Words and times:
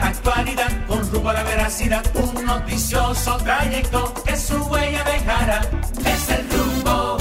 actualidad 0.00 0.86
con 0.86 1.10
rumbo 1.10 1.30
a 1.30 1.34
la 1.34 1.44
veracidad. 1.44 2.04
Un 2.16 2.44
noticioso 2.44 3.36
trayecto 3.38 4.12
que 4.24 4.36
su 4.36 4.56
huella. 4.64 5.04
Es 6.06 6.30
el 6.30 6.48
rumbo. 6.50 7.18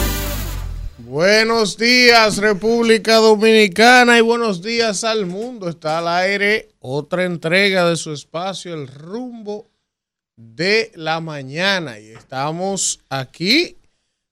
Buenos 0.98 1.78
días 1.78 2.38
República 2.38 3.18
Dominicana 3.18 4.18
y 4.18 4.22
buenos 4.22 4.62
días 4.62 5.04
al 5.04 5.26
mundo. 5.26 5.70
Está 5.70 6.00
al 6.00 6.08
aire 6.08 6.70
otra 6.80 7.26
entrega 7.26 7.88
de 7.88 7.96
su 7.98 8.12
espacio, 8.14 8.74
el 8.74 8.88
rumbo 8.88 9.70
de 10.36 10.92
la 10.96 11.20
mañana. 11.20 12.00
Y 12.00 12.10
estamos 12.10 13.00
aquí. 13.10 13.78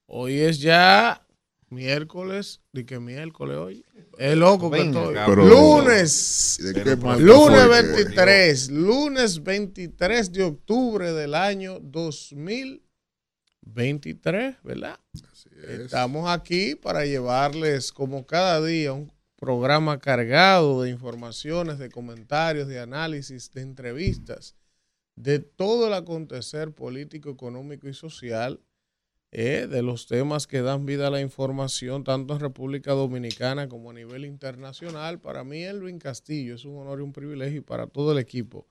Hoy 0.08 0.40
es 0.40 0.60
ya 0.60 1.22
miércoles. 1.70 2.62
¿De 2.72 2.86
qué 2.86 3.00
miércoles 3.00 3.58
hoy? 3.58 3.86
Es 4.18 4.36
loco 4.38 4.70
que 4.70 4.82
estoy. 4.82 5.14
Pero- 5.14 5.46
lunes. 5.48 6.60
¿De 6.62 6.74
qué 6.84 6.96
marca 6.96 7.22
Lunes 7.22 7.66
fue 7.66 7.82
que- 7.82 7.92
23. 7.94 8.70
Lunes 8.70 9.44
23 9.44 10.32
de 10.32 10.44
octubre 10.44 11.12
del 11.14 11.34
año 11.34 11.80
2023, 13.64 14.56
¿verdad? 14.64 15.00
Estamos 15.68 16.30
aquí 16.30 16.76
para 16.76 17.06
llevarles, 17.06 17.92
como 17.92 18.26
cada 18.26 18.64
día, 18.66 18.94
un 18.94 19.12
programa 19.38 20.00
cargado 20.00 20.84
de 20.84 20.90
informaciones, 20.92 21.80
de 21.80 21.90
comentarios, 21.90 22.68
de 22.68 22.80
análisis, 22.80 23.52
de 23.52 23.62
entrevistas, 23.62 24.56
de 25.16 25.40
todo 25.40 25.88
el 25.88 25.94
acontecer 25.94 26.72
político, 26.74 27.30
económico 27.32 27.88
y 27.88 27.94
social, 27.94 28.60
eh, 29.32 29.68
de 29.70 29.82
los 29.82 30.08
temas 30.08 30.46
que 30.46 30.62
dan 30.62 30.86
vida 30.86 31.08
a 31.08 31.10
la 31.10 31.22
información, 31.22 32.04
tanto 32.04 32.34
en 32.34 32.42
República 32.42 32.92
Dominicana 32.92 33.70
como 33.70 33.92
a 33.92 33.94
nivel 33.94 34.26
internacional. 34.26 35.20
Para 35.20 35.46
mí, 35.46 35.64
Elvin 35.64 36.00
Castillo, 36.00 36.56
es 36.56 36.66
un 36.66 36.78
honor 36.78 37.00
y 37.00 37.04
un 37.04 37.14
privilegio 37.14 37.60
y 37.60 37.62
para 37.62 37.88
todo 37.88 38.12
el 38.12 38.18
equipo 38.18 38.68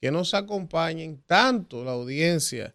que 0.00 0.10
nos 0.10 0.34
acompañen, 0.34 1.22
tanto 1.26 1.84
la 1.84 1.92
audiencia 1.92 2.74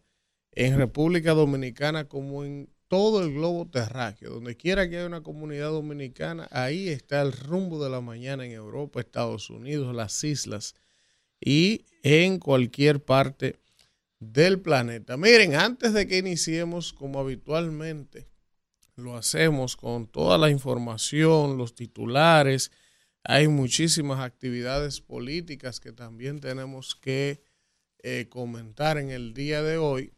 en 0.52 0.78
República 0.78 1.34
Dominicana 1.34 2.08
como 2.08 2.46
en 2.46 2.70
todo 2.88 3.22
el 3.22 3.34
globo 3.34 3.68
terráqueo. 3.68 4.30
Donde 4.32 4.56
quiera 4.56 4.90
que 4.90 4.98
haya 4.98 5.08
una 5.08 5.24
comunidad 5.24 5.72
dominicana, 5.72 6.48
ahí 6.52 6.88
está 6.88 7.22
el 7.22 7.34
rumbo 7.34 7.84
de 7.84 7.90
la 7.90 8.00
mañana 8.00 8.46
en 8.46 8.52
Europa, 8.52 9.02
Estados 9.02 9.50
Unidos, 9.50 9.94
las 9.94 10.24
islas 10.24 10.76
y 11.42 11.86
en 12.04 12.40
cualquier 12.40 13.04
parte 13.04 13.58
del 14.20 14.62
planeta. 14.62 15.18
Miren, 15.18 15.56
antes 15.56 15.94
de 15.94 16.08
que 16.08 16.18
iniciemos, 16.18 16.94
como 16.94 17.20
habitualmente 17.20 18.28
lo 18.96 19.16
hacemos 19.16 19.76
con 19.76 20.08
toda 20.08 20.38
la 20.38 20.50
información, 20.50 21.58
los 21.58 21.76
titulares, 21.76 22.72
hay 23.24 23.48
muchísimas 23.48 24.20
actividades 24.20 25.02
políticas 25.02 25.80
que 25.80 25.92
también 25.92 26.40
tenemos 26.40 26.96
que 26.96 27.42
eh, 28.04 28.28
comentar 28.30 28.98
en 28.98 29.10
el 29.10 29.34
día 29.34 29.64
de 29.64 29.78
hoy. 29.78 30.14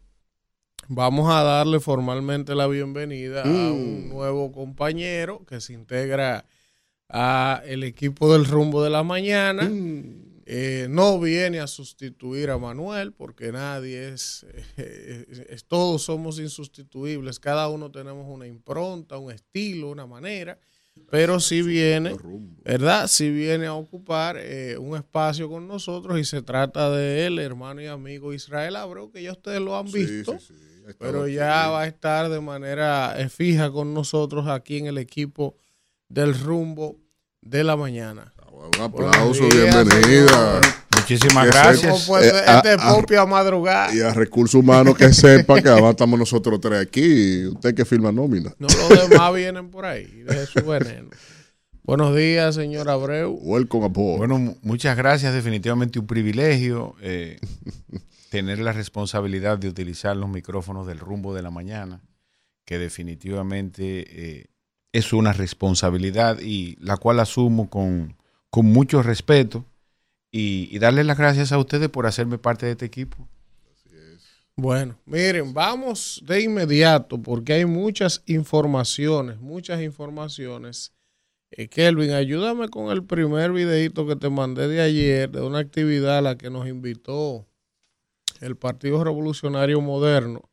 Vamos 0.89 1.29
a 1.29 1.41
darle 1.43 1.79
formalmente 1.79 2.53
la 2.53 2.67
bienvenida 2.67 3.43
a 3.43 3.71
un 3.71 4.09
nuevo 4.09 4.51
compañero 4.51 5.45
que 5.45 5.59
se 5.59 5.73
integra 5.73 6.45
a 7.09 7.61
el 7.65 7.83
equipo 7.83 8.31
del 8.31 8.45
rumbo 8.45 8.83
de 8.83 8.89
la 8.89 9.03
mañana. 9.03 9.69
Eh, 10.49 10.87
no 10.89 11.19
viene 11.19 11.59
a 11.59 11.67
sustituir 11.67 12.49
a 12.51 12.57
Manuel 12.57 13.11
porque 13.11 13.51
nadie 13.51 14.09
es, 14.13 14.45
eh, 14.77 15.25
es- 15.49 15.65
todos 15.65 16.03
somos 16.03 16.39
insustituibles, 16.39 17.37
cada 17.39 17.67
uno 17.67 17.91
tenemos 17.91 18.25
una 18.29 18.47
impronta, 18.47 19.17
un 19.17 19.31
estilo, 19.31 19.89
una 19.89 20.05
manera, 20.07 20.57
pero 21.11 21.39
sí 21.41 21.61
viene, 21.61 22.11
¿verdad? 22.63 23.07
Sí 23.07 23.29
viene 23.29 23.65
a 23.65 23.73
ocupar 23.73 24.37
eh, 24.39 24.77
un 24.77 24.95
espacio 24.95 25.49
con 25.49 25.67
nosotros 25.67 26.17
y 26.17 26.23
se 26.23 26.41
trata 26.41 26.89
de 26.91 27.25
él, 27.25 27.39
hermano 27.39 27.81
y 27.81 27.87
amigo 27.87 28.33
Israel 28.33 28.77
Abreu, 28.77 29.11
que 29.11 29.21
ya 29.23 29.33
ustedes 29.33 29.59
lo 29.59 29.77
han 29.77 29.85
visto, 29.91 30.31
pero 30.97 31.27
ya 31.27 31.67
va 31.69 31.81
a 31.81 31.87
estar 31.87 32.29
de 32.29 32.39
manera 32.39 33.19
eh, 33.19 33.27
fija 33.27 33.69
con 33.69 33.93
nosotros 33.93 34.47
aquí 34.47 34.77
en 34.77 34.87
el 34.87 34.97
equipo 34.97 35.57
del 36.07 36.33
rumbo 36.39 36.97
de 37.41 37.63
la 37.65 37.75
mañana. 37.75 38.33
Un 38.59 38.81
aplauso, 38.81 39.47
bienvenida. 39.49 40.61
Muchísimas 40.95 41.45
Que 41.45 41.51
gracias. 41.51 41.91
¿Cómo 41.91 41.97
fue 42.03 42.25
Eh, 42.25 42.27
este 42.27 42.39
a- 42.49 42.57
este 42.57 42.71
a- 42.73 42.93
popio 42.95 43.21
a 43.21 43.25
madrugar? 43.25 43.93
Y 43.93 44.01
a 44.01 44.13
recursos 44.13 44.55
humanos 44.55 44.97
que 44.97 45.13
sepa 45.13 45.61
que 45.61 45.69
además 45.69 45.91
estamos 45.91 46.17
nosotros 46.19 46.59
tres 46.59 46.81
aquí. 46.81 47.45
Usted 47.45 47.75
que 47.75 47.85
firma 47.85 48.11
nómina. 48.11 48.53
No, 48.57 48.67
los 48.89 49.09
demás 49.09 49.33
vienen 49.35 49.69
por 49.69 49.85
ahí, 49.85 50.05
de 50.05 50.45
su 50.47 50.65
veneno. 50.65 51.09
Buenos 51.83 52.15
días, 52.15 52.55
señor 52.55 52.89
Abreu. 52.89 53.37
Welcome 53.41 53.85
aboard. 53.85 54.17
Bueno, 54.17 54.37
mu- 54.39 54.55
muchas 54.63 54.97
gracias. 54.97 55.33
Definitivamente 55.33 55.99
un 55.99 56.07
privilegio 56.07 56.95
eh, 57.01 57.39
tener 58.29 58.59
la 58.59 58.73
responsabilidad 58.73 59.57
de 59.59 59.69
utilizar 59.69 60.17
los 60.17 60.29
micrófonos 60.29 60.87
del 60.87 60.99
rumbo 60.99 61.33
de 61.33 61.43
la 61.43 61.51
mañana, 61.51 62.01
que 62.65 62.77
definitivamente 62.79 64.05
eh, 64.39 64.45
es 64.91 65.13
una 65.13 65.31
responsabilidad 65.31 66.39
y 66.41 66.75
la 66.81 66.97
cual 66.97 67.21
asumo 67.21 67.69
con, 67.69 68.16
con 68.57 68.65
mucho 68.65 69.03
respeto 69.03 69.65
y, 70.31 70.67
y 70.71 70.79
darles 70.79 71.05
las 71.05 71.19
gracias 71.19 71.51
a 71.51 71.59
ustedes 71.59 71.89
por 71.89 72.07
hacerme 72.07 72.39
parte 72.39 72.65
de 72.65 72.71
este 72.71 72.85
equipo. 72.85 73.29
Bueno, 74.55 74.97
miren, 75.05 75.53
vamos 75.53 76.23
de 76.25 76.41
inmediato 76.41 77.21
porque 77.21 77.53
hay 77.53 77.65
muchas 77.65 78.23
informaciones, 78.25 79.39
muchas 79.39 79.79
informaciones. 79.83 80.91
Eh, 81.51 81.67
Kelvin, 81.67 82.13
ayúdame 82.13 82.67
con 82.69 82.89
el 82.89 83.03
primer 83.03 83.51
videito 83.51 84.07
que 84.07 84.15
te 84.15 84.31
mandé 84.31 84.67
de 84.67 84.81
ayer 84.81 85.29
de 85.29 85.41
una 85.41 85.59
actividad 85.59 86.17
a 86.17 86.21
la 86.21 86.35
que 86.35 86.49
nos 86.49 86.67
invitó 86.67 87.45
el 88.41 88.55
Partido 88.55 89.03
Revolucionario 89.03 89.81
Moderno 89.81 90.49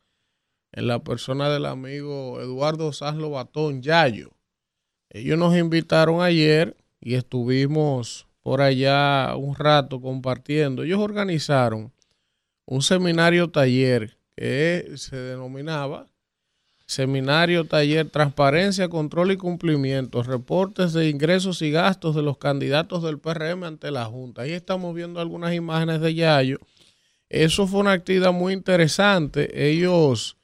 en 0.73 0.89
la 0.89 1.03
persona 1.03 1.49
del 1.49 1.65
amigo 1.65 2.39
Eduardo 2.43 2.93
Saslo 2.93 3.31
Batón 3.31 3.81
Yayo. 3.81 4.31
Ellos 5.09 5.39
nos 5.39 5.57
invitaron 5.57 6.21
ayer 6.21 6.77
y 7.05 7.15
estuvimos 7.15 8.27
por 8.43 8.63
allá 8.63 9.37
un 9.37 9.55
rato 9.55 10.01
compartiendo. 10.01 10.83
Ellos 10.83 10.99
organizaron 10.99 11.93
un 12.65 12.83
seminario 12.83 13.51
taller 13.51 14.17
que 14.35 14.93
se 14.97 15.17
denominaba 15.17 16.09
Seminario 16.87 17.65
Taller 17.65 18.11
Transparencia, 18.11 18.89
Control 18.89 19.33
y 19.33 19.37
Cumplimiento, 19.37 20.23
reportes 20.23 20.93
de 20.93 21.09
ingresos 21.09 21.63
y 21.63 21.71
gastos 21.71 22.15
de 22.15 22.23
los 22.23 22.37
candidatos 22.39 23.03
del 23.03 23.19
PRM 23.19 23.65
ante 23.65 23.91
la 23.91 24.05
Junta. 24.05 24.43
Ahí 24.43 24.53
estamos 24.53 24.95
viendo 24.95 25.21
algunas 25.21 25.55
imágenes 25.55 26.01
de 26.01 26.15
Yayo. 26.15 26.59
Eso 27.31 27.67
fue 27.67 27.81
una 27.81 27.93
actividad 27.93 28.33
muy 28.33 28.53
interesante. 28.53 29.69
Ellos 29.69 30.37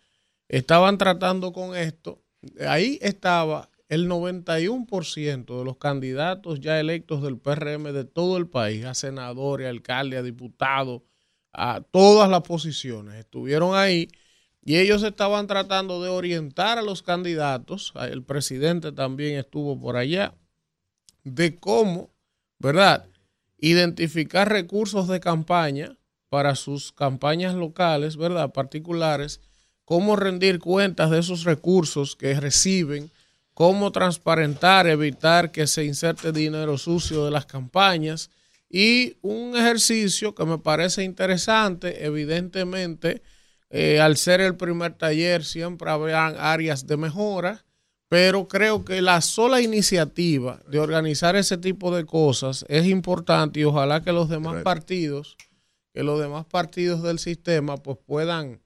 estaban 0.48 0.96
tratando 0.96 1.52
con 1.52 1.76
esto. 1.76 2.22
Ahí 2.66 2.98
estaba 3.02 3.69
el 3.90 4.08
91% 4.08 5.58
de 5.58 5.64
los 5.64 5.76
candidatos 5.76 6.60
ya 6.60 6.78
electos 6.78 7.22
del 7.22 7.38
PRM 7.38 7.92
de 7.92 8.04
todo 8.04 8.36
el 8.36 8.46
país, 8.46 8.84
a 8.84 8.94
senadores, 8.94 9.66
a 9.66 9.70
alcaldes, 9.70 10.20
a 10.20 10.22
diputados, 10.22 11.02
a 11.52 11.80
todas 11.80 12.30
las 12.30 12.42
posiciones. 12.42 13.16
Estuvieron 13.16 13.74
ahí 13.74 14.08
y 14.64 14.76
ellos 14.76 15.02
estaban 15.02 15.48
tratando 15.48 16.00
de 16.00 16.08
orientar 16.08 16.78
a 16.78 16.82
los 16.82 17.02
candidatos, 17.02 17.92
el 17.96 18.22
presidente 18.22 18.92
también 18.92 19.36
estuvo 19.36 19.78
por 19.80 19.96
allá, 19.96 20.34
de 21.24 21.56
cómo, 21.56 22.14
¿verdad? 22.60 23.06
Identificar 23.58 24.48
recursos 24.48 25.08
de 25.08 25.18
campaña 25.18 25.96
para 26.28 26.54
sus 26.54 26.92
campañas 26.92 27.56
locales, 27.56 28.16
¿verdad? 28.16 28.52
Particulares, 28.52 29.40
cómo 29.84 30.14
rendir 30.14 30.60
cuentas 30.60 31.10
de 31.10 31.18
esos 31.18 31.42
recursos 31.42 32.14
que 32.14 32.38
reciben, 32.38 33.10
cómo 33.60 33.92
transparentar, 33.92 34.86
evitar 34.86 35.52
que 35.52 35.66
se 35.66 35.84
inserte 35.84 36.32
dinero 36.32 36.78
sucio 36.78 37.26
de 37.26 37.30
las 37.30 37.44
campañas. 37.44 38.30
Y 38.70 39.18
un 39.20 39.54
ejercicio 39.54 40.34
que 40.34 40.46
me 40.46 40.56
parece 40.56 41.04
interesante, 41.04 42.06
evidentemente, 42.06 43.20
eh, 43.68 44.00
al 44.00 44.16
ser 44.16 44.40
el 44.40 44.56
primer 44.56 44.94
taller 44.94 45.44
siempre 45.44 45.90
habrán 45.90 46.36
áreas 46.38 46.86
de 46.86 46.96
mejora, 46.96 47.66
pero 48.08 48.48
creo 48.48 48.82
que 48.82 49.02
la 49.02 49.20
sola 49.20 49.60
iniciativa 49.60 50.62
de 50.66 50.78
organizar 50.78 51.36
ese 51.36 51.58
tipo 51.58 51.94
de 51.94 52.06
cosas 52.06 52.64
es 52.66 52.86
importante 52.86 53.60
y 53.60 53.64
ojalá 53.64 54.02
que 54.02 54.12
los 54.12 54.30
demás 54.30 54.62
partidos, 54.62 55.36
que 55.92 56.02
los 56.02 56.18
demás 56.18 56.46
partidos 56.46 57.02
del 57.02 57.18
sistema 57.18 57.76
pues 57.76 57.98
puedan 58.06 58.62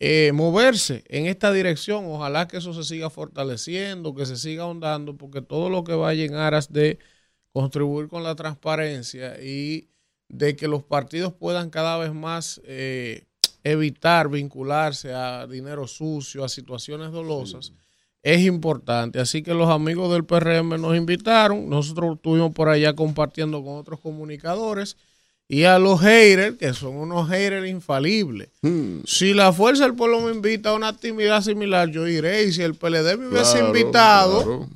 eh, 0.00 0.32
moverse 0.32 1.04
en 1.08 1.26
esta 1.26 1.52
dirección. 1.52 2.04
Ojalá 2.06 2.48
que 2.48 2.58
eso 2.58 2.72
se 2.72 2.84
siga 2.84 3.10
fortaleciendo, 3.10 4.14
que 4.14 4.26
se 4.26 4.36
siga 4.36 4.64
ahondando, 4.64 5.16
porque 5.16 5.42
todo 5.42 5.70
lo 5.70 5.84
que 5.84 5.94
vaya 5.94 6.24
en 6.24 6.34
aras 6.34 6.72
de 6.72 6.98
contribuir 7.52 8.08
con 8.08 8.22
la 8.22 8.36
transparencia 8.36 9.42
y 9.42 9.88
de 10.28 10.56
que 10.56 10.68
los 10.68 10.84
partidos 10.84 11.32
puedan 11.32 11.70
cada 11.70 11.96
vez 11.98 12.12
más 12.12 12.60
eh, 12.64 13.24
evitar 13.64 14.28
vincularse 14.28 15.12
a 15.12 15.46
dinero 15.46 15.86
sucio, 15.86 16.44
a 16.44 16.48
situaciones 16.48 17.10
dolosas, 17.10 17.72
es 18.22 18.40
importante. 18.42 19.20
Así 19.20 19.42
que 19.42 19.54
los 19.54 19.70
amigos 19.70 20.12
del 20.12 20.24
PRM 20.24 20.80
nos 20.80 20.96
invitaron, 20.96 21.68
nosotros 21.68 22.16
estuvimos 22.16 22.52
por 22.52 22.68
allá 22.68 22.94
compartiendo 22.94 23.64
con 23.64 23.76
otros 23.76 24.00
comunicadores 24.00 24.96
y 25.50 25.64
a 25.64 25.78
los 25.78 26.00
haters, 26.00 26.56
que 26.58 26.74
son 26.74 26.94
unos 26.96 27.28
haters 27.30 27.68
infalibles. 27.68 28.48
Hmm, 28.60 28.98
Si 29.06 29.32
la 29.32 29.52
Fuerza 29.52 29.84
del 29.84 29.94
Pueblo 29.94 30.20
me 30.20 30.32
invita 30.32 30.70
a 30.70 30.74
una 30.74 30.88
actividad 30.88 31.40
similar, 31.42 31.90
yo 31.90 32.06
iré. 32.06 32.44
Y 32.44 32.52
si 32.52 32.62
el 32.62 32.74
PLD 32.74 33.16
me 33.16 33.28
hubiese 33.28 33.52
claro, 33.58 33.66
invitado, 33.68 34.42
claro. 34.44 34.68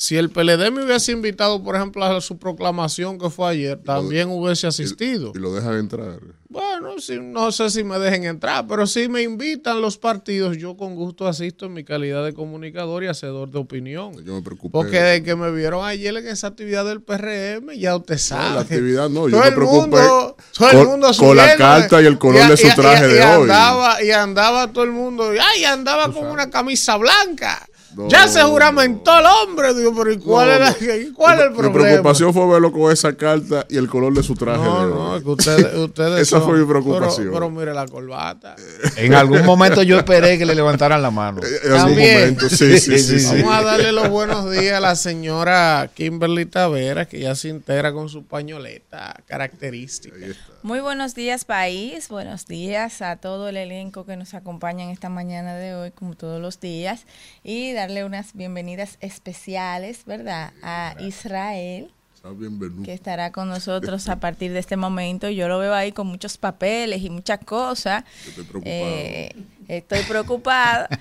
Si 0.00 0.16
el 0.16 0.30
PLD 0.30 0.70
me 0.70 0.84
hubiese 0.84 1.10
invitado, 1.10 1.60
por 1.60 1.74
ejemplo, 1.74 2.04
a 2.04 2.20
su 2.20 2.38
proclamación 2.38 3.18
que 3.18 3.30
fue 3.30 3.50
ayer, 3.50 3.76
también 3.84 4.28
hubiese 4.30 4.68
asistido. 4.68 5.32
Y 5.34 5.38
lo 5.40 5.52
dejan 5.52 5.74
entrar. 5.76 6.20
Bueno, 6.48 7.00
sí, 7.00 7.18
no 7.20 7.50
sé 7.50 7.68
si 7.68 7.82
me 7.82 7.98
dejen 7.98 8.22
entrar, 8.24 8.64
pero 8.68 8.86
si 8.86 9.08
me 9.08 9.22
invitan 9.22 9.80
los 9.82 9.98
partidos, 9.98 10.56
yo 10.56 10.76
con 10.76 10.94
gusto 10.94 11.26
asisto 11.26 11.66
en 11.66 11.72
mi 11.74 11.82
calidad 11.82 12.24
de 12.24 12.32
comunicador 12.32 13.02
y 13.02 13.08
hacedor 13.08 13.50
de 13.50 13.58
opinión. 13.58 14.24
Yo 14.24 14.34
me 14.34 14.40
preocupé. 14.42 14.70
Porque 14.72 15.00
de 15.02 15.22
que 15.24 15.34
me 15.34 15.50
vieron 15.50 15.84
ayer 15.84 16.16
en 16.16 16.28
esa 16.28 16.46
actividad 16.46 16.84
del 16.86 17.02
PRM, 17.02 17.72
ya 17.76 17.96
usted 17.96 18.14
No, 18.14 18.18
sabe. 18.20 18.54
la 18.54 18.60
actividad 18.60 19.10
no, 19.10 19.28
yo 19.28 19.32
Todo 19.32 19.40
me 19.42 19.48
el 19.48 19.54
preocupé 19.54 19.80
mundo, 19.80 20.36
todo 20.56 20.70
el 20.70 20.76
con- 20.76 20.86
mundo 20.86 21.10
con 21.18 21.36
la 21.36 21.56
carta 21.56 22.00
y 22.00 22.06
el 22.06 22.18
color 22.18 22.48
de 22.48 22.56
su 22.56 22.68
traje 22.74 23.10
y 23.10 23.14
de 23.14 23.24
hoy. 23.24 23.42
Andaba, 23.42 24.02
y 24.04 24.10
andaba 24.12 24.72
todo 24.72 24.84
el 24.84 24.92
mundo, 24.92 25.30
ay, 25.42 25.64
andaba 25.64 26.12
con 26.12 26.24
una 26.28 26.48
camisa 26.48 26.96
blanca. 26.96 27.67
No, 27.94 28.08
ya 28.08 28.28
se 28.28 28.42
juramentó 28.42 29.18
el 29.18 29.24
hombre. 29.26 29.72
Digo, 29.74 29.92
pero 29.96 30.12
¿y 30.12 30.18
cuál, 30.18 30.48
No, 30.48 30.54
era, 30.54 30.70
no. 30.70 30.94
¿y 30.96 31.12
cuál 31.12 31.38
es 31.38 31.44
el 31.46 31.50
Mi 31.50 31.56
problema? 31.56 31.82
preocupación 31.84 32.34
fue 32.34 32.46
verlo 32.48 32.70
con 32.72 32.92
esa 32.92 33.14
carta 33.16 33.66
y 33.68 33.76
el 33.78 33.88
color 33.88 34.12
de 34.14 34.22
su 34.22 34.34
traje. 34.34 34.62
No, 34.62 34.86
de 34.86 34.94
no, 34.94 35.16
es 35.16 35.22
que 35.22 35.28
ustedes, 35.30 35.74
ustedes 35.76 36.20
Esa 36.22 36.38
son- 36.38 36.48
fue 36.48 36.58
mi 36.58 36.66
preocupación. 36.66 37.28
Pero, 37.28 37.32
pero 37.32 37.50
mire 37.50 37.72
la 37.74 37.86
corbata. 37.86 38.56
En 38.96 39.14
algún 39.14 39.44
momento 39.44 39.82
yo 39.82 39.96
esperé 39.98 40.36
que 40.38 40.44
le 40.46 40.54
levantaran 40.56 41.00
la 41.00 41.10
mano. 41.10 41.40
En 41.42 41.72
algún 41.72 41.88
También. 41.94 42.18
momento, 42.20 42.48
sí, 42.50 42.78
sí, 42.78 42.98
sí. 42.98 43.20
sí. 43.20 43.42
Vamos 43.42 43.54
a 43.54 43.62
darle 43.62 43.92
los 43.92 44.08
buenos 44.10 44.50
días 44.50 44.74
a 44.76 44.80
la 44.80 44.94
señora 44.94 45.90
Kimberly 45.94 46.46
Tavera, 46.46 47.06
que 47.06 47.20
ya 47.20 47.34
se 47.34 47.48
integra 47.48 47.92
con 47.92 48.08
su 48.08 48.24
pañoleta 48.24 49.16
característica. 49.26 50.14
Muy 50.62 50.80
buenos 50.80 51.14
días 51.14 51.44
país, 51.44 52.08
buenos 52.08 52.46
días 52.46 53.00
a 53.02 53.16
todo 53.16 53.48
el 53.48 53.56
elenco 53.56 54.04
que 54.04 54.16
nos 54.16 54.34
acompaña 54.34 54.84
en 54.84 54.90
esta 54.90 55.08
mañana 55.08 55.54
de 55.54 55.74
hoy, 55.74 55.90
como 55.92 56.14
todos 56.14 56.40
los 56.42 56.60
días, 56.60 57.06
y 57.44 57.72
darle 57.78 58.04
unas 58.04 58.34
bienvenidas 58.34 58.98
especiales, 59.00 60.04
¿verdad? 60.04 60.52
A 60.62 60.96
Israel, 60.98 61.92
bienvenido. 62.36 62.82
que 62.82 62.92
estará 62.92 63.30
con 63.30 63.48
nosotros 63.48 64.08
a 64.08 64.16
partir 64.20 64.52
de 64.52 64.58
este 64.58 64.76
momento. 64.76 65.30
Yo 65.30 65.46
lo 65.46 65.60
veo 65.60 65.72
ahí 65.72 65.92
con 65.92 66.08
muchos 66.08 66.36
papeles 66.36 67.02
y 67.02 67.08
muchas 67.08 67.38
cosas. 67.44 68.02
Yo 68.24 68.30
estoy 68.30 68.44
preocupado. 68.44 68.74
Eh, 68.74 69.36
estoy 69.68 70.02
preocupada. 70.02 70.88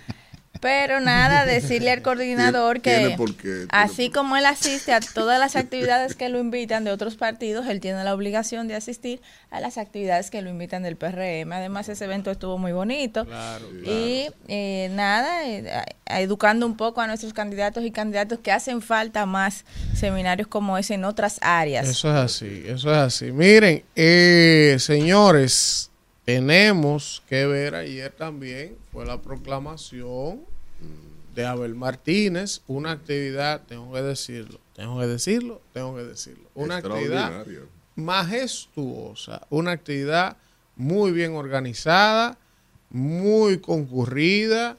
Pero 0.67 0.99
nada, 0.99 1.45
decirle 1.45 1.91
al 1.91 2.01
coordinador 2.01 2.81
que 2.81 3.15
qué, 3.41 3.67
así 3.69 4.09
como 4.09 4.35
él 4.35 4.45
asiste 4.45 4.91
a 4.91 4.99
todas 4.99 5.39
las 5.39 5.55
actividades 5.55 6.13
que 6.13 6.27
lo 6.27 6.39
invitan 6.39 6.83
de 6.83 6.91
otros 6.91 7.15
partidos, 7.15 7.67
él 7.67 7.79
tiene 7.79 8.03
la 8.03 8.13
obligación 8.13 8.67
de 8.67 8.75
asistir 8.75 9.21
a 9.49 9.61
las 9.61 9.77
actividades 9.77 10.29
que 10.29 10.41
lo 10.41 10.49
invitan 10.49 10.83
del 10.83 10.97
PRM. 10.97 11.53
Además, 11.53 11.87
ese 11.87 12.03
evento 12.03 12.31
estuvo 12.31 12.57
muy 12.57 12.73
bonito. 12.73 13.25
Y 13.85 14.27
eh, 14.49 14.89
nada, 14.91 15.47
eh, 15.47 15.85
educando 16.05 16.65
un 16.65 16.75
poco 16.75 16.99
a 16.99 17.07
nuestros 17.07 17.31
candidatos 17.31 17.85
y 17.85 17.91
candidatos 17.91 18.39
que 18.39 18.51
hacen 18.51 18.81
falta 18.81 19.25
más 19.25 19.63
seminarios 19.95 20.49
como 20.49 20.77
ese 20.77 20.95
en 20.95 21.05
otras 21.05 21.39
áreas. 21.41 21.87
Eso 21.87 22.09
es 22.09 22.15
así, 22.15 22.63
eso 22.67 22.91
es 22.91 22.97
así. 22.97 23.31
Miren, 23.31 23.85
eh, 23.95 24.75
señores, 24.79 25.91
tenemos 26.25 27.23
que 27.29 27.45
ver 27.45 27.73
ayer 27.73 28.11
también, 28.11 28.75
fue 28.91 29.05
la 29.05 29.21
proclamación 29.21 30.56
de 31.37 31.45
Abel 31.45 31.75
Martínez, 31.75 32.61
una 32.65 32.93
actividad, 32.93 33.61
tengo 33.67 33.93
que 33.93 34.01
decirlo, 34.01 34.59
tengo 34.75 34.99
que 34.99 35.05
decirlo, 35.05 35.61
tengo 35.71 35.95
que 35.95 36.03
decirlo, 36.03 36.49
una 36.55 36.77
actividad 36.77 37.45
majestuosa, 37.95 39.45
una 39.51 39.69
actividad 39.69 40.37
muy 40.75 41.11
bien 41.11 41.35
organizada, 41.35 42.39
muy 42.89 43.59
concurrida. 43.59 44.77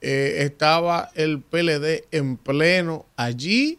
eh, 0.00 0.42
estaba 0.42 1.10
el 1.14 1.40
PLD 1.40 2.08
en 2.10 2.36
pleno 2.36 3.06
allí, 3.14 3.78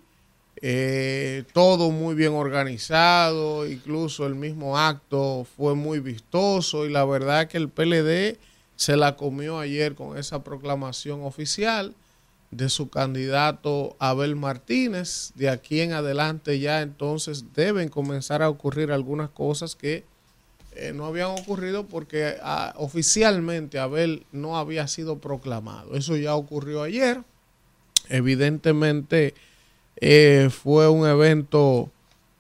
eh, 0.62 1.44
todo 1.52 1.92
muy 1.92 2.16
bien 2.16 2.32
organizado, 2.32 3.68
incluso 3.68 4.26
el 4.26 4.36
mismo 4.36 4.78
acto 4.78 5.46
fue 5.58 5.76
muy 5.76 6.00
vistoso 6.00 6.86
y 6.86 6.90
la 6.90 7.04
verdad 7.04 7.50
que 7.50 7.58
el 7.58 7.68
PLD 7.68 8.40
se 8.78 8.96
la 8.96 9.18
comió 9.18 9.60
ayer 9.60 9.96
con 9.96 10.18
esa 10.18 10.42
proclamación 10.46 11.26
oficial 11.26 11.94
de 12.56 12.70
su 12.70 12.90
candidato 12.90 13.96
Abel 14.00 14.36
Martínez. 14.36 15.32
De 15.36 15.50
aquí 15.50 15.82
en 15.82 15.94
adelante 15.94 16.60
ya 16.60 16.82
entonces 16.82 17.54
deben 17.54 17.90
comenzar 17.90 18.42
a 18.42 18.50
ocurrir 18.50 18.92
algunas 18.92 19.30
cosas 19.30 19.76
que 19.76 20.06
eh, 20.76 20.92
no 20.94 21.06
habían 21.06 21.32
ocurrido 21.32 21.86
porque 21.86 22.36
ah, 22.42 22.74
oficialmente 22.78 23.80
Abel 23.80 24.26
no 24.32 24.58
había 24.58 24.88
sido 24.88 25.20
proclamado. 25.20 25.96
Eso 25.96 26.18
ya 26.18 26.36
ocurrió 26.36 26.84
ayer. 26.84 27.22
Evidentemente 28.10 29.34
eh, 29.98 30.50
fue 30.52 30.90
un 30.90 31.08
evento, 31.08 31.92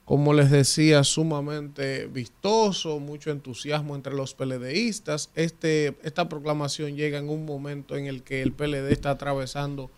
como 0.06 0.34
les 0.34 0.50
decía, 0.50 1.04
sumamente 1.04 2.08
vistoso, 2.08 3.00
mucho 3.00 3.32
entusiasmo 3.32 3.96
entre 3.96 4.14
los 4.14 4.34
PLDistas. 4.34 5.30
Este, 5.36 5.96
esta 6.04 6.28
proclamación 6.28 6.96
llega 6.96 7.20
en 7.20 7.30
un 7.30 7.46
momento 7.46 7.96
en 7.96 8.08
el 8.08 8.24
que 8.24 8.42
el 8.42 8.52
PLD 8.52 8.92
está 8.92 9.12
atravesando 9.12 9.92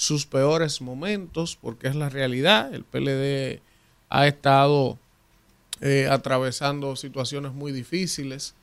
sus 0.00 0.24
peores 0.24 0.80
momentos, 0.80 1.58
porque 1.60 1.86
es 1.88 1.94
la 1.94 2.08
realidad. 2.08 2.72
El 2.72 2.84
PLD 2.84 3.60
ha 4.08 4.26
estado 4.26 4.98
eh, 5.82 6.08
atravesando 6.10 6.96
situaciones 6.96 7.52
muy 7.52 7.70
difíciles 7.70 8.54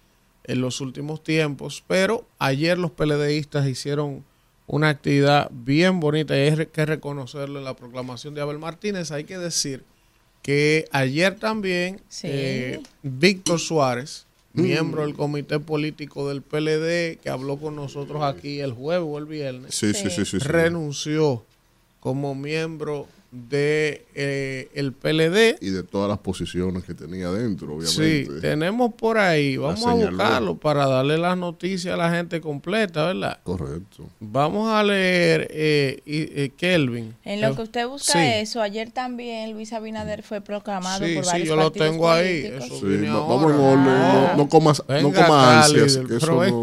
en 0.46 0.62
los 0.62 0.82
últimos 0.82 1.24
tiempos, 1.24 1.84
pero 1.86 2.26
ayer 2.40 2.80
los 2.80 2.90
PLDistas 2.90 3.68
hicieron 3.68 4.26
una 4.66 4.90
actividad 4.90 5.50
bien 5.52 6.00
bonita 6.00 6.36
y 6.36 6.40
hay 6.40 6.66
que 6.66 6.86
reconocerlo 6.88 7.60
en 7.60 7.66
la 7.66 7.76
proclamación 7.76 8.34
de 8.34 8.42
Abel 8.42 8.58
Martínez. 8.58 9.12
Hay 9.12 9.26
que 9.26 9.38
decir 9.38 9.84
que 10.42 10.88
ayer 10.92 11.36
también 11.36 12.02
Sí. 12.10 12.28
eh, 12.32 12.84
Víctor 13.04 13.60
Suárez, 13.60 14.26
miembro 14.54 15.02
del 15.04 15.14
comité 15.16 15.60
político 15.60 16.30
del 16.30 16.42
PLD, 16.42 17.20
que 17.22 17.30
habló 17.30 17.58
con 17.58 17.76
nosotros 17.76 18.24
aquí 18.24 18.60
el 18.60 18.72
jueves 18.74 19.08
o 19.08 19.18
el 19.18 19.26
viernes, 19.26 19.76
Sí, 19.76 19.94
sí, 19.94 20.10
sí, 20.10 20.26
sí. 20.26 20.40
sí. 20.40 20.48
renunció 20.48 21.44
como 22.00 22.34
miembro 22.36 23.08
de 23.32 24.06
eh, 24.16 24.70
el 24.74 24.94
PLD. 24.94 25.58
Y 25.62 25.70
de 25.70 25.84
todas 25.84 26.08
las 26.10 26.20
posiciones 26.20 26.84
que 26.86 26.94
tenía 26.94 27.30
dentro, 27.30 27.68
Sí, 27.82 28.00
obviamente. 28.00 28.42
tenemos 28.42 28.94
por 28.94 29.18
ahí. 29.18 29.58
Vamos 29.58 29.86
a 29.86 29.94
buscarlo 29.94 30.56
para 30.58 30.88
darle 30.88 31.18
las 31.18 31.38
noticias 31.38 31.94
a 31.94 31.98
la 31.98 32.10
gente 32.10 32.40
completa, 32.42 33.06
¿verdad? 33.08 33.40
Correcto. 33.44 34.06
Vamos 34.20 34.70
a 34.72 34.82
leer 34.84 35.48
eh, 35.52 36.00
y- 36.06 36.42
eh, 36.42 36.52
Kelvin. 36.58 37.16
En 37.26 37.42
lo 37.42 37.50
Eh, 37.50 37.56
que 37.56 37.62
usted 37.64 37.88
busca 37.88 38.14
sí. 38.14 38.20
eso, 38.22 38.62
ayer 38.62 38.92
también 38.92 39.52
Luis 39.54 39.74
Abinader 39.74 40.24
fue 40.24 40.40
proclamado 40.42 41.06
Sí, 41.06 41.14
por 41.16 41.26
sí, 41.26 41.30
varios 41.32 41.48
yo 41.50 41.56
lo 41.58 41.72
tengo 41.72 42.10
ahí. 42.10 42.46
Eso 42.46 42.80
Sí, 42.80 43.06
ahora. 43.08 43.28
vamos 43.36 43.54
en 43.54 43.60
orden. 43.60 43.88
Ah. 43.88 44.32
No, 44.32 44.44
no 44.44 44.50
comas, 44.50 44.84
no 44.88 45.12
comas 45.12 45.66
ansias. 45.66 45.98
Que 46.08 46.16
eso 46.16 46.46
no, 46.46 46.62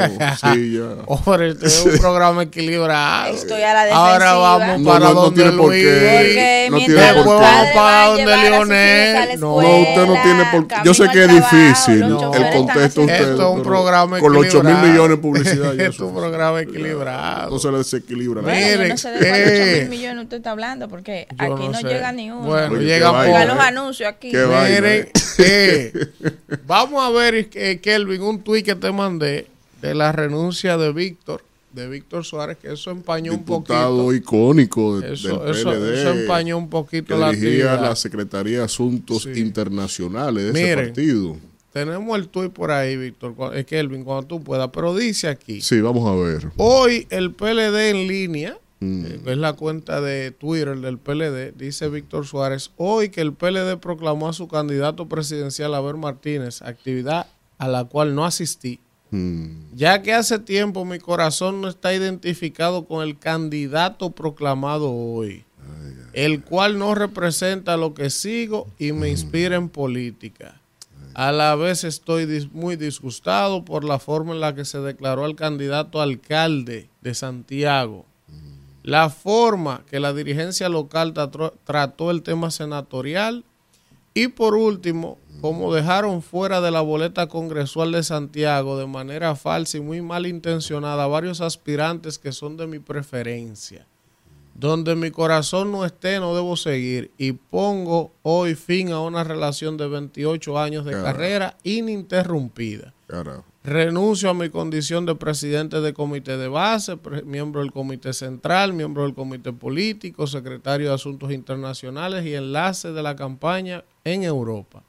sí, 0.55 0.73
ya. 0.75 0.83
Hombre, 1.07 1.49
este 1.51 1.67
es 1.67 1.85
un 1.85 1.99
programa 1.99 2.43
equilibrado. 2.45 3.35
Estoy 3.35 3.61
a 3.63 3.75
la 3.75 3.95
Ahora 3.95 4.13
defensiva. 4.15 4.59
vamos 4.59 4.81
No, 4.81 4.87
para 4.91 5.05
no, 5.07 5.15
no 5.15 5.21
donde 5.23 5.43
tiene 5.43 5.57
por 5.59 5.69
Luis. 5.69 5.85
Porque 6.55 6.71
No 6.71 6.77
mientras 6.77 7.05
tiene 7.05 7.17
los 7.17 7.25
por 7.27 7.37
qué. 7.37 7.43
padres 7.45 7.75
Para 7.75 7.97
van 8.09 8.09
donde 8.17 8.25
la 8.25 9.37
no. 9.37 9.63
No, 9.63 9.79
usted 9.81 10.07
no 10.07 10.23
tiene 10.23 10.45
por 10.53 10.67
qué. 10.69 10.75
Yo 10.85 10.95
sé 10.95 11.09
que 11.11 11.21
es 11.25 11.27
trabajo, 11.31 11.57
difícil. 11.57 12.01
No. 12.01 12.35
El 12.35 12.53
contexto 12.53 13.01
usted. 13.03 13.31
Esto 13.31 13.43
es 13.51 13.57
un 13.57 13.63
programa 13.63 14.19
Con 14.21 14.33
los 14.33 14.47
8 14.47 14.63
mil 14.63 14.77
millones 14.77 15.11
de 15.11 15.17
publicidad. 15.17 15.73
Esto 15.81 15.91
es 15.91 16.01
un 16.01 16.15
programa 16.15 16.61
equilibrado. 16.61 17.51
No 17.51 17.59
se 17.59 17.71
le 17.71 17.79
desequilibra. 17.79 18.43
Bueno, 18.43 18.59
Miren, 18.59 18.89
no 18.89 18.97
sé 18.97 19.11
de 19.11 19.19
cuántos 19.19 19.49
eh, 19.51 19.79
mil 19.81 19.89
millones 19.99 20.25
usted 20.25 20.37
está 20.39 20.51
hablando, 20.51 20.89
porque 20.89 21.27
Yo 21.31 21.45
aquí 21.55 21.65
no 21.67 21.71
no, 21.73 21.79
sé. 21.81 21.87
llega 21.89 22.13
ni 22.13 22.31
uno. 22.31 22.43
Bueno, 22.43 22.75
Oye, 22.77 22.85
llega 22.87 23.25
qué 23.25 23.31
por- 23.31 23.47
los 23.47 23.59
anuncios 23.59 24.09
aquí. 24.09 24.29
Miren, 24.29 24.85
eh. 24.85 25.13
eh, 25.39 25.93
vamos 26.67 27.03
a 27.05 27.11
ver, 27.11 27.49
eh, 27.55 27.81
Kelvin, 27.83 28.23
un 28.23 28.43
tuit 28.43 28.65
que 28.65 28.75
te 28.75 28.93
mandé 28.93 29.47
de 29.83 29.95
la 29.95 30.13
renuncia 30.13 30.77
de 30.77 30.93
Víctor, 30.93 31.43
de 31.75 31.89
Víctor 31.89 32.25
Suárez, 32.25 32.57
que 32.59 32.73
eso 32.73 32.91
empañó 32.91 33.33
un 33.33 33.39
Diputado 33.39 33.97
poquito. 34.05 34.15
icónico 34.15 35.01
de- 35.01 35.15
Eso, 35.15 35.39
del 35.45 35.55
eso, 35.57 35.71
PLD. 35.71 36.01
eso 36.01 36.11
empañó 36.11 36.57
un 36.59 36.69
poquito 36.71 37.15
que 37.15 37.21
la 37.21 37.31
dirigía 37.33 37.73
actividad. 37.73 37.83
la 37.91 37.97
Secretaría 37.97 38.59
de 38.59 38.65
Asuntos 38.65 39.23
Sí. 39.25 39.41
Internacionales 39.41 40.45
de 40.47 40.53
Miren. 40.53 40.79
ese 40.79 40.87
partido. 40.89 41.37
Tenemos 41.73 42.17
el 42.17 42.29
tuit 42.29 42.53
por 42.53 42.71
ahí, 42.71 42.97
Víctor, 42.97 43.35
cu- 43.35 43.51
eh, 43.53 43.65
Kelvin, 43.65 44.05
cuando 44.05 44.27
tú 44.29 44.43
puedas, 44.43 44.69
pero 44.73 44.95
dice 44.95 45.27
aquí, 45.29 45.61
Sí, 45.61 45.81
vamos 45.81 46.09
a 46.09 46.15
ver. 46.15 46.53
hoy 46.57 47.07
el 47.11 47.33
PLD 47.33 47.91
en 47.91 48.07
línea, 48.07 48.57
Mm. 48.79 49.05
eh, 49.07 49.21
es 49.27 49.37
la 49.39 49.55
cuenta 49.55 50.01
de 50.01 50.31
Twitter 50.31 50.77
del 50.79 50.99
PLD, 50.99 51.53
dice 51.57 51.89
Víctor 51.89 52.27
Suárez, 52.27 52.71
hoy 52.77 53.09
que 53.09 53.21
el 53.23 53.33
PLD 53.33 53.77
proclamó 53.79 54.29
a 54.29 54.33
su 54.33 54.47
candidato 54.47 55.09
presidencial, 55.09 55.75
Abel 55.75 55.97
Martínez, 55.97 56.63
actividad 56.63 57.27
a 57.59 57.67
la 57.67 57.85
cual 57.85 58.15
no 58.15 58.25
asistí, 58.25 58.79
Mm. 59.15 59.77
ya 59.77 60.03
que 60.03 60.13
hace 60.13 60.39
tiempo 60.39 60.85
mi 60.85 60.99
corazón 60.99 61.61
no 61.61 61.69
está 61.69 61.95
identificado 61.95 62.85
con 62.87 63.03
el 63.07 63.19
candidato 63.19 64.11
proclamado 64.11 64.91
hoy, 64.93 65.45
el 66.13 66.43
cual 66.43 66.79
no 66.79 66.95
representa 66.95 67.77
lo 67.77 67.95
que 67.95 68.11
sigo 68.11 68.67
y 68.79 68.93
me 68.93 69.09
inspira 69.11 69.57
en 69.57 69.69
política. 69.69 70.61
A 71.15 71.31
la 71.31 71.55
vez 71.55 71.85
estoy 71.85 72.25
dis- 72.27 72.51
muy 72.51 72.75
disgustado 72.77 73.65
por 73.65 73.85
la 73.85 73.99
forma 74.01 74.33
en 74.33 74.41
la 74.41 74.55
que 74.55 74.65
se 74.65 74.79
declaró 74.81 75.25
al 75.25 75.37
candidato 75.37 76.01
alcalde 76.03 76.89
de 77.03 77.15
Santiago. 77.15 78.05
La 78.83 79.11
forma 79.11 79.83
que 79.91 80.01
la 80.01 80.13
dirigencia 80.13 80.69
local 80.69 81.15
trató 81.65 82.11
el 82.11 82.23
tema 82.23 82.51
senatorial 82.51 83.45
y 84.15 84.29
por 84.29 84.55
último, 84.55 85.19
como 85.41 85.75
dejaron 85.75 86.23
fuera 86.23 86.61
de 86.61 86.71
la 86.71 86.81
boleta 86.81 87.27
congresual 87.27 87.93
de 87.93 88.03
Santiago 88.03 88.79
de 88.79 88.87
manera 88.87 89.35
falsa 89.35 89.77
y 89.77 89.81
muy 89.81 90.01
malintencionada 90.01 91.05
a 91.05 91.09
varios 91.09 91.41
aspirantes 91.41 92.19
que 92.19 92.33
son 92.33 92.57
de 92.57 92.67
mi 92.67 92.79
preferencia. 92.79 93.87
Donde 94.55 94.95
mi 94.95 95.11
corazón 95.11 95.73
no 95.73 95.85
esté, 95.85 96.21
no 96.21 96.35
debo 96.35 96.57
seguir. 96.57 97.11
Y 97.19 97.33
pongo 97.33 98.13
hoy 98.23 98.55
fin 98.55 98.93
a 98.93 99.01
una 99.01 99.25
relación 99.25 99.77
de 99.77 99.89
28 99.89 100.59
años 100.61 100.85
de 100.85 100.93
Carajo. 100.93 101.07
carrera 101.07 101.57
ininterrumpida. 101.65 102.95
Carajo. 103.09 103.45
Renuncio 103.65 104.29
a 104.29 104.35
mi 104.35 104.51
condición 104.51 105.07
de 105.07 105.15
presidente 105.15 105.81
de 105.81 105.95
comité 105.95 106.37
de 106.37 106.49
base, 106.49 106.99
miembro 107.25 107.63
del 107.63 107.73
comité 107.73 108.13
central, 108.13 108.75
miembro 108.75 109.05
del 109.05 109.15
comité 109.15 109.55
político, 109.55 110.27
secretario 110.27 110.89
de 110.89 110.95
Asuntos 110.95 111.33
Internacionales 111.33 112.27
y 112.27 112.35
enlace 112.35 112.93
de 112.93 113.03
la 113.03 113.17
campaña 113.17 113.83
en 114.05 114.23
Europa. 114.23 114.83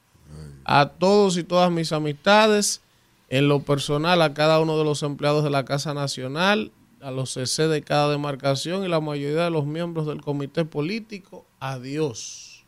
A 0.66 0.90
todos 0.90 1.38
y 1.38 1.44
todas 1.44 1.70
mis 1.70 1.90
amistades, 1.92 2.82
en 3.30 3.48
lo 3.48 3.60
personal 3.60 4.20
a 4.20 4.34
cada 4.34 4.60
uno 4.60 4.76
de 4.76 4.84
los 4.84 5.02
empleados 5.02 5.42
de 5.42 5.48
la 5.48 5.64
Casa 5.64 5.94
Nacional, 5.94 6.70
a 7.00 7.10
los 7.10 7.32
CC 7.32 7.68
de 7.68 7.80
cada 7.80 8.10
demarcación 8.10 8.84
y 8.84 8.88
la 8.88 9.00
mayoría 9.00 9.44
de 9.44 9.50
los 9.50 9.64
miembros 9.64 10.06
del 10.06 10.20
comité 10.20 10.66
político, 10.66 11.46
adiós. 11.60 12.66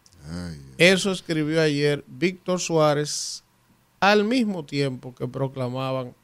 Eso 0.79 1.13
escribió 1.13 1.61
ayer 1.61 2.03
Víctor 2.07 2.61
Suárez 2.61 3.45
al 4.01 4.25
mismo 4.25 4.65
tiempo 4.65 5.15
que 5.15 5.27
proclamaban 5.29 6.15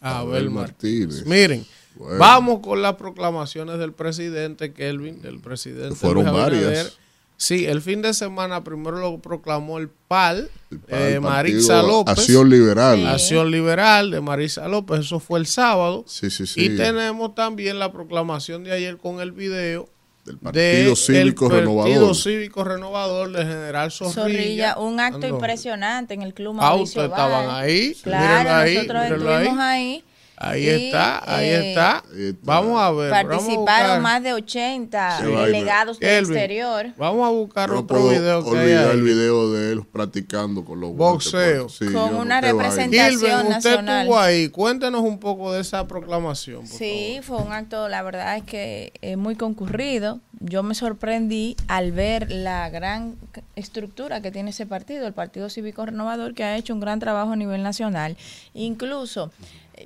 a 0.00 0.18
Abel, 0.18 0.30
Abel 0.36 0.50
Martínez. 0.50 1.24
Martínez. 1.24 1.26
Miren, 1.26 1.66
Bueno. 1.96 2.18
vamos 2.18 2.60
con 2.60 2.82
las 2.82 2.94
proclamaciones 2.94 3.78
del 3.78 3.92
presidente 3.92 4.72
Kelvin, 4.72 5.22
del 5.22 5.40
presidente 5.40 5.94
Fueron 5.94 6.24
Luis 6.24 6.36
varias. 6.36 6.98
Sí, 7.38 7.66
el 7.66 7.82
fin 7.82 8.00
de 8.00 8.14
semana 8.14 8.64
primero 8.64 8.98
lo 8.98 9.18
proclamó 9.18 9.76
el 9.76 9.90
PAL, 9.90 10.50
el 10.70 10.80
eh, 10.88 11.20
partido 11.20 11.86
López, 11.86 12.18
Acción 12.18 12.48
Liberal. 12.48 13.06
Acción 13.06 13.50
Liberal 13.50 14.10
de 14.10 14.22
Marisa 14.22 14.66
López, 14.68 15.00
eso 15.00 15.20
fue 15.20 15.38
el 15.40 15.46
sábado. 15.46 16.04
Sí, 16.06 16.30
sí, 16.30 16.46
sí. 16.46 16.64
Y 16.64 16.76
tenemos 16.76 17.34
también 17.34 17.78
la 17.78 17.92
proclamación 17.92 18.64
de 18.64 18.72
ayer 18.72 18.96
con 18.96 19.20
el 19.20 19.32
video 19.32 19.86
Del 20.26 20.38
Partido 20.38 20.96
Cívico 20.96 21.48
Partido 21.48 21.60
Renovador. 21.60 22.16
Cívico 22.16 22.64
Renovador 22.64 23.32
del 23.32 23.46
general 23.46 23.90
Zorrilla. 23.92 24.12
Zorrilla, 24.22 24.78
un 24.78 25.00
acto 25.00 25.16
Ando. 25.16 25.28
impresionante 25.28 26.14
en 26.14 26.22
el 26.22 26.34
club 26.34 26.56
Ah, 26.58 26.62
Mauricio 26.62 27.02
ustedes 27.02 27.10
estaban 27.10 27.48
ahí. 27.50 27.94
Claro, 28.02 28.50
ahí, 28.50 28.74
nosotros 28.74 29.04
estuvimos 29.04 29.58
ahí. 29.58 29.58
ahí. 29.58 30.04
Ahí 30.38 30.64
y, 30.64 30.68
está, 30.68 31.34
ahí 31.34 31.46
eh, 31.48 31.70
está. 31.70 32.02
Vamos 32.42 32.78
a 32.78 32.90
ver. 32.90 33.10
vamos 33.10 33.24
a 33.24 33.28
Participaron 33.28 33.56
buscar- 33.88 34.00
más 34.02 34.22
de 34.22 34.32
80 34.34 35.16
Qué 35.20 35.26
vaina. 35.28 35.42
delegados 35.46 35.98
del 35.98 36.24
exterior. 36.24 36.86
Vamos 36.98 37.26
a 37.26 37.30
buscar 37.30 37.70
No 37.70 37.78
otro 37.80 37.96
puedo 37.96 38.10
video 38.10 38.44
que 38.44 38.50
hay 38.50 38.56
olvidar 38.64 38.84
ahí. 38.90 38.96
el 38.98 39.02
video 39.02 39.52
de 39.52 39.72
él 39.72 39.86
practicando 39.90 40.62
con 40.64 40.78
los 40.80 40.90
guantes 40.90 41.32
Boxeo. 41.32 41.62
puestos. 41.68 41.78
Sí, 41.88 41.94
Con 41.94 42.12
no- 42.12 42.20
una 42.20 42.40
vaina. 42.40 42.52
representación. 42.52 43.10
Gilbert, 43.10 43.34
usted 43.44 43.48
nacional. 43.50 44.00
estuvo 44.02 44.18
ahí. 44.18 44.48
Cuéntenos 44.50 45.00
un 45.00 45.18
poco 45.18 45.52
de 45.52 45.60
esa 45.62 45.86
proclamación. 45.88 46.66
por 46.68 46.78
Sí, 46.78 47.18
fue 47.22 47.38
un 47.38 47.52
acto, 47.52 47.88
la 47.88 48.02
verdad 48.02 48.36
es 48.36 48.42
que 48.44 48.92
es 49.00 49.16
muy 49.16 49.36
concurrido. 49.36 50.20
Yo 50.38 50.62
me 50.62 50.74
sorprendí 50.74 51.56
al 51.66 51.92
ver 51.92 52.30
la 52.30 52.68
gran 52.68 53.16
estructura 53.54 54.20
que 54.20 54.30
tiene 54.30 54.50
ese 54.50 54.66
partido, 54.66 55.06
el 55.06 55.14
Partido 55.14 55.48
Cívico 55.48 55.86
Renovador, 55.86 56.34
que 56.34 56.44
ha 56.44 56.56
hecho 56.58 56.74
un 56.74 56.80
gran 56.80 57.00
trabajo 57.00 57.32
a 57.32 57.36
nivel 57.36 57.62
nacional. 57.62 58.18
Incluso 58.52 59.32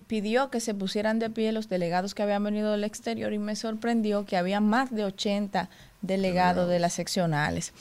pidió 0.07 0.51
que 0.51 0.61
se 0.61 0.75
pusieran 0.75 1.19
de 1.19 1.31
pie 1.31 1.53
los 1.53 1.69
delegados 1.69 2.15
que 2.15 2.23
habían 2.23 2.45
venido 2.45 2.73
del 2.73 2.85
exterior 2.85 3.33
y 3.33 3.39
me 3.39 3.57
sorprendió 3.57 4.25
que 4.25 4.37
había 4.37 4.61
más 4.61 4.91
de 4.91 5.05
80 5.05 5.69
delegados 6.03 6.69
de 6.69 6.79
las 6.79 6.93
seccionales. 6.93 7.73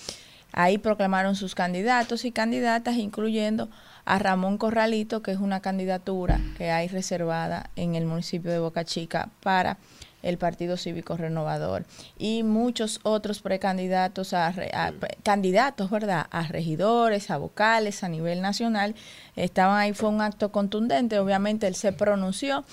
Ahí 0.51 0.77
proclamaron 0.77 1.35
sus 1.35 1.53
candidatos 1.53 2.25
y 2.25 2.31
candidatas, 2.31 2.95
incluyendo 2.95 3.69
a 4.05 4.17
Ramón 4.17 4.57
Corralito, 4.57 5.21
que 5.21 5.31
es 5.31 5.37
una 5.37 5.59
candidatura 5.59 6.39
que 6.57 6.71
hay 6.71 6.87
reservada 6.87 7.69
en 7.75 7.95
el 7.95 8.05
municipio 8.05 8.51
de 8.51 8.59
Boca 8.59 8.83
Chica 8.83 9.29
para 9.41 9.77
el 10.21 10.37
Partido 10.37 10.77
Cívico 10.77 11.17
Renovador 11.17 11.85
y 12.17 12.43
muchos 12.43 12.99
otros 13.03 13.41
precandidatos 13.41 14.33
a, 14.33 14.53
candidatos, 15.23 15.89
¿verdad? 15.89 16.27
A 16.31 16.47
regidores, 16.47 17.31
a 17.31 17.37
vocales 17.37 18.03
a 18.03 18.09
nivel 18.09 18.41
nacional 18.41 18.95
estaban 19.35 19.79
ahí 19.79 19.93
fue 19.93 20.09
un 20.09 20.21
acto 20.21 20.51
contundente, 20.51 21.19
obviamente 21.19 21.67
él 21.67 21.75
se 21.75 21.93
pronunció 21.93 22.63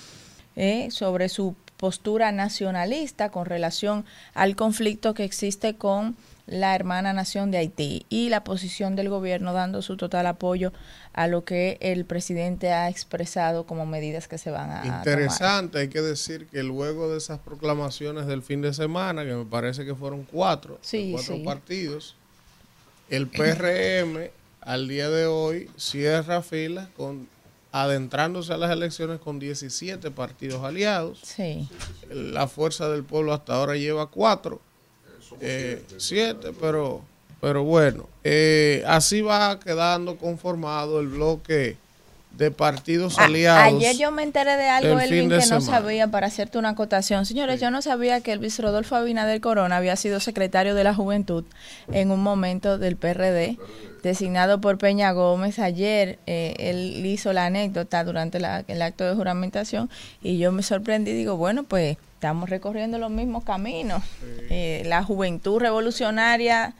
eh, 0.55 0.89
sobre 0.91 1.29
su 1.29 1.55
postura 1.77 2.31
nacionalista 2.31 3.29
con 3.29 3.45
relación 3.45 4.05
al 4.33 4.55
conflicto 4.55 5.13
que 5.13 5.23
existe 5.23 5.75
con 5.75 6.17
la 6.47 6.75
hermana 6.75 7.13
nación 7.13 7.51
de 7.51 7.59
Haití 7.59 8.05
y 8.09 8.29
la 8.29 8.43
posición 8.43 8.95
del 8.95 9.09
gobierno 9.09 9.53
dando 9.53 9.81
su 9.81 9.97
total 9.97 10.25
apoyo 10.27 10.73
a 11.17 11.27
lo 11.27 11.43
que 11.43 11.79
el 11.81 12.05
presidente 12.05 12.71
ha 12.71 12.89
expresado 12.89 13.65
como 13.65 13.87
medidas 13.87 14.27
que 14.27 14.37
se 14.37 14.51
van 14.51 14.69
a 14.69 14.81
tomar. 14.83 14.97
Interesante, 14.99 15.79
hay 15.79 15.87
que 15.87 16.01
decir 16.03 16.45
que 16.45 16.61
luego 16.61 17.09
de 17.11 17.17
esas 17.17 17.39
proclamaciones 17.39 18.27
del 18.27 18.43
fin 18.43 18.61
de 18.61 18.71
semana, 18.71 19.25
que 19.25 19.33
me 19.33 19.43
parece 19.45 19.83
que 19.83 19.95
fueron 19.95 20.25
cuatro, 20.31 20.77
Sí, 20.81 21.09
cuatro 21.11 21.37
sí. 21.37 21.43
partidos, 21.43 22.15
el 23.09 23.27
PRM 23.29 24.29
al 24.61 24.87
día 24.87 25.09
de 25.09 25.25
hoy 25.25 25.71
cierra 25.75 26.43
filas 26.43 26.87
con 26.95 27.27
adentrándose 27.71 28.53
a 28.53 28.57
las 28.57 28.69
elecciones 28.69 29.19
con 29.19 29.39
17 29.39 30.11
partidos 30.11 30.63
aliados. 30.63 31.19
Sí. 31.23 31.67
La 32.11 32.47
Fuerza 32.47 32.89
del 32.89 33.03
Pueblo 33.03 33.33
hasta 33.33 33.55
ahora 33.55 33.75
lleva 33.75 34.11
cuatro, 34.11 34.61
eh, 35.41 35.83
siete, 35.97 36.51
pero, 36.61 37.01
pero 37.41 37.63
bueno, 37.63 38.07
eh, 38.23 38.83
así 38.87 39.21
va 39.21 39.59
quedando 39.59 40.17
conformado 40.17 40.99
el 40.99 41.07
bloque 41.07 41.77
de 42.31 42.51
partidos 42.51 43.17
A- 43.17 43.25
aliados. 43.25 43.73
ayer 43.75 43.97
yo 43.97 44.11
me 44.11 44.21
enteré 44.21 44.57
de 44.57 44.67
algo, 44.69 44.99
Elvin, 44.99 45.27
de 45.27 45.39
que 45.39 45.45
no 45.47 45.59
sabía, 45.59 46.07
para 46.09 46.27
hacerte 46.27 46.59
una 46.59 46.69
acotación. 46.69 47.25
Señores, 47.25 47.59
yo 47.59 47.71
no 47.71 47.81
sabía 47.81 48.21
que 48.21 48.31
Elvis 48.33 48.59
Rodolfo 48.59 48.95
Abinader 48.95 49.41
Corona 49.41 49.77
había 49.77 49.95
sido 49.95 50.19
secretario 50.19 50.75
de 50.75 50.83
la 50.83 50.93
Juventud 50.93 51.45
en 51.91 52.11
un 52.11 52.21
momento 52.21 52.77
del 52.77 52.95
PRD, 52.95 53.57
designado 54.03 54.61
por 54.61 54.77
Peña 54.77 55.11
Gómez. 55.13 55.57
Ayer 55.57 56.19
eh, 56.27 56.53
él 56.59 57.03
hizo 57.07 57.33
la 57.33 57.47
anécdota 57.47 58.03
durante 58.03 58.39
la- 58.39 58.63
el 58.67 58.83
acto 58.83 59.03
de 59.05 59.15
juramentación 59.15 59.89
y 60.21 60.37
yo 60.37 60.51
me 60.51 60.61
sorprendí. 60.61 61.13
Digo, 61.13 61.37
bueno, 61.37 61.63
pues 61.63 61.97
estamos 62.13 62.51
recorriendo 62.51 62.99
los 62.99 63.09
mismos 63.09 63.45
caminos. 63.45 64.03
Eh, 64.51 64.83
la 64.85 65.03
juventud 65.03 65.57
revolucionaria 65.59 66.75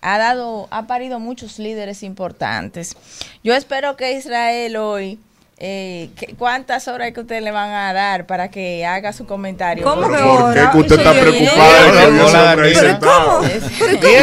ha 0.00 0.18
dado, 0.18 0.68
ha 0.70 0.86
parido 0.86 1.18
muchos 1.18 1.58
líderes 1.58 2.02
importantes. 2.02 2.96
Yo 3.42 3.54
espero 3.54 3.96
que 3.96 4.12
Israel 4.12 4.76
hoy, 4.76 5.18
eh, 5.60 6.10
¿cuántas 6.38 6.86
horas 6.86 7.10
que 7.12 7.20
ustedes 7.20 7.42
le 7.42 7.50
van 7.50 7.70
a 7.70 7.92
dar 7.92 8.26
para 8.26 8.48
que 8.48 8.86
haga 8.86 9.12
su 9.12 9.26
comentario? 9.26 9.82
¿Cómo 9.82 10.02
que 10.08 10.16
¿Por 10.16 10.54
qué 10.54 10.78
usted 10.78 10.98
está 10.98 11.12
preocupada 11.12 12.54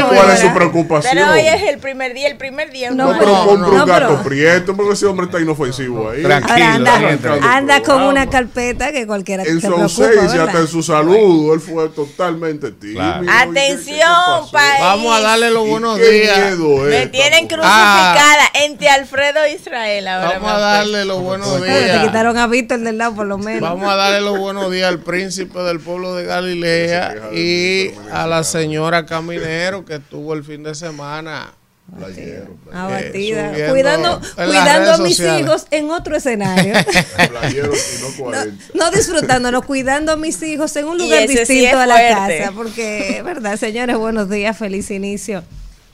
¿Cuál 0.07 0.31
es 0.31 0.39
su 0.39 0.53
preocupación? 0.53 1.13
Pero 1.13 1.31
hoy 1.31 1.41
es 1.47 1.61
el 1.63 1.79
primer 1.79 2.13
día, 2.13 2.27
el 2.27 2.37
primer 2.37 2.71
día. 2.71 2.91
No, 2.91 3.11
No, 3.13 3.19
pero 3.19 3.31
no, 3.31 3.45
compra 3.47 3.67
no, 3.67 3.73
un 3.83 3.85
gato 3.89 4.07
pero- 4.07 4.23
prieto 4.23 4.75
porque 4.75 4.93
ese 4.93 5.05
hombre 5.05 5.25
está 5.25 5.39
inofensivo 5.41 6.09
ahí. 6.09 6.23
Tranquilo. 6.23 6.65
Ahora 6.65 7.55
anda, 7.57 7.81
con 7.81 8.01
una 8.03 8.29
carpeta 8.29 8.91
que 8.91 9.05
cualquiera 9.07 9.43
En 9.43 9.59
se 9.59 9.67
su 9.67 9.73
preocupa, 9.73 9.83
ausencia, 9.83 10.43
hasta 10.43 10.59
en 10.59 10.67
su 10.67 10.83
saludo, 10.83 11.53
él 11.53 11.59
fue 11.59 11.89
totalmente 11.89 12.71
tímido. 12.71 13.01
Claro. 13.01 13.23
¿Y 13.23 13.27
qué- 13.27 13.31
qué- 13.33 13.53
qué 13.53 13.59
Atención, 13.61 14.51
país. 14.51 14.79
Vamos 14.79 15.17
a 15.17 15.21
darle 15.21 15.51
los 15.51 15.65
¿Y 15.67 15.69
buenos 15.69 15.97
días. 15.97 16.39
Me 16.57 17.07
tienen 17.07 17.47
tampoco? 17.47 17.61
crucificada 17.61 18.43
entre 18.53 18.89
Alfredo 18.89 19.43
e 19.43 19.53
Israel 19.53 20.07
ahora. 20.07 20.39
Vamos 20.39 20.51
a 20.51 20.59
darle 20.59 21.05
los 21.05 21.21
buenos 21.25 21.47
Oye, 21.47 21.65
Te 21.71 21.83
días. 21.83 22.05
quitaron 22.05 22.37
a 22.37 22.47
Víctor 22.47 22.79
del 22.79 22.97
lado 22.97 23.15
por 23.15 23.25
lo 23.25 23.37
menos. 23.37 23.61
Vamos 23.61 23.89
a 23.91 23.95
darle 23.95 24.21
los 24.21 24.37
buenos 24.37 24.71
días 24.71 24.87
al 24.89 24.99
príncipe 24.99 25.59
del 25.59 25.79
pueblo 25.79 26.15
de 26.15 26.25
Galilea 26.25 27.31
y 27.33 27.91
a 28.11 28.27
la 28.27 28.43
señora 28.43 29.05
Caminero 29.05 29.83
que 29.85 29.95
estuvo 29.95 30.33
el 30.33 30.43
fin 30.43 30.63
de 30.63 30.75
semana. 30.75 31.53
Playero, 31.97 32.55
Abatida. 32.73 33.55
Eh, 33.55 33.69
cuidando 33.69 34.19
cuidando 34.35 34.93
a 34.93 34.97
mis 34.97 35.17
sociales. 35.17 35.41
hijos 35.45 35.67
en 35.69 35.91
otro 35.91 36.15
escenario. 36.15 36.73
playero 37.29 37.71
no 37.71 38.23
40. 38.23 38.63
no 38.73 38.89
disfrutándolo, 38.91 39.61
cuidando 39.61 40.11
a 40.11 40.15
mis 40.15 40.41
hijos 40.41 40.75
en 40.77 40.85
un 40.87 40.97
lugar 40.97 41.27
sí 41.27 41.37
distinto 41.37 41.67
es 41.67 41.73
a 41.75 41.85
la 41.85 41.95
fuerte. 41.95 42.37
casa. 42.39 42.51
Porque, 42.53 43.21
¿verdad, 43.23 43.57
señores? 43.57 43.97
Buenos 43.97 44.29
días, 44.31 44.57
feliz 44.57 44.89
inicio 44.89 45.43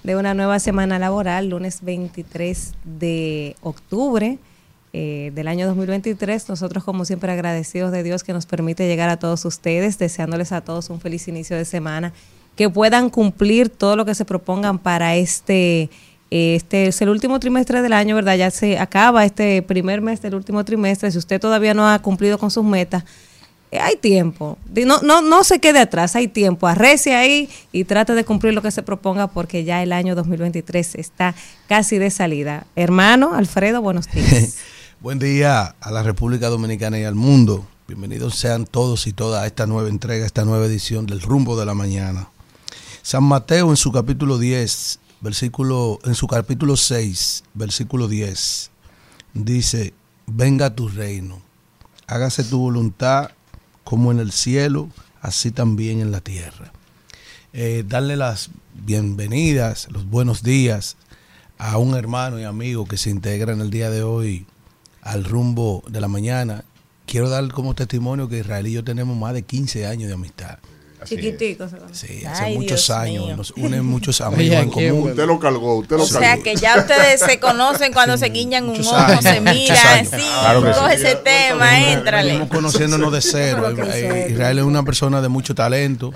de 0.03 0.15
una 0.15 0.33
nueva 0.33 0.59
semana 0.59 0.97
laboral, 0.97 1.49
lunes 1.49 1.79
23 1.81 2.71
de 2.85 3.57
octubre 3.61 4.39
eh, 4.93 5.31
del 5.33 5.47
año 5.47 5.67
2023. 5.67 6.49
Nosotros, 6.49 6.83
como 6.83 7.05
siempre, 7.05 7.31
agradecidos 7.31 7.91
de 7.91 8.03
Dios 8.03 8.23
que 8.23 8.33
nos 8.33 8.45
permite 8.45 8.87
llegar 8.87 9.09
a 9.09 9.17
todos 9.17 9.45
ustedes, 9.45 9.97
deseándoles 9.97 10.51
a 10.51 10.61
todos 10.61 10.89
un 10.89 10.99
feliz 10.99 11.27
inicio 11.27 11.55
de 11.55 11.65
semana, 11.65 12.13
que 12.55 12.69
puedan 12.69 13.09
cumplir 13.09 13.69
todo 13.69 13.95
lo 13.95 14.05
que 14.05 14.15
se 14.15 14.25
propongan 14.25 14.79
para 14.79 15.15
este 15.15 15.89
Este 16.29 16.87
es 16.87 17.01
el 17.01 17.09
último 17.09 17.39
trimestre 17.39 17.81
del 17.81 17.93
año, 17.93 18.15
¿verdad? 18.15 18.35
Ya 18.35 18.51
se 18.51 18.79
acaba 18.79 19.25
este 19.25 19.61
primer 19.61 20.01
mes 20.01 20.21
del 20.21 20.35
último 20.35 20.63
trimestre. 20.65 21.11
Si 21.11 21.17
usted 21.17 21.39
todavía 21.39 21.73
no 21.73 21.89
ha 21.89 21.99
cumplido 21.99 22.37
con 22.37 22.51
sus 22.51 22.63
metas, 22.63 23.03
eh, 23.71 23.79
hay 23.79 23.95
tiempo. 23.95 24.57
No, 24.85 25.01
no, 25.01 25.21
no 25.21 25.43
se 25.45 25.59
quede 25.59 25.79
atrás, 25.79 26.15
hay 26.15 26.27
tiempo. 26.27 26.67
Arrece 26.67 27.15
ahí 27.15 27.49
y 27.71 27.85
trate 27.85 28.13
de 28.13 28.25
cumplir 28.25 28.53
lo 28.53 28.61
que 28.61 28.71
se 28.71 28.83
proponga 28.83 29.27
porque 29.27 29.63
ya 29.63 29.81
el 29.81 29.93
año 29.93 30.15
2023 30.15 30.95
está 30.95 31.33
casi 31.67 31.97
de 31.97 32.09
salida. 32.09 32.67
Hermano 32.75 33.33
Alfredo, 33.33 33.81
buenos 33.81 34.11
días. 34.11 34.57
Buen 35.01 35.17
día 35.17 35.73
a 35.81 35.89
la 35.89 36.03
República 36.03 36.47
Dominicana 36.49 36.99
y 36.99 37.05
al 37.05 37.15
mundo. 37.15 37.67
Bienvenidos 37.87 38.35
sean 38.35 38.67
todos 38.67 39.07
y 39.07 39.13
todas 39.13 39.41
a 39.41 39.47
esta 39.47 39.65
nueva 39.65 39.89
entrega, 39.89 40.25
a 40.25 40.27
esta 40.27 40.45
nueva 40.45 40.67
edición 40.67 41.07
del 41.07 41.21
Rumbo 41.21 41.59
de 41.59 41.65
la 41.65 41.73
Mañana. 41.73 42.29
San 43.01 43.23
Mateo 43.23 43.71
en 43.71 43.77
su 43.77 43.91
capítulo 43.91 44.37
10, 44.37 44.99
versículo 45.21 45.97
en 46.03 46.13
su 46.13 46.27
capítulo 46.27 46.77
6, 46.77 47.45
versículo 47.55 48.07
10 48.07 48.69
dice, 49.33 49.95
"Venga 50.27 50.75
tu 50.75 50.87
reino. 50.87 51.41
Hágase 52.05 52.43
tu 52.43 52.59
voluntad 52.59 53.31
como 53.83 54.11
en 54.11 54.19
el 54.19 54.31
cielo, 54.31 54.87
así 55.19 55.49
también 55.49 55.99
en 55.99 56.11
la 56.11 56.21
tierra." 56.21 56.73
Eh, 57.53 57.83
darle 57.87 58.17
las 58.17 58.51
bienvenidas, 58.75 59.87
los 59.89 60.05
buenos 60.05 60.43
días 60.43 60.95
a 61.57 61.79
un 61.79 61.95
hermano 61.95 62.39
y 62.39 62.43
amigo 62.43 62.85
que 62.85 62.97
se 62.97 63.09
integra 63.09 63.51
en 63.51 63.61
el 63.61 63.71
día 63.71 63.89
de 63.89 64.03
hoy 64.03 64.45
al 65.01 65.23
rumbo 65.23 65.83
de 65.87 66.01
la 66.01 66.07
mañana. 66.07 66.63
Quiero 67.05 67.29
dar 67.29 67.47
como 67.51 67.73
testimonio 67.73 68.29
que 68.29 68.39
Israel 68.39 68.67
y 68.67 68.73
yo 68.73 68.83
tenemos 68.83 69.17
más 69.17 69.33
de 69.33 69.43
15 69.43 69.85
años 69.87 70.07
de 70.07 70.13
amistad. 70.13 70.59
Chiquitico. 71.03 71.67
Sí, 71.91 72.23
hace 72.25 72.43
Ay, 72.43 72.53
muchos 72.55 72.69
Dios 72.85 72.89
años. 72.91 73.25
mío. 73.25 73.35
Nos 73.35 73.51
unen 73.57 73.83
muchos 73.83 74.21
Oye, 74.21 74.35
amigos 74.35 74.57
en 74.63 74.69
¿quién, 74.69 74.93
común. 74.93 75.09
Usted 75.09 75.25
lo 75.25 75.39
cargó, 75.39 75.77
usted 75.79 75.97
lo 75.97 76.03
O 76.03 76.05
sea 76.05 76.19
cargó. 76.21 76.43
que 76.43 76.55
ya 76.55 76.77
ustedes 76.77 77.21
se 77.21 77.39
conocen 77.41 77.91
cuando 77.91 78.17
se 78.17 78.27
guiñan 78.29 78.69
un 78.69 78.79
ojo, 78.79 78.95
años, 78.95 79.23
se 79.23 79.41
miran, 79.41 80.05
sí, 80.05 80.11
Claro 80.17 80.61
sí. 80.73 80.79
coge 80.79 80.93
ese 80.93 81.15
tema, 81.15 81.91
éntrale. 81.91 82.27
Venimos 82.33 82.49
conociéndonos 82.49 83.11
de 83.11 83.21
cero. 83.21 83.67
Eh. 83.83 84.27
Israel 84.29 84.59
es 84.59 84.63
una 84.65 84.83
persona 84.83 85.21
de 85.23 85.27
mucho 85.27 85.55
talento. 85.55 86.13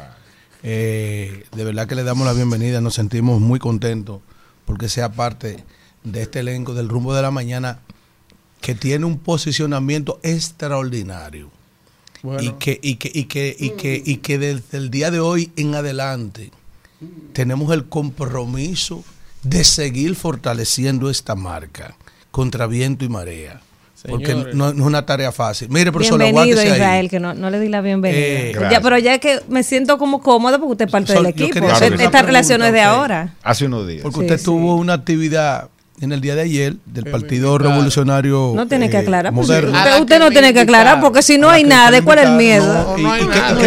Eh, 0.61 1.45
de 1.55 1.63
verdad 1.63 1.87
que 1.87 1.95
le 1.95 2.03
damos 2.03 2.25
la 2.27 2.33
bienvenida. 2.33 2.79
Nos 2.79 2.93
sentimos 2.93 3.41
muy 3.41 3.57
contentos 3.59 4.21
porque 4.65 4.87
sea 4.87 5.11
parte 5.11 5.63
de 6.03 6.21
este 6.21 6.39
elenco 6.41 6.75
del 6.75 6.89
rumbo 6.89 7.15
de 7.15 7.23
la 7.23 7.31
mañana 7.31 7.79
que 8.65 8.73
tiene 8.73 9.05
un 9.05 9.19
posicionamiento 9.19 10.19
extraordinario. 10.23 11.51
Bueno, 12.23 12.41
y 12.41 12.53
que 12.53 12.79
y 12.81 12.95
que 12.95 13.11
y 13.13 13.25
que 13.25 13.55
y 13.59 13.69
que 13.69 14.01
y 14.03 14.17
que 14.17 14.39
desde 14.39 14.79
el 14.79 14.89
día 14.89 15.11
de 15.11 15.19
hoy 15.19 15.51
en 15.55 15.75
adelante 15.75 16.49
tenemos 17.33 17.71
el 17.71 17.85
compromiso 17.85 19.03
de 19.43 19.63
seguir 19.63 20.15
fortaleciendo 20.15 21.11
esta 21.11 21.35
marca 21.35 21.95
contra 22.31 22.65
viento 22.65 23.05
y 23.05 23.09
marea 23.09 23.61
porque 24.09 24.33
no, 24.33 24.73
no 24.73 24.81
es 24.81 24.87
una 24.87 25.05
tarea 25.05 25.31
fácil 25.31 25.69
mire 25.69 25.91
profesor 25.91 26.19
Bienvenido 26.19 26.59
aguántese 26.59 26.71
ahí. 26.71 26.79
Israel, 26.79 27.09
que 27.11 27.19
no, 27.19 27.35
no 27.35 27.51
le 27.51 27.59
di 27.59 27.69
la 27.69 27.81
bienvenida. 27.81 28.19
Eh, 28.19 28.55
ya, 28.71 28.81
pero 28.81 28.97
ya 28.97 29.13
es 29.13 29.19
que 29.19 29.41
me 29.47 29.61
siento 29.61 29.99
como 29.99 30.21
cómoda 30.21 30.57
porque 30.57 30.71
usted 30.71 30.85
es 30.85 30.91
parte 30.91 31.13
del 31.13 31.27
equipo. 31.27 31.67
Esta 31.67 32.23
relación 32.23 32.59
no 32.59 32.65
es 32.65 32.73
de 32.73 32.81
ahora. 32.81 33.35
Hace 33.43 33.65
unos 33.65 33.87
días. 33.87 34.01
porque 34.01 34.17
Sí, 34.17 34.25
usted 34.25 34.37
sí. 34.39 34.45
tuvo 34.45 34.75
una 34.75 34.93
actividad 34.93 35.69
en 36.01 36.11
el 36.11 36.19
día 36.19 36.35
de 36.35 36.41
ayer 36.41 36.75
del 36.85 37.05
Partido. 37.05 37.57
Revolucionario 37.57 38.51
No 38.55 38.67
tiene 38.67 38.89
que 38.89 38.97
eh, 38.97 38.99
aclarar. 38.99 39.33
pues, 39.33 39.47
usted 39.49 40.19
no 40.19 40.29
tiene 40.29 40.53
que 40.53 40.59
aclarar 40.61 40.99
porque 40.99 41.21
si 41.21 41.37
no 41.37 41.49
hay 41.49 41.63
nada, 41.63 41.85
usted 41.85 41.97
¿de 41.99 42.03
cuál 42.03 42.19
es 42.19 42.25
el 42.25 42.31
miedo? 42.31 42.73
no, 42.73 42.97
no 42.97 43.11
hay 43.13 43.25
nada. 43.25 43.57
que- 43.57 43.65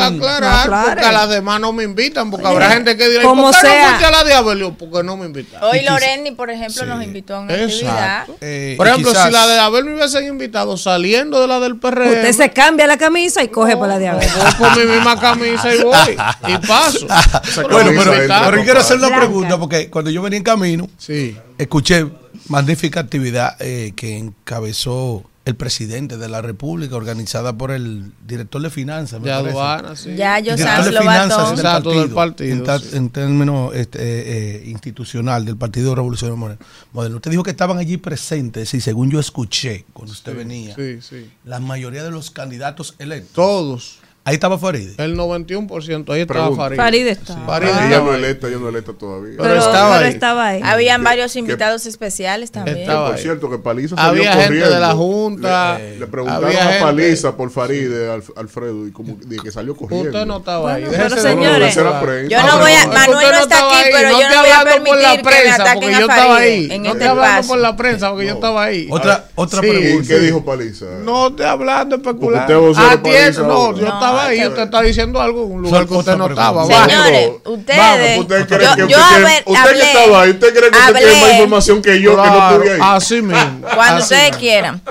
aclarar 0.00 0.84
porque 0.88 1.04
a 1.06 1.12
las 1.12 1.28
demás 1.30 1.60
no 1.60 1.72
me 1.72 1.84
invitan, 1.84 2.30
porque 2.30 2.46
habrá 2.46 2.70
gente 2.72 2.96
que 2.96 3.08
dirá, 3.08 3.22
¿y 3.22 3.26
como 3.26 3.44
¿por 3.44 3.54
qué 3.54 3.60
sea. 3.60 3.82
no 3.82 3.88
fuiste 3.88 4.04
a 4.06 4.10
la 4.10 4.24
de 4.24 4.34
Abelio? 4.34 4.74
Porque 4.74 5.02
no 5.02 5.16
me 5.16 5.26
invitaron. 5.26 5.68
Hoy 5.70 5.80
Loreni, 5.82 6.32
por 6.32 6.50
ejemplo, 6.50 6.84
nos 6.86 7.02
invitó 7.02 7.36
a 7.36 7.40
una 7.40 7.54
actividad. 7.54 8.24
Eh, 8.40 8.74
Por 8.76 8.88
ejemplo, 8.88 9.10
quizás- 9.10 9.26
si 9.26 9.32
la 9.32 9.46
de 9.46 9.58
Abel 9.58 9.84
me 9.84 9.94
hubiesen 9.94 10.26
invitado 10.26 10.76
saliendo 10.76 11.40
de 11.40 11.48
la 11.48 11.60
del 11.60 11.76
PRM, 11.78 12.08
Usted 12.10 12.32
se 12.32 12.50
cambia 12.50 12.86
la 12.86 12.96
camisa 12.98 13.42
y 13.42 13.48
coge 13.48 13.76
por 13.76 13.88
la 13.88 13.98
de 13.98 14.08
Abel. 14.08 14.28
voy 14.36 14.52
por 14.68 14.76
mi 14.78 14.92
misma 14.92 15.18
camisa 15.18 15.74
y 15.74 15.82
voy, 15.82 16.16
y 16.48 16.66
paso. 16.66 17.06
Bueno 17.70 17.90
pero, 17.96 18.62
quiero 18.64 18.80
hacer 18.80 18.96
una 18.98 19.16
pregunta 19.16 19.58
porque 19.58 19.88
cuando 19.90 20.10
yo 20.10 20.22
venía 20.22 20.36
en 20.38 20.42
camino 20.44 20.88
Sí. 20.98 21.29
Escuché 21.58 22.06
magnífica 22.48 23.00
actividad 23.00 23.56
eh, 23.60 23.92
que 23.96 24.16
encabezó 24.18 25.24
el 25.46 25.56
presidente 25.56 26.18
de 26.18 26.28
la 26.28 26.42
República, 26.42 26.94
organizada 26.96 27.54
por 27.56 27.70
el 27.70 28.12
director 28.26 28.60
de 28.60 28.68
finanzas. 28.70 29.22
De 29.22 29.30
parece. 29.30 29.48
aduana, 29.50 29.96
sí. 29.96 30.14
Ya 30.14 30.38
yo 30.38 30.52
lo 30.52 30.56
del 30.58 31.58
Exacto, 31.58 32.14
partido, 32.14 32.52
En, 32.56 32.62
ta- 32.64 32.78
sí. 32.78 32.88
en 32.92 33.08
términos 33.10 33.74
este, 33.74 33.98
eh, 34.00 34.56
eh, 34.58 34.62
institucional 34.66 35.44
del 35.46 35.56
Partido 35.56 35.94
Revolucionario 35.94 36.36
Moderno. 36.36 36.64
Moderno. 36.92 37.16
Usted 37.16 37.30
dijo 37.30 37.42
que 37.42 37.50
estaban 37.50 37.78
allí 37.78 37.96
presentes 37.96 38.74
y 38.74 38.80
según 38.82 39.10
yo 39.10 39.18
escuché 39.18 39.86
cuando 39.94 40.12
usted 40.12 40.36
venía, 40.36 40.74
Sí, 40.76 40.98
sí. 41.00 41.30
la 41.44 41.58
mayoría 41.58 42.04
de 42.04 42.10
los 42.10 42.30
candidatos 42.30 42.94
electos. 42.98 43.32
Todos. 43.34 43.98
Ahí 44.30 44.34
estaba 44.34 44.58
Farid. 44.58 44.90
El 44.98 45.16
91%. 45.16 46.12
Ahí 46.12 46.20
estaba 46.22 46.40
Pregunta. 46.40 46.62
Farid. 46.62 46.76
Farid 46.76 47.06
está. 47.08 47.36
Farid 47.46 47.68
Ella 47.68 47.84
estaba 47.84 48.04
no 48.06 48.14
electa, 48.14 48.46
ella 48.48 48.56
no 48.60 48.68
electa 48.68 48.92
todavía. 48.92 49.36
Pero 49.38 49.54
estaba 49.56 49.98
ahí. 49.98 50.08
estaba 50.08 50.46
ahí. 50.46 50.60
Habían 50.64 51.02
varios 51.04 51.32
que- 51.32 51.38
invitados 51.40 51.86
especiales 51.86 52.50
también. 52.52 52.78
Estaba 52.78 53.06
por 53.08 53.16
ahí. 53.16 53.22
cierto, 53.22 53.50
que 53.50 53.58
Paliza 53.58 53.96
salió 53.96 54.10
Había 54.10 54.32
gente 54.32 54.46
corriendo. 54.46 54.70
de 54.74 54.80
la 54.80 54.92
Junta. 54.94 55.78
Le, 55.78 55.98
le 55.98 56.06
preguntaron 56.06 56.44
había 56.46 56.60
a 56.60 56.72
gente- 56.72 56.84
Paliza 56.84 57.36
por 57.36 57.50
Faride, 57.50 58.10
Alf- 58.10 58.32
Alfredo, 58.36 58.86
y 58.86 58.92
como 58.92 59.16
de 59.16 59.36
que 59.38 59.50
salió 59.50 59.74
corriendo. 59.76 60.08
Usted 60.10 60.26
no 60.26 60.36
estaba 60.38 60.74
ahí. 60.74 60.84
Bueno, 60.84 60.98
pero 61.02 61.16
señores-. 61.20 61.74
Yo 61.74 61.82
no 61.82 62.58
voy 62.58 62.72
a- 62.72 62.88
pero- 62.88 62.92
Manuel 62.92 63.28
no 63.32 63.38
está 63.38 63.42
estaba 63.42 63.70
aquí, 63.80 63.84
ahí. 63.84 63.92
pero 63.92 64.10
no 64.10 64.20
yo 64.20 64.28
no 64.28 64.40
voy 64.40 64.50
a 64.50 64.58
hablando 64.60 64.84
por 64.84 64.96
la 64.96 65.08
permitir 65.10 65.20
que 65.20 65.24
me 65.24 65.30
prensa, 65.42 65.54
ataquen 65.62 65.80
porque 65.80 65.94
a 65.94 65.98
yo 66.00 66.06
estaba 66.06 66.34
Faride 66.34 66.50
ahí. 66.54 66.62
en 66.64 66.68
no 66.68 66.74
este 66.74 66.88
estoy 66.90 67.08
hablando 67.08 67.30
espacio. 67.30 67.48
por 67.48 67.58
la 67.58 67.76
prensa, 67.76 68.10
porque 68.10 68.26
yo 68.26 68.34
estaba 68.34 68.64
ahí. 68.64 68.88
Otra, 68.90 69.24
otra 69.34 69.60
Sí. 69.60 69.66
¿Y 69.66 69.70
pregunta. 69.70 70.08
qué 70.08 70.18
dijo 70.20 70.44
Paliza? 70.44 70.86
No 71.04 71.28
estoy 71.28 71.46
hablando 71.46 71.96
especulando. 71.96 72.60
Vocero 72.60 72.86
Ah, 72.86 72.96
no, 73.42 73.76
yo 73.76 73.84
No, 73.84 73.88
estaba 74.20 74.42
ahí. 74.42 74.46
Usted 74.46 74.62
está 74.62 74.82
diciendo 74.82 75.20
algo 75.20 75.44
en 75.44 75.52
un 75.52 75.62
lugar 75.62 75.86
que 75.86 75.94
usted 75.94 76.16
no 76.16 76.26
estaba. 76.26 76.66
Señores, 76.66 77.30
Vamos, 77.44 77.58
ustedes. 77.58 78.18
¿Usted 78.18 78.46
cree 78.46 78.68
que 78.74 78.80
yo 78.80 78.98
usted, 78.98 79.42
usted 79.46 79.72
que 79.72 79.82
estaba 79.82 80.22
ahí, 80.22 80.30
usted 80.30 80.54
cree 80.54 80.70
que 80.70 80.78
usted 80.78 80.94
tiene 80.94 81.20
más 81.20 81.32
información 81.32 81.82
que 81.82 82.00
yo 82.00 82.10
que 82.22 82.28
no 82.28 82.50
estuve 82.50 82.72
ahí? 82.72 82.80
así 82.82 83.22
mismo. 83.22 83.68
Cuando 83.74 84.02
ustedes 84.02 84.36
quieran. 84.36 84.82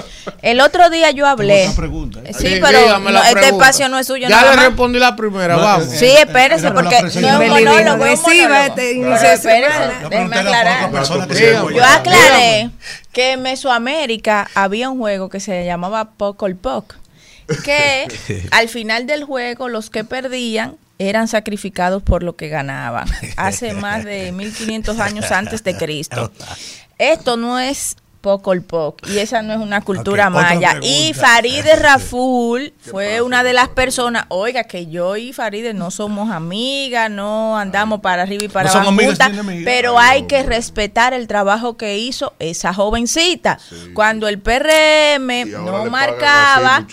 El 0.42 0.62
otro 0.62 0.90
día 0.90 1.12
yo 1.12 1.26
hablé. 1.28 1.66
¿eh? 1.66 1.72
Sí, 2.38 2.60
pero 2.62 2.80
este 3.30 3.48
espacio 3.48 3.90
no 3.90 4.00
es 4.00 4.08
suyo 4.08 4.28
Ya 4.28 4.44
le 4.56 4.62
respondí 4.68 5.00
la 5.00 5.16
primera, 5.16 5.56
vamos. 5.58 5.88
Sí, 5.90 6.06
espérese, 6.06 6.72
porque 6.72 7.02
no 7.02 7.08
es 7.08 7.16
un 7.16 7.48
monólogo, 7.48 8.06
es 8.06 8.20
un 8.20 8.30
agresiva 8.30 8.70
monólogo. 8.70 9.16
este 9.16 9.64
déjeme 10.10 10.36
aclarar. 10.38 10.92
Yo 11.74 11.84
aclaré 11.84 12.70
que 13.12 13.34
en 13.34 13.42
Mesoamérica 13.42 14.50
había 14.54 14.90
un 14.90 15.00
juego 15.00 15.30
que 15.30 15.40
se 15.40 15.66
llamaba 15.66 16.12
Poco 16.12 16.48
Poc, 16.62 16.96
que 17.64 18.08
al 18.52 18.70
final 18.70 19.08
del 19.08 19.24
juego 19.24 19.70
los 19.70 19.90
que 19.90 20.04
perdían 20.04 20.78
eran 20.98 21.28
sacrificados 21.28 22.04
por 22.04 22.24
lo 22.24 22.36
que 22.36 22.50
ganaban, 22.50 23.08
hace 23.38 23.74
más 23.74 24.04
de 24.04 24.32
1500 24.34 25.00
años 25.00 25.32
antes 25.32 25.64
de 25.64 25.78
Cristo. 25.78 26.32
Esto 26.98 27.38
no 27.38 27.58
es 27.60 27.96
poco 28.22 28.54
el 28.54 28.62
poc 28.62 29.08
y 29.08 29.20
esa 29.20 29.42
no 29.42 29.54
es 29.54 29.60
una 29.60 29.82
cultura 29.82 30.30
maya. 30.30 30.78
Y. 30.82 31.14
Faride 31.14 31.76
Raful 31.76 32.74
fue 32.80 33.22
una 33.22 33.44
de 33.44 33.54
las 33.54 33.70
personas, 33.70 34.26
oiga, 34.30 34.64
que 34.64 34.88
yo 34.88 35.18
y 35.18 35.34
Faride 35.34 35.74
no 35.74 35.92
somos 35.92 36.32
amigas, 36.32 37.10
no 37.10 37.58
andamos 37.58 38.02
para 38.02 38.24
arriba 38.24 38.46
y 38.46 38.48
para 38.48 38.72
No 38.72 38.80
abajo 38.80 38.96
juntas, 38.96 39.32
pero 39.66 40.00
hay 40.00 40.24
que 40.24 40.44
respetar 40.44 41.14
el 41.14 41.28
trabajo 41.28 41.78
que 41.78 41.98
hizo 41.98 42.34
esa 42.40 42.74
jovencita. 42.74 43.60
Cuando 43.94 44.28
el 44.28 44.40
PRM 44.40 45.50
no 45.52 45.86
marcaba, 45.86 46.86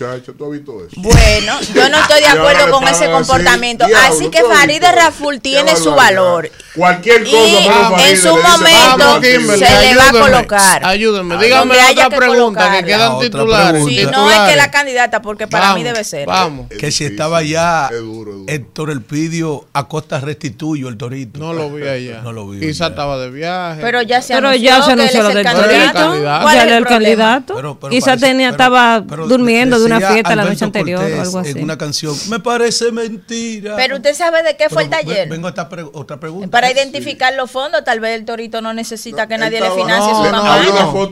bueno, 0.97 1.61
yo 1.75 1.89
no 1.89 1.99
estoy 1.99 2.21
de 2.21 2.27
acuerdo 2.39 2.71
con 2.71 2.85
ese 2.85 3.05
así, 3.05 3.13
comportamiento. 3.13 3.87
diablo, 3.87 4.09
Así 4.09 4.31
que 4.31 4.41
¿tú 4.41 4.51
has 4.51 4.59
Faride? 4.59 4.93
Raful 4.93 5.41
tiene 5.41 5.77
su 5.77 5.95
valor. 5.95 6.51
Cualquier 6.75 7.25
cosa, 7.25 7.37
Y 7.37 8.11
en 8.11 8.17
su 8.19 8.37
momento 8.37 9.21
se 9.57 9.81
le 9.81 9.97
va 9.97 10.09
a 10.09 10.13
colocar. 10.13 10.85
Ayúdenme, 11.21 11.75
haya 11.81 12.07
otra 12.07 12.09
que 12.09 12.17
pregunta 12.17 12.61
que 12.61 12.67
colocarla. 12.83 12.87
quedan 12.87 13.13
Otra 13.13 13.27
titulares. 13.27 13.71
pregunta. 13.73 14.01
Si 14.01 14.07
no 14.07 14.31
es 14.31 14.51
que 14.51 14.57
la 14.57 14.71
candidata, 14.71 15.23
porque 15.23 15.47
para 15.47 15.75
mí 15.75 15.83
debe 15.83 16.05
ser. 16.05 16.27
Vamos. 16.27 16.67
Que 16.69 16.91
si 16.91 17.05
estaba 17.05 17.43
ya 17.43 17.89
es 17.93 18.01
duro, 18.01 18.31
es 18.33 18.37
duro. 18.37 18.45
Héctor 18.49 18.91
Elpidio 18.91 19.67
Acosta 19.73 20.21
Restituyo, 20.21 20.89
el 20.89 20.97
Torito. 20.97 21.39
No 21.39 21.53
lo 21.53 21.71
vi 21.71 21.87
allá. 21.87 22.21
No 22.23 22.33
lo 22.33 22.49
vi. 22.49 22.61
Quizá 22.61 22.85
ya. 22.85 22.91
estaba 22.91 23.19
de 23.19 23.31
viaje. 23.31 23.81
Pero 23.81 24.03
ya 24.03 24.23
se 24.23 24.35
Pero 24.35 24.49
anunció 24.49 24.69
ya 24.71 24.81
se 24.83 24.87
que 24.87 24.93
anunció 24.93 25.23
lo 25.23 25.29
del 25.29 25.39
el 25.39 25.45
torito. 25.45 25.63
candidato. 25.95 26.43
¿Cuál 26.43 26.57
Ya 26.57 26.63
era 26.65 26.77
el 26.79 26.87
candidato. 26.87 27.79
Quizá 27.91 28.17
tenía, 28.17 28.51
estaba 28.51 29.01
durmiendo 29.01 29.79
de 29.79 29.87
una 29.87 30.01
fiesta 30.01 30.37
la 30.37 30.45
noche 30.45 30.65
anterior 30.65 31.01
o 31.03 31.21
algo 31.23 31.39
así. 31.39 31.51
En 31.51 31.65
una 31.65 31.79
canción, 31.79 32.15
me 32.29 32.41
parece 32.41 32.93
mentira. 32.93 33.77
Pero 33.77 33.97
usted 33.97 34.15
sabe 34.15 34.43
de 34.43 34.57
qué 34.57 34.69
fue 34.69 34.85
el 34.85 34.91
taller. 34.91 35.29
Vengo 35.29 35.47
a 35.47 35.51
esta 35.51 35.69
otra 35.93 36.19
pregunta. 36.19 36.49
Para 36.51 36.71
identificar 36.71 37.33
los 37.35 37.51
fondos, 37.51 37.85
tal 37.85 38.01
vez 38.01 38.19
el 38.19 38.25
torito 38.25 38.61
no 38.61 38.73
necesita 38.73 39.27
que 39.27 39.39
nadie 39.39 39.61
le 39.61 39.71
financie 39.71 40.13
no, 40.13 40.25
su 40.25 40.31
no, 40.33 40.43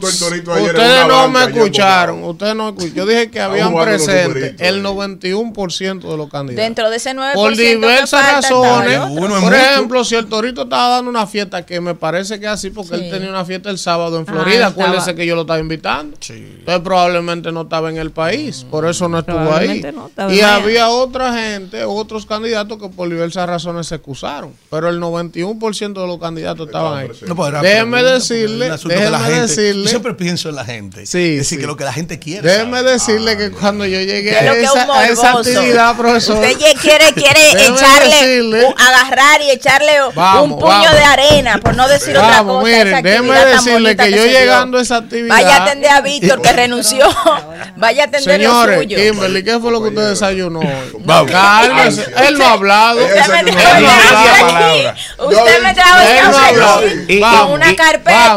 torito 0.01 0.53
ayer 0.53 0.71
en 0.71 0.77
Ustedes 0.77 1.05
una 1.05 1.09
no 1.09 1.29
me 1.29 1.39
banca, 1.41 1.51
escucharon, 1.59 2.25
ustedes 2.25 2.55
no 2.55 2.69
escucharon. 2.69 2.95
Yo 2.95 3.07
dije 3.07 3.31
que 3.31 3.41
habían 3.41 3.75
presente 3.75 4.57
el 4.59 4.75
ahí. 4.77 4.83
91% 4.83 6.01
de 6.11 6.17
los 6.17 6.29
candidatos. 6.31 6.57
Dentro 6.65 6.91
de 6.91 6.97
ese 6.97 7.15
9% 7.15 7.33
por 7.35 7.57
diversas 7.57 8.33
razones. 8.33 8.99
Por 9.41 9.55
ejemplo, 9.55 10.05
si 10.05 10.15
el 10.15 10.27
Torito 10.27 10.63
estaba 10.63 10.89
dando 10.97 11.11
una 11.11 11.27
fiesta, 11.27 11.65
que 11.65 11.81
me 11.81 11.95
parece 11.95 12.39
que 12.39 12.47
es 12.47 12.53
así, 12.53 12.71
porque 12.71 12.97
Sí. 12.97 13.05
él 13.05 13.11
tenía 13.11 13.29
una 13.31 13.45
fiesta 13.45 13.71
el 13.71 13.79
sábado 13.79 14.17
en 14.19 14.23
Ah, 14.29 14.33
Florida, 14.33 14.69
estaba- 14.69 14.85
acuérdese 14.87 15.15
que 15.15 15.27
yo 15.27 15.35
lo 15.35 15.43
estaba 15.43 15.59
invitando. 15.61 16.17
Entonces 16.29 16.81
probablemente 16.83 17.53
no 17.53 17.63
estaba 17.63 17.91
en 17.91 17.97
el 17.97 18.11
país, 18.11 18.65
por 18.71 18.87
eso 18.87 19.09
no 19.09 19.19
estuvo 19.21 19.39
ahí. 19.39 19.45
Probablemente 19.47 19.93
no, 19.93 20.07
estaba 20.09 20.33
y 20.33 20.41
había 20.41 20.89
otra 20.89 21.33
gente, 21.35 21.85
otros 21.85 22.27
candidatos 22.27 22.79
que 22.81 22.89
por 22.89 23.09
diversas 23.09 23.47
razones 23.49 23.87
se 23.87 23.97
excusaron, 23.97 24.53
pero 24.71 24.89
el 24.89 24.99
91% 25.01 26.01
de 26.01 26.07
los 26.07 26.19
candidatos 26.19 26.67
estaban 26.67 26.99
ahí. 26.99 27.09
No, 27.27 27.35
pues, 27.37 27.53
Déjeme 27.63 27.91
pregunta, 27.99 28.15
decirle, 28.15 28.71
déjeme 28.71 29.19
gente- 29.19 29.41
decirle- 29.43 29.84
Yo 29.85 29.89
siempre 29.91 30.15
pienso 30.15 30.49
en 30.49 30.55
la 30.57 30.65
gente. 30.65 31.07
Sí, 31.07 31.19
Es 31.33 31.37
decir, 31.39 31.45
sí. 31.45 31.59
que 31.59 31.67
lo 31.67 31.77
que 31.77 31.85
la 31.85 31.93
gente 31.93 32.19
quiere. 32.19 32.47
Déjeme 32.49 32.83
decirle 32.83 33.37
que 33.37 33.51
cuando 33.51 33.85
yo 33.87 33.99
llegué 34.01 34.23
¿Qué 34.23 34.31
es 34.31 34.37
a 34.39 34.45
lo 34.45 34.53
esa, 34.55 34.99
a 35.01 35.07
esa 35.09 35.33
actividad, 35.33 35.97
profesor. 35.97 36.37
Usted 36.37 36.57
quiere, 36.81 37.13
quiere 37.13 37.51
echarle, 37.67 38.17
decirle- 38.17 38.65
un- 38.67 38.75
agarrar 38.81 39.41
y 39.43 39.51
echarle 39.51 39.93
Vamos, 40.15 40.43
un 40.45 40.51
puño 40.59 40.69
vamos. 40.69 40.93
de 40.93 41.05
arena, 41.05 41.59
por 41.59 41.77
no 41.77 41.89
decir 41.89 42.17
otra 42.17 42.43
cosa. 42.43 42.65
miren, 42.65 42.89
esa 42.89 43.03
déjeme 43.03 43.45
decirle 43.45 43.97
que 43.97 44.11
yo 44.11 44.27
llegando 44.27 44.79
a 44.79 44.83
esa 44.83 44.97
actividad- 44.97 45.29
Vaya 45.35 45.57
a 45.57 45.65
atender 45.65 45.91
a 45.91 46.01
Víctor, 46.01 46.43
que 46.43 46.53
renunció. 46.53 47.07
Vaya 47.77 48.05
a 48.05 48.07
atender 48.07 48.41
lo 48.41 48.47
Señores, 48.51 48.79
suyo. 48.83 48.97
Kimberly, 48.97 49.43
¿qué 49.45 49.59
fue 49.59 49.71
lo 49.73 49.83
que 49.83 49.89
usted 49.89 50.09
desayunó 50.11 50.61
hoy? 50.61 50.67
Vamos. 51.01 51.31
Cálmese. 51.31 52.05
Él 52.29 52.39
no 52.39 52.47
ha 52.47 52.53
hablado. 52.53 53.05
Usted 53.05 53.45
me 53.45 53.53
trajo 53.53 53.75
habla 53.75 53.91
aquí, 53.91 54.41
palabra. 54.41 54.97
usted 55.19 55.63
me 55.63 55.75
trajo 55.75 55.99
Él 56.01 56.17
no 56.31 56.39
aquí 56.39 56.55
habla. 56.55 56.81
Y- 57.09 57.21
con 57.21 57.53
una 57.53 57.73
y- 57.73 57.77
carpeta 57.77 58.37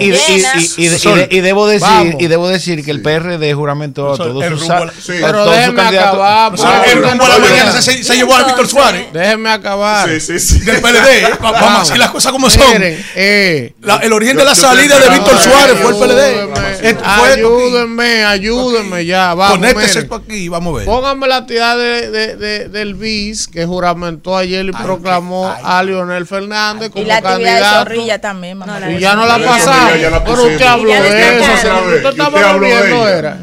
Y, 0.00 0.79
y, 0.80 0.86
y- 0.86 0.88
y- 0.88 0.90
y- 0.90 1.08
y 1.08 1.14
de- 1.14 1.28
y 1.30 1.40
debo 1.40 1.66
decir 1.66 1.88
Vamos. 1.88 2.14
y 2.18 2.26
debo 2.26 2.48
decir 2.48 2.84
que 2.84 2.90
el 2.90 3.02
PRD 3.02 3.52
juramentó 3.54 4.12
a 4.12 4.16
todos 4.16 4.44
el 4.44 4.58
sus, 4.58 4.68
la- 4.68 4.92
Sí. 5.00 5.12
Pero 5.20 5.44
candidatos. 5.74 5.98
acabar. 5.98 6.54
O 6.54 6.56
sea, 6.56 6.70
porque 6.76 6.90
el 6.92 6.98
usted 6.98 7.10
rumbo 7.10 7.24
a 7.24 7.28
la 7.28 7.38
mañana 7.38 7.82
se, 7.82 8.02
se 8.02 8.14
llevó 8.16 8.34
a 8.34 8.44
Víctor 8.44 8.68
Suárez 8.68 9.06
Déjeme 9.12 9.50
acabar. 9.50 10.08
Sí, 10.08 10.20
sí, 10.20 10.38
sí. 10.40 10.60
del 10.60 10.80
PLD. 10.80 11.22
Va- 11.44 11.52
Vamos 11.52 11.76
a 11.76 11.80
decir 11.80 11.98
las 11.98 12.10
cosas 12.10 12.32
como 12.32 12.48
son. 12.50 12.64
Miren, 12.72 13.04
eh, 13.14 13.72
La- 13.82 13.96
el 13.96 14.12
origen 14.12 14.36
de 14.36 14.44
la 14.44 14.54
yo 14.54 14.60
salida 14.60 14.98
de 14.98 15.08
Víctor 15.10 15.38
Suárez 15.38 15.78
fue 15.80 15.90
el 15.92 15.96
PLD. 15.98 17.00
ayúdenme, 17.04 17.04
aquí. 17.04 17.40
ayúdenme, 17.40 18.24
ayúdenme 18.24 19.04
ya. 19.06 19.34
Vamos, 19.34 19.58
Conéctese 19.58 20.00
esto 20.00 20.14
aquí 20.16 20.34
y 20.36 20.48
vamos 20.48 20.74
a 20.74 20.78
ver. 20.78 20.86
Pónganme 20.86 21.28
la 21.28 21.36
actividad 21.36 21.76
de, 21.76 22.10
de- 22.10 22.36
de- 22.36 22.68
del 22.68 22.94
BIS 22.94 23.48
que 23.48 23.66
juramentó 23.66 24.36
ayer 24.36 24.64
y 24.66 24.72
proclamó 24.72 25.48
ay. 25.50 25.62
a 25.64 25.82
Leonel 25.82 26.26
Fernández 26.26 26.88
Y 26.88 26.92
como 26.92 27.06
la 27.06 27.16
actividad 27.16 27.38
de 27.38 27.44
candidato. 27.60 27.78
Zorrilla 27.90 28.20
también, 28.20 28.58
mamá. 28.58 28.80
No, 28.80 28.90
Y 28.90 28.98
ya 28.98 29.14
no 29.14 29.26
la 29.26 29.38
pasamos. 29.38 29.98
la 30.00 30.24
Pero 30.24 30.42
usted 30.44 30.66
habló 30.72 30.92
de 30.92 31.38
eso. 31.38 31.56
señor. 31.56 32.04
Usted 32.04 32.20
habló 32.20 32.66
de 32.66 33.18
era. 33.18 33.38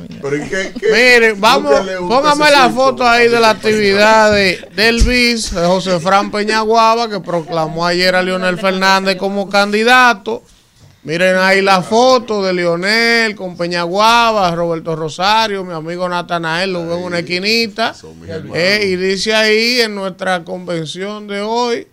Miren, 0.92 1.40
vamos, 1.40 1.74
póngame 2.00 2.52
la 2.52 2.70
foto 2.70 3.08
ahí 3.08 3.28
de 3.28 3.40
la 3.40 3.52
actividad 3.52 4.32
de, 4.32 4.68
del 4.76 5.04
BIS, 5.04 5.54
de 5.54 5.66
José 5.66 6.00
Fran 6.00 6.32
Peñaguaba, 6.32 7.10
que 7.10 7.20
proclamó 7.20 7.86
ayer 7.86 8.16
a 8.16 8.24
Leonel 8.24 8.58
Fernández 8.58 9.18
como 9.18 9.50
candidato. 9.50 10.44
Miren 11.04 11.38
ahí 11.38 11.62
la 11.62 11.82
foto 11.82 12.44
de 12.44 12.52
Leonel 12.52 13.36
con 13.36 13.56
Peñaguaba, 13.56 14.54
Roberto 14.54 14.96
Rosario, 14.96 15.64
mi 15.64 15.74
amigo 15.74 16.10
Natanael, 16.10 16.74
lo 16.74 16.86
veo 16.86 16.98
en 16.98 17.04
una 17.04 17.20
esquinita. 17.20 17.96
Eh, 18.54 18.82
y 18.88 18.96
dice 18.98 19.34
ahí 19.34 19.80
en 19.80 19.96
nuestra 19.96 20.44
convención 20.44 21.28
de 21.28 21.40
hoy, 21.40 21.88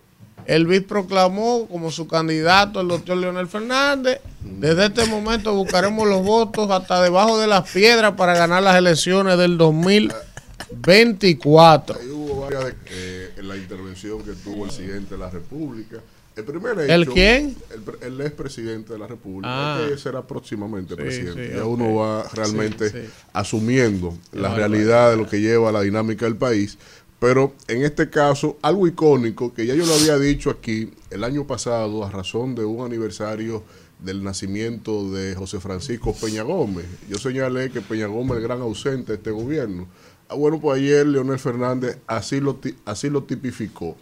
el 0.45 0.67
BIS 0.67 0.83
proclamó 0.83 1.67
como 1.67 1.91
su 1.91 2.07
candidato 2.07 2.79
el 2.81 2.87
doctor 2.87 3.17
Leonel 3.17 3.47
Fernández. 3.47 4.19
Desde 4.41 4.85
este 4.85 5.05
momento 5.05 5.53
buscaremos 5.55 6.07
los 6.07 6.23
votos 6.23 6.69
hasta 6.71 7.01
debajo 7.01 7.37
de 7.39 7.47
las 7.47 7.69
piedras 7.69 8.13
para 8.15 8.35
ganar 8.35 8.63
las 8.63 8.75
elecciones 8.77 9.37
del 9.37 9.57
2024. 9.57 11.97
Ahí 11.99 12.07
hubo 12.09 12.41
varias 12.41 12.65
de- 12.65 12.75
eh, 12.89 13.29
en 13.37 13.47
la 13.47 13.57
intervención 13.57 14.21
que 14.23 14.33
tuvo 14.33 14.65
el 14.65 14.69
presidente 14.71 15.15
de 15.15 15.19
la 15.19 15.29
República. 15.29 15.97
El 16.35 16.43
primer 16.43 16.77
hecho, 16.81 16.91
¿El 16.93 17.05
quién? 17.07 17.55
El, 18.01 18.13
el 18.13 18.19
expresidente 18.21 18.91
de 18.91 18.99
la 18.99 19.07
República, 19.07 19.47
Ah. 19.49 19.79
que 19.89 19.97
será 19.97 20.21
próximamente 20.21 20.95
Sí, 20.95 21.01
presidente. 21.01 21.47
sí, 21.49 21.53
ya 21.55 21.63
uno 21.63 21.95
va 21.95 22.25
realmente 22.33 22.89
Sí, 22.89 22.97
asumiendo 23.31 24.17
la 24.33 24.53
realidad 24.53 25.11
de 25.11 25.17
lo 25.17 25.29
que 25.29 25.39
lleva 25.39 25.71
la 25.71 25.79
dinámica 25.81 26.25
del 26.25 26.35
país. 26.35 26.77
Pero 27.19 27.53
en 27.67 27.83
este 27.83 28.09
caso, 28.09 28.57
algo 28.61 28.87
icónico 28.87 29.53
que 29.53 29.65
ya 29.65 29.73
yo 29.73 29.85
lo 29.85 29.93
había 29.93 30.17
dicho 30.17 30.49
aquí 30.49 30.91
el 31.09 31.23
año 31.23 31.47
pasado 31.47 32.03
a 32.03 32.11
razón 32.11 32.55
de 32.55 32.65
un 32.65 32.85
aniversario 32.85 33.63
del 33.99 34.23
nacimiento 34.23 35.09
de 35.11 35.35
José 35.35 35.59
Francisco 35.59 36.13
Peña 36.13 36.43
Gómez. 36.43 36.85
Yo 37.09 37.17
señalé 37.17 37.71
que 37.71 37.81
Peña 37.81 38.07
Gómez 38.07 38.31
es 38.31 38.37
el 38.37 38.43
gran 38.43 38.61
ausente 38.61 39.13
de 39.13 39.17
este 39.17 39.31
gobierno. 39.31 39.87
Ah, 40.27 40.35
bueno, 40.35 40.59
pues 40.59 40.79
ayer 40.79 41.07
Leonel 41.07 41.39
Fernández 41.39 41.97
así 42.07 42.41
lo, 42.41 42.59
así 42.85 43.09
lo 43.09 43.23
tipificó. 43.23 43.95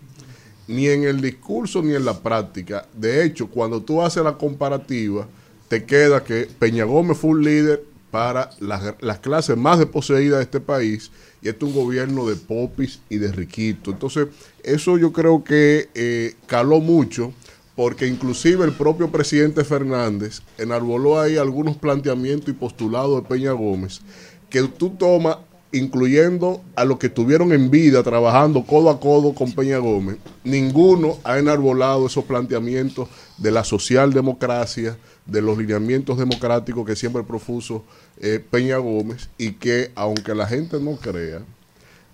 Ni 0.67 0.87
en 0.87 1.03
el 1.03 1.21
discurso 1.21 1.83
ni 1.83 1.93
en 1.93 2.05
la 2.05 2.19
práctica. 2.19 2.87
De 2.93 3.23
hecho, 3.23 3.47
cuando 3.47 3.81
tú 3.83 4.01
haces 4.01 4.23
la 4.23 4.37
comparativa, 4.37 5.27
te 5.67 5.85
queda 5.85 6.23
que 6.23 6.47
Peña 6.57 6.85
Gómez 6.85 7.17
fue 7.17 7.31
un 7.31 7.43
líder 7.43 7.83
para 8.09 8.49
las, 8.59 8.95
las 9.01 9.19
clases 9.19 9.57
más 9.57 9.79
desposeídas 9.79 10.37
de 10.37 10.43
este 10.43 10.59
país 10.59 11.11
y 11.43 11.49
este 11.49 11.65
es 11.65 11.73
un 11.73 11.83
gobierno 11.83 12.25
de 12.25 12.35
popis 12.35 12.99
y 13.09 13.17
de 13.17 13.31
riquitos. 13.31 13.93
Entonces, 13.93 14.27
eso 14.63 14.97
yo 14.97 15.11
creo 15.11 15.43
que 15.43 15.89
eh, 15.93 16.35
caló 16.47 16.79
mucho 16.79 17.33
porque 17.75 18.07
inclusive 18.07 18.63
el 18.65 18.71
propio 18.71 19.11
presidente 19.11 19.63
Fernández 19.63 20.41
enarboló 20.57 21.19
ahí 21.19 21.37
algunos 21.37 21.75
planteamientos 21.75 22.49
y 22.49 22.53
postulados 22.53 23.21
de 23.21 23.27
Peña 23.27 23.51
Gómez 23.51 24.01
que 24.49 24.61
tú 24.63 24.91
tomas 24.91 25.37
incluyendo 25.73 26.61
a 26.75 26.85
los 26.85 26.99
que 26.99 27.07
estuvieron 27.07 27.51
en 27.51 27.71
vida 27.71 28.03
trabajando 28.03 28.63
codo 28.63 28.91
a 28.91 28.99
codo 28.99 29.33
con 29.33 29.51
Peña 29.51 29.79
Gómez, 29.79 30.17
ninguno 30.43 31.17
ha 31.23 31.39
enarbolado 31.39 32.05
esos 32.05 32.23
planteamientos 32.25 33.09
de 33.39 33.51
la 33.51 33.63
socialdemocracia, 33.63 34.97
de 35.25 35.41
los 35.41 35.57
lineamientos 35.57 36.17
democráticos 36.17 36.85
que 36.85 36.95
siempre 36.95 37.23
propuso 37.23 37.83
eh, 38.19 38.43
Peña 38.49 38.77
Gómez 38.77 39.29
y 39.37 39.53
que 39.53 39.91
aunque 39.95 40.35
la 40.35 40.47
gente 40.47 40.79
no 40.79 40.97
crea, 40.97 41.41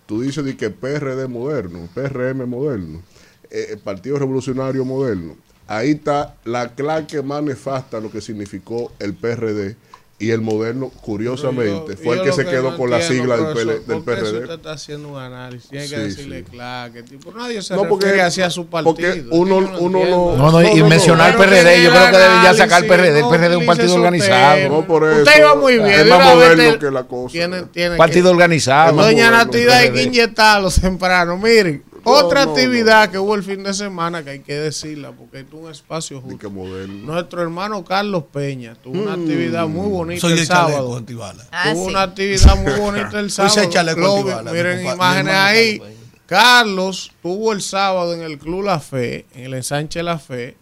tú 0.06 0.22
dices 0.22 0.46
de 0.46 0.56
que 0.56 0.70
PRD 0.70 1.28
moderno, 1.28 1.88
PRM 1.94 2.48
moderno, 2.48 3.02
eh, 3.50 3.78
Partido 3.84 4.20
Revolucionario 4.20 4.86
moderno, 4.86 5.36
ahí 5.68 5.92
está 5.92 6.36
la 6.46 6.76
claque 6.76 7.22
más 7.22 7.44
nefasta 7.44 8.00
lo 8.00 8.12
que 8.12 8.22
significó 8.22 8.92
el 9.00 9.14
PRD 9.14 9.76
y 10.22 10.32
el 10.32 10.42
moderno, 10.42 10.92
curiosamente, 11.02 11.96
Yo- 11.96 12.04
fue 12.04 12.18
yo 12.18 12.24
el 12.24 12.30
que 12.30 12.34
se 12.36 12.46
quedó 12.46 12.72
no 12.72 12.78
con 12.78 12.90
la 12.90 13.02
sigla 13.02 13.38
del, 13.38 13.54
PL 13.54 13.66
del 13.72 13.82
¿por 13.84 14.04
qué 14.04 14.16
si 14.20 14.22
PRD. 14.26 14.40
usted 14.44 14.56
está 14.56 14.72
haciendo 14.74 15.08
un 15.10 15.18
análisis, 15.18 15.70
tiene 15.70 15.88
que 15.88 15.96
Sí, 15.96 16.02
decirle 16.02 16.40
sí. 16.40 16.44
claro 16.52 16.92
que 16.94 17.04
tipo, 17.04 17.32
nadie 17.32 17.62
se 17.62 17.74
No, 17.74 17.86
porque- 17.88 18.06
refiere 18.08 18.24
así 18.28 18.42
a 18.42 18.50
su 18.50 18.66
partido. 18.68 18.94
porque 18.94 19.14
que 19.14 19.28
uno- 19.32 19.62
yo 19.62 19.80
uno 19.80 20.00
no- 20.06 20.36
No, 20.36 20.52
no, 20.52 20.62
y 20.62 20.66
No, 20.66 20.72
no, 20.76 20.76
no, 20.84 20.88
mencionar 20.90 21.36
claro 21.36 21.50
PRD, 21.52 21.84
yo 21.84 21.90
creo 21.92 22.06
que 22.06 22.12
deben 22.12 22.20
ya 22.28 22.40
análisis, 22.42 22.58
sacar 22.58 22.86
PRD. 22.88 23.16
El 23.20 23.22
no 23.22 23.30
PRD 23.30 23.52
es 23.54 23.60
un 23.60 23.66
partido 23.66 23.96
organizado. 23.96 24.70
No, 24.70 24.86
por 24.88 25.04
Usted 25.04 25.22
eso, 25.22 25.40
iba 25.40 25.56
muy 25.56 25.74
bien. 25.76 25.88
es 25.88 26.06
más 26.08 26.36
moderno 26.36 26.80
que 26.80 26.92
la 26.92 27.04
cosa. 27.04 27.32
Tiene, 27.32 27.62
tiene 27.64 27.96
Partido 27.96 28.24
que- 28.26 28.30
organizado. 28.32 29.02
Doña 29.02 29.32
Natividad 29.32 29.78
hay 29.78 29.92
que 29.92 30.04
inyectarlo 30.04 30.70
temprano. 30.70 31.38
Miren, 31.38 31.84
otra 32.04 32.46
no, 32.46 32.52
actividad 32.52 33.10
que 33.10 33.18
hubo 33.20 33.36
el 33.36 33.44
fin 33.44 33.64
de 33.64 33.74
semana 33.74 34.24
que 34.24 34.30
hay 34.32 34.40
que 34.40 34.54
decirla 34.56 35.12
porque 35.12 35.40
es 35.40 35.46
un 35.52 35.70
espacio 35.70 36.18
Y 36.30 36.38
que 36.38 36.48
justo. 36.48 36.88
Nuestro 36.88 37.42
hermano 37.42 37.84
Carlos 37.84 38.24
Peña 38.32 38.76
tuvo 38.76 39.02
una 39.02 39.16
Mm. 39.18 39.22
actividad 39.22 39.68
muy 39.68 39.90
bonita 39.90 40.22
Soy 40.22 40.34
el 40.40 40.46
sábado. 40.46 40.96
antibala. 40.98 41.46
Ah, 41.52 41.72
Tuvo 41.74 41.84
sí. 41.86 41.90
una 41.92 42.02
actividad 42.04 42.56
muy 42.58 42.74
bonita 42.80 43.20
el 43.20 43.32
sábado. 43.32 43.62
antibala, 43.62 44.52
miren 44.52 44.86
imágenes 44.86 45.34
ahí. 45.36 45.82
Carlos 46.26 47.12
tuvo 47.24 47.54
el 47.54 47.62
sábado 47.62 48.14
en 48.14 48.22
el 48.22 48.38
Club 48.38 48.64
La 48.64 48.80
Fe, 48.80 49.26
en 49.34 49.46
el 49.46 49.54
ensanche 49.56 50.04
La 50.04 50.20
Fe, 50.20 50.56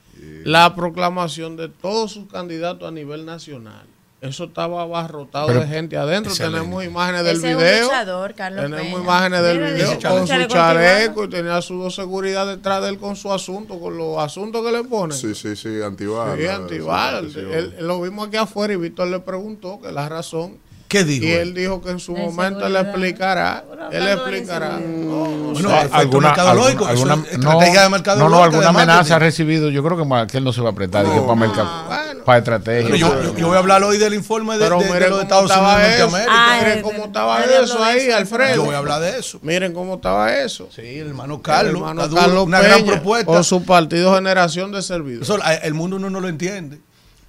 la 0.45 0.73
proclamación 0.76 1.58
de 1.58 1.67
todos 1.69 2.13
sus 2.13 2.28
candidatos 2.32 2.88
a 2.88 2.91
nivel 2.91 3.26
nacional. 3.26 3.86
Eso 4.19 4.45
estaba 4.45 4.82
abarrotado 4.82 5.45
Pero- 5.47 5.60
de 5.60 5.67
gente 5.67 5.95
adentro. 5.95 6.32
Excelente. 6.32 6.58
Tenemos 6.60 6.84
imágenes 6.84 7.23
del 7.23 7.38
Ese 7.38 7.49
es 7.49 7.56
un 7.56 7.62
video. 7.62 7.84
luchador, 7.84 8.34
Carlos 8.34 8.63
Tenemos 8.65 8.88
Peña. 8.88 8.99
imágenes 9.03 9.41
del 9.43 9.58
Mira, 9.60 9.69
video 9.73 9.88
con 10.10 10.21
su 10.21 10.27
chaleco 10.27 10.53
chaleco 10.56 11.23
y 11.25 11.30
tenía 11.30 11.62
su 11.62 11.75
dos 11.77 11.93
seguridad 11.95 12.47
detrás 12.47 12.82
de 12.82 12.89
él 12.89 12.97
con 12.97 13.15
su 13.15 13.32
asunto, 13.32 13.80
con 13.80 13.95
los 13.95 14.17
asuntos 14.17 14.65
que 14.65 14.71
le 14.71 14.84
ponen. 14.86 15.15
Sí, 15.15 15.36
sí, 15.36 15.56
sí, 15.56 15.82
antibala. 15.84 16.36
Sí, 16.36 16.47
antibala. 16.47 17.21
sí, 17.30 17.39
Él- 17.39 17.75
él 17.77 17.88
lo 17.88 18.01
vimos 18.01 18.27
aquí 18.27 18.38
afuera 18.38 18.73
y 18.73 18.77
Víctor 18.77 19.08
le 19.10 19.19
preguntó 19.19 19.80
que 19.80 19.91
la 19.91 20.10
razón. 20.10 20.58
¿Qué 20.88 21.04
dijo? 21.04 21.26
Y 21.26 21.32
él? 21.32 21.39
él 21.50 21.54
dijo 21.54 21.82
que 21.82 21.89
en 21.91 22.00
su 22.00 22.13
De 22.13 22.21
momento 22.21 22.65
él 22.65 22.73
seguridad. 22.73 22.82
explicará. 22.89 23.63
Él 23.91 24.04
de 24.06 24.13
explicará. 24.13 24.69
No, 24.80 25.28
no 25.28 25.28
Bueno, 25.54 25.69
sé. 25.69 25.76
efecto 25.78 25.95
alguna, 25.97 26.28
mercadológico, 26.30 26.86
alguna- 26.88 27.13
eso 27.15 27.23
es 27.26 27.38
no, 27.39 27.50
estrategia 27.52 27.80
de 27.82 27.86
no, 27.86 27.89
mercadológica, 27.91 28.38
no, 28.38 28.43
alguna 28.43 28.62
de 28.62 28.67
amenaza 28.69 29.15
ha 29.15 29.19
recibido. 29.19 29.69
Yo 29.69 29.84
creo 29.84 29.97
que, 29.97 30.38
él 30.38 30.43
no 30.43 30.54
se 30.54 30.62
va 30.62 30.69
a 30.69 30.71
apretar 30.71 31.06
dije, 31.06 31.19
para, 31.21 31.36
mercado, 31.36 31.69
bueno. 31.88 32.23
para 32.23 32.38
estrategia. 32.39 32.95
Yo, 32.95 33.21
yo- 33.21 33.36
yo 33.38 33.47
voy 33.47 33.56
a 33.56 33.60
hablar 33.60 33.84
hoy 33.84 33.97
del 33.97 34.13
informe 34.13 34.54
de, 34.58 34.60
Pero 34.63 34.80
de- 34.80 34.86
de 34.86 34.91
miren 34.93 35.10
los 35.10 35.21
Estados 35.23 35.52
Unidos 35.52 35.78
de. 35.78 35.88
Norteamérica. 36.00 36.32
Ah, 36.34 36.58
Miren 36.62 36.78
eh, 36.78 36.82
cómo 36.82 36.97
de- 37.00 37.04
estaba 37.06 37.43
eso 37.43 37.78
de 37.80 37.84
ahí. 37.84 38.12
Alfredo. 38.12 38.56
yo 38.56 38.63
voy 38.65 38.76
a 38.76 38.78
hablar 38.78 39.02
de 39.02 39.19
eso. 39.19 39.39
Miren 39.41 39.73
cómo 39.73 39.95
estaba 39.95 40.34
eso. 40.38 40.69
Sí, 40.73 40.82
el 41.00 41.08
hermano 41.08 41.41
Carlos. 41.41 41.71
El 41.73 41.78
hermano 41.80 42.15
Carlos 42.15 42.45
una 42.45 42.60
Peña, 42.62 42.69
gran 42.78 42.86
propuesta. 42.86 43.26
Con 43.26 43.43
su 43.43 43.63
partido 43.65 44.15
Generación 44.15 44.71
de 44.71 44.82
Servidores. 44.82 45.30
Eso, 45.30 45.38
eh, 45.39 45.60
el 45.63 45.73
mundo 45.73 45.97
uno 45.97 46.10
no 46.10 46.19
lo 46.21 46.30
entiende. 46.30 46.80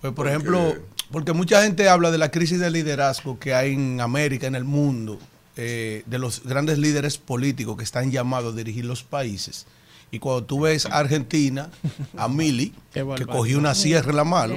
Pues, 0.00 0.12
por 0.12 0.28
ejemplo, 0.28 0.74
Porque 1.10 1.32
mucha 1.32 1.62
gente 1.62 1.88
habla 1.88 2.10
de 2.10 2.18
la 2.18 2.30
crisis 2.30 2.60
de 2.60 2.70
liderazgo 2.70 3.38
que 3.38 3.54
hay 3.54 3.72
en 3.72 4.00
América, 4.00 4.46
en 4.46 4.54
el 4.54 4.64
mundo, 4.64 5.18
eh, 5.56 6.02
de 6.06 6.18
los 6.18 6.44
grandes 6.44 6.78
líderes 6.78 7.18
políticos 7.18 7.76
que 7.76 7.84
están 7.84 8.10
llamados 8.10 8.52
a 8.52 8.56
dirigir 8.56 8.84
los 8.84 9.02
países. 9.02 9.66
Y 10.10 10.18
cuando 10.18 10.44
tú 10.44 10.60
ves 10.60 10.86
a 10.86 10.98
Argentina, 10.98 11.70
a 12.16 12.28
Mili, 12.28 12.72
que 13.16 13.26
cogió 13.26 13.58
una 13.58 13.74
sierra 13.74 14.10
en 14.10 14.16
la 14.16 14.24
mano, 14.24 14.54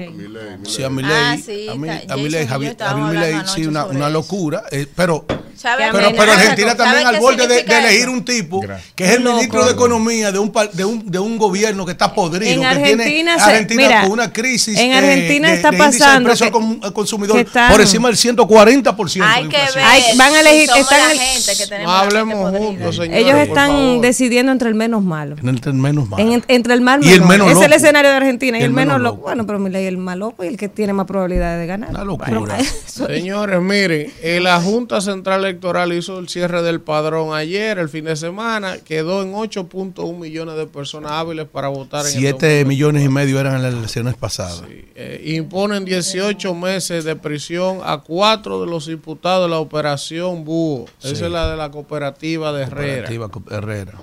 Sí. 0.64 0.84
A 0.84 0.90
Milei, 0.90 1.12
Ah, 1.14 1.38
sí, 1.44 1.68
a, 1.70 1.76
Mi- 1.76 1.90
está- 1.90 2.14
a 2.14 2.18
Milei, 2.18 2.46
Jason 2.48 2.62
y 2.64 2.66
yo 2.66 2.80
Javier, 3.14 3.46
sí, 3.48 3.66
una, 3.66 3.86
una 3.86 4.10
locura, 4.10 4.64
eh, 4.72 4.88
pero 4.96 5.26
¿Sabe 5.56 5.90
pero, 5.92 6.10
pero 6.18 6.32
Argentina 6.32 6.76
también 6.76 7.04
¿sabe 7.04 7.16
al 7.18 7.22
borde 7.22 7.48
de, 7.48 7.64
de 7.64 7.78
elegir 7.78 8.10
un 8.10 8.26
tipo 8.26 8.62
Gracias. 8.62 8.94
que 8.96 9.04
es 9.06 9.12
el 9.12 9.24
Loco. 9.24 9.36
ministro 9.36 9.66
de 9.66 9.72
Economía 9.74 10.32
de 10.32 10.40
un, 10.40 10.52
de 10.74 10.86
un, 10.86 11.12
de 11.12 11.20
un 11.20 11.38
gobierno 11.38 11.86
que 11.86 11.92
está 11.92 12.16
podrido, 12.16 12.52
En 12.52 12.62
que 12.62 12.66
Argentina 12.66 13.04
tiene 13.04 13.36
se- 13.36 13.42
Argentina 13.42 13.82
mira, 13.88 14.02
con 14.02 14.12
una 14.12 14.34
crisis 14.34 14.76
en 14.80 14.90
eh, 14.92 14.96
Argentina 14.96 15.50
de- 15.50 15.54
está 15.56 15.70
de 15.70 15.78
de 15.78 15.84
pasando 15.84 16.30
precio 16.30 16.52
que- 16.52 16.80
al 16.88 16.94
consumidor 16.94 17.36
que 17.36 17.42
están- 17.44 17.72
por 17.72 17.80
encima 17.82 18.08
del 18.08 18.18
140% 18.18 19.24
Hay 19.24 19.48
que 19.50 19.58
ver. 19.58 19.84
Hay- 19.84 20.18
van 20.18 20.34
a 20.34 20.40
elegir- 20.42 20.70
están 20.76 21.00
la 21.00 21.12
el- 21.12 21.20
gente 21.20 21.52
que 21.56 21.68
tenemos 21.68 21.94
hablemos 21.94 22.58
juntos, 22.58 22.96
señores. 22.96 23.24
Ellos 23.24 23.38
están 23.38 24.02
decidiendo 24.02 24.52
entre 24.52 24.68
el 24.70 24.76
menos 24.76 25.04
malo. 25.04 25.36
En 25.44 25.48
el 25.50 25.74
menos 25.76 26.10
mal. 26.10 26.20
En- 26.22 26.44
entre 26.48 26.74
el 26.74 26.82
mal 26.82 27.04
Y 27.06 27.12
el 27.12 27.22
menos 27.24 27.52
es 27.52 27.62
el 27.62 27.74
escenario 27.74 28.10
de 28.10 28.18
Argentina. 28.18 28.31
Y 28.40 28.46
Y 28.46 28.50
el, 28.50 28.56
el 28.56 28.72
menos 28.72 28.94
menos 28.96 29.02
loco. 29.02 29.16
loco. 29.16 29.22
Bueno, 29.28 29.46
pero 29.46 29.60
Milei 29.60 29.84
es 29.84 29.90
el 29.90 29.98
más 29.98 30.18
loco 30.18 30.44
y 30.44 30.48
el 30.48 30.58
que 30.58 30.70
tiene 30.70 30.94
más 30.94 31.06
probabilidades 31.08 31.60
de 31.60 31.68
ganar. 31.68 31.90
Una 31.90 32.04
locura. 32.04 32.58
Señores, 32.86 33.62
miren, 33.62 34.12
eh, 34.22 34.40
la 34.42 34.62
Junta 34.62 35.02
Central 35.02 35.44
Electoral 35.46 35.94
hizo 35.94 36.20
el 36.20 36.30
cierre 36.30 36.62
del 36.62 36.82
padrón 36.82 37.34
ayer, 37.36 37.78
el 37.80 37.90
fin 37.90 38.06
de 38.06 38.16
semana, 38.16 38.78
quedó 38.78 39.22
en 39.24 39.34
8.1 39.34 40.18
millones 40.18 40.56
de 40.56 40.68
personas 40.68 41.12
hábiles 41.14 41.48
para 41.48 41.68
votar 41.70 42.02
en 42.02 42.08
el 42.14 42.20
7 42.20 42.66
millones 42.66 43.04
y 43.06 43.10
medio 43.10 43.40
eran 43.40 43.56
en 43.56 43.64
las 43.64 43.74
elecciones 43.74 44.16
pasadas. 44.16 44.64
Eh, 44.96 45.22
imponen 45.36 45.86
18 45.86 46.54
meses 46.54 47.04
de 47.04 47.16
prisión 47.16 47.80
a 47.84 47.98
cuatro 48.00 48.62
de 48.62 48.68
los 48.68 48.88
imputados 48.88 49.46
de 49.46 49.50
la 49.50 49.60
operación 49.60 50.44
Búho. 50.46 50.86
Esa 51.02 51.26
es 51.26 51.32
la 51.32 51.50
de 51.50 51.58
la 51.58 51.72
cooperativa 51.72 52.52
de 52.52 52.64
Herrera. 52.64 53.08
Cooperativa 53.08 53.30
Co- 53.30 53.44
Herrera. 53.50 53.94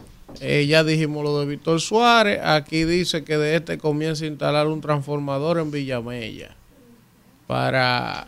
Eh, 0.40 0.66
ya 0.66 0.84
dijimos 0.84 1.24
lo 1.24 1.40
de 1.40 1.46
Víctor 1.46 1.80
Suárez. 1.80 2.40
Aquí 2.42 2.84
dice 2.84 3.24
que 3.24 3.36
de 3.38 3.56
este 3.56 3.78
comienza 3.78 4.24
a 4.24 4.28
instalar 4.28 4.66
un 4.66 4.80
transformador 4.80 5.58
en 5.58 5.70
Villamella. 5.70 6.54
Para 7.46 8.26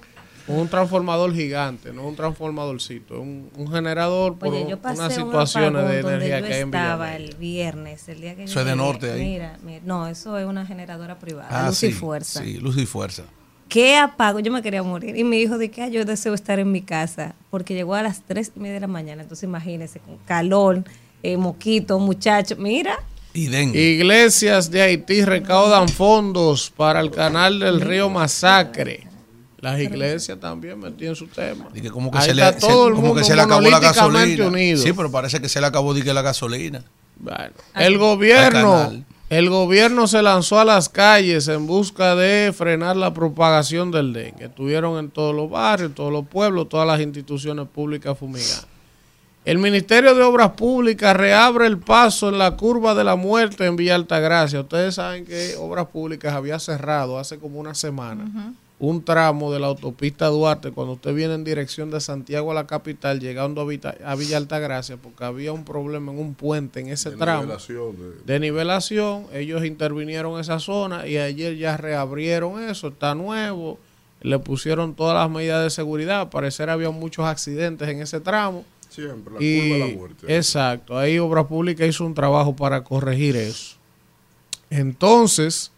un 0.49 0.69
transformador 0.69 1.35
gigante, 1.35 1.93
no 1.93 2.09
un 2.09 2.17
transformadorcito. 2.17 3.21
Un, 3.21 3.51
un 3.57 3.71
generador 3.71 4.39
por 4.39 4.49
Oye, 4.49 4.67
yo 4.69 4.79
pasé 4.81 4.99
unas 5.01 5.17
un 5.19 5.25
situaciones 5.25 5.87
de 5.89 6.01
energía 6.01 6.41
yo 6.41 6.47
que 6.47 6.55
hay 6.55 6.61
en 6.63 6.69
estaba 6.69 7.17
el 7.17 7.37
viernes, 7.37 8.09
el 8.09 8.21
día 8.21 8.33
que 8.35 8.41
yo 8.41 8.45
Eso 8.51 8.61
es 8.61 8.67
de 8.67 8.77
norte 8.77 9.13
ahí. 9.13 9.21
Mira, 9.21 9.59
mira, 9.63 9.81
no, 9.85 10.09
eso 10.09 10.39
es 10.39 10.47
una 10.47 10.65
generadora 10.67 11.19
privada, 11.19 11.49
Ah, 11.51 11.67
Luz 11.69 11.77
sí, 11.79 11.89
y 11.89 11.93
Fuerza. 11.93 12.43
Sí, 12.43 12.55
luz 12.59 12.77
y 12.79 12.87
fuerza. 12.87 13.25
¿Qué 13.69 13.97
apago? 13.97 14.41
Yo 14.41 14.51
me 14.51 14.63
quería 14.63 14.83
morir. 14.83 15.17
Y 15.17 15.23
mi 15.23 15.37
hijo 15.39 15.57
de 15.57 15.71
que 15.71 15.83
"Ay, 15.83 15.93
yo 15.93 16.05
deseo 16.05 16.35
estar 16.35 16.59
en 16.59 16.73
mi 16.73 16.83
casa, 16.83 17.37
porque 17.51 17.75
llegó 17.75 17.95
a 17.95 18.03
las 18.03 18.23
tres 18.23 18.51
y 18.57 18.59
media 18.59 18.75
de 18.75 18.81
la 18.81 18.87
mañana. 18.89 19.23
Entonces 19.23 19.45
imagínense, 19.45 20.01
con 20.01 20.17
calor, 20.27 20.83
eh, 21.23 21.37
moquito, 21.37 21.99
muchacho. 21.99 22.57
Mira, 22.57 22.99
Y. 23.35 23.49
Iglesias 23.79 24.71
de 24.71 24.83
Haití 24.83 25.25
recaudan 25.25 25.89
fondos 25.89 26.71
para 26.77 27.01
el 27.01 27.11
canal 27.11 27.59
del 27.61 27.81
río 27.81 28.11
Masacre. 28.11 29.07
Las 29.61 29.79
iglesias 29.79 30.41
también 30.41 30.79
metían 30.81 31.15
su 31.15 31.27
tema. 31.27 31.69
Y 31.75 31.81
que 31.83 31.91
como 31.91 32.11
que, 32.11 32.19
Ahí 32.19 32.25
se 32.31 32.35
le, 32.35 32.45
se- 32.55 32.61
todo 32.61 32.89
el 32.89 32.95
como 32.95 33.09
mundo 33.09 33.21
que 33.21 33.27
se 33.27 33.37
le 33.37 33.43
acabó 33.43 33.61
la 33.69 33.79
gasolina. 33.79 34.47
unido. 34.49 34.83
Sí, 34.83 34.93
pero 34.95 35.11
parece 35.11 35.39
que 35.41 35.49
se 35.51 35.61
le 35.61 35.67
acabó 35.67 35.93
de 35.93 36.03
que 36.03 36.15
la 36.15 36.23
gasolina. 36.23 36.83
Bueno, 37.19 37.51
el 37.77 37.99
gobierno, 37.99 39.05
el 39.29 39.51
gobierno 39.51 40.07
se 40.07 40.23
lanzó 40.23 40.59
a 40.59 40.65
las 40.65 40.89
calles 40.89 41.47
en 41.49 41.67
busca 41.67 42.17
de 42.17 42.55
frenar 42.57 42.97
la 42.97 43.13
propagación 43.13 43.91
del 43.91 44.15
dengue. 44.15 44.47
Estuvieron 44.47 44.99
en 44.99 45.11
todos 45.11 45.35
los 45.35 45.51
barrios, 45.51 45.95
todos 45.95 46.11
los 46.11 46.27
pueblos, 46.27 46.69
todas 46.71 46.87
las 46.87 46.99
instituciones 47.01 47.69
públicas 47.69 48.17
fumigadas. 48.19 48.67
El 49.45 49.59
Ministerio 49.59 50.15
de 50.15 50.23
Obras 50.23 50.51
Públicas 50.53 51.17
reabre 51.17 51.67
el 51.67 51.79
paso 51.79 52.29
en 52.29 52.39
la 52.39 52.57
curva 52.57 52.95
de 52.95 53.05
la 53.05 53.17
muerte 53.17 53.65
en 53.65 53.75
Villa 53.77 53.95
Altagracia. 53.95 54.61
Ustedes 54.61 54.97
saben 54.97 55.25
que 55.25 55.57
Obras 55.59 55.87
Públicas 55.87 56.35
había 56.35 56.59
cerrado 56.59 57.19
hace 57.19 57.39
como 57.39 57.59
una 57.59 57.75
semana 57.75 58.55
un 58.79 59.05
tramo 59.05 59.53
de 59.53 59.61
la 59.61 59.67
autopista 59.67 60.27
Duarte 60.29 60.71
cuando 60.71 60.95
usted 60.95 61.13
viene 61.15 61.35
en 61.35 61.45
dirección 61.45 61.91
de 61.91 62.01
Santiago 62.01 62.51
a 62.51 62.55
la 62.55 62.67
capital, 62.67 63.21
llegando 63.21 63.61
a, 63.61 63.65
Vita- 63.67 63.95
a 64.07 64.15
Villa 64.15 64.39
Altagracia, 64.39 64.97
porque 64.97 65.23
había 65.25 65.53
un 65.53 65.65
problema 65.67 66.13
en 66.13 66.19
un 66.19 66.35
puente 66.35 66.81
en 66.81 66.89
ese 66.89 67.11
De 67.11 67.17
tramo 67.19 67.43
nivelación 67.43 67.97
de- 67.97 68.33
de 68.33 68.41
nivelación. 68.41 69.27
Ellos 69.35 69.65
intervinieron 69.67 70.41
esa 70.41 70.61
zona 70.61 71.07
y 71.07 71.19
ayer 71.19 71.57
ya 71.57 71.77
reabrieron 71.77 72.63
eso, 72.63 72.89
está 72.89 73.15
nuevo. 73.15 73.79
Le 74.23 74.39
pusieron 74.39 74.95
todas 74.95 75.15
las 75.15 75.31
medidas 75.31 75.63
de 75.63 75.69
seguridad. 75.71 76.21
Al 76.23 76.29
parecer 76.31 76.71
había 76.71 76.91
muchos 76.91 77.25
accidentes 77.27 77.87
en 77.89 78.01
ese 78.01 78.21
tramo. 78.21 78.65
Siempre, 78.91 79.35
la 79.35 79.43
Y- 79.43 79.61
curva 79.71 79.75
de 79.87 79.91
la 79.93 79.97
muerte. 79.99 80.37
Exacto, 80.37 80.99
ahí 80.99 81.19
Obra 81.19 81.47
Pública 81.47 81.87
hizo 81.87 82.05
un 82.05 82.13
trabajo 82.15 82.55
para 82.55 82.83
corregir 82.85 83.37
eso. 83.37 83.77
Entonces, 84.69 85.73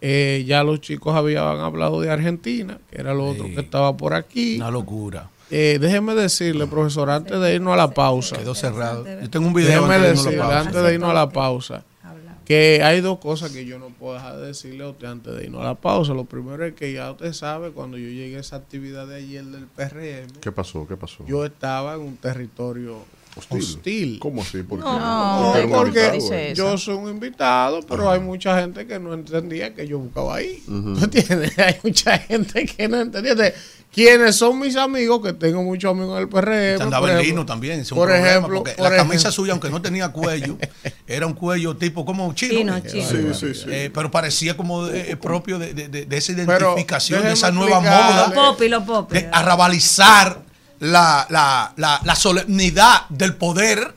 eh, 0.00 0.44
ya 0.46 0.62
los 0.64 0.80
chicos 0.80 1.14
habían 1.14 1.44
hablado 1.60 2.00
de 2.00 2.10
Argentina, 2.10 2.78
que 2.90 3.00
era 3.00 3.14
lo 3.14 3.28
otro 3.30 3.46
que 3.46 3.60
estaba 3.60 3.96
por 3.96 4.14
aquí. 4.14 4.56
Una 4.56 4.70
locura. 4.70 5.30
Eh, 5.50 5.78
déjeme 5.80 6.14
decirle, 6.14 6.66
profesor, 6.66 7.08
antes 7.10 7.40
de 7.40 7.54
irnos 7.54 7.72
a 7.72 7.76
la 7.76 7.90
pausa, 7.94 8.36
Quedó 8.36 8.54
cerrado. 8.54 9.04
Yo 9.22 9.30
tengo 9.30 9.46
un 9.46 9.54
video 9.54 9.86
déjeme 9.86 9.94
antes 9.94 10.02
de 10.02 10.08
irnos 10.10 10.26
a 10.26 10.30
la 10.30 10.30
decirle, 10.30 10.38
pausa. 10.54 10.60
antes 10.68 10.82
de 10.82 10.94
irnos 10.94 11.10
a 11.10 11.14
la 11.14 11.28
pausa, 11.30 11.84
que 12.48 12.80
hay 12.82 13.02
dos 13.02 13.18
cosas 13.18 13.50
que 13.52 13.66
yo 13.66 13.78
no 13.78 13.90
puedo 13.90 14.14
dejar 14.14 14.38
de 14.38 14.46
decirle 14.46 14.82
a 14.82 14.88
usted 14.88 15.06
antes 15.06 15.36
de 15.36 15.44
irnos 15.44 15.60
a 15.60 15.64
la 15.64 15.74
pausa. 15.74 16.14
Lo 16.14 16.24
primero 16.24 16.64
es 16.64 16.72
que 16.72 16.94
ya 16.94 17.10
usted 17.10 17.34
sabe, 17.34 17.72
cuando 17.72 17.98
yo 17.98 18.08
llegué 18.08 18.38
a 18.38 18.40
esa 18.40 18.56
actividad 18.56 19.06
de 19.06 19.16
ayer 19.16 19.44
del 19.44 19.66
PRM, 19.66 20.40
¿Qué 20.40 20.50
pasó? 20.50 20.88
¿Qué 20.88 20.96
pasó? 20.96 21.26
yo 21.26 21.44
estaba 21.44 21.94
en 21.94 22.00
un 22.00 22.16
territorio 22.16 23.04
Hostil. 23.36 23.58
hostil. 23.58 24.18
¿Cómo 24.18 24.40
así? 24.40 24.62
¿Por 24.62 24.78
qué? 24.78 24.84
No, 24.86 25.48
Usted 25.48 25.58
era 25.58 25.66
un 25.66 25.72
¿por 25.74 25.92
qué 25.92 25.98
invitado, 26.06 26.12
dice 26.14 26.34
eh. 26.34 26.50
eso? 26.52 26.62
Yo 26.62 26.78
soy 26.78 26.94
un 26.94 27.10
invitado, 27.10 27.80
pero 27.82 28.10
hay 28.10 28.20
mucha 28.20 28.58
gente 28.58 28.86
que 28.86 28.98
no 28.98 29.12
entendía 29.12 29.74
que 29.74 29.86
yo 29.86 29.98
buscaba 29.98 30.36
ahí. 30.36 30.62
¿Tú 30.64 30.98
entiendes? 31.04 31.58
Hay 31.58 31.76
mucha 31.84 32.18
gente 32.18 32.64
que 32.64 32.88
no 32.88 32.98
entendía. 32.98 33.32
Entonces, 33.32 33.54
¿Quiénes 33.92 34.36
son 34.36 34.58
mis 34.60 34.76
amigos? 34.76 35.20
Que 35.24 35.32
tengo 35.32 35.62
muchos 35.62 35.90
amigos 35.90 36.16
en 36.16 36.22
el 36.22 36.28
PRM. 36.28 36.76
Te 36.76 36.82
andaba 36.82 37.00
por 37.00 37.10
ejemplo. 37.10 37.28
lino 37.28 37.46
también, 37.46 37.80
es 37.80 37.90
un 37.90 37.96
por 37.98 38.06
problema, 38.08 38.28
ejemplo, 38.28 38.54
porque 38.58 38.72
por 38.72 38.84
la 38.90 38.96
camisa 38.96 39.14
ejemplo. 39.14 39.32
suya, 39.32 39.52
aunque 39.52 39.70
no 39.70 39.82
tenía 39.82 40.10
cuello, 40.10 40.56
era 41.06 41.26
un 41.26 41.32
cuello 41.32 41.76
tipo 41.76 42.04
como 42.04 42.32
chino. 42.34 42.52
Chino, 42.58 42.80
chino. 42.80 43.08
Sí, 43.08 43.34
sí, 43.34 43.54
sí. 43.54 43.66
Eh, 43.70 43.90
pero 43.92 44.10
parecía 44.10 44.56
como 44.56 44.86
eh, 44.86 45.16
propio 45.16 45.58
de, 45.58 45.72
de- 45.74 45.88
de- 45.88 46.04
de 46.06 46.16
esa 46.16 46.32
identificación, 46.32 47.22
de 47.24 47.32
esa 47.32 47.50
nueva 47.50 47.80
moda, 47.80 48.26
Los 48.28 48.34
popis, 48.34 48.70
los 48.70 48.82
popis. 48.84 49.22
de 49.22 49.28
arrabalizar 49.32 50.42
la, 50.80 51.26
la, 51.30 51.72
la, 51.76 52.00
la 52.04 52.14
solemnidad 52.14 53.08
del 53.08 53.34
poder 53.34 53.94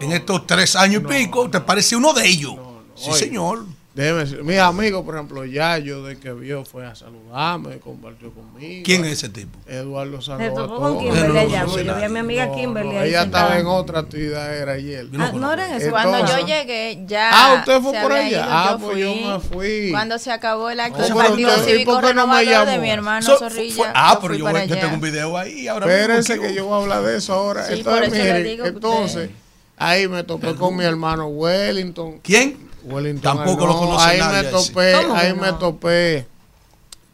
en 0.00 0.12
estos 0.12 0.46
tres 0.46 0.76
años 0.76 1.02
y 1.02 1.06
pico. 1.06 1.50
¿Te 1.50 1.60
parece 1.60 1.96
uno 1.96 2.12
de 2.12 2.26
ellos? 2.26 2.54
Sí, 3.00 3.10
Oye, 3.10 3.18
señor. 3.18 3.64
Déjeme 3.92 4.20
decir, 4.20 4.44
mis 4.44 4.58
amigos, 4.60 5.04
por 5.04 5.16
ejemplo, 5.16 5.44
Yayo, 5.44 6.04
de 6.04 6.16
que 6.16 6.32
vio, 6.32 6.64
fue 6.64 6.86
a 6.86 6.94
saludarme, 6.94 7.78
compartió 7.80 8.30
conmigo. 8.32 8.82
¿Quién 8.84 9.04
es 9.04 9.14
ese 9.14 9.28
tipo? 9.30 9.58
Eduardo 9.66 10.18
Me 10.18 10.22
Salvador. 10.22 10.54
tocó 10.54 10.76
con 10.78 10.98
Kimberly 11.00 11.32
no, 11.34 11.40
allá, 11.40 11.66
yo 11.66 11.74
vi 11.74 11.88
a 12.04 12.08
mi 12.08 12.18
amiga 12.20 12.46
No, 12.46 12.54
Kimberly 12.54 12.92
no, 12.94 13.00
ahí 13.00 13.08
ella 13.08 13.22
estaba 13.24 13.58
en 13.58 13.66
otra 13.66 13.98
actividad, 13.98 14.56
era 14.56 14.72
ayer. 14.74 15.06
Ah, 15.18 15.32
no 15.34 15.52
era 15.52 15.66
en 15.68 15.74
ese 15.74 15.90
Cuando 15.90 16.18
Entonces- 16.18 16.40
yo 16.40 16.46
llegué, 16.46 17.02
ya. 17.08 17.30
Ah, 17.32 17.54
¿usted 17.58 17.80
fue 17.80 17.92
se 17.92 18.00
por 18.00 18.12
allá? 18.12 18.28
ido, 18.28 18.42
Ah, 18.46 18.76
yo 18.78 18.86
pues 18.86 18.98
yo 18.98 19.14
me 19.14 19.40
fui. 19.40 19.90
Cuando 19.90 20.18
se 20.20 20.30
acabó 20.30 20.70
el 20.70 20.78
acto 20.80 20.98
No, 20.98 21.04
del 21.06 21.14
Partido 21.14 21.48
usted- 21.56 21.62
¿y 21.68 21.70
Cívico 21.72 21.92
por 21.94 22.04
qué 22.06 22.14
no 22.14 22.26
me 22.28 22.38
Renovador 22.44 22.68
de 22.68 22.78
mi 22.78 22.90
hermano 22.90 23.26
So- 23.26 23.38
Zorrilla. 23.38 23.74
fue- 23.74 23.88
ah, 23.92 24.10
yo 24.14 24.20
pero 24.20 24.34
yo, 24.34 24.66
yo 24.66 24.78
tengo 24.78 24.94
un 24.94 25.00
video 25.00 25.36
ahí. 25.36 25.66
Ahora 25.66 25.86
Espérense 25.86 26.38
que 26.38 26.54
yo 26.54 26.66
voy 26.66 26.74
a 26.74 26.82
hablar 26.82 27.02
de 27.02 27.16
eso 27.18 27.34
ahora. 27.34 27.66
Sí, 27.66 27.72
entonces, 27.74 27.92
por 27.92 28.04
eso 28.04 28.14
le 28.14 28.22
miren, 28.34 28.44
digo 28.44 28.62
que 28.62 28.68
entonces, 28.70 29.30
ahí 29.76 30.06
me 30.06 30.22
topé 30.22 30.54
con 30.54 30.76
mi 30.76 30.84
hermano 30.84 31.26
Wellington. 31.26 32.20
¿Quién? 32.22 32.69
Wellington 32.84 33.36
Tampoco 33.36 33.66
lo 33.66 33.72
no, 33.74 33.78
conoce 33.78 34.06
ahí 34.06 34.18
nadie 34.18 34.42
me 34.44 34.48
topé, 34.50 34.92
¿Cómo 34.92 35.14
que 35.14 35.20
ahí 35.20 35.34
no? 35.34 35.42
me 35.42 35.52
topé 35.54 36.26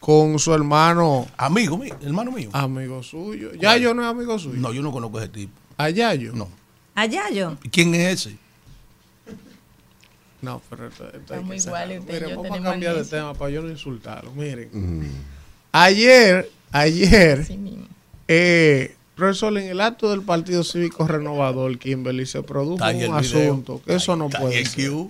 con 0.01 0.39
su 0.39 0.55
hermano, 0.55 1.27
Amigo 1.37 1.77
mío, 1.79 1.97
hermano 2.01 2.31
mío. 2.31 2.51
amigo 2.53 3.03
suyo. 3.03 3.53
Ya 3.55 3.77
yo 3.77 3.93
no 3.93 4.03
es 4.03 4.09
amigo 4.09 4.39
suyo. 4.39 4.57
No, 4.59 4.73
yo 4.73 4.81
no 4.83 4.93
conozco 4.93 5.19
a 5.19 5.23
ese 5.25 5.33
tipo. 5.33 5.53
Allá 5.77 6.15
yo. 6.15 6.33
No. 6.33 6.49
Allá 6.95 7.29
yo. 7.31 7.57
¿Y 7.65 7.69
¿Quién 7.71 7.95
es 7.95 8.27
ese? 8.27 8.37
No, 10.43 10.63
pero 10.71 10.87
esto, 10.89 11.07
esto 11.07 11.19
Estamos 11.35 11.51
que 11.51 11.57
iguales, 11.57 12.03
y 12.09 12.21
yo 12.21 12.43
vamos 12.43 12.59
a 12.61 12.63
cambiar 12.63 12.95
de 12.95 13.05
tema 13.05 13.35
para 13.35 13.51
yo 13.51 13.63
no 13.63 13.69
insultarlo. 13.69 14.31
Miren, 14.33 15.11
ayer, 15.73 16.51
ayer, 16.73 17.45
Sí 17.45 17.59
eh, 18.29 18.96
profesor, 19.17 19.57
en 19.57 19.69
el 19.69 19.81
acto 19.81 20.11
del 20.11 20.21
Partido 20.23 20.63
Cívico 20.63 21.07
Renovador, 21.07 21.79
Kimberly, 21.79 22.27
se 22.27 22.43
produjo 22.43 22.85
un 22.85 23.15
asunto 23.15 23.81
que 23.85 23.95
eso 23.95 24.15
no 24.15 24.27
Está 24.27 24.41
puede 24.41 24.65
ser. 24.67 24.91
Lo. 24.91 25.09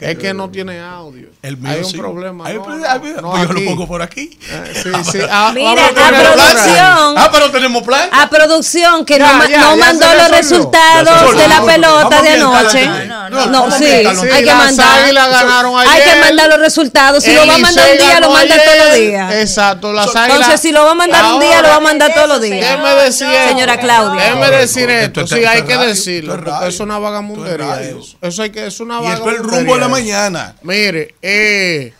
Es 0.00 0.18
que 0.18 0.34
no 0.34 0.50
tiene 0.50 0.80
audio. 0.80 1.28
El 1.42 1.56
mío 1.56 1.72
Hay 1.72 1.78
un 1.78 1.84
sí. 1.86 1.96
problema. 1.96 2.44
Ay, 2.46 2.54
no, 2.56 2.62
pero- 2.64 2.76
no, 2.76 2.84
ay, 2.88 2.98
pero- 3.02 3.22
no 3.22 3.30
pues 3.30 3.48
yo 3.48 3.52
lo 3.54 3.64
pongo 3.64 3.88
por 3.88 4.02
aquí. 4.02 4.38
Eh, 4.50 4.72
sí, 4.82 4.90
sí. 5.12 5.18
Ah, 5.30 5.50
Mira, 5.54 5.86
a 5.86 6.08
producción. 6.08 7.14
Ah, 7.16 7.28
pero 7.32 7.50
tenemos 7.50 7.82
plan. 7.84 8.08
A 8.12 8.28
producción 8.28 9.04
que 9.06 9.18
Ya, 9.18 9.32
no, 9.32 9.38
ma- 9.38 9.48
ya, 9.48 9.60
no 9.60 9.76
ya 9.76 9.84
mandó 9.84 10.06
los 10.14 10.30
resultados 10.30 11.36
de 11.36 11.48
la 11.48 11.62
pelota 11.62 12.08
Vamos 12.08 12.22
de 12.22 12.30
anoche. 12.30 12.86
No, 12.86 13.30
no, 13.30 13.30
no. 13.30 13.46
No, 13.46 13.64
¿cómo 13.64 13.78
sí, 13.78 13.84
hay 13.86 14.44
que 14.44 14.54
mandar. 14.54 14.98
Hay 15.88 16.02
que 16.02 16.20
mandar 16.20 16.48
los 16.50 16.58
resultados. 16.60 17.24
Si 17.24 17.32
lo 17.32 17.46
va 17.46 17.54
a 17.54 17.58
mandar 17.58 17.90
un 17.92 17.98
día, 17.98 18.20
lo 18.20 18.30
manda 18.30 18.54
todos 18.62 18.78
los 18.88 18.94
días. 18.94 19.34
Exacto, 19.36 19.92
las 19.94 20.14
águilas. 20.14 20.28
Entonces, 20.38 20.60
si 20.60 20.70
lo 20.72 20.84
va 20.84 20.90
a 20.90 20.94
mandar 20.94 21.24
un 21.32 21.40
día, 21.40 21.62
lo 21.62 21.68
va 21.68 21.76
a 21.76 21.80
mandar 21.80 22.12
todos 22.12 22.28
los 22.28 22.40
¿Qué 22.40 22.52
días. 22.52 22.78
me 22.82 22.94
decía? 23.02 23.37
Señora 23.48 23.78
Claudia. 23.78 24.22
Déjeme 24.22 24.50
decir 24.56 24.90
Esto 24.90 25.20
esto. 25.20 25.34
es- 25.36 25.40
Sí, 25.42 25.46
hay 25.46 25.62
que 25.62 25.76
decirlo. 25.76 26.34
Porque 26.36 26.68
es 26.68 26.80
una 26.80 26.98
vagamundería. 26.98 27.80
Eso. 27.82 28.16
Eso 28.20 28.42
hay 28.42 28.50
que, 28.50 28.66
es 28.66 28.80
una 28.80 29.00
Y 29.02 29.06
esto 29.06 29.10
es 29.10 29.18
el 29.18 29.22
vagamundería. 29.42 29.58
rumbo 29.58 29.74
de 29.74 29.80
la 29.80 29.88
mañana. 29.88 30.56
Mire, 30.62 31.14
eh, 31.22 31.92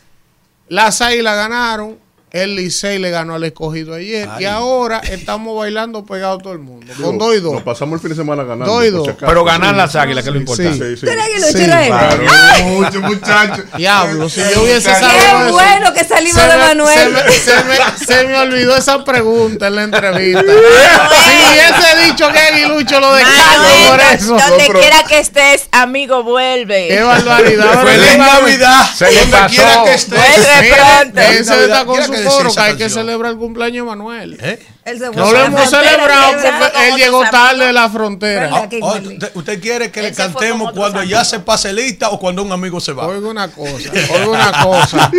las 0.68 1.01
águilas 1.01 1.37
ganaron. 1.37 1.98
El 2.30 2.56
Licey 2.56 2.98
le 2.98 3.10
ganó 3.10 3.34
al 3.36 3.44
escogido 3.44 3.94
ayer. 3.94 4.28
Ay. 4.30 4.42
Y 4.42 4.46
ahora 4.46 4.98
estamos 4.98 5.56
bailando 5.56 6.04
pegados 6.04 6.42
todo 6.42 6.52
el 6.52 6.58
mundo. 6.58 6.92
Digo, 6.94 7.08
Con 7.08 7.18
dos 7.18 7.34
y 7.36 7.40
dos. 7.40 7.54
Nos 7.54 7.62
pasamos 7.62 7.94
el 7.94 8.00
fin 8.00 8.10
de 8.10 8.16
semana 8.16 8.42
ganando. 8.44 8.66
Dos 8.72 8.84
y 8.84 8.90
por 8.90 8.96
dos. 8.98 9.04
si 9.06 9.10
acaso. 9.12 9.26
Pero 9.26 9.44
ganar 9.44 9.74
las 9.74 9.96
águilas, 9.96 10.24
que 10.24 10.30
es 10.30 10.34
lo 10.34 10.40
importante. 10.40 10.90
Sí, 10.90 10.96
sí. 11.00 11.06
¿Tú 11.06 11.12
eres 11.12 11.24
que 11.28 11.40
lo 11.40 11.46
Sí? 11.46 11.64
Claro, 11.64 12.64
mucho, 12.64 13.00
muchacho. 13.00 13.62
Diablo, 13.76 14.28
si 14.28 14.40
yo 14.40 14.62
hubiese 14.62 14.90
sabido 14.90 15.08
Qué 15.10 15.46
eso. 15.46 15.52
bueno 15.52 15.92
que 15.94 16.04
salimos 16.04 16.40
se 16.42 16.46
de 16.48 16.52
me- 16.56 16.64
Manuel. 16.64 16.98
Se 16.98 17.08
me, 17.08 17.32
se 17.32 17.64
me- 17.64 18.06
se 18.06 18.26
me 18.26 18.38
olvidó 18.38 18.76
esa 18.76 19.02
pregunta 19.04 19.68
en 19.68 19.76
la 19.76 19.82
entrevista. 19.84 20.42
si 20.42 21.48
hubiese 21.48 22.04
dicho 22.06 22.28
que 22.30 22.38
Aguilucho 22.38 23.00
lo 23.00 23.14
descargo 23.14 23.88
por 23.90 24.00
eso. 24.00 24.26
donde 24.36 24.68
No, 24.68 24.78
quiera 24.80 25.02
que 25.04 25.18
estés, 25.18 25.68
amigo, 25.72 26.22
vuelve. 26.22 26.88
Qué 26.88 27.00
barbaridad. 27.02 27.82
Feliz 27.84 28.18
Navidad. 28.18 28.86
Donde 28.98 29.54
quiera 29.54 29.84
que 29.84 29.94
estés. 29.94 30.18
Vuelve 30.18 30.74
pronto. 30.74 31.20
de 31.20 31.38
estar 31.38 31.86
con 31.86 32.02
su 32.04 32.12
coro, 32.24 32.48
esa 32.48 32.64
que 32.64 32.70
hay 32.70 32.76
que 32.76 32.90
celebrar 32.90 33.33
el 33.33 33.38
cumpleaños 33.38 33.85
de 33.85 33.90
Manuel. 33.90 34.38
¿Eh? 34.40 34.59
No 35.14 35.33
lo 35.33 35.38
hemos 35.38 35.68
celebrado 35.68 36.38
celebra. 36.38 36.59
porque 36.61 36.88
él 36.88 36.96
llegó 36.96 37.22
tarde 37.31 37.66
de 37.66 37.72
la 37.72 37.90
frontera. 37.90 38.50
Oh, 38.52 38.68
oh, 38.83 38.98
usted, 39.35 39.61
quiere 39.61 39.90
que 39.90 40.02
le 40.02 40.09
Él 40.09 40.14
cantemos 40.14 40.72
cuando 40.72 41.02
ya 41.02 41.24
se 41.24 41.40
pase 41.40 41.72
lista 41.72 42.11
o 42.11 42.18
cuando 42.18 42.42
un 42.42 42.52
amigo 42.52 42.81
se 42.81 42.92
va? 42.92 43.07
Oiga 43.07 43.28
una 43.28 43.48
cosa, 43.48 43.90
oiga 44.14 44.28
una 44.28 44.62
cosa, 44.62 45.11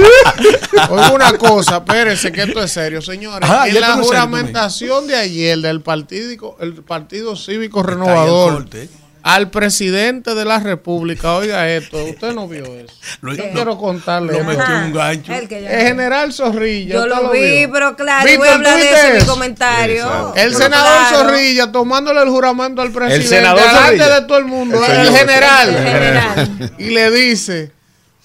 oiga 0.89 1.11
una 1.11 1.37
cosa, 1.37 1.77
espérense 1.77 2.31
que 2.31 2.43
esto 2.43 2.63
es 2.63 2.71
serio, 2.71 3.01
señores. 3.01 3.49
Ajá, 3.49 3.67
en 3.67 3.79
la 3.79 3.93
juramentación 3.97 5.07
de 5.07 5.15
ayer 5.15 5.59
del 5.59 5.81
partido, 5.81 6.57
el 6.59 6.73
Partido 6.73 7.35
Cívico 7.35 7.81
Está 7.81 7.91
ahí 7.91 7.97
el 7.97 8.05
Renovador 8.05 8.53
corte. 8.53 8.89
Al 9.21 9.49
presidente 9.49 10.33
de 10.33 10.45
la 10.45 10.59
República, 10.59 11.33
oiga 11.35 11.67
esto, 11.69 12.03
usted 12.05 12.33
no 12.33 12.47
vio 12.47 12.63
eso. 12.65 12.93
Lo- 13.21 13.33
Yo 13.35 13.43
quiero 13.51 13.77
contarle. 13.77 14.33
Lo 14.33 14.43
metió 14.43 14.63
un 14.85 14.93
gancho. 14.93 15.33
El 15.33 15.47
que 15.47 15.61
ya- 15.61 15.71
El 15.71 15.87
general 15.87 16.31
Zorrilla. 16.33 16.93
Yo 16.95 17.01
¿usted 17.03 17.15
lo 17.15 17.29
vi, 17.31 17.39
vio? 17.59 17.71
pero 17.71 17.95
claro, 17.95 18.23
¿Viste 18.25 18.37
voy 18.37 18.47
a 18.47 18.53
hablar 18.53 18.77
de 18.79 18.89
eso 18.91 19.07
en 19.07 19.17
mi 19.17 19.25
comentario. 19.25 20.03
Exacto. 20.03 20.33
El 20.35 20.47
Pero 20.53 20.57
senador 20.59 20.97
claro. 21.09 21.17
Zorrilla 21.17 21.71
tomándole 21.71 22.21
el 22.21 22.29
juramento 22.29 22.81
al 22.81 22.91
presidente 22.91 23.35
delante 23.35 24.09
de 24.09 24.21
todo 24.21 24.37
el 24.37 24.45
mundo, 24.45 24.83
El 24.85 24.91
el, 25.07 25.15
general, 25.15 25.69
El 25.69 25.83
general. 25.83 26.73
y 26.77 26.89
le 26.91 27.11
dice, 27.11 27.71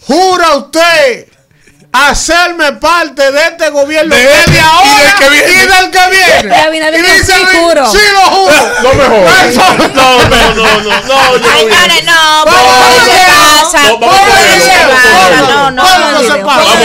jura 0.06 0.54
usted 0.56 1.26
hacerme 1.94 2.72
parte 2.72 3.30
de 3.30 3.46
este 3.46 3.70
gobierno 3.70 4.14
De 4.16 4.20
que 4.22 4.32
este 4.32 4.50
de 4.50 4.56
y 4.58 4.60
ahora 4.60 4.98
del 4.98 5.14
que 5.14 5.28
viene". 5.30 5.52
y 5.52 5.66
del 5.66 5.90
que 5.90 6.10
viene. 6.10 6.98
Y 6.98 7.02
dice, 7.02 7.24
"Sí, 7.36 7.58
juro". 7.58 7.86
sí 7.92 7.98
lo 8.12 8.20
juro. 8.20 8.68
No 8.82 8.94
me 8.94 9.04
jodas. 9.04 9.54
No, 9.54 9.64
no, 9.78 10.28
no, 10.28 10.54
no, 10.54 10.80
no, 10.80 11.38
no 11.38 11.48
Señores, 11.58 12.04
no. 12.04 12.44
No, 12.44 12.52
vamos 12.52 13.74
a 13.74 13.88
¿Cómo 13.88 14.10
ver, 14.10 14.60
se 14.60 14.68
vamos 14.76 14.94
a 14.94 15.04
pasa? 15.04 15.40
No, 15.54 15.70
no, 15.70 15.82
¿Cómo 15.82 16.10
no. 16.10 16.20
se 16.20 16.36
pasa? 16.36 16.62
¿Cómo 16.62 16.84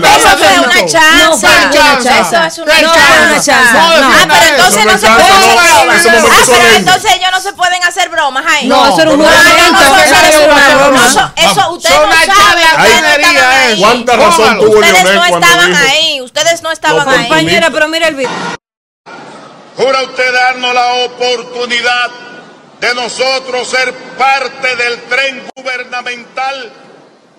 Vamos 0.00 0.24
a 0.24 0.36
no 0.36 0.62
una 0.62 0.86
chanza. 0.86 1.24
No 1.24 1.38
fue 1.38 1.50
una 1.50 1.70
chanza. 1.70 2.46
Eso 2.46 2.46
es 2.46 2.58
una 2.58 2.74
¿Qué 2.74 2.82
No. 2.82 2.88
No, 2.90 4.00
No. 4.00 4.10
Ah, 4.10 4.26
pero 4.28 4.46
entonces 4.56 4.84
no 4.84 4.92
se 4.98 5.06
pueden 5.06 5.28
no 5.28 5.34
hacer 5.36 5.54
bromas. 5.56 6.06
Ah, 6.06 6.44
pero 6.46 6.76
entonces 6.76 7.10
ellos 7.14 7.30
no 7.32 7.40
se 7.40 7.52
pueden 7.54 7.82
hacer 7.84 8.08
bromas 8.10 8.44
ahí. 8.46 8.68
No, 8.68 8.86
eso 8.88 9.00
era 9.00 9.10
un 9.10 9.18
no, 9.18 9.24
Ah, 9.26 9.30
juramento. 9.30 9.72
no, 9.72 10.90
no, 10.90 11.32
Eso 11.36 11.70
ustedes 11.72 11.96
no 11.96 12.34
saben. 12.34 12.60
Ustedes 13.72 13.80
no 13.80 14.04
charlatanería 14.04 14.06
estaban 14.06 14.06
ahí. 14.06 14.06
¿Cuánta 14.06 14.16
razón 14.16 14.58
tuvo 14.58 14.78
Ustedes 14.78 15.14
no 15.14 15.24
estaban 15.24 15.72
dijo? 15.72 15.84
ahí. 15.88 16.20
Ustedes 16.20 16.62
no 16.62 16.70
estaban 16.72 17.08
ahí. 17.08 17.16
Compañera, 17.28 17.70
pero 17.70 17.88
mira 17.88 18.08
el 18.08 18.14
video. 18.14 18.30
¿Jura 19.76 20.02
usted 20.02 20.32
darnos 20.32 20.74
la 20.74 20.92
oportunidad 21.04 22.10
de 22.80 22.94
nosotros 22.94 23.68
ser 23.68 23.94
parte 24.18 24.76
del 24.76 25.00
tren 25.04 25.48
gubernamental 25.56 26.72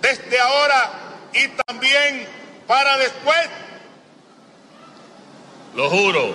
desde 0.01 0.39
ahora 0.39 0.91
y 1.33 1.47
también 1.65 2.27
para 2.67 2.97
después? 2.97 3.49
Lo 5.75 5.89
juro. 5.89 6.33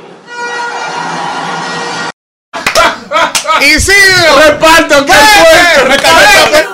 Isidro. 3.60 4.38
Repartan 4.46 5.06
que 5.06 5.12
suerte. 5.12 6.66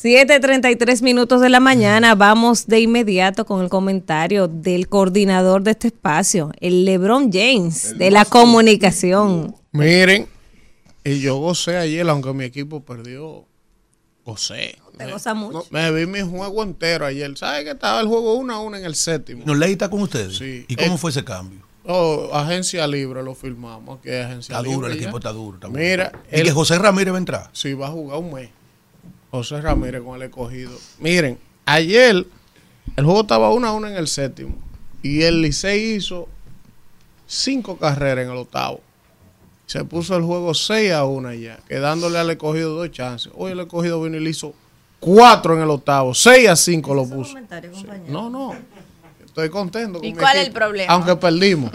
7:33 0.00 1.00
minutos 1.00 1.40
de 1.40 1.48
la 1.48 1.58
mañana. 1.58 2.14
Vamos 2.14 2.66
de 2.66 2.80
inmediato 2.80 3.46
con 3.46 3.62
el 3.62 3.70
comentario 3.70 4.46
del 4.46 4.88
coordinador 4.90 5.62
de 5.62 5.70
este 5.70 5.86
espacio, 5.88 6.52
el 6.60 6.84
LeBron 6.84 7.32
James, 7.32 7.96
de 7.96 8.10
la 8.10 8.26
comunicación. 8.26 9.56
Miren, 9.72 10.26
y 11.02 11.20
yo 11.20 11.36
gocé 11.38 11.78
ayer, 11.78 12.06
aunque 12.10 12.30
mi 12.34 12.44
equipo 12.44 12.80
perdió. 12.84 13.46
Gocé. 14.26 14.76
Te 14.98 15.10
goza 15.10 15.32
mucho. 15.32 15.58
No, 15.58 15.64
me 15.70 15.90
vi 15.92 16.04
mi 16.04 16.20
juego 16.20 16.62
entero 16.62 17.06
ayer. 17.06 17.34
¿Sabes 17.38 17.64
que 17.64 17.70
estaba 17.70 17.98
el 18.00 18.06
juego 18.08 18.34
1 18.34 18.52
a 18.52 18.60
1 18.60 18.76
en 18.76 18.84
el 18.84 18.96
séptimo? 18.96 19.44
¿No 19.46 19.54
ley 19.54 19.72
está 19.72 19.88
con 19.88 20.02
ustedes? 20.02 20.36
Sí. 20.36 20.66
¿Y 20.68 20.76
cómo 20.76 20.96
Eh, 20.96 20.98
fue 20.98 21.10
ese 21.10 21.24
cambio? 21.24 21.60
Oh, 21.86 22.28
agencia 22.34 22.86
libre 22.86 23.22
lo 23.22 23.34
firmamos. 23.34 24.00
Aquí 24.00 24.10
hay 24.10 24.22
agencia 24.24 24.52
Está 24.54 24.62
libre. 24.62 24.74
duro, 24.74 24.86
el 24.88 24.94
ya. 24.94 25.02
equipo 25.04 25.16
está 25.18 25.32
duro. 25.32 25.56
está 25.56 25.68
Mira, 25.68 26.10
bueno. 26.10 26.26
y 26.32 26.40
el- 26.40 26.46
que 26.46 26.52
José 26.52 26.76
Ramírez 26.78 27.12
va 27.14 27.16
a 27.16 27.20
entrar. 27.20 27.50
Sí, 27.52 27.72
va 27.72 27.86
a 27.86 27.90
jugar 27.90 28.18
un 28.18 28.34
mes. 28.34 28.50
José 29.36 29.60
Ramírez 29.60 30.02
con 30.02 30.16
el 30.16 30.22
escogido. 30.22 30.72
Miren, 30.98 31.38
ayer 31.66 32.26
el 32.96 33.04
juego 33.04 33.20
estaba 33.20 33.50
1 33.52 33.66
a 33.66 33.72
1 33.72 33.88
en 33.88 33.96
el 33.96 34.08
séptimo. 34.08 34.56
Y 35.02 35.22
el 35.22 35.42
Licey 35.42 35.94
hizo 35.94 36.28
cinco 37.26 37.76
carreras 37.76 38.24
en 38.24 38.32
el 38.32 38.38
octavo. 38.38 38.80
Se 39.66 39.84
puso 39.84 40.16
el 40.16 40.22
juego 40.22 40.54
6 40.54 40.92
a 40.92 41.04
1 41.04 41.34
ya, 41.34 41.58
quedándole 41.68 42.18
al 42.18 42.30
escogido 42.30 42.74
dos 42.74 42.90
chances. 42.90 43.30
Hoy 43.36 43.52
el 43.52 43.60
escogido 43.60 44.00
vino 44.02 44.16
y 44.16 44.20
le 44.20 44.30
hizo 44.30 44.54
cuatro 45.00 45.54
en 45.54 45.62
el 45.62 45.70
octavo. 45.70 46.14
6 46.14 46.48
a 46.48 46.56
5 46.56 46.94
lo 46.94 47.06
puso. 47.06 47.34
No, 48.08 48.30
no. 48.30 48.54
Estoy 49.24 49.50
contento. 49.50 49.98
con 49.98 50.08
¿Y 50.08 50.14
cuál 50.14 50.38
es 50.38 50.46
el 50.46 50.52
problema? 50.52 50.92
Aunque 50.92 51.14
perdimos. 51.16 51.70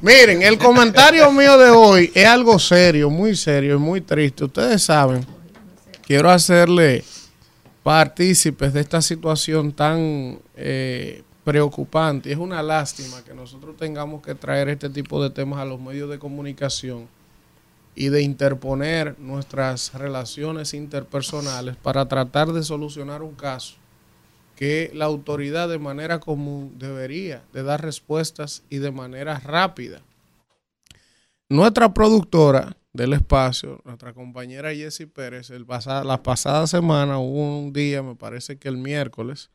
Miren, 0.00 0.42
el 0.42 0.56
comentario 0.58 1.30
mío 1.32 1.58
de 1.58 1.70
hoy 1.70 2.12
es 2.14 2.26
algo 2.26 2.58
serio, 2.58 3.10
muy 3.10 3.34
serio 3.36 3.74
y 3.74 3.78
muy 3.78 4.00
triste. 4.00 4.44
Ustedes 4.44 4.82
saben, 4.82 5.26
quiero 6.10 6.28
hacerle 6.28 7.04
partícipes 7.84 8.72
de 8.72 8.80
esta 8.80 9.00
situación 9.00 9.70
tan 9.70 10.40
eh, 10.56 11.22
preocupante. 11.44 12.32
Es 12.32 12.38
una 12.38 12.64
lástima 12.64 13.22
que 13.22 13.32
nosotros 13.32 13.76
tengamos 13.76 14.20
que 14.20 14.34
traer 14.34 14.70
este 14.70 14.90
tipo 14.90 15.22
de 15.22 15.30
temas 15.30 15.60
a 15.60 15.64
los 15.64 15.80
medios 15.80 16.10
de 16.10 16.18
comunicación 16.18 17.06
y 17.94 18.08
de 18.08 18.22
interponer 18.22 19.20
nuestras 19.20 19.94
relaciones 19.94 20.74
interpersonales 20.74 21.76
para 21.76 22.08
tratar 22.08 22.52
de 22.52 22.64
solucionar 22.64 23.22
un 23.22 23.36
caso 23.36 23.76
que 24.56 24.90
la 24.92 25.04
autoridad 25.04 25.68
de 25.68 25.78
manera 25.78 26.18
común 26.18 26.74
debería 26.76 27.44
de 27.52 27.62
dar 27.62 27.82
respuestas 27.82 28.64
y 28.68 28.78
de 28.78 28.90
manera 28.90 29.38
rápida. 29.38 30.02
Nuestra 31.48 31.94
productora 31.94 32.76
del 32.92 33.12
espacio, 33.12 33.80
nuestra 33.84 34.12
compañera 34.14 34.74
Jessie 34.74 35.06
Pérez, 35.06 35.50
el 35.50 35.64
pasa- 35.64 36.04
la 36.04 36.22
pasada 36.22 36.66
semana 36.66 37.18
hubo 37.18 37.58
un 37.60 37.72
día, 37.72 38.02
me 38.02 38.16
parece 38.16 38.58
que 38.58 38.68
el 38.68 38.78
miércoles, 38.78 39.50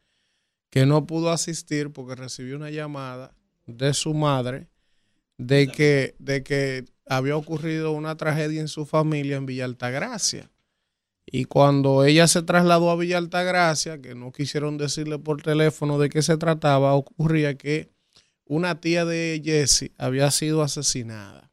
que 0.70 0.86
no 0.86 1.06
pudo 1.06 1.32
asistir 1.32 1.92
porque 1.92 2.16
recibió 2.16 2.56
una 2.56 2.70
llamada 2.70 3.36
de 3.66 3.94
su 3.94 4.14
madre 4.14 4.70
de 5.38 5.68
que, 5.68 6.16
de 6.20 6.44
que 6.44 6.86
había 7.06 7.36
ocurrido 7.36 7.92
una 7.92 8.16
tragedia 8.16 8.62
en 8.62 8.68
su 8.68 8.86
familia 8.86 9.36
en 9.38 9.46
Villa 9.46 9.66
Altagracia. 9.66 10.50
Y 11.26 11.46
cuando 11.46 12.06
ella 12.06 12.28
se 12.28 12.42
trasladó 12.44 12.90
a 12.92 12.96
Villa 12.96 13.18
Altagracia, 13.18 14.00
que 14.02 14.16
no 14.16 14.32
quisieron 14.32 14.78
decirle 14.78 15.18
por 15.20 15.42
teléfono 15.42 15.98
de 15.98 16.10
qué 16.10 16.22
se 16.22 16.38
trataba, 16.38 16.94
ocurría 16.94 17.58
que 17.58 17.90
una 18.46 18.80
tía 18.80 19.06
de 19.06 19.42
Jessie 19.44 19.92
había 19.98 20.30
sido 20.32 20.62
asesinada. 20.62 21.52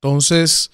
Entonces, 0.00 0.70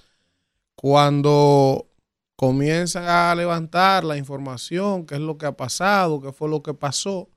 cuando 0.74 1.88
comienzan 2.36 3.04
a 3.08 3.34
levantar 3.34 4.04
la 4.04 4.16
información, 4.18 5.06
qué 5.06 5.14
es 5.14 5.20
lo 5.20 5.38
que 5.38 5.46
ha 5.46 5.56
pasado, 5.56 6.20
qué 6.20 6.32
fue 6.32 6.48
lo 6.48 6.62
que 6.62 6.74
pasó, 6.74 7.30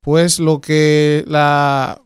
pues 0.00 0.40
lo 0.40 0.60
que 0.60 1.24
la, 1.26 2.02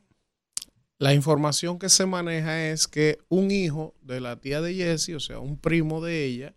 la 0.99 1.15
información 1.15 1.79
que 1.79 1.89
se 1.89 2.07
maneja 2.07 2.69
es 2.69 2.87
que 2.87 3.19
un 3.29 3.51
hijo 3.51 3.95
de 4.03 4.21
la 4.21 4.37
tía 4.37 4.61
de 4.61 4.75
Jessie, 4.75 5.15
o 5.15 5.21
sea, 5.21 5.39
un 5.39 5.57
primo 5.57 6.05
de 6.05 6.25
ella, 6.25 6.55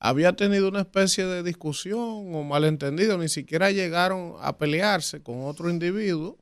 había 0.00 0.34
tenido 0.34 0.68
una 0.68 0.80
especie 0.80 1.26
de 1.26 1.42
discusión 1.42 2.34
o 2.34 2.42
malentendido, 2.44 3.18
ni 3.18 3.28
siquiera 3.28 3.70
llegaron 3.70 4.34
a 4.40 4.58
pelearse 4.58 5.22
con 5.22 5.44
otro 5.44 5.70
individuo 5.70 6.38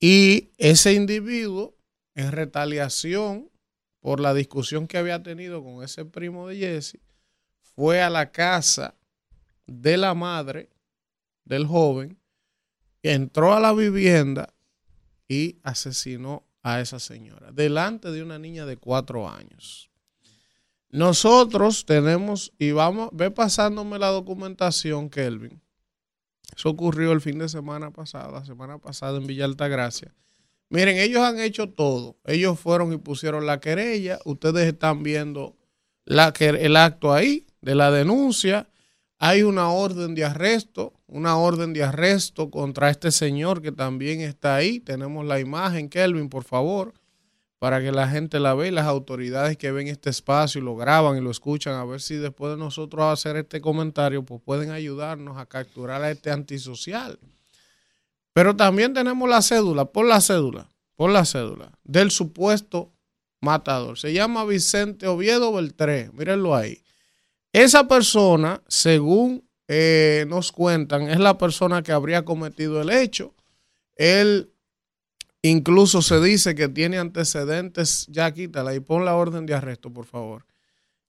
y 0.00 0.50
ese 0.58 0.94
individuo 0.94 1.76
en 2.14 2.32
retaliación 2.32 3.51
por 4.02 4.20
la 4.20 4.34
discusión 4.34 4.86
que 4.88 4.98
había 4.98 5.22
tenido 5.22 5.62
con 5.62 5.82
ese 5.82 6.04
primo 6.04 6.48
de 6.48 6.56
Jesse, 6.56 6.98
fue 7.62 8.02
a 8.02 8.10
la 8.10 8.30
casa 8.32 8.96
de 9.66 9.96
la 9.96 10.12
madre 10.12 10.68
del 11.44 11.66
joven, 11.66 12.18
entró 13.02 13.54
a 13.54 13.60
la 13.60 13.72
vivienda 13.72 14.52
y 15.28 15.60
asesinó 15.62 16.44
a 16.62 16.80
esa 16.80 16.98
señora, 16.98 17.52
delante 17.52 18.10
de 18.10 18.22
una 18.22 18.38
niña 18.38 18.66
de 18.66 18.76
cuatro 18.76 19.28
años. 19.28 19.88
Nosotros 20.90 21.86
tenemos, 21.86 22.52
y 22.58 22.72
vamos, 22.72 23.08
ve 23.12 23.30
pasándome 23.30 23.98
la 23.98 24.08
documentación, 24.08 25.08
Kelvin. 25.10 25.62
Eso 26.54 26.68
ocurrió 26.68 27.12
el 27.12 27.20
fin 27.20 27.38
de 27.38 27.48
semana 27.48 27.92
pasado, 27.92 28.32
la 28.32 28.44
semana 28.44 28.78
pasada 28.78 29.16
en 29.16 29.26
Villa 29.26 29.44
Altagracia. 29.44 30.12
Miren, 30.72 30.98
ellos 30.98 31.22
han 31.22 31.38
hecho 31.38 31.68
todo. 31.68 32.16
Ellos 32.24 32.58
fueron 32.58 32.92
y 32.92 32.96
pusieron 32.96 33.46
la 33.46 33.60
querella. 33.60 34.18
Ustedes 34.24 34.66
están 34.66 35.02
viendo 35.02 35.56
la, 36.04 36.32
el 36.38 36.76
acto 36.76 37.12
ahí 37.12 37.46
de 37.60 37.74
la 37.74 37.90
denuncia. 37.90 38.68
Hay 39.18 39.42
una 39.42 39.70
orden 39.70 40.14
de 40.14 40.24
arresto, 40.24 40.94
una 41.06 41.36
orden 41.36 41.72
de 41.72 41.84
arresto 41.84 42.50
contra 42.50 42.90
este 42.90 43.12
señor 43.12 43.62
que 43.62 43.70
también 43.70 44.20
está 44.20 44.56
ahí. 44.56 44.80
Tenemos 44.80 45.24
la 45.26 45.38
imagen, 45.38 45.88
Kelvin, 45.88 46.28
por 46.28 46.44
favor 46.44 46.94
para 47.62 47.80
que 47.80 47.92
la 47.92 48.08
gente 48.08 48.40
la 48.40 48.54
vea 48.54 48.66
y 48.66 48.70
las 48.72 48.86
autoridades 48.86 49.56
que 49.56 49.70
ven 49.70 49.86
este 49.86 50.10
espacio 50.10 50.60
y 50.60 50.64
lo 50.64 50.74
graban 50.74 51.16
y 51.16 51.20
lo 51.20 51.30
escuchan, 51.30 51.74
a 51.74 51.84
ver 51.84 52.00
si 52.00 52.16
después 52.16 52.50
de 52.50 52.58
nosotros 52.58 53.04
hacer 53.04 53.36
este 53.36 53.60
comentario, 53.60 54.24
pues 54.24 54.42
pueden 54.44 54.72
ayudarnos 54.72 55.38
a 55.38 55.46
capturar 55.46 56.02
a 56.02 56.10
este 56.10 56.32
antisocial. 56.32 57.20
Pero 58.32 58.56
también 58.56 58.94
tenemos 58.94 59.28
la 59.28 59.42
cédula, 59.42 59.86
por 59.86 60.06
la 60.06 60.20
cédula, 60.20 60.70
por 60.96 61.10
la 61.10 61.24
cédula, 61.24 61.72
del 61.84 62.10
supuesto 62.10 62.92
matador. 63.40 63.98
Se 63.98 64.12
llama 64.12 64.44
Vicente 64.44 65.06
Oviedo 65.06 65.52
Beltré, 65.52 66.10
mírenlo 66.12 66.54
ahí. 66.54 66.82
Esa 67.52 67.86
persona, 67.86 68.62
según 68.68 69.46
eh, 69.68 70.24
nos 70.28 70.52
cuentan, 70.52 71.08
es 71.10 71.18
la 71.18 71.36
persona 71.36 71.82
que 71.82 71.92
habría 71.92 72.24
cometido 72.24 72.80
el 72.80 72.90
hecho. 72.90 73.34
Él 73.96 74.52
Incluso 75.42 76.02
se 76.02 76.20
dice 76.20 76.54
que 76.54 76.68
tiene 76.68 76.98
antecedentes, 76.98 78.06
ya 78.08 78.32
quítala 78.32 78.74
y 78.76 78.80
pon 78.80 79.04
la 79.04 79.16
orden 79.16 79.44
de 79.44 79.54
arresto, 79.54 79.92
por 79.92 80.06
favor. 80.06 80.46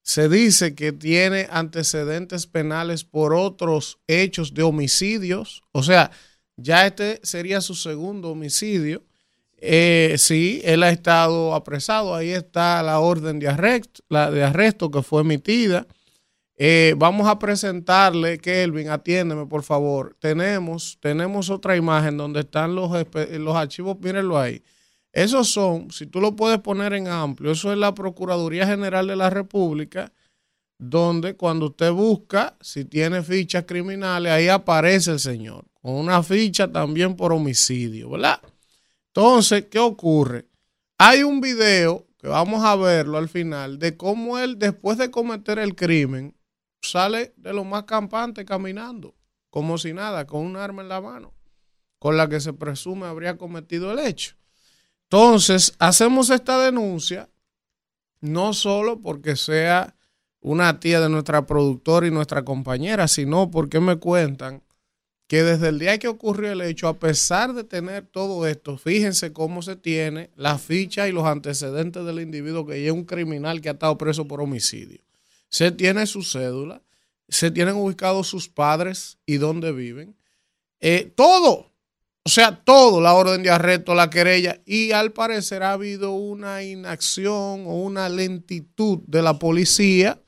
Se 0.02 0.28
dice 0.28 0.74
que 0.74 0.92
tiene 0.92 1.48
antecedentes 1.52 2.48
penales 2.48 3.04
por 3.04 3.36
otros 3.36 4.00
hechos 4.08 4.56
de 4.56 4.64
homicidios. 4.64 5.62
O 5.72 5.84
sea, 5.84 6.10
ya 6.58 6.86
este 6.86 7.20
sería 7.24 7.62
su 7.62 7.76
segundo 7.76 8.32
homicidio. 8.32 9.04
Eh, 9.58 10.16
sí, 10.18 10.62
él 10.64 10.84
ha 10.84 10.90
estado 10.90 11.54
apresado. 11.54 12.16
Ahí 12.16 12.32
está 12.32 12.84
la 12.84 13.00
orden 13.00 13.40
de 13.40 13.48
arresto, 13.48 14.04
la 14.10 14.30
de 14.30 14.44
arresto 14.44 14.92
que 14.92 15.02
fue 15.02 15.22
emitida. 15.22 15.88
Eh, 16.56 16.94
vamos 16.98 17.28
a 17.28 17.40
presentarle, 17.40 18.38
Kelvin, 18.38 18.90
atiéndeme 18.90 19.46
por 19.48 19.64
favor. 19.64 20.16
Tenemos, 20.20 20.98
tenemos 21.00 21.50
otra 21.50 21.76
imagen 21.76 22.18
donde 22.18 22.42
están 22.42 22.76
los, 22.76 22.92
los 23.32 23.56
archivos, 23.56 24.00
mírenlo 24.00 24.38
ahí. 24.40 24.64
Esos 25.14 25.48
son, 25.50 25.92
si 25.92 26.08
tú 26.08 26.20
lo 26.20 26.36
puedes 26.36 26.60
poner 26.60 26.94
en 26.94 27.08
amplio, 27.08 27.52
eso 27.52 27.72
es 27.72 27.78
la 27.78 27.94
Procuraduría 27.94 28.66
General 28.66 29.06
de 29.06 29.16
la 29.16 29.30
República, 29.30 30.12
donde 30.80 31.36
cuando 31.36 31.68
usted 31.68 31.92
busca, 31.92 32.58
si 32.62 32.86
tiene 32.86 33.22
fichas 33.22 33.66
criminales, 33.66 34.32
ahí 34.32 34.48
aparece 34.48 35.12
el 35.12 35.20
señor, 35.20 35.66
con 35.84 35.96
una 35.96 36.24
ficha 36.24 36.72
también 36.72 37.18
por 37.18 37.34
homicidio, 37.34 38.12
¿verdad? 38.12 38.42
Entonces, 39.08 39.66
¿qué 39.70 39.80
ocurre? 39.80 40.48
Hay 40.98 41.24
un 41.24 41.42
video 41.42 42.08
que 42.18 42.30
vamos 42.30 42.64
a 42.64 42.78
verlo 42.78 43.18
al 43.18 43.28
final 43.28 43.80
de 43.80 43.98
cómo 43.98 44.40
él, 44.40 44.58
después 44.58 44.98
de 44.98 45.12
cometer 45.12 45.60
el 45.60 45.76
crimen, 45.76 46.38
sale 46.82 47.34
de 47.36 47.52
lo 47.52 47.66
más 47.66 47.84
campante 47.84 48.46
caminando, 48.46 49.14
como 49.50 49.78
si 49.78 49.92
nada, 49.92 50.26
con 50.26 50.46
un 50.46 50.56
arma 50.56 50.84
en 50.84 50.88
la 50.88 51.02
mano, 51.02 51.34
con 52.00 52.16
la 52.16 52.30
que 52.30 52.40
se 52.40 52.54
presume 52.54 53.06
habría 53.06 53.38
cometido 53.38 53.92
el 53.92 54.00
hecho. 54.00 54.36
Entonces, 55.10 55.76
hacemos 55.80 56.30
esta 56.30 56.64
denuncia 56.64 57.30
no 58.22 58.54
solo 58.54 59.02
porque 59.02 59.36
sea 59.36 59.98
una 60.40 60.80
tía 60.80 61.02
de 61.02 61.10
nuestra 61.10 61.46
productora 61.46 62.08
y 62.08 62.12
nuestra 62.12 62.46
compañera, 62.46 63.10
sino 63.10 63.52
porque 63.52 63.82
me 63.82 63.98
cuentan 63.98 64.64
que 65.34 65.44
desde 65.44 65.70
el 65.70 65.80
día 65.80 65.98
que 65.98 66.08
ocurrió 66.08 66.52
el 66.52 66.62
hecho, 66.62 66.88
a 66.88 67.00
pesar 67.00 67.54
de 67.54 67.64
tener 67.64 68.06
todo 68.06 68.46
esto, 68.46 68.78
fíjense 68.78 69.34
cómo 69.34 69.62
se 69.64 69.76
tiene 69.76 70.30
la 70.36 70.60
ficha 70.60 71.08
y 71.08 71.12
los 71.12 71.26
antecedentes 71.26 72.06
del 72.06 72.20
individuo 72.20 72.68
que 72.68 72.86
es 72.86 72.92
un 72.92 73.06
criminal 73.06 73.60
que 73.60 73.70
ha 73.70 73.72
estado 73.72 73.98
preso 73.98 74.28
por 74.28 74.42
homicidio 74.42 75.00
se 75.54 75.72
tiene 75.72 76.08
su 76.08 76.24
cédula, 76.24 76.82
se 77.30 77.52
tienen 77.52 77.76
ubicados 77.76 78.28
sus 78.28 78.50
padres 78.50 79.20
y 79.28 79.38
dónde 79.38 79.72
viven. 79.72 80.16
Eh, 80.82 81.12
todo, 81.16 81.72
o 82.24 82.30
sea, 82.30 82.64
todo, 82.64 83.00
la 83.02 83.14
orden 83.14 83.44
de 83.44 83.52
arresto, 83.52 83.94
la 83.94 84.10
querella, 84.10 84.62
y 84.66 84.94
al 84.94 85.14
parecer 85.14 85.62
ha 85.62 85.74
habido 85.74 86.14
una 86.14 86.64
inacción 86.64 87.68
o 87.68 87.84
una 87.84 88.10
lentitud 88.10 89.02
de 89.06 89.22
la 89.22 89.38
policía 89.38 90.20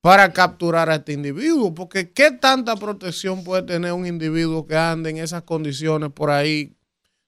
para 0.00 0.32
capturar 0.32 0.88
a 0.88 0.96
este 0.96 1.12
individuo, 1.12 1.74
porque 1.74 2.10
¿qué 2.12 2.30
tanta 2.30 2.76
protección 2.76 3.44
puede 3.44 3.62
tener 3.62 3.92
un 3.92 4.06
individuo 4.06 4.66
que 4.66 4.76
ande 4.76 5.10
en 5.10 5.18
esas 5.18 5.42
condiciones 5.42 6.10
por 6.12 6.30
ahí 6.30 6.74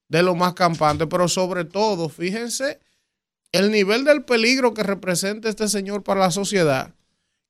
de 0.09 0.23
lo 0.23 0.35
más 0.35 0.55
campante? 0.55 1.07
Pero 1.07 1.29
sobre 1.29 1.65
todo, 1.65 2.09
fíjense 2.09 2.81
el 3.53 3.71
nivel 3.71 4.05
del 4.05 4.25
peligro 4.25 4.73
que 4.73 4.83
representa 4.83 5.49
este 5.49 5.69
señor 5.69 6.03
para 6.03 6.21
la 6.21 6.31
sociedad 6.31 6.95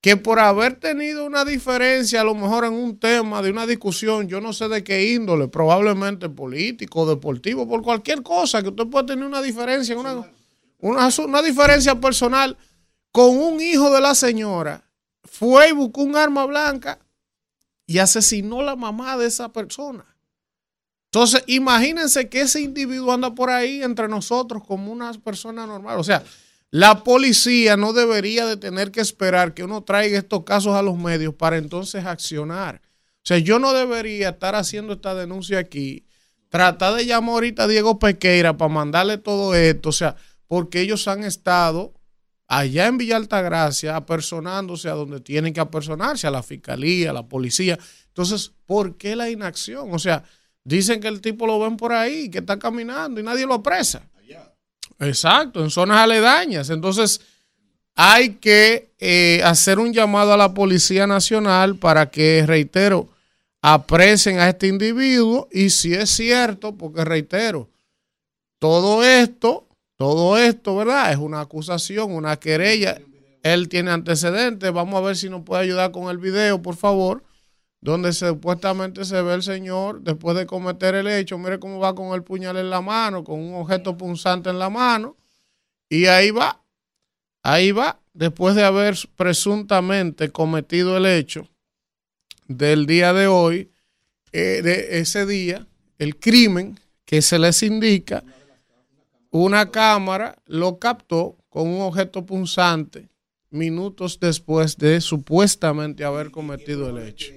que 0.02 0.16
por 0.16 0.40
haber 0.40 0.74
tenido 0.80 1.24
una 1.24 1.44
diferencia, 1.44 2.20
a 2.20 2.24
lo 2.24 2.34
mejor 2.34 2.64
en 2.64 2.72
un 2.72 2.98
tema 2.98 3.40
de 3.40 3.50
una 3.50 3.68
discusión, 3.68 4.26
yo 4.26 4.40
no 4.40 4.52
sé 4.52 4.68
de 4.68 4.82
qué 4.82 5.12
índole, 5.12 5.46
probablemente 5.46 6.28
político, 6.28 7.06
deportivo, 7.06 7.68
por 7.68 7.82
cualquier 7.82 8.24
cosa, 8.24 8.60
que 8.62 8.70
usted 8.70 8.88
puede 8.88 9.06
tener 9.06 9.24
una 9.24 9.40
diferencia, 9.40 9.96
una, 9.96 10.28
una, 10.80 11.08
una 11.24 11.40
diferencia 11.40 12.00
personal 12.00 12.58
con 13.12 13.38
un 13.38 13.60
hijo 13.60 13.92
de 13.92 14.00
la 14.00 14.16
señora, 14.16 14.82
fue 15.32 15.70
y 15.70 15.72
buscó 15.72 16.02
un 16.02 16.14
arma 16.14 16.44
blanca 16.44 16.98
y 17.86 17.98
asesinó 17.98 18.60
a 18.60 18.64
la 18.64 18.76
mamá 18.76 19.16
de 19.16 19.26
esa 19.26 19.50
persona. 19.50 20.04
Entonces, 21.06 21.42
imagínense 21.46 22.28
que 22.28 22.42
ese 22.42 22.60
individuo 22.60 23.12
anda 23.12 23.34
por 23.34 23.48
ahí 23.48 23.82
entre 23.82 24.08
nosotros 24.08 24.62
como 24.62 24.92
una 24.92 25.10
persona 25.14 25.66
normal. 25.66 25.98
O 25.98 26.04
sea, 26.04 26.22
la 26.70 27.02
policía 27.02 27.78
no 27.78 27.94
debería 27.94 28.44
de 28.44 28.58
tener 28.58 28.92
que 28.92 29.00
esperar 29.00 29.54
que 29.54 29.64
uno 29.64 29.82
traiga 29.82 30.18
estos 30.18 30.44
casos 30.44 30.74
a 30.74 30.82
los 30.82 30.98
medios 30.98 31.34
para 31.34 31.56
entonces 31.56 32.04
accionar. 32.04 32.82
O 32.84 33.24
sea, 33.24 33.38
yo 33.38 33.58
no 33.58 33.72
debería 33.72 34.30
estar 34.30 34.54
haciendo 34.54 34.92
esta 34.92 35.14
denuncia 35.14 35.58
aquí, 35.58 36.04
tratar 36.50 36.94
de 36.94 37.06
llamar 37.06 37.36
ahorita 37.36 37.62
a 37.62 37.68
Diego 37.68 37.98
Pequeira 37.98 38.58
para 38.58 38.72
mandarle 38.72 39.16
todo 39.16 39.54
esto, 39.54 39.88
o 39.88 39.92
sea, 39.92 40.16
porque 40.46 40.82
ellos 40.82 41.08
han 41.08 41.24
estado 41.24 41.94
allá 42.58 42.86
en 42.86 42.98
Villa 42.98 43.16
Altagracia 43.16 43.96
apersonándose 43.96 44.88
a 44.90 44.92
donde 44.92 45.20
tienen 45.20 45.54
que 45.54 45.60
apersonarse, 45.60 46.26
a 46.26 46.30
la 46.30 46.42
fiscalía, 46.42 47.08
a 47.08 47.14
la 47.14 47.22
policía. 47.22 47.78
Entonces, 48.08 48.52
¿por 48.66 48.98
qué 48.98 49.16
la 49.16 49.30
inacción? 49.30 49.88
O 49.92 49.98
sea, 49.98 50.22
dicen 50.62 51.00
que 51.00 51.08
el 51.08 51.22
tipo 51.22 51.46
lo 51.46 51.58
ven 51.58 51.78
por 51.78 51.94
ahí, 51.94 52.28
que 52.28 52.38
está 52.38 52.58
caminando 52.58 53.20
y 53.20 53.24
nadie 53.24 53.46
lo 53.46 53.54
apresa. 53.54 54.02
Exacto, 54.98 55.64
en 55.64 55.70
zonas 55.70 55.98
aledañas. 55.98 56.68
Entonces, 56.68 57.22
hay 57.94 58.34
que 58.34 58.92
eh, 58.98 59.40
hacer 59.44 59.78
un 59.78 59.92
llamado 59.92 60.34
a 60.34 60.36
la 60.36 60.52
Policía 60.52 61.06
Nacional 61.06 61.76
para 61.76 62.10
que, 62.10 62.44
reitero, 62.46 63.08
apresen 63.62 64.38
a 64.38 64.48
este 64.50 64.66
individuo 64.66 65.48
y 65.50 65.70
si 65.70 65.94
es 65.94 66.10
cierto, 66.10 66.76
porque 66.76 67.04
reitero, 67.04 67.68
todo 68.58 69.02
esto, 69.02 69.66
todo 70.02 70.36
esto, 70.36 70.74
¿verdad? 70.74 71.12
Es 71.12 71.18
una 71.18 71.42
acusación, 71.42 72.10
una 72.10 72.36
querella. 72.36 73.00
Él 73.44 73.68
tiene 73.68 73.92
antecedentes. 73.92 74.72
Vamos 74.72 74.96
a 74.96 75.00
ver 75.00 75.16
si 75.16 75.30
nos 75.30 75.42
puede 75.42 75.62
ayudar 75.62 75.92
con 75.92 76.10
el 76.10 76.18
video, 76.18 76.60
por 76.60 76.74
favor 76.74 77.22
donde 77.80 78.12
supuestamente 78.12 79.04
se 79.04 79.20
ve 79.22 79.34
el 79.34 79.42
señor 79.42 80.02
después 80.02 80.36
de 80.36 80.46
cometer 80.46 80.94
el 80.94 81.08
hecho, 81.08 81.36
mire 81.36 81.58
cómo 81.58 81.80
va 81.80 81.96
con 81.96 82.14
el 82.14 82.22
puñal 82.22 82.56
en 82.56 82.70
la 82.70 82.80
mano, 82.80 83.24
con 83.24 83.40
un 83.40 83.54
objeto 83.54 83.96
punzante 83.96 84.50
en 84.50 84.60
la 84.60 84.70
mano, 84.70 85.16
y 85.88 86.06
ahí 86.06 86.30
va, 86.30 86.62
ahí 87.42 87.72
va, 87.72 87.98
después 88.14 88.54
de 88.54 88.62
haber 88.62 88.96
presuntamente 89.16 90.30
cometido 90.30 90.96
el 90.96 91.06
hecho 91.06 91.48
del 92.46 92.86
día 92.86 93.12
de 93.12 93.26
hoy, 93.26 93.72
eh, 94.30 94.62
de 94.62 95.00
ese 95.00 95.26
día, 95.26 95.66
el 95.98 96.20
crimen 96.20 96.78
que 97.04 97.20
se 97.20 97.36
les 97.40 97.64
indica, 97.64 98.22
una 99.32 99.70
cámara 99.70 100.36
lo 100.46 100.78
captó 100.78 101.38
con 101.48 101.66
un 101.66 101.80
objeto 101.80 102.24
punzante 102.24 103.08
minutos 103.50 104.20
después 104.20 104.76
de 104.76 105.00
supuestamente 105.00 106.04
haber 106.04 106.30
cometido 106.30 106.88
el 106.88 107.08
hecho. 107.08 107.32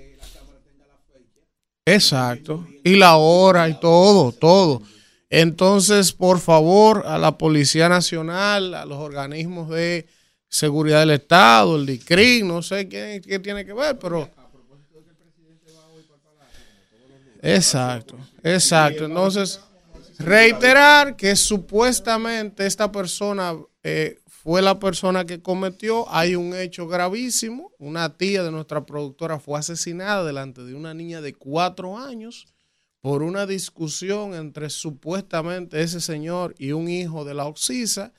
Exacto. 1.86 2.68
Y 2.84 2.96
la 2.96 3.16
hora 3.16 3.70
y 3.70 3.80
todo, 3.80 4.32
todo. 4.32 4.82
Entonces, 5.30 6.12
por 6.14 6.40
favor, 6.40 7.04
a 7.06 7.18
la 7.18 7.38
Policía 7.38 7.90
Nacional, 7.90 8.74
a 8.74 8.86
los 8.86 8.98
organismos 8.98 9.70
de 9.70 10.08
seguridad 10.50 11.00
del 11.02 11.12
Estado, 11.12 11.76
el 11.76 11.86
DICRI, 11.86 12.44
no 12.44 12.62
sé 12.62 12.88
qué, 12.88 13.22
qué 13.26 13.40
tiene 13.40 13.66
que 13.66 13.74
ver, 13.74 13.98
pero... 14.00 14.30
Exacto, 17.42 18.18
exacto. 18.42 19.06
Entonces, 19.06 19.60
reiterar 20.20 21.16
que 21.16 21.36
supuestamente 21.36 22.66
esta 22.66 22.92
persona 22.92 23.56
eh, 23.84 24.20
fue 24.28 24.62
la 24.62 24.80
persona 24.80 25.26
que 25.26 25.42
cometió, 25.42 26.08
hay 26.12 26.36
un 26.36 26.56
hecho 26.56 26.88
gravísimo, 26.88 27.72
una 27.80 28.16
tía 28.18 28.44
de 28.44 28.52
nuestra 28.52 28.86
productora 28.86 29.40
fue 29.40 29.60
asesinada 29.60 30.24
delante 30.24 30.64
de 30.64 30.76
una 30.76 30.94
niña 30.94 31.22
de 31.22 31.34
cuatro 31.34 31.98
años 31.98 32.46
por 33.02 33.24
una 33.24 33.46
discusión 33.46 34.34
entre 34.34 34.70
supuestamente 34.70 35.82
ese 35.82 36.02
señor 36.02 36.56
y 36.58 36.72
un 36.72 36.90
hijo 36.90 37.26
de 37.26 37.34
la 37.34 37.46
Oxisa 37.46 38.14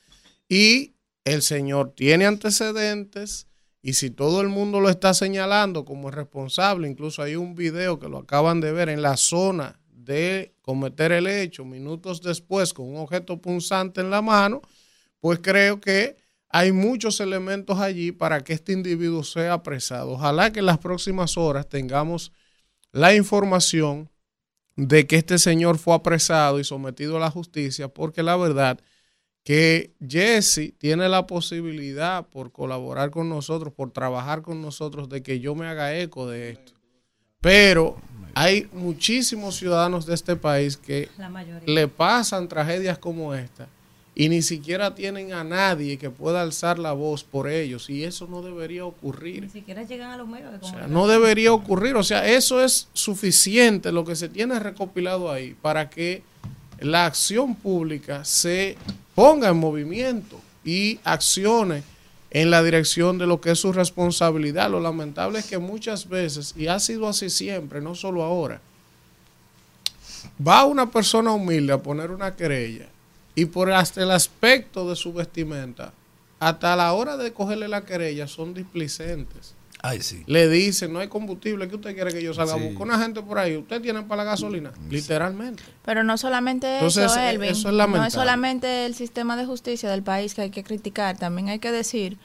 y 0.49 0.95
el 1.25 1.41
señor 1.41 1.93
tiene 1.95 2.25
antecedentes 2.25 3.47
y 3.81 3.93
si 3.93 4.09
todo 4.09 4.41
el 4.41 4.49
mundo 4.49 4.79
lo 4.79 4.89
está 4.89 5.13
señalando 5.13 5.85
como 5.85 6.11
responsable, 6.11 6.89
incluso 6.89 7.21
hay 7.21 7.35
un 7.35 7.55
video 7.55 7.99
que 7.99 8.09
lo 8.09 8.17
acaban 8.17 8.59
de 8.59 8.71
ver 8.71 8.89
en 8.89 9.01
la 9.01 9.15
zona 9.15 9.79
de 10.07 10.55
cometer 10.63 11.11
el 11.11 11.27
hecho 11.27 11.65
minutos 11.65 12.21
después 12.21 12.73
con 12.73 12.87
un 12.87 12.97
objeto 12.97 13.39
punzante 13.39 14.01
en 14.01 14.09
la 14.09 14.21
mano, 14.23 14.61
pues 15.19 15.39
creo 15.43 15.79
que 15.79 16.15
hay 16.49 16.71
muchos 16.71 17.19
elementos 17.19 17.77
allí 17.77 18.13
para 18.13 18.43
que 18.43 18.53
este 18.53 18.71
individuo 18.71 19.23
sea 19.23 19.53
apresado. 19.53 20.11
Ojalá 20.11 20.51
que 20.51 20.59
en 20.59 20.65
las 20.65 20.77
próximas 20.77 21.37
horas 21.37 21.67
tengamos 21.67 22.31
la 22.91 23.13
información 23.13 24.09
de 24.77 25.05
que 25.05 25.17
este 25.17 25.39
señor 25.39 25.77
fue 25.77 25.93
apresado 25.93 26.59
y 26.59 26.63
sometido 26.63 27.17
a 27.17 27.19
la 27.19 27.31
justicia, 27.31 27.89
porque 27.89 28.23
la 28.23 28.37
verdad 28.37 28.79
que 29.43 29.93
Jesse 30.05 30.73
tiene 30.77 31.09
la 31.09 31.27
posibilidad 31.27 32.27
por 32.27 32.51
colaborar 32.51 33.11
con 33.11 33.27
nosotros, 33.27 33.73
por 33.73 33.91
trabajar 33.91 34.41
con 34.41 34.61
nosotros, 34.61 35.09
de 35.09 35.21
que 35.21 35.39
yo 35.39 35.55
me 35.55 35.67
haga 35.67 35.97
eco 35.97 36.29
de 36.29 36.51
esto. 36.51 36.73
Pero 37.41 37.97
hay 38.39 38.69
muchísimos 38.71 39.55
ciudadanos 39.55 40.05
de 40.05 40.13
este 40.13 40.35
país 40.35 40.77
que 40.77 41.09
le 41.65 41.87
pasan 41.87 42.47
tragedias 42.47 42.99
como 42.99 43.33
esta 43.33 43.67
y 44.13 44.29
ni 44.29 44.43
siquiera 44.43 44.93
tienen 44.93 45.33
a 45.33 45.43
nadie 45.43 45.97
que 45.97 46.11
pueda 46.11 46.41
alzar 46.41 46.77
la 46.77 46.91
voz 46.91 47.23
por 47.23 47.49
ellos 47.49 47.89
y 47.89 48.03
eso 48.03 48.27
no 48.27 48.43
debería 48.43 48.85
ocurrir. 48.85 49.43
Ni 49.43 49.49
siquiera 49.49 49.83
llegan 49.83 50.11
a 50.11 50.17
los 50.17 50.27
medios 50.27 50.51
de 50.51 50.59
comunicación. 50.59 50.93
no 50.93 51.07
debería 51.07 51.51
ocurrir, 51.51 51.95
o 51.95 52.03
sea, 52.03 52.27
eso 52.27 52.63
es 52.63 52.89
suficiente 52.93 53.91
lo 53.91 54.05
que 54.05 54.15
se 54.15 54.29
tiene 54.29 54.59
recopilado 54.59 55.31
ahí 55.31 55.55
para 55.59 55.89
que 55.89 56.21
la 56.79 57.07
acción 57.07 57.55
pública 57.55 58.23
se 58.23 58.77
ponga 59.15 59.49
en 59.49 59.57
movimiento 59.57 60.39
y 60.63 60.99
accione 61.03 61.81
en 62.41 62.51
la 62.51 62.61
dirección 62.61 63.17
de 63.17 63.25
lo 63.25 63.41
que 63.41 63.49
es 63.51 63.59
su 63.59 63.73
responsabilidad. 63.73 64.69
Lo 64.69 64.79
lamentable 64.79 65.39
es 65.39 65.45
que 65.47 65.57
muchas 65.57 66.07
veces, 66.07 66.53
y 66.55 66.67
ha 66.67 66.79
sido 66.79 67.07
así 67.07 67.31
siempre, 67.31 67.81
no 67.81 67.95
solo 67.95 68.23
ahora, 68.23 68.61
va 70.45 70.63
una 70.65 70.91
persona 70.91 71.31
humilde 71.31 71.73
a 71.73 71.81
poner 71.81 72.11
una 72.11 72.35
querella 72.35 72.89
y 73.33 73.45
por 73.45 73.71
hasta 73.71 74.03
el 74.03 74.11
aspecto 74.11 74.87
de 74.87 74.95
su 74.95 75.13
vestimenta, 75.13 75.93
hasta 76.39 76.75
la 76.75 76.93
hora 76.93 77.17
de 77.17 77.33
cogerle 77.33 77.67
la 77.67 77.85
querella 77.85 78.27
son 78.27 78.53
displicentes. 78.53 79.55
Ay, 79.81 80.01
sí. 80.01 80.23
Le 80.25 80.49
dicen, 80.49 80.91
no 80.91 80.99
hay 80.99 81.07
combustible, 81.07 81.67
¿qué 81.67 81.75
usted 81.75 81.93
quiere 81.93 82.11
que 82.11 82.23
yo 82.23 82.33
salga? 82.33 82.55
Sí. 82.55 82.61
Busca 82.61 82.83
una 82.83 82.99
gente 82.99 83.21
por 83.21 83.37
ahí, 83.37 83.57
¿usted 83.57 83.81
tiene 83.81 84.01
para 84.03 84.23
la 84.23 84.31
gasolina? 84.31 84.71
Literalmente. 84.89 85.63
Pero 85.85 86.03
no 86.03 86.17
solamente 86.17 86.85
eso, 86.85 87.01
Elvin. 87.15 87.51
Eso 87.51 87.69
es 87.69 87.75
no 87.89 88.05
es 88.05 88.13
solamente 88.13 88.85
el 88.85 88.95
sistema 88.95 89.37
de 89.37 89.45
justicia 89.45 89.89
del 89.89 90.03
país 90.03 90.33
que 90.33 90.41
hay 90.41 90.49
que 90.49 90.63
criticar, 90.63 91.17
también 91.17 91.49
hay 91.49 91.59
que 91.59 91.71
decir 91.71 92.17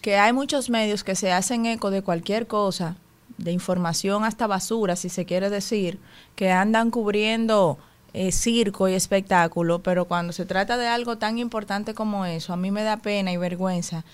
que 0.00 0.16
hay 0.16 0.32
muchos 0.32 0.70
medios 0.70 1.04
que 1.04 1.14
se 1.14 1.32
hacen 1.32 1.66
eco 1.66 1.90
de 1.90 2.02
cualquier 2.02 2.46
cosa, 2.46 2.96
de 3.38 3.52
información 3.52 4.24
hasta 4.24 4.46
basura, 4.46 4.96
si 4.96 5.08
se 5.08 5.24
quiere 5.24 5.50
decir, 5.50 5.98
que 6.34 6.50
andan 6.50 6.90
cubriendo 6.90 7.78
eh, 8.12 8.32
circo 8.32 8.88
y 8.88 8.94
espectáculo, 8.94 9.82
pero 9.82 10.06
cuando 10.06 10.32
se 10.32 10.46
trata 10.46 10.78
de 10.78 10.86
algo 10.86 11.18
tan 11.18 11.38
importante 11.38 11.92
como 11.92 12.24
eso, 12.24 12.52
a 12.52 12.56
mí 12.56 12.70
me 12.70 12.82
da 12.82 12.98
pena 12.98 13.32
y 13.32 13.36
vergüenza 13.36 14.04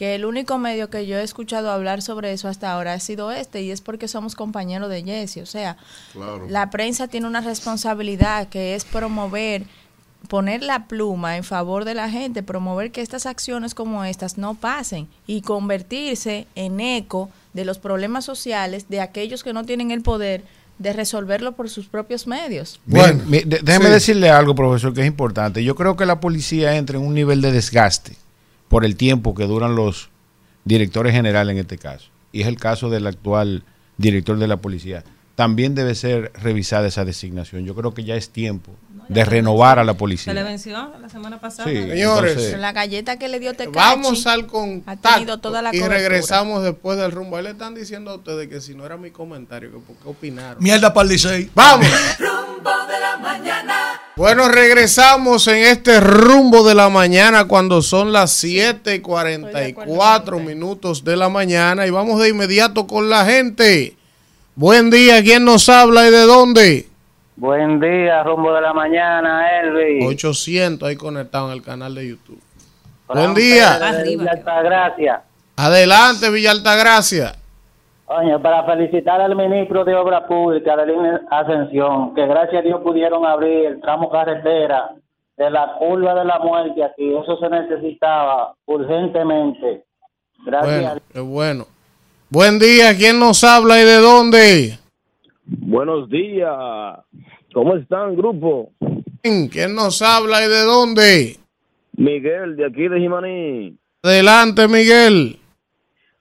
que 0.00 0.14
el 0.14 0.24
único 0.24 0.56
medio 0.56 0.88
que 0.88 1.06
yo 1.06 1.18
he 1.18 1.22
escuchado 1.22 1.70
hablar 1.70 2.00
sobre 2.00 2.32
eso 2.32 2.48
hasta 2.48 2.72
ahora 2.72 2.94
ha 2.94 3.00
sido 3.00 3.30
este 3.32 3.60
y 3.60 3.70
es 3.70 3.82
porque 3.82 4.08
somos 4.08 4.34
compañeros 4.34 4.88
de 4.88 5.02
Jesse. 5.02 5.42
O 5.42 5.46
sea, 5.46 5.76
la 6.48 6.70
prensa 6.70 7.06
tiene 7.06 7.26
una 7.26 7.42
responsabilidad 7.42 8.48
que 8.48 8.74
es 8.74 8.86
promover 8.86 9.64
poner 10.28 10.62
la 10.62 10.86
pluma 10.86 11.36
en 11.36 11.44
favor 11.44 11.84
de 11.84 11.92
la 11.92 12.08
gente, 12.08 12.42
promover 12.42 12.92
que 12.92 13.02
estas 13.02 13.26
acciones 13.26 13.74
como 13.74 14.02
estas 14.02 14.38
no 14.38 14.54
pasen 14.54 15.06
y 15.26 15.42
convertirse 15.42 16.46
en 16.54 16.80
eco 16.80 17.28
de 17.52 17.66
los 17.66 17.78
problemas 17.78 18.24
sociales 18.24 18.86
de 18.88 19.02
aquellos 19.02 19.44
que 19.44 19.52
no 19.52 19.66
tienen 19.66 19.90
el 19.90 20.00
poder 20.00 20.44
de 20.78 20.94
resolverlo 20.94 21.52
por 21.52 21.68
sus 21.68 21.88
propios 21.88 22.26
medios. 22.26 22.80
Bueno, 22.86 23.22
déjeme 23.26 23.90
decirle 23.90 24.30
algo, 24.30 24.54
profesor, 24.54 24.94
que 24.94 25.02
es 25.02 25.06
importante. 25.06 25.62
Yo 25.62 25.74
creo 25.74 25.94
que 25.94 26.06
la 26.06 26.20
policía 26.20 26.76
entra 26.76 26.96
en 26.96 27.04
un 27.04 27.12
nivel 27.12 27.42
de 27.42 27.52
desgaste 27.52 28.16
por 28.70 28.84
el 28.84 28.94
tiempo 28.94 29.34
que 29.34 29.48
duran 29.48 29.74
los 29.74 30.10
directores 30.64 31.12
generales 31.12 31.52
en 31.52 31.58
este 31.58 31.76
caso. 31.76 32.08
Y 32.30 32.42
es 32.42 32.46
el 32.46 32.56
caso 32.56 32.88
del 32.88 33.08
actual 33.08 33.64
director 33.98 34.38
de 34.38 34.46
la 34.46 34.58
policía. 34.58 35.02
También 35.34 35.74
debe 35.74 35.94
ser 35.94 36.32
revisada 36.34 36.86
esa 36.88 37.04
designación. 37.04 37.64
Yo 37.64 37.74
creo 37.74 37.94
que 37.94 38.04
ya 38.04 38.14
es 38.14 38.30
tiempo 38.30 38.72
de 39.10 39.24
renovar 39.24 39.78
a 39.80 39.84
la 39.84 39.94
policía. 39.94 40.32
Se 40.32 40.34
le 40.34 40.44
venció 40.44 40.92
la 41.00 41.08
semana 41.08 41.40
pasada. 41.40 41.68
Sí, 41.68 41.76
señores, 41.76 42.56
la 42.58 42.72
galleta 42.72 43.18
que 43.18 43.28
le 43.28 43.40
dio 43.40 43.54
Tecachi 43.54 43.74
vamos 43.74 44.26
al 44.26 44.46
contacto 44.46 45.38
toda 45.38 45.62
la 45.62 45.74
y 45.74 45.80
regresamos 45.80 46.62
después 46.62 46.96
del 46.96 47.10
rumbo. 47.10 47.36
Ahí 47.36 47.42
le 47.42 47.50
están 47.50 47.74
diciendo 47.74 48.12
a 48.12 48.16
ustedes 48.16 48.48
que 48.48 48.60
si 48.60 48.74
no 48.74 48.86
era 48.86 48.96
mi 48.96 49.10
comentario, 49.10 49.72
que 49.72 49.78
por 49.78 49.96
qué 49.96 50.08
opinaron. 50.08 50.62
Mierda 50.62 50.94
para 50.94 51.10
el 51.10 51.50
Vamos. 51.54 51.86
rumbo 52.18 52.70
de 52.88 53.00
la 53.00 53.16
mañana. 53.16 54.00
Bueno, 54.14 54.48
regresamos 54.48 55.48
en 55.48 55.56
este 55.56 55.98
rumbo 55.98 56.66
de 56.66 56.74
la 56.74 56.88
mañana 56.88 57.46
cuando 57.46 57.82
son 57.82 58.12
las 58.12 58.32
7 58.32 58.94
y 58.94 59.00
44 59.00 60.38
minutos 60.38 61.02
de 61.02 61.16
la 61.16 61.28
mañana 61.28 61.86
y 61.86 61.90
vamos 61.90 62.20
de 62.20 62.28
inmediato 62.28 62.86
con 62.86 63.08
la 63.10 63.24
gente. 63.24 63.96
Buen 64.60 64.90
día, 64.90 65.22
¿quién 65.22 65.46
nos 65.46 65.70
habla 65.70 66.06
y 66.06 66.10
de 66.10 66.26
dónde? 66.26 66.86
Buen 67.36 67.80
día, 67.80 68.22
rumbo 68.24 68.52
de 68.52 68.60
la 68.60 68.74
mañana, 68.74 69.58
Elvi. 69.58 70.04
800 70.04 70.86
ahí 70.86 70.96
conectado 70.96 71.46
en 71.46 71.54
el 71.54 71.62
canal 71.62 71.94
de 71.94 72.10
YouTube. 72.10 72.38
Buen 73.08 73.32
día. 73.32 73.78
Villa 74.04 74.32
Altagracia. 74.32 75.22
Adelante, 75.56 76.30
Villa 76.30 76.50
Altagracia. 76.50 77.36
Oye, 78.04 78.38
para 78.40 78.66
felicitar 78.66 79.22
al 79.22 79.34
ministro 79.34 79.82
de 79.82 79.94
Obra 79.94 80.26
Pública, 80.26 80.76
de 80.76 80.88
Línea 80.88 81.22
Ascensión, 81.30 82.14
que 82.14 82.26
gracias 82.26 82.60
a 82.60 82.62
Dios 82.62 82.82
pudieron 82.82 83.24
abrir 83.24 83.64
el 83.64 83.80
tramo 83.80 84.10
carretera 84.10 84.90
de 85.38 85.50
la 85.50 85.72
curva 85.78 86.14
de 86.16 86.26
la 86.26 86.38
muerte 86.38 86.84
aquí. 86.84 87.14
Eso 87.14 87.38
se 87.38 87.48
necesitaba 87.48 88.54
urgentemente. 88.66 89.84
Gracias. 90.44 90.82
Bueno, 90.82 91.00
qué 91.10 91.20
bueno. 91.20 91.79
Buen 92.32 92.60
día, 92.60 92.96
¿quién 92.96 93.18
nos 93.18 93.42
habla 93.42 93.82
y 93.82 93.84
de 93.84 93.96
dónde? 93.96 94.78
Buenos 95.46 96.08
días. 96.08 96.54
¿Cómo 97.52 97.74
están, 97.74 98.14
grupo? 98.14 98.70
¿Quién 99.20 99.74
nos 99.74 100.00
habla 100.00 100.44
y 100.44 100.48
de 100.48 100.62
dónde? 100.62 101.36
Miguel, 101.96 102.54
de 102.54 102.66
aquí 102.66 102.86
de 102.86 103.00
Jimaní. 103.00 103.76
Adelante, 104.04 104.68
Miguel. 104.68 105.40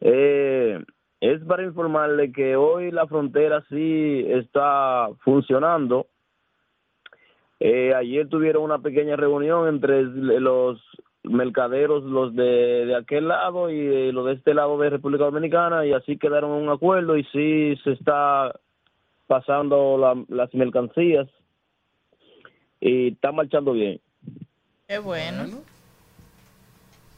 Eh, 0.02 0.84
es 1.22 1.44
para 1.44 1.62
informarle 1.64 2.32
que 2.32 2.56
hoy 2.56 2.90
la 2.90 3.06
frontera 3.06 3.64
sí 3.70 4.26
está 4.30 5.10
funcionando. 5.24 6.08
Eh, 7.60 7.94
ayer 7.94 8.28
tuvieron 8.28 8.64
una 8.64 8.80
pequeña 8.80 9.16
reunión 9.16 9.68
entre 9.68 10.02
los 10.02 10.82
mercaderos, 11.30 12.04
los 12.04 12.36
de, 12.36 12.86
de 12.86 12.96
aquel 12.96 13.28
lado 13.28 13.70
y 13.70 14.12
los 14.12 14.26
de 14.26 14.34
este 14.34 14.54
lado 14.54 14.78
de 14.78 14.90
República 14.90 15.26
Dominicana, 15.26 15.86
y 15.86 15.94
así 15.94 16.18
quedaron 16.18 16.52
en 16.58 16.64
un 16.64 16.70
acuerdo 16.70 17.18
y 17.18 17.24
sí 17.26 17.80
se 17.84 17.92
está 17.92 18.54
pasando 19.28 20.26
las 20.28 20.54
mercancías 20.54 21.28
y 22.82 23.10
está 23.10 23.32
marchando 23.32 23.74
bien. 23.74 24.02
Qué 24.88 24.98
bueno. 24.98 25.46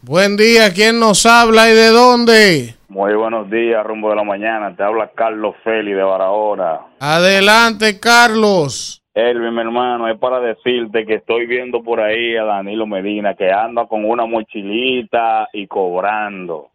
Buen 0.01 0.35
día, 0.35 0.73
¿quién 0.73 0.99
nos 0.99 1.25
habla 1.25 1.69
y 1.69 1.73
de 1.73 1.87
dónde? 1.89 2.75
Muy 2.89 3.13
buenos 3.13 3.49
días, 3.49 3.85
rumbo 3.85 4.09
de 4.09 4.17
la 4.17 4.23
mañana. 4.23 4.75
Te 4.75 4.83
habla 4.83 5.11
Carlos 5.15 5.55
Feli 5.63 5.93
de 5.93 6.03
Barahona. 6.03 6.79
Adelante, 6.99 7.99
Carlos. 7.99 9.00
Elvin, 9.13 9.53
mi 9.53 9.61
hermano, 9.61 10.07
es 10.07 10.17
para 10.17 10.39
decirte 10.39 11.05
que 11.05 11.15
estoy 11.15 11.45
viendo 11.45 11.83
por 11.83 11.99
ahí 11.99 12.37
a 12.37 12.45
Danilo 12.45 12.87
Medina 12.87 13.33
que 13.33 13.51
anda 13.51 13.85
con 13.85 14.05
una 14.05 14.25
mochilita 14.25 15.49
y 15.51 15.67
cobrando. 15.67 16.69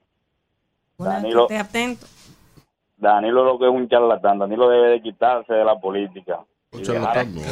Danilo, 0.99 1.49
atento. 1.51 2.07
Danilo 2.97 3.45
lo 3.45 3.59
que 3.59 3.67
es 3.67 3.71
un 3.71 3.89
charlatán, 3.89 4.39
Danilo 4.39 4.69
debe 4.69 4.89
de 4.89 5.03
quitarse 5.03 5.53
de 5.53 5.65
la 5.65 5.79
política. 5.79 6.41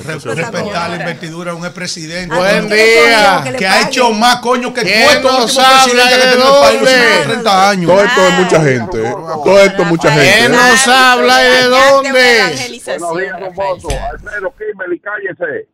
Respetar 0.05 0.91
la 0.91 0.97
investidura 0.97 1.53
de 1.53 1.57
un 1.59 1.65
expresidente. 1.65 2.35
Buen 2.35 2.69
día. 2.69 3.43
Que 3.57 3.67
ha 3.67 3.83
hecho 3.89 4.11
más 4.13 4.37
coño 4.37 4.73
que 4.75 4.83
¿Quién 4.83 5.23
todos 5.23 5.41
los 5.41 5.57
nos 5.57 5.57
últimos 5.57 5.89
habla 5.89 6.05
presidentes 6.05 6.17
y 6.17 6.21
que 6.21 6.25
el 6.25 6.31
país 6.61 6.81
los 6.81 6.91
dónde? 6.91 7.07
últimos 7.07 7.27
30 7.45 7.71
años. 7.71 7.91
Todo 7.91 8.05
esto 8.05 8.27
es 8.27 8.33
mucha 8.39 8.61
gente. 8.63 9.09
¿eh? 9.09 9.15
Todo 9.45 9.61
esto 9.61 9.83
es 9.83 9.89
mucha 9.89 10.11
gente. 10.13 10.35
¿Quién 10.39 10.53
nos 10.53 10.89
habla 10.89 11.43
y 11.43 11.47
de 11.51 11.63
dónde? 11.65 12.81
Buenos 12.99 13.17
días, 13.17 13.41
Bomboso. 13.41 13.89
Alfredo 14.13 14.55
Kimmel 14.59 14.93
y 14.93 15.01
cállese. 15.01 15.69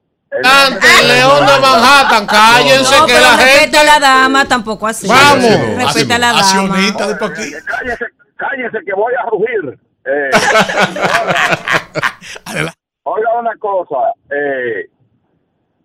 Ante 0.44 0.86
el 1.00 1.08
León 1.08 1.44
de 1.46 1.58
Manhattan, 1.60 2.24
cállense 2.26 2.96
No, 2.96 3.06
que 3.06 3.14
la 3.14 3.36
respeta 3.36 3.60
gente. 3.60 3.78
a 3.78 3.82
la 3.84 3.98
dama, 3.98 4.44
tampoco 4.46 4.86
así. 4.86 5.08
Vamos. 5.08 5.50
Respeta 5.76 6.14
a 6.14 6.18
la 6.18 6.26
dama. 6.28 6.38
Accionista 6.40 7.06
de 7.08 7.14
aquí. 7.14 7.52
Cállese, 7.66 8.04
cállese 8.36 8.78
que 8.86 8.92
voy 8.94 9.12
a 9.14 9.22
rugir. 9.28 9.76
Eh, 10.04 10.30
oiga 13.04 13.38
una 13.38 13.56
cosa. 13.56 14.12
Eh, 14.30 14.86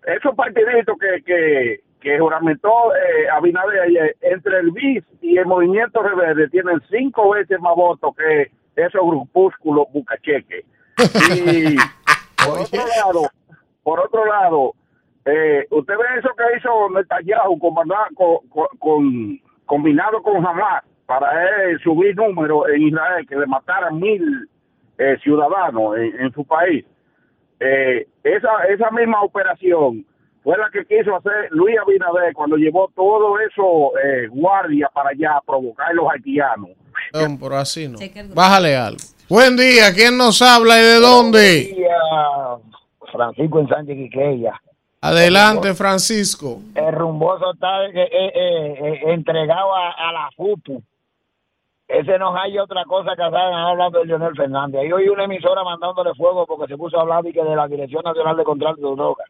esos 0.06 0.34
partiditos 0.34 0.96
que, 0.98 1.22
que, 1.24 1.80
que 2.00 2.18
juramentó 2.18 2.94
eh, 2.94 3.28
Abinader 3.32 3.80
ayer, 3.82 4.16
entre 4.20 4.58
el 4.60 4.70
BIS 4.70 5.04
y 5.20 5.36
el 5.38 5.46
Movimiento 5.46 6.02
Rebelde 6.02 6.48
tienen 6.48 6.80
cinco 6.90 7.30
veces 7.30 7.58
más 7.60 7.74
votos 7.74 8.14
que 8.16 8.50
esos 8.76 9.00
grupúsculos 9.02 9.86
bucacheques. 9.92 10.64
Y 11.34 11.76
por 12.46 12.60
otro 12.60 12.82
lado, 12.86 13.22
por 13.82 14.00
otro 14.00 14.24
lado, 14.26 14.74
eh, 15.24 15.66
usted 15.70 15.94
ve 15.94 16.18
eso 16.18 16.28
que 16.36 16.56
hizo 16.58 16.90
Netanyahu 16.90 17.58
con, 17.58 17.74
con, 18.14 18.68
con- 18.78 19.40
combinado 19.66 20.22
con 20.22 20.46
Hamas 20.46 20.84
para 21.06 21.64
él 21.64 21.80
subir 21.80 22.14
números 22.16 22.64
en 22.72 22.82
Israel, 22.82 23.26
que 23.28 23.34
le 23.36 23.46
mataran 23.46 23.98
mil 23.98 24.48
eh, 24.98 25.16
ciudadanos 25.22 25.96
en, 25.96 26.20
en 26.20 26.32
su 26.32 26.44
país. 26.44 26.84
Eh, 27.60 28.06
esa, 28.22 28.48
esa 28.68 28.90
misma 28.90 29.22
operación 29.22 30.04
fue 30.42 30.56
la 30.58 30.70
que 30.70 30.84
quiso 30.84 31.16
hacer 31.16 31.48
Luis 31.50 31.76
Abinader 31.78 32.32
cuando 32.34 32.56
llevó 32.56 32.90
todo 32.94 33.38
eso 33.40 33.92
eh, 33.98 34.28
guardia 34.28 34.88
para 34.92 35.10
allá 35.10 35.38
a 35.38 35.40
provocar 35.40 35.90
a 35.90 35.92
los 35.94 36.06
haitianos. 36.10 36.70
Pero 37.12 37.56
así 37.56 37.88
no. 37.88 37.98
Bájale 38.34 38.76
algo. 38.76 38.98
Buen 39.28 39.56
día. 39.56 39.92
¿Quién 39.94 40.16
nos 40.16 40.40
habla 40.42 40.78
y 40.78 40.82
de 40.84 41.00
dónde? 41.00 41.88
Francisco 43.12 43.60
en 43.60 43.68
Sánchez 43.68 43.96
Quiqueya. 43.96 44.60
Adelante, 45.00 45.74
Francisco. 45.74 46.60
El 46.74 46.92
rumboso 46.92 47.52
está 47.54 47.86
eh, 47.86 47.90
eh, 47.94 48.08
eh, 48.12 48.74
eh, 48.82 49.00
entregado 49.12 49.74
a, 49.74 49.90
a 49.92 50.12
la 50.12 50.30
FUPU. 50.36 50.82
Ese 51.88 52.18
no 52.18 52.36
hay 52.36 52.58
otra 52.58 52.84
cosa 52.84 53.10
que 53.16 53.22
hacer 53.22 53.38
hablando 53.38 54.00
de 54.00 54.06
Leonel 54.06 54.34
Fernández. 54.36 54.80
Ahí 54.80 54.90
hoy 54.90 55.08
una 55.08 55.24
emisora 55.24 55.62
mandándole 55.62 56.10
fuego 56.14 56.44
porque 56.46 56.72
se 56.72 56.76
puso 56.76 56.98
a 56.98 57.02
hablar 57.02 57.24
y 57.26 57.32
que 57.32 57.42
de 57.44 57.54
la 57.54 57.68
Dirección 57.68 58.02
Nacional 58.04 58.36
de 58.36 58.42
Control 58.44 58.74
de 58.76 58.82
Drogas. 58.82 59.28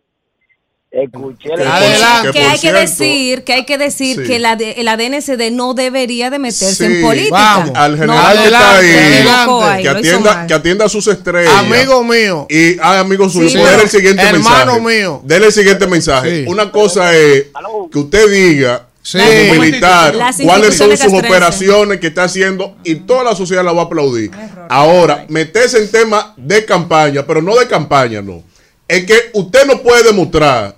Escuché 0.91 1.53
el- 1.53 1.67
Adelante. 1.67 2.31
Que 2.33 2.45
hay 2.47 2.59
que 2.59 2.73
decir, 2.73 3.45
que 3.45 3.53
hay 3.53 3.65
que 3.67 3.77
decir 3.77 4.17
Sí. 4.17 4.23
que 4.27 4.39
la, 4.39 4.57
de- 4.57 4.77
la 4.83 4.97
DNCD 4.97 5.51
no 5.51 5.75
debería 5.75 6.31
de 6.31 6.39
meterse 6.39 6.75
Sí, 6.75 6.85
en 6.87 7.03
política. 7.03 7.35
vamos. 7.37 7.71
Al 7.75 7.99
general 7.99 8.17
No, 8.37 8.41
que 8.43 8.49
está 8.49 8.77
ahí, 8.79 8.91
adelante. 8.91 9.83
que 9.83 9.89
atienda, 9.91 10.47
que 10.47 10.55
atienda 10.55 10.85
a 10.87 10.89
sus 10.89 11.07
estrellas. 11.09 11.53
Amigo 11.59 12.03
mío. 12.05 12.47
Y 12.49 12.79
ay, 12.81 12.99
amigo 13.01 13.29
suyo, 13.29 13.51
Sí, 13.51 13.59
dele 13.59 13.83
el 13.83 13.89
siguiente 13.91 14.23
hermano 14.23 14.77
mensaje. 14.77 14.81
mío. 14.81 15.21
Dele 15.25 15.47
el 15.47 15.53
siguiente 15.53 15.87
mensaje. 15.87 16.45
Sí. 16.45 16.51
Una 16.51 16.71
cosa 16.73 17.15
es 17.15 17.49
que 17.93 17.99
usted 17.99 18.31
diga 18.31 18.86
Sí. 19.07 19.19
como 19.21 19.61
militar 19.63 20.17
cuáles 20.43 20.77
son 20.77 20.97
sus 20.97 21.13
operaciones 21.13 22.01
que 22.01 22.09
está 22.09 22.25
haciendo 22.25 22.75
y 22.83 22.97
toda 22.97 23.23
la 23.23 23.37
sociedad 23.37 23.65
la 23.65 23.71
va 23.73 23.83
a 23.83 23.85
aplaudir. 23.85 24.33
Ahora, 24.69 25.27
meterse 25.29 25.79
en 25.79 25.89
temas 25.93 26.27
de 26.37 26.65
campaña, 26.65 27.25
pero 27.25 27.41
no 27.41 27.55
de 27.55 27.69
campaña, 27.69 28.21
no. 28.21 28.43
Es 28.89 29.05
que 29.07 29.31
usted 29.35 29.65
no 29.67 29.81
puede 29.81 30.03
demostrar 30.03 30.75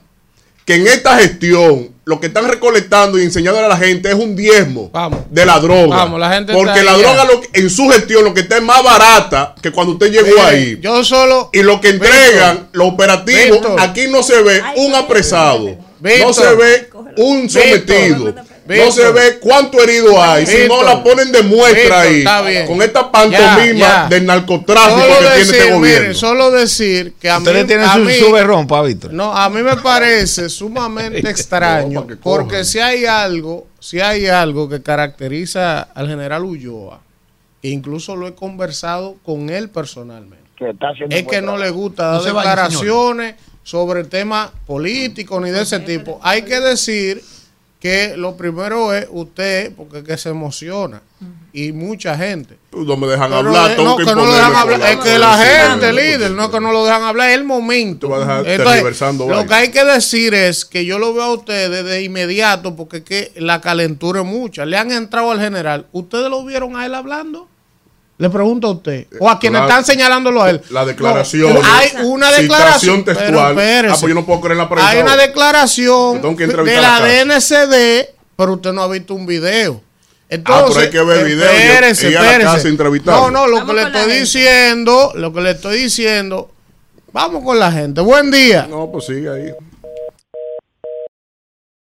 que 0.66 0.74
en 0.74 0.86
esta 0.88 1.16
gestión 1.18 1.88
lo 2.04 2.20
que 2.20 2.26
están 2.26 2.46
recolectando 2.48 3.18
y 3.18 3.22
enseñando 3.22 3.60
a 3.64 3.68
la 3.68 3.78
gente 3.78 4.10
es 4.10 4.14
un 4.14 4.36
diezmo 4.36 4.90
Vamos. 4.92 5.20
de 5.30 5.46
la 5.46 5.58
droga. 5.60 5.96
Vamos, 5.96 6.20
la 6.20 6.30
gente 6.34 6.52
Porque 6.52 6.82
la 6.82 6.98
droga 6.98 7.24
ya. 7.26 7.32
lo 7.32 7.40
que- 7.40 7.48
en 7.60 7.70
su 7.70 7.88
gestión 7.88 8.24
lo 8.24 8.34
que 8.34 8.40
está 8.40 8.56
es 8.58 8.62
más 8.62 8.82
barata 8.84 9.54
que 9.62 9.70
cuando 9.72 9.94
usted 9.94 10.12
llegó 10.12 10.26
Mire, 10.26 10.40
ahí. 10.42 10.78
Yo 10.82 11.02
solo. 11.02 11.48
Y 11.54 11.62
lo 11.62 11.80
que 11.80 11.88
entregan, 11.90 12.68
los 12.72 12.88
operativos, 12.88 13.60
Víctor. 13.60 13.80
aquí 13.80 14.06
no 14.10 14.22
se 14.22 14.42
ve 14.42 14.62
un 14.76 14.94
apresado, 14.94 15.76
no 16.00 16.08
Víctor. 16.08 16.34
se 16.34 16.54
ve 16.54 16.90
un 17.16 17.48
sometido, 17.50 18.18
no 18.34 18.44
Víctor. 18.66 18.92
se 18.92 19.12
ve 19.12 19.38
cuánto 19.40 19.82
herido 19.82 20.22
hay, 20.22 20.46
si 20.46 20.52
no 20.68 20.76
Víctor. 20.78 20.84
la 20.84 21.02
ponen 21.02 21.32
de 21.32 21.42
muestra 21.42 21.80
Víctor, 21.80 21.92
ahí, 21.98 22.18
está 22.18 22.42
bien. 22.42 22.66
con 22.66 22.82
esta 22.82 23.10
pantomima 23.10 23.56
Ya, 23.56 24.02
ya. 24.02 24.06
del 24.08 24.26
narcotráfico 24.26 25.00
Solo 25.00 25.14
que 25.16 25.24
tiene 25.24 25.40
este 25.40 25.72
gobierno. 25.72 25.80
mire, 26.02 26.14
solo 26.14 26.50
decir 26.50 27.14
que 27.20 27.30
a 27.30 27.40
mí, 27.40 27.46
Ustedes 27.46 27.66
tienen 27.66 27.86
a 27.86 27.94
su, 27.94 27.98
mí- 28.00 28.12
su 28.14 28.30
berrón, 28.32 28.66
pa, 28.66 28.82
Víctor. 28.82 29.12
no, 29.12 29.32
a 29.36 29.48
mí 29.50 29.62
me 29.62 29.76
parece 29.76 30.48
sumamente 30.48 31.18
extraño 31.30 32.06
porque 32.22 32.64
si 32.64 32.78
hay 32.78 33.06
algo, 33.06 33.66
si 33.80 34.00
hay 34.00 34.26
algo 34.26 34.68
que 34.68 34.82
caracteriza 34.82 35.80
al 35.82 36.08
general 36.08 36.44
Ulloa, 36.44 37.00
e 37.62 37.70
incluso 37.70 38.14
lo 38.14 38.28
he 38.28 38.34
conversado 38.34 39.16
con 39.24 39.50
él 39.50 39.68
personalmente, 39.70 40.44
que 40.56 40.70
está 40.70 40.90
haciendo 40.90 41.14
es 41.16 41.26
que 41.26 41.40
no 41.42 41.56
le 41.56 41.70
gusta 41.70 42.12
No 42.12 42.22
dar 42.22 42.32
vaya, 42.34 42.54
sobre 43.68 44.02
temas 44.04 44.50
políticos 44.66 45.42
ni 45.42 45.50
de 45.50 45.60
ese 45.60 45.78
tipo. 45.80 46.18
Hay 46.22 46.40
que 46.40 46.58
decir 46.58 47.22
que 47.78 48.16
lo 48.16 48.34
primero 48.34 48.94
es 48.94 49.06
usted, 49.10 49.72
porque 49.76 49.98
es 49.98 50.04
que 50.04 50.16
se 50.16 50.30
emociona, 50.30 51.02
y 51.52 51.72
mucha 51.72 52.16
gente. 52.16 52.56
No 52.72 52.96
me 52.96 53.06
dejan 53.06 53.28
Pero, 53.28 53.36
hablar, 53.50 53.76
no, 53.78 53.96
que 53.98 54.04
que 54.06 54.14
no 54.14 54.24
lo 54.24 54.32
dejan 54.32 54.56
hablar. 54.56 54.78
la- 54.80 54.90
Es 54.92 54.96
que 55.00 55.18
la 55.18 55.36
gente, 55.36 55.92
líder, 55.92 56.30
no 56.30 56.44
es 56.44 56.50
que 56.50 56.60
no 56.60 56.72
lo 56.72 56.86
dejan 56.86 57.02
hablar, 57.02 57.28
es 57.28 57.34
el 57.36 57.44
momento. 57.44 58.06
Tú 58.06 58.12
vas 58.14 58.20
a 58.22 58.22
dejar 58.22 58.38
Entonces, 58.48 58.64
tergiversando 58.72 59.28
lo 59.28 59.46
que 59.46 59.54
hay 59.54 59.68
que 59.70 59.84
decir 59.84 60.32
es 60.32 60.64
que 60.64 60.86
yo 60.86 60.98
lo 60.98 61.12
veo 61.12 61.24
a 61.24 61.34
ustedes 61.34 61.84
de 61.84 62.02
inmediato 62.02 62.74
porque 62.74 62.96
es 62.98 63.02
que 63.04 63.32
la 63.36 63.60
calentura 63.60 64.20
es 64.22 64.26
mucha. 64.26 64.64
Le 64.64 64.78
han 64.78 64.90
entrado 64.90 65.30
al 65.30 65.40
general. 65.40 65.86
¿Ustedes 65.92 66.30
lo 66.30 66.42
vieron 66.46 66.74
a 66.74 66.86
él 66.86 66.94
hablando? 66.94 67.48
Le 68.18 68.30
pregunto 68.30 68.66
a 68.66 68.70
usted. 68.72 69.06
O 69.20 69.30
a 69.30 69.38
quienes 69.38 69.60
La- 69.60 69.66
están 69.68 69.84
señalándolo 69.84 70.42
a 70.42 70.50
él. 70.50 70.60
La 70.70 70.84
declaración. 70.84 71.54
No, 71.54 71.60
hay 71.64 71.90
una 72.04 72.32
declaración. 72.32 73.04
Textual. 73.04 73.54
pero 73.54 73.92
ah, 73.92 73.96
pues 73.98 74.08
yo 74.08 74.14
no 74.14 74.26
puedo 74.26 74.40
creer 74.40 74.52
en 74.52 74.58
la 74.58 74.68
prensa. 74.68 74.90
Hay 74.90 74.98
una 75.00 75.16
declaración 75.16 76.20
de 76.20 76.80
la. 76.80 77.00
DNCD, 77.00 78.08
pero 78.36 78.54
usted 78.54 78.72
no 78.72 78.82
ha 78.82 78.88
visto 78.88 79.14
un 79.14 79.24
video. 79.24 79.80
Ah, 79.80 80.26
Entonces, 80.30 80.74
pero 80.74 80.80
hay 80.80 80.90
que 80.90 81.02
ver 81.04 81.24
video 81.26 81.48
espérese, 81.50 82.08
y 82.08 82.10
ir 82.10 82.18
a 82.18 82.22
la 82.22 82.56
espérese. 82.56 82.74
No, 83.04 83.30
no, 83.30 83.46
lo 83.46 83.56
Vamos 83.58 83.70
que 83.70 83.76
le 83.80 83.82
estoy 83.86 84.00
gente. 84.02 84.20
diciendo, 84.20 85.12
lo 85.14 85.32
que 85.32 85.40
le 85.40 85.50
estoy 85.52 85.78
diciendo, 85.78 86.50
vamos 87.12 87.44
con 87.44 87.58
la 87.58 87.70
gente. 87.72 88.00
Buen 88.00 88.30
día. 88.30 88.66
No, 88.68 88.90
pues 88.90 89.06
sigue 89.06 89.30
ahí. 89.30 89.54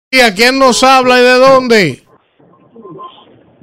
¿Y 0.10 0.22
a 0.22 0.34
quién 0.34 0.58
nos 0.58 0.84
habla 0.84 1.20
y 1.20 1.24
de 1.24 1.34
dónde? 1.34 2.04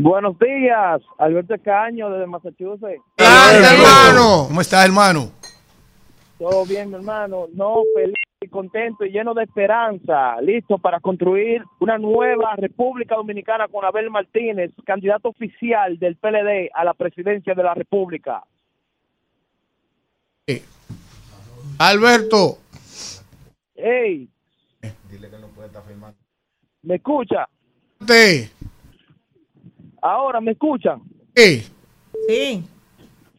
Buenos 0.03 0.39
días, 0.39 1.03
Alberto 1.19 1.57
Caño 1.63 2.09
desde 2.09 2.27
Massachusetts. 2.27 3.03
Adelante, 3.19 3.77
hermano. 3.77 4.47
¿Cómo 4.49 4.63
estás, 4.63 4.87
hermano? 4.87 5.31
Todo 6.39 6.65
bien, 6.65 6.89
mi 6.89 6.95
hermano. 6.95 7.49
No, 7.53 7.83
feliz 7.95 8.15
y 8.41 8.49
contento 8.49 9.05
y 9.05 9.11
lleno 9.11 9.35
de 9.35 9.43
esperanza. 9.43 10.41
Listo 10.41 10.79
para 10.79 11.01
construir 11.01 11.63
una 11.81 11.99
nueva 11.99 12.57
República 12.57 13.15
Dominicana 13.15 13.69
con 13.69 13.85
Abel 13.85 14.09
Martínez, 14.09 14.71
candidato 14.87 15.29
oficial 15.29 15.99
del 15.99 16.17
PLD 16.17 16.71
a 16.73 16.83
la 16.83 16.95
presidencia 16.95 17.53
de 17.53 17.63
la 17.63 17.75
República. 17.75 18.43
Alberto. 21.77 22.57
Hey. 23.75 24.31
¿Me 26.83 26.95
escucha? 26.95 27.47
Sí. 28.09 28.51
Ahora, 30.03 30.41
¿me 30.41 30.53
escuchan? 30.53 31.03
Sí. 31.35 31.63
Sí. 32.29 32.65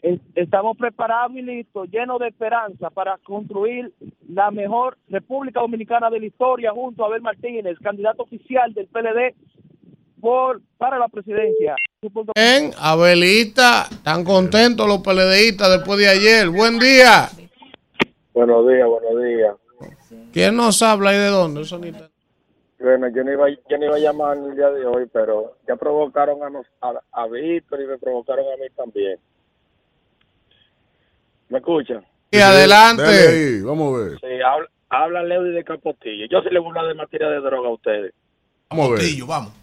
Es- 0.01 0.20
Estamos 0.36 0.78
preparados 0.78 1.36
y 1.36 1.41
listos, 1.41 1.88
llenos 1.91 2.20
de 2.20 2.28
esperanza 2.30 2.89
para 2.89 3.18
construir 3.20 3.93
la 4.30 4.49
mejor 4.51 4.97
República 5.09 5.59
Dominicana 5.62 6.09
de 6.09 6.20
la 6.20 6.26
historia 6.26 6.72
junto 6.72 7.03
a 7.03 7.07
Abel 7.07 7.22
Martínez, 7.22 7.78
candidato 7.80 8.24
oficial 8.24 8.74
del 8.74 8.88
PLD 8.88 9.36
por, 10.20 10.62
para 10.78 10.97
la 10.97 11.07
presidencia. 11.07 11.76
Bien, 12.36 12.72
Abelita, 12.80 13.88
tan 14.03 14.24
contentos 14.24 14.88
los 14.88 14.99
PLDistas 15.01 15.70
después 15.78 15.99
de 15.99 16.07
ayer. 16.09 16.49
Buen 16.49 16.80
día. 16.80 17.30
Buenos 18.34 18.68
días, 18.68 18.88
buenos 18.88 19.24
días. 19.24 19.55
¿Quién 20.34 20.55
nos 20.55 20.82
habla 20.82 21.14
y 21.14 21.18
de 21.18 21.28
dónde? 21.28 21.62
Eso 21.62 21.78
ni 21.78 21.91
tan- 21.91 22.09
Bueno, 22.82 23.09
yo 23.09 23.23
no 23.23 23.32
iba, 23.32 23.49
yo 23.49 23.77
no 23.77 23.86
iba 23.86 23.95
a 23.95 23.99
llamar 23.99 24.38
el 24.38 24.55
día 24.55 24.71
de 24.71 24.86
hoy, 24.88 25.05
pero 25.13 25.55
ya 25.67 25.75
provocaron 25.75 26.41
a, 26.43 26.49
nos, 26.49 26.65
a, 26.82 26.93
a 27.11 27.27
Víctor 27.27 27.79
y 27.79 27.86
me 27.86 27.97
provocaron 27.99 28.45
a 28.51 28.57
mí 28.57 28.67
también. 28.75 29.19
¿Me 31.49 31.59
escuchan? 31.59 32.03
Sí, 32.32 32.39
adelante. 32.39 33.03
Ahí, 33.03 33.61
vamos 33.61 33.93
a 33.93 34.03
ver. 34.03 34.19
Sí, 34.19 34.41
habla, 34.43 34.67
habla 34.89 35.23
Leudy 35.23 35.51
de 35.51 35.63
Capotillo. 35.63 36.25
Yo 36.27 36.41
sí 36.41 36.49
le 36.49 36.59
voy 36.59 36.69
a 36.69 36.69
hablar 36.69 36.88
de 36.88 36.93
materia 36.95 37.29
de 37.29 37.39
droga 37.39 37.69
a 37.69 37.73
ustedes. 37.73 38.13
Vamos 38.69 38.88
a 38.88 38.89
ver. 38.89 38.99
Capotillo, 38.99 39.27
vamos. 39.27 39.53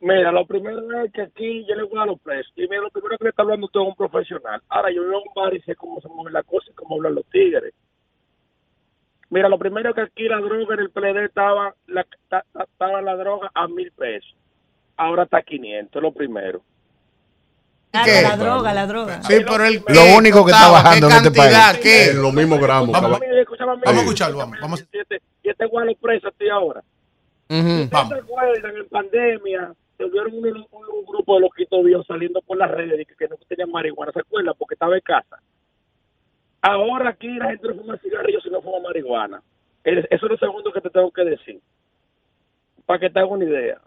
Mira, 0.00 0.32
lo 0.32 0.46
primero 0.46 0.80
es 1.02 1.12
que 1.12 1.22
aquí 1.22 1.66
yo 1.68 1.74
le 1.74 1.82
voy 1.82 1.98
a 1.98 2.06
los 2.06 2.20
presos. 2.20 2.52
Y 2.56 2.62
mira, 2.62 2.80
lo 2.80 2.90
primero 2.90 3.18
que 3.18 3.24
le 3.24 3.30
está 3.30 3.42
hablando 3.42 3.66
usted 3.66 3.80
es 3.80 3.86
un 3.86 3.94
profesional. 3.94 4.62
Ahora 4.68 4.90
yo 4.90 5.02
veo 5.02 5.18
un 5.18 5.34
bar 5.34 5.52
y 5.54 5.60
sé 5.62 5.74
cómo 5.76 6.00
se 6.00 6.08
mueve 6.08 6.30
la 6.30 6.42
cosa 6.42 6.66
y 6.70 6.74
cómo 6.74 6.96
hablan 6.96 7.16
los 7.16 7.26
tigres. 7.26 7.74
Mira, 9.30 9.48
lo 9.48 9.58
primero 9.58 9.94
que 9.94 10.02
aquí 10.02 10.24
la 10.28 10.38
droga 10.38 10.74
en 10.74 10.80
el 10.80 10.90
PLD 10.90 11.24
estaba 11.24 11.74
la, 11.86 12.04
ta- 12.28 12.44
ta- 12.52 12.64
estaba 12.64 13.00
la 13.02 13.16
droga 13.16 13.50
a 13.54 13.66
mil 13.68 13.90
pesos. 13.92 14.34
Ahora 14.96 15.24
está 15.24 15.38
a 15.38 15.42
500, 15.42 16.00
lo 16.02 16.12
primero. 16.12 16.62
Claro, 17.90 18.06
¿Qué? 18.06 18.22
la 18.22 18.36
droga, 18.36 18.72
la 18.74 18.86
droga. 18.86 19.22
Sí, 19.22 19.34
pero 19.46 19.64
el 19.64 19.74
Lo 19.88 20.16
único 20.18 20.44
que 20.44 20.50
está 20.52 20.68
bajando 20.70 21.06
¿qué 21.08 21.14
en 21.14 21.24
este 21.26 21.32
cantidad? 21.38 21.70
país. 21.72 21.82
¿Qué? 21.82 22.10
En 22.10 22.22
los 22.22 22.32
mismos 22.32 22.60
gramos. 22.60 22.90
Vamos, 22.92 23.20
a 23.22 24.00
escucharlo, 24.00 24.38
vamos. 24.38 24.58
vamos. 24.60 24.84
Y 24.92 24.98
este, 24.98 25.22
y 25.42 25.48
este 25.50 25.68
preso 26.00 26.28
ti 26.36 26.48
ahora. 26.48 26.82
Ujú. 27.48 27.58
¿Ustedes 27.82 28.08
se 28.08 28.14
acuerdan 28.14 28.76
en 28.76 28.88
pandemia? 28.88 29.72
Se 29.96 30.04
vieron 30.06 30.34
un, 30.34 30.44
un- 30.46 30.66
un 30.72 31.04
grupo 31.06 31.34
de 31.36 31.40
loquitos 31.42 31.84
viejos 31.84 32.06
saliendo 32.06 32.40
por 32.42 32.56
las 32.56 32.70
redes 32.70 33.00
y 33.00 33.04
que, 33.06 33.14
que 33.14 33.28
no 33.28 33.36
tenían 33.48 33.70
marihuana. 33.70 34.10
¿Se 34.12 34.20
acuerdan? 34.20 34.54
Porque 34.58 34.74
estaba 34.74 34.94
en 34.96 35.00
casa. 35.02 35.38
Ahora 36.66 37.10
aquí 37.10 37.28
la 37.28 37.50
gente 37.50 37.68
no 37.68 37.74
fuma 37.74 37.98
cigarrillos 37.98 38.42
si 38.42 38.48
no 38.48 38.62
fuma 38.62 38.80
marihuana. 38.80 39.42
Es- 39.84 40.06
Eso 40.10 40.26
es 40.26 40.32
lo 40.32 40.38
segundo 40.38 40.72
que 40.72 40.80
te 40.80 40.88
tengo 40.88 41.10
que 41.10 41.22
decir. 41.24 41.60
Para 42.86 43.00
que 43.00 43.10
te 43.10 43.18
haga 43.18 43.28
una 43.28 43.44
idea. 43.44 43.80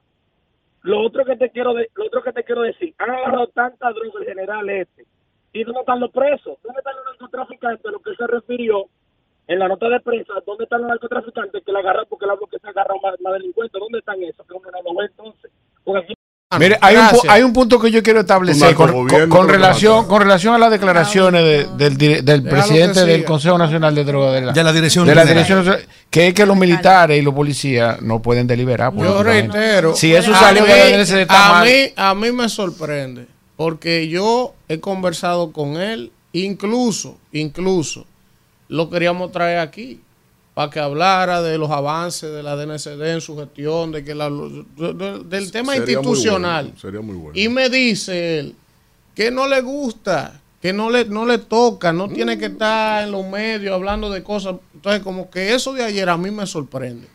Lo 0.84 1.02
otro 1.02 1.26
que 1.26 1.36
te 1.38 1.50
quiero 1.50 1.74
de- 1.74 1.90
lo 1.96 2.06
otro 2.06 2.22
que 2.22 2.32
te 2.34 2.44
quiero 2.44 2.62
decir, 2.62 2.94
han 3.00 3.10
agarrado 3.10 3.48
tanta 3.48 3.90
droga 3.92 4.20
el 4.20 4.28
general 4.28 4.70
este. 4.70 5.06
¿Y 5.54 5.64
dónde 5.64 5.80
están 5.80 6.00
los 6.00 6.12
presos? 6.12 6.60
¿Dónde 6.62 6.78
están 6.80 6.96
los 6.98 7.06
narcotraficantes? 7.06 7.92
Lo 7.92 8.00
que 8.00 8.16
se 8.16 8.28
refirió 8.28 8.86
en 9.48 9.58
la 9.60 9.68
nota 9.70 9.90
de 9.90 10.00
prensa, 10.02 10.34
¿dónde 10.46 10.66
están 10.66 10.82
los 10.82 10.90
narcotraficantes 10.90 11.64
que 11.64 11.72
la 11.72 11.80
agarran 11.80 12.06
porque 12.08 12.28
la 12.28 12.38
que 12.52 12.60
se 12.60 12.68
agarró 12.68 13.00
más, 13.02 13.20
más 13.22 13.34
delincuentes? 13.34 13.80
¿Dónde 13.80 14.00
están 14.00 14.22
esos? 14.22 14.46
Que 14.46 14.54
uno 14.54 14.70
no 14.72 14.84
lo 14.84 15.00
ve 15.00 15.06
entonces. 15.08 15.52
Porque 15.84 16.04
aquí 16.04 16.14
Mire, 16.58 16.78
hay 16.80 16.96
un, 16.96 17.04
hay 17.28 17.44
un 17.44 17.52
punto 17.52 17.78
que 17.78 17.92
yo 17.92 18.02
quiero 18.02 18.22
establecer 18.22 18.74
con, 18.74 18.88
relación, 19.50 20.08
con 20.08 20.22
relación 20.22 20.56
a 20.56 20.58
las 20.58 20.72
declaraciones 20.72 21.44
de- 21.44 21.90
del, 22.22 22.42
presidente 22.44 23.04
del. 23.04 23.26
Consejo 23.26 23.58
Nacional 23.58 23.94
de 23.94 24.06
Drogas. 24.06 24.34
De 24.34 24.42
la, 24.42 24.54
De 24.54 24.64
la 24.64 24.72
Dirección 24.72 25.06
de 25.06 25.14
la 25.14 25.24
General. 25.24 25.44
Dirección 25.44 25.60
Nacional, 25.66 25.86
que 26.10 26.28
es 26.28 26.34
que 26.34 26.46
los 26.46 26.56
militares 26.56 27.20
y 27.20 27.22
los 27.22 27.34
policías 27.34 28.02
no 28.02 28.22
pueden 28.22 28.48
deliberar. 28.48 28.94
Yo 28.96 29.22
reitero. 29.24 29.94
Si 29.94 30.16
eso 30.16 30.34
a 30.34 30.40
salió 30.40 30.62
mí- 30.64 30.70
de 30.70 31.26
a 31.28 31.64
mí, 31.66 31.94
a 31.98 32.16
mí 32.16 32.32
me 32.32 32.48
sorprende. 32.48 33.28
Porque 33.58 34.08
yo 34.08 34.54
he 34.70 34.80
conversado 34.80 35.52
con 35.52 35.76
él, 35.76 36.14
incluso, 36.32 37.18
incluso, 37.34 38.06
lo 38.70 38.90
queríamos 38.90 39.34
traer 39.34 39.60
aquí 39.60 40.00
para 40.58 40.72
que 40.72 40.80
hablara 40.80 41.44
de 41.44 41.56
los 41.60 41.70
avances 41.70 42.32
de 42.34 42.42
la 42.42 42.56
DNCD 42.56 43.14
en 43.14 43.22
su 43.22 43.38
gestión, 43.38 43.92
de 43.92 44.04
que 44.04 44.16
la- 44.16 44.28
de- 44.32 44.94
de- 44.94 45.20
del 45.26 45.52
tema 45.52 45.74
Sería 45.74 45.86
muy 46.00 46.08
institucional. 46.08 46.66
bueno, 46.66 46.80
sería 46.82 47.02
muy 47.02 47.16
bueno. 47.16 47.40
Y 47.40 47.48
me 47.48 47.70
dice 47.70 48.40
él 48.40 48.56
que 49.16 49.30
no 49.30 49.48
le 49.48 49.62
gusta, 49.62 50.42
que 50.60 50.74
no 50.74 50.90
le, 50.90 51.06
no 51.06 51.28
le 51.28 51.38
toca, 51.38 51.94
no 51.94 52.10
tiene 52.10 52.40
que 52.40 52.46
estar 52.48 53.04
en 53.04 53.12
los 53.12 53.24
medios 53.28 53.72
hablando 53.76 54.10
de 54.10 54.24
cosas. 54.24 54.56
Entonces, 54.74 55.04
como 55.04 55.30
que 55.30 55.54
eso 55.54 55.74
de 55.74 55.84
ayer 55.84 56.10
a 56.10 56.18
mí 56.18 56.32
me 56.32 56.48
sorprende. 56.48 57.08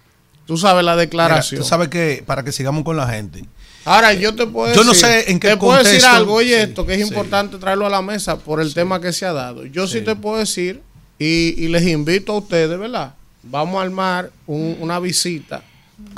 Tú 0.46 0.56
sabes 0.56 0.84
la 0.84 0.92
Mira, 0.92 1.00
declaración. 1.00 1.60
tú 1.62 1.66
sabes 1.66 1.88
que, 1.88 2.22
para 2.24 2.44
que 2.44 2.52
sigamos 2.52 2.84
con 2.84 2.96
la 2.96 3.08
gente, 3.08 3.44
Ahora, 3.84 4.14
yo 4.14 4.36
te 4.36 4.46
puedo 4.46 4.72
Yo 4.72 4.84
decir. 4.84 4.86
no 4.86 4.94
sé 4.94 5.32
en 5.32 5.40
qué 5.40 5.48
Te 5.48 5.56
puedo 5.56 5.76
decir 5.82 6.04
algo, 6.04 6.34
oye, 6.34 6.54
Sí, 6.54 6.62
esto 6.68 6.86
que 6.86 6.92
es 6.94 7.00
sí. 7.02 7.08
importante 7.08 7.58
traerlo 7.58 7.86
a 7.86 7.90
la 7.90 8.02
mesa 8.02 8.38
por 8.38 8.60
el 8.60 8.72
tema 8.72 9.00
que 9.00 9.12
se 9.12 9.26
ha 9.26 9.32
dado. 9.32 9.66
Yo 9.66 9.88
sí, 9.88 10.02
te 10.02 10.14
puedo 10.14 10.38
decir, 10.38 10.80
y, 11.18 11.56
y 11.56 11.66
les 11.66 11.82
invito 11.88 12.30
a 12.34 12.38
ustedes, 12.38 12.78
¿verdad? 12.78 13.14
Vamos 13.42 13.76
a 13.76 13.82
armar 13.82 14.30
un- 14.46 14.76
una 14.80 14.98
visita. 14.98 15.62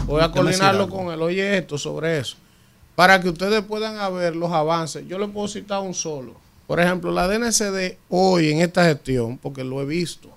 Voy 0.07 0.21
a 0.23 0.31
coordinarlo 0.31 0.89
con 0.89 1.13
él, 1.13 1.21
oye, 1.23 1.59
esto 1.59 1.79
sobre 1.79 2.19
eso. 2.19 2.37
Para 2.95 3.21
que 3.21 3.29
ustedes 3.29 3.63
puedan 3.63 3.97
ver 4.15 4.37
los 4.37 4.53
avances. 4.53 5.07
Yo 5.09 5.19
les 5.19 5.29
puedo 5.31 5.49
citar 5.49 5.81
un 5.81 5.95
solo. 5.95 6.35
Por 6.67 6.81
ejemplo, 6.81 7.11
la 7.13 7.27
DNCD 7.29 7.99
hoy 8.09 8.53
en 8.53 8.61
esta 8.61 8.85
gestión, 8.85 9.37
porque 9.39 9.65
lo 9.65 9.83
he 9.83 9.85
visto, 9.85 10.29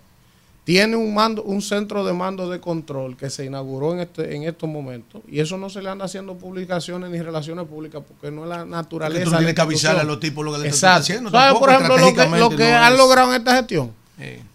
tiene 0.66 0.98
un 0.98 1.14
mando, 1.14 1.44
un 1.44 1.62
centro 1.62 2.04
de 2.04 2.12
mando 2.12 2.50
de 2.50 2.60
control 2.60 3.16
que 3.16 3.30
se 3.30 3.46
inauguró 3.46 3.94
en 3.94 4.00
este, 4.02 4.36
en 4.36 4.44
estos 4.44 4.68
momentos. 4.68 5.22
Y 5.30 5.40
eso 5.40 5.58
no 5.58 5.70
se 5.70 5.82
le 5.82 5.90
anda 5.90 6.04
haciendo 6.06 6.36
publicaciones 6.36 7.10
ni 7.10 7.22
relaciones 7.22 7.66
públicas 7.68 8.02
porque 8.06 8.36
no 8.36 8.44
es 8.44 8.50
la 8.50 8.66
naturaleza. 8.66 9.24
tú 9.26 9.32
la 9.32 9.38
tienes 9.38 9.56
que 9.56 9.62
avisarle 9.62 10.02
a 10.02 10.04
los 10.04 10.20
tipos 10.20 10.44
lo 10.44 10.52
que 10.54 10.58
le 10.60 10.68
están 10.68 11.00
haciendo, 11.00 11.30
¿Sabes, 11.32 11.58
por 11.58 11.70
ejemplo, 11.70 11.98
lo 11.98 12.14
que, 12.14 12.26
lo 12.40 12.50
que 12.50 12.58
no 12.72 12.78
han 12.78 12.92
es- 12.94 12.98
logrado 13.00 13.30
en 13.34 13.36
esta 13.40 13.56
gestión? 13.56 13.94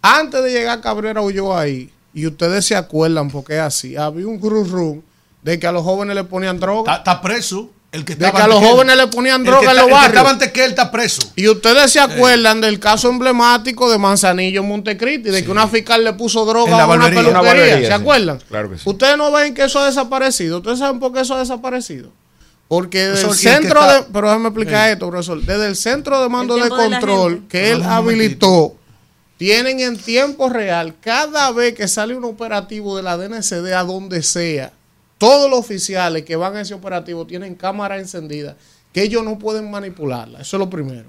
Antes 0.02 0.42
de 0.42 0.50
llegar 0.52 0.80
Cabrera 0.82 1.22
huyó 1.22 1.56
ahí, 1.56 1.88
y 2.14 2.26
ustedes 2.26 2.66
se 2.66 2.76
acuerdan 2.76 3.30
porque 3.30 3.54
es 3.54 3.60
así, 3.60 3.96
había 3.96 4.26
un 4.26 4.38
cruz 4.38 4.70
room 4.70 5.02
de 5.42 5.58
que 5.58 5.66
a 5.66 5.72
los 5.72 5.82
jóvenes 5.82 6.14
le 6.14 6.24
ponían 6.24 6.58
droga. 6.60 6.92
Está, 6.96 7.10
está 7.12 7.22
preso. 7.22 7.70
El 7.90 8.06
que 8.06 8.14
De 8.14 8.32
que 8.32 8.38
a 8.40 8.46
los 8.46 8.58
jóvenes 8.64 8.96
le 8.96 9.06
ponían 9.08 9.44
droga 9.44 9.70
en 9.70 9.76
los 9.76 9.84
El 9.84 9.84
que 9.88 9.92
barrios. 9.92 10.08
estaba 10.14 10.30
antes 10.30 10.50
que 10.50 10.64
él 10.64 10.70
está 10.70 10.90
preso. 10.90 11.20
Y 11.36 11.46
ustedes 11.48 11.90
se 11.92 12.00
acuerdan 12.00 12.58
del 12.62 12.80
caso 12.80 13.10
emblemático 13.10 13.90
de 13.90 13.98
Manzanillo 13.98 14.62
en 14.62 14.68
Montecristi, 14.68 15.28
de 15.28 15.44
que 15.44 15.50
una 15.50 15.68
fiscal 15.68 16.02
le 16.02 16.14
puso 16.14 16.46
droga 16.46 16.72
a 16.72 16.76
una 16.76 16.86
barbería. 16.86 17.08
peluquería. 17.20 17.30
Una 17.40 17.42
barbería, 17.42 17.76
¿Se 17.80 17.86
sí. 17.88 17.92
acuerdan? 17.92 18.38
Claro 18.48 18.70
que 18.70 18.78
sí. 18.78 18.82
Ustedes 18.88 19.18
no 19.18 19.30
ven 19.30 19.52
que 19.52 19.64
eso 19.64 19.78
ha 19.78 19.84
desaparecido. 19.86 20.58
¿Ustedes 20.58 20.78
saben 20.78 21.00
por 21.00 21.12
qué 21.12 21.20
eso 21.20 21.34
ha 21.34 21.40
desaparecido? 21.40 22.10
Porque 22.66 23.08
desde 23.08 23.28
el 23.28 23.34
centro 23.34 23.80
está- 23.82 23.94
de. 24.00 24.06
Pero 24.10 24.26
déjame 24.28 24.48
explicar 24.48 24.90
esto, 24.90 25.10
profesor. 25.10 25.42
Desde 25.42 25.66
el 25.66 25.76
centro 25.76 26.22
de 26.22 26.28
mando 26.30 26.56
El 26.56 26.62
de 26.62 26.68
control 26.70 27.42
que 27.50 27.72
él 27.72 27.82
habilitó, 27.82 28.74
tienen 29.42 29.80
en 29.80 29.96
tiempo 29.96 30.48
real, 30.48 30.94
cada 31.00 31.50
vez 31.50 31.74
que 31.74 31.88
sale 31.88 32.14
un 32.14 32.24
operativo 32.24 32.96
de 32.96 33.02
la 33.02 33.16
DNCD 33.16 33.72
a 33.72 33.82
donde 33.82 34.22
sea, 34.22 34.72
todos 35.18 35.50
los 35.50 35.58
oficiales 35.58 36.24
que 36.24 36.36
van 36.36 36.54
a 36.54 36.60
ese 36.60 36.74
operativo 36.74 37.26
tienen 37.26 37.56
cámara 37.56 37.98
encendida, 37.98 38.56
que 38.92 39.02
ellos 39.02 39.24
no 39.24 39.40
pueden 39.40 39.68
manipularla. 39.68 40.42
Eso 40.42 40.58
es 40.58 40.60
lo 40.60 40.70
primero. 40.70 41.08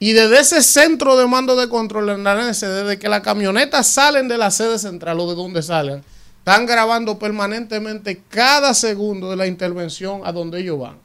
Y 0.00 0.12
desde 0.12 0.40
ese 0.40 0.62
centro 0.64 1.16
de 1.16 1.28
mando 1.28 1.54
de 1.54 1.68
control 1.68 2.08
en 2.08 2.24
la 2.24 2.34
DNCD, 2.34 2.82
desde 2.82 2.98
que 2.98 3.08
las 3.08 3.20
camionetas 3.20 3.86
salen 3.86 4.26
de 4.26 4.38
la 4.38 4.50
sede 4.50 4.80
central 4.80 5.20
o 5.20 5.28
de 5.28 5.36
donde 5.36 5.62
salgan, 5.62 6.02
están 6.40 6.66
grabando 6.66 7.16
permanentemente 7.16 8.20
cada 8.28 8.74
segundo 8.74 9.30
de 9.30 9.36
la 9.36 9.46
intervención 9.46 10.22
a 10.24 10.32
donde 10.32 10.58
ellos 10.58 10.80
van. 10.80 10.96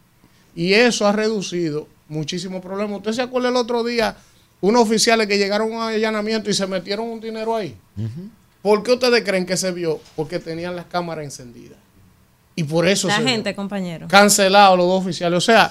Y 0.55 0.74
eso 0.74 1.05
ha 1.05 1.11
reducido 1.11 1.88
muchísimos 2.07 2.63
problemas. 2.63 2.97
¿Usted 2.97 3.11
se 3.11 3.21
acuerda 3.21 3.49
el 3.49 3.57
otro 3.57 3.84
día 3.84 4.17
unos 4.64 4.82
oficiales 4.84 5.28
que 5.28 5.38
llegaron 5.38 5.74
a 5.74 5.76
un 5.76 5.82
allanamiento 5.93 6.49
y 6.49 6.53
se 6.53 6.66
metieron 6.68 7.09
un 7.09 7.20
dinero 7.20 7.53
ahí? 7.53 7.76
¿Por 8.61 8.82
qué 8.82 8.93
ustedes 8.93 9.22
creen 9.24 9.45
que 9.45 9.57
se 9.57 9.74
vio? 9.74 9.99
Porque 10.16 10.39
tenían 10.39 10.74
las 10.76 10.86
cámaras 10.86 11.26
encendidas. 11.26 11.78
Y 12.55 12.64
por 12.64 12.88
eso 12.88 13.09
La 13.09 13.16
se 13.18 13.22
vio. 13.24 13.30
gente, 13.30 13.53
compañero. 13.55 14.07
Cancelados 14.07 14.78
los 14.78 14.88
dos 14.88 15.01
oficiales. 15.01 15.38
O 15.38 15.41
sea, 15.41 15.70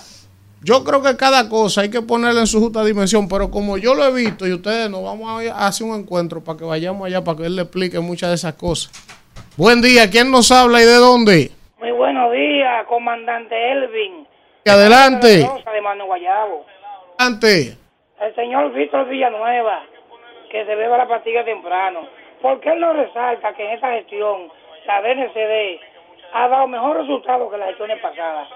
yo 0.62 0.84
creo 0.84 1.02
que 1.02 1.16
cada 1.16 1.48
cosa 1.48 1.80
hay 1.80 1.88
que 1.88 2.02
ponerla 2.02 2.40
en 2.40 2.46
su 2.46 2.60
justa 2.60 2.84
dimensión, 2.84 3.28
pero 3.28 3.50
como 3.50 3.78
yo 3.78 3.94
lo 3.94 4.04
he 4.04 4.12
visto 4.12 4.46
y 4.46 4.52
ustedes 4.52 4.90
nos 4.90 5.02
vamos 5.02 5.42
a 5.48 5.66
hacer 5.66 5.86
un 5.86 5.98
encuentro 5.98 6.44
para 6.44 6.58
que 6.58 6.64
vayamos 6.64 7.06
allá 7.06 7.24
para 7.24 7.38
que 7.38 7.46
él 7.46 7.56
le 7.56 7.62
explique 7.62 7.98
muchas 7.98 8.28
de 8.28 8.34
esas 8.34 8.54
cosas. 8.54 8.92
Buen 9.56 9.80
día, 9.80 10.10
¿quién 10.10 10.30
nos 10.30 10.50
habla 10.50 10.82
y 10.82 10.84
de 10.84 10.96
dónde? 10.96 11.50
Muy 11.80 11.92
buenos 11.92 12.30
días, 12.30 12.86
comandante 12.88 13.54
Elvin. 13.72 14.26
Y 14.66 14.68
adelante, 14.70 15.46
Rosa 15.48 15.70
de 15.70 15.80
Mano 15.80 16.04
Guayabo. 16.06 16.66
adelante. 17.18 17.78
El 18.22 18.32
señor 18.36 18.70
Víctor 18.70 19.08
Villanueva, 19.08 19.82
que 20.48 20.64
se 20.64 20.76
beba 20.76 20.96
la 20.96 21.08
pastilla 21.08 21.44
temprano. 21.44 22.06
¿Por 22.40 22.60
qué 22.60 22.70
él 22.70 22.78
no 22.78 22.92
resalta 22.92 23.52
que 23.52 23.64
en 23.64 23.70
esta 23.72 23.90
gestión 23.94 24.48
la 24.86 25.02
DNCD 25.02 25.80
ha 26.32 26.46
dado 26.46 26.68
mejor 26.68 26.98
resultado 26.98 27.50
que 27.50 27.56
las 27.56 27.70
gestiones 27.70 27.98
pasadas? 27.98 28.46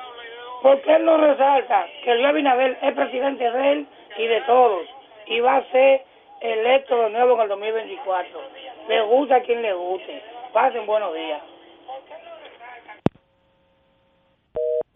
¿Por 0.62 0.80
qué 0.82 0.94
él 0.94 1.04
no 1.04 1.16
resalta 1.16 1.84
que 2.04 2.14
Luis 2.14 2.26
Abinader 2.26 2.78
es 2.80 2.94
presidente 2.94 3.50
de 3.50 3.72
él 3.72 3.86
y 4.16 4.26
de 4.28 4.40
todos 4.42 4.86
y 5.26 5.40
va 5.40 5.56
a 5.56 5.64
ser 5.72 6.04
electo 6.42 7.02
de 7.02 7.10
nuevo 7.10 7.34
en 7.34 7.40
el 7.40 7.48
2024? 7.48 8.40
Le 8.88 9.00
gusta 9.02 9.34
a 9.34 9.40
quien 9.40 9.62
le 9.62 9.72
guste. 9.72 10.22
Pasen 10.52 10.86
buenos 10.86 11.12
días. 11.12 11.42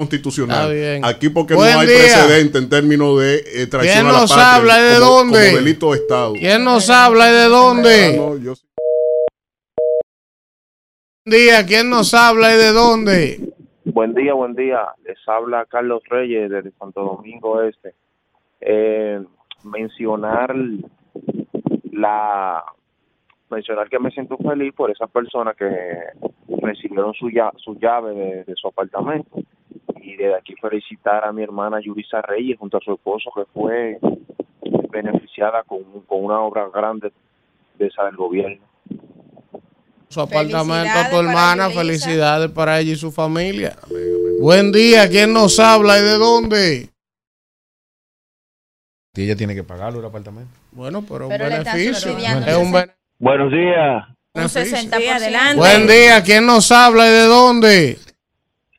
Constitucional. 0.05 0.73
Aquí 1.05 1.29
porque 1.29 1.55
Buen 1.55 1.75
no 1.75 1.81
hay 1.81 1.87
día. 1.87 1.97
precedente 1.99 2.57
en 2.59 2.71
términos 2.71 3.21
de 3.21 3.37
eh, 3.37 3.67
traición 3.67 3.97
¿Quién 3.97 4.07
a 4.07 4.13
la 4.13 4.21
nos 4.21 4.31
patria 4.31 4.55
habla 4.55 4.79
y 4.79 4.83
de 4.83 4.95
como- 4.99 5.07
dónde? 5.11 5.45
como 5.47 5.57
delito 5.59 5.91
de 5.93 5.97
Estado. 5.99 6.33
¿Quién 6.33 6.65
nos 6.65 6.89
habla 6.91 7.29
y 7.29 7.33
de 7.35 7.43
Ah, 7.45 7.49
dónde? 7.49 8.17
no, 8.17 8.37
yo- 8.39 8.55
Buen 11.27 11.39
día, 11.39 11.67
¿quién 11.67 11.91
nos 11.91 12.15
habla 12.15 12.55
y 12.55 12.57
de 12.59 12.73
dónde? 12.73 13.53
Buen 13.85 14.15
día, 14.15 14.33
buen 14.33 14.55
día. 14.55 14.81
Les 15.05 15.19
habla 15.27 15.67
Carlos 15.67 16.03
Reyes 16.09 16.49
desde 16.51 16.71
Santo 16.79 17.03
Domingo 17.03 17.61
Este. 17.63 17.95
Eh, 18.63 19.21
mencionar 19.65 20.55
la 21.93 22.65
mencionar 23.51 23.89
que 23.91 23.99
me 23.99 24.11
siento 24.13 24.37
feliz 24.39 24.73
por 24.75 24.91
esas 24.93 25.11
personas 25.11 25.57
que 25.57 25.69
recibieron 26.63 27.13
su, 27.15 27.29
ya- 27.31 27.53
su 27.57 27.75
llave 27.81 28.15
de, 28.15 28.45
de 28.45 28.55
su 28.55 28.69
apartamento 28.69 29.41
y 30.03 30.17
desde 30.17 30.35
aquí 30.37 30.55
felicitar 30.61 31.25
a 31.25 31.33
mi 31.33 31.43
hermana 31.43 31.81
Yurisa 31.81 32.21
Reyes 32.23 32.59
junto 32.59 32.79
a 32.79 32.81
su 32.81 32.93
esposo 32.95 33.31
que 33.35 33.45
fue 33.53 33.99
beneficiada 34.91 35.63
con, 35.65 35.83
con 36.07 36.25
una 36.25 36.41
obra 36.41 36.69
grande 36.75 37.13
de 37.79 37.87
esa 37.87 38.05
del 38.05 38.17
gobierno. 38.17 38.65
Su 40.09 40.21
apartamento 40.21 40.91
a 40.99 41.09
tu 41.11 41.17
hermana, 41.21 41.71
felicidades 41.71 42.51
para 42.51 42.81
ella 42.81 42.93
y 42.93 42.97
su 42.97 43.13
familia. 43.13 43.77
Buen 44.41 44.73
día, 44.73 45.09
¿quién 45.09 45.33
nos 45.33 45.59
habla 45.61 45.99
y 45.99 46.03
de 46.03 46.19
dónde? 46.19 46.89
Y 49.15 49.23
ella 49.25 49.37
tiene 49.37 49.55
que 49.55 49.63
pagarlo 49.65 50.01
el 50.01 50.07
apartamento. 50.07 50.51
Bueno, 50.73 51.03
pero, 51.03 51.29
Pero 51.29 51.45
un 51.45 51.51
beneficio. 51.51 52.17
Es 52.19 52.57
un 52.57 52.73
bene- 52.73 52.93
Buenos 53.19 53.53
días, 53.53 54.05
Un 54.35 54.43
60%. 54.45 54.97
Sí, 54.99 55.09
adelante. 55.09 55.57
Buen 55.57 55.87
día, 55.87 56.23
¿quién 56.25 56.47
nos 56.47 56.71
habla 56.73 57.07
y 57.07 57.11
de 57.13 57.25
dónde? 57.27 57.99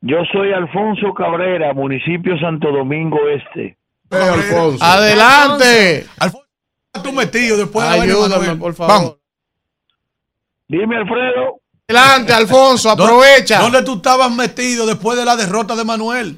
Yo 0.02 0.16
soy 0.32 0.52
Alfonso 0.52 1.14
Cabrera, 1.14 1.72
municipio 1.74 2.36
Santo 2.38 2.72
Domingo 2.72 3.18
Este. 3.28 3.76
Adelante. 4.80 6.04
Alfonso, 6.18 6.48
tú 7.04 7.12
metido 7.12 7.56
después 7.56 7.88
de 7.88 8.00
Ayúdame, 8.00 8.36
Manuel. 8.38 8.58
por 8.58 8.74
favor. 8.74 9.18
Dime, 10.66 10.96
Alfredo. 10.96 11.60
Adelante, 11.88 12.32
Alfonso, 12.32 12.90
aprovecha. 12.90 13.60
¿Dónde 13.60 13.84
tú 13.84 13.96
estabas 13.96 14.30
metido 14.34 14.86
después 14.86 15.16
de 15.16 15.24
la 15.24 15.36
derrota 15.36 15.76
de 15.76 15.84
Manuel? 15.84 16.36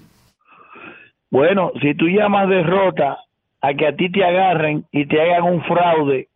Bueno, 1.30 1.72
si 1.80 1.94
tú 1.94 2.06
llamas 2.06 2.48
derrota 2.48 3.18
a 3.62 3.74
que 3.74 3.86
a 3.86 3.96
ti 3.96 4.12
te 4.12 4.24
agarren 4.24 4.84
y 4.92 5.06
te 5.06 5.20
hagan 5.22 5.44
un 5.44 5.64
fraude, 5.64 6.28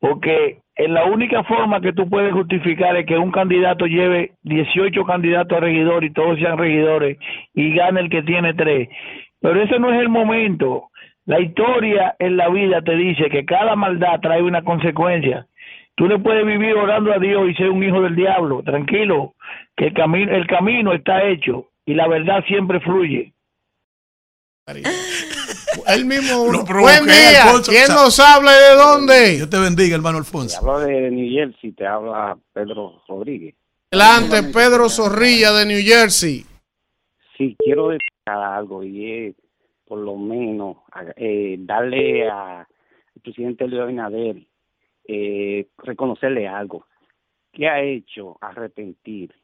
porque 0.00 0.60
la 0.76 1.04
única 1.06 1.42
forma 1.44 1.80
que 1.80 1.92
tú 1.92 2.08
puedes 2.08 2.32
justificar 2.32 2.96
es 2.96 3.06
que 3.06 3.16
un 3.16 3.32
candidato 3.32 3.86
lleve 3.86 4.32
18 4.42 5.04
candidatos 5.04 5.56
a 5.56 5.60
regidor 5.60 6.04
y 6.04 6.12
todos 6.12 6.38
sean 6.38 6.58
regidores 6.58 7.18
y 7.54 7.74
gane 7.74 8.00
el 8.00 8.10
que 8.10 8.22
tiene 8.22 8.52
tres. 8.54 8.88
Pero 9.40 9.62
ese 9.62 9.78
no 9.78 9.92
es 9.92 10.00
el 10.00 10.08
momento. 10.08 10.90
La 11.24 11.40
historia 11.40 12.14
en 12.18 12.36
la 12.36 12.48
vida 12.50 12.82
te 12.82 12.94
dice 12.94 13.30
que 13.30 13.46
cada 13.46 13.74
maldad 13.74 14.20
trae 14.20 14.42
una 14.42 14.62
consecuencia. 14.62 15.46
Tú 15.94 16.08
no 16.08 16.22
puedes 16.22 16.44
vivir 16.44 16.74
orando 16.74 17.12
a 17.12 17.18
Dios 17.18 17.48
y 17.48 17.54
ser 17.54 17.70
un 17.70 17.82
hijo 17.82 18.02
del 18.02 18.14
diablo. 18.14 18.62
Tranquilo, 18.62 19.34
que 19.76 19.86
el 19.86 19.94
camino, 19.94 20.32
el 20.32 20.46
camino 20.46 20.92
está 20.92 21.24
hecho 21.24 21.68
y 21.86 21.94
la 21.94 22.06
verdad 22.06 22.44
siempre 22.46 22.80
fluye. 22.80 23.32
El 25.86 26.04
mismo. 26.04 26.50
Lo 26.52 26.64
provoqué, 26.64 26.92
Buen 27.00 27.06
día. 27.06 27.42
Alfonso. 27.44 27.72
¿Quién 27.72 27.88
nos 27.88 28.18
habla 28.20 28.50
y 28.52 28.70
de 28.70 28.76
dónde? 28.76 29.36
Dios 29.36 29.50
te 29.50 29.58
bendiga, 29.58 29.96
hermano 29.96 30.18
Alfonso. 30.18 30.58
Hablo 30.60 30.80
de 30.80 31.10
New 31.10 31.30
Jersey, 31.30 31.72
te 31.72 31.86
habla 31.86 32.36
Pedro 32.52 33.02
Rodríguez. 33.08 33.54
Adelante, 33.90 34.42
Pedro 34.52 34.88
Zorrilla 34.88 35.52
de 35.52 35.66
New 35.66 35.80
Jersey. 35.82 36.44
Sí, 37.36 37.56
quiero 37.58 37.88
destacar 37.88 38.42
algo 38.54 38.82
y 38.82 39.10
es, 39.28 39.34
por 39.86 39.98
lo 39.98 40.16
menos, 40.16 40.78
eh, 41.16 41.56
darle 41.60 42.28
a- 42.28 42.60
al 42.60 43.22
presidente 43.22 43.66
Luis 43.68 43.82
Abinader, 43.82 44.36
eh, 45.06 45.66
reconocerle 45.78 46.48
algo. 46.48 46.86
¿Qué 47.52 47.68
ha 47.68 47.80
hecho? 47.82 48.36
Arrepentir. 48.40 49.34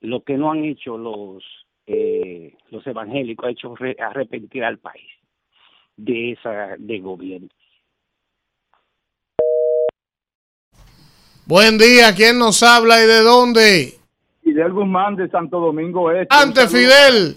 Lo 0.00 0.22
que 0.22 0.34
no 0.36 0.50
han 0.52 0.64
hecho 0.64 0.96
los 0.98 1.42
eh, 1.86 2.54
los 2.70 2.86
evangélicos 2.86 3.46
ha 3.46 3.50
hecho 3.50 3.74
re- 3.74 3.96
arrepentir 3.98 4.62
al 4.62 4.78
país 4.78 5.10
de 6.04 6.32
esa 6.32 6.76
de 6.78 6.98
gobierno. 6.98 7.48
Buen 11.46 11.78
día. 11.78 12.14
¿Quién 12.14 12.38
nos 12.38 12.62
habla 12.62 13.02
y 13.02 13.06
de 13.06 13.22
dónde? 13.22 13.94
Fidel 14.42 14.72
Guzmán 14.72 15.16
de 15.16 15.28
Santo 15.28 15.58
Domingo 15.60 16.10
Este. 16.10 16.34
Ante 16.34 16.62
Un 16.62 16.68
Fidel. 16.68 17.36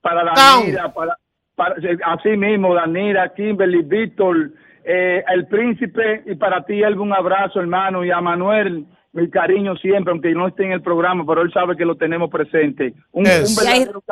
Para. 0.00 0.32
Danira, 0.34 0.92
para, 0.92 1.18
para, 1.54 1.74
así 2.06 2.30
mismo, 2.30 2.74
Danira, 2.74 3.34
Kimberly, 3.34 3.82
Víctor, 3.82 4.52
eh, 4.84 5.22
el 5.34 5.46
príncipe, 5.48 6.22
y 6.26 6.36
para 6.36 6.64
ti, 6.64 6.82
algún 6.84 7.12
abrazo, 7.12 7.60
hermano, 7.60 8.04
y 8.04 8.10
a 8.10 8.20
Manuel, 8.20 8.86
mi 9.12 9.28
cariño 9.28 9.76
siempre, 9.76 10.12
aunque 10.12 10.30
no 10.30 10.46
esté 10.46 10.64
en 10.64 10.72
el 10.72 10.80
programa, 10.82 11.24
pero 11.26 11.42
él 11.42 11.52
sabe 11.52 11.76
que 11.76 11.84
lo 11.84 11.96
tenemos 11.96 12.30
presente. 12.30 12.94
Un, 13.10 13.24
Yes. 13.24 13.50
un 13.50 13.64
verdadero 13.64 14.02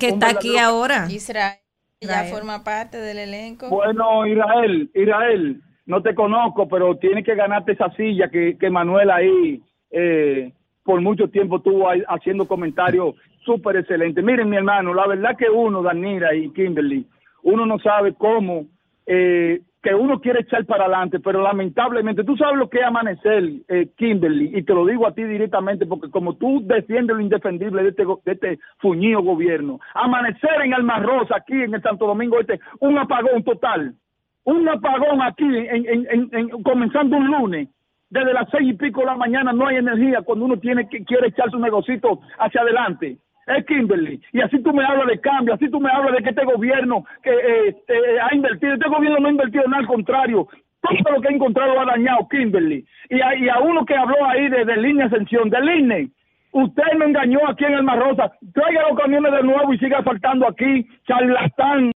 que 0.00 0.08
un 0.08 0.14
está 0.14 0.30
aquí 0.30 0.58
ahora. 0.58 1.06
Israel 1.08 1.58
ya 2.00 2.08
Israel. 2.08 2.32
forma 2.32 2.64
parte 2.64 2.98
del 2.98 3.18
elenco. 3.18 3.68
Bueno, 3.68 4.26
Israel, 4.26 4.90
Israel, 4.94 5.60
no 5.86 6.02
te 6.02 6.14
conozco, 6.14 6.68
pero 6.68 6.96
tienes 6.96 7.24
que 7.24 7.34
ganarte 7.34 7.72
esa 7.72 7.90
silla 7.92 8.28
que, 8.28 8.56
que 8.58 8.70
Manuel 8.70 9.10
ahí 9.10 9.62
eh, 9.90 10.52
por 10.84 11.00
mucho 11.00 11.28
tiempo 11.28 11.56
estuvo 11.56 11.88
ahí 11.88 12.02
haciendo 12.08 12.46
comentarios 12.46 13.14
súper 13.44 13.76
excelentes. 13.76 14.22
Miren, 14.24 14.48
mi 14.48 14.56
hermano, 14.56 14.92
la 14.92 15.06
verdad 15.06 15.36
que 15.36 15.48
uno, 15.48 15.82
Danira 15.82 16.34
y 16.34 16.50
Kimberly, 16.52 17.06
uno 17.42 17.64
no 17.64 17.78
sabe 17.78 18.14
cómo, 18.14 18.66
eh, 19.06 19.60
que 19.86 19.94
uno 19.94 20.18
quiere 20.20 20.40
echar 20.40 20.64
para 20.66 20.86
adelante, 20.86 21.20
pero 21.20 21.40
lamentablemente, 21.42 22.24
tú 22.24 22.36
sabes 22.36 22.56
lo 22.58 22.68
que 22.68 22.78
es 22.78 22.84
amanecer, 22.84 23.44
eh, 23.68 23.88
Kimberly, 23.96 24.50
y 24.58 24.64
te 24.64 24.74
lo 24.74 24.84
digo 24.84 25.06
a 25.06 25.14
ti 25.14 25.22
directamente, 25.22 25.86
porque 25.86 26.10
como 26.10 26.34
tú 26.34 26.60
defiendes 26.64 27.14
lo 27.14 27.22
indefendible 27.22 27.84
de 27.84 27.90
este, 27.90 28.04
de 28.04 28.32
este 28.32 28.58
fuñido 28.78 29.22
gobierno, 29.22 29.78
amanecer 29.94 30.60
en 30.64 30.74
Alma 30.74 30.98
Rosa, 30.98 31.36
aquí 31.36 31.52
en 31.54 31.72
el 31.72 31.82
Santo 31.82 32.04
Domingo 32.04 32.40
Este, 32.40 32.58
un 32.80 32.98
apagón 32.98 33.44
total, 33.44 33.94
un 34.44 34.68
apagón 34.68 35.22
aquí, 35.22 35.44
en- 35.46 36.48
comenzando 36.64 37.16
un 37.16 37.28
lunes, 37.28 37.68
desde 38.10 38.32
las 38.32 38.48
seis 38.50 38.68
y 38.70 38.74
pico 38.74 39.00
de 39.02 39.06
la 39.06 39.16
mañana 39.16 39.52
no 39.52 39.68
hay 39.68 39.76
energía 39.76 40.22
cuando 40.22 40.46
uno 40.46 40.56
tiene 40.58 40.88
que 40.88 41.04
quiere 41.04 41.28
echar 41.28 41.48
su 41.50 41.60
negocito 41.60 42.18
hacia 42.40 42.62
adelante. 42.62 43.18
Es 43.46 43.64
Kimberly. 43.66 44.20
Y 44.32 44.40
así 44.40 44.58
tú 44.62 44.72
me 44.72 44.84
hablas 44.84 45.06
de 45.06 45.20
cambio, 45.20 45.54
así 45.54 45.70
tú 45.70 45.80
me 45.80 45.90
hablas 45.90 46.16
de 46.16 46.22
que 46.22 46.30
este 46.30 46.44
gobierno 46.44 47.04
que 47.22 47.30
eh, 47.30 47.76
eh, 47.88 48.18
ha 48.22 48.34
invertido, 48.34 48.74
este 48.74 48.88
gobierno 48.88 49.18
no 49.20 49.28
ha 49.28 49.30
invertido 49.30 49.64
nada, 49.68 49.80
al 49.82 49.86
contrario. 49.86 50.48
Todo 50.82 51.14
lo 51.16 51.20
que 51.20 51.28
ha 51.28 51.32
encontrado 51.32 51.80
ha 51.80 51.84
dañado 51.84 52.26
Kimberly. 52.30 52.84
Y 53.10 53.20
a, 53.20 53.34
y 53.36 53.48
a 53.48 53.58
uno 53.60 53.84
que 53.84 53.94
habló 53.94 54.16
ahí 54.28 54.48
de, 54.48 54.64
de 54.64 54.76
línea 54.76 55.06
ascensión, 55.06 55.48
del 55.50 55.68
INE, 55.68 56.10
usted 56.52 56.82
me 56.98 57.06
engañó 57.06 57.40
aquí 57.48 57.64
en 57.64 57.74
el 57.74 57.82
Marrosa. 57.82 58.32
Traiga 58.52 58.88
los 58.88 58.98
camiones 58.98 59.32
de 59.32 59.42
nuevo 59.42 59.72
y 59.72 59.78
siga 59.78 60.02
faltando 60.02 60.46
aquí, 60.48 60.86
charlatán. 61.06 61.92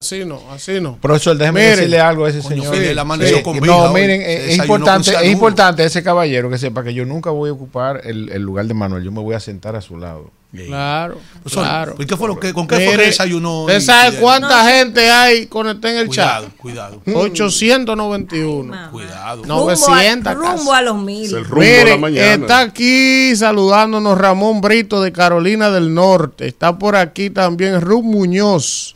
Así 0.00 0.24
no, 0.26 0.38
así 0.50 0.80
no. 0.80 0.96
Profesor, 1.00 1.36
déjeme 1.36 1.60
Miren. 1.60 1.76
decirle 1.76 2.00
algo 2.00 2.26
a 2.26 2.28
ese 2.28 2.46
Coño, 2.46 2.62
señor. 2.64 2.98
Amaneció 2.98 3.36
Sí, 3.38 3.42
con 3.42 3.56
no, 3.60 3.78
hoy. 3.84 4.00
miren, 4.02 4.20
eh, 4.20 4.46
es 4.48 4.58
importante, 4.58 5.10
es 5.10 5.32
importante 5.32 5.84
ese 5.84 6.02
caballero 6.02 6.50
que 6.50 6.58
sepa 6.58 6.82
que 6.84 6.92
yo 6.92 7.06
nunca 7.06 7.30
voy 7.30 7.48
a 7.48 7.52
ocupar 7.54 8.00
el, 8.04 8.30
el 8.30 8.42
lugar 8.42 8.66
de 8.66 8.74
Manuel. 8.74 9.02
Yo 9.04 9.12
me 9.12 9.20
voy 9.22 9.34
a 9.34 9.40
sentar 9.40 9.76
a 9.76 9.80
su 9.80 9.96
lado. 9.96 10.30
Claro, 10.54 11.18
Profesor, 11.40 11.64
claro. 11.64 11.94
¿y 11.98 12.06
qué 12.06 12.16
fue 12.16 12.28
lo 12.28 12.38
que, 12.38 12.52
¿Con 12.52 12.66
qué 12.68 12.76
fue 12.76 12.84
Mire, 12.86 12.96
que 12.98 13.06
desayunó? 13.06 13.62
¿Usted 13.62 13.80
sabe 13.80 14.18
cuánta 14.18 14.70
gente 14.70 15.10
hay 15.10 15.46
conectada 15.46 15.94
en 15.94 16.00
el 16.00 16.06
Cuidado, 16.06 16.46
chat? 16.46 16.56
cuidado. 16.56 17.02
891. 17.06 18.90
Cuidado. 18.90 19.42
Rumbo, 19.42 19.64
900 19.70 20.26
a, 20.26 20.34
rumbo 20.34 20.72
a 20.72 20.82
los 20.82 20.96
mil. 20.96 21.34
Miren, 21.56 22.16
está 22.16 22.60
aquí 22.60 23.34
saludándonos 23.36 24.16
Ramón 24.16 24.60
Brito 24.60 25.02
de 25.02 25.12
Carolina 25.12 25.70
del 25.70 25.92
Norte. 25.92 26.46
Está 26.46 26.78
por 26.78 26.96
aquí 26.96 27.30
también 27.30 27.80
Ruth 27.80 28.04
Muñoz. 28.04 28.94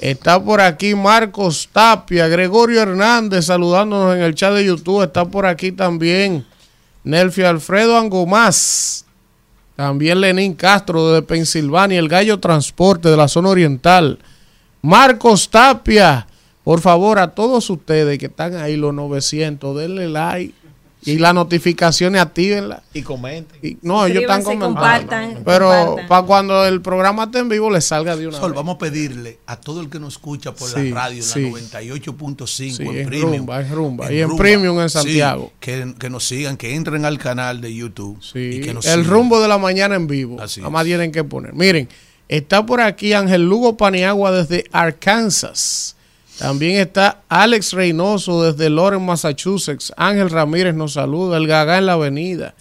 Está 0.00 0.42
por 0.42 0.60
aquí 0.60 0.94
Marcos 0.94 1.68
Tapia, 1.72 2.28
Gregorio 2.28 2.82
Hernández 2.82 3.46
saludándonos 3.46 4.16
en 4.16 4.22
el 4.22 4.34
chat 4.34 4.54
de 4.54 4.64
YouTube. 4.64 5.02
Está 5.02 5.24
por 5.24 5.46
aquí 5.46 5.72
también 5.72 6.46
Nelfio 7.02 7.48
Alfredo 7.48 7.98
Angomás. 7.98 9.04
También 9.76 10.20
Lenín 10.20 10.54
Castro 10.54 11.12
de 11.12 11.22
Pensilvania, 11.22 11.98
el 11.98 12.08
Gallo 12.08 12.38
Transporte 12.38 13.08
de 13.08 13.16
la 13.16 13.28
zona 13.28 13.48
oriental. 13.48 14.18
Marcos 14.82 15.50
Tapia, 15.50 16.26
por 16.62 16.80
favor, 16.80 17.18
a 17.18 17.34
todos 17.34 17.68
ustedes 17.70 18.18
que 18.18 18.26
están 18.26 18.54
ahí, 18.56 18.76
los 18.76 18.94
900, 18.94 19.76
denle 19.76 20.08
like 20.08 20.63
y 21.06 21.18
las 21.18 21.34
notificaciones 21.34 22.20
actívenlas. 22.20 22.80
Y 22.92 23.02
comenten. 23.02 23.58
Y- 23.62 23.76
no, 23.82 24.06
ellos 24.06 24.22
están 24.22 24.42
comentando. 24.42 24.74
compartan, 24.80 25.42
Pero 25.44 25.68
compartan. 25.68 26.08
para 26.08 26.26
cuando 26.26 26.64
el 26.66 26.80
programa 26.80 27.24
esté 27.24 27.38
en 27.40 27.48
vivo, 27.48 27.70
les 27.70 27.84
salga 27.84 28.16
de 28.16 28.28
una 28.28 28.38
Sol, 28.38 28.52
vez. 28.52 28.56
vamos 28.56 28.76
a 28.76 28.78
pedirle 28.78 29.38
a 29.46 29.56
todo 29.56 29.80
el 29.80 29.90
que 29.90 29.98
nos 30.00 30.14
escucha 30.14 30.52
por 30.54 30.68
Sí, 30.68 30.90
la 30.90 30.94
radio, 31.02 31.22
sí. 31.22 31.42
la 31.42 31.48
98.5 31.82 32.46
Sí, 32.46 32.82
en 32.82 32.96
en 32.98 33.06
Premium. 33.08 33.32
Rumba, 33.38 33.60
en 33.60 33.70
Rumba. 33.72 34.12
Y 34.12 34.20
en 34.20 34.36
Premium 34.36 34.80
en 34.80 34.88
sí, 34.90 34.98
Santiago. 34.98 35.52
que, 35.60 35.94
que 35.98 36.10
nos 36.10 36.24
sigan, 36.26 36.56
que 36.56 36.74
entren 36.74 37.04
al 37.04 37.18
canal 37.18 37.60
de 37.60 37.74
YouTube. 37.74 38.18
y 38.34 38.60
que 38.60 38.72
nos 38.74 38.86
el 38.86 39.02
sigan. 39.02 39.10
rumbo 39.10 39.40
de 39.40 39.48
la 39.48 39.58
mañana 39.58 39.94
en 39.96 40.06
vivo. 40.06 40.36
Nada 40.36 40.70
más 40.70 40.84
tienen 40.84 41.12
que 41.12 41.24
poner. 41.24 41.52
Miren, 41.54 41.88
está 42.28 42.64
por 42.64 42.80
aquí 42.80 43.12
Ángel 43.12 43.42
Lugo 43.48 43.76
Paniagua 43.76 44.32
desde 44.32 44.64
Arkansas. 44.72 45.96
También 46.38 46.76
está 46.80 47.22
Alex 47.28 47.72
Reynoso 47.72 48.42
desde 48.42 48.68
Lawrence, 48.68 49.04
Massachusetts. 49.04 49.92
Ángel 49.96 50.30
Ramírez 50.30 50.74
nos 50.74 50.94
saluda. 50.94 51.36
El 51.36 51.46
Gagá 51.46 51.78
en 51.78 51.86
la 51.86 51.92
avenida. 51.92 52.54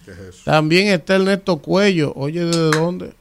También 0.46 0.88
está 0.88 1.16
Ernesto 1.16 1.58
Cuello. 1.58 2.14
Oye, 2.16 2.46
¿desde 2.46 2.70
dónde? 2.72 3.14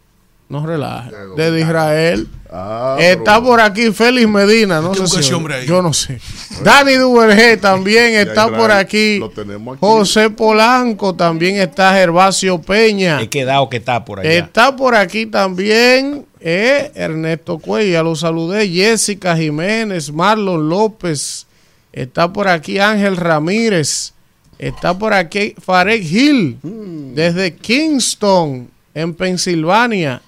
No 0.48 0.66
relaje. 0.66 1.10
Desde 1.34 1.60
Israel. 1.60 2.28
Ah, 2.50 2.98
está 3.00 3.42
por 3.42 3.58
aquí 3.58 3.90
Félix 3.90 4.28
Medina. 4.28 4.82
No 4.82 4.92
¿Qué 4.92 5.06
sé 5.06 5.08
si 5.08 5.20
ese 5.20 5.34
hombre 5.34 5.54
ahí? 5.54 5.66
Yo 5.66 5.80
no 5.80 5.94
sé. 5.94 6.20
Dani 6.62 6.96
Duvergé 6.96 7.56
también 7.56 8.14
está 8.28 8.54
por 8.54 8.70
aquí. 8.70 9.18
lo 9.18 9.30
tenemos 9.30 9.76
aquí. 9.76 9.80
José 9.80 10.28
Polanco. 10.28 11.14
También 11.14 11.56
está 11.56 11.94
Gervasio 11.94 12.60
Peña. 12.60 13.22
He 13.22 13.30
quedado 13.30 13.70
que 13.70 13.78
está 13.78 14.04
por 14.04 14.20
allá. 14.20 14.30
Está 14.30 14.76
por 14.76 14.94
aquí 14.94 15.24
también 15.24 16.26
eh, 16.44 16.90
Ernesto 16.94 17.58
Cuello, 17.58 17.92
ya 17.92 18.02
lo 18.02 18.14
saludé. 18.16 18.68
Jessica 18.68 19.36
Jiménez, 19.36 20.12
Marlon 20.12 20.68
López. 20.68 21.46
Está 21.92 22.32
por 22.32 22.48
aquí 22.48 22.78
Ángel 22.78 23.16
Ramírez. 23.16 24.12
Está 24.58 24.96
por 24.96 25.12
aquí 25.12 25.54
Farek 25.60 26.02
Hill, 26.04 26.58
Hmm. 26.62 27.14
desde 27.14 27.54
Kingston, 27.54 28.70
en 28.94 29.14
Pensilvania. 29.14 30.22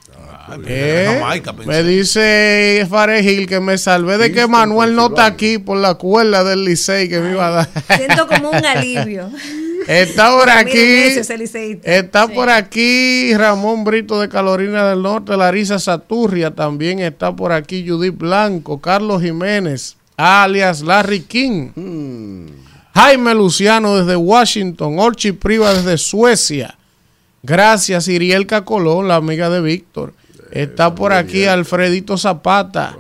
Eh, 0.67 1.07
de 1.09 1.19
Jamaica, 1.21 1.53
me 1.55 1.83
dice 1.83 2.87
Farek 2.91 3.25
Hill 3.25 3.47
que 3.47 3.61
me 3.61 3.79
salvé 3.79 4.19
de 4.19 4.31
que 4.31 4.47
Manuel 4.47 4.95
no 4.95 5.07
está 5.07 5.25
aquí 5.25 5.57
por 5.59 5.79
la 5.79 5.95
cuerda 5.95 6.45
del 6.45 6.65
Licey 6.67 7.09
que 7.09 7.19
me 7.21 7.31
iba 7.31 7.47
a 7.47 7.51
dar. 7.51 7.69
Siento 7.97 8.27
como 8.27 8.51
un 8.51 8.57
alivio. 8.67 9.31
Está 9.87 10.31
por 10.31 10.49
aquí. 10.51 10.79
Está 11.85 12.29
por 12.29 12.49
aquí 12.49 13.35
Ramón 13.37 13.85
Brito 13.85 14.21
de 14.21 14.29
Carolina 14.29 14.89
del 14.89 15.03
Norte, 15.03 15.37
Larisa 15.37 15.79
Saturria, 15.79 16.51
también 16.55 17.01
está 17.01 17.35
por 17.35 17.53
aquí 17.53 17.87
Judith 17.87 18.17
Blanco, 18.17 18.81
Carlos 18.81 19.23
Jiménez, 19.23 19.97
alias 20.17 20.81
Larry 20.83 21.21
King, 21.21 21.71
Jaime 22.95 23.35
Luciano 23.35 23.97
desde 23.97 24.17
Washington, 24.17 24.99
Orchi 24.99 25.33
Priva 25.33 25.75
desde 25.75 25.99
Suecia. 25.99 26.77
Gracias, 27.43 28.09
Irielka 28.09 28.65
Colón, 28.65 29.09
la 29.09 29.17
amiga 29.17 29.51
de 29.51 29.61
Víctor. 29.61 30.15
Está 30.51 30.95
por 30.95 31.13
aquí 31.13 31.47
Alfredito 31.47 32.17
Zapata. 32.17 32.95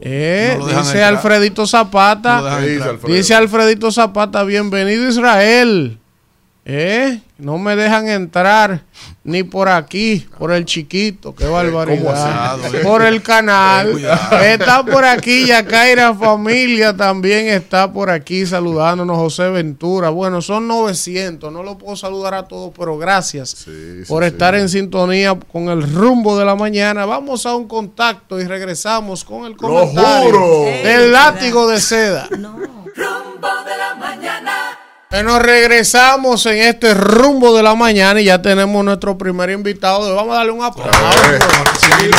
Eh, 0.00 0.56
No 0.58 0.66
dice 0.66 0.80
entrar. 0.80 1.02
Alfredito 1.04 1.66
Zapata. 1.66 2.40
No. 2.40 3.08
Dice. 3.08 3.34
Alfredito 3.34 3.92
Zapata, 3.92 4.42
bienvenido 4.42 5.08
Israel. 5.08 5.98
Eh, 6.70 7.22
no 7.38 7.56
me 7.56 7.74
dejan 7.76 8.10
entrar 8.10 8.82
ni 9.24 9.42
por 9.42 9.70
aquí, 9.70 10.26
por 10.38 10.52
el 10.52 10.66
chiquito, 10.66 11.34
qué 11.34 11.46
barbaridad. 11.46 12.62
así? 12.62 12.76
Por 12.82 13.00
el 13.06 13.22
canal. 13.22 13.98
Eh. 13.98 14.52
Está 14.52 14.84
por 14.84 15.02
aquí 15.02 15.46
Yacaira 15.46 16.12
Familia, 16.12 16.94
también 16.94 17.46
está 17.48 17.90
por 17.90 18.10
aquí 18.10 18.44
saludándonos 18.44 19.16
José 19.16 19.48
Ventura. 19.48 20.10
Bueno, 20.10 20.42
son 20.42 20.68
900, 20.68 21.50
no 21.50 21.62
lo 21.62 21.78
puedo 21.78 21.96
saludar 21.96 22.34
a 22.34 22.46
todos, 22.46 22.70
pero 22.76 22.98
gracias 22.98 23.64
por 24.06 24.22
estar 24.22 24.54
en 24.54 24.68
sintonía 24.68 25.38
con 25.50 25.70
el 25.70 25.90
rumbo 25.90 26.38
de 26.38 26.44
la 26.44 26.54
mañana. 26.54 27.06
Vamos 27.06 27.46
a 27.46 27.56
un 27.56 27.66
contacto 27.66 28.38
y 28.38 28.44
regresamos 28.44 29.24
con 29.24 29.46
el 29.46 29.56
comentario 29.56 30.30
juro. 30.32 30.64
del 30.84 31.12
látigo 31.12 31.66
de 31.66 31.80
seda. 31.80 32.28
Rumbo 32.30 33.48
de 33.64 33.76
la 33.78 33.94
mañana. 33.98 34.57
Bueno, 35.10 35.38
regresamos 35.38 36.44
en 36.44 36.58
este 36.58 36.92
rumbo 36.92 37.56
de 37.56 37.62
la 37.62 37.74
mañana 37.74 38.20
y 38.20 38.24
ya 38.24 38.42
tenemos 38.42 38.84
nuestro 38.84 39.16
primer 39.16 39.48
invitado. 39.48 40.14
Vamos 40.14 40.34
a 40.34 40.36
darle 40.38 40.52
un 40.52 40.62
aplauso. 40.62 40.90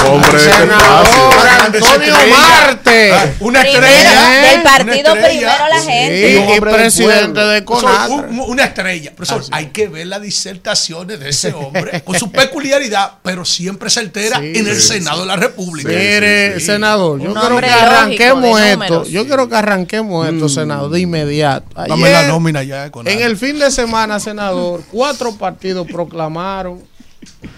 Hombre, 0.07 0.39
Senador 0.39 1.47
Antonio 1.65 2.15
Marte. 2.31 3.13
Una 3.41 3.61
estrella. 3.61 4.29
del 4.51 4.63
partido 4.63 5.11
primero 5.13 5.51
la 5.69 5.81
gente. 5.83 6.55
Y 6.55 6.59
presidente 6.59 7.39
de 7.41 7.63
CONATRA. 7.63 8.07
un- 8.15 8.39
una 8.47 8.63
estrella. 8.63 9.11
Profesor, 9.15 9.43
hay 9.51 9.67
que 9.67 9.87
ver 9.87 10.07
las 10.07 10.23
disertaciones 10.23 11.19
de 11.19 11.29
ese 11.29 11.53
hombre 11.53 12.01
con 12.01 12.17
su 12.17 12.31
peculiaridad, 12.31 13.11
pero 13.21 13.45
siempre 13.45 13.91
se 13.91 13.99
altera 13.99 14.39
Sí, 14.39 14.53
en 14.55 14.67
el 14.67 14.81
Senado 14.81 15.21
de 15.21 15.27
la 15.27 15.35
República. 15.35 15.89
Mire, 15.89 16.59
senador, 16.59 17.21
yo 17.21 17.35
quiero 17.35 17.59
que 17.59 17.67
arranquemos 17.69 18.59
esto. 18.59 19.03
Yo 19.05 19.27
quiero 19.27 19.47
que 19.47 19.55
arranquemos 19.55 20.27
esto, 20.27 20.49
senador, 20.49 20.89
de 20.89 21.01
inmediato. 21.01 21.67
Dame 21.87 22.09
la 22.11 22.23
nómina 22.23 22.63
ya. 22.63 22.78
Con 22.91 23.07
en 23.07 23.21
el 23.21 23.37
fin 23.37 23.59
de 23.59 23.71
semana, 23.71 24.19
senador, 24.19 24.83
cuatro 24.91 25.35
partidos 25.35 25.87
proclamaron 25.87 26.81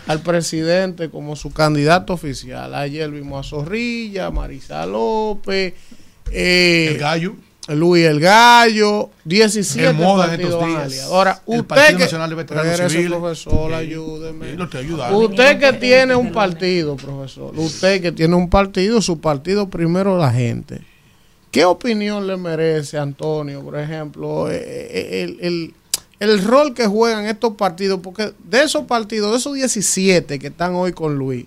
al 0.07 0.21
presidente 0.21 1.09
como 1.09 1.35
su 1.35 1.51
candidato 1.51 2.13
oficial. 2.13 2.73
Ayer 2.75 3.09
vimos 3.11 3.45
a 3.45 3.49
Zorrilla, 3.49 4.31
Marisa 4.31 4.85
López, 4.85 5.73
eh, 6.31 6.89
el 6.91 6.97
gallo. 6.97 7.35
Luis 7.67 8.05
el 8.05 8.19
Gallo, 8.19 9.11
17 9.23 9.89
En 9.89 9.95
moda 9.97 10.33
en 10.33 10.41
estos 10.41 10.65
días. 10.65 11.03
Ahora, 11.03 11.41
El 11.47 11.59
usted 11.59 11.67
Partido 11.67 11.97
que, 11.99 12.03
Nacional 12.05 12.29
de 12.29 12.35
Veteranos 12.35 12.71
Espérese, 12.71 12.97
Civiles. 12.97 13.19
profesor, 13.19 13.73
ayúdeme. 13.73 14.57
Usted 15.13 15.59
que 15.59 15.73
tiene 15.73 16.15
un 16.15 16.31
partido, 16.31 16.95
profesor, 16.97 17.53
usted 17.55 18.01
que 18.01 18.11
tiene 18.11 18.35
un 18.35 18.49
partido, 18.49 19.01
su 19.01 19.21
partido 19.21 19.69
primero 19.69 20.17
la 20.17 20.31
gente. 20.31 20.81
¿Qué 21.51 21.65
opinión 21.65 22.27
le 22.27 22.37
merece, 22.37 22.97
Antonio, 22.97 23.61
por 23.61 23.77
ejemplo, 23.77 24.49
eh, 24.49 24.55
eh, 24.63 25.23
el, 25.23 25.37
el- 25.41 25.73
el 26.19 26.43
rol 26.43 26.73
que 26.73 26.85
juegan 26.87 27.25
estos 27.25 27.55
partidos? 27.55 27.99
Porque 28.01 28.31
de 28.43 28.63
esos 28.63 28.85
partidos, 28.85 29.31
de 29.31 29.37
esos 29.37 29.53
17 29.55 30.39
que 30.39 30.47
están 30.47 30.75
hoy 30.75 30.93
con 30.93 31.15
Luis, 31.17 31.45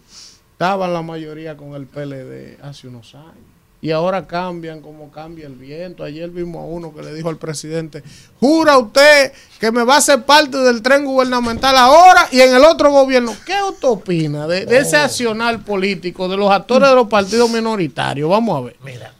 estaban 0.53 0.93
la 0.93 1.01
mayoría 1.03 1.57
con 1.57 1.75
el 1.75 1.87
PLD 1.87 2.59
hace 2.63 2.89
unos 2.89 3.15
años. 3.15 3.35
Y 3.81 3.91
ahora 3.91 4.27
cambian 4.27 4.81
como 4.81 5.11
cambia 5.11 5.47
el 5.47 5.55
viento. 5.57 6.05
Ayer 6.05 6.31
vimos 6.31 6.63
a 6.63 6.65
uno 6.65 6.95
que 6.95 7.03
le 7.03 7.13
dijo 7.15 7.29
al 7.29 7.37
presidente, 7.37 8.03
jura 8.41 8.79
usted 8.79 9.31
que 9.61 9.71
me 9.71 9.85
va 9.85 9.99
a 9.99 10.01
ser 10.01 10.23
parte 10.25 10.57
del 10.57 10.81
tren 10.81 11.05
gubernamental 11.05 11.77
ahora 11.77 12.27
y 12.33 12.41
en 12.41 12.55
el 12.55 12.65
otro 12.65 12.91
gobierno. 12.91 13.35
¿Qué 13.45 13.55
usted 13.69 13.87
opina 13.89 14.47
de, 14.47 14.65
de 14.65 14.79
ese 14.79 14.97
accionar 14.97 15.63
político 15.65 16.29
de 16.29 16.37
los 16.39 16.51
actores 16.51 16.89
de 16.89 16.95
los 16.95 17.09
partidos 17.09 17.51
minoritarios? 17.51 18.29
Vamos 18.31 18.57
a 18.57 18.61
ver. 18.65 18.77
Mira, 18.83 19.13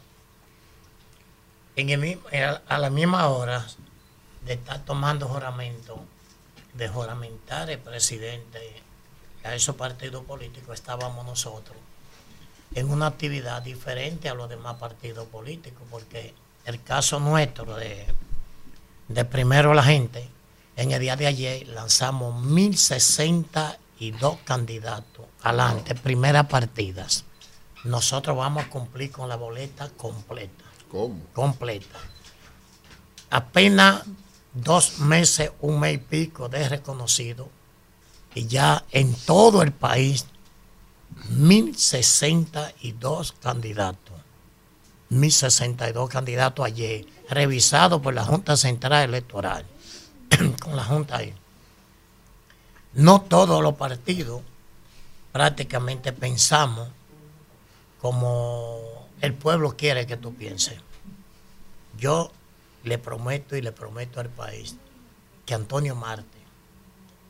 en 1.75 2.19
a 2.67 2.77
la 2.77 2.89
misma 2.89 3.27
hora 3.27 3.65
de 4.45 4.53
estar 4.53 4.85
tomando 4.85 5.27
juramento, 5.27 5.99
de 6.73 6.87
juramentar 6.87 7.69
el 7.69 7.79
presidente 7.79 8.81
a 9.43 9.53
esos 9.55 9.75
partidos 9.75 10.23
políticos, 10.23 10.75
estábamos 10.75 11.25
nosotros 11.25 11.77
en 12.73 12.89
una 12.89 13.07
actividad 13.07 13.61
diferente 13.61 14.29
a 14.29 14.33
los 14.33 14.49
demás 14.49 14.75
partidos 14.75 15.27
políticos, 15.27 15.83
porque 15.89 16.33
el 16.65 16.81
caso 16.83 17.19
nuestro 17.19 17.75
de, 17.75 18.05
de 19.07 19.25
primero 19.25 19.73
la 19.73 19.83
gente, 19.83 20.29
en 20.75 20.91
el 20.91 20.99
día 20.99 21.15
de 21.15 21.27
ayer 21.27 21.67
lanzamos 21.67 22.43
1062 22.43 24.37
candidatos 24.43 25.25
adelante, 25.41 25.95
primeras 25.95 26.47
partidas. 26.47 27.23
Nosotros 27.85 28.35
vamos 28.35 28.65
a 28.65 28.69
cumplir 28.69 29.11
con 29.11 29.29
la 29.29 29.35
boleta 29.35 29.89
completa. 29.95 30.64
¿Cómo? 30.89 31.19
Completa. 31.33 31.99
Apenas 33.29 34.03
dos 34.53 34.99
meses, 34.99 35.51
un 35.61 35.79
mes 35.79 35.95
y 35.95 35.97
pico 35.97 36.49
de 36.49 36.69
reconocido, 36.69 37.49
y 38.33 38.47
ya 38.47 38.83
en 38.91 39.13
todo 39.13 39.61
el 39.61 39.71
país 39.71 40.25
1062 41.29 43.33
candidatos. 43.41 44.15
1062 45.09 46.09
candidatos 46.09 46.65
ayer, 46.65 47.05
revisados 47.29 48.01
por 48.01 48.13
la 48.13 48.25
Junta 48.25 48.57
Central 48.57 49.03
Electoral, 49.03 49.65
con 50.61 50.75
la 50.75 50.83
Junta 50.83 51.17
ahí. 51.17 51.33
No 52.93 53.21
todos 53.21 53.61
los 53.61 53.75
partidos 53.75 54.41
prácticamente 55.31 56.13
pensamos 56.13 56.89
como 58.01 58.94
el 59.21 59.33
pueblo 59.33 59.75
quiere 59.77 60.05
que 60.05 60.17
tú 60.17 60.33
pienses. 60.33 60.79
Yo 61.97 62.31
le 62.83 62.97
prometo 62.97 63.55
y 63.55 63.61
le 63.61 63.71
prometo 63.71 64.19
al 64.19 64.29
país 64.29 64.75
que 65.45 65.53
Antonio 65.53 65.95
Marte 65.95 66.35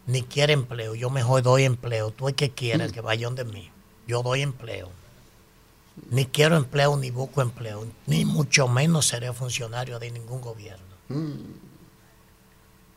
ni 0.08 0.22
quiere 0.22 0.54
empleo, 0.54 0.94
yo 0.96 1.10
mejor 1.10 1.42
doy 1.42 1.64
empleo. 1.64 2.12
Tú 2.12 2.28
el 2.28 2.36
que 2.36 2.52
quieras 2.52 2.92
que 2.92 3.02
vaya 3.02 3.28
donde 3.28 3.44
mí, 3.44 3.72
yo 4.08 4.22
doy 4.22 4.42
empleo. 4.42 4.92
Ni 6.10 6.26
quiero 6.26 6.58
empleo 6.58 6.98
ni 6.98 7.10
busco 7.10 7.42
empleo, 7.42 7.88
ni 8.06 8.26
mucho 8.26 8.68
menos 8.68 9.08
seré 9.08 9.32
funcionario 9.34 9.98
de 9.98 10.12
ningún 10.12 10.42
gobierno. 10.42 10.84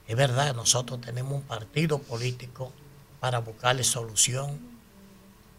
Es 0.07 0.17
verdad, 0.17 0.55
nosotros 0.55 1.01
tenemos 1.01 1.33
un 1.33 1.43
partido 1.43 1.99
político 1.99 2.73
para 3.21 3.39
buscarle 3.39 3.85
solución 3.85 4.78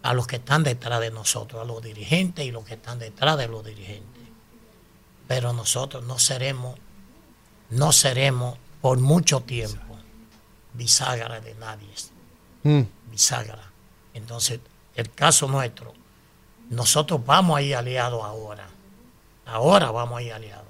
a 0.02 0.14
los 0.14 0.28
que 0.28 0.38
están 0.38 0.64
detrás 0.64 1.00
de 1.02 1.12
nosotros, 1.12 1.62
a 1.62 1.66
los 1.66 1.82
dirigentes 1.82 2.46
y 2.46 2.52
los 2.52 2.64
que 2.66 2.76
están 2.76 3.00
detrás 3.00 3.38
de 3.38 3.48
los 3.48 3.64
dirigentes. 3.66 4.24
Pero 5.28 5.54
nosotros 5.54 6.04
no 6.06 6.18
seremos, 6.20 6.78
no 7.70 7.92
seremos 7.92 8.58
por 8.82 9.00
mucho 9.00 9.42
tiempo 9.42 9.90
bisagra 10.74 11.40
de 11.42 11.56
nadie, 11.56 11.88
Mm. 12.64 12.82
bisagra. 13.12 13.72
Entonces, 14.14 14.60
el 14.96 15.12
caso 15.12 15.48
nuestro, 15.48 15.94
nosotros 16.70 17.26
vamos 17.26 17.58
a 17.58 17.62
ir 17.62 17.76
aliados 17.76 18.24
ahora. 18.24 18.68
Ahora 19.46 19.92
vamos 19.92 20.20
a 20.20 20.22
ir 20.22 20.34
aliados. 20.34 20.66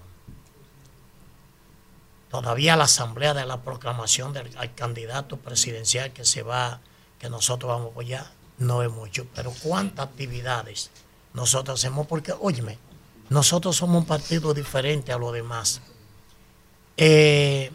Todavía 2.30 2.75
la 2.75 2.84
asamblea 2.84 3.34
de 3.34 3.45
la 3.45 3.61
proclamación 3.61 4.34
del 4.34 4.55
al 4.57 4.73
candidato 4.75 5.38
presidencial 5.38 6.13
que 6.13 6.25
se 6.25 6.43
va, 6.43 6.80
que 7.17 7.30
nosotros 7.30 7.69
vamos 7.69 7.88
a 7.88 7.91
apoyar, 7.91 8.32
no 8.60 8.84
es 8.84 8.91
mucho. 8.91 9.26
Pero 9.34 9.53
cuántas 9.64 10.07
actividades 10.07 10.91
nosotros 11.34 11.80
hacemos, 11.80 12.07
porque, 12.07 12.34
óyeme, 12.39 12.78
nosotros 13.30 13.76
somos 13.76 14.01
un 14.01 14.05
partido 14.05 14.53
diferente 14.53 15.12
a 15.12 15.18
los 15.18 15.34
demás. 15.34 15.82
Eh, 16.97 17.72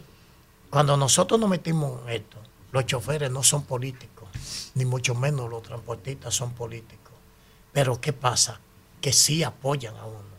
cuando 0.69 0.97
nosotros 0.97 1.39
nos 1.39 1.49
metimos 1.49 2.01
en 2.03 2.09
esto, 2.09 2.37
los 2.71 2.85
choferes 2.85 3.31
no 3.31 3.41
son 3.41 3.63
políticos, 3.63 4.27
ni 4.75 4.85
mucho 4.85 5.15
menos 5.15 5.49
los 5.49 5.63
transportistas 5.63 6.33
son 6.33 6.53
políticos. 6.53 7.13
Pero 7.71 7.99
¿qué 7.99 8.13
pasa? 8.13 8.59
Que 9.01 9.13
sí 9.13 9.43
apoyan 9.43 9.95
a 9.97 10.05
uno. 10.05 10.35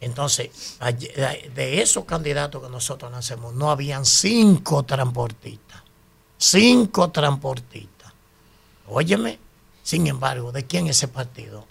Entonces, 0.00 0.78
de 1.54 1.80
esos 1.80 2.04
candidatos 2.04 2.62
que 2.62 2.68
nosotros 2.68 3.12
hacemos, 3.14 3.54
no 3.54 3.70
habían 3.70 4.04
cinco 4.04 4.82
transportistas. 4.82 5.82
Cinco 6.36 7.10
transportistas. 7.10 8.12
Óyeme, 8.88 9.38
sin 9.86 10.08
embargo, 10.08 10.50
¿de 10.50 10.66
quién 10.66 10.88
es 10.88 10.96
ese 10.96 11.06
partido? 11.06 11.64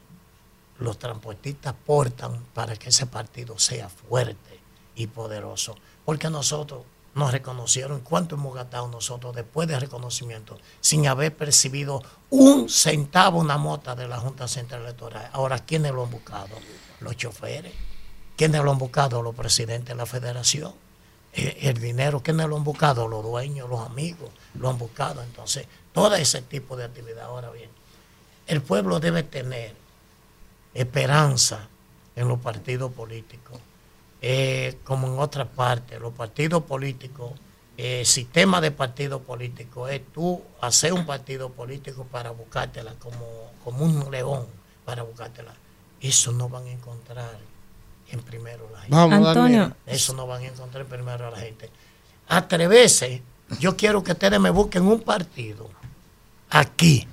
Los 0.80 0.97
transportistas 0.97 1.76
portan 1.86 2.45
para 2.53 2.78
que 2.78 2.88
ese 2.88 3.07
partido 3.07 3.59
sea 3.59 3.89
fuerte 3.89 4.57
y 4.95 5.07
poderoso. 5.07 5.76
Porque 6.05 6.30
nosotros 6.30 6.84
nos 7.13 7.34
reconocieron. 7.34 7.99
¿Cuánto 7.99 8.36
hemos 8.36 8.55
gastado 8.55 8.88
nosotros 8.88 9.36
después 9.36 9.68
del 9.68 9.82
reconocimiento 9.82 10.57
sin 10.80 11.07
haber 11.07 11.36
percibido 11.36 12.01
un 12.30 12.70
centavo, 12.70 13.38
una 13.38 13.57
mota 13.57 13.95
de 13.95 14.07
la 14.07 14.18
Junta 14.18 14.47
Central 14.47 14.84
Electoral? 14.84 15.30
Ahora, 15.34 15.59
¿quiénes 15.59 15.91
lo 15.91 16.05
han 16.05 16.11
buscado? 16.11 16.55
Los 17.01 17.18
choferes. 17.18 17.74
¿Quiénes 18.38 18.63
lo 18.63 18.72
han 18.72 18.78
buscado? 18.78 19.22
Los 19.22 19.36
presidentes 19.36 19.89
de 19.89 19.95
la 19.95 20.05
federación. 20.05 20.74
Eh, 21.34 21.57
El 21.63 21.82
dinero, 21.82 22.24
¿quiénes 22.24 22.47
lo 22.47 22.55
han 22.55 22.63
buscado? 22.63 23.09
Los 23.09 23.26
dueños, 23.26 23.70
los 23.70 23.82
amigos, 23.82 24.30
lo 24.53 24.70
han 24.70 24.78
buscado. 24.78 25.22
Entonces, 25.22 25.68
todo 25.91 26.16
ese 26.16 26.41
tipo 26.43 26.78
de 26.78 26.86
actividad. 26.86 27.26
Ahora 27.26 27.49
bien, 27.51 27.75
el 28.48 28.62
pueblo 28.62 29.00
debe 29.00 29.24
tener 29.24 29.74
esperanza 30.74 31.68
en 32.16 32.28
los 32.28 32.39
partidos 32.39 32.91
políticos. 32.91 33.60
Eh, 34.22 34.78
como 34.84 35.08
en 35.08 35.20
otras 35.20 35.48
partes, 35.48 36.00
los 36.00 36.14
partidos 36.14 36.64
políticos, 36.64 37.32
eh, 37.78 38.02
el 38.02 38.06
sistema 38.06 38.62
de 38.62 38.72
partidos 38.72 39.22
políticos 39.22 39.91
es 39.91 40.02
tú 40.14 40.41
hacer 40.62 40.93
un 40.93 41.06
partido 41.06 41.50
político 41.50 42.06
para 42.06 42.32
buscártela 42.32 42.93
como, 43.00 43.52
como 43.64 43.84
un 43.84 44.10
león, 44.10 44.48
para 44.86 45.04
buscártela. 45.04 45.54
Eso 46.02 46.32
no 46.32 46.50
van 46.50 46.66
a 46.66 46.72
encontrar 46.72 47.38
en 48.10 48.22
primero 48.22 48.70
la 48.72 48.80
gente. 48.82 48.96
Vamos, 48.96 49.28
Antonio. 49.28 49.60
Daniel. 49.60 49.76
Eso 49.86 50.14
no 50.14 50.28
van 50.28 50.43
a 50.43 50.48
encontrar 50.48 50.84
en 50.84 50.89
primero 50.89 51.28
a 51.28 51.32
la 51.32 51.38
gente. 51.38 51.70
Atreverse, 52.28 53.22
yo 53.60 53.76
quiero 53.76 54.04
que 54.04 54.14
ustedes 54.14 54.39
me 54.39 54.50
busquen 54.50 54.84
un 54.84 55.02
partido 55.02 55.70
aquí, 56.50 57.08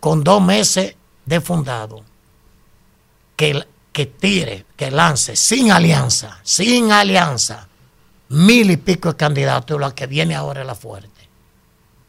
con 0.00 0.24
dos 0.24 0.42
meses 0.42 0.96
de 1.26 1.40
fundado, 1.40 2.02
que, 3.36 3.66
que 3.92 4.06
tire, 4.06 4.66
que 4.76 4.90
lance, 4.90 5.36
sin 5.36 5.70
alianza, 5.70 6.40
sin 6.42 6.90
alianza, 6.90 7.68
mil 8.30 8.70
y 8.70 8.76
pico 8.76 9.10
de 9.10 9.16
candidatos, 9.16 9.80
la 9.80 9.94
que 9.94 10.06
viene 10.06 10.34
ahora 10.34 10.62
es 10.62 10.66
la 10.66 10.74
fuerte, 10.74 11.28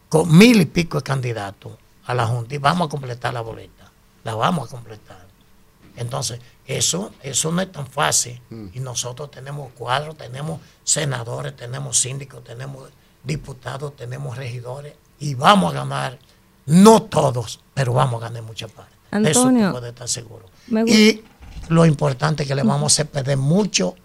con 0.10 0.36
mil 0.36 0.62
y 0.62 0.66
pico 0.66 0.98
de 0.98 1.04
candidatos 1.04 1.74
a 2.06 2.14
la 2.14 2.26
Junta 2.26 2.56
y 2.56 2.58
vamos 2.58 2.88
a 2.88 2.90
completar 2.90 3.34
la 3.34 3.42
boleta, 3.42 3.92
la 4.24 4.36
vamos 4.36 4.68
a 4.68 4.72
completar. 4.72 5.28
Entonces, 5.96 6.40
eso, 6.66 7.12
eso 7.22 7.52
no 7.52 7.62
es 7.62 7.72
tan 7.72 7.86
fácil. 7.86 8.42
Y 8.74 8.80
nosotros 8.80 9.30
tenemos 9.30 9.72
cuadros, 9.74 10.18
tenemos 10.18 10.62
senadores, 10.84 11.56
tenemos 11.56 11.98
síndicos, 11.98 12.44
tenemos 12.44 12.90
diputados, 13.24 13.96
tenemos 13.96 14.38
regidores 14.38 14.96
y 15.20 15.36
vamos 15.36 15.74
a 15.74 15.80
ganar, 15.80 16.18
no 16.66 17.04
todos, 17.04 17.60
pero 17.74 17.94
vamos 17.94 18.22
a 18.22 18.28
ganar 18.28 18.44
mucha 18.44 18.68
parte. 18.68 18.92
Eso 19.30 19.42
Antonio, 19.42 19.68
tú 19.68 19.74
puedes 19.74 19.90
estar 19.90 20.08
seguro. 20.08 20.46
Y 20.88 21.22
lo 21.70 21.86
importante 21.86 22.44
es 22.44 22.50
que 22.50 22.56
le 22.56 22.64
vamos 22.64 22.84
a 22.84 22.88
hacer 22.88 23.08
perder 23.08 23.38
mucho, 23.38 23.96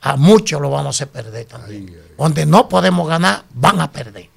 a 0.00 0.16
muchos 0.16 0.60
lo 0.60 0.70
vamos 0.70 0.86
a 0.86 0.90
hacer 0.90 1.08
perder 1.08 1.46
también. 1.46 1.96
Donde 2.16 2.46
no 2.46 2.68
podemos 2.68 3.08
ganar, 3.08 3.44
van 3.54 3.80
a 3.80 3.90
perder. 3.90 4.32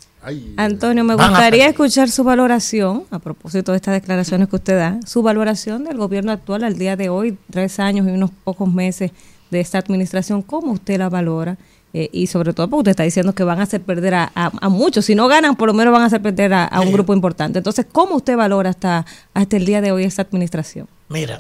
Antonio, 0.58 1.04
me 1.04 1.14
gustaría 1.14 1.68
escuchar 1.68 2.10
su 2.10 2.24
valoración, 2.24 3.06
a 3.12 3.20
propósito 3.20 3.72
de 3.72 3.76
estas 3.78 3.94
declaraciones 3.94 4.50
que 4.50 4.56
usted 4.56 4.78
da, 4.78 5.00
su 5.06 5.22
valoración 5.22 5.84
del 5.84 5.98
gobierno 5.98 6.32
actual 6.32 6.64
al 6.64 6.78
día 6.78 6.96
de 6.96 7.10
hoy, 7.10 7.38
tres 7.52 7.80
años 7.80 8.08
y 8.08 8.12
unos 8.12 8.32
pocos 8.44 8.72
meses 8.72 9.12
de 9.52 9.60
esta 9.60 9.78
administración, 9.78 10.42
¿cómo 10.42 10.72
usted 10.72 10.98
la 10.98 11.10
valora? 11.10 11.58
Eh, 11.98 12.10
y 12.12 12.28
sobre 12.28 12.52
todo 12.54 12.68
porque 12.70 12.80
usted 12.82 12.92
está 12.92 13.04
diciendo 13.04 13.34
que 13.34 13.46
van 13.46 13.62
a 13.62 13.64
hacer 13.64 13.80
perder 13.82 14.16
a, 14.16 14.30
a- 14.36 14.52
a 14.60 14.68
muchos, 14.68 15.06
si 15.06 15.16
no 15.16 15.30
ganan, 15.30 15.56
por 15.56 15.70
lo 15.70 15.74
menos 15.74 15.94
van 15.94 16.02
a 16.02 16.08
hacer 16.08 16.22
perder 16.22 16.54
a, 16.54 16.66
a 16.66 16.82
un 16.82 16.92
grupo 16.92 17.14
importante. 17.14 17.60
Entonces, 17.60 17.86
¿cómo 17.90 18.16
usted 18.18 18.36
valora 18.36 18.70
hasta, 18.70 19.06
hasta 19.34 19.56
el 19.56 19.66
día 19.66 19.80
de 19.80 19.94
hoy 19.94 20.04
esta 20.04 20.24
administración? 20.24 20.90
Mira, 21.08 21.40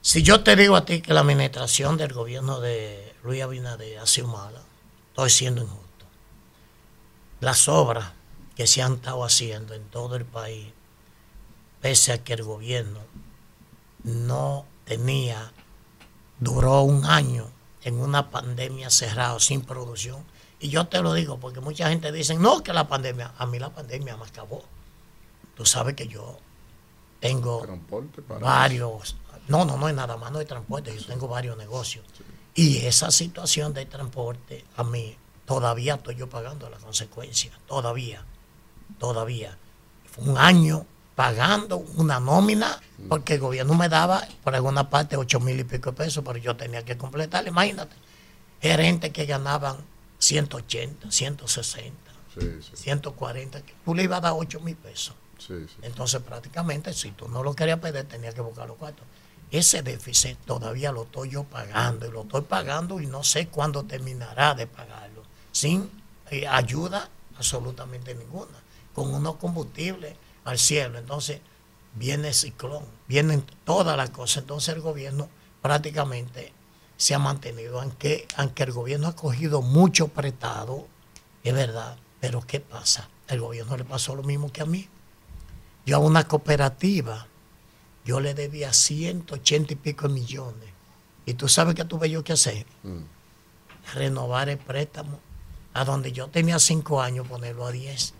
si 0.00 0.22
yo 0.22 0.42
te 0.42 0.56
digo 0.56 0.76
a 0.76 0.86
ti 0.86 1.02
que 1.02 1.12
la 1.12 1.20
administración 1.20 1.98
del 1.98 2.14
gobierno 2.14 2.60
de 2.60 3.12
Luis 3.22 3.42
Abinader 3.42 3.98
ha 3.98 4.06
sido 4.06 4.28
mala, 4.28 4.62
estoy 5.10 5.28
siendo 5.28 5.60
injusto. 5.60 6.06
Las 7.40 7.68
obras 7.68 8.12
que 8.56 8.66
se 8.66 8.80
han 8.80 8.94
estado 8.94 9.24
haciendo 9.24 9.74
en 9.74 9.82
todo 9.90 10.16
el 10.16 10.24
país, 10.24 10.68
pese 11.82 12.12
a 12.12 12.24
que 12.24 12.32
el 12.32 12.44
gobierno 12.44 13.00
no 14.04 14.64
tenía, 14.86 15.52
duró 16.40 16.80
un 16.82 17.04
año 17.04 17.46
en 17.84 18.00
una 18.00 18.30
pandemia 18.30 18.90
cerrado, 18.90 19.40
sin 19.40 19.62
producción. 19.62 20.24
Y 20.60 20.68
yo 20.68 20.86
te 20.86 21.00
lo 21.00 21.12
digo 21.14 21.38
porque 21.38 21.60
mucha 21.60 21.88
gente 21.88 22.12
dice, 22.12 22.36
no, 22.36 22.62
que 22.62 22.72
la 22.72 22.86
pandemia, 22.86 23.34
a 23.36 23.46
mí 23.46 23.58
la 23.58 23.70
pandemia 23.70 24.16
me 24.16 24.24
acabó. 24.24 24.62
Tú 25.56 25.66
sabes 25.66 25.94
que 25.94 26.06
yo 26.06 26.38
tengo 27.20 27.66
varios, 28.40 29.16
no, 29.48 29.64
no, 29.64 29.76
no 29.76 29.88
es 29.88 29.94
nada 29.94 30.16
más, 30.16 30.32
no 30.32 30.38
hay 30.38 30.46
transporte, 30.46 30.96
yo 30.96 31.04
tengo 31.06 31.28
varios 31.28 31.56
negocios. 31.56 32.04
Y 32.54 32.78
esa 32.78 33.10
situación 33.10 33.72
de 33.72 33.86
transporte, 33.86 34.64
a 34.76 34.84
mí, 34.84 35.16
todavía 35.46 35.94
estoy 35.94 36.16
yo 36.16 36.28
pagando 36.28 36.68
la 36.68 36.78
consecuencia, 36.78 37.52
todavía, 37.66 38.24
todavía. 38.98 39.56
Fue 40.06 40.24
un 40.24 40.38
año 40.38 40.86
pagando 41.22 41.76
una 41.76 42.18
nómina, 42.18 42.80
porque 43.08 43.34
el 43.34 43.40
gobierno 43.40 43.74
me 43.74 43.88
daba 43.88 44.26
por 44.42 44.56
alguna 44.56 44.90
parte 44.90 45.16
ocho 45.16 45.38
mil 45.38 45.60
y 45.60 45.62
pico 45.62 45.92
de 45.92 45.96
pesos, 45.96 46.24
pero 46.26 46.36
yo 46.38 46.56
tenía 46.56 46.84
que 46.84 46.96
completar, 46.96 47.46
imagínate. 47.46 47.94
Gerentes 48.60 49.12
que 49.12 49.24
ganaban 49.24 49.76
180, 50.18 51.12
160, 51.12 52.12
140, 52.74 53.62
que 53.62 53.74
tú 53.84 53.94
le 53.94 54.02
ibas 54.02 54.18
a 54.18 54.22
dar 54.22 54.32
8 54.34 54.58
mil 54.60 54.74
pesos. 54.74 55.14
Entonces 55.82 56.20
prácticamente 56.22 56.92
si 56.92 57.12
tú 57.12 57.28
no 57.28 57.44
lo 57.44 57.54
querías 57.54 57.78
pedir 57.78 58.02
tenías 58.04 58.34
que 58.34 58.40
buscar 58.40 58.66
los 58.66 58.76
cuartos. 58.76 59.06
Ese 59.52 59.82
déficit 59.82 60.38
todavía 60.44 60.90
lo 60.90 61.04
estoy 61.04 61.30
yo 61.30 61.44
pagando 61.44 62.04
y 62.08 62.10
lo 62.10 62.22
estoy 62.22 62.42
pagando 62.42 63.00
y 63.00 63.06
no 63.06 63.22
sé 63.22 63.46
cuándo 63.46 63.84
terminará 63.84 64.54
de 64.56 64.66
pagarlo. 64.66 65.22
Sin 65.52 65.88
eh, 66.32 66.48
ayuda 66.48 67.08
absolutamente 67.36 68.12
ninguna. 68.12 68.58
Con 68.92 69.14
unos 69.14 69.36
combustibles 69.36 70.16
al 70.44 70.58
cielo. 70.58 70.98
Entonces 70.98 71.40
viene 71.94 72.28
el 72.28 72.34
ciclón, 72.34 72.84
vienen 73.08 73.44
todas 73.64 73.96
las 73.96 74.10
cosas. 74.10 74.38
Entonces 74.38 74.74
el 74.74 74.80
gobierno 74.80 75.28
prácticamente 75.60 76.52
se 76.96 77.14
ha 77.14 77.18
mantenido, 77.18 77.80
aunque, 77.80 78.26
aunque 78.36 78.62
el 78.62 78.72
gobierno 78.72 79.08
ha 79.08 79.16
cogido 79.16 79.60
mucho 79.62 80.08
prestado, 80.08 80.86
es 81.42 81.52
verdad, 81.52 81.96
pero 82.20 82.40
¿qué 82.42 82.60
pasa? 82.60 83.08
El 83.26 83.40
gobierno 83.40 83.76
le 83.76 83.84
pasó 83.84 84.14
lo 84.14 84.22
mismo 84.22 84.52
que 84.52 84.62
a 84.62 84.66
mí. 84.66 84.88
Yo 85.84 85.96
a 85.96 86.00
una 86.00 86.28
cooperativa, 86.28 87.26
yo 88.04 88.20
le 88.20 88.34
debía 88.34 88.72
180 88.72 89.72
y 89.72 89.76
pico 89.76 90.08
millones. 90.08 90.70
Y 91.26 91.34
tú 91.34 91.48
sabes 91.48 91.74
qué 91.74 91.84
tuve 91.84 92.10
yo 92.10 92.22
que 92.22 92.34
hacer. 92.34 92.66
Renovar 93.94 94.48
el 94.48 94.58
préstamo. 94.58 95.18
A 95.74 95.84
donde 95.84 96.12
yo 96.12 96.28
tenía 96.28 96.58
5 96.58 97.00
años, 97.00 97.26
ponerlo 97.26 97.66
a 97.66 97.72
10. 97.72 98.14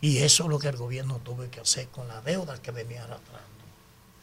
Y 0.00 0.18
eso 0.18 0.44
es 0.44 0.50
lo 0.50 0.58
que 0.58 0.68
el 0.68 0.76
gobierno 0.76 1.20
tuvo 1.22 1.48
que 1.50 1.60
hacer 1.60 1.88
con 1.88 2.08
la 2.08 2.20
deuda 2.22 2.60
que 2.60 2.70
venía 2.70 3.04
arrastrando. 3.04 3.48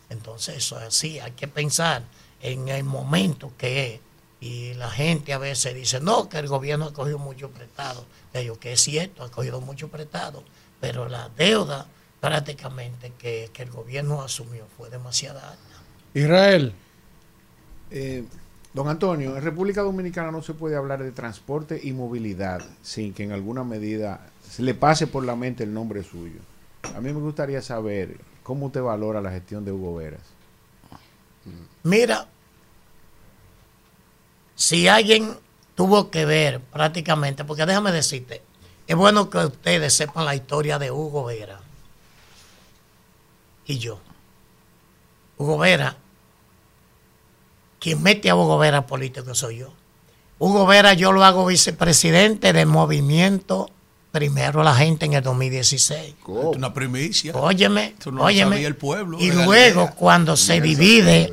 Entonces 0.09 0.57
eso 0.57 0.77
es 0.79 0.87
así, 0.87 1.19
hay 1.19 1.31
que 1.31 1.47
pensar 1.47 2.03
en 2.41 2.67
el 2.69 2.83
momento 2.83 3.51
que 3.57 3.95
es. 3.95 4.01
Y 4.39 4.75
la 4.75 4.89
gente 4.89 5.33
a 5.33 5.39
veces 5.39 5.73
dice, 5.73 5.99
no, 5.99 6.29
que 6.29 6.37
el 6.37 6.47
gobierno 6.47 6.85
ha 6.85 6.93
cogido 6.93 7.17
mucho 7.17 7.49
prestado. 7.49 8.05
Digo 8.33 8.59
que 8.59 8.73
es 8.73 8.81
cierto, 8.81 9.23
ha 9.23 9.31
cogido 9.31 9.61
mucho 9.61 9.89
prestado, 9.89 10.43
pero 10.79 11.09
la 11.09 11.29
deuda 11.29 11.87
prácticamente 12.19 13.13
que, 13.17 13.49
que 13.51 13.63
el 13.63 13.71
gobierno 13.71 14.21
asumió 14.21 14.65
fue 14.77 14.89
demasiada 14.89 15.51
alta. 15.51 15.81
Israel. 16.13 16.73
Eh, 17.89 18.25
don 18.73 18.89
Antonio, 18.89 19.35
en 19.35 19.43
República 19.43 19.81
Dominicana 19.81 20.31
no 20.31 20.41
se 20.41 20.53
puede 20.53 20.75
hablar 20.75 21.03
de 21.03 21.11
transporte 21.11 21.79
y 21.81 21.93
movilidad 21.93 22.61
sin 22.83 23.13
que 23.13 23.23
en 23.23 23.31
alguna 23.31 23.63
medida 23.63 24.29
se 24.49 24.63
le 24.63 24.73
pase 24.73 25.07
por 25.07 25.23
la 25.23 25.35
mente 25.35 25.63
el 25.63 25.73
nombre 25.73 26.03
suyo. 26.03 26.39
A 26.95 27.01
mí 27.01 27.11
me 27.11 27.19
gustaría 27.19 27.61
saber 27.61 28.17
cómo 28.43 28.67
usted 28.67 28.81
valora 28.81 29.21
la 29.21 29.31
gestión 29.31 29.65
de 29.65 29.71
Hugo 29.71 29.95
Veras. 29.95 30.21
Mira, 31.83 32.27
si 34.55 34.87
alguien 34.87 35.37
tuvo 35.75 36.09
que 36.09 36.25
ver 36.25 36.59
prácticamente, 36.59 37.45
porque 37.45 37.65
déjame 37.65 37.91
decirte, 37.91 38.41
es 38.87 38.95
bueno 38.95 39.29
que 39.29 39.37
ustedes 39.37 39.93
sepan 39.93 40.25
la 40.25 40.35
historia 40.35 40.79
de 40.79 40.91
Hugo 40.91 41.25
Vera 41.25 41.59
y 43.65 43.77
yo. 43.77 43.99
Hugo 45.37 45.57
Vera, 45.57 45.95
quien 47.79 48.01
mete 48.01 48.29
a 48.29 48.35
Hugo 48.35 48.57
Vera 48.57 48.85
político 48.85 49.33
soy 49.35 49.57
yo. 49.57 49.73
Hugo 50.39 50.65
Vera 50.65 50.93
yo 50.93 51.11
lo 51.11 51.23
hago 51.23 51.45
vicepresidente 51.45 52.53
del 52.53 52.67
movimiento 52.67 53.71
Primero 54.11 54.63
la 54.63 54.73
gente 54.73 55.05
en 55.05 55.13
el 55.13 55.21
2016. 55.21 56.15
Una 56.25 56.73
primicia. 56.73 57.33
Óyeme, 57.35 57.95
no 58.05 58.11
lo 58.11 58.23
óyeme. 58.23 58.65
el 58.65 58.75
pueblo. 58.75 59.19
Y 59.19 59.31
luego 59.31 59.91
cuando 59.91 60.35
se 60.37 60.59
divide, 60.61 61.31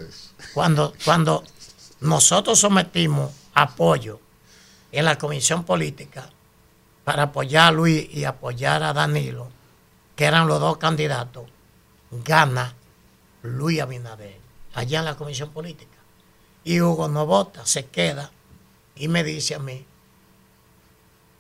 cuando, 0.52 0.92
cuando 1.04 1.44
nosotros 2.00 2.58
sometimos 2.58 3.30
apoyo 3.54 4.20
en 4.92 5.04
la 5.04 5.16
comisión 5.16 5.64
política 5.64 6.28
para 7.04 7.24
apoyar 7.24 7.68
a 7.68 7.72
Luis 7.72 8.06
y 8.12 8.24
apoyar 8.24 8.82
a 8.82 8.92
Danilo, 8.92 9.48
que 10.16 10.24
eran 10.24 10.46
los 10.46 10.60
dos 10.60 10.76
candidatos, 10.76 11.44
gana 12.10 12.74
Luis 13.42 13.80
Abinader, 13.80 14.38
allá 14.74 14.98
en 14.98 15.04
la 15.06 15.16
comisión 15.16 15.50
política. 15.50 15.93
Y 16.64 16.80
Hugo 16.80 17.08
no 17.08 17.26
vota, 17.26 17.66
se 17.66 17.86
queda 17.86 18.30
y 18.96 19.08
me 19.08 19.22
dice 19.22 19.54
a 19.54 19.58
mí, 19.58 19.84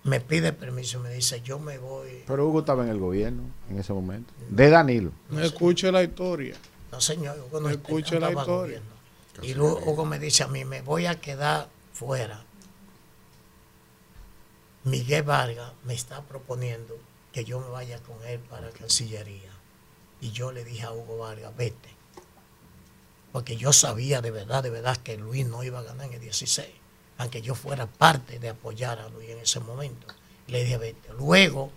me 0.04 0.20
pide 0.20 0.52
permiso, 0.52 1.00
me 1.00 1.12
dice, 1.12 1.40
yo 1.40 1.58
me 1.58 1.78
voy. 1.78 2.24
Pero 2.26 2.46
Hugo 2.46 2.60
estaba 2.60 2.84
en 2.84 2.90
el 2.90 2.98
gobierno 2.98 3.44
en 3.70 3.78
ese 3.78 3.92
momento. 3.94 4.32
De 4.50 4.68
Danilo. 4.68 5.12
No 5.30 5.40
escuche 5.40 5.90
la 5.90 6.02
historia. 6.02 6.56
No, 6.92 7.00
señor, 7.00 7.38
Hugo 7.38 7.60
no, 7.60 7.68
No 7.68 7.74
escuche 7.74 8.20
la 8.20 8.28
historia. 8.30 8.80
gobierno. 8.80 8.94
Y 9.42 9.54
luego 9.54 9.80
Hugo 9.84 10.04
me 10.04 10.18
dice 10.18 10.42
a 10.42 10.48
mí, 10.48 10.64
me 10.64 10.82
voy 10.82 11.06
a 11.06 11.20
quedar 11.20 11.68
fuera. 11.92 12.44
Miguel 14.84 15.22
Vargas 15.22 15.72
me 15.84 15.94
está 15.94 16.20
proponiendo 16.22 16.96
que 17.32 17.44
yo 17.44 17.58
me 17.58 17.68
vaya 17.68 17.98
con 18.00 18.22
él 18.26 18.38
para 18.38 18.70
Cancillería. 18.70 19.50
Y 20.20 20.30
yo 20.30 20.52
le 20.52 20.64
dije 20.64 20.82
a 20.82 20.92
Hugo 20.92 21.18
Vargas, 21.18 21.56
vete. 21.56 21.88
Porque 23.34 23.56
yo 23.56 23.72
sabía 23.72 24.22
de 24.22 24.30
verdad, 24.30 24.62
de 24.62 24.70
verdad 24.70 24.96
que 24.98 25.16
Luis 25.16 25.44
no 25.44 25.64
iba 25.64 25.80
a 25.80 25.82
ganar 25.82 26.06
en 26.06 26.12
el 26.12 26.20
16. 26.20 26.68
Aunque 27.18 27.42
yo 27.42 27.56
fuera 27.56 27.88
parte 27.88 28.38
de 28.38 28.50
apoyar 28.50 29.00
a 29.00 29.08
Luis 29.08 29.28
en 29.28 29.38
ese 29.38 29.58
momento. 29.58 30.06
Le 30.46 30.62
dije, 30.62 30.78
vete. 30.78 31.12
Luego, 31.14 31.72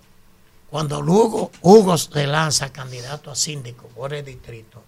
cuando 0.69 0.99
Hugo, 0.99 1.49
Hugo 1.63 1.97
se 1.97 2.27
lanza 2.27 2.71
candidato 2.71 3.31
a 3.31 3.35
síndico 3.35 3.87
por 3.87 4.13
el 4.13 4.23
distrito, 4.23 4.83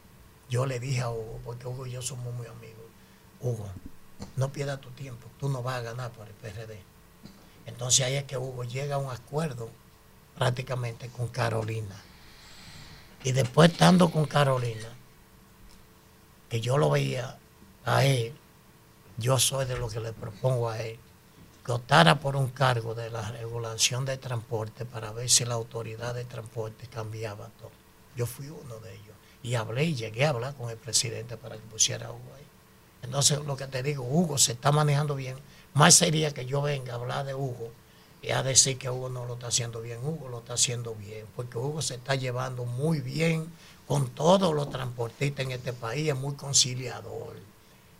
yo 0.47 0.67
le 0.67 0.79
dije 0.79 1.01
a 1.01 1.09
Hugo, 1.09 1.39
porque 1.43 1.65
Hugo 1.65 1.87
y 1.87 1.91
yo 1.93 2.03
somos 2.03 2.31
muy 2.35 2.45
amigos, 2.45 2.85
Hugo, 3.41 3.67
no 4.35 4.53
pierdas 4.53 4.79
tu 4.79 4.91
tiempo, 4.91 5.27
tú 5.39 5.49
no 5.49 5.63
vas 5.63 5.77
a 5.77 5.81
ganar 5.81 6.11
por 6.11 6.27
el 6.27 6.35
PRD. 6.35 6.83
Entonces 7.65 8.05
ahí 8.05 8.13
es 8.13 8.25
que 8.25 8.37
Hugo 8.37 8.63
llega 8.63 8.93
a 8.93 8.99
un 8.99 9.09
acuerdo 9.09 9.71
prácticamente 10.37 11.09
con 11.09 11.29
Carolina. 11.29 11.99
Y 13.23 13.31
después 13.31 13.71
estando 13.71 14.11
con 14.11 14.25
Carolina, 14.25 14.98
que 16.49 16.59
yo 16.59 16.77
lo 16.77 16.89
veía 16.89 17.37
a 17.85 18.03
él, 18.03 18.33
yo 19.17 19.37
soy 19.37 19.65
de 19.65 19.77
lo 19.77 19.87
que 19.89 19.99
le 19.99 20.13
propongo 20.13 20.69
a 20.69 20.81
él, 20.81 20.99
que 21.65 21.71
optara 21.71 22.19
por 22.19 22.35
un 22.35 22.49
cargo 22.49 22.95
de 22.95 23.09
la 23.09 23.29
regulación 23.31 24.05
de 24.05 24.17
transporte 24.17 24.85
para 24.85 25.11
ver 25.11 25.29
si 25.29 25.45
la 25.45 25.55
autoridad 25.55 26.15
de 26.15 26.25
transporte 26.25 26.87
cambiaba 26.87 27.49
todo. 27.59 27.71
Yo 28.15 28.25
fui 28.25 28.49
uno 28.49 28.79
de 28.79 28.93
ellos. 28.93 29.15
Y 29.43 29.55
hablé 29.55 29.85
y 29.85 29.95
llegué 29.95 30.25
a 30.25 30.29
hablar 30.29 30.55
con 30.55 30.69
el 30.69 30.77
presidente 30.77 31.37
para 31.37 31.55
que 31.55 31.61
pusiera 31.61 32.07
a 32.07 32.11
Hugo 32.11 32.33
ahí. 32.35 32.45
Entonces, 33.03 33.39
lo 33.45 33.55
que 33.55 33.67
te 33.67 33.83
digo, 33.83 34.03
Hugo 34.03 34.37
se 34.37 34.53
está 34.53 34.71
manejando 34.71 35.15
bien. 35.15 35.37
Más 35.73 35.95
sería 35.95 36.33
que 36.33 36.45
yo 36.45 36.61
venga 36.61 36.93
a 36.93 36.95
hablar 36.95 37.25
de 37.25 37.35
Hugo 37.35 37.71
y 38.21 38.31
a 38.31 38.43
decir 38.43 38.77
que 38.77 38.89
Hugo 38.89 39.09
no 39.09 39.25
lo 39.25 39.35
está 39.35 39.47
haciendo 39.47 39.81
bien. 39.81 39.99
Hugo 40.03 40.27
lo 40.27 40.39
está 40.39 40.53
haciendo 40.53 40.95
bien, 40.95 41.25
porque 41.35 41.57
Hugo 41.57 41.81
se 41.81 41.95
está 41.95 42.15
llevando 42.15 42.65
muy 42.65 42.99
bien 42.99 43.49
con 43.89 44.07
todos 44.09 44.53
los 44.53 44.69
transportistas 44.69 45.43
en 45.47 45.51
este 45.51 45.73
país. 45.73 46.07
Es 46.07 46.15
muy 46.15 46.35
conciliador. 46.35 47.33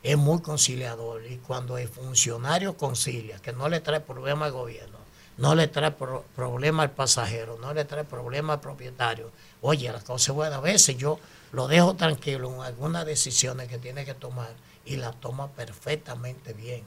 Es 0.04 0.16
muy 0.18 0.40
conciliador. 0.40 1.26
Y 1.26 1.38
cuando 1.38 1.80
el 1.80 1.88
funcionario 1.90 2.78
concilia, 2.78 3.40
que 3.40 3.54
no 3.54 3.68
le 3.68 3.80
trae 3.80 4.00
problema 4.00 4.46
al 4.46 4.52
gobierno, 4.52 5.00
no 5.38 5.56
le 5.56 5.68
trae 5.68 5.90
pro- 5.90 6.24
problema 6.36 6.84
al 6.84 6.92
pasajero, 6.92 7.58
no 7.60 7.74
le 7.74 7.86
trae 7.86 8.04
problema 8.04 8.54
al 8.54 8.62
propietario. 8.62 9.32
Oye, 9.62 9.92
la 9.92 10.00
cosa 10.00 10.32
es 10.32 10.36
buena. 10.36 10.58
A 10.58 10.62
veces 10.62 10.96
yo 10.96 11.20
lo 11.54 11.68
dejo 11.68 11.96
tranquilo 11.96 12.54
en 12.54 12.62
algunas 12.62 13.04
decisiones 13.08 13.68
que 13.68 13.80
tiene 13.80 14.06
que 14.06 14.14
tomar 14.14 14.52
y 14.86 14.98
la 14.98 15.12
toma 15.12 15.48
perfectamente 15.48 16.54
bien. 16.54 16.84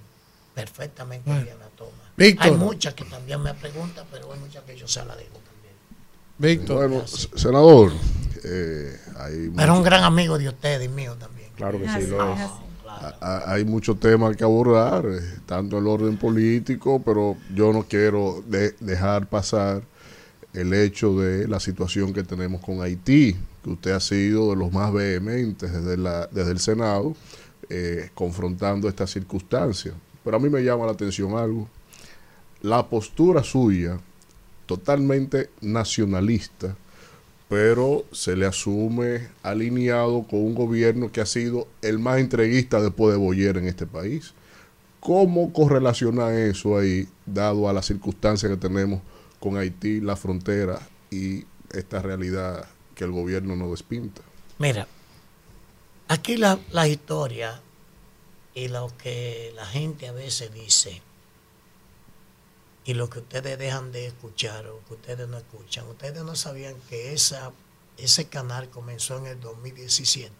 Perfectamente 0.54 1.28
Bueno. 1.28 1.44
bien 1.44 1.58
la 1.58 1.68
toma. 1.70 1.90
Víctor. 2.16 2.46
Hay 2.46 2.52
muchas 2.56 2.94
que 2.94 3.04
también 3.06 3.42
me 3.42 3.52
preguntan, 3.54 4.06
pero 4.12 4.32
hay 4.32 4.38
muchas 4.38 4.62
que 4.62 4.76
yo 4.76 4.86
se 4.86 5.04
la 5.04 5.16
digo 5.16 5.40
también. 5.44 5.74
Víctor. 6.38 6.88
Bueno, 6.88 7.04
senador, 7.08 7.90
eh, 8.44 8.96
hay, 9.18 9.50
Pero 9.54 9.68
mucho- 9.72 9.74
un 9.78 9.82
gran 9.82 10.04
amigo 10.04 10.38
de 10.38 10.48
ustedes 10.48 10.84
y 10.84 10.88
mío 10.88 11.14
también. 11.18 11.48
Claro 11.56 11.78
que 11.78 11.84
sí, 11.84 11.90
Así 11.94 12.06
lo 12.08 12.32
es, 12.32 12.40
es. 12.40 12.46
así. 12.46 12.54
a- 12.88 13.16
a- 13.20 13.52
hay 13.54 13.64
muchos 13.64 13.98
temas 14.00 14.36
que 14.36 14.44
abordar, 14.44 15.04
eh, 15.06 15.20
tanto 15.46 15.78
el 15.78 15.86
orden 15.86 16.16
político, 16.18 17.02
pero 17.02 17.36
yo 17.54 17.72
no 17.72 17.82
quiero 17.84 18.42
de- 18.46 18.72
dejar 18.80 19.28
pasar 19.28 19.82
el 20.52 20.72
hecho 20.74 21.18
de 21.18 21.48
la 21.48 21.58
situación 21.58 22.12
que 22.12 22.22
tenemos 22.22 22.60
con 22.60 22.82
Haití, 22.82 23.36
que 23.64 23.70
usted 23.70 23.92
ha 23.92 24.00
sido 24.00 24.50
de 24.50 24.56
los 24.56 24.72
más 24.72 24.92
vehementes 24.92 25.72
desde, 25.72 25.96
la, 25.96 26.26
desde 26.30 26.50
el 26.52 26.58
Senado, 26.58 27.14
eh, 27.70 28.10
confrontando 28.14 28.88
esta 28.88 29.06
circunstancia. 29.06 29.94
Pero 30.24 30.36
a 30.36 30.40
mí 30.40 30.50
me 30.50 30.62
llama 30.62 30.84
la 30.86 30.92
atención 30.92 31.36
algo. 31.38 31.68
La 32.60 32.86
postura 32.86 33.42
suya, 33.42 33.98
totalmente 34.66 35.50
nacionalista, 35.62 36.76
pero 37.52 38.06
se 38.12 38.34
le 38.34 38.46
asume 38.46 39.28
alineado 39.42 40.22
con 40.22 40.38
un 40.38 40.54
gobierno 40.54 41.12
que 41.12 41.20
ha 41.20 41.26
sido 41.26 41.68
el 41.82 41.98
más 41.98 42.18
entreguista 42.18 42.80
después 42.80 43.12
de 43.12 43.18
Boyer 43.18 43.58
en 43.58 43.66
este 43.66 43.86
país. 43.86 44.32
¿Cómo 45.00 45.52
correlaciona 45.52 46.32
eso 46.32 46.78
ahí, 46.78 47.06
dado 47.26 47.68
a 47.68 47.74
las 47.74 47.84
circunstancias 47.84 48.50
que 48.50 48.56
tenemos 48.56 49.02
con 49.38 49.58
Haití, 49.58 50.00
la 50.00 50.16
frontera 50.16 50.80
y 51.10 51.44
esta 51.70 52.00
realidad 52.00 52.66
que 52.94 53.04
el 53.04 53.10
gobierno 53.10 53.54
nos 53.54 53.72
despinta? 53.72 54.22
Mira, 54.58 54.88
aquí 56.08 56.38
la, 56.38 56.58
la 56.70 56.88
historia 56.88 57.60
y 58.54 58.68
lo 58.68 58.90
que 58.96 59.52
la 59.56 59.66
gente 59.66 60.08
a 60.08 60.12
veces 60.12 60.54
dice 60.54 61.02
y 62.84 62.94
lo 62.94 63.08
que 63.08 63.20
ustedes 63.20 63.58
dejan 63.58 63.92
de 63.92 64.06
escuchar 64.06 64.66
o 64.66 64.84
que 64.86 64.94
ustedes 64.94 65.28
no 65.28 65.38
escuchan, 65.38 65.86
ustedes 65.88 66.22
no 66.24 66.34
sabían 66.34 66.74
que 66.88 67.12
esa, 67.12 67.52
ese 67.96 68.28
canal 68.28 68.70
comenzó 68.70 69.18
en 69.18 69.26
el 69.26 69.40
2017. 69.40 70.32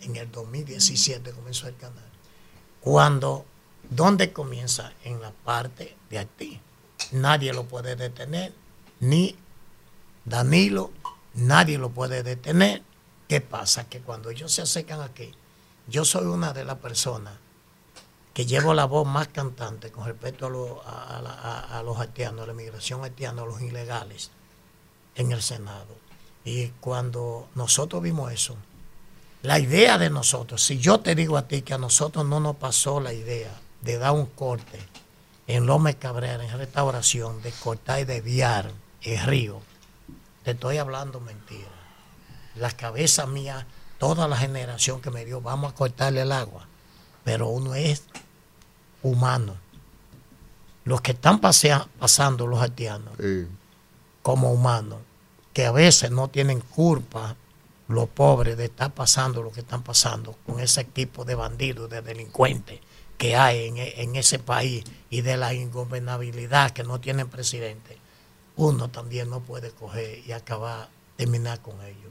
En 0.00 0.16
el 0.16 0.30
2017 0.32 1.30
comenzó 1.32 1.68
el 1.68 1.76
canal. 1.76 2.10
Cuando, 2.80 3.44
¿dónde 3.88 4.32
comienza? 4.32 4.92
En 5.04 5.20
la 5.20 5.30
parte 5.30 5.96
de 6.10 6.18
Haití. 6.18 6.60
Nadie 7.12 7.52
lo 7.52 7.64
puede 7.66 7.96
detener, 7.96 8.52
ni 9.00 9.36
Danilo, 10.24 10.90
nadie 11.34 11.78
lo 11.78 11.90
puede 11.90 12.22
detener. 12.22 12.82
¿Qué 13.28 13.40
pasa? 13.40 13.88
Que 13.88 14.00
cuando 14.00 14.30
ellos 14.30 14.52
se 14.52 14.62
acercan 14.62 15.00
aquí, 15.00 15.32
yo 15.86 16.04
soy 16.04 16.26
una 16.26 16.52
de 16.52 16.64
las 16.64 16.78
personas 16.78 17.34
que 18.34 18.46
llevo 18.46 18.74
la 18.74 18.84
voz 18.84 19.06
más 19.06 19.28
cantante 19.28 19.90
con 19.92 20.04
respecto 20.06 20.82
a, 20.84 21.78
a- 21.78 21.82
los 21.82 21.98
haitianos, 21.98 22.42
a 22.42 22.46
la 22.48 22.52
migración 22.52 23.04
haitiana, 23.04 23.42
a 23.42 23.46
los 23.46 23.62
ilegales 23.62 24.30
en 25.14 25.30
el 25.32 25.40
Senado. 25.40 25.96
Y 26.44 26.68
cuando 26.80 27.48
nosotros 27.54 28.02
vimos 28.02 28.32
eso, 28.32 28.56
la 29.42 29.58
idea 29.60 29.98
de 29.98 30.10
nosotros, 30.10 30.62
si 30.62 30.78
yo 30.78 31.00
te 31.00 31.14
digo 31.14 31.36
a 31.36 31.46
ti 31.46 31.62
que 31.62 31.74
a 31.74 31.78
nosotros 31.78 32.26
no 32.26 32.40
nos 32.40 32.56
pasó 32.56 33.00
la 33.00 33.12
idea 33.12 33.50
de 33.82 33.98
dar 33.98 34.12
un 34.12 34.26
corte 34.26 34.80
en 35.46 35.66
Lómez 35.66 35.96
Cabrera, 35.96 36.44
en 36.44 36.58
restauración, 36.58 37.40
de 37.42 37.52
cortar 37.52 38.00
y 38.00 38.04
desviar 38.04 38.72
el 39.02 39.18
río, 39.20 39.60
te 40.42 40.52
estoy 40.52 40.78
hablando 40.78 41.20
mentira. 41.20 41.68
La 42.56 42.70
cabeza 42.72 43.26
mía, 43.26 43.66
toda 43.98 44.26
la 44.28 44.36
generación 44.36 45.00
que 45.00 45.10
me 45.10 45.24
dio, 45.24 45.40
vamos 45.40 45.72
a 45.72 45.76
cortarle 45.76 46.22
el 46.22 46.32
agua. 46.32 46.66
Pero 47.24 47.48
uno 47.48 47.74
es 47.74 48.04
humano. 49.04 49.54
Los 50.84 51.00
que 51.00 51.12
están 51.12 51.40
pasea- 51.40 51.86
pasando 51.98 52.46
los 52.46 52.60
haitianos 52.60 53.14
como 54.22 54.52
humanos, 54.52 54.98
que 55.52 55.66
a 55.66 55.72
veces 55.72 56.10
no 56.10 56.28
tienen 56.28 56.60
culpa 56.60 57.36
los 57.88 58.08
pobres 58.08 58.56
de 58.56 58.64
estar 58.64 58.92
pasando 58.92 59.42
lo 59.42 59.52
que 59.52 59.60
están 59.60 59.82
pasando 59.82 60.36
con 60.46 60.58
ese 60.58 60.80
equipo 60.80 61.24
de 61.24 61.34
bandidos, 61.34 61.88
de 61.90 62.02
delincuentes 62.02 62.80
que 63.18 63.36
hay 63.36 63.68
en, 63.68 63.76
e- 63.76 64.02
en 64.02 64.16
ese 64.16 64.38
país 64.38 64.84
y 65.10 65.20
de 65.20 65.36
la 65.36 65.54
ingobernabilidad 65.54 66.72
que 66.72 66.82
no 66.82 66.98
tienen 67.00 67.28
presidente, 67.28 67.98
uno 68.56 68.88
también 68.88 69.30
no 69.30 69.40
puede 69.40 69.70
coger 69.70 70.20
y 70.26 70.32
acabar, 70.32 70.88
terminar 71.16 71.60
con 71.60 71.80
ellos. 71.82 72.10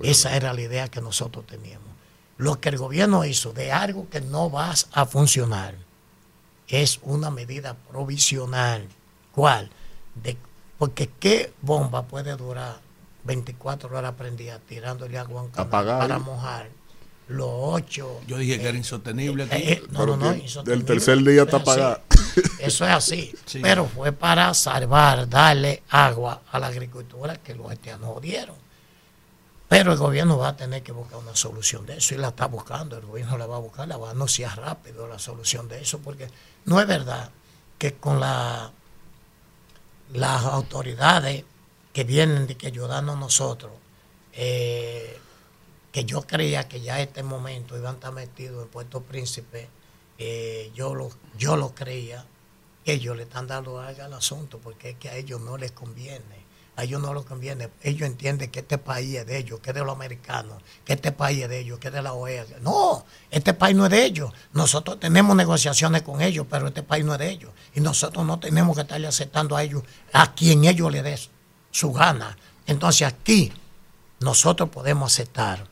Esa 0.00 0.34
era 0.36 0.52
la 0.52 0.60
idea 0.60 0.88
que 0.88 1.00
nosotros 1.00 1.46
teníamos. 1.46 1.88
Lo 2.36 2.60
que 2.60 2.68
el 2.70 2.78
gobierno 2.78 3.24
hizo 3.24 3.52
de 3.52 3.70
algo 3.72 4.08
que 4.10 4.20
no 4.20 4.50
va 4.50 4.74
a 4.92 5.06
funcionar 5.06 5.76
es 6.68 7.00
una 7.02 7.30
medida 7.30 7.74
provisional. 7.90 8.86
¿Cuál? 9.32 9.70
De, 10.14 10.36
porque 10.78 11.10
¿qué 11.20 11.52
bomba 11.62 12.02
puede 12.04 12.36
durar 12.36 12.80
24 13.24 13.96
horas 13.96 14.14
prendida 14.14 14.58
tirándole 14.58 15.18
agua 15.18 15.40
a 15.40 15.44
un 15.44 15.50
canal 15.50 15.66
Apagar. 15.68 15.98
para 16.00 16.18
mojar 16.18 16.68
los 17.28 17.48
ocho? 17.50 18.20
Yo 18.26 18.36
dije 18.36 18.58
que 18.58 18.68
era 18.68 18.74
eh, 18.74 18.78
insostenible 18.78 19.44
aquí. 19.44 19.54
eh, 19.56 19.72
eh, 19.72 19.82
no, 19.90 20.06
no, 20.06 20.16
no, 20.16 20.34
insostenible. 20.34 20.74
del 20.76 20.84
tercer 20.84 21.18
día 21.22 21.42
está 21.42 21.58
apagada. 21.58 22.02
Eso 22.58 22.84
es 22.84 22.90
así. 22.92 23.34
Sí. 23.46 23.60
Pero 23.62 23.86
fue 23.86 24.12
para 24.12 24.52
salvar, 24.54 25.28
darle 25.28 25.82
agua 25.90 26.42
a 26.50 26.58
la 26.58 26.68
agricultura 26.68 27.36
que 27.36 27.54
los 27.54 27.70
haitianos 27.70 28.16
odiaron. 28.16 28.56
Pero 29.72 29.92
el 29.92 29.98
gobierno 29.98 30.36
va 30.36 30.48
a 30.48 30.56
tener 30.56 30.82
que 30.82 30.92
buscar 30.92 31.18
una 31.18 31.34
solución 31.34 31.86
de 31.86 31.96
eso 31.96 32.14
y 32.14 32.18
la 32.18 32.28
está 32.28 32.46
buscando. 32.46 32.98
El 32.98 33.06
gobierno 33.06 33.38
la 33.38 33.46
va 33.46 33.56
a 33.56 33.60
buscar, 33.60 33.88
la 33.88 33.96
va 33.96 34.08
a 34.08 34.10
anunciar 34.10 34.54
rápido 34.60 35.08
la 35.08 35.18
solución 35.18 35.66
de 35.66 35.80
eso, 35.80 35.98
porque 36.00 36.28
no 36.66 36.78
es 36.78 36.86
verdad 36.86 37.30
que 37.78 37.94
con 37.94 38.20
la, 38.20 38.70
las 40.12 40.44
autoridades 40.44 41.46
que 41.94 42.04
vienen 42.04 42.46
de 42.46 42.58
que 42.58 42.66
ayudarnos 42.66 43.16
nosotros, 43.16 43.72
eh, 44.34 45.18
que 45.90 46.04
yo 46.04 46.20
creía 46.26 46.68
que 46.68 46.82
ya 46.82 47.00
en 47.00 47.08
este 47.08 47.22
momento 47.22 47.74
iban 47.74 47.92
a 47.92 47.94
estar 47.94 48.12
metidos 48.12 48.64
en 48.64 48.68
Puerto 48.68 49.00
Príncipe, 49.00 49.70
eh, 50.18 50.70
yo, 50.74 50.94
lo, 50.94 51.08
yo 51.38 51.56
lo 51.56 51.74
creía, 51.74 52.26
ellos 52.84 53.16
le 53.16 53.22
están 53.22 53.46
dando 53.46 53.80
algo 53.80 54.02
al 54.02 54.12
asunto 54.12 54.58
porque 54.58 54.90
es 54.90 54.96
que 54.98 55.08
a 55.08 55.16
ellos 55.16 55.40
no 55.40 55.56
les 55.56 55.72
conviene. 55.72 56.41
A 56.76 56.84
ellos 56.84 57.02
no 57.02 57.12
les 57.12 57.24
conviene. 57.24 57.68
Ellos 57.82 58.06
entienden 58.06 58.50
que 58.50 58.60
este 58.60 58.78
país 58.78 59.14
es 59.16 59.26
de 59.26 59.36
ellos, 59.36 59.60
que 59.60 59.70
es 59.70 59.74
de 59.74 59.84
los 59.84 59.94
americanos, 59.94 60.62
que 60.84 60.94
este 60.94 61.12
país 61.12 61.42
es 61.42 61.48
de 61.50 61.58
ellos, 61.60 61.78
que 61.78 61.88
es 61.88 61.94
de 61.94 62.00
la 62.00 62.14
OEA. 62.14 62.46
No, 62.62 63.04
este 63.30 63.52
país 63.52 63.76
no 63.76 63.84
es 63.84 63.90
de 63.90 64.04
ellos. 64.04 64.32
Nosotros 64.54 64.98
tenemos 64.98 65.36
negociaciones 65.36 66.02
con 66.02 66.22
ellos, 66.22 66.46
pero 66.48 66.68
este 66.68 66.82
país 66.82 67.04
no 67.04 67.12
es 67.12 67.18
de 67.18 67.30
ellos. 67.30 67.50
Y 67.74 67.80
nosotros 67.80 68.24
no 68.24 68.38
tenemos 68.38 68.74
que 68.74 68.82
estarle 68.82 69.06
aceptando 69.06 69.54
a 69.54 69.62
ellos, 69.62 69.82
a 70.14 70.34
quien 70.34 70.64
ellos 70.64 70.90
le 70.90 71.02
den 71.02 71.18
su 71.70 71.92
gana. 71.92 72.38
Entonces 72.66 73.06
aquí 73.06 73.52
nosotros 74.20 74.70
podemos 74.70 75.12
aceptar 75.12 75.66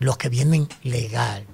los 0.00 0.18
que 0.18 0.28
vienen 0.28 0.68
legal. 0.82 1.46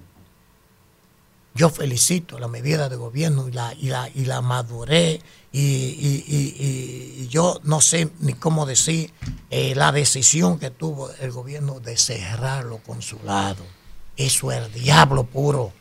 Yo 1.55 1.69
felicito 1.69 2.39
la 2.39 2.47
medida 2.49 2.89
de 2.89 2.97
gobierno 2.97 3.47
y 3.49 3.53
la, 3.53 3.75
y 3.75 3.89
la, 3.89 4.09
y 4.15 4.25
la 4.25 4.41
madurez 4.41 5.21
y, 5.53 5.61
y- 5.61 6.25
y- 6.29 7.27
yo 7.29 7.61
no 7.65 7.81
sé 7.81 8.09
ni 8.21 8.35
cómo 8.35 8.67
decir 8.67 9.13
eh, 9.51 9.75
la 9.75 9.91
decisión 9.93 10.59
que 10.61 10.71
tuvo 10.71 11.11
el 11.21 11.33
gobierno 11.33 11.81
de 11.81 11.97
cerrar 11.97 12.65
los 12.65 12.81
consulados. 12.83 13.67
Eso 14.17 14.53
es 14.53 14.59
el 14.65 14.73
diablo 14.73 15.25
puro. 15.25 15.73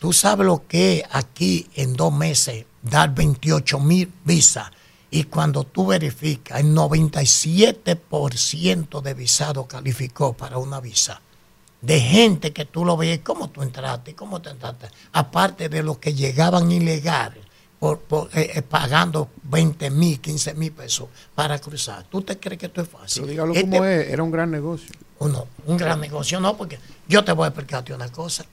Tú 0.00 0.12
sabes 0.12 0.46
lo 0.46 0.64
que 0.66 1.04
aquí 1.10 1.68
en 1.74 1.94
dos 1.94 2.12
meses 2.12 2.64
dar 2.82 3.12
28 3.14 3.80
mil 3.80 4.10
visas 4.24 4.70
y 5.10 5.24
cuando 5.24 5.64
tú 5.64 5.86
verificas, 5.86 6.60
el 6.60 6.72
97% 6.72 9.02
de 9.02 9.14
visado 9.14 9.66
calificó 9.66 10.32
para 10.34 10.58
una 10.58 10.80
visa. 10.80 11.20
De 11.80 11.98
gente 12.00 12.52
que 12.52 12.66
tú 12.66 12.84
lo 12.84 12.96
ves, 12.96 13.20
¿cómo 13.24 13.48
tú 13.48 13.62
entraste? 13.62 14.14
¿Cómo 14.14 14.40
te 14.42 14.50
entraste? 14.50 14.88
Aparte 15.12 15.68
de 15.68 15.82
los 15.82 15.98
que 15.98 16.12
llegaban 16.14 16.70
ilegales, 16.70 17.44
por, 17.78 18.00
por, 18.00 18.28
eh, 18.36 18.50
eh, 18.56 18.60
pagando 18.62 19.30
20 19.44 19.88
mil, 19.90 20.20
15 20.20 20.52
mil 20.52 20.70
pesos 20.72 21.08
para 21.34 21.58
cruzar. 21.58 22.04
¿Tú 22.10 22.20
te 22.20 22.38
crees 22.38 22.58
que 22.60 22.66
esto 22.66 22.82
es 22.82 22.88
fácil? 22.88 23.22
Pero 23.22 23.30
dígalo 23.30 23.54
Este- 23.54 23.62
como 23.70 23.84
es, 23.86 24.08
era 24.10 24.22
un 24.22 24.30
gran 24.30 24.50
negocio. 24.50 24.94
uno, 25.20 25.46
un 25.66 25.76
gran 25.78 25.98
negocio, 26.00 26.38
no, 26.40 26.56
porque 26.58 26.78
yo 27.08 27.24
te 27.24 27.32
voy 27.32 27.46
a 27.46 27.48
explicarte 27.48 27.94
una 27.94 28.10
cosa. 28.12 28.44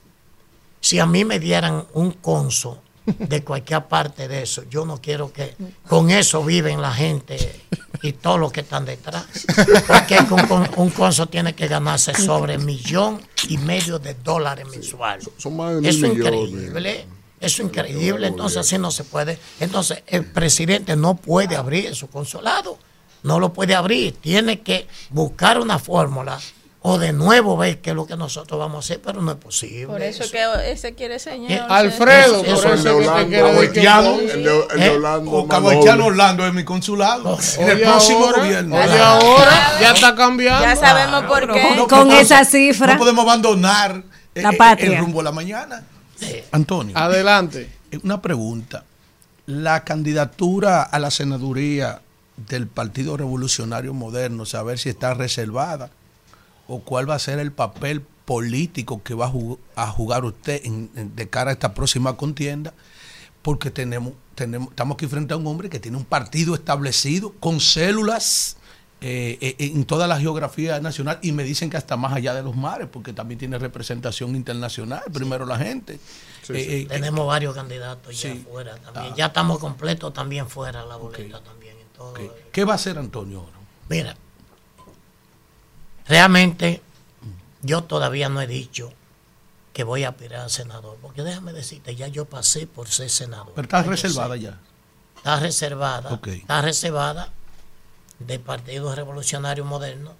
Si 0.80 0.98
a 0.98 1.04
mí 1.04 1.24
me 1.26 1.38
dieran 1.38 1.84
un 1.92 2.12
conso 2.12 2.80
de 3.04 3.44
cualquier 3.44 3.84
parte 3.86 4.28
de 4.28 4.42
eso, 4.42 4.62
yo 4.70 4.86
no 4.86 5.00
quiero 5.02 5.30
que 5.32 5.54
con 5.86 6.10
eso 6.10 6.42
viven 6.44 6.80
la 6.80 6.92
gente 6.92 7.66
y 8.02 8.12
todos 8.12 8.38
los 8.38 8.52
que 8.52 8.60
están 8.60 8.84
detrás. 8.84 9.24
Porque 9.86 10.18
con- 10.28 10.68
un 10.76 10.90
conso 10.90 11.26
tiene 11.26 11.54
que 11.54 11.66
ganarse 11.68 12.14
sobre 12.14 12.58
millón 12.58 13.20
y 13.48 13.58
medio 13.58 13.98
de 13.98 14.14
dólares 14.14 14.66
mensuales. 14.70 15.28
Son 15.36 15.56
más 15.56 15.74
de 15.74 15.80
mil 15.80 15.88
Eso 15.90 16.06
es 16.06 16.12
increíble. 16.12 17.06
Eso 17.40 17.62
es 17.62 17.68
increíble. 17.68 18.26
Entonces 18.26 18.58
así 18.58 18.78
no 18.78 18.90
se 18.90 19.04
puede. 19.04 19.38
Entonces 19.60 20.02
el 20.06 20.24
presidente 20.24 20.96
no 20.96 21.14
puede 21.16 21.56
abrir 21.56 21.94
su 21.94 22.08
consulado. 22.08 22.78
No 23.22 23.40
lo 23.40 23.52
puede 23.52 23.74
abrir. 23.74 24.14
Tiene 24.20 24.60
que 24.60 24.86
buscar 25.10 25.58
una 25.60 25.78
fórmula 25.78 26.38
o 26.80 26.96
de 26.98 27.12
nuevo 27.12 27.56
ver 27.56 27.80
qué 27.80 27.90
es 27.90 27.96
lo 27.96 28.06
que 28.06 28.16
nosotros 28.16 28.58
vamos 28.58 28.76
a 28.76 28.78
hacer, 28.78 29.00
pero 29.04 29.20
no 29.20 29.32
es 29.32 29.36
posible. 29.36 29.86
Por 29.88 30.00
eso 30.00 30.22
es 30.22 30.30
que 30.30 30.44
ese 30.70 30.94
quiere 30.94 31.18
señor. 31.18 31.50
Eh, 31.50 31.60
Alfredo, 31.68 32.42
Eso- 32.42 32.54
por 32.62 32.72
eso- 32.72 32.72
eso 32.74 33.26
quiere 33.26 33.52
decir 33.52 33.72
que 33.72 33.82
Cabochano, 33.84 34.02
no. 34.12 34.20
El 34.20 34.26
de, 34.28 34.34
el 34.74 34.80
de 34.80 34.86
Eh, 34.86 34.90
Orlando. 34.90 35.30
o 35.32 35.40
más 35.46 35.50
Cabochano 35.56 35.90
doble. 35.90 36.02
Orlando 36.04 36.46
es 36.46 36.54
mi 36.54 36.64
consulado. 36.64 37.38
en 37.58 37.68
el 37.68 37.80
próximo 37.80 38.24
ahora, 38.26 38.38
gobierno. 38.42 38.76
oye, 38.76 38.98
ahora 39.00 39.72
ya 39.80 39.92
está 39.92 40.14
cambiando. 40.14 40.64
Ya 40.64 40.76
sabemos 40.76 41.24
por 41.24 41.52
qué. 41.52 41.74
No, 41.76 41.88
Con 41.88 42.08
no, 42.08 42.14
esa 42.18 42.44
cifra. 42.44 42.92
No 42.94 42.98
podemos 42.98 43.24
abandonar 43.24 44.02
eh, 44.34 44.42
La 44.42 44.52
patria. 44.52 44.92
el 44.92 44.98
rumbo 44.98 45.20
a 45.20 45.24
la 45.24 45.32
mañana. 45.32 45.82
Antonio, 46.52 46.96
Adelante. 46.96 47.70
una 48.04 48.22
pregunta. 48.22 48.84
La 49.46 49.82
candidatura 49.84 50.82
a 50.82 50.98
la 50.98 51.10
senaduría 51.10 52.00
del 52.36 52.66
Partido 52.68 53.16
Revolucionario 53.16 53.94
Moderno, 53.94 54.44
saber 54.46 54.78
si 54.78 54.90
está 54.90 55.14
reservada 55.14 55.90
o 56.68 56.80
cuál 56.80 57.08
va 57.10 57.14
a 57.16 57.18
ser 57.18 57.38
el 57.40 57.50
papel 57.52 58.02
político 58.24 59.02
que 59.02 59.14
va 59.14 59.26
a 59.26 59.30
jugar, 59.30 59.58
a 59.74 59.86
jugar 59.88 60.24
usted 60.24 60.60
en- 60.64 60.90
en- 60.94 61.16
de 61.16 61.28
cara 61.28 61.50
a 61.50 61.54
esta 61.54 61.74
próxima 61.74 62.16
contienda, 62.16 62.74
porque 63.42 63.70
tenemos, 63.70 64.12
tenemos, 64.34 64.68
estamos 64.70 64.94
aquí 64.96 65.06
frente 65.06 65.32
a 65.34 65.36
un 65.38 65.46
hombre 65.46 65.70
que 65.70 65.80
tiene 65.80 65.96
un 65.96 66.04
partido 66.04 66.54
establecido 66.54 67.32
con 67.40 67.60
células 67.60 68.56
eh, 69.00 69.38
eh, 69.40 69.54
en 69.60 69.84
toda 69.84 70.08
la 70.08 70.18
geografía 70.18 70.80
nacional 70.80 71.20
y 71.22 71.30
me 71.30 71.44
dicen 71.44 71.70
que 71.70 71.76
hasta 71.76 71.96
más 71.96 72.12
allá 72.14 72.34
de 72.34 72.42
los 72.42 72.56
mares, 72.56 72.88
porque 72.92 73.12
también 73.12 73.38
tiene 73.38 73.56
representación 73.56 74.34
internacional, 74.34 75.04
primero 75.12 75.46
la 75.46 75.56
gente. 75.56 76.00
Sí, 76.42 76.52
Eh, 76.54 76.64
sí. 76.64 76.70
eh, 76.82 76.86
Tenemos 76.88 77.24
varios 77.26 77.54
candidatos 77.54 78.20
ya 78.20 78.34
fuera 78.50 78.74
también. 78.78 79.12
Ah. 79.12 79.14
Ya 79.16 79.26
estamos 79.26 79.60
completos 79.60 80.12
también 80.12 80.48
fuera 80.48 80.84
la 80.84 80.96
boleta 80.96 81.40
también. 81.44 81.76
en 81.78 81.86
todo. 81.96 82.14
¿Qué 82.50 82.64
va 82.64 82.72
a 82.72 82.74
hacer 82.74 82.98
Antonio 82.98 83.38
ahora? 83.40 83.56
Mira, 83.88 84.16
realmente 86.08 86.82
yo 87.62 87.84
todavía 87.84 88.28
no 88.28 88.40
he 88.40 88.46
dicho 88.46 88.92
que 89.72 89.84
voy 89.84 90.04
a 90.04 90.08
aspirar 90.10 90.40
a 90.40 90.48
senador, 90.48 90.96
porque 91.00 91.22
déjame 91.22 91.52
decirte, 91.52 91.94
ya 91.94 92.08
yo 92.08 92.24
pasé 92.24 92.66
por 92.66 92.88
ser 92.88 93.10
senador. 93.10 93.52
Pero 93.54 93.64
está 93.66 93.78
Ya 93.80 93.84
yo 93.84 93.90
reservada 93.90 94.34
sé. 94.34 94.40
ya. 94.40 94.58
Está 95.16 95.40
reservada. 95.40 96.12
Ok. 96.12 96.26
Está 96.28 96.62
reservada 96.62 97.32
del 98.18 98.40
Partido 98.40 98.94
Revolucionario 98.94 99.64
Moderno 99.64 100.14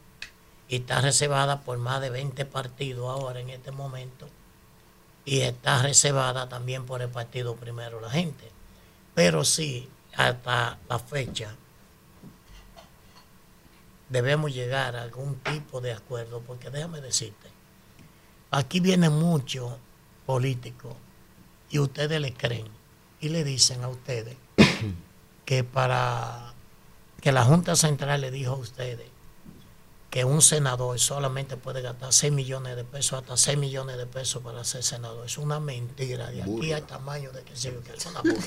y 0.68 0.76
está 0.76 1.00
reservada 1.00 1.60
por 1.62 1.78
más 1.78 2.00
de 2.00 2.10
20 2.10 2.44
partidos 2.44 3.08
ahora 3.10 3.40
en 3.40 3.50
este 3.50 3.72
momento 3.72 4.28
y 5.24 5.40
está 5.40 5.82
reservada 5.82 6.48
también 6.48 6.86
por 6.86 7.02
el 7.02 7.08
Partido 7.08 7.56
Primero 7.56 8.00
la 8.00 8.10
Gente. 8.10 8.48
Pero 9.14 9.44
sí, 9.44 9.88
hasta 10.16 10.78
la 10.88 10.98
fecha 10.98 11.54
debemos 14.08 14.54
llegar 14.54 14.96
a 14.96 15.02
algún 15.02 15.36
tipo 15.40 15.80
de 15.80 15.92
acuerdo, 15.92 16.40
porque 16.40 16.70
déjame 16.70 17.00
decirte, 17.00 17.48
aquí 18.50 18.80
vienen 18.80 19.12
muchos 19.12 19.72
políticos 20.26 20.94
y 21.70 21.78
ustedes 21.78 22.20
le 22.20 22.32
creen 22.32 22.68
y 23.20 23.28
le 23.28 23.44
dicen 23.44 23.82
a 23.84 23.88
ustedes 23.88 24.36
que 25.44 25.64
para 25.64 26.54
que 27.20 27.32
la 27.32 27.44
Junta 27.44 27.76
Central 27.76 28.20
le 28.20 28.30
dijo 28.30 28.52
a 28.52 28.56
ustedes 28.56 29.08
que 30.10 30.24
un 30.24 30.40
senador 30.40 30.98
solamente 30.98 31.56
puede 31.56 31.82
gastar 31.82 32.12
6 32.12 32.32
millones 32.32 32.76
de 32.76 32.84
pesos, 32.84 33.20
hasta 33.20 33.36
6 33.36 33.58
millones 33.58 33.98
de 33.98 34.06
pesos 34.06 34.42
para 34.42 34.64
ser 34.64 34.82
senador. 34.82 35.26
Es 35.26 35.36
una 35.36 35.60
mentira 35.60 36.30
de 36.30 36.42
aquí 36.42 36.50
Burla. 36.50 36.76
al 36.76 36.86
tamaño 36.86 37.30
de 37.30 37.42
que 37.42 37.54
se 37.54 37.74
que 37.82 37.92
es 37.92 38.06
una 38.06 38.22
burla. 38.22 38.40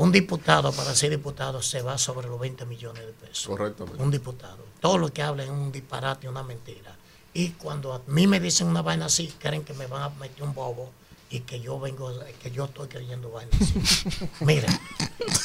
Un 0.00 0.10
diputado 0.10 0.72
para 0.72 0.94
ser 0.94 1.10
diputado 1.10 1.60
se 1.60 1.82
va 1.82 1.98
sobre 1.98 2.26
los 2.26 2.40
20 2.40 2.64
millones 2.64 3.04
de 3.04 3.12
pesos. 3.12 3.46
Correctamente. 3.46 4.02
Un 4.02 4.10
diputado. 4.10 4.56
Todo 4.80 4.96
lo 4.96 5.12
que 5.12 5.22
habla 5.22 5.44
es 5.44 5.50
un 5.50 5.70
disparate, 5.70 6.26
una 6.26 6.42
mentira. 6.42 6.96
Y 7.34 7.50
cuando 7.50 7.92
a 7.92 8.00
mí 8.06 8.26
me 8.26 8.40
dicen 8.40 8.66
una 8.66 8.80
vaina 8.80 9.04
así, 9.06 9.30
creen 9.38 9.62
que 9.62 9.74
me 9.74 9.86
van 9.86 10.04
a 10.04 10.08
meter 10.08 10.42
un 10.42 10.54
bobo 10.54 10.90
y 11.28 11.40
que 11.40 11.60
yo 11.60 11.78
vengo, 11.78 12.10
que 12.42 12.50
yo 12.50 12.64
estoy 12.64 12.88
creyendo 12.88 13.30
vainas 13.30 13.54
así. 13.60 14.08
Mira, 14.40 14.68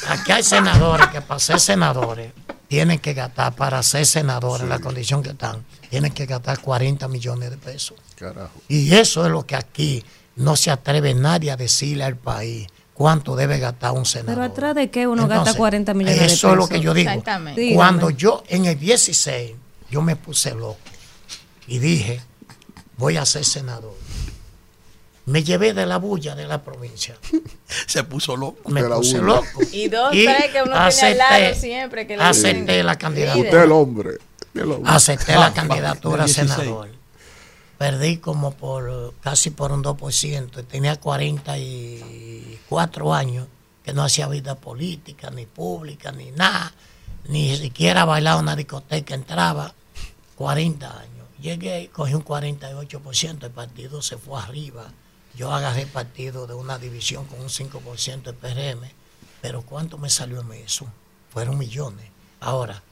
aquí 0.08 0.32
hay 0.32 0.42
senadores 0.42 1.08
que 1.08 1.20
para 1.20 1.38
ser 1.38 1.60
senadores 1.60 2.32
tienen 2.66 2.98
que 2.98 3.12
gastar, 3.12 3.54
para 3.54 3.82
ser 3.82 4.06
senadores, 4.06 4.62
en 4.62 4.70
la 4.70 4.78
condición 4.78 5.22
que 5.22 5.30
están, 5.32 5.66
tienen 5.90 6.12
que 6.12 6.24
gastar 6.24 6.62
40 6.62 7.06
millones 7.08 7.50
de 7.50 7.58
pesos. 7.58 7.98
Carajo. 8.14 8.58
Y 8.68 8.94
eso 8.94 9.26
es 9.26 9.30
lo 9.30 9.44
que 9.44 9.54
aquí 9.54 10.02
no 10.36 10.56
se 10.56 10.70
atreve 10.70 11.12
nadie 11.12 11.50
a 11.50 11.58
decirle 11.58 12.04
al 12.04 12.16
país 12.16 12.68
cuánto 12.96 13.36
debe 13.36 13.58
gastar 13.58 13.92
un 13.92 14.06
senador. 14.06 14.34
Pero 14.34 14.52
atrás 14.52 14.74
de 14.74 14.90
qué 14.90 15.06
uno 15.06 15.24
Entonces, 15.24 15.44
gasta 15.44 15.58
40 15.58 15.94
millones 15.94 16.16
de 16.16 16.22
pesos. 16.22 16.38
Eso 16.38 16.50
es 16.52 16.56
lo 16.56 16.68
que 16.68 16.80
yo 16.80 16.94
digo. 16.94 17.10
Exactamente. 17.10 17.60
Dígame. 17.60 17.76
Cuando 17.76 18.10
yo 18.10 18.42
en 18.48 18.64
el 18.64 18.78
16, 18.78 19.52
yo 19.90 20.02
me 20.02 20.16
puse 20.16 20.54
loco 20.54 20.78
y 21.66 21.78
dije, 21.78 22.22
voy 22.96 23.18
a 23.18 23.26
ser 23.26 23.44
senador. 23.44 23.94
Me 25.26 25.42
llevé 25.42 25.74
de 25.74 25.86
la 25.86 25.98
bulla 25.98 26.34
de 26.34 26.46
la 26.46 26.62
provincia. 26.62 27.16
Se 27.86 28.04
puso 28.04 28.36
loco. 28.36 28.70
Me 28.70 28.82
puse 28.84 29.18
bulla. 29.18 29.34
loco. 29.34 29.60
Y 29.72 29.88
dos, 29.88 30.12
tres 30.12 30.52
que 30.52 30.62
uno 30.62 30.88
tiene 30.88 31.08
al 31.08 31.18
lado 31.18 31.54
siempre. 31.54 32.06
Que 32.06 32.16
le 32.16 32.22
acepté 32.22 32.82
la 32.82 32.96
candidatura. 32.96 33.44
Usted 33.44 33.62
el 33.62 33.72
hombre. 33.72 34.10
El 34.54 34.72
hombre. 34.72 34.90
Acepté 34.90 35.34
la 35.34 35.52
candidatura 35.52 36.22
a 36.22 36.26
del 36.26 36.34
16. 36.34 36.50
senador. 36.50 36.95
Perdí 37.78 38.16
como 38.18 38.52
por 38.52 39.14
casi 39.20 39.50
por 39.50 39.72
un 39.72 39.82
2%. 39.84 40.66
Tenía 40.66 40.98
44 40.98 43.14
años 43.14 43.46
que 43.84 43.92
no 43.92 44.02
hacía 44.02 44.26
vida 44.28 44.54
política, 44.56 45.30
ni 45.30 45.46
pública, 45.46 46.10
ni 46.12 46.30
nada. 46.32 46.72
Ni 47.28 47.56
siquiera 47.56 48.04
bailaba 48.04 48.40
una 48.40 48.56
discoteca, 48.56 49.14
entraba 49.14 49.74
40 50.36 50.98
años. 51.00 51.26
Llegué, 51.40 51.90
cogí 51.92 52.14
un 52.14 52.24
48%, 52.24 53.44
el 53.44 53.50
partido 53.50 54.00
se 54.02 54.16
fue 54.16 54.40
arriba. 54.40 54.92
Yo 55.34 55.52
agarré 55.52 55.82
el 55.82 55.88
partido 55.88 56.46
de 56.46 56.54
una 56.54 56.78
división 56.78 57.26
con 57.26 57.40
un 57.40 57.48
5% 57.48 58.22
de 58.22 58.32
PRM. 58.32 58.88
Pero 59.42 59.62
¿cuánto 59.62 59.98
me 59.98 60.08
salió 60.08 60.40
en 60.40 60.52
eso? 60.52 60.86
Fueron 61.30 61.58
millones. 61.58 62.06
Ahora, 62.40 62.82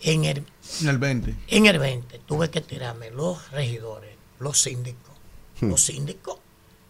en 0.00 0.24
el 0.24 0.44
En 0.80 0.88
el 0.88 0.98
20. 0.98 1.36
en 1.48 1.66
el 1.66 1.78
20 1.78 2.18
tuve 2.20 2.48
que 2.48 2.60
tirarme 2.60 3.10
los 3.10 3.50
regidores, 3.50 4.09
los 4.40 4.60
síndicos, 4.60 5.14
los 5.60 5.80
síndicos, 5.80 6.36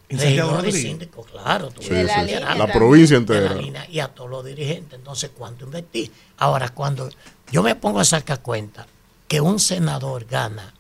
¿En 0.08 0.18
Santiago 0.18 0.50
regidores 0.50 0.74
y 0.74 0.82
síndicos, 0.82 1.26
claro. 1.26 1.68
tú 1.70 1.82
Sí, 1.82 1.88
sí, 1.88 1.94
la 2.56 2.66
provincia 2.72 3.14
la 3.14 3.20
entera. 3.20 3.54
línea, 3.54 3.86
y 3.88 4.00
a 4.00 4.08
todos 4.08 4.28
los 4.30 4.44
dirigentes. 4.44 4.98
Entonces, 4.98 5.30
¿cuánto 5.36 5.64
invertí? 5.66 6.10
Ahora, 6.38 6.68
cuando 6.70 7.08
yo 7.52 7.62
me 7.62 7.74
pongo 7.76 8.00
a 8.00 8.04
sacar 8.04 8.40
cuenta 8.42 8.86
que 9.28 9.40
un 9.40 9.60
senador 9.60 10.24
gana 10.24 10.74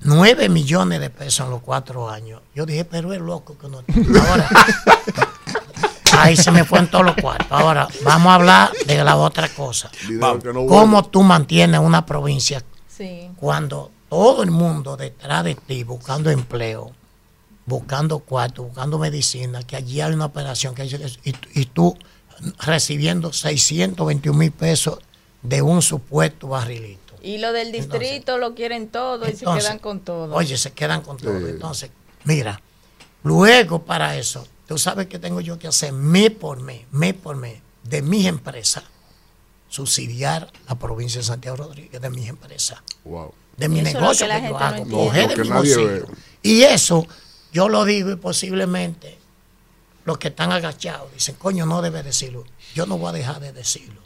9 0.00 0.48
millones 0.48 1.00
de 1.00 1.10
pesos 1.10 1.46
en 1.46 1.50
los 1.50 1.62
cuatro 1.62 2.08
años, 2.08 2.40
yo 2.54 2.66
dije, 2.66 2.84
pero 2.84 3.12
es 3.12 3.20
loco 3.20 3.56
que 3.58 3.68
no. 3.68 3.82
Ahora, 4.28 4.48
ahí 6.18 6.36
se 6.36 6.50
me 6.52 6.64
fue 6.64 6.78
en 6.78 6.88
todos 6.88 7.04
los 7.04 7.16
cuartos. 7.16 7.48
Ahora, 7.50 7.88
vamos 8.04 8.30
a 8.30 8.34
hablar 8.36 8.72
de 8.86 9.02
la 9.02 9.16
otra 9.16 9.48
cosa. 9.48 9.90
¿Cómo 10.68 11.04
tú 11.08 11.22
mantienes 11.22 11.80
una 11.80 12.06
provincia 12.06 12.62
Sí. 12.88 13.28
cuando 13.36 13.90
todo 14.08 14.42
el 14.42 14.50
mundo 14.50 14.96
detrás 14.96 15.44
de 15.44 15.54
ti 15.54 15.84
buscando 15.84 16.30
empleo, 16.30 16.92
buscando 17.66 18.20
cuarto, 18.20 18.64
buscando 18.64 18.98
medicina, 18.98 19.62
que 19.62 19.76
allí 19.76 20.00
hay 20.00 20.12
una 20.12 20.26
operación 20.26 20.74
que 20.74 20.84
y, 20.84 21.34
y 21.54 21.64
tú 21.66 21.96
recibiendo 22.60 23.32
621 23.32 24.38
mil 24.38 24.52
pesos 24.52 24.98
de 25.42 25.62
un 25.62 25.82
supuesto 25.82 26.48
barrilito. 26.48 27.14
Y 27.22 27.38
lo 27.38 27.52
del 27.52 27.72
distrito 27.72 28.38
lo 28.38 28.54
quieren 28.54 28.88
todo 28.88 29.28
y 29.28 29.32
se 29.32 29.44
quedan 29.44 29.78
con 29.78 30.00
todo. 30.00 30.34
Oye, 30.34 30.56
se 30.56 30.72
quedan 30.72 31.02
con 31.02 31.16
todo. 31.16 31.36
Entonces, 31.48 31.90
mira, 32.24 32.60
luego 33.24 33.82
para 33.82 34.16
eso, 34.16 34.46
tú 34.68 34.78
sabes 34.78 35.06
que 35.08 35.18
tengo 35.18 35.40
yo 35.40 35.58
que 35.58 35.66
hacer 35.66 35.92
mes 35.92 36.30
por 36.30 36.60
mes, 36.60 36.82
mes 36.92 37.14
por 37.14 37.36
mes, 37.36 37.60
de 37.82 38.02
mis 38.02 38.26
empresas, 38.26 38.84
subsidiar 39.68 40.52
la 40.68 40.76
provincia 40.76 41.20
de 41.20 41.24
Santiago 41.24 41.56
Rodríguez, 41.56 42.00
de 42.00 42.10
mis 42.10 42.28
empresas 42.28 42.80
Wow. 43.04 43.32
De 43.56 43.68
mi 43.68 43.80
Eso 43.80 43.98
negocio 44.00 44.26
que 44.26 44.42
yo 44.42 44.50
no 44.50 44.58
hago, 44.58 44.88
coger 44.88 45.30
Lo 45.30 45.36
de 45.36 45.42
mi 45.42 45.48
nadie 45.48 45.76
bolsillo. 45.76 46.06
ve. 46.06 46.14
Y 46.42 46.62
eso 46.62 47.06
yo 47.52 47.68
lo 47.68 47.84
digo 47.84 48.10
y 48.10 48.16
posiblemente 48.16 49.18
los 50.04 50.18
que 50.18 50.28
están 50.28 50.52
agachados 50.52 51.12
dicen, 51.12 51.34
coño, 51.36 51.66
no 51.66 51.82
debe 51.82 52.02
decirlo. 52.02 52.44
Yo 52.74 52.86
no 52.86 52.98
voy 52.98 53.08
a 53.08 53.12
dejar 53.12 53.40
de 53.40 53.52
decirlo. 53.52 54.00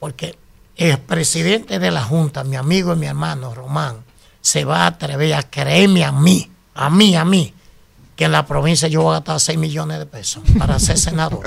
Porque 0.00 0.36
el 0.76 0.98
presidente 0.98 1.78
de 1.78 1.90
la 1.90 2.02
Junta, 2.02 2.42
mi 2.42 2.56
amigo 2.56 2.92
y 2.92 2.96
mi 2.96 3.06
hermano 3.06 3.54
Román, 3.54 4.04
se 4.40 4.64
va 4.64 4.82
a 4.82 4.86
atrever 4.88 5.34
a 5.34 5.42
creerme 5.42 6.04
a 6.04 6.12
mí, 6.12 6.50
a 6.74 6.90
mí, 6.90 7.14
a 7.14 7.24
mí, 7.24 7.54
que 8.16 8.24
en 8.26 8.32
la 8.32 8.46
provincia 8.46 8.86
yo 8.86 9.02
voy 9.02 9.10
a 9.10 9.18
gastar 9.18 9.40
6 9.40 9.58
millones 9.58 9.98
de 9.98 10.06
pesos 10.06 10.42
para 10.56 10.78
ser 10.78 10.96
senador. 10.98 11.40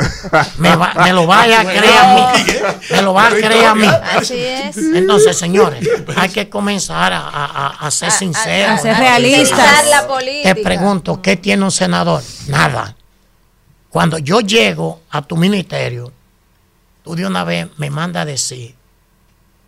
me, 0.58 0.76
va- 0.76 0.94
me 0.96 1.14
lo 1.14 1.26
vaya 1.26 1.62
a 1.62 1.64
creer 1.64 1.98
a 1.98 2.14
mí. 2.34 2.44
Me 2.92 3.02
lo 3.02 3.14
va 3.14 3.28
a 3.28 3.30
creer 3.30 3.66
a 3.66 3.74
mí. 3.76 3.88
Así 3.88 4.36
es. 4.38 4.76
Entonces, 4.78 5.38
señores, 5.38 5.88
hay 6.18 6.28
que 6.30 6.50
comenzar 6.50 7.14
a, 7.14 7.20
a- 7.22 7.46
a- 7.46 7.88
a 7.88 7.92
ser 7.92 8.12
sinceros. 8.12 8.80
a 8.80 8.82
ser 8.82 8.98
realistas. 8.98 9.52
Utilizar 9.60 9.86
la 9.88 10.08
política. 10.08 10.54
Te 10.56 10.62
pregunto, 10.62 11.22
¿qué 11.22 11.38
tiene 11.38 11.64
un 11.64 11.72
senador? 11.72 12.22
Nada. 12.48 12.96
Cuando 13.90 14.18
yo 14.18 14.42
llego 14.42 15.02
a 15.10 15.22
tu 15.22 15.38
ministerio, 15.38 16.12
tú 17.04 17.16
de 17.16 17.26
una 17.26 17.46
vez 17.46 17.68
me 17.78 17.90
manda 17.90 18.22
a 18.22 18.26
decir, 18.26 18.76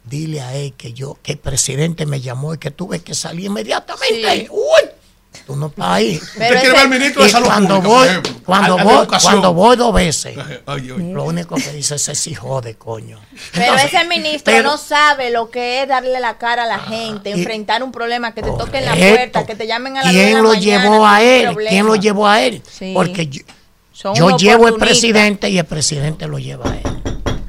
dile 0.03 0.41
a 0.41 0.53
él 0.53 0.73
que 0.73 0.91
yo, 0.93 1.17
que 1.23 1.31
el 1.33 1.37
presidente 1.37 2.05
me 2.05 2.19
llamó 2.19 2.53
y 2.53 2.57
que 2.57 2.71
tuve 2.71 2.99
que 2.99 3.13
salir 3.15 3.45
inmediatamente. 3.45 4.35
Sí. 4.41 4.47
Uy, 4.49 4.88
tú 5.45 5.55
no 5.55 5.67
estás 5.67 5.85
ahí. 5.85 6.19
Pero 6.37 6.55
Usted 6.55 6.59
quiere 6.61 6.69
ver 6.69 6.77
al 6.77 6.89
ministro 6.89 7.23
de 7.23 7.27
Y 7.27 7.31
Salud 7.31 7.47
cuando 7.47 7.75
Pública, 7.75 7.95
voy, 7.95 8.07
ejemplo, 8.07 8.33
cuando 8.45 8.77
voy, 8.77 9.07
cuando 9.07 9.53
voy 9.53 9.77
dos 9.77 9.93
veces, 9.93 10.35
lo 10.97 11.23
único 11.23 11.55
que 11.55 11.71
dice 11.71 11.95
es 11.95 12.07
ese 12.07 12.29
hijo 12.31 12.61
de 12.61 12.75
coño. 12.75 13.19
Pero 13.53 13.65
Entonces, 13.65 13.93
ese 13.93 14.07
ministro 14.07 14.53
pero- 14.53 14.71
no 14.71 14.77
sabe 14.77 15.29
lo 15.31 15.49
que 15.49 15.81
es 15.81 15.87
darle 15.87 16.19
la 16.19 16.37
cara 16.37 16.63
a 16.63 16.67
la 16.67 16.79
gente, 16.79 17.31
enfrentar 17.31 17.83
un 17.83 17.91
problema, 17.91 18.33
que 18.33 18.41
te 18.41 18.51
toquen 18.51 18.85
la 18.85 18.95
puerta, 18.95 19.45
que 19.45 19.55
te 19.55 19.67
llamen 19.67 19.97
a 19.97 20.03
la 20.03 20.11
de 20.11 20.15
¿Quién 20.15 20.43
lo 20.43 20.49
mañana, 20.49 20.83
llevó 20.83 21.07
a 21.07 21.21
él? 21.23 21.57
¿Quién 21.67 21.85
lo 21.85 21.95
llevó 21.95 22.27
a 22.27 22.41
él? 22.41 22.61
Sí. 22.69 22.91
Porque 22.93 23.27
yo, 23.27 24.37
llevo 24.37 24.67
el 24.67 24.75
presidente 24.75 25.49
y 25.49 25.57
el 25.57 25.65
presidente 25.65 26.27
lo 26.27 26.39
lleva 26.39 26.71
a 26.71 26.75
él. 26.75 26.83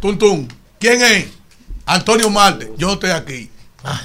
Tuntún, 0.01 0.49
¿quién 0.79 1.03
es? 1.03 1.27
Antonio 1.87 2.31
Marte, 2.31 2.71
yo 2.77 2.93
estoy 2.93 3.11
aquí. 3.11 3.51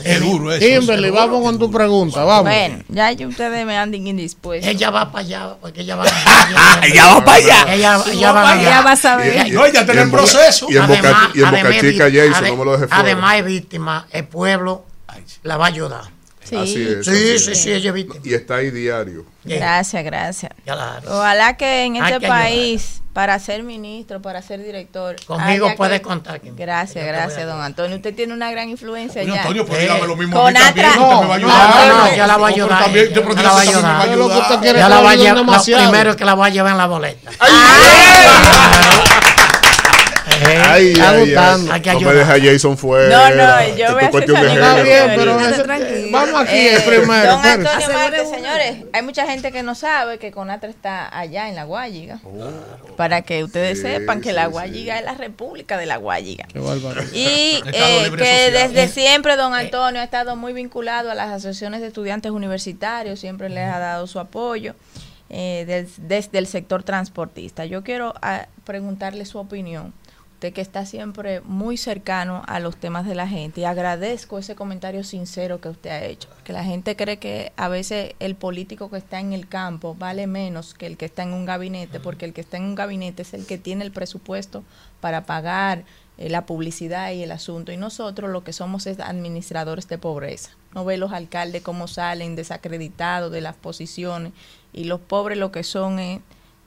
Es 0.04 0.22
duro 0.22 0.52
eso. 0.54 0.66
Kimberly, 0.66 1.10
vamos 1.10 1.42
con 1.42 1.60
tu 1.60 1.70
pregunta, 1.70 2.24
vamos. 2.24 2.44
Bueno, 2.46 2.84
ya 2.88 3.12
ustedes 3.28 3.66
me 3.66 3.78
andan 3.78 4.08
indispuestos. 4.08 4.70
Ella 4.70 4.90
va 4.90 5.12
para 5.12 5.26
allá, 5.26 5.56
porque 5.60 5.82
ella 5.82 5.96
va 5.98 6.06
Ella 6.84 7.06
va 7.08 7.26
para 7.26 7.38
allá. 7.38 7.74
Ella, 7.74 8.00
ella 8.12 8.32
va 8.32 8.52
allá. 8.52 8.64
Ya 8.64 8.82
vas 8.82 9.06
a. 9.06 9.48
Y- 9.48 9.52
No, 9.52 9.66
ella 9.66 9.86
y 9.86 9.98
el 9.98 10.12
proceso. 10.12 10.68
Y 10.70 10.78
en 10.78 10.88
Boca, 10.88 11.00
Además- 11.00 11.30
y 11.34 11.40
en 11.40 11.46
Boca 11.46 11.60
además 11.62 11.82
Chica, 11.82 12.06
Jason, 12.12 12.48
no 12.48 12.56
me 12.58 12.66
lo 12.66 12.72
dejes 12.74 12.88
fuera. 12.90 13.04
Además 13.04 13.36
es 13.36 13.46
víctima, 13.46 14.08
el 14.12 14.28
pueblo 14.28 14.86
la 15.44 15.58
va 15.58 15.66
a 15.66 15.68
ayudar. 15.68 16.15
Sí. 16.48 16.56
Así 16.56 16.84
es. 16.88 17.06
Sí, 17.06 17.12
así 17.12 17.40
sí, 17.40 17.52
es. 17.52 17.62
sí, 17.62 17.72
ella. 17.74 17.94
Y 18.24 18.34
está 18.34 18.56
ahí 18.56 18.70
diario. 18.72 19.26
Gracias, 19.44 20.04
gracias. 20.04 20.52
Ojalá 21.08 21.58
que 21.58 21.84
en 21.84 21.96
este 21.98 22.20
que 22.20 22.28
país, 22.28 23.02
para 23.14 23.38
ser 23.40 23.64
ministro, 23.64 24.22
para 24.22 24.42
ser 24.42 24.62
director. 24.64 25.16
Conmigo 25.26 25.74
puede 25.76 25.98
que- 25.98 26.02
contar. 26.08 26.42
Gracias, 26.44 27.06
gracias, 27.06 27.46
don 27.48 27.62
Antonio. 27.62 27.96
Usted 27.98 28.14
tiene 28.16 28.34
una 28.34 28.52
gran 28.52 28.70
influencia 28.70 29.22
Coño, 29.22 29.34
ya. 29.36 29.42
Antonio, 29.42 29.66
pues 29.66 29.80
dígame 29.82 30.08
lo 30.08 30.16
mismo 30.16 30.40
con 30.42 30.54
también. 30.54 30.88
Usted 30.88 31.00
me 31.00 31.08
va 31.08 31.16
a 31.16 31.26
No, 31.26 31.34
ayudar. 31.34 31.88
no, 31.88 32.06
no, 32.06 32.16
ya 32.16 32.28
la 32.28 32.38
voy 32.38 32.46
a 32.54 32.56
No, 32.58 32.64
ayudar. 32.64 32.84
también, 32.84 33.10
Ya 33.10 33.16
yo 33.16 33.22
creo 33.24 33.36
que 33.36 33.44
la 33.44 33.52
va 33.52 33.58
a 33.58 33.62
ayudar. 33.62 34.08
Ya 34.76 34.90
la 34.90 35.02
va 35.02 35.12
a 35.12 35.16
llevar, 35.16 35.46
primero 35.64 36.10
es 36.12 36.16
que 36.16 36.26
la 36.26 36.34
voy 36.34 36.48
a 36.48 36.52
llevar 36.52 36.72
en 36.72 36.78
la 36.78 36.86
boleta. 36.88 37.32
Ay, 37.40 37.52
está 40.42 40.74
ay, 40.74 40.94
gustando. 41.20 41.72
ay. 41.72 41.76
Hay 41.76 41.82
que 41.82 41.94
No 41.94 42.00
me 42.10 42.14
deja 42.16 42.36
Jason 42.40 42.78
fuera. 42.78 43.10
No, 43.30 43.36
no, 43.36 43.76
yo 43.76 43.94
voy 43.94 44.04
a 44.04 44.08
hacer 44.08 44.24
Está 44.24 44.38
género. 44.50 44.84
bien, 44.84 45.12
pero 45.16 45.38
Quédate 45.38 45.54
ese- 45.56 45.64
tranquilo. 45.64 46.08
vamos 46.12 46.42
aquí 46.42 46.56
Eh, 46.58 46.80
primero. 46.86 47.32
Don. 47.32 47.46
Antonio 47.46 47.90
Marte, 47.94 48.26
señores, 48.26 48.78
hay 48.94 49.02
mucha 49.02 49.26
gente 49.28 49.52
que 49.52 49.64
no 49.64 49.76
sabe 49.76 50.18
que 50.20 50.32
Conatra 50.32 50.70
está 50.70 51.18
allá 51.18 51.50
en 51.50 51.56
la 51.56 51.64
Guayiga. 51.64 52.20
Para 52.98 53.22
que 53.24 53.44
ustedes 53.44 53.80
Sí, 53.80 53.84
sepan 53.88 54.22
que 54.22 54.30
sí, 54.30 54.36
la 54.36 54.46
sí. 54.46 54.52
Guayiga 54.52 55.00
es 55.00 55.06
la 55.06 55.14
República 55.16 55.78
de 55.78 55.86
la 55.86 55.98
Guayiga. 55.98 56.46
Qué. 56.52 56.60
Y 57.14 57.62
eh, 57.74 58.12
que 58.18 58.46
Social. 58.48 58.52
desde 58.74 58.88
siempre 58.88 59.36
don 59.36 59.54
Antonio 59.54 60.02
ha 60.02 60.04
estado 60.04 60.36
muy 60.36 60.54
vinculado 60.54 61.12
a 61.12 61.16
las 61.16 61.30
asociaciones 61.30 61.82
de 61.82 61.88
estudiantes 61.88 62.32
universitarios, 62.32 63.20
siempre 63.20 63.50
les 63.50 63.68
ha 63.68 63.80
dado 63.80 64.08
su 64.08 64.20
apoyo 64.20 64.76
eh, 65.30 65.64
des- 65.68 66.08
desde 66.08 66.38
el 66.38 66.48
sector 66.48 66.84
transportista. 66.84 67.66
Yo 67.66 67.84
quiero 67.84 68.14
ah, 68.22 68.48
preguntarle 68.64 69.26
su 69.26 69.40
opinión, 69.40 69.94
usted 70.36 70.52
que 70.52 70.60
está 70.60 70.86
siempre 70.86 71.40
muy 71.42 71.78
cercano 71.78 72.44
a 72.46 72.60
los 72.60 72.76
temas 72.76 73.06
de 73.06 73.16
la 73.16 73.26
gente, 73.26 73.62
y 73.62 73.64
agradezco 73.64 74.38
ese 74.38 74.54
comentario 74.54 75.06
sincero 75.06 75.62
que 75.62 75.70
usted 75.70 75.90
ha 75.90 76.04
hecho, 76.04 76.28
que 76.44 76.52
la 76.52 76.66
gente 76.66 76.98
cree 76.98 77.18
que 77.18 77.54
a 77.56 77.70
veces 77.70 78.16
el 78.20 78.36
político 78.36 78.90
que 78.90 78.98
está 78.98 79.22
en 79.22 79.32
el 79.32 79.48
campo 79.48 79.96
vale 79.98 80.28
menos 80.28 80.74
que 80.74 80.88
el 80.88 80.98
que 80.98 81.06
está 81.06 81.24
en 81.24 81.32
un 81.32 81.46
gabinete, 81.46 82.02
porque 82.02 82.26
el 82.26 82.34
que 82.34 82.42
está 82.42 82.58
en 82.58 82.64
un 82.64 82.76
gabinete 82.76 83.22
es 83.22 83.34
el 83.34 83.46
que 83.46 83.58
tiene 83.58 83.86
el 83.86 83.92
presupuesto 83.92 84.66
para 85.00 85.26
pagar 85.26 85.86
eh, 86.18 86.30
la 86.30 86.46
publicidad 86.46 87.14
y 87.14 87.24
el 87.24 87.32
asunto. 87.32 87.72
Y 87.72 87.78
nosotros 87.78 88.30
lo 88.30 88.44
que 88.44 88.52
somos 88.52 88.88
es 88.88 89.00
administradores 89.00 89.88
de 89.88 89.98
pobreza. 89.98 90.52
No 90.74 90.84
ve 90.84 90.98
los 90.98 91.14
alcaldes 91.14 91.62
cómo 91.62 91.88
salen 91.88 92.36
desacreditados 92.36 93.32
de 93.32 93.40
las 93.40 93.56
posiciones 93.56 94.34
y 94.74 94.84
los 94.84 95.00
pobres 95.00 95.38
lo 95.38 95.54
que 95.54 95.64
son 95.64 96.00
es 96.00 96.20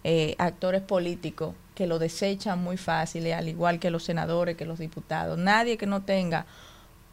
eh, 0.05 0.36
actores 0.39 0.81
políticos 0.81 1.55
que 1.79 1.87
lo 1.87 2.01
desechan 2.01 2.61
muy 2.61 2.77
fácil, 2.77 3.25
eh, 3.25 3.35
al 3.35 3.49
igual 3.49 3.79
que 3.79 3.93
los 3.93 4.03
senadores, 4.03 4.57
que 4.57 4.65
los 4.65 4.81
diputados. 4.81 5.39
Nadie 5.39 5.79
que 5.79 5.87
no 5.87 6.03
tenga 6.03 6.45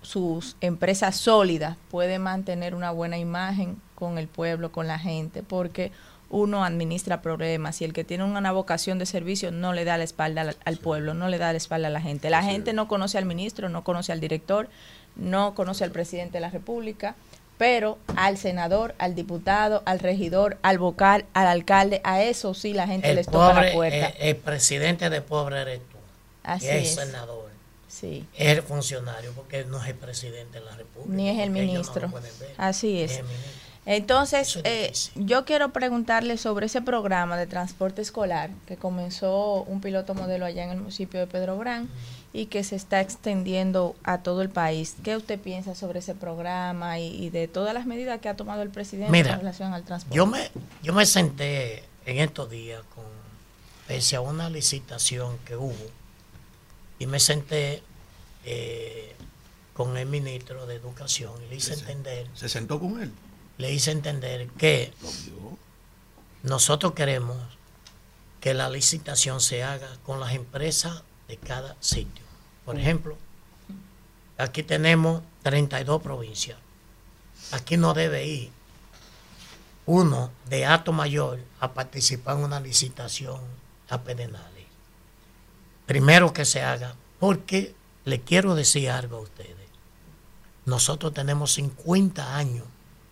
sus 0.02 0.58
empresas 0.60 1.18
sólidas 1.18 1.78
puede 1.92 2.18
mantener 2.18 2.74
una 2.74 2.90
buena 2.90 3.20
imagen 3.20 3.80
con 3.94 4.18
el 4.18 4.28
pueblo, 4.28 4.72
con 4.72 4.88
la 4.88 4.98
gente, 4.98 5.44
porque 5.44 5.92
uno 6.32 6.66
administra 6.66 7.22
problemas 7.22 7.80
y 7.80 7.86
el 7.86 7.94
que 7.94 8.04
tiene 8.04 8.24
una 8.24 8.52
vocación 8.52 8.98
de 8.98 9.06
servicio 9.06 9.52
no 9.52 9.72
le 9.72 9.86
da 9.86 10.00
la 10.00 10.04
espalda 10.04 10.42
al, 10.42 10.58
al 10.66 10.78
pueblo, 10.78 11.14
no 11.14 11.30
le 11.30 11.38
da 11.38 11.52
la 11.52 11.58
espalda 11.60 11.90
a 11.90 11.92
la 11.92 12.02
gente. 12.02 12.32
La 12.32 12.42
gente 12.42 12.74
no 12.74 12.88
conoce 12.88 13.20
al 13.20 13.26
ministro, 13.26 13.70
no 13.70 13.84
conoce 13.84 14.14
al 14.14 14.20
director, 14.20 14.68
no 15.16 15.54
conoce 15.54 15.84
al 15.84 15.92
presidente 15.92 16.38
de 16.38 16.42
la 16.42 16.50
República, 16.50 17.16
pero 17.58 17.98
al 18.16 18.38
senador, 18.38 18.96
al 18.98 19.16
diputado, 19.16 19.82
al 19.86 20.00
regidor, 20.00 20.58
al 20.62 20.78
vocal, 20.78 21.26
al 21.34 21.48
alcalde, 21.48 22.02
a 22.04 22.22
eso 22.22 22.54
sí 22.54 22.74
la 22.74 22.88
gente 22.88 23.10
El 23.10 23.16
les 23.18 23.28
toca 23.28 23.62
la 23.62 23.72
puerta. 23.74 24.10
eh, 24.10 24.16
el 24.20 24.36
presidente 24.36 25.10
de 25.10 25.22
pobre 25.22 25.62
eres 25.62 25.80
tú. 25.80 25.98
Así 26.44 26.66
y 26.66 26.70
el 26.70 26.78
es. 26.78 26.96
senador. 26.96 27.46
Sí. 27.88 28.28
Es 28.36 28.58
el 28.58 28.62
funcionario, 28.62 29.32
porque 29.34 29.64
no 29.64 29.82
es 29.82 29.88
el 29.88 29.96
presidente 29.96 30.60
de 30.60 30.66
la 30.66 30.76
República. 30.76 31.16
Ni 31.16 31.30
es 31.30 31.40
el 31.40 31.50
no 31.54 31.60
ministro. 31.60 32.12
Así 32.58 33.02
es. 33.02 33.12
Es. 33.14 33.22
Entonces, 33.86 34.60
eh, 34.64 34.92
yo 35.16 35.46
quiero 35.46 35.70
preguntarle 35.72 36.38
sobre 36.38 36.66
ese 36.66 36.82
programa 36.82 37.38
de 37.38 37.46
transporte 37.46 38.02
escolar 38.02 38.50
que 38.66 38.78
comenzó 38.78 39.62
un 39.64 39.80
piloto 39.80 40.16
modelo 40.16 40.46
allá 40.46 40.64
en 40.64 40.72
el 40.72 40.78
municipio 40.78 41.20
de 41.20 41.28
Pedro 41.28 41.58
Brán 41.58 41.88
y 42.36 42.48
que 42.48 42.64
se 42.64 42.76
está 42.76 43.00
extendiendo 43.02 43.96
a 44.04 44.20
todo 44.24 44.42
el 44.42 44.50
país. 44.50 44.96
¿Qué 45.04 45.16
usted 45.16 45.40
piensa 45.40 45.74
sobre 45.76 46.00
ese 46.00 46.16
programa 46.16 47.00
y, 47.00 47.08
y 47.26 47.30
de 47.30 47.48
todas 47.48 47.74
las 47.74 47.86
medidas 47.86 48.20
que 48.20 48.28
ha 48.30 48.36
tomado 48.36 48.62
el 48.62 48.70
presidente 48.70 49.12
Mira, 49.12 49.34
en 49.34 49.40
relación 49.40 49.74
al 49.74 49.84
transporte? 49.84 50.16
Yo 50.16 50.26
me, 50.26 50.52
yo 50.84 50.94
me 50.94 51.06
senté 51.06 51.84
en 52.06 52.20
estos 52.20 52.50
días 52.50 52.82
con, 52.94 53.06
pese 53.88 54.16
a 54.18 54.22
una 54.22 54.50
licitación 54.50 55.38
que 55.46 55.56
hubo, 55.56 55.74
y 57.00 57.08
me 57.08 57.20
senté 57.20 57.82
eh, 58.46 59.16
con 59.74 59.96
el 59.98 60.06
ministro 60.08 60.66
de 60.66 60.76
Educación 60.76 61.32
y 61.46 61.50
le 61.50 61.56
hice 61.56 61.74
Se- 61.76 61.82
entender, 61.82 62.28
Se 62.34 62.50
sentó 62.50 62.80
con 62.80 63.02
él. 63.02 63.12
le 63.58 63.72
hice 63.72 63.92
entender 63.92 64.48
que 64.58 64.92
nosotros 66.44 66.94
queremos 66.94 67.38
que 68.40 68.54
la 68.54 68.70
licitación 68.70 69.42
se 69.42 69.64
haga 69.64 69.88
con 70.06 70.20
las 70.20 70.34
empresas 70.34 71.02
de 71.28 71.38
cada 71.38 71.76
sitio. 71.80 72.24
Por 72.66 72.78
ejemplo, 72.80 73.16
aquí 74.38 74.64
tenemos 74.64 75.22
32 75.44 76.02
provincias. 76.02 76.58
Aquí 77.52 77.78
no 77.78 77.94
debe 77.94 78.26
ir 78.26 78.52
uno 79.86 80.32
de 80.50 80.66
acto 80.66 80.92
mayor 80.92 81.40
a 81.60 81.74
participar 81.74 82.38
en 82.38 82.46
una 82.46 82.60
licitación 82.60 83.40
a 83.90 84.02
Pedernales. 84.02 84.66
Primero 85.86 86.34
que 86.34 86.46
se 86.46 86.64
haga, 86.64 86.96
porque 87.20 87.76
le 88.04 88.22
quiero 88.22 88.56
decir 88.56 88.90
algo 88.90 89.18
a 89.18 89.22
ustedes. 89.22 89.56
Nosotros 90.66 91.14
tenemos 91.14 91.54
50 91.54 92.36
años 92.36 92.66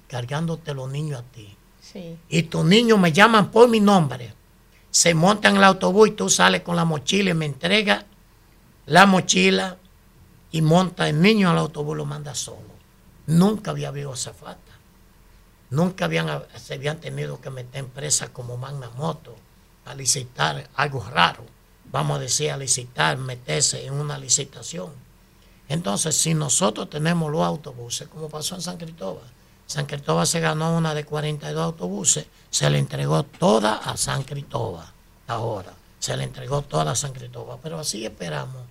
cargándote 0.07 0.73
los 0.73 0.89
niños 0.89 1.19
a 1.19 1.23
ti. 1.23 1.55
Sí. 1.79 2.17
Y 2.29 2.43
tus 2.43 2.65
niños 2.65 2.97
me 2.97 3.11
llaman 3.11 3.51
por 3.51 3.69
mi 3.69 3.79
nombre. 3.79 4.33
Se 4.89 5.13
montan 5.13 5.53
en 5.53 5.57
el 5.57 5.63
autobús 5.65 6.09
y 6.09 6.11
tú 6.11 6.29
sales 6.29 6.61
con 6.61 6.75
la 6.75 6.85
mochila 6.85 7.31
y 7.31 7.33
me 7.35 7.45
entregas 7.45 8.05
la 8.85 9.05
mochila 9.05 9.77
y 10.51 10.61
monta 10.61 11.09
el 11.09 11.21
niño 11.21 11.49
al 11.49 11.57
autobús 11.57 11.97
lo 11.97 12.05
manda 12.05 12.35
solo. 12.35 12.73
Nunca 13.27 13.71
había 13.71 13.87
habido 13.87 14.15
zafata. 14.15 14.59
Nunca 15.69 16.05
habían, 16.05 16.43
se 16.57 16.75
habían 16.75 16.99
tenido 16.99 17.41
que 17.41 17.49
meter 17.49 17.79
empresas 17.79 18.29
como 18.29 18.57
Magna 18.57 18.89
Moto 18.91 19.35
a 19.85 19.95
licitar 19.95 20.69
algo 20.75 21.03
raro. 21.09 21.45
Vamos 21.91 22.17
a 22.17 22.21
decir, 22.21 22.51
a 22.51 22.57
licitar, 22.57 23.17
meterse 23.17 23.85
en 23.85 23.93
una 23.93 24.17
licitación. 24.17 24.91
Entonces, 25.69 26.15
si 26.15 26.33
nosotros 26.33 26.89
tenemos 26.89 27.31
los 27.31 27.41
autobuses, 27.41 28.07
como 28.07 28.29
pasó 28.29 28.55
en 28.55 28.61
San 28.61 28.77
Cristóbal, 28.77 29.23
San 29.65 29.85
Cristóbal 29.85 30.27
se 30.27 30.39
ganó 30.39 30.77
una 30.77 30.93
de 30.93 31.05
42 31.05 31.63
autobuses, 31.63 32.27
se 32.49 32.69
le 32.69 32.77
entregó 32.77 33.23
toda 33.23 33.77
a 33.77 33.97
San 33.97 34.23
Cristóbal 34.23 34.85
ahora, 35.27 35.73
se 36.03 36.17
le 36.17 36.25
entregó 36.25 36.61
toda 36.63 36.91
a 36.91 36.95
San 36.97 37.13
Cristóbal, 37.13 37.59
pero 37.63 37.79
así 37.79 38.05
esperamos 38.05 38.61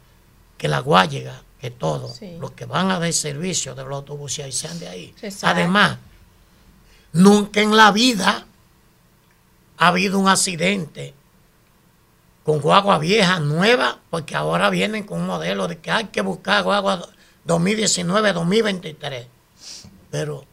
que 0.59 0.69
la 0.69 0.81
Guayega, 0.81 1.43
que 1.59 1.71
todos 1.71 2.17
Sí. 2.19 2.37
los 2.39 2.51
que 2.51 2.67
van 2.67 2.91
a 2.91 2.99
dar 2.99 3.11
servicio 3.15 3.75
de 3.75 3.85
los 3.85 3.95
autobuses 3.95 4.45
ahí 4.45 4.53
sean 4.53 4.79
de 4.79 4.87
ahí. 4.87 5.15
Además, 5.41 5.97
nunca 7.15 7.63
en 7.63 7.75
la 7.75 7.91
vida 7.91 8.45
ha 9.79 9.87
habido 9.89 10.19
un 10.19 10.29
accidente 10.29 11.15
con 12.45 12.61
guagua 12.61 12.99
vieja, 12.99 13.41
nueva, 13.41 13.99
porque 14.11 14.37
ahora 14.37 14.69
vienen 14.69 15.05
con 15.05 15.19
un 15.23 15.27
modelo 15.27 15.69
de 15.69 15.79
que 15.79 15.91
hay 15.91 16.05
que 16.09 16.21
buscar 16.21 16.63
guagua 16.63 17.09
2019-2023. 17.47 19.27
Pero 20.11 20.45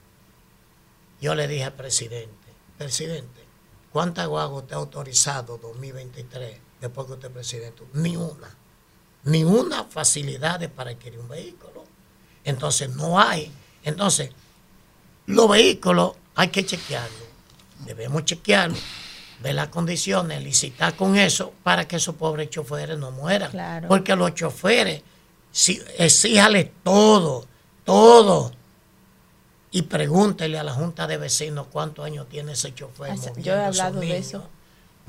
yo 1.19 1.35
le 1.35 1.45
dije 1.45 1.65
al 1.65 1.73
presidente, 1.73 2.53
presidente, 2.77 3.43
¿cuántas 3.91 4.27
guaguas 4.29 4.63
usted 4.63 4.75
ha 4.75 4.79
autorizado 4.79 5.57
2023 5.57 6.68
después 6.81 7.07
que 7.07 7.13
usted 7.13 7.27
es 7.27 7.33
presidente? 7.33 7.83
Ni 7.93 8.15
una. 8.15 8.55
Ni 9.23 9.43
una 9.43 9.83
facilidad 9.83 10.67
para 10.71 10.91
adquirir 10.91 11.19
un 11.19 11.27
vehículo. 11.27 11.83
Entonces 12.43 12.89
no 12.95 13.19
hay. 13.19 13.51
Entonces, 13.83 14.31
los 15.25 15.49
vehículos 15.49 16.13
hay 16.35 16.49
que 16.49 16.65
chequearlos. 16.65 17.27
Debemos 17.85 18.25
chequearlos, 18.25 18.79
ver 19.41 19.55
las 19.55 19.69
condiciones, 19.69 20.43
licitar 20.43 20.95
con 20.95 21.15
eso 21.15 21.53
para 21.63 21.87
que 21.87 21.97
esos 21.97 22.15
pobres 22.15 22.49
choferes 22.49 22.97
no 22.97 23.11
mueran. 23.11 23.51
Claro. 23.51 23.87
Porque 23.87 24.15
los 24.15 24.33
choferes, 24.33 25.01
si, 25.51 25.81
exíjale 25.97 26.71
todo, 26.83 27.45
todo. 27.83 28.51
Y 29.71 29.83
pregúntele 29.83 30.57
a 30.57 30.63
la 30.63 30.73
Junta 30.73 31.05
de 31.07 31.17
Vecinos 31.17 31.67
cuántos 31.71 32.05
años 32.05 32.27
tiene 32.27 32.53
ese 32.53 32.73
chofer. 32.73 33.15
Yo 33.37 33.53
he 33.53 33.65
hablado 33.65 33.99
de 33.99 34.17
eso. 34.17 34.47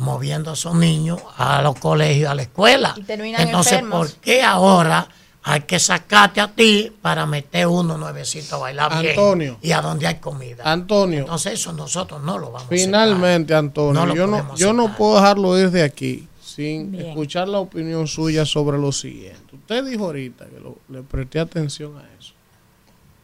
Moviendo 0.00 0.50
a 0.50 0.54
esos 0.54 0.74
niños 0.74 1.20
a 1.36 1.62
los 1.62 1.78
colegios, 1.78 2.30
a 2.30 2.34
la 2.34 2.42
escuela. 2.42 2.94
Y 2.96 3.00
Entonces, 3.10 3.72
enfermos. 3.74 4.12
¿por 4.12 4.20
qué 4.20 4.42
ahora 4.42 5.06
hay 5.42 5.60
que 5.62 5.78
sacarte 5.78 6.40
a 6.40 6.48
ti 6.52 6.92
para 7.00 7.24
meter 7.26 7.66
uno 7.66 7.96
nuevecito 7.96 8.56
a 8.56 8.58
bailar 8.58 9.00
bien? 9.00 9.10
Antonio. 9.10 9.58
Y 9.62 9.72
a 9.72 9.80
donde 9.80 10.06
hay 10.06 10.16
comida. 10.16 10.62
Antonio. 10.64 11.20
Entonces, 11.20 11.54
eso 11.54 11.72
nosotros 11.72 12.22
no 12.22 12.38
lo 12.38 12.50
vamos 12.50 12.68
Finalmente, 12.68 13.54
Antonio, 13.54 13.92
No 14.00 14.06
lo 14.06 14.14
yo, 14.14 14.26
no, 14.26 14.54
yo 14.56 14.72
no 14.72 14.96
puedo 14.96 15.16
dejarlo 15.16 15.58
ir 15.58 15.70
de 15.70 15.82
aquí 15.82 16.26
sin 16.44 16.90
Bien. 16.92 17.06
escuchar 17.10 17.48
la 17.48 17.58
opinión 17.58 18.06
suya 18.08 18.44
sobre 18.44 18.76
lo 18.78 18.92
siguiente. 18.92 19.54
Usted 19.54 19.84
dijo 19.84 20.06
ahorita 20.06 20.46
que 20.46 20.60
lo- 20.60 20.78
le 20.88 21.02
presté 21.02 21.38
atención 21.40 21.96
a 21.98 22.02
eso. 22.18 22.32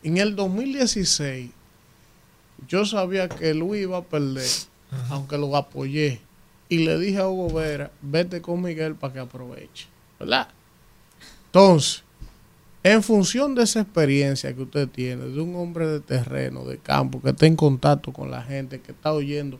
En 0.02 0.18
el 0.18 0.36
2016, 0.36 1.50
yo 2.68 2.84
sabía 2.84 3.28
que 3.28 3.52
Luis 3.54 3.82
iba 3.82 3.98
a 3.98 4.02
perder, 4.02 4.48
aunque 5.10 5.36
lo 5.38 5.56
apoyé. 5.56 6.20
Y 6.68 6.78
le 6.78 6.98
dije 6.98 7.18
a 7.18 7.28
Hugo 7.28 7.52
Vera, 7.54 7.90
vete 8.02 8.40
con 8.40 8.62
Miguel 8.62 8.94
para 8.94 9.12
que 9.12 9.18
aproveche. 9.20 9.86
¿Verdad? 10.18 10.48
Entonces, 11.46 12.02
en 12.82 13.02
función 13.02 13.54
de 13.54 13.64
esa 13.64 13.80
experiencia 13.80 14.54
que 14.54 14.62
usted 14.62 14.88
tiene, 14.88 15.24
de 15.24 15.40
un 15.40 15.56
hombre 15.56 15.86
de 15.86 16.00
terreno, 16.00 16.64
de 16.64 16.78
campo, 16.78 17.20
que 17.20 17.30
está 17.30 17.46
en 17.46 17.56
contacto 17.56 18.12
con 18.12 18.30
la 18.30 18.42
gente, 18.42 18.80
que 18.80 18.92
está 18.92 19.12
oyendo, 19.12 19.58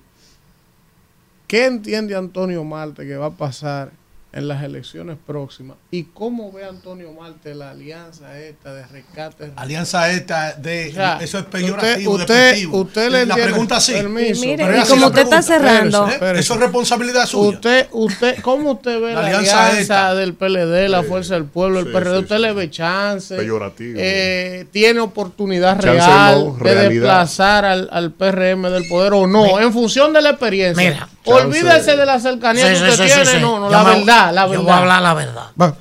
¿qué 1.47 1.67
entiende 1.67 2.15
Antonio 2.15 2.63
Marte 2.65 3.07
que 3.07 3.17
va 3.17 3.27
a 3.27 3.31
pasar 3.31 3.93
en 4.33 4.49
las 4.49 4.63
elecciones 4.63 5.17
próximas? 5.27 5.79
¿Y 5.91 6.05
cómo 6.05 6.53
ve 6.53 6.65
Antonio 6.65 7.11
Marte 7.13 7.55
la 7.55 7.71
alianza 7.71 8.39
esta 8.39 8.75
de 8.75 8.85
rescate? 8.87 9.51
Alianza 9.57 10.11
esta 10.13 10.53
de 10.53 10.89
O 10.91 10.95
sea, 10.95 11.19
eso 11.23 11.39
es 11.39 11.45
peyorativo, 11.47 12.13
usted- 12.13 12.23
usted- 12.25 12.45
despectivo. 12.45 12.77
usted 12.83 13.11
le 13.13 13.25
la 13.27 13.35
tiene 13.35 13.49
pregunta 13.51 13.81
sí. 13.81 13.93
permiso. 13.93 14.45
Y 14.45 14.47
mire, 14.49 14.65
Pero 14.65 14.73
y 14.73 14.77
es 14.77 14.83
así 14.83 14.93
como 14.93 15.07
usted 15.07 15.23
está 15.23 15.41
cerrando-. 15.43 16.09
Eso 16.35 16.55
es 16.55 16.61
responsabilidad 16.61 17.27
suya. 17.27 17.49
Usted, 17.57 17.87
usted, 17.93 18.41
¿cómo 18.43 18.73
usted 18.73 19.01
ve 19.01 19.15
La 19.15 19.23
la, 19.23 19.39
alianza 19.39 20.15
del 20.15 20.35
PLD, 20.35 20.89
la 20.89 21.03
Fuerza 21.03 21.35
del 21.35 21.45
Pueblo, 21.47 21.79
el 21.81 21.87
sí, 21.87 21.93
PRD? 21.93 22.17
sí, 22.17 22.23
¿Usted 22.25 22.37
sí. 22.37 22.43
le 22.43 22.53
ve 22.53 22.71
chance? 22.71 23.37
Peyorativo. 23.37 23.99
Eh, 24.03 24.67
¿Tiene 24.71 25.01
oportunidad 25.01 25.81
Chance 25.81 25.91
real 25.93 26.45
no, 26.59 26.65
de 26.65 26.75
desplazar 26.91 27.65
al, 27.65 27.89
al 27.91 28.13
PRM 28.13 28.69
del 28.71 28.87
poder 28.87 29.15
o 29.15 29.27
no? 29.27 29.59
en 29.61 29.73
función 29.73 30.13
de 30.13 30.21
la 30.21 30.31
experiencia. 30.31 30.83
Mira. 30.91 31.09
Olvídese 31.27 31.97
de 31.97 32.07
la 32.07 32.19
cercanía 32.21 32.63
Sí, 32.67 32.73
que 32.73 32.77
sí, 32.79 32.85
usted 32.93 33.07
sí, 33.09 33.13
tiene. 33.15 33.31
sí. 33.33 33.41
No, 33.41 33.59
no, 33.61 33.67
Yo 33.67 33.73
la 33.73 33.85
me- 33.85 33.95
verdad, 33.97 34.35
la 34.35 34.43
yo 34.45 34.51
verdad. 34.51 34.65
voy 34.65 34.73
a 34.73 34.77
hablar 34.79 35.03
la 35.03 35.15
verdad. 35.15 35.47
Va- 35.61 35.77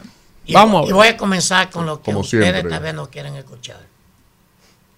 Y, 0.47 0.53
Vamos 0.53 0.81
a 0.81 0.83
y 0.83 0.87
ver. 0.87 0.93
voy 0.95 1.07
a 1.07 1.17
comenzar 1.17 1.69
con 1.71 1.85
lo 1.87 1.97
que 2.01 2.11
Como 2.11 2.19
ustedes 2.19 2.51
siempre. 2.51 2.69
tal 2.69 2.83
vez 2.83 2.93
no 2.93 3.09
quieren 3.09 3.35
escuchar. 3.35 3.79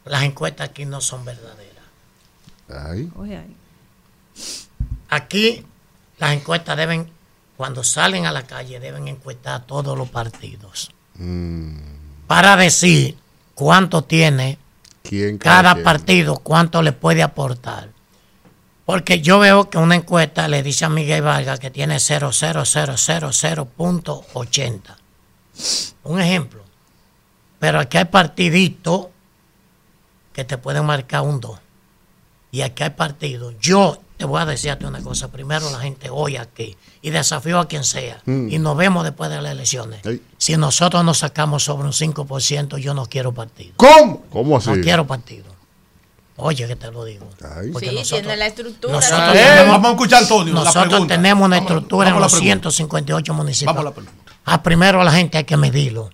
Las 0.06 0.24
encuestas 0.24 0.70
aquí 0.70 0.86
no 0.86 1.00
son 1.02 1.24
verdaderas. 1.24 1.84
Ay. 2.70 3.10
Aquí 5.10 5.66
las 6.20 6.34
encuestas 6.34 6.76
deben, 6.78 7.10
cuando 7.56 7.84
salen 7.84 8.26
a 8.26 8.32
la 8.32 8.44
calle, 8.44 8.80
deben 8.80 9.08
encuestar 9.08 9.54
a 9.56 9.60
todos 9.66 9.98
los 9.98 10.10
partidos 10.10 10.92
Mm. 11.16 11.78
para 12.28 12.56
decir 12.58 13.18
cuánto 13.56 14.04
tiene 14.04 14.58
¿Quién 15.04 15.38
cada 15.38 15.82
partido, 15.84 16.40
cuánto 16.40 16.82
le 16.82 16.92
puede 16.92 17.24
aportar. 17.24 17.90
Porque 18.88 19.20
yo 19.20 19.38
veo 19.38 19.70
que 19.70 19.78
una 19.78 19.96
encuesta 19.96 20.48
le 20.48 20.64
dice 20.64 20.86
a 20.86 20.90
Miguel 20.90 21.22
Vargas 21.22 21.60
que 21.60 21.70
tiene 21.70 21.98
0,0000.80. 21.98 24.82
Un 26.06 26.22
ejemplo. 26.22 26.64
Pero 27.60 27.82
aquí 27.82 27.98
hay 27.98 28.06
partiditos 28.06 29.08
que 30.32 30.46
te 30.46 30.58
pueden 30.58 30.86
marcar 30.86 31.24
un 31.24 31.42
2. 31.42 31.60
Y 32.52 32.62
aquí 32.62 32.84
hay 32.84 32.92
partidos. 32.92 33.56
Yo 33.60 34.02
te 34.16 34.24
voy 34.24 34.42
a 34.42 34.46
decirte 34.46 34.86
una 34.86 35.02
cosa. 35.02 35.30
Primero 35.34 35.70
la 35.70 35.80
gente 35.80 36.10
hoy 36.10 36.38
aquí. 36.38 36.78
Y 37.02 37.10
desafío 37.10 37.60
a 37.60 37.68
quien 37.68 37.84
sea. 37.84 38.22
Mm. 38.24 38.52
Y 38.52 38.58
nos 38.58 38.78
vemos 38.78 39.04
después 39.04 39.30
de 39.30 39.42
las 39.42 39.52
elecciones. 39.52 40.00
Si 40.38 40.56
nosotros 40.56 41.04
nos 41.04 41.18
sacamos 41.18 41.66
sobre 41.66 41.88
un 41.88 41.94
5%, 41.94 42.78
yo 42.78 42.94
no 42.94 43.08
quiero 43.08 43.34
partido. 43.34 43.74
¿Cómo? 43.76 44.24
¿Cómo 44.30 44.56
así? 44.56 44.70
No 44.70 44.82
quiero 44.82 45.06
partido. 45.06 45.57
Oye, 46.38 46.68
que 46.68 46.76
te 46.76 46.92
lo 46.92 47.04
digo. 47.04 47.28
Ay. 47.44 47.72
Porque 47.72 47.90
Sí, 47.90 47.96
nosotros- 47.96 48.22
tiene 48.22 48.38
la 48.38 48.46
estructura. 48.48 48.94
nosotros 48.94 49.36
Eh, 49.36 49.44
tenemos, 49.44 49.68
Vamos 49.74 49.88
a 49.88 49.92
escuchar 49.92 50.20
a 50.20 50.22
Antonio. 50.22 50.54
nosotros 50.54 51.08
tenemos 51.08 51.46
una 51.46 51.56
a- 51.56 51.60
estructura 51.60 52.10
en 52.10 52.14
vamos 52.16 52.24
a 52.24 52.26
los 52.26 52.34
la 52.34 52.38
pregunta. 52.40 52.70
158 52.70 53.34
municipios. 53.34 53.76
Vamos 53.76 53.82
a 53.82 53.90
la 53.90 53.96
pregunta. 53.96 54.34
Ah, 54.46 54.62
primero 54.64 55.04
la 55.04 55.12
gente 55.12 55.38
hay 55.40 55.44
que 55.46 55.58
medirlo. 55.58 56.10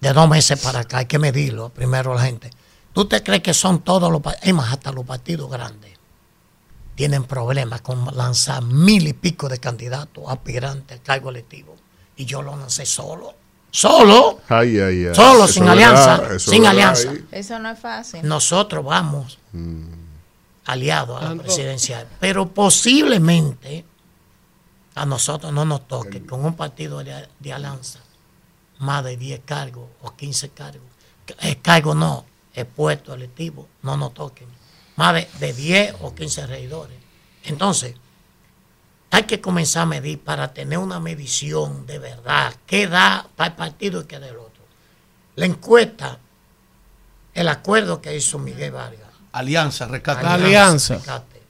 De 0.00 0.12
dos 0.12 0.28
meses 0.28 0.58
para 0.60 0.80
acá 0.80 0.98
hay 0.98 1.06
que 1.06 1.18
medirlo. 1.18 1.68
Primero 1.70 2.14
la 2.14 2.22
gente. 2.22 2.50
¿Tú 2.92 3.04
te 3.06 3.22
crees 3.22 3.42
que 3.42 3.52
son 3.54 3.80
todos 3.80 4.10
los 4.10 4.20
partidos? 4.22 4.48
Es 4.48 4.54
más, 4.54 4.72
hasta 4.72 4.92
los 4.92 5.04
partidos 5.04 5.50
grandes 5.50 5.90
tienen 6.94 7.24
problemas 7.24 7.80
con 7.80 8.04
lanzar 8.16 8.62
mil 8.62 9.06
y 9.08 9.12
pico 9.14 9.48
de 9.48 9.58
candidatos 9.58 10.24
aspirantes 10.28 10.98
al 10.98 11.02
cargo 11.02 11.30
electivo. 11.30 11.74
Y 12.16 12.24
yo 12.24 12.40
lo 12.42 12.56
lancé 12.56 12.86
solo. 12.86 13.34
Solo. 13.70 14.40
Ay, 14.48 14.78
ay, 14.80 15.06
ay. 15.06 15.14
Solo, 15.14 15.44
Eso 15.44 15.52
sin 15.54 15.68
alianza, 15.68 16.38
sin 16.38 16.62
verdad 16.62 16.70
alianza. 16.70 17.12
Eso 17.30 17.58
no 17.58 17.70
es 17.70 17.78
fácil. 17.78 18.20
Nosotros 18.26 18.84
vamos 18.84 19.38
Mm. 19.52 19.84
aliados 20.66 21.22
a 21.22 21.34
la 21.34 21.42
presidencial. 21.42 22.06
Pero 22.20 22.48
posiblemente 22.48 23.84
a 24.94 25.06
nosotros 25.06 25.52
no 25.52 25.64
nos 25.64 25.86
toque 25.88 26.24
con 26.26 26.44
un 26.44 26.54
partido 26.54 27.02
de, 27.02 27.28
de 27.38 27.52
alianza 27.52 28.00
más 28.78 29.04
de 29.04 29.16
10 29.16 29.40
cargos 29.44 29.84
o 30.02 30.14
15 30.16 30.50
cargos. 30.50 30.82
Eh, 31.42 31.56
cargos 31.62 31.94
no, 31.96 32.24
el 32.54 32.66
puesto 32.66 33.14
electivo, 33.14 33.68
no 33.82 33.96
nos 33.96 34.14
toquen. 34.14 34.48
Más 34.96 35.14
de, 35.14 35.28
de 35.38 35.52
10 35.52 35.94
o 36.00 36.14
15 36.14 36.46
regidores. 36.46 36.96
Entonces, 37.44 37.94
hay 39.10 39.24
que 39.24 39.40
comenzar 39.40 39.82
a 39.82 39.86
medir 39.86 40.20
para 40.20 40.54
tener 40.54 40.78
una 40.78 41.00
medición 41.00 41.86
de 41.86 41.98
verdad. 41.98 42.54
¿Qué 42.66 42.86
da 42.86 43.28
para 43.34 43.50
el 43.50 43.56
partido 43.56 44.02
y 44.02 44.04
qué 44.04 44.20
del 44.20 44.36
otro? 44.36 44.62
La 45.36 45.46
encuesta, 45.46 46.18
el 47.34 47.48
acuerdo 47.48 48.00
que 48.00 48.16
hizo 48.16 48.38
Miguel 48.38 48.72
Vargas. 48.72 49.10
Alianza, 49.32 49.86
rescate. 49.86 50.26
Alianza. 50.26 50.94
rescate. 50.94 51.40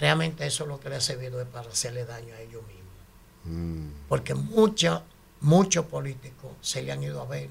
Realmente 0.00 0.46
eso 0.46 0.66
lo 0.66 0.80
que 0.80 0.88
le 0.88 0.96
ha 0.96 1.00
servido 1.00 1.40
es 1.40 1.46
para 1.46 1.68
hacerle 1.68 2.04
daño 2.04 2.34
a 2.34 2.40
ellos 2.40 2.62
mismos. 2.66 3.92
Porque 4.08 4.34
muchos, 4.34 5.02
muchos 5.40 5.86
políticos 5.86 6.52
se 6.60 6.82
le 6.82 6.92
han 6.92 7.02
ido 7.02 7.20
a 7.20 7.26
ver 7.26 7.48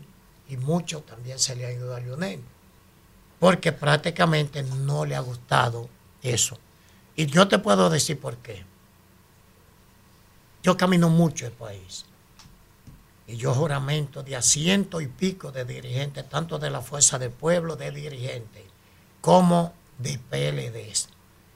y 0.49 0.57
muchos 0.57 1.06
también 1.06 1.40
se 1.40 1.56
le 1.56 1.65
han 1.65 1.73
ido 1.73 1.95
a 1.95 1.99
Lionel. 1.99 2.41
Porque 3.40 3.72
prácticamente 3.72 4.64
no 4.64 5.06
le 5.06 5.15
ha 5.15 5.22
gustado 5.22 5.88
eso. 6.22 6.57
Y 7.15 7.25
yo 7.25 7.47
te 7.47 7.59
puedo 7.59 7.89
decir 7.89 8.19
por 8.19 8.38
qué. 8.38 8.65
Yo 10.63 10.77
camino 10.77 11.09
mucho 11.09 11.45
el 11.45 11.51
país. 11.51 12.05
Y 13.27 13.38
yo 13.38 13.53
juramento 13.53 14.23
de 14.23 14.35
a 14.35 14.41
ciento 14.41 15.01
y 15.01 15.07
pico 15.07 15.51
de 15.51 15.65
dirigentes, 15.65 16.27
tanto 16.27 16.59
de 16.59 16.69
la 16.69 16.81
Fuerza 16.81 17.17
del 17.17 17.31
Pueblo, 17.31 17.75
de 17.75 17.91
dirigentes, 17.91 18.63
como 19.21 19.73
de 19.97 20.19
PLDs. 20.19 21.09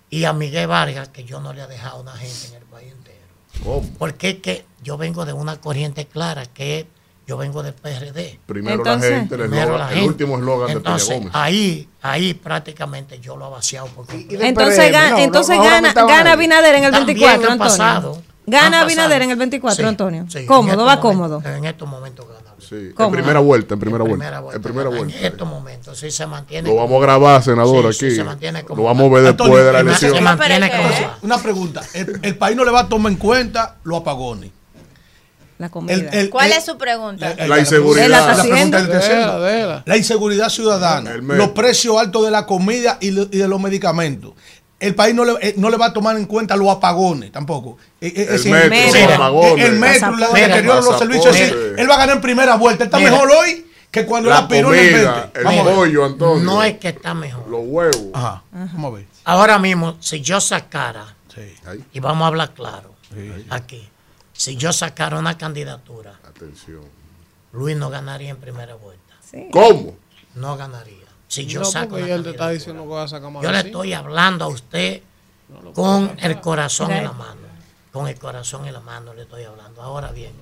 Y 0.10 0.26
a 0.26 0.34
Miguel 0.34 0.68
Vargas, 0.68 1.10
que 1.10 1.23
yo 1.23 1.40
no 1.40 1.53
le 1.53 1.64
he 1.64 1.68
dejado 1.68 1.98
a 1.98 2.02
una 2.02 2.18
gente 2.18 2.48
en 2.48 2.56
el 2.56 2.64
país 2.64 2.91
entero. 2.91 3.84
Porque 3.98 4.30
es 4.30 4.40
que 4.41 4.65
yo 4.84 4.98
vengo 4.98 5.26
de 5.26 5.34
una 5.34 5.60
corriente 5.60 6.06
clara, 6.06 6.45
que 6.45 6.88
yo 7.28 7.38
vengo 7.38 7.64
del 7.64 7.74
PRD. 7.74 8.40
Primero 8.46 8.84
la 8.84 9.00
gente, 9.00 9.36
el 9.36 9.42
Primero 9.42 9.74
eslogan- 9.76 9.80
la 9.80 9.88
el 9.90 9.94
gente. 9.96 10.08
último 10.08 10.38
eslogan 10.38 10.74
de 10.74 10.80
Peña 10.80 10.98
Gómez. 11.04 11.30
ahí, 11.34 11.90
ahí 12.02 12.34
prácticamente 12.34 13.20
yo 13.20 13.36
lo 13.36 13.48
he 13.48 13.52
vaciado. 13.52 13.88
Porque 13.96 14.28
Entonces, 14.30 14.92
ga- 14.94 15.20
entonces 15.20 15.58
gana, 15.58 15.94
gana 15.94 16.32
Abinader 16.34 16.76
en 16.76 16.84
el 16.86 16.92
24, 16.92 17.36
Antonio. 17.52 17.58
Pasado, 17.58 18.22
Gana 18.48 18.84
pasado. 18.84 19.14
en 19.14 19.32
el 19.32 19.38
24, 19.38 19.76
Sí, 19.84 19.90
Antonio. 19.90 20.26
sí, 20.30 20.46
cómodo, 20.46 20.86
va 20.86 21.00
cómodo. 21.00 21.42
En 21.46 21.66
estos 21.66 21.88
momentos 21.90 22.28
gana. 22.28 22.40
Sí, 22.58 22.92
en 22.98 23.12
primera 23.12 23.40
vuelta, 23.42 23.74
en 23.76 23.80
primera 23.80 24.04
En 24.04 24.10
vuelta. 24.10 24.24
primera 24.26 24.40
vuelta, 24.40 24.56
En 24.56 24.62
primera 24.64 24.90
vuelta. 24.90 25.18
En 25.20 25.26
estos 25.26 25.48
momentos 25.48 26.00
sí 26.00 26.10
se 26.10 26.26
mantiene. 26.26 26.68
Lo 26.70 26.76
vamos 26.76 26.98
a 26.98 27.02
grabar, 27.02 27.44
senador, 27.44 27.94
Sí, 27.94 28.00
sí, 28.00 28.06
aquí. 28.08 28.16
se 28.16 28.24
mantiene 28.24 28.64
como- 28.64 28.82
Lo 28.82 28.88
vamos 28.88 29.06
a 29.12 29.14
ver 29.14 29.24
después 29.24 29.48
Antonio, 29.50 29.66
de 29.66 29.74
la 29.74 29.80
elección. 29.82 30.16
se 30.16 30.22
mantiene 30.22 30.72
como- 30.72 30.90
Una 31.24 31.38
pregunta. 31.38 31.82
El, 31.94 32.20
el 32.24 32.38
país 32.38 32.56
no 32.58 32.64
le 32.66 32.72
va 32.72 32.82
a 32.82 32.90
tomar 32.90 33.12
en 33.12 33.18
cuenta 33.20 33.76
los 33.84 34.00
apagones. 34.02 34.52
La 35.57 35.69
El- 35.88 36.10
el- 36.11 36.30
¿Cuál 36.30 36.52
el- 36.52 36.57
es 36.57 36.65
su 36.65 36.77
pregunta? 36.77 37.34
La 37.48 37.60
inseguridad. 37.60 38.10
La 38.36 38.44
pregunta 38.44 38.84
déjala. 39.40 39.84
La 39.86 39.98
inseguridad 39.98 40.49
ciudadana, 40.49 41.11
El 41.11 41.22
metro. 41.22 41.38
los 41.45 41.49
precios 41.53 41.98
altos 41.98 42.26
de 42.26 42.32
la 42.32 42.45
comida 42.45 42.98
y, 42.99 43.11
lo- 43.11 43.23
y 43.23 43.38
de 43.38 43.48
los 43.48 43.60
medicamentos. 43.61 44.34
El 44.77 44.94
país 44.94 45.15
no 45.15 45.23
le, 45.23 45.34
eh, 45.41 45.53
no 45.57 45.69
le 45.69 45.77
va 45.77 45.86
a 45.88 45.94
tomar 45.94 46.18
en 46.18 46.26
cuenta 46.26 46.57
los 46.57 46.68
apagones 46.69 47.32
tampoco. 47.32 47.77
Eh, 48.02 48.11
eh, 48.15 48.26
El 48.30 48.36
ese- 48.36 48.49
metro, 48.52 48.69
Mira, 48.69 48.86
los 48.88 48.95
el- 48.95 49.11
apagones. 49.14 49.65
El 49.65 49.80
metro, 49.80 50.10
el 50.10 50.19
deterioro 50.19 50.76
de 50.76 50.82
los 50.91 50.99
servicios. 50.99 51.26
Pasaporte. 51.38 51.82
él 51.82 51.90
va 51.90 51.94
a 51.95 51.98
ganar 51.99 52.15
en 52.18 52.22
primera 52.22 52.56
vuelta. 52.56 52.84
Está 52.84 52.98
Mira. 52.98 53.11
mejor 53.11 53.32
hoy 53.32 53.65
que 53.90 54.06
cuando 54.06 54.30
La 54.30 54.40
en 54.40 54.53
el 54.56 54.64
comida, 54.65 55.14
20. 55.32 55.40
el 55.40 55.44
Vamos 55.45 55.73
pollo, 55.73 56.06
Antonio. 56.06 56.44
No 56.44 56.61
es 56.64 56.77
que 56.77 56.90
está 56.90 57.14
mejor. 57.14 57.48
Los 57.48 57.61
huevos. 57.64 58.07
Ajá. 58.14 58.44
Vamos 58.52 58.91
a 58.91 58.95
ver. 58.98 59.06
Ahora 59.23 59.57
mismo, 59.57 59.95
si 60.02 60.19
yo 60.19 60.41
sacara, 60.41 61.15
Ahí. 61.65 61.82
y 61.94 61.99
vamos 62.02 62.26
a 62.26 62.27
hablar 62.27 62.52
claro, 62.53 62.94
aquí, 63.49 63.88
si 64.36 64.56
yo 64.57 64.72
sacara 64.74 65.18
una 65.18 65.38
candidatura, 65.38 66.20
Atención. 66.28 66.84
Luis 67.53 67.76
no 67.78 67.90
ganaría 67.90 68.30
en 68.32 68.38
primera 68.38 68.76
vuelta. 68.76 69.14
¿Cómo? 69.52 69.98
No 70.36 70.57
ganaría. 70.57 71.06
Si 71.28 71.45
yo 71.45 71.62
No, 71.62 71.66
saco 71.66 71.95
una 71.95 72.06
te 72.06 72.12
está 72.12 72.16
candidatura. 72.16 72.49
diciendo 72.52 72.84
que 72.84 72.90
va 72.90 73.03
a 73.03 73.07
sacar 73.07 73.32
más 73.32 73.44
Yo 73.44 73.52
le 73.52 73.57
cinco. 73.57 73.68
estoy 73.68 73.94
hablando 73.94 74.45
a 74.45 74.48
usted 74.49 75.02
con 75.74 76.18
el 76.22 76.41
corazón 76.41 76.91
en 76.91 77.03
la 77.06 77.12
mano. 77.14 77.41
Con 77.91 78.07
el 78.07 78.20
corazón 78.20 78.66
en 78.68 78.74
la 78.74 78.82
mano 78.82 79.14
le 79.14 79.22
estoy 79.24 79.44
hablando. 79.44 79.82
Ahora 79.82 80.12
bien, 80.12 80.34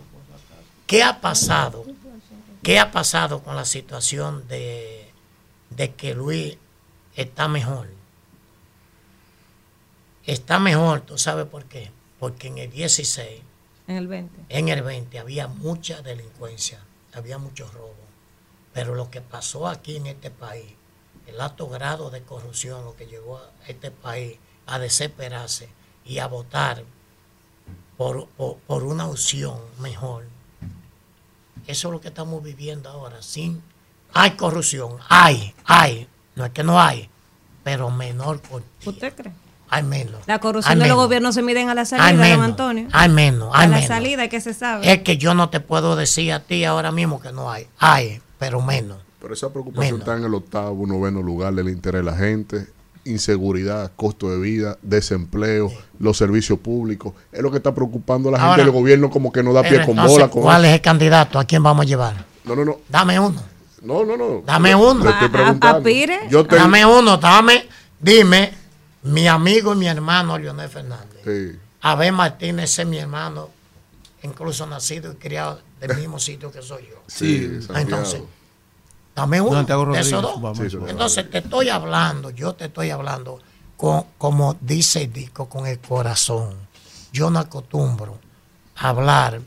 ¿qué 0.87 1.03
ha 1.03 1.21
pasado? 1.21 1.85
¿Qué 2.63 2.79
ha 2.79 2.91
pasado 2.91 3.43
con 3.43 3.55
la 3.55 3.65
situación 3.65 4.47
de, 4.47 5.11
de 5.69 5.93
que 5.93 6.13
Luis 6.15 6.57
está 7.15 7.47
mejor? 7.47 7.87
Está 10.25 10.57
mejor, 10.59 11.01
¿tú 11.01 11.17
sabes 11.17 11.45
por 11.45 11.65
qué? 11.65 11.91
Porque 12.19 12.47
en 12.47 12.57
el 12.57 12.71
16, 12.71 13.41
En 13.87 13.97
el 13.97 14.07
20. 14.07 14.45
en 14.49 14.69
el 14.69 14.81
20 14.81 15.19
había 15.19 15.47
mucha 15.47 16.01
delincuencia, 16.01 16.79
había 17.13 17.37
mucho 17.37 17.69
robo. 17.71 17.95
Pero 18.73 18.95
lo 18.95 19.09
que 19.09 19.21
pasó 19.21 19.67
aquí 19.67 19.97
en 19.97 20.07
este 20.07 20.31
país, 20.31 20.73
el 21.27 21.39
alto 21.41 21.67
grado 21.67 22.09
de 22.09 22.21
corrupción, 22.21 22.85
lo 22.85 22.95
que 22.95 23.07
llevó 23.07 23.37
a 23.37 23.51
este 23.67 23.91
país 23.91 24.37
a 24.65 24.79
desesperarse 24.79 25.69
y 26.05 26.19
a 26.19 26.27
votar 26.27 26.83
por, 27.97 28.27
por, 28.29 28.57
por 28.57 28.83
una 28.83 29.07
opción 29.07 29.59
mejor. 29.79 30.25
Eso 31.67 31.87
es 31.87 31.91
lo 31.91 32.01
que 32.01 32.07
estamos 32.09 32.41
viviendo 32.43 32.89
ahora. 32.89 33.21
Sin, 33.21 33.61
hay 34.13 34.31
corrupción, 34.31 34.97
hay, 35.09 35.53
hay, 35.65 36.07
no 36.35 36.45
es 36.45 36.51
que 36.51 36.63
no 36.63 36.79
hay, 36.79 37.09
pero 37.63 37.89
menor 37.89 38.41
por 38.41 38.63
¿Usted 38.85 39.13
cree? 39.15 39.33
Hay 39.73 39.83
menos. 39.83 40.21
La 40.27 40.39
corrupción 40.39 40.77
de 40.79 40.87
los 40.87 40.95
gobiernos 40.97 41.35
se 41.35 41.41
miden 41.41 41.69
a 41.69 41.73
la 41.75 41.85
salida, 41.85 42.09
don 42.11 42.19
menos, 42.19 42.45
Antonio. 42.45 42.87
hay 42.91 43.09
menos, 43.09 43.49
a 43.53 43.67
la 43.67 43.81
salida 43.85 44.27
que 44.29 44.39
se 44.41 44.53
sabe. 44.53 44.91
Es 44.91 45.01
que 45.01 45.17
yo 45.17 45.33
no 45.33 45.49
te 45.49 45.59
puedo 45.59 45.95
decir 45.95 46.31
a 46.33 46.39
ti 46.41 46.63
ahora 46.65 46.91
mismo 46.91 47.19
que 47.21 47.31
no 47.31 47.49
hay. 47.51 47.67
Hay, 47.79 48.21
pero 48.39 48.61
menos. 48.61 48.97
Pero 49.21 49.33
esa 49.33 49.49
preocupación 49.51 49.85
Menos. 49.95 49.99
está 50.01 50.17
en 50.17 50.25
el 50.25 50.33
octavo, 50.33 50.85
noveno 50.85 51.21
lugar 51.21 51.53
del 51.53 51.69
interés 51.69 52.03
de 52.03 52.11
la 52.11 52.17
gente. 52.17 52.67
Inseguridad, 53.05 53.91
costo 53.95 54.29
de 54.29 54.39
vida, 54.39 54.77
desempleo, 54.81 55.71
los 55.99 56.17
servicios 56.17 56.59
públicos. 56.59 57.13
Es 57.31 57.41
lo 57.41 57.51
que 57.51 57.57
está 57.57 57.73
preocupando 57.73 58.29
a 58.29 58.31
la 58.33 58.37
Ahora, 58.39 58.55
gente. 58.63 58.69
El 58.69 58.71
gobierno 58.71 59.09
como 59.09 59.31
que 59.31 59.43
no 59.43 59.53
da 59.53 59.61
pie 59.61 59.79
con 59.81 59.91
entonces, 59.91 60.11
bola. 60.11 60.27
Con 60.29 60.41
¿Cuál 60.43 60.65
es 60.65 60.73
el 60.73 60.81
candidato? 60.81 61.39
¿A 61.39 61.45
quién 61.45 61.63
vamos 61.63 61.85
a 61.85 61.87
llevar? 61.87 62.25
No, 62.43 62.55
no, 62.55 62.65
no. 62.65 62.77
Dame 62.89 63.19
uno. 63.19 63.41
No, 63.81 64.05
no, 64.05 64.15
no. 64.17 64.41
Dame 64.45 64.73
uno. 64.75 65.03
le 65.03 65.09
estoy 65.11 65.29
preguntando. 65.29 65.79
Apire. 65.79 66.19
Yo 66.29 66.45
tengo- 66.45 66.61
Dame 66.63 66.85
uno, 66.85 67.17
dame. 67.17 67.67
Dime, 67.99 68.51
mi 69.03 69.27
amigo 69.27 69.73
y 69.73 69.77
mi 69.77 69.87
hermano 69.87 70.37
Leonel 70.37 70.69
Fernández. 70.69 71.21
Sí. 71.23 71.59
Abel 71.81 72.13
Martínez 72.13 72.79
es 72.79 72.87
mi 72.87 72.97
hermano, 72.97 73.49
incluso 74.23 74.65
nacido 74.65 75.11
y 75.11 75.15
criado 75.15 75.59
del 75.79 75.97
mismo 75.99 76.19
sitio 76.19 76.51
que 76.51 76.61
soy 76.61 76.87
yo. 76.89 77.03
Sí, 77.07 77.59
Entonces, 77.75 78.21
dame 79.15 79.41
uno 79.41 79.57
Santiago 79.57 79.85
de 79.91 79.99
esos 79.99 80.21
dos. 80.21 80.41
vamos, 80.41 80.57
Sí, 80.57 80.63
Santiago. 80.63 80.87
Entonces, 80.87 81.29
te 81.29 81.39
estoy 81.39 81.69
hablando, 81.69 82.29
yo 82.29 82.53
te 82.53 82.65
estoy 82.65 82.89
hablando 82.89 83.39
con, 83.75 84.05
como 84.17 84.55
dice 84.61 85.03
el 85.03 85.13
disco, 85.13 85.49
con 85.49 85.67
el 85.67 85.79
corazón. 85.79 86.55
Yo 87.11 87.29
no 87.29 87.39
acostumbro 87.39 88.17
a 88.77 88.89
hablar 88.89 89.41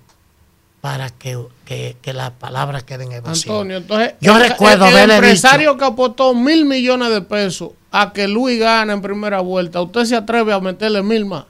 para 0.82 1.10
que, 1.10 1.42
que, 1.64 1.96
que 2.00 2.12
las 2.12 2.30
palabras 2.32 2.84
queden 2.84 3.08
en 3.08 3.16
el 3.16 3.20
vacío. 3.22 3.52
Antonio, 3.54 3.78
entonces, 3.78 4.14
yo 4.20 4.36
el, 4.36 4.50
recuerdo 4.50 4.86
el, 4.86 4.96
el 4.96 5.10
empresario 5.10 5.70
dicho, 5.72 5.78
que 5.78 5.84
apostó 5.86 6.34
mil 6.34 6.64
millones 6.66 7.10
de 7.10 7.22
pesos 7.22 7.70
a 7.98 8.12
que 8.12 8.28
Luis 8.28 8.60
gane 8.60 8.92
en 8.92 9.00
primera 9.00 9.40
vuelta, 9.40 9.80
¿usted 9.80 10.04
se 10.04 10.14
atreve 10.16 10.52
a 10.52 10.60
meterle 10.60 11.02
mil 11.02 11.24
más? 11.24 11.46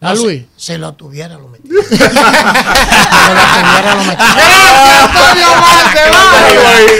A 0.00 0.12
no, 0.12 0.22
Luis. 0.22 0.42
Si, 0.56 0.76
lo 0.76 0.92
tuviera, 0.94 1.38
lo 1.38 1.46
metía. 1.46 1.70
si 1.88 1.98
lo 1.98 2.08
tuviera, 3.54 3.94
lo 3.94 4.02
metía. 4.02 4.34
Antonio 5.04 5.46
Marte, 5.60 6.00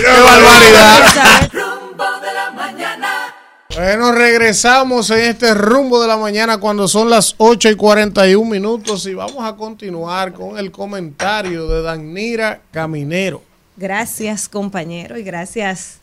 ¡Qué 0.05 0.21
barbaridad! 0.23 1.51
Rumbo 1.53 2.05
de 2.21 2.35
la 2.35 2.51
mañana. 2.53 3.35
Bueno, 3.75 4.13
regresamos 4.13 5.11
en 5.11 5.19
este 5.25 5.55
rumbo 5.55 6.01
de 6.01 6.07
la 6.07 6.17
mañana 6.17 6.59
cuando 6.59 6.87
son 6.87 7.11
las 7.11 7.35
8 7.37 7.71
y 7.71 7.75
41 7.75 8.49
minutos 8.49 9.07
y 9.07 9.15
vamos 9.15 9.45
a 9.45 9.57
continuar 9.57 10.33
con 10.33 10.57
el 10.57 10.71
comentario 10.71 11.67
de 11.67 11.83
Danira 11.83 12.61
Caminero. 12.71 13.43
Gracias, 13.77 14.49
compañero, 14.49 15.19
y 15.19 15.25
gracias 15.25 15.99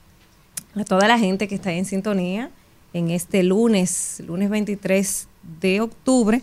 a 0.75 0.83
toda 0.83 1.07
la 1.07 1.17
gente 1.17 1.47
que 1.47 1.55
está 1.55 1.71
en 1.71 1.85
sintonía 1.85 2.51
en 2.95 3.11
este 3.11 3.43
lunes, 3.43 4.23
lunes 4.25 4.49
23 4.49 5.27
de 5.59 5.81
octubre. 5.81 6.41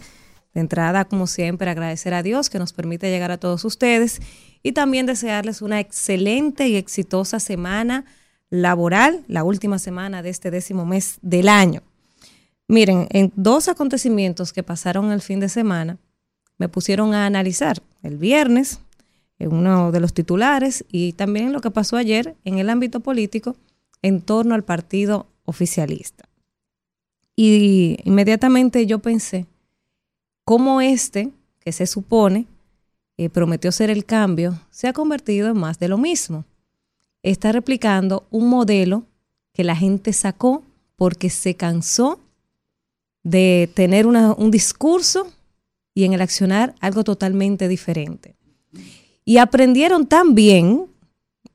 De 0.53 0.61
entrada, 0.61 1.07
como 1.07 1.27
siempre, 1.27 1.71
agradecer 1.71 2.13
a 2.13 2.23
Dios 2.23 2.51
que 2.51 2.59
nos 2.59 2.75
permite 2.75 3.11
llegar 3.11 3.31
a 3.31 3.39
todos 3.39 3.65
ustedes 3.65 4.21
y 4.63 4.73
también 4.73 5.07
desearles 5.07 5.63
una 5.63 5.81
excelente 5.81 6.69
y 6.69 6.77
exitosa 6.77 7.41
semana 7.41 8.05
laboral, 8.51 9.25
la 9.29 9.45
última 9.45 9.79
semana 9.79 10.23
de 10.23 10.29
este 10.29 10.51
décimo 10.51 10.85
mes 10.85 11.19
del 11.23 11.49
año. 11.49 11.81
Miren, 12.69 13.07
en 13.09 13.33
dos 13.35 13.69
acontecimientos 13.69 14.53
que 14.53 14.63
pasaron 14.63 15.11
el 15.11 15.23
fin 15.23 15.41
de 15.41 15.49
semana, 15.49 15.97
me 16.59 16.69
pusieron 16.69 17.15
a 17.15 17.25
analizar 17.25 17.83
el 18.03 18.19
viernes, 18.19 18.79
en 19.39 19.55
uno 19.55 19.91
de 19.91 20.01
los 20.01 20.13
titulares, 20.13 20.85
y 20.93 21.15
también 21.15 21.55
lo 21.55 21.63
que 21.63 21.71
pasó 21.71 21.97
ayer 21.97 22.37
en 22.45 22.59
el 22.59 22.69
ámbito 22.69 23.01
político 23.01 23.57
en 24.03 24.21
torno 24.21 24.55
al 24.55 24.65
partido 24.65 25.29
oficialista. 25.45 26.29
Y 27.37 27.99
inmediatamente 28.05 28.87
yo 28.87 28.99
pensé, 28.99 29.47
cómo 30.45 30.81
este, 30.81 31.31
que 31.61 31.73
se 31.73 31.87
supone 31.87 32.47
eh, 33.17 33.29
prometió 33.29 33.71
ser 33.73 33.91
el 33.91 34.05
cambio, 34.05 34.61
se 34.71 34.89
ha 34.89 34.93
convertido 34.93 35.49
en 35.49 35.57
más 35.59 35.79
de 35.79 35.89
lo 35.89 35.99
mismo. 35.99 36.45
Está 37.23 37.53
replicando 37.53 38.27
un 38.31 38.49
modelo 38.49 39.05
que 39.53 39.65
la 39.65 39.77
gente 39.77 40.13
sacó 40.13 40.63
porque 40.97 41.31
se 41.31 41.55
cansó 41.55 42.19
de 43.23 43.71
tener 43.75 44.07
una- 44.07 44.33
un 44.33 44.51
discurso 44.51 45.31
y 45.95 46.05
en 46.05 46.13
el 46.15 46.21
accionar 46.23 46.75
algo 46.81 47.05
totalmente 47.05 47.69
diferente. 47.69 48.35
Y 49.25 49.37
aprendieron 49.37 50.07
tan 50.07 50.35
bien 50.35 50.87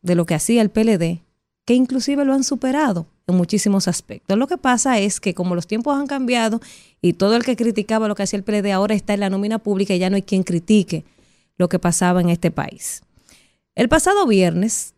de 0.01 0.15
lo 0.15 0.25
que 0.25 0.35
hacía 0.35 0.61
el 0.61 0.69
PLD 0.69 1.21
que 1.65 1.73
inclusive 1.73 2.23
lo 2.23 2.33
han 2.33 2.45
superado 2.45 3.07
en 3.27 3.35
muchísimos 3.35 3.87
aspectos. 3.87 4.37
Lo 4.37 4.47
que 4.47 4.57
pasa 4.57 4.99
es 4.99 5.19
que 5.19 5.33
como 5.33 5.53
los 5.53 5.67
tiempos 5.67 5.97
han 5.99 6.07
cambiado 6.07 6.61
y 7.01 7.13
todo 7.13 7.35
el 7.35 7.43
que 7.43 7.55
criticaba 7.55 8.07
lo 8.07 8.15
que 8.15 8.23
hacía 8.23 8.37
el 8.37 8.43
PLD 8.43 8.71
ahora 8.71 8.95
está 8.95 9.13
en 9.13 9.19
la 9.19 9.29
nómina 9.29 9.59
pública 9.59 9.93
y 9.93 9.99
ya 9.99 10.09
no 10.09 10.15
hay 10.15 10.21
quien 10.23 10.43
critique 10.43 11.03
lo 11.57 11.67
que 11.69 11.77
pasaba 11.79 12.21
en 12.21 12.29
este 12.29 12.51
país. 12.51 13.01
El 13.75 13.89
pasado 13.89 14.25
viernes 14.25 14.93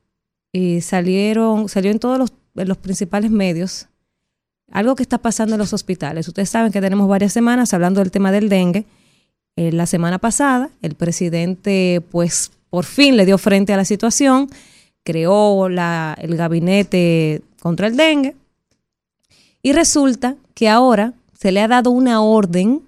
eh, 0.54 0.82
salieron, 0.82 1.70
salió 1.70 1.92
en 1.92 2.00
todos 2.00 2.18
los, 2.20 2.32
los 2.54 2.78
principales 2.78 3.32
medios 3.32 3.88
algo 4.72 4.96
que 4.96 5.02
está 5.04 5.18
pasando 5.18 5.56
en 5.56 5.60
los 5.60 5.74
hospitales. 5.74 6.28
Ustedes 6.28 6.50
saben 6.50 6.72
que 6.72 6.80
tenemos 6.82 7.08
varias 7.08 7.34
semanas 7.34 7.74
hablando 7.74 8.00
del 8.02 8.12
tema 8.12 8.32
del 8.32 8.50
dengue. 8.50 8.86
Eh, 9.56 9.72
la 9.72 9.88
semana 9.88 10.20
pasada, 10.20 10.70
el 10.84 10.94
presidente, 10.94 12.02
pues, 12.12 12.52
por 12.70 12.86
fin 12.86 13.18
le 13.18 13.26
dio 13.26 13.40
frente 13.40 13.74
a 13.74 13.78
la 13.78 13.86
situación, 13.86 14.48
creó 15.04 15.70
la- 15.70 16.16
el 16.22 16.38
gabinete 16.38 17.42
contra 17.60 17.88
el 17.88 17.98
dengue 17.98 18.36
y 19.62 19.74
resulta 19.74 20.36
que 20.54 20.70
ahora 20.70 21.14
se 21.38 21.52
le 21.52 21.62
ha 21.62 21.68
dado 21.68 21.92
una 21.92 22.22
orden 22.22 22.82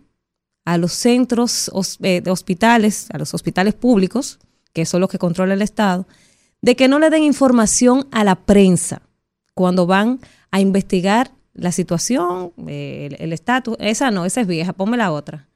a 0.65 0.77
los 0.77 0.93
centros 0.93 1.72
eh, 2.02 2.22
de 2.22 2.31
hospitales, 2.31 3.07
a 3.11 3.18
los 3.18 3.34
hospitales 3.34 3.73
públicos, 3.73 4.39
que 4.73 4.85
son 4.85 5.02
los 5.02 5.10
que 5.10 5.18
controla 5.18 5.53
el 5.53 5.61
Estado, 5.61 6.06
de 6.61 6.76
que 6.76 6.88
no 6.88 6.99
le 6.99 7.10
den 7.10 7.23
información 7.23 8.07
a 8.11 8.23
la 8.23 8.35
prensa 8.35 9.02
cuando 9.53 9.85
van 9.85 10.19
a 10.52 10.60
investigar 10.60 11.31
la 11.53 11.72
situación, 11.72 12.53
eh, 12.68 13.15
el 13.19 13.34
estatus. 13.34 13.76
Esa 13.80 14.11
no, 14.11 14.26
esa 14.26 14.41
es 14.41 14.48
vieja, 14.48 14.73
ponme 14.73 14.98
la 14.98 15.11
otra. 15.11 15.48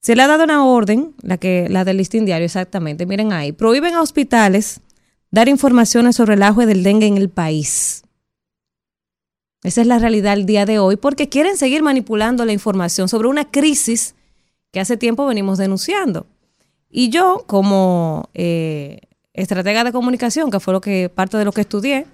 Se 0.00 0.16
le 0.16 0.22
ha 0.22 0.26
dado 0.26 0.44
una 0.44 0.64
orden, 0.64 1.14
la 1.22 1.38
que 1.38 1.68
la 1.68 1.84
del 1.84 1.96
listín 1.96 2.24
diario 2.24 2.44
exactamente, 2.44 3.06
miren 3.06 3.32
ahí, 3.32 3.52
prohíben 3.52 3.94
a 3.94 4.02
hospitales 4.02 4.80
dar 5.30 5.48
informaciones 5.48 6.16
sobre 6.16 6.34
el 6.34 6.42
auge 6.42 6.66
del 6.66 6.82
dengue 6.82 7.06
en 7.06 7.16
el 7.16 7.28
país. 7.28 8.01
Esa 9.62 9.80
es 9.80 9.86
la 9.86 9.98
realidad 9.98 10.34
el 10.34 10.46
día 10.46 10.66
de 10.66 10.78
hoy, 10.78 10.96
porque 10.96 11.28
quieren 11.28 11.56
seguir 11.56 11.82
manipulando 11.82 12.44
la 12.44 12.52
información 12.52 13.08
sobre 13.08 13.28
una 13.28 13.50
crisis 13.50 14.14
que 14.72 14.80
hace 14.80 14.96
tiempo 14.96 15.26
venimos 15.26 15.58
denunciando. 15.58 16.26
Y 16.90 17.10
yo, 17.10 17.44
como 17.46 18.28
eh, 18.34 19.00
estratega 19.32 19.84
de 19.84 19.92
comunicación, 19.92 20.50
que 20.50 20.60
fue 20.60 20.74
lo 20.74 20.80
que 20.80 21.08
parte 21.08 21.36
de 21.36 21.44
lo 21.44 21.52
que 21.52 21.60
estudié, 21.60 22.06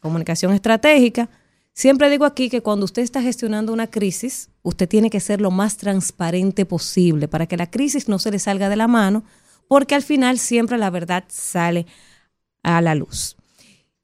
comunicación 0.00 0.52
estratégica, 0.54 1.28
siempre 1.72 2.08
digo 2.10 2.24
aquí 2.24 2.48
que 2.48 2.62
cuando 2.62 2.84
usted 2.84 3.02
está 3.02 3.20
gestionando 3.20 3.72
una 3.72 3.88
crisis, 3.88 4.50
usted 4.62 4.88
tiene 4.88 5.10
que 5.10 5.20
ser 5.20 5.40
lo 5.40 5.50
más 5.50 5.76
transparente 5.76 6.64
posible 6.64 7.26
para 7.26 7.46
que 7.46 7.56
la 7.56 7.70
crisis 7.70 8.08
no 8.08 8.18
se 8.18 8.30
le 8.30 8.38
salga 8.38 8.68
de 8.68 8.76
la 8.76 8.86
mano, 8.86 9.24
porque 9.66 9.94
al 9.94 10.02
final 10.02 10.38
siempre 10.38 10.78
la 10.78 10.90
verdad 10.90 11.24
sale 11.28 11.86
a 12.62 12.80
la 12.80 12.94
luz. 12.94 13.36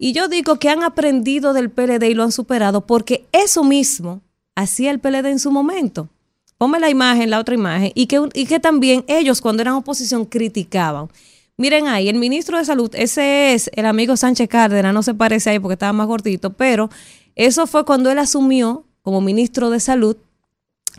Y 0.02 0.14
yo 0.14 0.28
digo 0.28 0.56
que 0.56 0.70
han 0.70 0.82
aprendido 0.82 1.52
del 1.52 1.68
PLD 1.68 2.04
y 2.04 2.14
lo 2.14 2.22
han 2.22 2.32
superado 2.32 2.86
porque 2.86 3.26
eso 3.32 3.62
mismo 3.62 4.22
hacía 4.54 4.90
el 4.90 4.98
PLD 4.98 5.26
en 5.26 5.38
su 5.38 5.50
momento. 5.50 6.08
Ponme 6.56 6.80
la 6.80 6.88
imagen, 6.88 7.28
la 7.28 7.38
otra 7.38 7.54
imagen, 7.54 7.92
y 7.94 8.06
que, 8.06 8.18
y 8.32 8.46
que 8.46 8.58
también 8.60 9.04
ellos 9.08 9.42
cuando 9.42 9.60
eran 9.60 9.74
oposición 9.74 10.24
criticaban. 10.24 11.10
Miren 11.58 11.86
ahí, 11.86 12.08
el 12.08 12.16
ministro 12.16 12.56
de 12.56 12.64
Salud, 12.64 12.90
ese 12.94 13.52
es 13.52 13.70
el 13.74 13.84
amigo 13.84 14.16
Sánchez 14.16 14.48
Cárdenas, 14.48 14.94
no 14.94 15.02
se 15.02 15.12
parece 15.12 15.50
ahí 15.50 15.58
porque 15.58 15.74
estaba 15.74 15.92
más 15.92 16.06
gordito, 16.06 16.54
pero 16.54 16.88
eso 17.36 17.66
fue 17.66 17.84
cuando 17.84 18.10
él 18.10 18.18
asumió 18.18 18.86
como 19.02 19.20
ministro 19.20 19.68
de 19.68 19.80
Salud, 19.80 20.16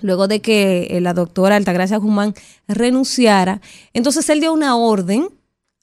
luego 0.01 0.27
de 0.27 0.41
que 0.41 0.89
eh, 0.91 1.01
la 1.01 1.15
doctora 1.15 1.55
Altagracia 1.55 1.97
Guzmán 1.97 2.35
renunciara. 2.67 3.61
Entonces 3.93 4.29
él 4.29 4.41
dio 4.41 4.53
una 4.53 4.75
orden 4.75 5.27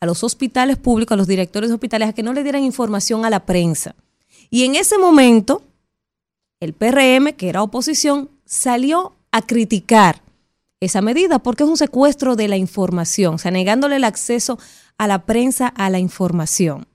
a 0.01 0.07
los 0.07 0.23
hospitales 0.25 0.77
públicos, 0.77 1.15
a 1.15 1.17
los 1.17 1.27
directores 1.27 1.71
de 1.71 1.75
hospitales, 1.75 2.09
a 2.09 2.13
que 2.13 2.23
no 2.23 2.33
le 2.33 2.43
dieran 2.43 2.63
información 2.63 3.25
a 3.25 3.31
la 3.31 3.45
prensa. 3.45 3.95
Y 4.51 4.65
en 4.65 4.77
ese 4.77 4.99
momento, 4.99 5.63
el 6.61 6.73
PRM, 6.73 7.33
que 7.35 7.49
era 7.49 7.63
oposición, 7.63 8.31
salió 8.45 9.15
a 9.31 9.43
criticar 9.43 10.23
esa 10.81 11.03
medida 11.03 11.39
porque 11.41 11.65
es 11.65 11.69
un 11.69 11.77
secuestro 11.77 12.37
de 12.37 12.49
la 12.49 12.57
información, 12.57 13.35
o 13.35 13.39
sea, 13.39 13.51
negándole 13.51 13.97
el 13.97 14.05
acceso 14.05 14.59
a 14.97 15.07
la 15.07 15.27
prensa 15.27 15.69
a 15.69 15.91
la 15.91 15.99
información. 15.99 16.87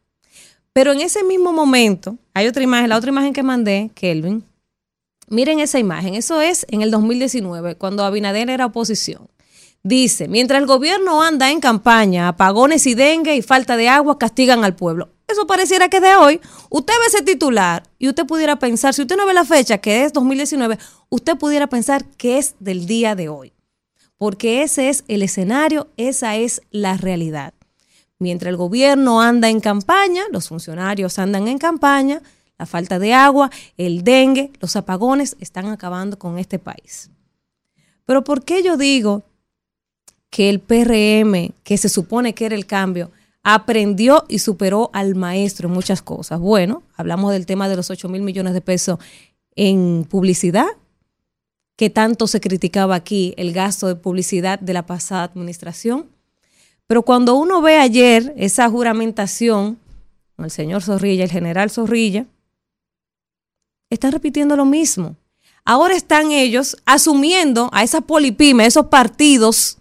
Pero 0.71 0.91
en 0.91 1.01
ese 1.01 1.23
mismo 1.23 1.53
momento, 1.53 2.17
hay 2.33 2.47
otra 2.47 2.63
imagen, 2.63 2.89
la 2.89 2.97
otra 2.97 3.11
imagen 3.11 3.33
que 3.33 3.43
mandé, 3.43 3.91
Kelvin, 3.93 4.43
miren 5.27 5.59
esa 5.59 5.79
imagen, 5.79 6.15
eso 6.15 6.41
es 6.41 6.65
en 6.69 6.81
el 6.81 6.91
2019, 6.91 7.75
cuando 7.75 8.03
Abinader 8.03 8.49
era 8.49 8.65
oposición. 8.65 9.27
Dice, 9.85 10.29
mientras 10.29 10.61
el 10.61 10.65
gobierno 10.65 11.21
anda 11.21 11.51
en 11.51 11.59
campaña, 11.59 12.29
apagones 12.29 12.87
y 12.87 12.95
dengue 12.95 13.35
y 13.35 13.41
falta 13.41 13.75
de 13.75 13.89
agua 13.89 14.17
castigan 14.17 14.63
al 14.63 14.77
pueblo. 14.77 15.09
Eso 15.27 15.45
pareciera 15.45 15.89
que 15.89 15.99
de 15.99 16.15
hoy, 16.15 16.39
usted 16.69 16.93
ve 16.93 17.07
ese 17.07 17.21
titular 17.21 17.83
y 17.99 18.07
usted 18.07 18.25
pudiera 18.25 18.57
pensar, 18.57 18.93
si 18.93 19.01
usted 19.01 19.17
no 19.17 19.25
ve 19.25 19.33
la 19.33 19.43
fecha, 19.43 19.79
que 19.79 20.05
es 20.05 20.13
2019, 20.13 20.77
usted 21.09 21.37
pudiera 21.37 21.67
pensar 21.67 22.05
que 22.05 22.37
es 22.37 22.55
del 22.59 22.85
día 22.85 23.15
de 23.15 23.27
hoy. 23.27 23.51
Porque 24.17 24.63
ese 24.63 24.87
es 24.87 25.03
el 25.09 25.21
escenario, 25.21 25.89
esa 25.97 26.37
es 26.37 26.61
la 26.71 26.95
realidad. 26.95 27.53
Mientras 28.19 28.51
el 28.51 28.57
gobierno 28.57 29.21
anda 29.21 29.49
en 29.49 29.59
campaña, 29.59 30.23
los 30.31 30.47
funcionarios 30.47 31.19
andan 31.19 31.49
en 31.49 31.57
campaña, 31.57 32.21
la 32.57 32.65
falta 32.65 32.99
de 32.99 33.13
agua, 33.13 33.51
el 33.75 34.05
dengue, 34.05 34.53
los 34.61 34.77
apagones 34.77 35.35
están 35.41 35.65
acabando 35.65 36.17
con 36.17 36.39
este 36.39 36.57
país. 36.57 37.09
Pero 38.05 38.23
¿por 38.23 38.45
qué 38.45 38.63
yo 38.63 38.77
digo 38.77 39.23
que 40.33 40.49
el 40.49 40.59
PRM, 40.59 41.53
que 41.63 41.77
se 41.77 41.89
supone 41.89 42.33
que 42.33 42.47
era 42.47 42.55
el 42.55 42.65
cambio, 42.65 43.11
aprendió 43.43 44.25
y 44.27 44.39
superó 44.39 44.89
al 44.91 45.13
maestro 45.13 45.67
en 45.67 45.75
muchas 45.75 46.01
cosas? 46.01 46.39
Bueno, 46.39 46.81
hablamos 46.95 47.31
del 47.31 47.45
tema 47.45 47.69
de 47.69 47.75
los 47.75 47.91
8 47.91 48.09
mil 48.09 48.23
millones 48.23 48.55
de 48.55 48.61
pesos 48.61 48.97
en 49.55 50.07
publicidad, 50.09 50.65
que 51.75 51.91
tanto 51.91 52.25
se 52.25 52.41
criticaba 52.41 52.95
aquí 52.95 53.35
el 53.37 53.53
gasto 53.53 53.87
de 53.87 53.95
publicidad 53.95 54.57
de 54.57 54.73
la 54.73 54.87
pasada 54.87 55.21
administración. 55.21 56.07
Pero 56.87 57.03
cuando 57.03 57.35
uno 57.35 57.61
ve 57.61 57.77
ayer 57.77 58.33
esa 58.35 58.67
juramentación 58.71 59.77
con 60.35 60.45
el 60.45 60.51
señor 60.51 60.81
Zorrilla, 60.81 61.25
el 61.25 61.29
general 61.29 61.69
Zorrilla, 61.69 62.25
están 63.91 64.11
repitiendo 64.11 64.55
lo 64.55 64.65
mismo. 64.65 65.15
Ahora 65.63 65.95
están 65.95 66.31
ellos 66.31 66.75
asumiendo 66.85 67.69
a 67.71 67.83
esas 67.83 68.03
polipymes, 68.03 68.69
esos 68.69 68.87
partidos 68.87 69.77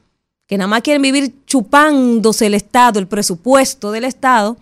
que 0.53 0.59
nada 0.59 0.69
más 0.69 0.83
quieren 0.83 1.01
vivir 1.01 1.33
chupándose 1.47 2.45
el 2.45 2.53
Estado, 2.53 2.99
el 2.99 3.07
presupuesto 3.07 3.91
del 3.91 4.05
Estado, 4.05 4.59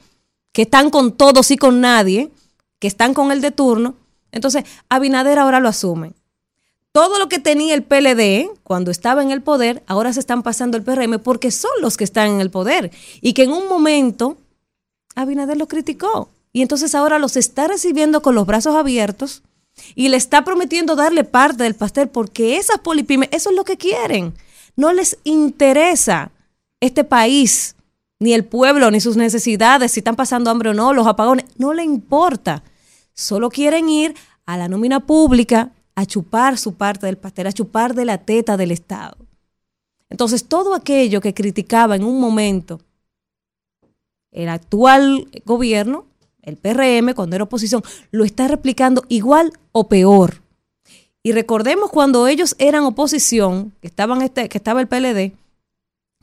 que 0.53 0.62
están 0.62 0.89
con 0.89 1.11
todos 1.11 1.51
y 1.51 1.57
con 1.57 1.81
nadie, 1.81 2.31
que 2.79 2.87
están 2.87 3.12
con 3.12 3.33
el 3.33 3.41
de 3.41 3.51
turno. 3.51 3.97
Entonces, 4.31 4.62
Abinader 4.89 5.41
ahora 5.41 5.59
lo 5.59 5.69
asume. 5.69 6.12
Todo 6.93 7.19
lo 7.19 7.29
que 7.29 7.41
tenía 7.41 7.75
el 7.75 7.83
PLD 7.83 8.57
cuando 8.62 8.93
estaba 8.93 9.21
en 9.21 9.33
el 9.33 9.43
poder, 9.43 9.83
ahora 9.89 10.12
se 10.12 10.21
están 10.21 10.45
pasando 10.45 10.77
el 10.77 10.85
PRM 10.85 11.19
porque 11.19 11.51
son 11.51 11.73
los 11.81 11.97
que 11.97 12.05
están 12.05 12.31
en 12.31 12.41
el 12.41 12.53
poder. 12.53 12.93
Y 13.21 13.33
que 13.33 13.43
en 13.43 13.51
un 13.51 13.69
momento 13.69 14.37
Abinader 15.17 15.57
lo 15.57 15.67
criticó. 15.67 16.29
Y 16.53 16.62
entonces 16.62 16.95
ahora 16.95 17.19
los 17.19 17.37
está 17.37 17.67
recibiendo 17.67 18.23
con 18.23 18.37
los 18.37 18.47
brazos 18.47 18.77
abiertos 18.77 19.43
y 19.97 20.09
le 20.09 20.19
está 20.19 20.45
prometiendo 20.45 20.95
darle 20.95 21.25
parte 21.25 21.65
del 21.65 21.75
pastel 21.75 22.09
porque 22.09 22.59
esas 22.59 22.79
polipymes, 22.79 23.29
eso 23.33 23.51
es 23.51 23.57
lo 23.57 23.65
que 23.65 23.77
quieren. 23.77 24.35
No 24.81 24.94
les 24.94 25.19
interesa 25.24 26.32
este 26.81 27.05
país, 27.05 27.77
ni 28.19 28.32
el 28.32 28.47
pueblo, 28.47 28.90
ni 28.90 28.98
sus 28.98 29.15
necesidades, 29.15 29.93
si 29.93 30.01
están 30.01 30.16
pasando 30.16 30.48
hambre 30.48 30.70
o 30.70 30.73
no, 30.73 30.94
los 30.94 31.07
apagones, 31.07 31.44
no 31.59 31.74
le 31.74 31.85
importa. 31.85 32.62
Solo 33.12 33.51
quieren 33.51 33.90
ir 33.90 34.15
a 34.47 34.57
la 34.57 34.69
nómina 34.69 35.01
pública 35.01 35.70
a 35.94 36.07
chupar 36.07 36.57
su 36.57 36.77
parte 36.77 37.05
del 37.05 37.19
pastel, 37.19 37.48
a 37.48 37.52
chupar 37.52 37.94
de 37.94 38.07
la 38.07 38.24
teta 38.24 38.57
del 38.57 38.70
Estado. 38.70 39.19
Entonces, 40.09 40.47
todo 40.47 40.74
aquello 40.74 41.20
que 41.20 41.35
criticaba 41.35 41.94
en 41.94 42.02
un 42.02 42.19
momento 42.19 42.81
el 44.31 44.48
actual 44.48 45.28
gobierno, 45.44 46.07
el 46.40 46.57
PRM, 46.57 47.12
cuando 47.12 47.36
era 47.36 47.44
oposición, 47.44 47.82
lo 48.12 48.24
está 48.24 48.48
replicando 48.48 49.05
igual 49.11 49.52
o 49.73 49.90
peor. 49.90 50.40
Y 51.22 51.32
recordemos 51.32 51.90
cuando 51.90 52.26
ellos 52.26 52.56
eran 52.59 52.84
oposición, 52.84 53.72
que, 53.80 53.88
estaban 53.88 54.22
este, 54.22 54.48
que 54.48 54.59
estaba 54.59 54.80
el 54.80 54.88
PLD, 54.88 55.32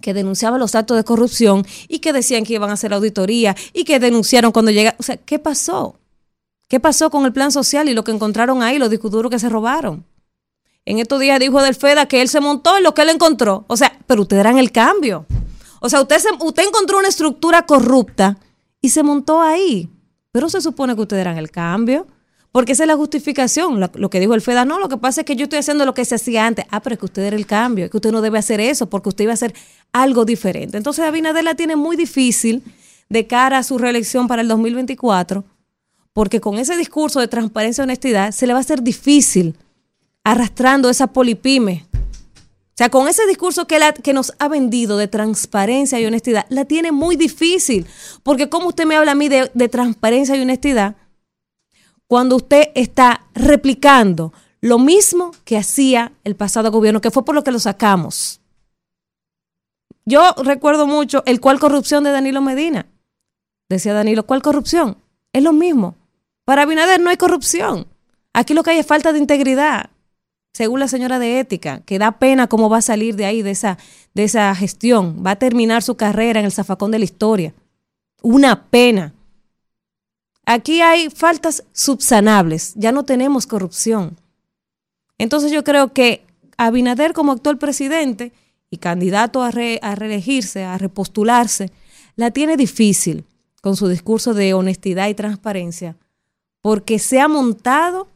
que 0.01 0.13
denunciaba 0.13 0.57
los 0.57 0.75
actos 0.75 0.97
de 0.97 1.03
corrupción 1.03 1.65
y 1.87 1.99
que 1.99 2.13
decían 2.13 2.43
que 2.43 2.53
iban 2.53 2.69
a 2.69 2.73
hacer 2.73 2.93
auditoría 2.93 3.55
y 3.73 3.83
que 3.83 3.99
denunciaron 3.99 4.51
cuando 4.51 4.71
llegaron. 4.71 4.97
O 4.99 5.03
sea, 5.03 5.17
¿qué 5.17 5.39
pasó? 5.39 5.95
¿Qué 6.67 6.79
pasó 6.79 7.09
con 7.09 7.25
el 7.25 7.33
plan 7.33 7.51
social 7.51 7.87
y 7.89 7.93
lo 7.93 8.03
que 8.03 8.11
encontraron 8.11 8.61
ahí, 8.61 8.77
los 8.77 8.89
discos 8.89 9.11
duros 9.11 9.31
que 9.31 9.39
se 9.39 9.49
robaron? 9.49 10.03
En 10.85 10.99
estos 10.99 11.19
días 11.19 11.39
dijo 11.39 11.61
del 11.61 11.75
FEDA 11.75 12.07
que 12.07 12.21
él 12.21 12.29
se 12.29 12.39
montó 12.39 12.77
en 12.77 12.83
lo 12.83 12.93
que 12.93 13.01
él 13.03 13.09
encontró. 13.09 13.65
O 13.67 13.77
sea, 13.77 13.97
pero 14.07 14.21
ustedes 14.21 14.41
eran 14.41 14.57
el 14.57 14.71
cambio. 14.71 15.25
O 15.79 15.89
sea, 15.89 16.01
usted, 16.01 16.17
se, 16.19 16.29
usted 16.39 16.67
encontró 16.67 16.97
una 16.97 17.07
estructura 17.07 17.65
corrupta 17.65 18.37
y 18.81 18.89
se 18.89 19.03
montó 19.03 19.41
ahí. 19.41 19.89
Pero 20.31 20.49
se 20.49 20.61
supone 20.61 20.95
que 20.95 21.01
ustedes 21.01 21.21
eran 21.21 21.37
el 21.37 21.51
cambio. 21.51 22.07
Porque 22.51 22.71
esa 22.71 22.83
es 22.83 22.87
la 22.87 22.95
justificación, 22.95 23.79
lo, 23.79 24.09
que 24.09 24.19
dijo 24.19 24.33
el 24.33 24.41
FEDA. 24.41 24.65
No, 24.65 24.79
lo 24.79 24.89
que 24.89 24.97
pasa 24.97 25.21
es 25.21 25.25
que 25.25 25.35
yo 25.35 25.43
estoy 25.43 25.59
haciendo 25.59 25.85
lo 25.85 25.93
que 25.93 26.05
se 26.05 26.15
hacía 26.15 26.47
antes. 26.47 26.65
Ah, 26.71 26.81
pero 26.81 26.93
es 26.93 26.99
que 26.99 27.05
usted 27.05 27.23
era 27.23 27.35
el 27.35 27.45
cambio, 27.45 27.85
es 27.85 27.91
que 27.91 27.97
usted 27.97 28.11
no 28.11 28.21
debe 28.21 28.39
hacer 28.39 28.59
eso 28.59 28.89
porque 28.89 29.09
usted 29.09 29.25
iba 29.25 29.33
a 29.33 29.35
hacer 29.35 29.53
algo 29.91 30.25
diferente. 30.25 30.77
Entonces 30.77 31.05
Abinader 31.05 31.43
la 31.43 31.55
tiene 31.55 31.75
muy 31.75 31.95
difícil 31.95 32.63
de 33.09 33.27
cara 33.27 33.59
a 33.59 33.63
su 33.63 33.77
reelección 33.77 34.27
para 34.27 34.41
el 34.41 34.47
2024, 34.47 35.43
porque 36.13 36.41
con 36.41 36.57
ese 36.57 36.75
discurso 36.77 37.19
de 37.19 37.27
transparencia 37.27 37.83
y 37.83 37.85
honestidad 37.85 38.31
se 38.31 38.47
le 38.47 38.53
va 38.53 38.59
a 38.59 38.61
hacer 38.61 38.81
difícil 38.81 39.55
arrastrando 40.23 40.89
esa 40.89 41.07
polipime. 41.07 41.85
O 41.93 42.77
sea, 42.77 42.89
con 42.89 43.07
ese 43.07 43.25
discurso 43.25 43.65
que, 43.65 43.79
la, 43.79 43.93
que 43.93 44.13
nos 44.13 44.33
ha 44.39 44.47
vendido 44.47 44.97
de 44.97 45.07
transparencia 45.07 45.99
y 45.99 46.05
honestidad, 46.05 46.45
la 46.49 46.65
tiene 46.65 46.91
muy 46.91 47.15
difícil. 47.15 47.87
Porque 48.21 48.49
como 48.49 48.67
usted 48.67 48.85
me 48.85 48.95
habla 48.95 49.13
a 49.13 49.15
mí 49.15 49.29
de 49.29 49.69
transparencia 49.69 50.35
y 50.35 50.41
honestidad, 50.41 50.95
cuando 52.07 52.35
usted 52.35 52.69
está 52.75 53.25
replicando 53.34 54.34
lo 54.61 54.79
mismo 54.79 55.31
que 55.45 55.57
hacía 55.57 56.13
el 56.23 56.35
pasado 56.35 56.71
gobierno, 56.71 57.01
que 57.01 57.11
fue 57.11 57.23
por 57.23 57.35
lo 57.35 57.43
que 57.43 57.51
lo 57.51 57.59
sacamos. 57.59 58.41
Yo 60.05 60.34
recuerdo 60.38 60.88
mucho 60.88 61.21
el 61.25 61.41
cual 61.41 61.59
corrupción 61.59 62.03
de 62.03 62.11
Danilo 62.11 62.41
Medina. 62.41 62.88
Decía 63.69 63.93
Danilo, 63.93 64.25
¿cuál 64.25 64.41
corrupción? 64.41 64.97
Es 65.34 65.43
lo 65.43 65.51
mismo. 65.51 65.95
Para 66.45 66.61
Abinader 66.61 67.01
no 67.01 67.09
hay 67.09 67.17
corrupción. 67.17 67.88
Aquí 68.34 68.53
lo 68.53 68.63
que 68.63 68.71
hay 68.71 68.79
es 68.79 68.85
falta 68.85 69.11
de 69.11 69.19
integridad, 69.19 69.89
según 70.53 70.79
la 70.79 70.88
señora 70.88 71.19
de 71.19 71.39
ética, 71.39 71.81
que 71.85 71.99
da 71.99 72.19
pena 72.19 72.47
cómo 72.47 72.69
va 72.69 72.77
a 72.77 72.81
salir 72.81 73.15
de 73.15 73.25
ahí, 73.25 73.41
de 73.41 73.51
esa, 73.51 73.77
de 74.13 74.23
esa 74.23 74.55
gestión. 74.55 75.23
Va 75.25 75.31
a 75.31 75.35
terminar 75.35 75.84
su 75.84 75.97
carrera 75.97 76.39
en 76.39 76.45
el 76.45 76.51
zafacón 76.51 76.91
de 76.91 76.99
la 76.99 77.05
historia. 77.05 77.53
Una 78.21 78.63
pena. 78.63 79.13
Aquí 80.49 80.79
hay 80.79 81.09
faltas 81.09 81.65
subsanables, 81.73 82.71
ya 82.75 82.93
no 82.93 83.03
tenemos 83.03 83.45
corrupción. 83.45 84.15
Entonces 85.17 85.51
yo 85.51 85.65
creo 85.65 85.91
que 85.91 86.23
Abinader 86.55 87.11
como 87.11 87.33
actual 87.33 87.57
presidente 87.57 88.31
y 88.71 88.77
candidato 88.77 89.43
a, 89.43 89.51
re, 89.51 89.77
a 89.83 89.95
reelegirse, 89.95 90.63
a 90.63 90.77
repostularse, 90.77 91.69
la 92.15 92.31
tiene 92.31 92.55
difícil 92.55 93.25
con 93.61 93.75
su 93.75 93.89
discurso 93.89 94.33
de 94.33 94.53
honestidad 94.53 95.09
y 95.09 95.15
transparencia, 95.15 95.97
porque 96.61 96.97
se 96.97 97.19
ha 97.19 97.27
montado 97.27 98.07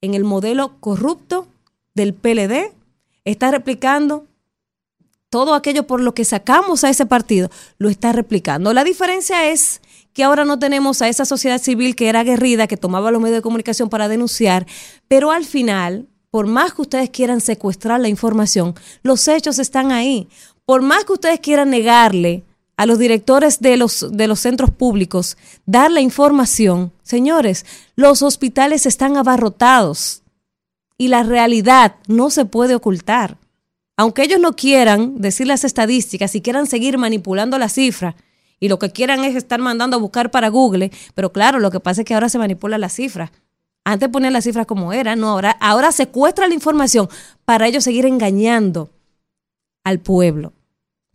en 0.00 0.14
el 0.14 0.22
modelo 0.22 0.76
corrupto 0.78 1.48
del 1.94 2.14
PLD, 2.14 2.72
está 3.24 3.50
replicando 3.50 4.24
todo 5.30 5.52
aquello 5.52 5.84
por 5.88 6.00
lo 6.00 6.14
que 6.14 6.24
sacamos 6.24 6.84
a 6.84 6.90
ese 6.90 7.06
partido, 7.06 7.50
lo 7.78 7.88
está 7.88 8.12
replicando. 8.12 8.72
La 8.72 8.84
diferencia 8.84 9.50
es 9.50 9.80
que 10.16 10.24
ahora 10.24 10.46
no 10.46 10.58
tenemos 10.58 11.02
a 11.02 11.10
esa 11.10 11.26
sociedad 11.26 11.60
civil 11.60 11.94
que 11.94 12.08
era 12.08 12.20
aguerrida, 12.20 12.66
que 12.66 12.78
tomaba 12.78 13.10
los 13.10 13.20
medios 13.20 13.36
de 13.36 13.42
comunicación 13.42 13.90
para 13.90 14.08
denunciar, 14.08 14.66
pero 15.08 15.30
al 15.30 15.44
final, 15.44 16.08
por 16.30 16.46
más 16.46 16.72
que 16.72 16.80
ustedes 16.80 17.10
quieran 17.10 17.42
secuestrar 17.42 18.00
la 18.00 18.08
información, 18.08 18.74
los 19.02 19.28
hechos 19.28 19.58
están 19.58 19.92
ahí. 19.92 20.26
Por 20.64 20.80
más 20.80 21.04
que 21.04 21.12
ustedes 21.12 21.40
quieran 21.40 21.68
negarle 21.68 22.44
a 22.78 22.86
los 22.86 22.98
directores 22.98 23.60
de 23.60 23.76
los, 23.76 24.06
de 24.10 24.26
los 24.26 24.40
centros 24.40 24.70
públicos 24.70 25.36
dar 25.66 25.90
la 25.90 26.00
información, 26.00 26.92
señores, 27.02 27.66
los 27.94 28.22
hospitales 28.22 28.86
están 28.86 29.18
abarrotados 29.18 30.22
y 30.96 31.08
la 31.08 31.24
realidad 31.24 31.96
no 32.08 32.30
se 32.30 32.46
puede 32.46 32.74
ocultar. 32.74 33.36
Aunque 33.98 34.22
ellos 34.22 34.40
no 34.40 34.56
quieran 34.56 35.20
decir 35.20 35.46
las 35.46 35.62
estadísticas 35.62 36.34
y 36.34 36.40
quieran 36.40 36.66
seguir 36.66 36.96
manipulando 36.96 37.58
la 37.58 37.68
cifra, 37.68 38.16
y 38.60 38.68
lo 38.68 38.78
que 38.78 38.90
quieran 38.90 39.24
es 39.24 39.34
estar 39.34 39.60
mandando 39.60 39.96
a 39.96 40.00
buscar 40.00 40.30
para 40.30 40.48
Google, 40.48 40.90
pero 41.14 41.32
claro, 41.32 41.58
lo 41.58 41.70
que 41.70 41.80
pasa 41.80 42.02
es 42.02 42.06
que 42.06 42.14
ahora 42.14 42.28
se 42.28 42.38
manipula 42.38 42.78
la 42.78 42.88
cifra. 42.88 43.32
Antes 43.84 44.08
ponían 44.08 44.32
las 44.32 44.44
cifras 44.44 44.66
como 44.66 44.92
eran, 44.92 45.20
no, 45.20 45.28
ahora, 45.28 45.56
ahora 45.60 45.92
secuestra 45.92 46.48
la 46.48 46.54
información 46.54 47.08
para 47.44 47.66
ellos 47.66 47.84
seguir 47.84 48.04
engañando 48.06 48.90
al 49.84 50.00
pueblo. 50.00 50.52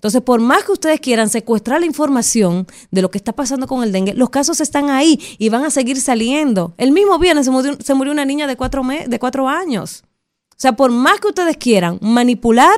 Entonces, 0.01 0.21
por 0.21 0.39
más 0.39 0.63
que 0.63 0.71
ustedes 0.71 0.99
quieran 0.99 1.29
secuestrar 1.29 1.79
la 1.79 1.85
información 1.85 2.65
de 2.89 3.03
lo 3.03 3.11
que 3.11 3.19
está 3.19 3.33
pasando 3.33 3.67
con 3.67 3.83
el 3.83 3.91
dengue, 3.91 4.15
los 4.15 4.31
casos 4.31 4.59
están 4.59 4.89
ahí 4.89 5.19
y 5.37 5.49
van 5.49 5.63
a 5.63 5.69
seguir 5.69 6.01
saliendo. 6.01 6.73
El 6.77 6.91
mismo 6.91 7.19
viernes 7.19 7.45
se 7.45 7.51
murió, 7.51 7.77
se 7.79 7.93
murió 7.93 8.11
una 8.11 8.25
niña 8.25 8.47
de 8.47 8.55
cuatro, 8.55 8.81
de 8.83 9.19
cuatro 9.19 9.47
años. 9.47 10.03
O 10.49 10.55
sea, 10.57 10.71
por 10.75 10.89
más 10.89 11.19
que 11.19 11.27
ustedes 11.27 11.57
quieran 11.57 11.99
manipular 12.01 12.73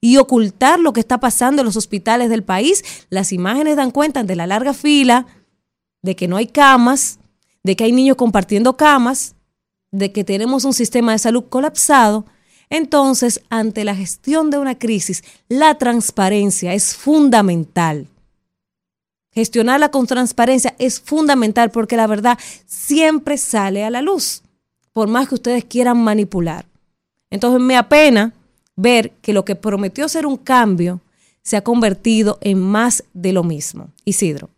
y 0.00 0.16
ocultar 0.16 0.78
lo 0.78 0.92
que 0.92 1.00
está 1.00 1.18
pasando 1.18 1.62
en 1.62 1.66
los 1.66 1.76
hospitales 1.76 2.30
del 2.30 2.42
país. 2.42 2.84
Las 3.10 3.32
imágenes 3.32 3.76
dan 3.76 3.90
cuenta 3.90 4.22
de 4.22 4.36
la 4.36 4.46
larga 4.46 4.74
fila, 4.74 5.26
de 6.02 6.16
que 6.16 6.28
no 6.28 6.36
hay 6.36 6.46
camas, 6.46 7.18
de 7.62 7.76
que 7.76 7.84
hay 7.84 7.92
niños 7.92 8.16
compartiendo 8.16 8.76
camas, 8.76 9.34
de 9.90 10.12
que 10.12 10.24
tenemos 10.24 10.64
un 10.64 10.74
sistema 10.74 11.12
de 11.12 11.18
salud 11.18 11.44
colapsado. 11.48 12.26
Entonces, 12.70 13.40
ante 13.48 13.84
la 13.84 13.94
gestión 13.94 14.50
de 14.50 14.58
una 14.58 14.78
crisis, 14.78 15.24
la 15.48 15.76
transparencia 15.76 16.74
es 16.74 16.94
fundamental. 16.94 18.06
Gestionarla 19.32 19.90
con 19.90 20.06
transparencia 20.06 20.74
es 20.78 21.00
fundamental 21.00 21.70
porque 21.70 21.96
la 21.96 22.06
verdad 22.06 22.38
siempre 22.66 23.38
sale 23.38 23.84
a 23.84 23.90
la 23.90 24.02
luz, 24.02 24.42
por 24.92 25.08
más 25.08 25.28
que 25.28 25.36
ustedes 25.36 25.64
quieran 25.64 25.98
manipular. 25.98 26.66
Entonces 27.30 27.60
me 27.60 27.76
apena 27.76 28.32
ver 28.78 29.12
que 29.20 29.32
lo 29.32 29.44
que 29.44 29.56
prometió 29.56 30.08
ser 30.08 30.24
un 30.24 30.36
cambio 30.36 31.00
se 31.42 31.56
ha 31.56 31.64
convertido 31.64 32.38
en 32.40 32.60
más 32.60 33.04
de 33.12 33.32
lo 33.32 33.42
mismo. 33.42 33.90
Isidro. 34.04 34.50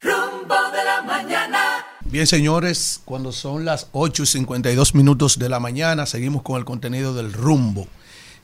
Rumbo 0.00 0.54
de 0.72 0.84
la 0.84 1.02
mañana. 1.02 1.58
Bien, 2.06 2.26
señores, 2.26 3.02
cuando 3.04 3.32
son 3.32 3.64
las 3.64 3.88
8 3.92 4.22
y 4.22 4.26
52 4.26 4.94
minutos 4.94 5.38
de 5.38 5.48
la 5.48 5.60
mañana, 5.60 6.06
seguimos 6.06 6.42
con 6.42 6.56
el 6.56 6.64
contenido 6.64 7.14
del 7.14 7.32
rumbo. 7.32 7.86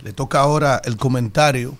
Le 0.03 0.13
toca 0.13 0.41
ahora 0.41 0.83
el 0.85 0.99
comentario 0.99 1.79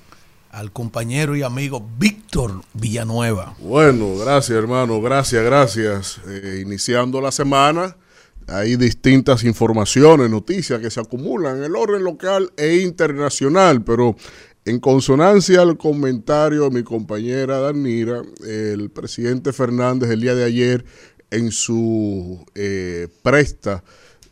al 0.51 0.73
compañero 0.73 1.37
y 1.37 1.43
amigo 1.43 1.87
Víctor 1.99 2.63
Villanueva. 2.73 3.55
Bueno, 3.59 4.17
gracias 4.17 4.57
hermano, 4.57 5.03
gracias, 5.03 5.45
gracias. 5.45 6.21
Eh, 6.27 6.63
iniciando 6.65 7.21
la 7.21 7.31
semana 7.31 7.97
hay 8.47 8.77
distintas 8.77 9.45
informaciones, 9.45 10.31
noticias 10.31 10.81
que 10.81 10.91
se 10.91 11.01
acumulan 11.01 11.59
en 11.59 11.65
el 11.65 11.77
orden 11.77 12.05
local 12.05 12.53
e 12.57 12.77
internacional, 12.77 13.83
pero 13.83 14.17
en 14.65 14.81
consonancia 14.81 15.63
al 15.63 15.77
comentario 15.77 16.65
de 16.65 16.71
mi 16.71 16.83
compañera 16.83 17.61
Danira, 17.61 18.23
el 18.47 18.91
presidente 18.91 19.53
Fernández 19.53 20.11
el 20.11 20.21
día 20.21 20.35
de 20.35 20.45
ayer 20.45 20.85
en 21.31 21.51
su 21.51 22.45
eh, 22.55 23.09
presta 23.23 23.83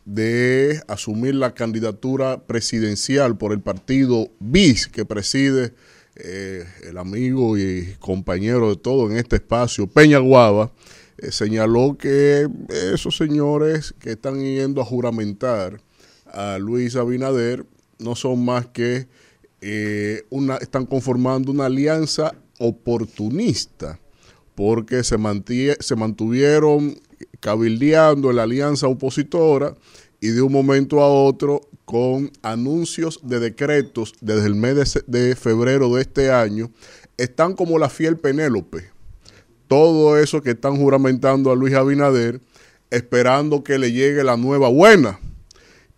de 0.05 0.81
asumir 0.87 1.35
la 1.35 1.53
candidatura 1.53 2.45
presidencial 2.45 3.37
por 3.37 3.51
el 3.51 3.61
partido 3.61 4.29
BIS 4.39 4.87
que 4.87 5.03
preside 5.03 5.73
eh, 6.15 6.63
el 6.83 6.97
amigo 6.97 7.57
y 7.57 7.95
compañero 7.99 8.69
de 8.69 8.77
todo 8.77 9.09
en 9.09 9.17
este 9.17 9.37
espacio, 9.37 9.87
Peña 9.87 10.19
Guava, 10.19 10.71
eh, 11.17 11.31
señaló 11.31 11.97
que 11.97 12.47
esos 12.69 13.15
señores 13.15 13.93
que 13.99 14.11
están 14.11 14.41
yendo 14.41 14.81
a 14.81 14.85
juramentar 14.85 15.79
a 16.25 16.57
Luis 16.57 16.95
Abinader 16.95 17.65
no 17.99 18.15
son 18.15 18.43
más 18.43 18.67
que 18.67 19.07
eh, 19.61 20.23
una, 20.29 20.57
están 20.57 20.85
conformando 20.85 21.51
una 21.51 21.67
alianza 21.67 22.35
oportunista 22.59 23.99
porque 24.55 25.03
se, 25.03 25.17
se 25.79 25.95
mantuvieron 25.95 26.99
cabildeando 27.39 28.29
en 28.29 28.35
la 28.35 28.43
alianza 28.43 28.87
opositora 28.87 29.75
y 30.19 30.27
de 30.27 30.41
un 30.41 30.51
momento 30.51 31.01
a 31.01 31.07
otro 31.07 31.61
con 31.85 32.31
anuncios 32.41 33.19
de 33.23 33.39
decretos 33.39 34.13
desde 34.21 34.47
el 34.47 34.55
mes 34.55 35.03
de, 35.07 35.19
de 35.19 35.35
febrero 35.35 35.93
de 35.93 36.01
este 36.01 36.31
año, 36.31 36.71
están 37.17 37.53
como 37.53 37.77
la 37.77 37.89
fiel 37.89 38.17
Penélope 38.17 38.94
todo 39.67 40.17
eso 40.17 40.41
que 40.41 40.51
están 40.51 40.77
juramentando 40.77 41.51
a 41.51 41.55
Luis 41.55 41.73
Abinader, 41.73 42.41
esperando 42.89 43.63
que 43.63 43.77
le 43.77 43.91
llegue 43.91 44.23
la 44.23 44.37
nueva 44.37 44.69
buena. 44.69 45.19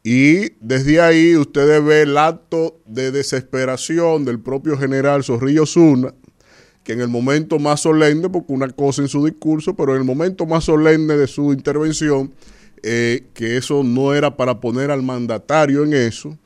Y 0.04 0.54
desde 0.62 1.02
ahí 1.02 1.36
ustedes 1.36 1.84
ven 1.84 2.10
el 2.10 2.18
acto 2.18 2.80
de 2.86 3.12
desesperación 3.12 4.24
del 4.24 4.40
propio 4.40 4.78
general 4.78 5.24
Zorrillo 5.24 5.66
Zuna, 5.66 6.14
que 6.84 6.94
en 6.94 7.02
el 7.02 7.10
momento 7.10 7.60
más 7.60 7.82
solemne, 7.82 8.30
porque 8.30 8.54
una 8.54 8.70
cosa 8.70 9.02
en 9.02 9.10
su 9.10 9.26
discurso, 9.26 9.76
pero 9.76 9.94
en 9.94 10.00
el 10.00 10.06
momento 10.06 10.46
más 10.46 10.64
solemne 10.64 11.18
de 11.18 11.28
su 11.28 11.52
intervención, 11.52 12.34
eh, 12.84 13.26
que 13.34 13.58
eso 13.58 13.84
no 13.84 14.14
era 14.14 14.38
para 14.38 14.62
poner 14.62 14.92
al 14.92 15.04
mandatario 15.04 15.84
en 15.84 15.94
eso, 15.94 16.38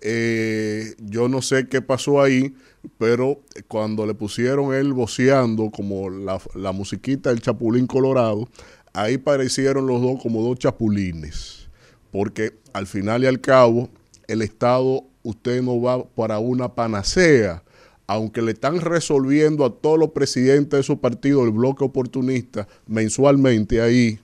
eh, 0.00 0.94
yo 1.00 1.28
no 1.28 1.42
sé 1.42 1.66
qué 1.66 1.82
pasó 1.82 2.22
ahí, 2.22 2.54
pero 2.98 3.40
cuando 3.66 4.06
le 4.06 4.14
pusieron 4.14 4.74
él 4.74 4.92
voceando 4.92 5.70
como 5.70 6.10
la, 6.10 6.40
la 6.54 6.72
musiquita 6.72 7.30
del 7.30 7.40
Chapulín 7.40 7.86
Colorado, 7.86 8.48
ahí 8.92 9.18
parecieron 9.18 9.86
los 9.86 10.00
dos 10.00 10.22
como 10.22 10.42
dos 10.42 10.58
chapulines, 10.58 11.68
porque 12.10 12.58
al 12.72 12.86
final 12.86 13.24
y 13.24 13.26
al 13.26 13.40
cabo 13.40 13.88
el 14.26 14.42
Estado 14.42 15.04
usted 15.22 15.62
no 15.62 15.80
va 15.80 16.04
para 16.04 16.38
una 16.38 16.74
panacea, 16.74 17.62
aunque 18.06 18.42
le 18.42 18.52
están 18.52 18.80
resolviendo 18.80 19.64
a 19.64 19.74
todos 19.74 19.98
los 19.98 20.10
presidentes 20.10 20.78
de 20.78 20.82
su 20.82 20.98
partido, 21.00 21.44
el 21.44 21.50
bloque 21.50 21.84
oportunista, 21.84 22.66
mensualmente 22.86 23.80
ahí, 23.80 24.18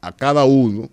a 0.00 0.16
cada 0.16 0.44
uno, 0.44 0.88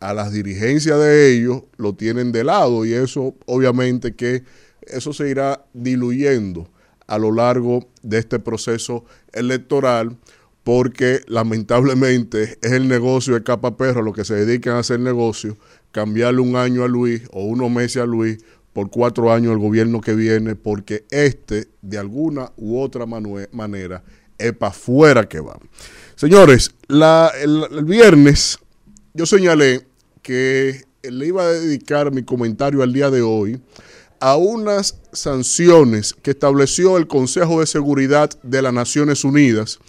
a 0.00 0.12
las 0.12 0.32
dirigencias 0.32 0.98
de 0.98 1.32
ellos 1.32 1.62
lo 1.76 1.94
tienen 1.94 2.32
de 2.32 2.44
lado 2.44 2.84
y 2.84 2.92
eso 2.92 3.34
obviamente 3.46 4.14
que 4.14 4.42
eso 4.88 5.12
se 5.12 5.28
irá 5.28 5.64
diluyendo 5.72 6.68
a 7.06 7.18
lo 7.18 7.32
largo 7.32 7.86
de 8.02 8.18
este 8.18 8.38
proceso 8.38 9.04
electoral 9.32 10.16
porque 10.64 11.20
lamentablemente 11.26 12.58
es 12.62 12.72
el 12.72 12.88
negocio 12.88 13.34
de 13.34 13.42
capa 13.42 13.76
perro 13.76 14.02
lo 14.02 14.14
que 14.14 14.24
se 14.24 14.34
dedican 14.34 14.76
a 14.76 14.78
hacer 14.78 14.98
negocio, 14.98 15.56
cambiarle 15.92 16.40
un 16.40 16.56
año 16.56 16.82
a 16.82 16.88
Luis 16.88 17.22
o 17.32 17.44
unos 17.44 17.70
meses 17.70 18.02
a 18.02 18.06
Luis 18.06 18.38
por 18.72 18.90
cuatro 18.90 19.32
años 19.32 19.52
al 19.52 19.58
gobierno 19.58 20.00
que 20.00 20.14
viene, 20.14 20.56
porque 20.56 21.04
este, 21.10 21.68
de 21.80 21.98
alguna 21.98 22.50
u 22.56 22.80
otra 22.80 23.06
manera, 23.06 24.02
es 24.36 24.52
para 24.52 24.72
afuera 24.72 25.28
que 25.28 25.38
va. 25.38 25.58
Señores, 26.16 26.74
el, 26.88 27.84
viernes 27.84 28.58
yo 29.12 29.26
señalé 29.26 29.86
que 30.22 30.82
le 31.02 31.26
iba 31.26 31.44
a 31.44 31.52
dedicar 31.52 32.10
mi 32.10 32.24
comentario 32.24 32.82
al 32.82 32.92
día 32.92 33.10
de 33.10 33.22
hoy 33.22 33.60
a 34.24 34.36
unas 34.38 35.02
sanciones 35.12 36.14
que 36.14 36.30
estableció 36.30 36.96
el 36.96 37.06
Consejo 37.06 37.60
de 37.60 37.66
Seguridad 37.66 38.30
de 38.42 38.62
las 38.62 38.72
Naciones 38.72 39.22
Unidas, 39.22 39.80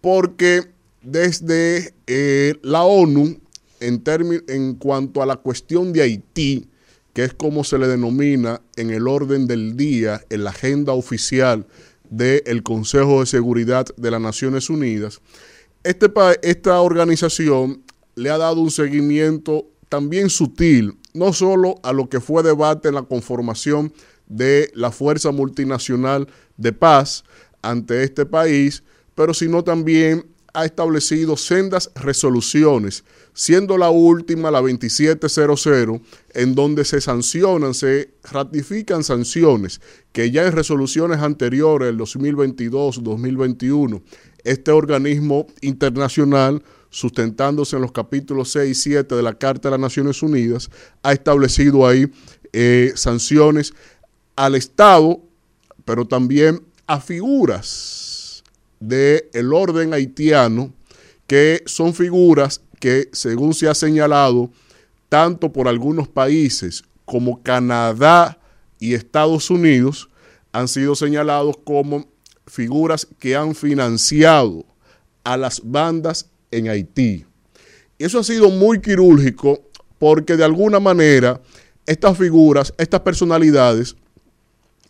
porque 0.00 0.72
desde 1.02 1.94
eh, 2.08 2.56
la 2.62 2.82
ONU, 2.82 3.38
en, 3.78 4.02
en 4.48 4.74
cuanto 4.74 5.22
a 5.22 5.26
la 5.26 5.36
cuestión 5.36 5.92
de 5.92 6.02
Haití, 6.02 6.66
que 7.12 7.22
es 7.22 7.32
como 7.32 7.62
se 7.62 7.78
le 7.78 7.86
denomina 7.86 8.60
en 8.74 8.90
el 8.90 9.06
orden 9.06 9.46
del 9.46 9.76
día, 9.76 10.20
en 10.30 10.42
la 10.42 10.50
agenda 10.50 10.92
oficial 10.92 11.64
del 12.10 12.64
Consejo 12.64 13.20
de 13.20 13.26
Seguridad 13.26 13.86
de 13.96 14.10
las 14.10 14.20
Naciones 14.20 14.68
Unidas, 14.68 15.20
este, 15.84 16.10
esta 16.42 16.80
organización 16.80 17.84
le 18.16 18.30
ha 18.30 18.38
dado 18.38 18.62
un 18.62 18.72
seguimiento 18.72 19.68
también 19.88 20.28
sutil, 20.28 20.98
no 21.16 21.32
solo 21.32 21.76
a 21.82 21.92
lo 21.92 22.08
que 22.08 22.20
fue 22.20 22.42
debate 22.42 22.88
en 22.88 22.94
la 22.94 23.02
conformación 23.02 23.92
de 24.26 24.70
la 24.74 24.90
Fuerza 24.90 25.30
Multinacional 25.30 26.28
de 26.56 26.72
Paz 26.72 27.24
ante 27.62 28.02
este 28.02 28.26
país, 28.26 28.82
pero 29.14 29.34
sino 29.34 29.64
también 29.64 30.26
ha 30.52 30.64
establecido 30.64 31.36
sendas 31.36 31.90
resoluciones 31.94 33.04
siendo 33.36 33.76
la 33.76 33.90
última 33.90 34.50
la 34.50 34.62
2700, 34.62 36.00
en 36.32 36.54
donde 36.54 36.86
se 36.86 37.02
sancionan, 37.02 37.74
se 37.74 38.14
ratifican 38.24 39.04
sanciones 39.04 39.82
que 40.12 40.30
ya 40.30 40.46
en 40.46 40.52
resoluciones 40.52 41.20
anteriores, 41.20 41.90
el 41.90 41.98
2022, 41.98 43.02
2021, 43.04 44.02
este 44.42 44.70
organismo 44.70 45.46
internacional, 45.60 46.62
sustentándose 46.96 47.76
en 47.76 47.82
los 47.82 47.92
capítulos 47.92 48.52
6 48.52 48.70
y 48.70 48.74
7 48.74 49.14
de 49.14 49.22
la 49.22 49.34
Carta 49.34 49.68
de 49.68 49.72
las 49.72 49.80
Naciones 49.80 50.22
Unidas, 50.22 50.70
ha 51.02 51.12
establecido 51.12 51.86
ahí 51.86 52.10
eh, 52.54 52.92
sanciones 52.94 53.74
al 54.34 54.54
Estado, 54.54 55.20
pero 55.84 56.06
también 56.06 56.62
a 56.86 56.98
figuras 56.98 58.42
del 58.80 59.24
el 59.34 59.52
orden 59.52 59.92
haitiano, 59.92 60.72
que 61.26 61.62
son 61.66 61.92
figuras 61.92 62.62
que, 62.80 63.10
según 63.12 63.52
se 63.52 63.68
ha 63.68 63.74
señalado, 63.74 64.50
tanto 65.10 65.52
por 65.52 65.68
algunos 65.68 66.08
países 66.08 66.82
como 67.04 67.42
Canadá 67.42 68.38
y 68.80 68.94
Estados 68.94 69.50
Unidos, 69.50 70.08
han 70.50 70.66
sido 70.66 70.94
señalados 70.94 71.58
como 71.62 72.06
figuras 72.46 73.06
que 73.18 73.36
han 73.36 73.54
financiado 73.54 74.64
a 75.24 75.36
las 75.36 75.60
bandas 75.62 76.30
en 76.50 76.68
Haití. 76.68 77.24
Y 77.98 78.04
eso 78.04 78.18
ha 78.18 78.24
sido 78.24 78.50
muy 78.50 78.80
quirúrgico 78.80 79.60
porque 79.98 80.36
de 80.36 80.44
alguna 80.44 80.80
manera 80.80 81.40
estas 81.86 82.18
figuras, 82.18 82.74
estas 82.78 83.00
personalidades, 83.00 83.96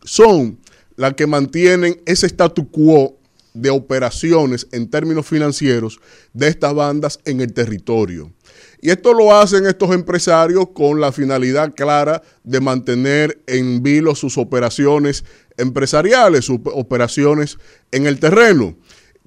son 0.03 0.59
las 0.97 1.15
que 1.15 1.27
mantienen 1.27 2.01
ese 2.07 2.27
statu 2.27 2.71
quo 2.71 3.19
de 3.53 3.71
operaciones 3.71 4.67
en 4.73 4.89
términos 4.89 5.27
financieros 5.27 6.01
de 6.33 6.49
estas 6.49 6.75
bandas 6.75 7.21
en 7.25 7.41
el 7.41 7.53
territorio. 7.53 8.33
Y 8.81 8.91
esto 8.91 9.15
lo 9.15 9.35
hacen 9.35 9.67
estos 9.67 9.93
empresarios 9.93 10.69
con 10.75 11.01
la 11.01 11.11
finalidad 11.11 11.75
clara 11.75 12.23
de 12.45 12.61
mantener 12.61 13.43
en 13.47 13.83
vilo 13.83 14.15
sus 14.15 14.37
operaciones 14.37 15.25
empresariales, 15.57 16.45
sus 16.45 16.61
operaciones 16.67 17.59
en 17.91 18.07
el 18.07 18.21
terreno. 18.21 18.77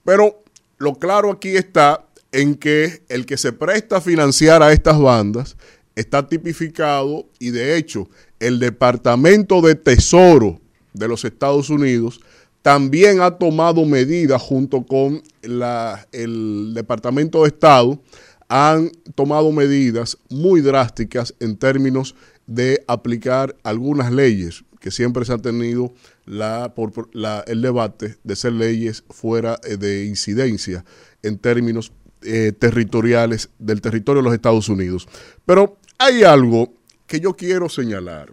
Pero 0.03 0.43
lo 0.77 0.95
claro 0.95 1.31
aquí 1.31 1.57
está 1.57 2.05
en 2.31 2.55
que 2.55 3.03
el 3.09 3.25
que 3.25 3.37
se 3.37 3.51
presta 3.53 3.97
a 3.97 4.01
financiar 4.01 4.61
a 4.61 4.71
estas 4.71 4.99
bandas 4.99 5.57
está 5.95 6.27
tipificado 6.27 7.27
y 7.39 7.49
de 7.49 7.77
hecho 7.77 8.09
el 8.39 8.59
Departamento 8.59 9.61
de 9.61 9.75
Tesoro 9.75 10.61
de 10.93 11.07
los 11.07 11.25
Estados 11.25 11.69
Unidos 11.69 12.21
también 12.61 13.21
ha 13.21 13.31
tomado 13.31 13.85
medidas 13.85 14.41
junto 14.41 14.85
con 14.85 15.21
el 15.41 16.73
Departamento 16.73 17.41
de 17.41 17.47
Estado, 17.47 18.01
han 18.47 18.91
tomado 19.15 19.51
medidas 19.51 20.17
muy 20.29 20.61
drásticas 20.61 21.33
en 21.39 21.55
términos 21.55 22.15
de 22.47 22.83
aplicar 22.87 23.55
algunas 23.63 24.11
leyes 24.11 24.63
que 24.79 24.91
siempre 24.91 25.25
se 25.25 25.33
ha 25.33 25.37
tenido 25.37 25.93
la, 26.25 26.73
por, 26.73 27.09
el 27.47 27.61
debate 27.61 28.17
de 28.23 28.35
ser 28.35 28.53
leyes 28.53 29.03
fuera 29.09 29.59
eh, 29.63 29.77
de 29.77 30.05
incidencia 30.05 30.85
en 31.21 31.37
términos 31.37 31.91
eh, 32.21 32.51
territoriales 32.57 33.49
del 33.59 33.81
territorio 33.81 34.21
de 34.21 34.25
los 34.25 34.33
Estados 34.33 34.69
Unidos. 34.69 35.07
Pero 35.45 35.77
hay 35.97 36.23
algo 36.23 36.73
que 37.07 37.19
yo 37.19 37.35
quiero 37.35 37.69
señalar. 37.69 38.31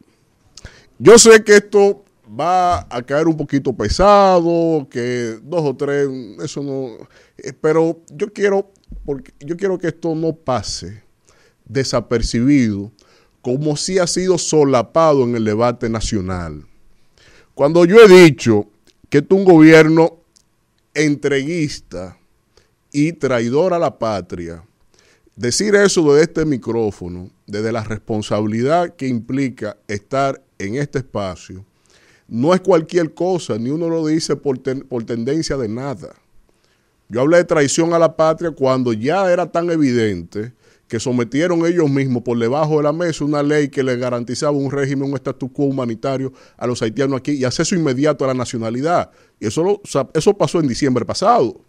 Yo 0.98 1.18
sé 1.18 1.44
que 1.44 1.56
esto 1.56 2.04
va 2.28 2.86
a 2.90 3.02
caer 3.02 3.28
un 3.28 3.36
poquito 3.36 3.72
pesado, 3.72 4.88
que 4.90 5.38
dos 5.42 5.62
o 5.64 5.76
tres, 5.76 6.08
eso 6.42 6.62
no, 6.62 7.06
eh, 7.38 7.52
pero 7.52 8.00
yo 8.12 8.32
quiero, 8.32 8.72
yo 9.40 9.56
quiero 9.56 9.78
que 9.78 9.88
esto 9.88 10.14
no 10.14 10.34
pase 10.34 11.02
desapercibido, 11.64 12.92
como 13.42 13.76
si 13.76 13.98
ha 13.98 14.06
sido 14.06 14.38
solapado 14.38 15.24
en 15.24 15.36
el 15.36 15.44
debate 15.44 15.88
nacional. 15.88 16.64
Cuando 17.54 17.84
yo 17.84 18.00
he 18.00 18.08
dicho 18.08 18.66
que 19.08 19.18
es 19.18 19.24
un 19.30 19.44
gobierno 19.44 20.18
entreguista 20.94 22.18
y 22.96 23.12
traidor 23.12 23.74
a 23.74 23.78
la 23.78 23.98
patria, 23.98 24.64
decir 25.36 25.74
eso 25.74 26.02
desde 26.10 26.22
este 26.22 26.46
micrófono, 26.46 27.28
desde 27.46 27.70
la 27.70 27.84
responsabilidad 27.84 28.96
que 28.96 29.06
implica 29.06 29.76
estar 29.86 30.42
en 30.58 30.76
este 30.76 31.00
espacio, 31.00 31.62
no 32.26 32.54
es 32.54 32.62
cualquier 32.62 33.12
cosa, 33.12 33.58
ni 33.58 33.68
uno 33.68 33.90
lo 33.90 34.06
dice 34.06 34.34
por, 34.34 34.58
por 34.86 35.04
tendencia 35.04 35.58
de 35.58 35.68
nada. 35.68 36.14
Yo 37.10 37.20
hablé 37.20 37.36
de 37.36 37.44
traición 37.44 37.92
a 37.92 37.98
la 37.98 38.16
patria 38.16 38.50
cuando 38.50 38.94
ya 38.94 39.30
era 39.30 39.52
tan 39.52 39.70
evidente 39.70 40.54
que 40.88 40.98
sometieron 40.98 41.66
ellos 41.66 41.90
mismos 41.90 42.22
por 42.22 42.38
debajo 42.38 42.78
de 42.78 42.84
la 42.84 42.94
mesa 42.94 43.26
una 43.26 43.42
ley 43.42 43.68
que 43.68 43.82
les 43.82 43.98
garantizaba 43.98 44.52
un 44.52 44.70
régimen, 44.70 45.10
un 45.10 45.16
estatus 45.16 45.50
quo 45.52 45.66
humanitario 45.66 46.32
a 46.56 46.66
los 46.66 46.80
haitianos 46.80 47.18
aquí 47.18 47.32
y 47.32 47.44
acceso 47.44 47.74
inmediato 47.74 48.24
a 48.24 48.28
la 48.28 48.34
nacionalidad. 48.34 49.10
Y 49.38 49.48
eso, 49.48 49.82
eso 50.14 50.38
pasó 50.38 50.60
en 50.60 50.68
diciembre 50.68 51.04
pasado. 51.04 51.60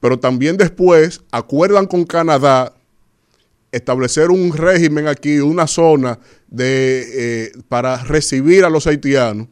Pero 0.00 0.18
también 0.18 0.56
después 0.56 1.20
acuerdan 1.30 1.86
con 1.86 2.04
Canadá 2.04 2.72
establecer 3.70 4.30
un 4.30 4.52
régimen 4.52 5.06
aquí, 5.06 5.38
una 5.38 5.66
zona 5.66 6.18
de, 6.48 7.04
eh, 7.46 7.52
para 7.68 8.02
recibir 8.02 8.64
a 8.64 8.70
los 8.70 8.86
haitianos 8.86 9.48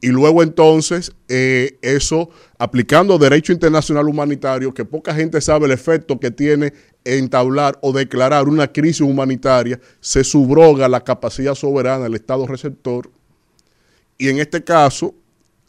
y 0.00 0.08
luego 0.08 0.42
entonces 0.42 1.12
eh, 1.28 1.78
eso 1.80 2.28
aplicando 2.58 3.18
derecho 3.18 3.52
internacional 3.52 4.08
humanitario, 4.08 4.72
que 4.72 4.84
poca 4.84 5.14
gente 5.14 5.40
sabe 5.40 5.66
el 5.66 5.72
efecto 5.72 6.20
que 6.20 6.30
tiene 6.30 6.72
entablar 7.04 7.78
o 7.82 7.92
declarar 7.92 8.48
una 8.48 8.72
crisis 8.72 9.00
humanitaria, 9.00 9.80
se 10.00 10.22
subroga 10.24 10.88
la 10.88 11.02
capacidad 11.02 11.54
soberana 11.54 12.04
del 12.04 12.14
Estado 12.14 12.46
receptor. 12.46 13.10
Y 14.18 14.28
en 14.28 14.38
este 14.38 14.62
caso, 14.64 15.14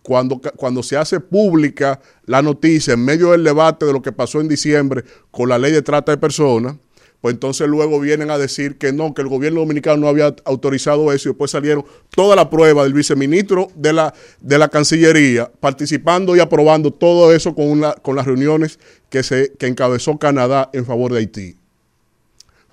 cuando, 0.07 0.39
cuando 0.55 0.83
se 0.83 0.95
hace 0.95 1.19
pública 1.19 1.99
la 2.27 2.41
noticia 2.41 2.93
en 2.93 3.03
medio 3.03 3.31
del 3.31 3.43
debate 3.43 3.85
de 3.85 3.91
lo 3.91 4.01
que 4.01 4.13
pasó 4.13 4.39
en 4.39 4.47
diciembre 4.47 5.03
con 5.31 5.49
la 5.49 5.57
ley 5.57 5.73
de 5.73 5.81
trata 5.81 6.13
de 6.13 6.17
personas, 6.17 6.77
pues 7.19 7.33
entonces 7.33 7.67
luego 7.67 7.99
vienen 7.99 8.31
a 8.31 8.37
decir 8.37 8.77
que 8.77 8.93
no, 8.93 9.13
que 9.13 9.21
el 9.21 9.27
gobierno 9.27 9.59
dominicano 9.59 9.97
no 9.97 10.07
había 10.07 10.33
autorizado 10.45 11.11
eso 11.11 11.27
y 11.27 11.31
después 11.33 11.51
salieron 11.51 11.83
toda 12.11 12.37
la 12.37 12.49
prueba 12.49 12.83
del 12.83 12.93
viceministro 12.93 13.67
de 13.75 13.91
la, 13.91 14.13
de 14.39 14.57
la 14.57 14.69
Cancillería 14.69 15.51
participando 15.59 16.37
y 16.37 16.39
aprobando 16.39 16.93
todo 16.93 17.33
eso 17.33 17.53
con, 17.53 17.69
una, 17.69 17.91
con 17.91 18.15
las 18.15 18.25
reuniones 18.25 18.79
que, 19.09 19.23
se, 19.23 19.51
que 19.59 19.67
encabezó 19.67 20.17
Canadá 20.17 20.69
en 20.71 20.85
favor 20.85 21.11
de 21.11 21.19
Haití. 21.19 21.57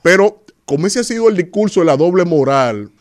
Pero 0.05 0.45
como 0.67 0.87
ese 0.87 1.01
ha 1.01 1.05
sido 1.05 1.29
el 1.29 1.37
discurso 1.37 1.81
de 1.81 1.87
la 1.87 1.97
doble 1.97 2.25
moral 2.25 2.93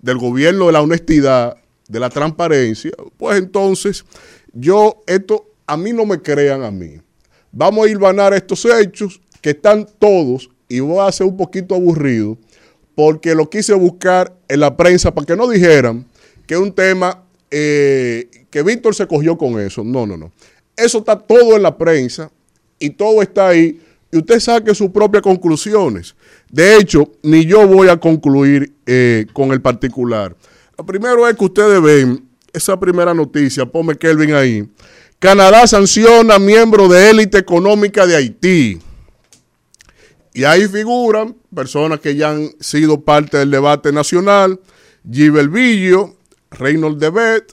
del 0.00 0.16
gobierno 0.16 0.68
de 0.68 0.72
la 0.72 0.80
honestidad, 0.80 1.58
de 1.88 2.00
la 2.00 2.10
transparencia, 2.10 2.92
pues 3.16 3.38
entonces 3.38 4.04
yo, 4.52 5.02
esto, 5.06 5.46
a 5.66 5.76
mí 5.76 5.92
no 5.92 6.06
me 6.06 6.20
crean 6.20 6.62
a 6.62 6.70
mí. 6.70 7.00
Vamos 7.52 7.86
a 7.86 7.90
ir 7.90 7.98
a 8.04 8.36
estos 8.36 8.64
hechos 8.64 9.20
que 9.40 9.50
están 9.50 9.86
todos 9.98 10.50
y 10.68 10.80
voy 10.80 11.06
a 11.06 11.12
ser 11.12 11.26
un 11.26 11.36
poquito 11.36 11.74
aburrido 11.74 12.38
porque 12.94 13.34
lo 13.34 13.48
quise 13.50 13.74
buscar 13.74 14.34
en 14.48 14.60
la 14.60 14.76
prensa 14.76 15.12
para 15.12 15.26
que 15.26 15.36
no 15.36 15.48
dijeran 15.48 16.06
que 16.46 16.56
un 16.56 16.72
tema 16.72 17.22
eh, 17.50 18.28
que 18.50 18.62
Víctor 18.62 18.94
se 18.94 19.06
cogió 19.06 19.36
con 19.36 19.60
eso. 19.60 19.84
No, 19.84 20.06
no, 20.06 20.16
no. 20.16 20.32
Eso 20.76 20.98
está 20.98 21.18
todo 21.18 21.56
en 21.56 21.62
la 21.62 21.76
prensa 21.76 22.30
y 22.78 22.90
todo 22.90 23.22
está 23.22 23.48
ahí 23.48 23.80
y 24.10 24.18
usted 24.18 24.38
saque 24.38 24.74
sus 24.74 24.90
propias 24.90 25.22
conclusiones. 25.22 26.14
De 26.50 26.76
hecho, 26.76 27.10
ni 27.22 27.44
yo 27.44 27.66
voy 27.66 27.88
a 27.88 27.96
concluir 27.96 28.72
eh, 28.86 29.26
con 29.32 29.52
el 29.52 29.60
particular. 29.60 30.36
Lo 30.76 30.84
primero 30.84 31.28
es 31.28 31.36
que 31.36 31.44
ustedes 31.44 31.80
ven 31.80 32.28
esa 32.52 32.78
primera 32.78 33.14
noticia, 33.14 33.66
ponme 33.66 33.96
Kelvin 33.96 34.34
ahí. 34.34 34.68
Canadá 35.18 35.66
sanciona 35.66 36.38
miembro 36.38 36.88
de 36.88 37.10
élite 37.10 37.38
económica 37.38 38.06
de 38.06 38.16
Haití. 38.16 38.80
Y 40.32 40.44
ahí 40.44 40.66
figuran 40.66 41.36
personas 41.54 42.00
que 42.00 42.16
ya 42.16 42.30
han 42.30 42.50
sido 42.60 43.00
parte 43.00 43.38
del 43.38 43.50
debate 43.50 43.92
nacional, 43.92 44.60
Gibel 45.08 45.48
Villo, 45.48 46.16
Reynold 46.50 46.98
Debet 46.98 47.52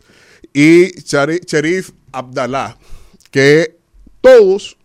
y 0.51 0.91
Cherif 1.03 1.91
Abdallah, 2.11 2.77
que 3.29 3.77
todos 4.19 4.77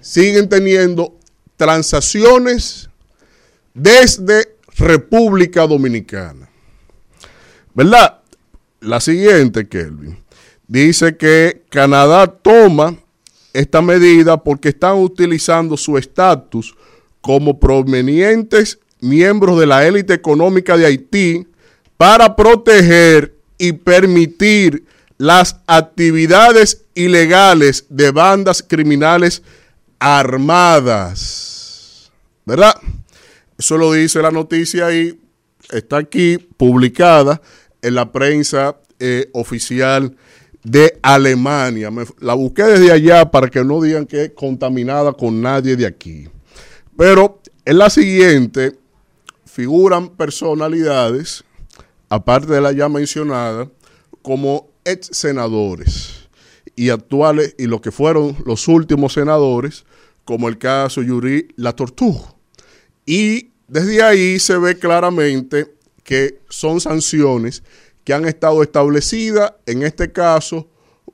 siguen 0.00 0.48
teniendo 0.48 1.18
transacciones 1.56 2.90
desde 3.72 4.56
República 4.76 5.66
Dominicana. 5.66 6.51
¿Verdad? 7.74 8.18
La 8.80 9.00
siguiente, 9.00 9.68
Kelvin. 9.68 10.18
Dice 10.66 11.16
que 11.16 11.62
Canadá 11.68 12.26
toma 12.26 12.96
esta 13.52 13.82
medida 13.82 14.36
porque 14.42 14.70
están 14.70 14.96
utilizando 14.98 15.76
su 15.76 15.98
estatus 15.98 16.74
como 17.20 17.58
provenientes 17.60 18.78
miembros 19.00 19.58
de 19.58 19.66
la 19.66 19.86
élite 19.86 20.14
económica 20.14 20.76
de 20.76 20.86
Haití 20.86 21.46
para 21.96 22.34
proteger 22.34 23.34
y 23.58 23.72
permitir 23.72 24.84
las 25.18 25.56
actividades 25.66 26.82
ilegales 26.94 27.86
de 27.88 28.10
bandas 28.10 28.64
criminales 28.66 29.42
armadas. 29.98 31.42
¿Verdad? 32.44 32.74
Eso 33.56 33.78
lo 33.78 33.92
dice 33.92 34.20
la 34.20 34.32
noticia 34.32 34.86
ahí, 34.86 35.16
está 35.70 35.98
aquí 35.98 36.38
publicada 36.38 37.40
en 37.82 37.94
la 37.94 38.10
prensa 38.10 38.76
eh, 38.98 39.28
oficial 39.32 40.16
de 40.62 40.98
Alemania. 41.02 41.90
la 42.20 42.34
busqué 42.34 42.62
desde 42.62 42.92
allá 42.92 43.30
para 43.30 43.48
que 43.48 43.64
no 43.64 43.80
digan 43.80 44.06
que 44.06 44.24
es 44.24 44.30
contaminada 44.30 45.12
con 45.12 45.42
nadie 45.42 45.76
de 45.76 45.86
aquí. 45.86 46.28
Pero 46.96 47.40
en 47.64 47.78
la 47.78 47.90
siguiente 47.90 48.78
figuran 49.44 50.08
personalidades, 50.10 51.44
aparte 52.08 52.52
de 52.52 52.60
la 52.60 52.72
ya 52.72 52.88
mencionada, 52.88 53.68
como 54.22 54.68
ex 54.84 55.08
senadores 55.12 56.28
y 56.76 56.90
actuales, 56.90 57.54
y 57.58 57.66
los 57.66 57.80
que 57.80 57.90
fueron 57.90 58.36
los 58.46 58.68
últimos 58.68 59.14
senadores, 59.14 59.84
como 60.24 60.48
el 60.48 60.58
caso 60.58 61.02
Yuri 61.02 61.48
La 61.56 61.74
Tortuga. 61.74 62.34
Y 63.04 63.50
desde 63.66 64.02
ahí 64.02 64.38
se 64.38 64.56
ve 64.58 64.78
claramente 64.78 65.74
que 66.02 66.40
son 66.48 66.80
sanciones 66.80 67.62
que 68.04 68.14
han 68.14 68.26
estado 68.26 68.62
establecidas, 68.62 69.54
en 69.66 69.82
este 69.82 70.12
caso, 70.12 70.68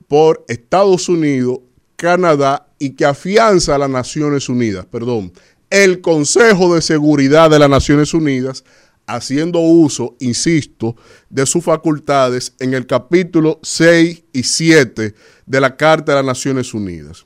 por 0.07 0.43
Estados 0.47 1.07
Unidos, 1.09 1.59
Canadá 1.95 2.67
y 2.79 2.91
que 2.91 3.05
afianza 3.05 3.75
a 3.75 3.77
las 3.77 3.89
Naciones 3.89 4.49
Unidas, 4.49 4.85
perdón, 4.85 5.31
el 5.69 6.01
Consejo 6.01 6.73
de 6.73 6.81
Seguridad 6.81 7.49
de 7.49 7.59
las 7.59 7.69
Naciones 7.69 8.13
Unidas, 8.13 8.63
haciendo 9.05 9.59
uso, 9.59 10.15
insisto, 10.19 10.95
de 11.29 11.45
sus 11.45 11.63
facultades 11.63 12.53
en 12.59 12.73
el 12.73 12.85
capítulo 12.85 13.59
6 13.63 14.23
y 14.33 14.43
7 14.43 15.15
de 15.45 15.61
la 15.61 15.75
Carta 15.75 16.11
de 16.11 16.17
las 16.17 16.25
Naciones 16.25 16.73
Unidas. 16.73 17.25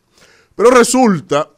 Pero 0.56 0.72
resulta 0.72 1.50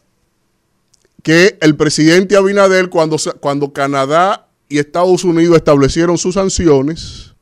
que 1.22 1.57
el 1.61 1.76
presidente 1.76 2.36
Abinader, 2.36 2.90
cuando, 2.90 3.18
cuando 3.40 3.73
Canadá 3.73 4.48
y 4.67 4.79
Estados 4.79 5.23
Unidos 5.23 5.57
establecieron 5.57 6.17
sus 6.17 6.35
sanciones, 6.35 7.33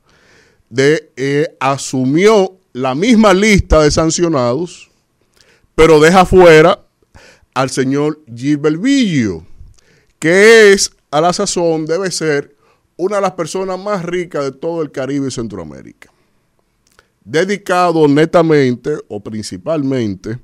de, 0.70 1.12
eh, 1.16 1.56
asumió 1.60 2.58
la 2.74 2.96
misma 2.96 3.34
lista 3.34 3.82
de 3.82 3.92
sancionados, 3.92 4.90
pero 5.76 6.00
deja 6.00 6.26
fuera 6.26 6.80
al 7.54 7.70
señor 7.70 8.20
Gilbert 8.34 8.82
Villo, 8.82 9.46
que 10.20 10.74
es 10.74 10.92
a 11.12 11.22
la 11.22 11.32
sazón, 11.32 11.86
debe 11.86 12.10
ser 12.10 12.56
una 12.98 13.18
de 13.18 13.22
las 13.22 13.34
personas 13.34 13.80
más 13.80 14.04
ricas 14.04 14.44
de 14.44 14.52
todo 14.52 14.82
el 14.82 14.92
Caribe 14.92 15.28
y 15.28 15.32
Centroamérica. 15.32 16.12
Dedicado 17.24 18.08
netamente 18.08 18.98
o 19.08 19.20
principalmente 19.20 20.40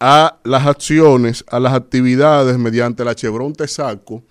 a 0.00 0.38
las 0.44 0.66
acciones, 0.66 1.44
a 1.48 1.60
las 1.60 1.74
actividades 1.74 2.58
mediante 2.58 3.04
la 3.04 3.14
Chevron 3.14 3.52
Tesaco 3.52 4.22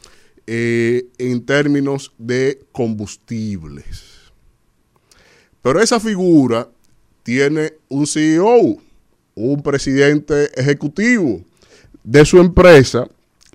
eh, 0.52 1.06
en 1.20 1.46
términos 1.46 2.12
de 2.18 2.60
combustibles. 2.72 4.32
Pero 5.62 5.80
esa 5.80 6.00
figura 6.00 6.68
tiene 7.22 7.74
un 7.88 8.08
CEO, 8.08 8.82
un 9.36 9.62
presidente 9.62 10.50
ejecutivo 10.60 11.44
de 12.04 12.26
su 12.26 12.40
empresa, 12.40 13.08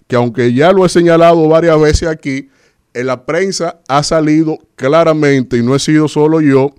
que 0.07 0.15
aunque 0.15 0.55
ya 0.55 0.71
lo 0.71 0.87
he 0.87 0.89
señalado 0.89 1.49
varias 1.49 1.81
veces 1.81 2.09
aquí, 2.09 2.49
en 2.93 3.07
la 3.09 3.27
prensa 3.27 3.81
ha 3.89 4.05
salido 4.05 4.59
claramente, 4.77 5.57
y 5.57 5.65
no 5.65 5.75
he 5.75 5.81
sido 5.81 6.07
solo 6.07 6.41
yo, 6.41 6.77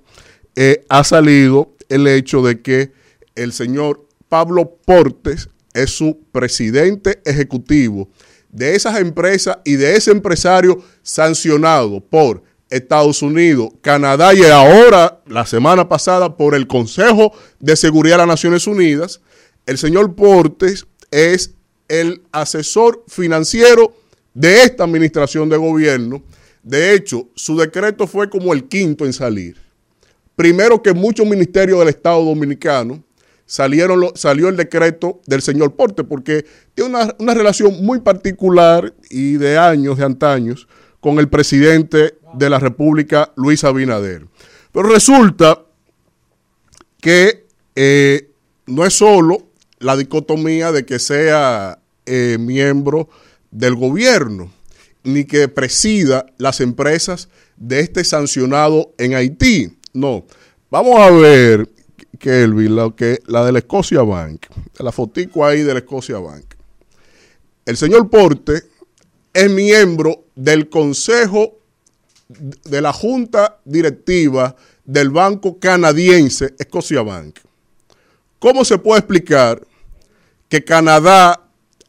eh, 0.56 0.86
ha 0.88 1.04
salido 1.04 1.76
el 1.90 2.08
hecho 2.08 2.42
de 2.42 2.62
que 2.62 2.94
el 3.36 3.52
señor 3.52 4.08
Pablo 4.30 4.78
Portes 4.86 5.50
es 5.74 5.90
su 5.90 6.22
presidente 6.32 7.20
ejecutivo 7.26 8.08
de 8.56 8.74
esas 8.74 8.98
empresas 9.00 9.58
y 9.66 9.76
de 9.76 9.98
ese 9.98 10.12
empresario 10.12 10.82
sancionado 11.04 12.00
por 12.00 12.42
Estados 12.70 13.22
Unidos, 13.22 13.70
Canadá 13.82 14.34
y 14.34 14.44
ahora, 14.44 15.22
la 15.28 15.46
semana 15.46 15.88
pasada, 15.90 16.38
por 16.38 16.56
el 16.56 16.66
Consejo 16.66 17.34
de 17.60 17.76
Seguridad 17.76 18.16
de 18.16 18.20
las 18.20 18.28
Naciones 18.28 18.66
Unidas, 18.66 19.20
el 19.66 19.78
señor 19.78 20.16
Portes 20.16 20.88
es 21.12 21.52
el 21.90 22.24
asesor 22.32 23.04
financiero 23.08 23.94
de 24.34 24.64
esta 24.64 24.86
administración 24.86 25.50
de 25.50 25.58
gobierno. 25.58 26.24
De 26.64 26.94
hecho, 26.94 27.28
su 27.36 27.58
decreto 27.58 28.08
fue 28.08 28.30
como 28.30 28.54
el 28.54 28.68
quinto 28.70 29.06
en 29.06 29.14
salir. 29.14 29.58
Primero 30.36 30.82
que 30.82 30.94
muchos 30.94 31.28
ministerios 31.28 31.80
del 31.80 31.90
Estado 31.90 32.24
Dominicano, 32.24 33.04
salieron 33.46 34.12
salió 34.16 34.50
el 34.50 34.58
decreto 34.58 35.22
del 35.26 35.42
señor 35.42 35.76
Porte, 35.76 36.04
porque 36.04 36.46
tiene 36.74 36.90
una, 36.90 37.16
una, 37.20 37.34
relación 37.34 37.84
muy 37.84 38.00
particular 38.00 38.94
y 39.10 39.34
de 39.34 39.58
años, 39.58 39.98
de 39.98 40.06
antaños, 40.06 40.68
con 41.00 41.20
el 41.20 41.30
presidente 41.30 42.18
de 42.34 42.50
la 42.50 42.60
República, 42.60 43.32
Luis 43.36 43.64
Abinader. 43.64 44.26
Pero 44.72 44.90
resulta 44.90 45.62
que 47.00 47.46
eh, 47.76 48.32
no 48.66 48.86
es 48.86 48.94
solo 48.94 49.48
la 49.80 49.96
dicotomía 49.96 50.72
de 50.72 50.86
que 50.86 50.98
sea 50.98 51.80
eh, 52.06 52.38
miembro 52.40 53.10
del 53.52 53.76
gobierno, 53.76 54.52
ni 55.04 55.26
que 55.26 55.48
presida 55.48 56.26
las 56.38 56.62
empresas 56.62 57.30
de 57.58 57.82
este 57.82 58.04
sancionado 58.04 58.94
en 58.98 59.14
Haití. 59.14 59.78
No, 59.94 60.26
vamos 60.72 61.00
a 61.00 61.12
ver 61.12 61.70
Kelvin, 62.18 62.76
la, 62.76 62.92
que, 62.96 63.20
de 63.26 63.52
la 63.52 63.60
Escocia 63.60 64.02
Bank, 64.02 64.48
la 64.80 64.92
fotico 64.92 65.46
ahí 65.46 65.62
de 65.62 65.74
la 65.74 65.80
Escocia 65.80 66.18
Bank. 66.20 66.46
El 67.66 67.78
señor 67.78 68.10
Porte 68.10 68.64
es 69.34 69.50
miembro 69.50 70.26
del 70.36 70.70
Consejo 70.70 71.58
de 72.28 72.82
la 72.82 72.94
Junta 72.94 73.60
Directiva 73.66 74.56
del 74.84 75.10
Banco 75.10 75.60
Canadiense 75.60 76.54
Escocia 76.58 77.02
Bank. 77.02 77.40
¿Cómo 78.40 78.64
se 78.64 78.78
puede 78.78 79.00
explicar 79.00 79.66
que 80.50 80.64
Canadá 80.64 81.42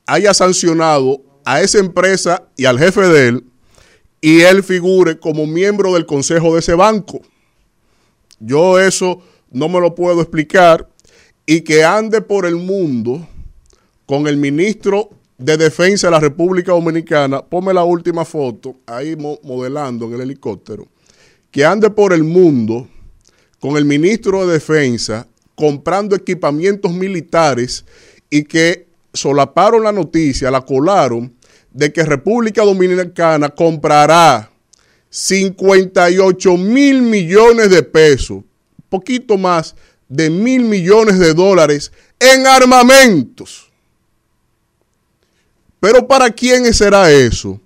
haya 0.06 0.32
sancionado 0.32 1.22
a 1.44 1.60
esa 1.60 1.78
empresa 1.78 2.42
y 2.56 2.64
al 2.64 2.78
jefe 2.78 3.02
de 3.02 3.28
él 3.28 3.44
y 4.20 4.40
él 4.40 4.62
figure 4.62 5.18
como 5.18 5.46
miembro 5.46 5.94
del 5.94 6.06
consejo 6.06 6.54
de 6.54 6.60
ese 6.60 6.74
banco? 6.74 7.20
Yo 8.38 8.78
eso 8.78 9.22
no 9.56 9.70
me 9.70 9.80
lo 9.80 9.94
puedo 9.94 10.20
explicar, 10.20 10.86
y 11.46 11.62
que 11.62 11.82
ande 11.82 12.20
por 12.20 12.44
el 12.44 12.56
mundo 12.56 13.26
con 14.04 14.26
el 14.26 14.36
ministro 14.36 15.08
de 15.38 15.56
Defensa 15.56 16.08
de 16.08 16.10
la 16.10 16.20
República 16.20 16.72
Dominicana, 16.72 17.40
ponme 17.40 17.72
la 17.72 17.82
última 17.82 18.26
foto, 18.26 18.76
ahí 18.86 19.16
modelando 19.16 20.04
en 20.06 20.12
el 20.12 20.20
helicóptero, 20.20 20.86
que 21.50 21.64
ande 21.64 21.88
por 21.88 22.12
el 22.12 22.22
mundo 22.22 22.86
con 23.58 23.78
el 23.78 23.86
ministro 23.86 24.46
de 24.46 24.52
Defensa 24.52 25.26
comprando 25.54 26.14
equipamientos 26.14 26.92
militares 26.92 27.86
y 28.28 28.44
que 28.44 28.88
solaparon 29.14 29.84
la 29.84 29.92
noticia, 29.92 30.50
la 30.50 30.60
colaron, 30.66 31.34
de 31.72 31.94
que 31.94 32.04
República 32.04 32.62
Dominicana 32.62 33.48
comprará 33.48 34.50
58 35.08 36.58
mil 36.58 37.00
millones 37.00 37.70
de 37.70 37.82
pesos, 37.82 38.42
poquito 38.88 39.36
más 39.36 39.74
de 40.08 40.30
mil 40.30 40.64
millones 40.64 41.18
de 41.18 41.34
dólares 41.34 41.92
en 42.18 42.46
armamentos. 42.46 43.70
Pero 45.80 46.06
¿para 46.06 46.30
quién 46.30 46.72
será 46.72 47.10
eso? 47.10 47.60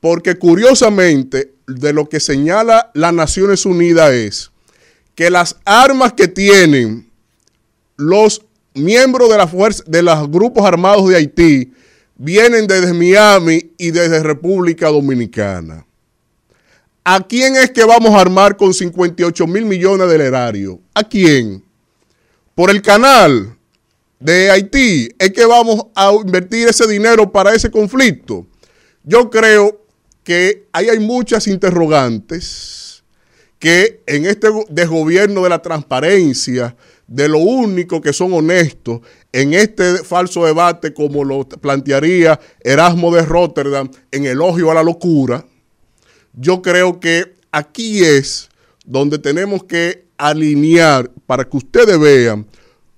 Porque 0.00 0.36
curiosamente, 0.36 1.52
de 1.66 1.92
lo 1.92 2.08
que 2.08 2.20
señala 2.20 2.90
las 2.94 3.12
Naciones 3.12 3.66
Unidas 3.66 4.12
es 4.12 4.50
que 5.14 5.30
las 5.30 5.56
armas 5.64 6.12
que 6.12 6.28
tienen 6.28 7.10
los 7.96 8.42
miembros 8.74 9.30
de 9.30 9.38
la 9.38 9.48
fuerza 9.48 9.82
de 9.86 10.02
los 10.02 10.30
grupos 10.30 10.64
armados 10.64 11.08
de 11.08 11.16
Haití 11.16 11.72
vienen 12.16 12.66
desde 12.66 12.92
Miami 12.92 13.72
y 13.78 13.90
desde 13.90 14.22
República 14.22 14.88
Dominicana. 14.88 15.85
¿A 17.08 17.24
quién 17.24 17.54
es 17.54 17.70
que 17.70 17.84
vamos 17.84 18.10
a 18.16 18.20
armar 18.20 18.56
con 18.56 18.74
58 18.74 19.46
mil 19.46 19.64
millones 19.64 20.08
del 20.08 20.22
erario? 20.22 20.80
¿A 20.92 21.04
quién? 21.04 21.62
Por 22.52 22.68
el 22.68 22.82
canal 22.82 23.56
de 24.18 24.50
Haití 24.50 25.10
es 25.16 25.30
que 25.30 25.46
vamos 25.46 25.86
a 25.94 26.12
invertir 26.12 26.66
ese 26.66 26.84
dinero 26.88 27.30
para 27.30 27.54
ese 27.54 27.70
conflicto. 27.70 28.44
Yo 29.04 29.30
creo 29.30 29.86
que 30.24 30.66
ahí 30.72 30.88
hay 30.88 30.98
muchas 30.98 31.46
interrogantes 31.46 33.04
que 33.60 34.02
en 34.06 34.26
este 34.26 34.48
desgobierno 34.68 35.44
de 35.44 35.50
la 35.50 35.62
transparencia, 35.62 36.74
de 37.06 37.28
lo 37.28 37.38
único 37.38 38.00
que 38.00 38.12
son 38.12 38.32
honestos, 38.32 39.02
en 39.32 39.54
este 39.54 39.98
falso 39.98 40.44
debate 40.44 40.92
como 40.92 41.22
lo 41.22 41.48
plantearía 41.48 42.40
Erasmo 42.64 43.14
de 43.14 43.22
Rotterdam 43.22 43.88
en 44.10 44.26
elogio 44.26 44.72
a 44.72 44.74
la 44.74 44.82
locura, 44.82 45.44
yo 46.36 46.62
creo 46.62 47.00
que 47.00 47.34
aquí 47.50 48.04
es 48.04 48.48
donde 48.84 49.18
tenemos 49.18 49.64
que 49.64 50.04
alinear 50.16 51.10
para 51.26 51.44
que 51.44 51.56
ustedes 51.56 51.98
vean 51.98 52.46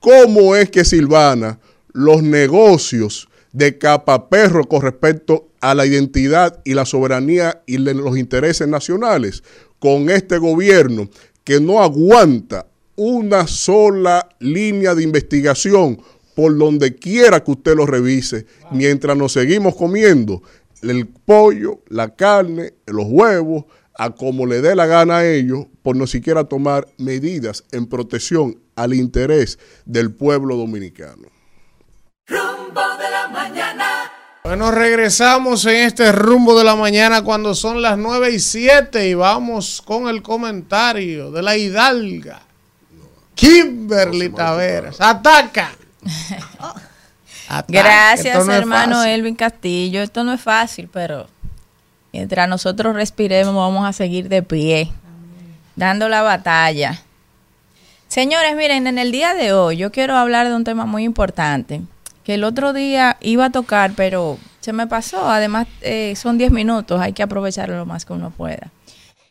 cómo 0.01 0.55
es 0.55 0.71
que 0.71 0.85
Silvana 0.85 1.59
los 1.93 2.23
negocios 2.23 3.29
de 3.53 3.79
capaperro 3.79 4.65
con 4.65 4.83
respecto 4.83 5.49
a 5.61 5.75
la 5.75 5.87
identidad 5.87 6.61
y 6.65 6.75
la 6.75 6.85
soberanía 6.85 7.63
y 7.67 7.79
los 7.79 8.19
intereses 8.19 8.69
nacionales 8.69 9.43
con 9.79 10.11
este 10.11 10.39
gobierno 10.39 11.09
que 11.45 11.61
no 11.61 11.83
aguanta 11.83 12.67
una 12.97 13.47
sola 13.47 14.29
línea 14.39 14.95
de 14.95 15.05
investigación 15.05 16.01
por 16.35 16.57
donde 16.57 16.95
quiera 16.95 17.43
que 17.43 17.51
usted 17.51 17.75
lo 17.75 17.85
revise, 17.85 18.47
mientras 18.71 19.17
nos 19.17 19.33
seguimos 19.33 19.75
comiendo 19.75 20.41
el 20.83 21.07
pollo, 21.07 21.81
la 21.89 22.15
carne, 22.15 22.75
los 22.87 23.07
huevos, 23.09 23.65
a 23.99 24.11
como 24.11 24.47
le 24.47 24.61
dé 24.61 24.77
la 24.77 24.87
gana 24.87 25.19
a 25.19 25.27
ellos, 25.27 25.67
por 25.83 25.97
no 25.97 26.07
siquiera 26.07 26.45
tomar 26.45 26.87
medidas 26.99 27.65
en 27.73 27.87
protección 27.87 28.61
al 28.77 28.95
interés 28.95 29.59
del 29.85 30.13
pueblo 30.13 30.57
dominicano. 30.57 31.29
Rumbo 32.27 32.81
de 32.99 33.11
la 33.11 33.29
mañana. 33.29 34.13
Bueno, 34.45 34.71
regresamos 34.71 35.67
en 35.67 35.77
este 35.77 36.13
rumbo 36.13 36.57
de 36.57 36.65
la 36.65 36.77
mañana 36.77 37.23
cuando 37.23 37.55
son 37.55 37.83
las 37.83 37.99
9 37.99 38.31
y 38.31 38.39
7 38.39 39.09
y 39.09 39.15
vamos 39.15 39.83
con 39.85 40.09
el 40.09 40.23
comentario 40.23 41.33
de 41.33 41.43
la 41.43 41.57
hidalga. 41.57 42.43
Kimberly 43.35 44.31
Taveras. 44.31 45.01
Ataca. 45.01 45.73
Gracias, 47.69 48.47
no 48.47 48.53
hermano. 48.53 49.03
Elvin 49.05 49.35
Castillo. 49.35 50.03
Esto 50.03 50.25
no 50.25 50.33
es 50.33 50.41
fácil, 50.41 50.89
pero 50.93 51.27
mientras 52.13 52.49
nosotros 52.49 52.95
respiremos, 52.95 53.55
vamos 53.55 53.87
a 53.87 53.93
seguir 53.93 54.29
de 54.29 54.43
pie, 54.43 54.91
dando 55.77 56.09
la 56.09 56.23
batalla. 56.23 57.03
Señores, 58.09 58.57
miren, 58.57 58.87
en 58.87 58.99
el 58.99 59.13
día 59.13 59.35
de 59.35 59.53
hoy 59.53 59.77
yo 59.77 59.93
quiero 59.93 60.17
hablar 60.17 60.49
de 60.49 60.55
un 60.55 60.65
tema 60.65 60.87
muy 60.87 61.05
importante 61.05 61.83
que 62.25 62.35
el 62.35 62.45
otro 62.45 62.73
día 62.73 63.17
iba 63.21 63.47
a 63.47 63.51
tocar, 63.51 63.93
pero 63.97 64.39
se 64.61 64.73
me 64.73 64.87
pasó. 64.87 65.31
Además, 65.31 65.67
eh, 65.81 66.15
son 66.17 66.37
10 66.37 66.51
minutos, 66.51 67.01
hay 67.01 67.13
que 67.13 67.23
aprovecharlo 67.23 67.77
lo 67.77 67.87
más 67.87 68.05
que 68.05 68.13
uno 68.13 68.31
pueda. 68.31 68.71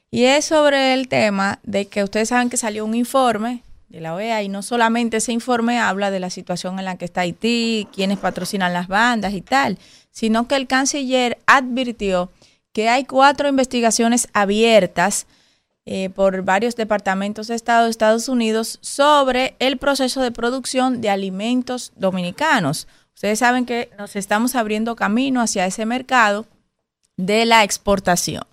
Y 0.09 0.23
es 0.23 0.45
sobre 0.45 0.93
el 0.93 1.07
tema 1.07 1.59
de 1.63 1.87
que 1.87 2.03
ustedes 2.03 2.29
saben 2.29 2.49
que 2.49 2.57
salió 2.57 2.85
un 2.85 2.95
informe 2.95 3.61
de 3.89 4.01
la 4.01 4.13
OEA 4.13 4.43
y 4.43 4.49
no 4.49 4.61
solamente 4.61 5.17
ese 5.17 5.31
informe 5.31 5.79
habla 5.79 6.11
de 6.11 6.19
la 6.19 6.29
situación 6.29 6.79
en 6.79 6.85
la 6.85 6.97
que 6.97 7.05
está 7.05 7.21
Haití, 7.21 7.87
quiénes 7.93 8.17
patrocinan 8.19 8.73
las 8.73 8.87
bandas 8.87 9.33
y 9.33 9.41
tal, 9.41 9.77
sino 10.11 10.47
que 10.47 10.55
el 10.55 10.67
canciller 10.67 11.37
advirtió 11.45 12.31
que 12.73 12.89
hay 12.89 13.05
cuatro 13.05 13.47
investigaciones 13.47 14.27
abiertas 14.33 15.25
eh, 15.85 16.09
por 16.09 16.43
varios 16.43 16.75
departamentos 16.75 17.47
de 17.47 17.55
Estado 17.55 17.85
de 17.85 17.91
Estados 17.91 18.27
Unidos 18.27 18.77
sobre 18.81 19.55
el 19.59 19.77
proceso 19.77 20.21
de 20.21 20.31
producción 20.31 20.99
de 20.99 21.09
alimentos 21.09 21.93
dominicanos. 21.95 22.87
Ustedes 23.15 23.39
saben 23.39 23.65
que 23.65 23.89
nos 23.97 24.15
estamos 24.15 24.55
abriendo 24.55 24.97
camino 24.97 25.41
hacia 25.41 25.65
ese 25.65 25.85
mercado 25.85 26.45
de 27.15 27.45
la 27.45 27.63
exportación. 27.63 28.43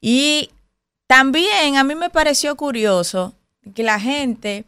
Y 0.00 0.50
también 1.06 1.76
a 1.76 1.84
mí 1.84 1.94
me 1.94 2.10
pareció 2.10 2.56
curioso 2.56 3.34
que 3.74 3.82
la 3.82 4.00
gente, 4.00 4.64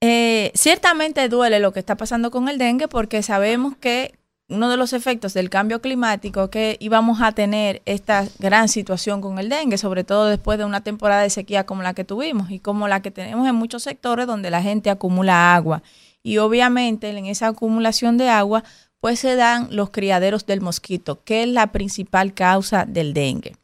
eh, 0.00 0.50
ciertamente 0.54 1.28
duele 1.28 1.60
lo 1.60 1.72
que 1.72 1.80
está 1.80 1.96
pasando 1.96 2.30
con 2.30 2.48
el 2.48 2.58
dengue 2.58 2.88
porque 2.88 3.22
sabemos 3.22 3.76
que 3.76 4.14
uno 4.48 4.68
de 4.68 4.76
los 4.76 4.92
efectos 4.92 5.34
del 5.34 5.50
cambio 5.50 5.80
climático 5.80 6.50
que 6.50 6.76
íbamos 6.80 7.20
a 7.22 7.32
tener 7.32 7.82
esta 7.86 8.26
gran 8.38 8.68
situación 8.68 9.20
con 9.20 9.38
el 9.38 9.48
dengue, 9.48 9.78
sobre 9.78 10.04
todo 10.04 10.26
después 10.26 10.58
de 10.58 10.64
una 10.64 10.82
temporada 10.82 11.22
de 11.22 11.30
sequía 11.30 11.64
como 11.64 11.82
la 11.82 11.94
que 11.94 12.04
tuvimos 12.04 12.50
y 12.50 12.58
como 12.58 12.88
la 12.88 13.00
que 13.00 13.10
tenemos 13.10 13.48
en 13.48 13.54
muchos 13.54 13.82
sectores 13.82 14.26
donde 14.26 14.50
la 14.50 14.62
gente 14.62 14.90
acumula 14.90 15.54
agua. 15.54 15.82
Y 16.22 16.38
obviamente 16.38 17.10
en 17.10 17.26
esa 17.26 17.48
acumulación 17.48 18.18
de 18.18 18.28
agua 18.28 18.62
pues 19.00 19.18
se 19.18 19.34
dan 19.34 19.68
los 19.70 19.90
criaderos 19.90 20.46
del 20.46 20.60
mosquito, 20.60 21.24
que 21.24 21.42
es 21.42 21.48
la 21.48 21.72
principal 21.72 22.34
causa 22.34 22.84
del 22.84 23.14
dengue. 23.14 23.56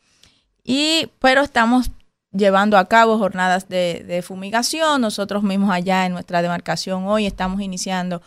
Y 0.65 1.11
pero 1.21 1.43
estamos 1.43 1.91
llevando 2.33 2.79
a 2.79 2.87
cabo 2.87 3.19
jornadas 3.19 3.69
de, 3.69 4.23
fumigación. 4.27 5.01
Nosotros 5.01 5.43
mismos 5.43 5.71
allá 5.71 6.07
en 6.07 6.13
nuestra 6.13 6.43
demarcación 6.43 7.07
hoy 7.07 7.27
estamos 7.27 7.61
iniciando 7.61 8.23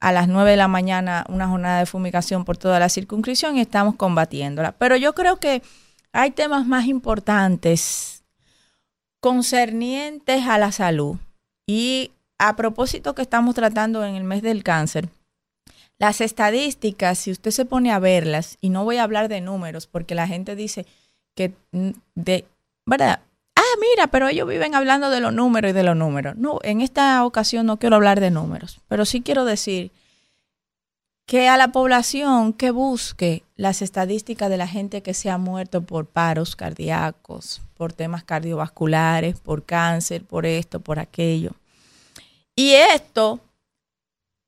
a 0.00 0.12
las 0.12 0.28
9 0.28 0.52
de 0.52 0.56
la 0.56 0.68
mañana 0.68 1.24
una 1.28 1.48
jornada 1.48 1.78
de 1.78 1.86
fumigación 1.86 2.44
por 2.44 2.56
toda 2.56 2.78
la 2.78 2.88
circunscripción 2.88 3.56
y 3.56 3.60
estamos 3.60 3.96
combatiéndola. 3.96 4.72
Pero 4.72 4.96
yo 4.96 5.14
creo 5.14 5.38
que 5.38 5.62
hay 6.12 6.30
temas 6.30 6.66
más 6.66 6.86
importantes 6.86 8.22
concernientes 9.20 10.46
a 10.46 10.58
la 10.58 10.72
salud. 10.72 11.16
Y 11.66 12.10
a 12.38 12.56
propósito 12.56 13.14
que 13.14 13.22
estamos 13.22 13.54
tratando 13.54 14.04
en 14.04 14.16
el 14.16 14.24
mes 14.24 14.42
del 14.42 14.62
cáncer, 14.62 15.08
las 15.98 16.20
estadísticas, 16.20 17.18
si 17.18 17.30
usted 17.30 17.50
se 17.50 17.64
pone 17.64 17.90
a 17.90 17.98
verlas, 17.98 18.58
y 18.60 18.68
no 18.68 18.84
voy 18.84 18.98
a 18.98 19.04
hablar 19.04 19.28
de 19.28 19.40
números, 19.40 19.86
porque 19.86 20.14
la 20.14 20.26
gente 20.26 20.56
dice 20.56 20.84
que 21.34 21.54
de, 22.14 22.44
¿verdad? 22.84 23.20
Mira, 23.80 24.06
pero 24.08 24.28
ellos 24.28 24.48
viven 24.48 24.74
hablando 24.74 25.10
de 25.10 25.20
los 25.20 25.32
números 25.32 25.70
y 25.70 25.74
de 25.74 25.82
los 25.82 25.96
números. 25.96 26.36
No, 26.36 26.58
en 26.62 26.80
esta 26.80 27.24
ocasión 27.24 27.66
no 27.66 27.78
quiero 27.78 27.96
hablar 27.96 28.20
de 28.20 28.30
números, 28.30 28.80
pero 28.88 29.04
sí 29.04 29.20
quiero 29.20 29.44
decir 29.44 29.90
que 31.26 31.48
a 31.48 31.56
la 31.56 31.72
población 31.72 32.52
que 32.52 32.70
busque 32.70 33.44
las 33.56 33.82
estadísticas 33.82 34.50
de 34.50 34.58
la 34.58 34.68
gente 34.68 35.02
que 35.02 35.14
se 35.14 35.30
ha 35.30 35.38
muerto 35.38 35.82
por 35.82 36.06
paros 36.06 36.54
cardíacos, 36.54 37.62
por 37.76 37.92
temas 37.92 38.24
cardiovasculares, 38.24 39.40
por 39.40 39.64
cáncer, 39.64 40.24
por 40.24 40.44
esto, 40.44 40.80
por 40.80 40.98
aquello. 40.98 41.52
Y 42.56 42.72
esto, 42.72 43.40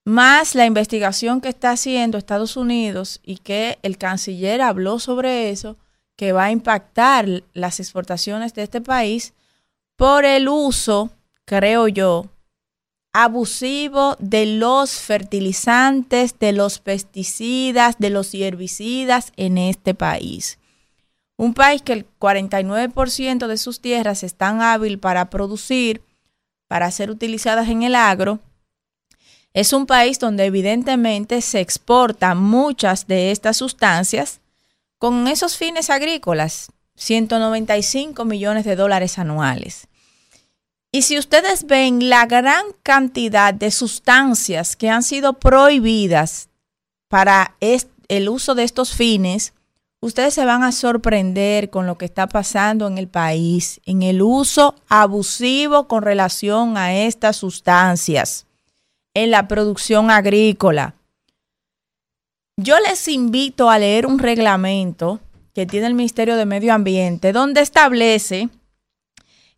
más 0.04 0.54
la 0.54 0.66
investigación 0.66 1.40
que 1.40 1.48
está 1.48 1.70
haciendo 1.72 2.18
Estados 2.18 2.56
Unidos 2.56 3.20
y 3.24 3.38
que 3.38 3.78
el 3.82 3.96
canciller 3.96 4.60
habló 4.60 4.98
sobre 4.98 5.50
eso, 5.50 5.76
que 6.16 6.32
va 6.32 6.44
a 6.44 6.50
impactar 6.50 7.26
las 7.52 7.78
exportaciones 7.78 8.54
de 8.54 8.62
este 8.62 8.80
país 8.80 9.34
por 9.96 10.24
el 10.24 10.48
uso, 10.48 11.10
creo 11.44 11.88
yo, 11.88 12.26
abusivo 13.12 14.16
de 14.18 14.44
los 14.44 15.00
fertilizantes, 15.00 16.38
de 16.38 16.52
los 16.52 16.80
pesticidas, 16.80 17.96
de 17.98 18.10
los 18.10 18.34
herbicidas 18.34 19.32
en 19.36 19.56
este 19.56 19.94
país. 19.94 20.58
Un 21.38 21.54
país 21.54 21.82
que 21.82 21.92
el 21.92 22.06
49% 22.18 23.46
de 23.46 23.56
sus 23.56 23.80
tierras 23.80 24.22
están 24.22 24.60
hábil 24.60 24.98
para 24.98 25.30
producir, 25.30 26.02
para 26.66 26.90
ser 26.90 27.10
utilizadas 27.10 27.68
en 27.68 27.82
el 27.82 27.94
agro. 27.94 28.40
Es 29.54 29.72
un 29.72 29.86
país 29.86 30.18
donde 30.18 30.44
evidentemente 30.44 31.40
se 31.40 31.60
exportan 31.60 32.38
muchas 32.38 33.06
de 33.06 33.30
estas 33.30 33.56
sustancias 33.58 34.40
con 34.98 35.28
esos 35.28 35.56
fines 35.56 35.90
agrícolas, 35.90 36.72
195 36.96 38.24
millones 38.24 38.64
de 38.64 38.76
dólares 38.76 39.18
anuales. 39.18 39.88
Y 40.92 41.02
si 41.02 41.18
ustedes 41.18 41.66
ven 41.66 42.08
la 42.08 42.26
gran 42.26 42.64
cantidad 42.82 43.52
de 43.52 43.70
sustancias 43.70 44.76
que 44.76 44.88
han 44.88 45.02
sido 45.02 45.34
prohibidas 45.34 46.48
para 47.08 47.54
el 47.60 48.28
uso 48.28 48.54
de 48.54 48.64
estos 48.64 48.94
fines, 48.94 49.52
ustedes 50.00 50.34
se 50.34 50.44
van 50.44 50.62
a 50.62 50.72
sorprender 50.72 51.70
con 51.70 51.86
lo 51.86 51.98
que 51.98 52.06
está 52.06 52.26
pasando 52.28 52.86
en 52.86 52.96
el 52.98 53.08
país, 53.08 53.80
en 53.84 54.02
el 54.02 54.22
uso 54.22 54.74
abusivo 54.88 55.86
con 55.86 56.02
relación 56.02 56.76
a 56.78 56.94
estas 56.94 57.36
sustancias, 57.36 58.46
en 59.12 59.30
la 59.30 59.48
producción 59.48 60.10
agrícola. 60.10 60.95
Yo 62.58 62.80
les 62.80 63.06
invito 63.08 63.68
a 63.68 63.78
leer 63.78 64.06
un 64.06 64.18
reglamento 64.18 65.20
que 65.52 65.66
tiene 65.66 65.88
el 65.88 65.94
Ministerio 65.94 66.36
de 66.36 66.46
Medio 66.46 66.72
Ambiente, 66.72 67.32
donde 67.32 67.60
establece 67.60 68.48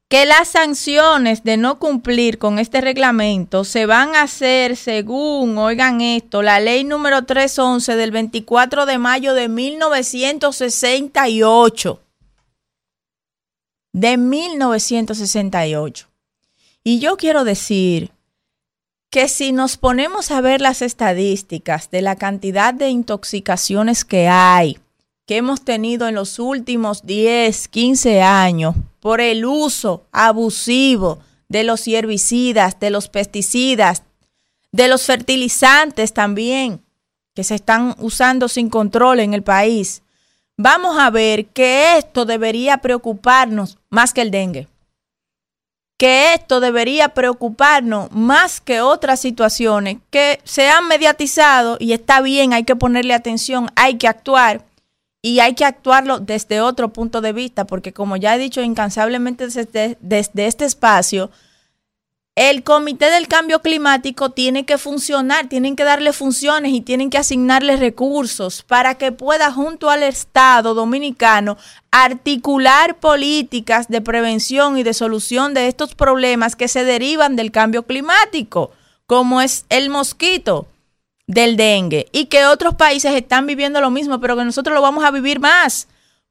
que 0.09 0.27
las 0.27 0.49
sanciones 0.49 1.45
de 1.45 1.59
no 1.59 1.79
cumplir 1.79 2.39
con 2.39 2.59
este 2.59 2.81
reglamento 2.81 3.63
se 3.63 3.87
van 3.87 4.17
a 4.17 4.23
hacer 4.23 4.77
según, 4.77 5.57
oigan 5.59 6.01
esto, 6.01 6.43
la 6.43 6.59
ley 6.59 6.83
número 6.83 7.25
311 7.25 7.95
del 7.95 8.11
24 8.11 8.85
de 8.85 8.99
mayo 8.99 9.35
de 9.35 9.49
1968. 9.49 12.03
De 13.93 14.17
1968. 14.17 16.09
Y 16.83 16.99
yo 16.99 17.17
quiero 17.17 17.45
decir 17.45 18.11
que 19.11 19.29
si 19.29 19.53
nos 19.53 19.77
ponemos 19.77 20.31
a 20.31 20.41
ver 20.41 20.61
las 20.61 20.83
estadísticas 20.83 21.91
de 21.91 22.03
la 22.03 22.17
cantidad 22.17 22.75
de 22.75 22.91
intoxicaciones 22.91 24.05
que 24.05 24.29
hay, 24.29 24.79
que 25.27 25.37
hemos 25.37 25.63
tenido 25.63 26.09
en 26.09 26.15
los 26.15 26.39
últimos 26.39 27.05
10, 27.07 27.69
15 27.69 28.23
años 28.23 28.75
por 29.01 29.21
el 29.21 29.45
uso 29.45 30.07
abusivo 30.13 31.21
de 31.49 31.65
los 31.65 31.87
herbicidas, 31.87 32.79
de 32.81 32.91
los 32.91 33.09
pesticidas, 33.09 34.03
de 34.73 34.89
los 34.89 35.07
fertilizantes 35.07 36.13
también, 36.13 36.83
que 37.35 37.45
se 37.45 37.55
están 37.55 37.95
usando 37.99 38.49
sin 38.49 38.69
control 38.69 39.21
en 39.21 39.33
el 39.33 39.43
país, 39.43 40.03
vamos 40.57 40.99
a 40.99 41.09
ver 41.09 41.47
que 41.47 41.97
esto 41.97 42.27
debería 42.27 42.79
preocuparnos 42.79 43.79
más 43.89 44.13
que 44.13 44.23
el 44.23 44.31
dengue. 44.31 44.69
Que 45.99 46.33
esto 46.33 46.61
debería 46.61 47.11
preocuparnos 47.11 48.11
más 48.13 48.63
que 48.63 48.81
otras 48.81 49.21
situaciones 49.21 49.99
que 50.11 50.41
se 50.45 50.71
han 50.71 50.89
mediatizado 50.89 51.77
y 51.79 51.93
está 51.93 52.23
bien, 52.23 52.55
hay 52.55 52.65
que 52.65 52.77
ponerle 52.77 53.13
atención, 53.13 53.69
hay 53.77 53.99
que 53.99 54.09
actuar, 54.09 54.65
y 55.21 55.41
hay 55.41 55.55
que 55.55 55.65
actuarlo 55.65 56.21
desde 56.21 56.61
otro 56.61 56.93
punto 56.93 57.21
de 57.21 57.33
vista, 57.33 57.67
porque 57.67 57.93
como 57.93 58.17
ya 58.17 58.35
he 58.35 58.39
dicho 58.39 58.63
incansablemente 58.63 59.49
desde, 59.49 59.99
este 60.47 60.65
espacio, 60.65 61.31
el 62.39 62.63
Comité 62.63 63.11
del 63.11 63.27
Cambio 63.27 63.63
Climático 63.63 64.31
tiene 64.31 64.65
que 64.65 64.79
funcionar, 64.79 65.49
tienen 65.49 65.75
que 65.75 65.83
darle 65.83 66.13
funciones 66.13 66.73
y 66.73 66.81
tienen 66.81 67.11
que 67.11 67.19
asignarle 67.19 67.77
recursos 67.77 68.63
para 68.63 68.95
que 68.95 69.11
pueda 69.11 69.51
junto 69.51 69.91
al 69.91 70.05
Estado 70.05 70.73
dominicano 70.73 71.57
articular 71.91 73.01
políticas 73.01 73.89
de 73.89 74.03
prevención 74.03 74.79
y 74.79 74.85
de 74.85 74.95
solución 74.95 75.53
de 75.53 75.67
estos 75.67 75.97
problemas 75.97 76.55
que 76.55 76.69
se 76.69 76.85
derivan 76.85 77.35
del 77.35 77.51
cambio 77.51 77.83
climático, 77.83 78.71
como 79.07 79.41
es 79.41 79.67
el 79.69 79.91
mosquito 79.91 80.69
del 81.27 81.57
dengue 81.57 82.07
y 82.13 82.27
que 82.27 82.47
otros 82.47 82.77
países 82.77 83.17
están 83.17 83.49
viviendo 83.49 83.81
lo 83.81 83.91
mismo, 83.91 84.21
pero 84.21 84.37
que 84.37 84.45
nosotros 84.45 84.77
lo 84.77 84.81
vamos 84.81 85.03
a 85.03 85.11
vivir 85.11 85.41
más, 85.41 85.89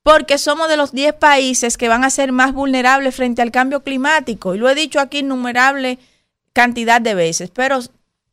porque 0.07 0.38
somos 0.38 0.69
de 0.69 0.77
los 0.77 0.93
10 0.93 1.15
países 1.15 1.75
que 1.75 1.89
van 1.89 2.05
a 2.05 2.09
ser 2.09 2.31
más 2.31 2.53
vulnerables 2.53 3.13
frente 3.13 3.41
al 3.41 3.51
cambio 3.51 3.84
climático. 3.84 4.55
Y 4.55 4.57
lo 4.57 4.69
he 4.69 4.73
dicho 4.73 5.01
aquí 5.01 5.17
innumerable 5.17 5.99
cantidad 6.53 7.01
de 7.01 7.13
veces, 7.13 7.51
pero 7.53 7.79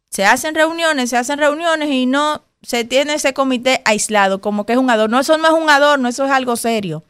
se 0.09 0.25
hacen 0.25 0.55
reuniones, 0.55 1.11
se 1.11 1.17
hacen 1.17 1.41
reuniones 1.41 1.91
y 1.91 2.07
no 2.07 2.45
se 2.63 2.85
tiene 2.85 3.15
ese 3.15 3.35
comité 3.35 3.83
aislado, 3.87 4.41
como 4.41 4.65
que 4.65 4.75
es 4.75 4.79
un 4.79 4.89
adorno. 4.89 5.19
Eso 5.19 5.37
no 5.37 5.49
es 5.49 5.53
un 5.53 5.69
adorno, 5.69 6.09
eso 6.09 6.25
es 6.25 6.31
algo 6.31 6.55
serio. 6.55 7.03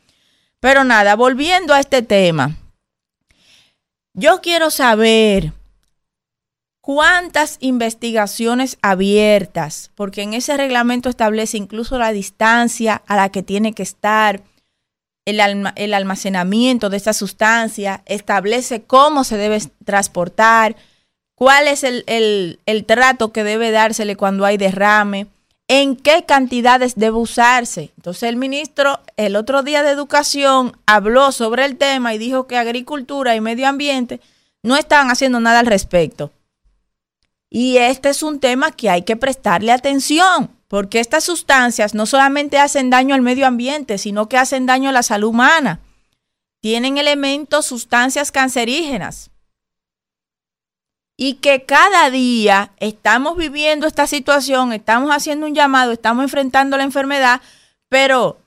Pero 0.60 0.82
nada, 0.82 1.14
volviendo 1.14 1.74
a 1.74 1.80
este 1.80 2.00
tema, 2.00 2.56
yo 4.14 4.40
quiero 4.40 4.70
saber 4.70 5.52
cuántas 6.80 7.58
investigaciones 7.60 8.78
abiertas, 8.80 9.90
porque 9.94 10.22
en 10.22 10.32
ese 10.32 10.56
reglamento 10.56 11.10
establece 11.10 11.58
incluso 11.58 11.98
la 11.98 12.12
distancia 12.12 13.02
a 13.06 13.16
la 13.16 13.28
que 13.28 13.42
tiene 13.42 13.74
que 13.74 13.82
estar 13.82 14.42
el, 15.24 15.94
almacenamiento 15.94 16.90
de 16.90 16.96
esta 16.96 17.12
sustancia, 17.12 18.02
establece 18.06 18.82
cómo 18.82 19.24
se 19.24 19.36
debe 19.36 19.60
transportar, 19.84 20.76
cuál 21.34 21.68
es 21.68 21.84
el, 21.84 22.04
el 22.06 22.84
trato 22.84 23.32
que 23.32 23.44
debe 23.44 23.70
dársele 23.70 24.16
cuando 24.16 24.44
hay 24.44 24.56
derrame, 24.56 25.28
en 25.68 25.96
qué 25.96 26.24
cantidades 26.24 26.94
debe 26.96 27.16
usarse. 27.16 27.92
Entonces 27.96 28.24
el 28.24 28.36
ministro 28.36 29.00
el 29.16 29.36
otro 29.36 29.62
día 29.62 29.82
de 29.82 29.90
Educación 29.90 30.76
habló 30.86 31.32
sobre 31.32 31.64
el 31.64 31.76
tema 31.76 32.14
y 32.14 32.18
dijo 32.18 32.46
que 32.46 32.56
Agricultura 32.56 33.34
y 33.34 33.40
Medio 33.40 33.68
Ambiente 33.68 34.20
no 34.62 34.76
estaban 34.76 35.10
haciendo 35.10 35.40
nada 35.40 35.60
al 35.60 35.66
respecto. 35.66 36.30
Y 37.50 37.76
este 37.78 38.08
es 38.08 38.22
un 38.22 38.40
tema 38.40 38.72
que 38.72 38.90
hay 38.90 39.02
que 39.02 39.16
prestarle 39.16 39.72
atención, 39.72 40.50
porque 40.68 41.00
estas 41.00 41.24
sustancias 41.24 41.94
no 41.94 42.06
solamente 42.06 42.58
hacen 42.58 42.90
daño 42.90 43.14
al 43.14 43.22
medio 43.22 43.46
ambiente, 43.46 43.98
sino 43.98 44.28
que 44.28 44.38
hacen 44.38 44.66
daño 44.66 44.88
a 44.88 44.92
la 44.92 45.02
salud 45.02 45.28
humana. 45.28 45.80
Tienen 46.60 46.98
elementos, 46.98 47.66
sustancias 47.66 48.32
cancerígenas. 48.32 49.30
Y 51.16 51.34
que 51.34 51.64
cada 51.64 52.10
día 52.10 52.72
estamos 52.78 53.36
viviendo 53.36 53.86
esta 53.86 54.06
situación, 54.06 54.72
estamos 54.72 55.10
haciendo 55.10 55.46
un 55.46 55.54
llamado, 55.54 55.92
estamos 55.92 56.24
enfrentando 56.24 56.76
la 56.76 56.82
enfermedad, 56.82 57.40
pero 57.88 58.40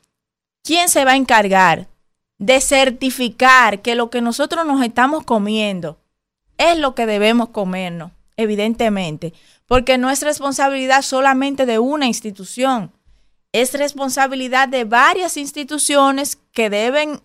¿quién 0.63 0.89
se 0.89 1.05
va 1.05 1.11
a 1.11 1.15
encargar 1.15 1.87
de 2.39 2.59
certificar 2.59 3.81
que 3.81 3.95
lo 3.95 4.09
que 4.09 4.21
nosotros 4.21 4.65
nos 4.65 4.83
estamos 4.83 5.23
comiendo 5.23 5.97
es 6.57 6.77
lo 6.77 6.93
que 6.93 7.05
debemos 7.05 7.49
comernos? 7.49 8.11
evidentemente, 8.37 9.33
porque 9.67 9.97
no 9.97 10.09
es 10.09 10.23
responsabilidad 10.23 11.01
solamente 11.01 11.65
de 11.65 11.77
una 11.77 12.07
institución, 12.07 12.91
es 13.51 13.73
responsabilidad 13.73 14.67
de 14.67 14.85
varias 14.85 15.37
instituciones 15.37 16.37
que 16.53 16.69
deben 16.69 17.21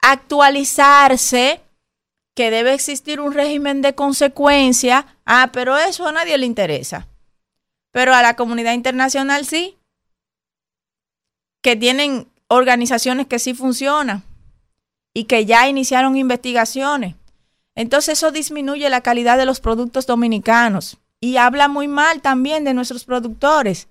actualizarse, 0.00 1.60
que 2.34 2.50
debe 2.50 2.74
existir 2.74 3.20
un 3.20 3.32
régimen 3.32 3.82
de 3.82 3.94
consecuencia. 3.94 5.06
Ah, 5.24 5.50
pero 5.52 5.76
eso 5.76 6.06
a 6.06 6.12
nadie 6.12 6.36
le 6.38 6.46
interesa. 6.46 7.08
Pero 7.92 8.14
a 8.14 8.22
la 8.22 8.36
comunidad 8.36 8.74
internacional 8.74 9.46
sí, 9.46 9.76
que 11.62 11.76
tienen 11.76 12.28
organizaciones 12.48 13.26
que 13.26 13.38
sí 13.38 13.54
funcionan 13.54 14.22
y 15.14 15.24
que 15.24 15.46
ya 15.46 15.68
iniciaron 15.68 16.16
investigaciones. 16.16 17.14
Entonces 17.74 18.18
eso 18.18 18.32
disminuye 18.32 18.88
la 18.90 19.00
calidad 19.00 19.38
de 19.38 19.46
los 19.46 19.60
productos 19.60 20.06
dominicanos 20.06 20.98
y 21.26 21.38
habla 21.38 21.66
muy 21.66 21.88
mal 21.88 22.22
también 22.22 22.62
de 22.62 22.72
nuestros 22.72 23.04
productores 23.04 23.88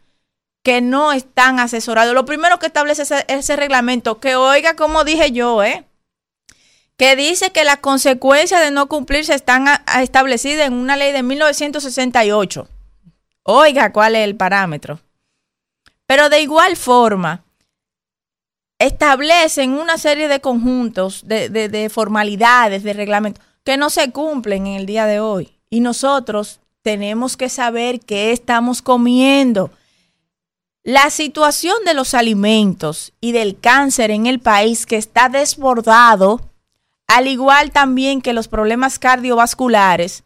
que 0.63 0.79
no 0.79 1.11
están 1.11 1.59
asesorados. 1.59 2.13
Lo 2.13 2.23
primero 2.23 2.59
que 2.59 2.67
establece 2.67 3.03
ese, 3.27 3.55
reglamento, 3.57 4.21
que 4.21 4.37
oiga 4.37 4.77
como 4.77 5.03
dije 5.03 5.33
yo, 5.33 5.61
¿eh? 5.61 5.83
que 6.95 7.17
dice 7.17 7.51
que 7.51 7.65
las 7.65 7.79
consecuencias 7.79 8.61
de 8.61 8.71
no 8.71 8.87
cumplirse 8.87 9.33
están 9.33 9.67
establecidas 9.99 10.67
en 10.67 10.75
una 10.75 10.95
ley 10.95 11.11
de 11.11 11.23
1968. 11.23 12.69
Oiga 13.43 13.91
cuál 13.91 14.15
es 14.15 14.23
el 14.23 14.37
parámetro. 14.37 15.01
Pero 16.07 16.29
de 16.29 16.39
igual 16.39 16.77
forma, 16.77 17.43
establecen 18.79 19.73
una 19.73 19.97
serie 19.97 20.29
de 20.29 20.39
conjuntos, 20.39 21.27
de, 21.27 21.49
de 21.49 21.89
formalidades, 21.89 22.83
de 22.83 22.93
reglamentos 22.93 23.43
que 23.65 23.75
no 23.75 23.89
se 23.89 24.13
cumplen 24.13 24.67
en 24.67 24.75
el 24.75 24.85
día 24.85 25.05
de 25.05 25.19
hoy. 25.19 25.51
Y 25.69 25.81
nosotros 25.81 26.61
tenemos 26.85 27.35
que 27.35 27.49
saber 27.49 27.99
qué 27.99 28.31
estamos 28.31 28.83
comiendo. 28.83 29.71
La 30.83 31.09
situación 31.09 31.75
de 31.83 31.95
los 31.95 32.13
alimentos 32.13 33.11
y 33.19 33.31
del 33.31 33.59
cáncer 33.59 34.11
en 34.11 34.27
el 34.27 34.39
país 34.39 34.85
que 34.85 34.95
está 34.95 35.27
desbordado, 35.27 36.41
al 37.07 37.25
igual 37.27 37.71
también 37.71 38.21
que 38.21 38.33
los 38.33 38.47
problemas 38.47 38.99
cardiovasculares, 38.99 40.23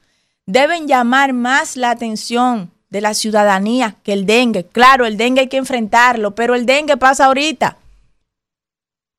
deben 0.47 0.85
llamar 0.85 1.31
más 1.31 1.77
la 1.77 1.91
atención 1.91 2.71
de 2.89 2.99
la 2.99 3.13
ciudadanía 3.13 3.95
que 4.03 4.11
el 4.11 4.25
dengue. 4.25 4.65
Claro, 4.65 5.05
el 5.05 5.15
dengue 5.15 5.39
hay 5.39 5.47
que 5.47 5.55
enfrentarlo, 5.55 6.35
pero 6.35 6.55
el 6.55 6.65
dengue 6.65 6.97
pasa 6.97 7.27
ahorita. 7.27 7.77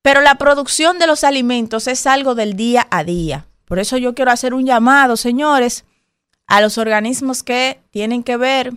Pero 0.03 0.21
la 0.21 0.35
producción 0.35 0.99
de 0.99 1.07
los 1.07 1.25
alimentos 1.25 1.87
es 1.87 2.07
algo 2.07 2.35
del 2.35 2.55
día 2.55 2.87
a 2.91 3.03
día. 3.03 3.47
Por 3.65 3.79
eso 3.79 3.97
yo 3.97 4.15
quiero 4.15 4.31
hacer 4.31 4.53
un 4.53 4.67
llamado, 4.67 5.17
señores, 5.17 5.87
a 6.51 6.61
los 6.61 6.79
organismos 6.79 7.45
que 7.45 7.81
tienen 7.91 8.25
que 8.25 8.37
ver 8.37 8.73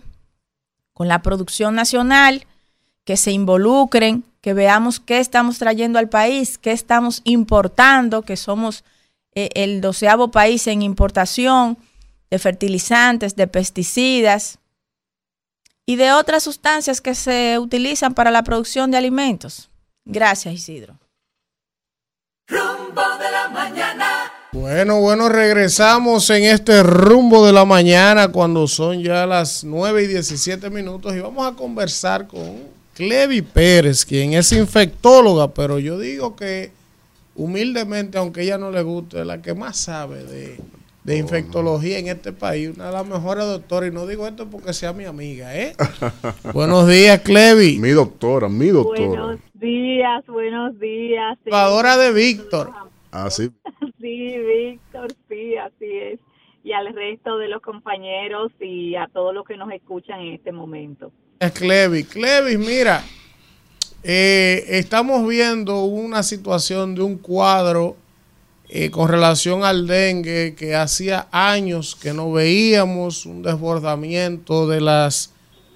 con 0.92 1.08
la 1.08 1.22
producción 1.22 1.74
nacional, 1.74 2.46
que 3.04 3.16
se 3.16 3.32
involucren, 3.32 4.22
que 4.40 4.54
veamos 4.54 5.00
qué 5.00 5.18
estamos 5.18 5.58
trayendo 5.58 5.98
al 5.98 6.08
país, 6.08 6.56
qué 6.56 6.70
estamos 6.70 7.20
importando, 7.24 8.22
que 8.22 8.36
somos 8.36 8.84
eh, 9.34 9.50
el 9.54 9.80
doceavo 9.80 10.30
país 10.30 10.68
en 10.68 10.82
importación 10.82 11.76
de 12.30 12.38
fertilizantes, 12.38 13.34
de 13.34 13.48
pesticidas. 13.48 14.58
y 15.86 15.96
de 15.96 16.12
otras 16.12 16.44
sustancias 16.44 17.00
que 17.00 17.14
se 17.14 17.58
utilizan 17.58 18.14
para 18.14 18.30
la 18.30 18.42
producción 18.42 18.90
de 18.90 18.96
alimentos. 18.96 19.68
Gracias, 20.06 20.54
Isidro. 20.54 20.98
Rumbo 22.46 23.02
de 23.18 23.30
la 23.30 23.48
mañana. 23.48 24.23
Bueno, 24.54 25.00
bueno, 25.00 25.28
regresamos 25.28 26.30
en 26.30 26.44
este 26.44 26.84
rumbo 26.84 27.44
de 27.44 27.52
la 27.52 27.64
mañana 27.64 28.28
cuando 28.28 28.68
son 28.68 29.02
ya 29.02 29.26
las 29.26 29.64
9 29.64 30.04
y 30.04 30.06
17 30.06 30.70
minutos 30.70 31.12
y 31.16 31.18
vamos 31.18 31.44
a 31.44 31.56
conversar 31.56 32.28
con 32.28 32.58
Clevi 32.94 33.42
Pérez, 33.42 34.06
quien 34.06 34.32
es 34.32 34.52
infectóloga, 34.52 35.52
pero 35.52 35.80
yo 35.80 35.98
digo 35.98 36.36
que 36.36 36.70
humildemente, 37.34 38.16
aunque 38.16 38.42
ella 38.42 38.56
no 38.56 38.70
le 38.70 38.82
guste, 38.82 39.22
es 39.22 39.26
la 39.26 39.42
que 39.42 39.54
más 39.54 39.76
sabe 39.76 40.22
de, 40.22 40.60
de 41.02 41.18
infectología 41.18 41.98
en 41.98 42.06
este 42.06 42.32
país, 42.32 42.70
una 42.76 42.86
de 42.86 42.92
las 42.92 43.06
mejores 43.08 43.44
doctoras, 43.46 43.90
y 43.90 43.92
no 43.92 44.06
digo 44.06 44.24
esto 44.24 44.46
porque 44.48 44.72
sea 44.72 44.92
mi 44.92 45.04
amiga, 45.04 45.52
¿eh? 45.52 45.74
Buenos 46.54 46.86
días, 46.86 47.20
Clevi. 47.22 47.80
Mi 47.80 47.90
doctora, 47.90 48.48
mi 48.48 48.68
doctora. 48.68 49.08
Buenos 49.08 49.40
días, 49.54 50.24
buenos 50.28 50.78
días. 50.78 51.38
De 51.44 52.12
Víctor. 52.12 52.70
Ah, 53.10 53.30
sí. 53.30 53.50
Sí, 54.04 54.36
Víctor, 54.38 55.14
sí, 55.30 55.56
así 55.56 55.86
es. 55.86 56.20
Y 56.62 56.72
al 56.72 56.94
resto 56.94 57.38
de 57.38 57.48
los 57.48 57.62
compañeros 57.62 58.52
y 58.60 58.96
a 58.96 59.08
todos 59.10 59.34
los 59.34 59.46
que 59.46 59.56
nos 59.56 59.72
escuchan 59.72 60.20
en 60.20 60.34
este 60.34 60.52
momento. 60.52 61.10
Es 61.40 61.52
Clevi. 61.52 62.04
Clevi, 62.04 62.58
mira, 62.58 63.02
eh, 64.02 64.62
estamos 64.68 65.26
viendo 65.26 65.84
una 65.84 66.22
situación 66.22 66.94
de 66.94 67.00
un 67.00 67.16
cuadro 67.16 67.96
eh, 68.68 68.90
con 68.90 69.08
relación 69.08 69.64
al 69.64 69.86
dengue 69.86 70.54
que 70.54 70.74
hacía 70.74 71.26
años 71.32 71.96
que 71.96 72.12
no 72.12 72.30
veíamos, 72.30 73.24
un 73.24 73.42
desbordamiento 73.42 74.68
de 74.68 74.82
las 74.82 75.32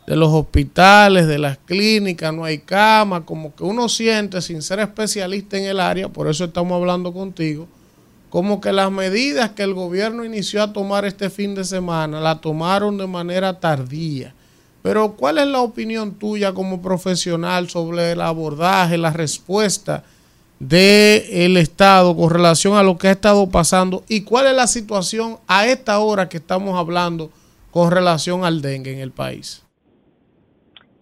de 0.07 0.17
los 0.17 0.29
hospitales, 0.29 1.27
de 1.27 1.39
las 1.39 1.57
clínicas, 1.57 2.35
no 2.35 2.45
hay 2.45 2.59
cama, 2.59 3.25
como 3.25 3.55
que 3.55 3.65
uno 3.65 3.89
siente 3.89 4.43
sin 4.43 4.61
ser 4.61 4.81
especialista 4.81 5.57
en 5.57 5.65
el 5.65 5.81
área, 5.81 6.09
por 6.11 6.29
eso 6.29 6.45
estamos 6.45 6.79
hablando 6.79 7.13
contigo, 7.13 7.69
como 8.31 8.61
que 8.61 8.73
las 8.73 8.91
medidas 8.91 9.51
que 9.51 9.63
el 9.63 9.75
gobierno 9.75 10.25
inició 10.25 10.63
a 10.63 10.73
tomar 10.73 11.05
este 11.05 11.31
fin 11.31 11.55
de 11.55 11.65
semana 11.65 12.21
la 12.21 12.41
tomaron 12.41 12.99
de 12.99 13.07
manera 13.07 13.59
tardía. 13.59 14.35
Pero 14.83 15.13
¿cuál 15.13 15.39
es 15.39 15.47
la 15.47 15.61
opinión 15.61 16.15
tuya 16.15 16.53
como 16.53 16.81
profesional 16.83 17.69
sobre 17.69 18.13
el 18.13 18.21
abordaje, 18.21 18.97
la 18.99 19.11
respuesta 19.11 20.05
del 20.59 21.57
Estado 21.57 22.17
con 22.17 22.31
relación 22.31 22.77
a 22.77 22.83
lo 22.83 22.99
que 22.99 23.09
ha 23.09 23.13
estado 23.13 23.49
pasando 23.49 24.05
y 24.09 24.23
cuál 24.23 24.47
es 24.47 24.55
la 24.55 24.67
situación 24.67 25.39
a 25.47 25.67
esta 25.67 25.99
hora 26.01 26.29
que 26.29 26.39
estamos 26.39 26.79
hablando 26.79 27.31
con 27.71 27.91
relación 27.91 28.45
al 28.45 28.61
dengue 28.61 28.93
en 28.93 28.99
el 28.99 29.13
país? 29.13 29.63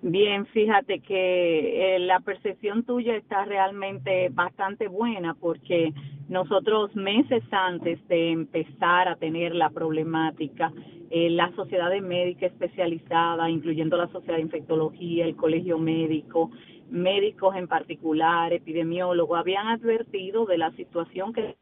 Bien, 0.08 0.46
fíjate 0.46 1.00
que 1.00 1.96
eh, 1.96 1.98
la 1.98 2.20
percepción 2.20 2.84
tuya 2.84 3.16
está 3.16 3.44
realmente 3.44 4.28
bastante 4.28 4.86
buena 4.86 5.34
porque 5.34 5.92
nosotros 6.28 6.94
meses 6.94 7.42
antes 7.50 8.06
de 8.06 8.30
empezar 8.30 9.08
a 9.08 9.16
tener 9.16 9.52
la 9.52 9.70
problemática, 9.70 10.72
eh, 11.10 11.28
la 11.30 11.52
sociedad 11.56 11.90
de 11.90 12.02
médica 12.02 12.46
especializada, 12.46 13.50
incluyendo 13.50 13.96
la 13.96 14.06
sociedad 14.06 14.36
de 14.36 14.42
infectología, 14.42 15.24
el 15.24 15.34
colegio 15.34 15.76
médico, 15.76 16.52
médicos 16.88 17.56
en 17.56 17.66
particular, 17.66 18.52
epidemiólogos, 18.52 19.36
habían 19.36 19.66
advertido 19.66 20.46
de 20.46 20.58
la 20.58 20.70
situación 20.76 21.32
que, 21.32 21.56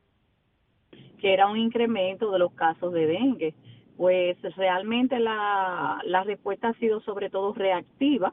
que 1.19 1.33
era 1.33 1.47
un 1.47 1.57
incremento 1.57 2.31
de 2.31 2.41
los 2.41 2.53
casos 2.53 2.93
de 2.93 3.07
dengue 3.07 3.55
pues 3.97 4.37
realmente 4.57 5.19
la, 5.19 6.01
la 6.05 6.25
respuesta 6.25 6.69
ha 6.69 6.75
sido 6.75 7.01
sobre 7.01 7.31
todo 7.31 7.53
reactiva 7.53 8.33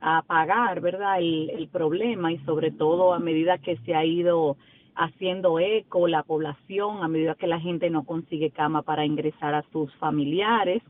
a 0.00 0.22
pagar, 0.22 0.80
¿verdad?, 0.80 1.18
el, 1.18 1.50
el 1.50 1.68
problema 1.68 2.32
y 2.32 2.38
sobre 2.40 2.70
todo 2.70 3.12
a 3.12 3.18
medida 3.18 3.58
que 3.58 3.76
se 3.78 3.94
ha 3.94 4.04
ido 4.04 4.56
haciendo 4.94 5.58
eco 5.58 6.08
la 6.08 6.22
población, 6.22 7.02
a 7.02 7.08
medida 7.08 7.34
que 7.34 7.46
la 7.46 7.60
gente 7.60 7.90
no 7.90 8.04
consigue 8.04 8.50
cama 8.50 8.82
para 8.82 9.04
ingresar 9.04 9.54
a 9.54 9.64
sus 9.72 9.92
familiares 9.96 10.82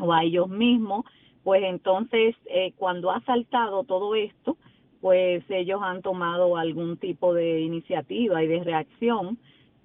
o 0.00 0.12
a 0.12 0.22
ellos 0.22 0.48
mismos, 0.48 1.04
pues 1.42 1.62
entonces 1.64 2.34
eh, 2.46 2.72
cuando 2.76 3.10
ha 3.10 3.20
saltado 3.22 3.84
todo 3.84 4.14
esto, 4.14 4.56
pues 5.00 5.42
ellos 5.48 5.80
han 5.82 6.02
tomado 6.02 6.56
algún 6.56 6.96
tipo 6.96 7.34
de 7.34 7.60
iniciativa 7.60 8.42
y 8.42 8.46
de 8.46 8.64
reacción 8.64 9.38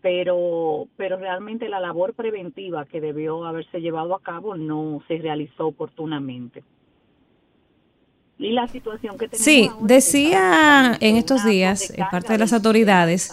pero, 0.06 0.88
pero 0.98 1.18
realmente 1.18 1.68
la 1.68 1.80
labor 1.80 2.14
preventiva 2.14 2.86
que 2.86 3.02
debió 3.02 3.44
haberse 3.44 3.82
llevado 3.82 4.14
a 4.14 4.22
cabo 4.22 4.56
no 4.56 5.02
se 5.07 5.18
realizó 5.18 5.65
oportunamente. 5.65 6.64
Y 8.38 8.52
la 8.52 8.68
situación 8.68 9.18
que 9.18 9.27
tenemos 9.27 9.44
Sí, 9.44 9.68
ahora 9.68 9.88
decía 9.88 10.98
en 11.02 11.15
estos 11.15 11.44
días 11.44 11.90
en 11.90 12.06
parte 12.11 12.34
de 12.34 12.38
las 12.38 12.53
autoridades 12.53 13.32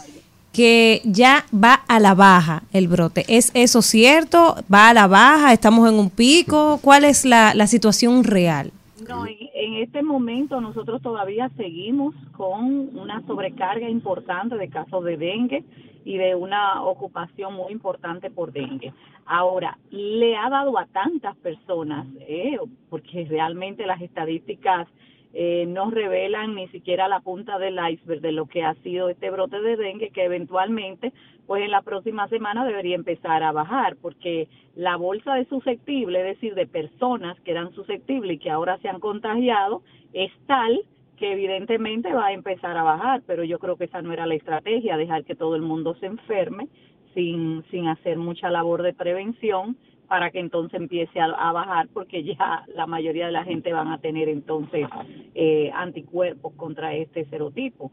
que 0.50 1.02
ya 1.04 1.44
va 1.52 1.74
a 1.74 2.00
la 2.00 2.14
baja 2.14 2.62
el 2.72 2.88
brote. 2.88 3.26
¿Es 3.28 3.50
eso 3.52 3.82
cierto? 3.82 4.56
¿Va 4.72 4.88
a 4.88 4.94
la 4.94 5.06
baja? 5.06 5.52
¿Estamos 5.52 5.86
en 5.90 5.98
un 5.98 6.08
pico? 6.08 6.80
¿Cuál 6.80 7.04
es 7.04 7.26
la, 7.26 7.52
la 7.52 7.66
situación 7.66 8.24
real? 8.24 8.72
No, 9.06 9.26
en, 9.26 9.36
en 9.52 9.74
este 9.74 10.02
momento 10.02 10.58
nosotros 10.62 11.02
todavía 11.02 11.50
seguimos 11.54 12.14
con 12.34 12.96
una 12.96 13.20
sobrecarga 13.26 13.90
importante 13.90 14.56
de 14.56 14.70
casos 14.70 15.04
de 15.04 15.18
dengue 15.18 15.64
y 16.04 16.18
de 16.18 16.34
una 16.34 16.82
ocupación 16.82 17.54
muy 17.54 17.72
importante 17.72 18.30
por 18.30 18.52
dengue. 18.52 18.92
Ahora, 19.26 19.78
le 19.90 20.36
ha 20.36 20.48
dado 20.50 20.78
a 20.78 20.86
tantas 20.86 21.36
personas, 21.36 22.06
eh, 22.20 22.58
porque 22.90 23.26
realmente 23.28 23.86
las 23.86 24.00
estadísticas 24.00 24.88
eh, 25.34 25.64
no 25.66 25.90
revelan 25.90 26.54
ni 26.54 26.68
siquiera 26.68 27.08
la 27.08 27.20
punta 27.20 27.58
del 27.58 27.78
iceberg 27.90 28.20
de 28.20 28.32
lo 28.32 28.46
que 28.46 28.64
ha 28.64 28.74
sido 28.82 29.08
este 29.08 29.30
brote 29.30 29.62
de 29.62 29.76
dengue 29.76 30.10
que 30.10 30.24
eventualmente 30.24 31.10
pues 31.46 31.64
en 31.64 31.70
la 31.70 31.80
próxima 31.80 32.28
semana 32.28 32.66
debería 32.66 32.94
empezar 32.94 33.42
a 33.42 33.50
bajar 33.50 33.96
porque 33.96 34.48
la 34.76 34.96
bolsa 34.96 35.34
de 35.34 35.46
susceptible, 35.46 36.20
es 36.20 36.36
decir, 36.36 36.54
de 36.54 36.66
personas 36.66 37.40
que 37.40 37.50
eran 37.50 37.72
susceptibles 37.72 38.36
y 38.36 38.38
que 38.40 38.50
ahora 38.50 38.78
se 38.78 38.88
han 38.88 39.00
contagiado, 39.00 39.82
es 40.12 40.30
tal 40.46 40.82
que 41.22 41.30
evidentemente 41.30 42.12
va 42.12 42.26
a 42.26 42.32
empezar 42.32 42.76
a 42.76 42.82
bajar, 42.82 43.22
pero 43.28 43.44
yo 43.44 43.60
creo 43.60 43.76
que 43.76 43.84
esa 43.84 44.02
no 44.02 44.12
era 44.12 44.26
la 44.26 44.34
estrategia, 44.34 44.96
dejar 44.96 45.24
que 45.24 45.36
todo 45.36 45.54
el 45.54 45.62
mundo 45.62 45.94
se 46.00 46.06
enferme 46.06 46.66
sin, 47.14 47.62
sin 47.70 47.86
hacer 47.86 48.18
mucha 48.18 48.50
labor 48.50 48.82
de 48.82 48.92
prevención 48.92 49.76
para 50.08 50.32
que 50.32 50.40
entonces 50.40 50.80
empiece 50.80 51.20
a, 51.20 51.26
a 51.26 51.52
bajar 51.52 51.86
porque 51.94 52.24
ya 52.24 52.64
la 52.74 52.88
mayoría 52.88 53.26
de 53.26 53.30
la 53.30 53.44
gente 53.44 53.72
van 53.72 53.92
a 53.92 53.98
tener 53.98 54.28
entonces 54.28 54.88
eh, 55.36 55.70
anticuerpos 55.72 56.54
contra 56.54 56.92
este 56.96 57.24
serotipo. 57.26 57.92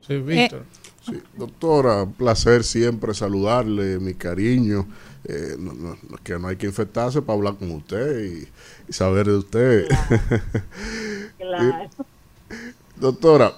Sí, 0.00 0.18
Víctor. 0.18 0.66
Sí, 1.00 1.14
doctora, 1.34 2.02
un 2.02 2.12
placer 2.12 2.62
siempre 2.62 3.14
saludarle, 3.14 3.98
mi 4.00 4.12
cariño. 4.12 4.84
Eh, 5.24 5.56
no, 5.58 5.96
que 6.24 6.38
no 6.38 6.48
hay 6.48 6.56
que 6.56 6.66
infectarse 6.66 7.20
para 7.20 7.36
hablar 7.36 7.56
con 7.56 7.70
usted 7.72 8.20
y, 8.24 8.48
y 8.88 8.92
saber 8.92 9.26
de 9.26 9.36
usted. 9.36 9.88
Claro. 11.38 11.88
Doctora, 12.96 13.54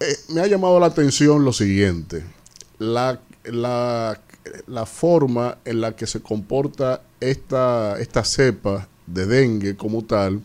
eh, 0.00 0.16
me 0.30 0.40
ha 0.40 0.46
llamado 0.46 0.80
la 0.80 0.86
atención 0.86 1.44
lo 1.44 1.52
siguiente. 1.52 2.24
La, 2.78 3.20
la, 3.44 4.20
la 4.66 4.86
forma 4.86 5.58
en 5.64 5.82
la 5.82 5.94
que 5.94 6.06
se 6.06 6.20
comporta 6.20 7.02
esta, 7.20 8.00
esta 8.00 8.24
cepa 8.24 8.88
de 9.06 9.26
dengue 9.26 9.76
como 9.76 10.02
tal, 10.02 10.42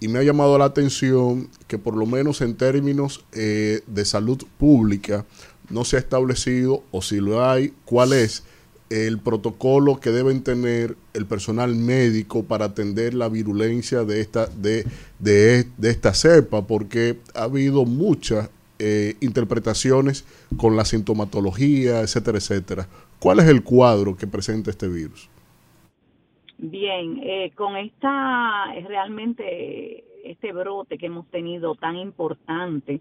y 0.00 0.08
me 0.08 0.18
ha 0.18 0.22
llamado 0.22 0.58
la 0.58 0.64
atención 0.64 1.48
que 1.68 1.78
por 1.78 1.96
lo 1.96 2.06
menos 2.06 2.40
en 2.40 2.56
términos 2.56 3.24
eh, 3.32 3.82
de 3.86 4.04
salud 4.04 4.42
pública 4.58 5.24
no 5.68 5.84
se 5.84 5.96
ha 5.96 6.00
establecido, 6.00 6.82
o 6.90 7.02
si 7.02 7.20
lo 7.20 7.44
hay, 7.46 7.72
cuál 7.84 8.12
es 8.12 8.42
el 8.92 9.18
protocolo 9.18 9.98
que 10.00 10.10
deben 10.10 10.42
tener 10.42 10.96
el 11.14 11.26
personal 11.26 11.74
médico 11.74 12.44
para 12.44 12.66
atender 12.66 13.14
la 13.14 13.28
virulencia 13.28 14.04
de 14.04 14.20
esta, 14.20 14.46
de, 14.46 14.84
de, 15.18 15.64
de 15.78 15.90
esta 15.90 16.12
cepa, 16.12 16.66
porque 16.66 17.18
ha 17.34 17.44
habido 17.44 17.84
muchas 17.84 18.50
eh, 18.78 19.14
interpretaciones 19.20 20.24
con 20.56 20.76
la 20.76 20.84
sintomatología, 20.84 22.00
etcétera, 22.00 22.38
etcétera. 22.38 22.88
¿Cuál 23.18 23.38
es 23.38 23.46
el 23.46 23.62
cuadro 23.62 24.16
que 24.16 24.26
presenta 24.26 24.70
este 24.70 24.88
virus? 24.88 25.28
Bien, 26.58 27.18
eh, 27.22 27.52
con 27.54 27.76
esta 27.76 28.66
realmente 28.86 30.04
este 30.24 30.52
brote 30.52 30.98
que 30.98 31.06
hemos 31.06 31.26
tenido 31.30 31.74
tan 31.74 31.96
importante, 31.96 33.00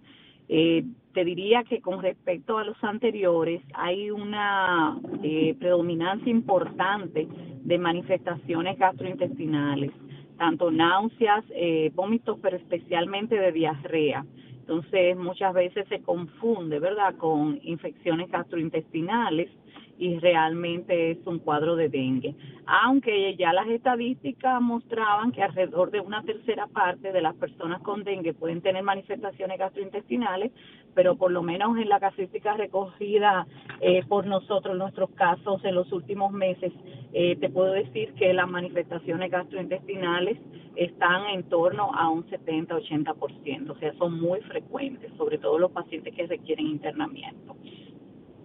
eh, 0.49 0.83
te 1.13 1.25
diría 1.25 1.63
que 1.63 1.81
con 1.81 2.01
respecto 2.01 2.57
a 2.57 2.63
los 2.63 2.81
anteriores 2.83 3.61
hay 3.73 4.11
una 4.11 4.99
eh, 5.23 5.55
predominancia 5.59 6.29
importante 6.29 7.27
de 7.63 7.77
manifestaciones 7.77 8.77
gastrointestinales, 8.77 9.91
tanto 10.37 10.71
náuseas, 10.71 11.43
eh, 11.51 11.91
vómitos, 11.93 12.39
pero 12.41 12.57
especialmente 12.57 13.35
de 13.35 13.51
diarrea. 13.51 14.25
Entonces, 14.61 15.17
muchas 15.17 15.53
veces 15.53 15.87
se 15.89 16.01
confunde, 16.01 16.79
¿verdad?, 16.79 17.15
con 17.17 17.59
infecciones 17.63 18.29
gastrointestinales 18.29 19.49
y 20.01 20.17
realmente 20.17 21.11
es 21.11 21.19
un 21.27 21.37
cuadro 21.37 21.75
de 21.75 21.87
dengue. 21.87 22.33
Aunque 22.65 23.35
ya 23.35 23.53
las 23.53 23.67
estadísticas 23.67 24.59
mostraban 24.59 25.31
que 25.31 25.43
alrededor 25.43 25.91
de 25.91 25.99
una 25.99 26.23
tercera 26.23 26.65
parte 26.65 27.11
de 27.11 27.21
las 27.21 27.35
personas 27.35 27.83
con 27.83 28.03
dengue 28.03 28.33
pueden 28.33 28.61
tener 28.61 28.81
manifestaciones 28.81 29.59
gastrointestinales, 29.59 30.51
pero 30.93 31.15
por 31.15 31.31
lo 31.31 31.41
menos 31.41 31.77
en 31.77 31.89
la 31.89 31.99
casuística 31.99 32.55
recogida 32.55 33.47
eh, 33.79 34.03
por 34.07 34.25
nosotros, 34.25 34.77
nuestros 34.77 35.09
casos 35.11 35.63
en 35.63 35.75
los 35.75 35.91
últimos 35.91 36.31
meses, 36.31 36.71
eh, 37.13 37.35
te 37.37 37.49
puedo 37.49 37.73
decir 37.73 38.13
que 38.13 38.33
las 38.33 38.49
manifestaciones 38.49 39.31
gastrointestinales 39.31 40.37
están 40.75 41.25
en 41.27 41.43
torno 41.43 41.93
a 41.93 42.09
un 42.09 42.25
70-80%, 42.27 43.69
o 43.69 43.75
sea, 43.75 43.93
son 43.93 44.19
muy 44.19 44.39
frecuentes, 44.41 45.11
sobre 45.17 45.37
todo 45.37 45.59
los 45.59 45.71
pacientes 45.71 46.15
que 46.15 46.27
requieren 46.27 46.67
internamiento. 46.67 47.55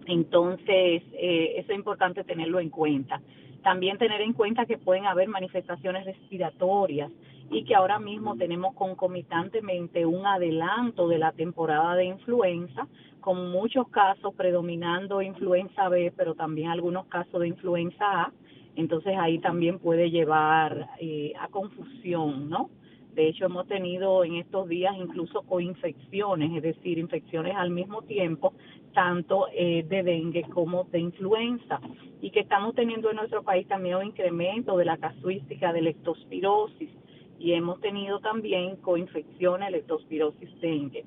Entonces, 0.05 1.03
eh, 1.13 1.53
eso 1.57 1.71
es 1.71 1.77
importante 1.77 2.23
tenerlo 2.23 2.59
en 2.59 2.69
cuenta. 2.69 3.21
También 3.61 3.97
tener 3.97 4.21
en 4.21 4.33
cuenta 4.33 4.65
que 4.65 4.77
pueden 4.77 5.05
haber 5.05 5.27
manifestaciones 5.27 6.05
respiratorias 6.05 7.11
y 7.49 7.63
que 7.63 7.75
ahora 7.75 7.99
mismo 7.99 8.35
tenemos 8.35 8.75
concomitantemente 8.75 10.05
un 10.05 10.25
adelanto 10.25 11.07
de 11.07 11.17
la 11.17 11.31
temporada 11.31 11.95
de 11.95 12.05
influenza, 12.05 12.87
con 13.21 13.51
muchos 13.51 13.87
casos 13.89 14.33
predominando 14.35 15.21
influenza 15.21 15.89
B, 15.89 16.13
pero 16.15 16.35
también 16.35 16.69
algunos 16.69 17.05
casos 17.07 17.41
de 17.41 17.47
influenza 17.47 18.23
A. 18.23 18.33
Entonces 18.75 19.15
ahí 19.17 19.39
también 19.39 19.79
puede 19.79 20.11
llevar 20.11 20.89
eh, 20.99 21.33
a 21.39 21.47
confusión, 21.47 22.49
¿no? 22.49 22.69
De 23.17 23.29
hecho, 23.29 23.45
hemos 23.45 23.67
tenido 23.67 24.23
en 24.23 24.35
estos 24.35 24.69
días 24.69 24.95
incluso 24.95 25.41
coinfecciones, 25.41 26.55
es 26.55 26.61
decir, 26.61 26.99
infecciones 26.99 27.55
al 27.55 27.71
mismo 27.71 28.03
tiempo, 28.03 28.53
tanto 28.93 29.47
eh, 29.51 29.83
de 29.89 30.03
dengue 30.03 30.43
como 30.43 30.83
de 30.83 30.99
influenza, 30.99 31.79
y 32.21 32.29
que 32.29 32.41
estamos 32.41 32.75
teniendo 32.75 33.09
en 33.09 33.15
nuestro 33.15 33.41
país 33.41 33.67
también 33.67 33.95
un 33.95 34.05
incremento 34.05 34.77
de 34.77 34.85
la 34.85 34.97
casuística 34.97 35.73
de 35.73 35.81
leptospirosis, 35.81 36.91
y 37.39 37.53
hemos 37.53 37.79
tenido 37.81 38.19
también 38.19 38.77
coinfecciones, 38.77 39.71
leptospirosis 39.71 40.59
dengue. 40.59 41.05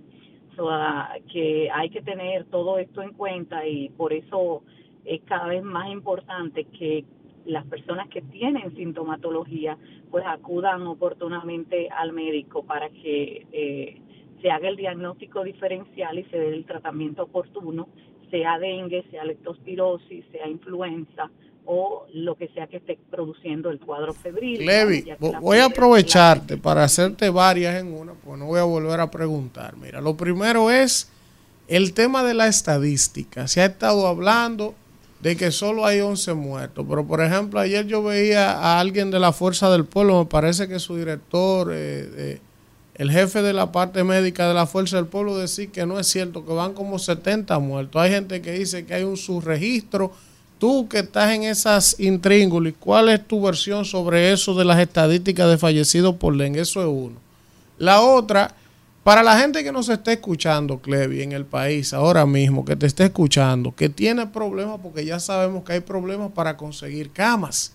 So, 0.56 0.68
ah, 0.70 1.14
que 1.32 1.70
hay 1.70 1.90
que 1.90 2.02
tener 2.02 2.44
todo 2.46 2.78
esto 2.78 3.02
en 3.02 3.12
cuenta 3.12 3.66
y 3.66 3.88
por 3.90 4.12
eso 4.12 4.62
es 5.04 5.20
cada 5.22 5.46
vez 5.46 5.62
más 5.62 5.90
importante 5.90 6.64
que 6.64 7.04
las 7.46 7.64
personas 7.66 8.08
que 8.08 8.20
tienen 8.20 8.74
sintomatología 8.76 9.78
pues 10.10 10.24
acudan 10.26 10.86
oportunamente 10.86 11.88
al 11.88 12.12
médico 12.12 12.64
para 12.64 12.90
que 12.90 13.46
eh, 13.52 14.00
se 14.42 14.50
haga 14.50 14.68
el 14.68 14.76
diagnóstico 14.76 15.42
diferencial 15.44 16.18
y 16.18 16.24
se 16.24 16.38
dé 16.38 16.48
el 16.48 16.64
tratamiento 16.64 17.24
oportuno, 17.24 17.88
sea 18.30 18.58
dengue, 18.58 19.04
sea 19.10 19.24
leptospirosis, 19.24 20.24
sea 20.32 20.48
influenza 20.48 21.30
o 21.64 22.06
lo 22.12 22.36
que 22.36 22.48
sea 22.48 22.66
que 22.66 22.78
esté 22.78 22.98
produciendo 23.10 23.70
el 23.70 23.78
cuadro 23.78 24.12
febril. 24.12 24.64
Levi, 24.64 25.04
voy 25.40 25.58
a 25.58 25.66
aprovecharte 25.66 26.56
para 26.56 26.84
hacerte 26.84 27.30
varias 27.30 27.80
en 27.80 27.92
una, 27.92 28.14
pues 28.14 28.38
no 28.38 28.46
voy 28.46 28.58
a 28.60 28.64
volver 28.64 29.00
a 29.00 29.10
preguntar. 29.10 29.76
Mira, 29.76 30.00
lo 30.00 30.16
primero 30.16 30.70
es 30.70 31.10
el 31.68 31.92
tema 31.92 32.24
de 32.24 32.34
la 32.34 32.48
estadística. 32.48 33.46
Se 33.46 33.60
ha 33.60 33.66
estado 33.66 34.06
hablando 34.06 34.74
de 35.20 35.36
que 35.36 35.50
solo 35.50 35.86
hay 35.86 36.00
11 36.00 36.34
muertos. 36.34 36.84
Pero, 36.88 37.06
por 37.06 37.22
ejemplo, 37.22 37.60
ayer 37.60 37.86
yo 37.86 38.02
veía 38.02 38.52
a 38.52 38.80
alguien 38.80 39.10
de 39.10 39.20
la 39.20 39.32
Fuerza 39.32 39.70
del 39.70 39.84
Pueblo, 39.84 40.20
me 40.20 40.26
parece 40.26 40.66
que 40.66 40.78
su 40.78 40.96
director, 40.96 41.70
eh, 41.72 42.40
el 42.94 43.10
jefe 43.10 43.42
de 43.42 43.52
la 43.52 43.70
parte 43.70 44.02
médica 44.02 44.48
de 44.48 44.54
la 44.54 44.66
Fuerza 44.66 44.96
del 44.96 45.06
Pueblo, 45.06 45.36
decir 45.36 45.70
que 45.70 45.86
no 45.86 45.98
es 45.98 46.06
cierto, 46.06 46.44
que 46.44 46.52
van 46.52 46.72
como 46.74 46.98
70 46.98 47.58
muertos. 47.58 48.00
Hay 48.00 48.10
gente 48.10 48.42
que 48.42 48.52
dice 48.52 48.84
que 48.84 48.94
hay 48.94 49.04
un 49.04 49.16
subregistro. 49.16 50.12
Tú 50.60 50.86
que 50.88 50.98
estás 50.98 51.32
en 51.32 51.44
esas 51.44 51.98
intríngulis, 51.98 52.74
¿cuál 52.78 53.08
es 53.08 53.26
tu 53.26 53.40
versión 53.40 53.86
sobre 53.86 54.30
eso 54.30 54.54
de 54.54 54.66
las 54.66 54.78
estadísticas 54.78 55.48
de 55.48 55.56
fallecidos 55.56 56.16
por 56.16 56.36
dengue? 56.36 56.60
Eso 56.60 56.82
es 56.82 56.86
uno. 56.86 57.16
La 57.78 58.02
otra 58.02 58.54
para 59.02 59.22
la 59.22 59.38
gente 59.38 59.64
que 59.64 59.72
nos 59.72 59.88
está 59.88 60.12
escuchando, 60.12 60.78
Clevi, 60.78 61.22
en 61.22 61.32
el 61.32 61.46
país 61.46 61.94
ahora 61.94 62.26
mismo, 62.26 62.66
que 62.66 62.76
te 62.76 62.86
esté 62.86 63.04
escuchando, 63.04 63.74
que 63.74 63.88
tiene 63.88 64.26
problemas, 64.26 64.78
porque 64.82 65.06
ya 65.06 65.18
sabemos 65.18 65.64
que 65.64 65.72
hay 65.72 65.80
problemas 65.80 66.30
para 66.32 66.58
conseguir 66.58 67.10
camas, 67.10 67.72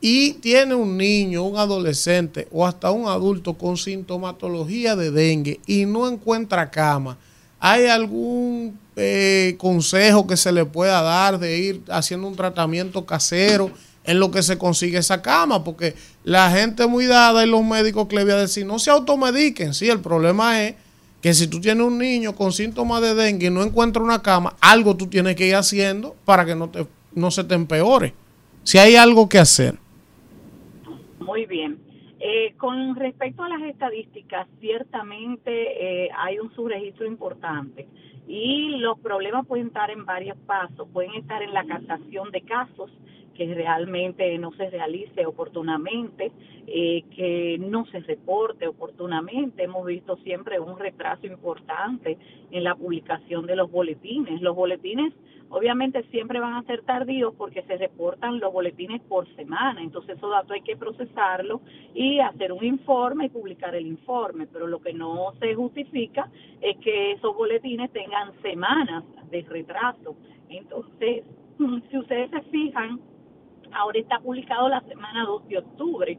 y 0.00 0.34
tiene 0.34 0.76
un 0.76 0.96
niño, 0.96 1.42
un 1.42 1.56
adolescente 1.56 2.46
o 2.52 2.64
hasta 2.64 2.92
un 2.92 3.08
adulto 3.08 3.54
con 3.54 3.76
sintomatología 3.76 4.94
de 4.94 5.10
dengue 5.10 5.60
y 5.66 5.86
no 5.86 6.08
encuentra 6.08 6.70
cama, 6.70 7.18
¿hay 7.64 7.86
algún 7.86 8.76
eh, 8.96 9.54
consejo 9.56 10.26
que 10.26 10.36
se 10.36 10.50
le 10.50 10.64
pueda 10.64 11.00
dar 11.00 11.38
de 11.38 11.58
ir 11.58 11.82
haciendo 11.88 12.26
un 12.26 12.36
tratamiento 12.36 13.06
casero? 13.06 13.70
en 14.04 14.18
lo 14.18 14.32
que 14.32 14.42
se 14.42 14.58
consigue 14.58 14.98
esa 14.98 15.22
cama, 15.22 15.62
porque 15.62 15.94
la 16.24 16.50
gente 16.50 16.88
muy 16.88 17.06
dada 17.06 17.46
y 17.46 17.48
los 17.48 17.62
médicos 17.62 18.08
que 18.08 18.16
le 18.16 18.24
voy 18.24 18.32
a 18.32 18.36
decir, 18.38 18.66
no 18.66 18.80
se 18.80 18.90
automediquen, 18.90 19.74
sí, 19.74 19.88
el 19.88 20.00
problema 20.00 20.60
es 20.60 20.74
que 21.20 21.32
si 21.32 21.46
tú 21.46 21.60
tienes 21.60 21.86
un 21.86 21.98
niño 21.98 22.34
con 22.34 22.50
síntomas 22.50 23.00
de 23.00 23.14
dengue 23.14 23.46
y 23.46 23.50
no 23.50 23.62
encuentra 23.62 24.02
una 24.02 24.20
cama, 24.20 24.56
algo 24.60 24.96
tú 24.96 25.06
tienes 25.06 25.36
que 25.36 25.46
ir 25.46 25.54
haciendo 25.54 26.16
para 26.24 26.44
que 26.44 26.56
no, 26.56 26.68
te, 26.68 26.84
no 27.14 27.30
se 27.30 27.44
te 27.44 27.54
empeore. 27.54 28.12
Si 28.64 28.78
hay 28.78 28.96
algo 28.96 29.28
que 29.28 29.38
hacer. 29.38 29.78
Muy 31.20 31.46
bien. 31.46 31.78
Eh, 32.24 32.54
con 32.56 32.94
respecto 32.94 33.42
a 33.42 33.48
las 33.48 33.62
estadísticas, 33.62 34.46
ciertamente 34.60 36.04
eh, 36.04 36.08
hay 36.16 36.38
un 36.38 36.54
subregistro 36.54 37.04
importante 37.04 37.88
y 38.28 38.76
los 38.78 38.96
problemas 39.00 39.44
pueden 39.44 39.66
estar 39.66 39.90
en 39.90 40.06
varios 40.06 40.36
pasos. 40.46 40.86
Pueden 40.92 41.14
estar 41.14 41.42
en 41.42 41.52
la 41.52 41.64
captación 41.64 42.30
de 42.30 42.42
casos, 42.42 42.92
que 43.34 43.52
realmente 43.52 44.38
no 44.38 44.52
se 44.52 44.70
realice 44.70 45.26
oportunamente, 45.26 46.30
eh, 46.68 47.02
que 47.16 47.58
no 47.58 47.86
se 47.86 47.98
reporte 47.98 48.68
oportunamente. 48.68 49.64
Hemos 49.64 49.84
visto 49.84 50.16
siempre 50.18 50.60
un 50.60 50.78
retraso 50.78 51.26
importante 51.26 52.18
en 52.52 52.62
la 52.62 52.76
publicación 52.76 53.46
de 53.46 53.56
los 53.56 53.68
boletines. 53.68 54.40
Los 54.40 54.54
boletines 54.54 55.12
obviamente 55.52 56.02
siempre 56.04 56.40
van 56.40 56.54
a 56.54 56.62
ser 56.62 56.82
tardíos 56.82 57.34
porque 57.36 57.62
se 57.62 57.76
reportan 57.76 58.40
los 58.40 58.52
boletines 58.52 59.02
por 59.02 59.28
semana, 59.36 59.82
entonces 59.82 60.16
esos 60.16 60.30
datos 60.30 60.50
hay 60.50 60.62
que 60.62 60.76
procesarlo 60.76 61.60
y 61.94 62.20
hacer 62.20 62.52
un 62.52 62.64
informe 62.64 63.26
y 63.26 63.28
publicar 63.28 63.74
el 63.74 63.86
informe, 63.86 64.46
pero 64.46 64.66
lo 64.66 64.80
que 64.80 64.94
no 64.94 65.34
se 65.40 65.54
justifica 65.54 66.30
es 66.62 66.78
que 66.78 67.12
esos 67.12 67.36
boletines 67.36 67.92
tengan 67.92 68.32
semanas 68.40 69.04
de 69.30 69.42
retraso. 69.42 70.16
Entonces, 70.48 71.24
si 71.90 71.98
ustedes 71.98 72.30
se 72.30 72.40
fijan, 72.50 72.98
ahora 73.72 73.98
está 73.98 74.20
publicado 74.20 74.70
la 74.70 74.80
semana 74.82 75.26
2 75.26 75.48
de 75.48 75.58
octubre. 75.58 76.18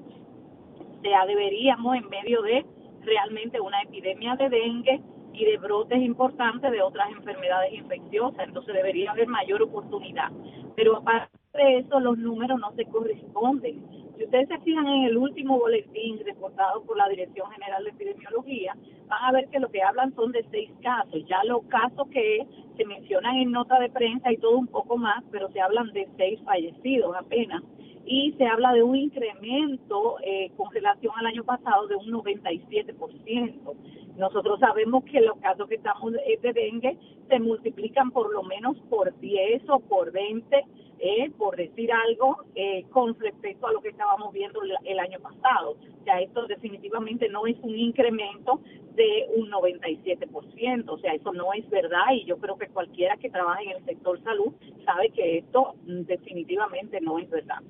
O 0.79 1.01
sea, 1.01 1.25
deberíamos 1.25 1.95
en 1.95 2.07
medio 2.07 2.43
de 2.43 2.63
realmente 3.01 3.59
una 3.59 3.81
epidemia 3.81 4.35
de 4.35 4.49
dengue 4.49 5.01
y 5.33 5.45
de 5.45 5.57
brotes 5.57 5.99
importantes 5.99 6.71
de 6.71 6.81
otras 6.81 7.09
enfermedades 7.11 7.73
infecciosas, 7.73 8.47
entonces 8.47 8.73
debería 8.73 9.11
haber 9.11 9.27
mayor 9.27 9.61
oportunidad. 9.61 10.31
Pero 10.75 10.97
aparte 10.97 11.29
de 11.53 11.79
eso, 11.79 11.99
los 11.99 12.17
números 12.17 12.59
no 12.59 12.71
se 12.75 12.85
corresponden. 12.85 13.83
Si 14.17 14.25
ustedes 14.25 14.47
se 14.47 14.59
fijan 14.59 14.87
en 14.87 15.03
el 15.05 15.17
último 15.17 15.57
boletín 15.57 16.19
reportado 16.23 16.83
por 16.83 16.97
la 16.97 17.09
Dirección 17.09 17.49
General 17.51 17.83
de 17.83 17.89
Epidemiología, 17.89 18.75
van 19.07 19.23
a 19.23 19.31
ver 19.31 19.47
que 19.49 19.59
lo 19.59 19.69
que 19.69 19.81
hablan 19.81 20.13
son 20.15 20.31
de 20.31 20.45
seis 20.51 20.69
casos. 20.81 21.25
Ya 21.27 21.43
los 21.43 21.63
casos 21.65 22.07
que 22.09 22.45
se 22.77 22.85
mencionan 22.85 23.37
en 23.37 23.51
nota 23.51 23.79
de 23.79 23.89
prensa 23.89 24.31
y 24.31 24.37
todo 24.37 24.57
un 24.57 24.67
poco 24.67 24.97
más, 24.97 25.23
pero 25.31 25.49
se 25.51 25.61
hablan 25.61 25.91
de 25.93 26.07
seis 26.17 26.39
fallecidos 26.45 27.15
apenas. 27.15 27.63
Y 28.05 28.33
se 28.37 28.45
habla 28.45 28.73
de 28.73 28.83
un 28.83 28.95
incremento 28.95 30.17
eh, 30.23 30.51
con 30.57 30.71
relación 30.71 31.13
al 31.17 31.27
año 31.27 31.43
pasado 31.43 31.87
de 31.87 31.95
un 31.95 32.11
97%. 32.11 33.75
Nosotros 34.17 34.59
sabemos 34.59 35.03
que 35.05 35.21
los 35.21 35.37
casos 35.37 35.67
que 35.67 35.75
estamos 35.75 36.11
de 36.11 36.53
dengue 36.53 36.97
se 37.29 37.39
multiplican 37.39 38.11
por 38.11 38.31
lo 38.31 38.43
menos 38.43 38.77
por 38.89 39.17
10 39.19 39.69
o 39.69 39.79
por 39.79 40.11
20 40.11 40.65
eh, 41.05 41.31
por 41.37 41.57
decir 41.57 41.91
algo, 41.91 42.45
eh, 42.55 42.85
con 42.89 43.13
respecto 43.19 43.67
a 43.67 43.73
lo 43.73 43.81
que 43.81 43.89
estábamos 43.89 44.31
viendo 44.31 44.61
el, 44.85 44.99
año 44.99 45.19
pasado. 45.19 45.71
O 45.71 46.03
sea, 46.05 46.21
esto 46.21 46.47
definitivamente 46.47 47.27
no 47.27 47.45
es 47.45 47.57
un 47.61 47.77
incremento 47.77 48.61
de 48.95 49.27
un 49.35 49.51
97%, 49.51 50.85
o 50.87 50.97
sea, 50.99 51.13
eso 51.13 51.33
no 51.33 51.51
es 51.51 51.69
verdad 51.69 52.05
y 52.13 52.23
yo 52.23 52.37
creo 52.37 52.57
que 52.57 52.67
cualquiera 52.67 53.17
que 53.17 53.29
trabaje 53.29 53.65
en 53.65 53.71
el 53.71 53.83
sector 53.83 54.23
salud 54.23 54.53
sabe 54.85 55.09
que 55.09 55.39
esto 55.39 55.75
mm, 55.85 56.03
definitivamente 56.03 57.01
no 57.01 57.19
es 57.19 57.29
verdad. 57.29 57.61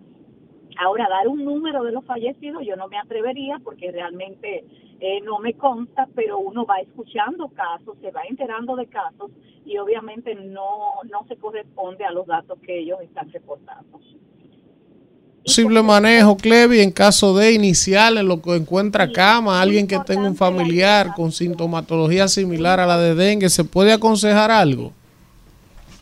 Ahora, 0.80 1.08
dar 1.10 1.28
un 1.28 1.44
número 1.44 1.84
de 1.84 1.92
los 1.92 2.06
fallecidos 2.06 2.64
yo 2.66 2.76
no 2.76 2.88
me 2.88 2.98
atrevería 2.98 3.60
porque 3.64 3.92
realmente 3.92 4.66
eh, 5.00 5.22
no 5.22 5.40
me 5.40 5.54
consta, 5.54 6.08
pero 6.16 6.40
uno 6.40 6.66
va 6.66 6.80
escuchando 6.80 7.50
casos, 7.50 7.98
se 8.02 8.12
va 8.12 8.22
enterando 8.30 8.76
de 8.76 8.88
casos 8.88 9.32
y 9.66 9.78
obviamente 9.78 10.34
no, 10.36 10.94
no 11.10 11.26
se 11.28 11.36
corresponde 11.36 12.06
a 12.06 12.12
los 12.12 12.26
datos 12.26 12.58
que 12.60 12.80
ellos 12.80 13.00
están 13.02 13.32
reportando. 13.32 14.00
posible 15.44 15.84
manejo, 15.84 16.38
Clevi, 16.38 16.80
en 16.80 16.92
caso 16.92 17.36
de 17.36 17.52
inicial, 17.54 18.18
en 18.18 18.28
lo 18.28 18.42
que 18.42 18.56
encuentra 18.56 19.12
cama, 19.12 19.62
alguien 19.62 19.88
que 19.88 20.00
tenga 20.00 20.28
un 20.28 20.36
familiar 20.36 21.14
con 21.16 21.32
sintomatología 21.32 22.28
similar 22.28 22.80
a 22.80 22.86
la 22.86 22.98
de 22.98 23.14
dengue, 23.14 23.50
¿se 23.50 23.64
puede 23.64 23.92
aconsejar 23.92 24.52
algo? 24.52 24.94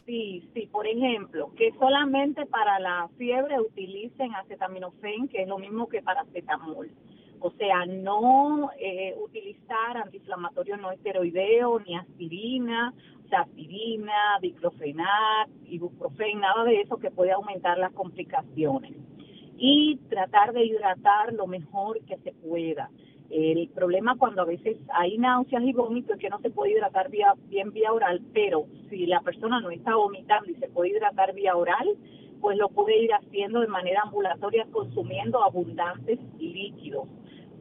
Sí, 0.06 0.44
sí, 0.54 0.61
por 0.72 0.88
ejemplo, 0.88 1.52
que 1.56 1.72
solamente 1.80 2.46
para 2.46 2.80
la 2.80 3.10
fiebre 3.18 3.60
utilicen 3.60 4.34
acetaminofén, 4.36 5.28
que 5.28 5.44
es 5.44 5.48
lo 5.48 5.58
mismo 5.58 5.88
que 5.88 6.02
paracetamol. 6.02 6.90
O 7.40 7.52
sea, 7.52 7.86
no 7.86 8.70
eh, 8.78 9.16
utilizar 9.22 9.98
antiinflamatorio 9.98 10.78
no 10.78 10.92
esteroideo, 10.92 11.80
ni 11.80 11.96
aspirina, 11.96 12.94
o 13.26 13.28
sea, 13.30 13.42
aspirina, 13.42 14.38
diclofenac, 14.42 15.50
ibuprofen, 15.66 16.40
nada 16.40 16.64
de 16.64 16.82
eso 16.82 16.98
que 16.98 17.12
puede 17.12 17.32
aumentar 17.32 17.78
las 17.78 17.94
complicaciones. 17.94 18.94
Y 19.58 19.98
tratar 20.10 20.54
de 20.54 20.66
hidratar 20.66 21.34
lo 21.34 21.48
mejor 21.48 22.00
que 22.06 22.18
se 22.18 22.32
pueda. 22.32 22.90
El 23.32 23.70
problema 23.70 24.18
cuando 24.18 24.42
a 24.42 24.46
veces 24.46 24.78
hay 24.94 25.18
náuseas 25.18 25.64
y 25.64 25.72
vómitos 25.72 26.16
es 26.16 26.22
que 26.22 26.30
no 26.30 26.40
se 26.40 26.50
puede 26.50 26.74
hidratar 26.74 27.10
vía, 27.10 27.34
bien 27.48 27.72
vía 27.72 27.94
oral, 27.94 28.22
pero 28.34 28.66
si 28.90 29.06
la 29.06 29.22
persona 29.22 29.62
no 29.62 29.70
está 29.72 29.96
vomitando 29.96 30.52
y 30.52 30.56
se 30.56 30.68
puede 30.68 30.92
hidratar 30.92 31.34
vía 31.34 31.56
oral, 31.56 31.96
pues 32.42 32.58
lo 32.58 32.70
puede 32.70 33.02
ir 33.04 33.14
haciendo 33.14 33.62
de 33.62 33.68
manera 33.68 34.02
ambulatoria 34.04 34.68
consumiendo 34.72 35.44
abundantes 35.44 36.20
líquidos 36.40 37.08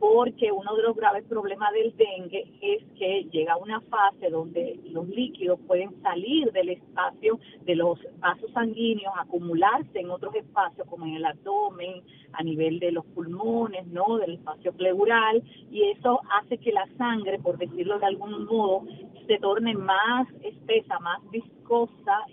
porque 0.00 0.50
uno 0.50 0.74
de 0.76 0.82
los 0.82 0.96
graves 0.96 1.24
problemas 1.28 1.72
del 1.72 1.94
dengue 1.94 2.50
es 2.62 2.82
que 2.98 3.24
llega 3.30 3.58
una 3.58 3.82
fase 3.82 4.30
donde 4.30 4.80
los 4.90 5.06
líquidos 5.08 5.60
pueden 5.66 6.02
salir 6.02 6.50
del 6.52 6.70
espacio 6.70 7.38
de 7.66 7.76
los 7.76 7.98
vasos 8.18 8.50
sanguíneos, 8.52 9.12
acumularse 9.18 10.00
en 10.00 10.10
otros 10.10 10.34
espacios 10.34 10.88
como 10.88 11.04
en 11.04 11.16
el 11.16 11.24
abdomen, 11.26 12.02
a 12.32 12.42
nivel 12.42 12.78
de 12.78 12.92
los 12.92 13.04
pulmones, 13.06 13.86
¿no? 13.88 14.16
Del 14.16 14.34
espacio 14.34 14.72
pleural 14.72 15.42
y 15.70 15.82
eso 15.90 16.20
hace 16.40 16.56
que 16.56 16.72
la 16.72 16.88
sangre, 16.96 17.38
por 17.38 17.58
decirlo 17.58 17.98
de 17.98 18.06
algún 18.06 18.46
modo, 18.46 18.84
se 19.26 19.38
torne 19.38 19.74
más 19.74 20.26
espesa, 20.42 20.98
más 21.00 21.20
viscosa 21.30 21.59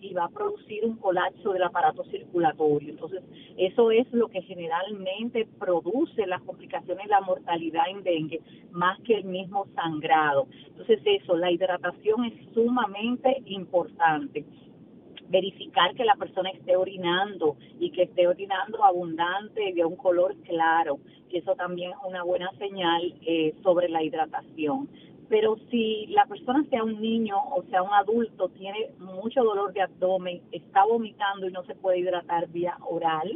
y 0.01 0.13
va 0.13 0.25
a 0.25 0.29
producir 0.29 0.83
un 0.83 0.97
colapso 0.97 1.53
del 1.53 1.63
aparato 1.63 2.03
circulatorio. 2.05 2.89
Entonces, 2.89 3.21
eso 3.57 3.91
es 3.91 4.11
lo 4.11 4.29
que 4.29 4.41
generalmente 4.41 5.47
produce 5.59 6.25
las 6.25 6.41
complicaciones 6.41 7.07
la 7.07 7.21
mortalidad 7.21 7.83
en 7.89 8.03
dengue, 8.03 8.41
más 8.71 8.99
que 9.01 9.15
el 9.15 9.25
mismo 9.25 9.67
sangrado. 9.75 10.47
Entonces, 10.67 10.99
eso, 11.05 11.35
la 11.37 11.51
hidratación 11.51 12.25
es 12.25 12.33
sumamente 12.53 13.43
importante 13.45 14.43
verificar 15.29 15.93
que 15.93 16.05
la 16.05 16.15
persona 16.15 16.49
esté 16.49 16.75
orinando 16.75 17.57
y 17.79 17.91
que 17.91 18.03
esté 18.03 18.27
orinando 18.27 18.83
abundante 18.83 19.73
de 19.73 19.85
un 19.85 19.97
color 19.97 20.35
claro, 20.43 20.99
que 21.29 21.39
eso 21.39 21.53
también 21.55 21.91
es 21.91 21.97
una 22.07 22.23
buena 22.23 22.49
señal 22.57 23.13
eh, 23.21 23.53
sobre 23.61 23.89
la 23.89 24.01
hidratación 24.01 24.89
pero 25.29 25.57
si 25.69 26.07
la 26.07 26.25
persona 26.25 26.63
sea 26.69 26.83
un 26.83 27.01
niño 27.01 27.35
o 27.37 27.63
sea 27.69 27.83
un 27.83 27.93
adulto, 27.93 28.49
tiene 28.49 28.91
mucho 28.99 29.43
dolor 29.43 29.73
de 29.73 29.81
abdomen, 29.81 30.41
está 30.51 30.85
vomitando 30.85 31.47
y 31.47 31.51
no 31.51 31.63
se 31.63 31.75
puede 31.75 31.99
hidratar 31.99 32.47
vía 32.49 32.77
oral, 32.89 33.31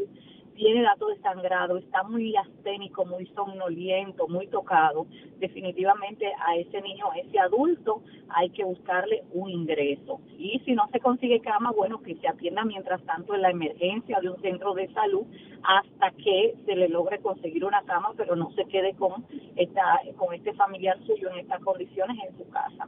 tiene 0.61 0.83
datos 0.83 1.09
de 1.09 1.21
sangrado, 1.23 1.77
está 1.77 2.03
muy 2.03 2.35
asténico, 2.35 3.03
muy 3.03 3.25
somnoliento, 3.33 4.27
muy 4.27 4.45
tocado, 4.45 5.07
definitivamente 5.39 6.31
a 6.39 6.55
ese 6.55 6.79
niño, 6.81 7.09
a 7.11 7.17
ese 7.17 7.39
adulto, 7.39 8.03
hay 8.29 8.51
que 8.51 8.63
buscarle 8.63 9.23
un 9.33 9.49
ingreso. 9.49 10.21
Y 10.37 10.61
si 10.63 10.73
no 10.73 10.87
se 10.91 10.99
consigue 10.99 11.39
cama, 11.39 11.71
bueno, 11.71 11.99
que 12.03 12.13
se 12.17 12.27
atienda 12.27 12.63
mientras 12.63 13.01
tanto 13.07 13.33
en 13.33 13.41
la 13.41 13.49
emergencia 13.49 14.19
de 14.21 14.29
un 14.29 14.39
centro 14.39 14.75
de 14.75 14.87
salud 14.93 15.23
hasta 15.63 16.11
que 16.11 16.53
se 16.63 16.75
le 16.75 16.89
logre 16.89 17.17
conseguir 17.21 17.65
una 17.65 17.81
cama, 17.81 18.11
pero 18.15 18.35
no 18.35 18.51
se 18.51 18.65
quede 18.65 18.93
con, 18.93 19.25
esta, 19.55 19.99
con 20.15 20.31
este 20.35 20.53
familiar 20.53 20.95
suyo 21.07 21.31
en 21.31 21.39
estas 21.39 21.59
condiciones 21.61 22.17
en 22.29 22.37
su 22.37 22.47
casa. 22.51 22.87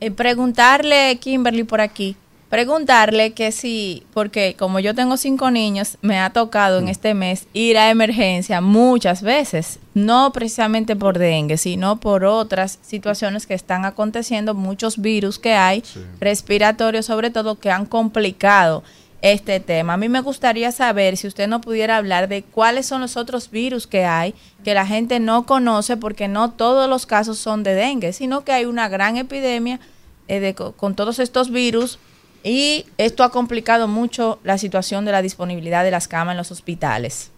Eh, 0.00 0.10
preguntarle, 0.10 1.18
Kimberly, 1.22 1.64
por 1.64 1.80
aquí, 1.80 2.16
preguntarle 2.54 3.32
que 3.32 3.50
si, 3.50 4.04
porque 4.14 4.54
como 4.56 4.78
yo 4.78 4.94
tengo 4.94 5.16
cinco 5.16 5.50
niños, 5.50 5.98
me 6.02 6.20
ha 6.20 6.30
tocado 6.30 6.78
en 6.78 6.84
mm. 6.84 6.88
este 6.88 7.12
mes 7.12 7.48
ir 7.52 7.76
a 7.76 7.90
emergencia 7.90 8.60
muchas 8.60 9.22
veces, 9.22 9.80
no 9.92 10.32
precisamente 10.32 10.94
por 10.94 11.18
dengue, 11.18 11.56
sino 11.56 11.98
por 11.98 12.24
otras 12.24 12.78
situaciones 12.80 13.48
que 13.48 13.54
están 13.54 13.84
aconteciendo, 13.84 14.54
muchos 14.54 14.98
virus 14.98 15.40
que 15.40 15.54
hay, 15.54 15.82
respiratorios 16.20 17.06
sobre 17.06 17.30
todo, 17.30 17.58
que 17.58 17.72
han 17.72 17.86
complicado 17.86 18.84
este 19.20 19.58
tema. 19.58 19.94
A 19.94 19.96
mí 19.96 20.08
me 20.08 20.20
gustaría 20.20 20.70
saber 20.70 21.16
si 21.16 21.26
usted 21.26 21.48
no 21.48 21.60
pudiera 21.60 21.96
hablar 21.96 22.28
de 22.28 22.44
cuáles 22.44 22.86
son 22.86 23.00
los 23.00 23.16
otros 23.16 23.50
virus 23.50 23.88
que 23.88 24.04
hay 24.04 24.32
que 24.62 24.74
la 24.74 24.86
gente 24.86 25.18
no 25.18 25.44
conoce 25.44 25.96
porque 25.96 26.28
no 26.28 26.52
todos 26.52 26.88
los 26.88 27.04
casos 27.04 27.36
son 27.36 27.64
de 27.64 27.74
dengue, 27.74 28.12
sino 28.12 28.44
que 28.44 28.52
hay 28.52 28.64
una 28.64 28.88
gran 28.88 29.16
epidemia 29.16 29.80
eh, 30.28 30.54
con 30.76 30.94
todos 30.94 31.18
estos 31.18 31.50
virus 31.50 31.98
y 32.44 32.84
esto 32.98 33.24
ha 33.24 33.30
complicado 33.30 33.88
mucho 33.88 34.38
la 34.44 34.58
situación 34.58 35.06
de 35.06 35.12
la 35.12 35.22
disponibilidad 35.22 35.82
de 35.82 35.90
las 35.90 36.06
camas 36.06 36.34
en 36.34 36.38
los 36.38 36.52
hospitales. 36.52 37.32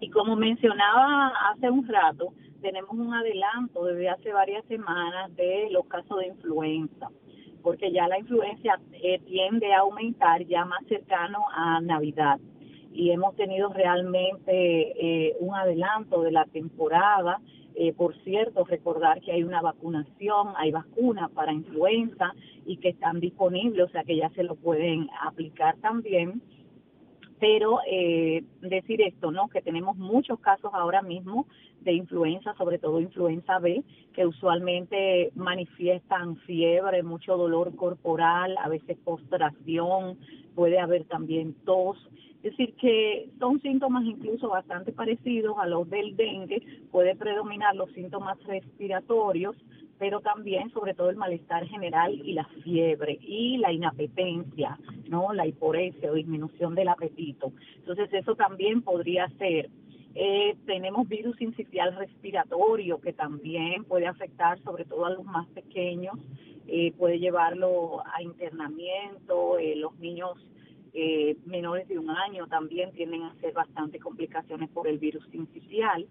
Y 0.00 0.10
como 0.10 0.36
mencionaba 0.36 1.32
hace 1.50 1.68
un 1.68 1.86
rato, 1.86 2.32
tenemos 2.62 2.92
un 2.92 3.12
adelanto 3.12 3.84
desde 3.84 4.08
hace 4.08 4.32
varias 4.32 4.64
semanas 4.66 5.34
de 5.34 5.68
los 5.72 5.86
casos 5.86 6.20
de 6.20 6.28
influenza, 6.28 7.10
porque 7.62 7.90
ya 7.92 8.06
la 8.06 8.18
influencia 8.20 8.80
eh, 8.92 9.20
tiende 9.26 9.74
a 9.74 9.80
aumentar 9.80 10.44
ya 10.46 10.64
más 10.64 10.84
cercano 10.88 11.38
a 11.52 11.80
Navidad. 11.80 12.38
Y 12.92 13.10
hemos 13.10 13.34
tenido 13.34 13.72
realmente 13.72 14.48
eh, 14.50 15.36
un 15.40 15.54
adelanto 15.54 16.22
de 16.22 16.30
la 16.30 16.44
temporada 16.46 17.40
eh, 17.74 17.92
por 17.92 18.14
cierto, 18.24 18.64
recordar 18.64 19.20
que 19.20 19.32
hay 19.32 19.42
una 19.42 19.62
vacunación, 19.62 20.48
hay 20.56 20.70
vacunas 20.72 21.30
para 21.30 21.52
influenza 21.52 22.34
y 22.66 22.78
que 22.78 22.90
están 22.90 23.20
disponibles, 23.20 23.86
o 23.86 23.90
sea 23.90 24.04
que 24.04 24.16
ya 24.16 24.30
se 24.30 24.42
lo 24.42 24.56
pueden 24.56 25.08
aplicar 25.22 25.76
también. 25.78 26.42
Pero 27.40 27.78
eh, 27.88 28.42
decir 28.62 29.00
esto, 29.00 29.30
¿no? 29.30 29.48
Que 29.48 29.62
tenemos 29.62 29.96
muchos 29.96 30.40
casos 30.40 30.72
ahora 30.74 31.02
mismo 31.02 31.46
de 31.82 31.92
influenza, 31.92 32.52
sobre 32.54 32.78
todo 32.78 33.00
influenza 33.00 33.60
B, 33.60 33.84
que 34.12 34.26
usualmente 34.26 35.30
manifiestan 35.36 36.36
fiebre, 36.38 37.04
mucho 37.04 37.36
dolor 37.36 37.76
corporal, 37.76 38.56
a 38.58 38.68
veces 38.68 38.98
postración, 39.04 40.18
puede 40.56 40.80
haber 40.80 41.04
también 41.04 41.54
tos. 41.64 41.96
Es 42.42 42.56
decir, 42.56 42.74
que 42.74 43.30
son 43.40 43.60
síntomas 43.60 44.04
incluso 44.04 44.48
bastante 44.48 44.92
parecidos 44.92 45.56
a 45.58 45.66
los 45.66 45.90
del 45.90 46.16
dengue, 46.16 46.62
puede 46.92 47.16
predominar 47.16 47.74
los 47.74 47.90
síntomas 47.92 48.38
respiratorios, 48.44 49.56
pero 49.98 50.20
también 50.20 50.70
sobre 50.70 50.94
todo 50.94 51.10
el 51.10 51.16
malestar 51.16 51.66
general 51.66 52.14
y 52.14 52.32
la 52.32 52.44
fiebre 52.62 53.18
y 53.20 53.58
la 53.58 53.72
inapetencia, 53.72 54.78
¿no? 55.08 55.32
La 55.32 55.46
hiporesia 55.46 56.12
o 56.12 56.14
disminución 56.14 56.76
del 56.76 56.88
apetito. 56.88 57.52
Entonces 57.78 58.08
eso 58.12 58.36
también 58.36 58.82
podría 58.82 59.28
ser. 59.30 59.68
Eh, 60.14 60.56
tenemos 60.66 61.08
virus 61.08 61.40
incipial 61.40 61.94
respiratorio 61.96 63.00
que 63.00 63.12
también 63.12 63.84
puede 63.84 64.06
afectar 64.06 64.60
sobre 64.62 64.84
todo 64.84 65.06
a 65.06 65.10
los 65.10 65.24
más 65.24 65.46
pequeños, 65.48 66.16
eh, 66.68 66.92
puede 66.92 67.18
llevarlo 67.18 68.02
a 68.14 68.22
internamiento, 68.22 69.58
eh, 69.58 69.74
los 69.76 69.98
niños 69.98 70.32
eh, 70.94 71.36
menores 71.46 71.88
de 71.88 71.98
un 71.98 72.10
año 72.10 72.46
también 72.46 72.92
tienden 72.92 73.22
a 73.22 73.34
ser 73.36 73.52
bastante 73.52 73.98
complicaciones 73.98 74.68
por 74.70 74.88
el 74.88 74.98
virus 74.98 75.24
sincicial. 75.30 76.06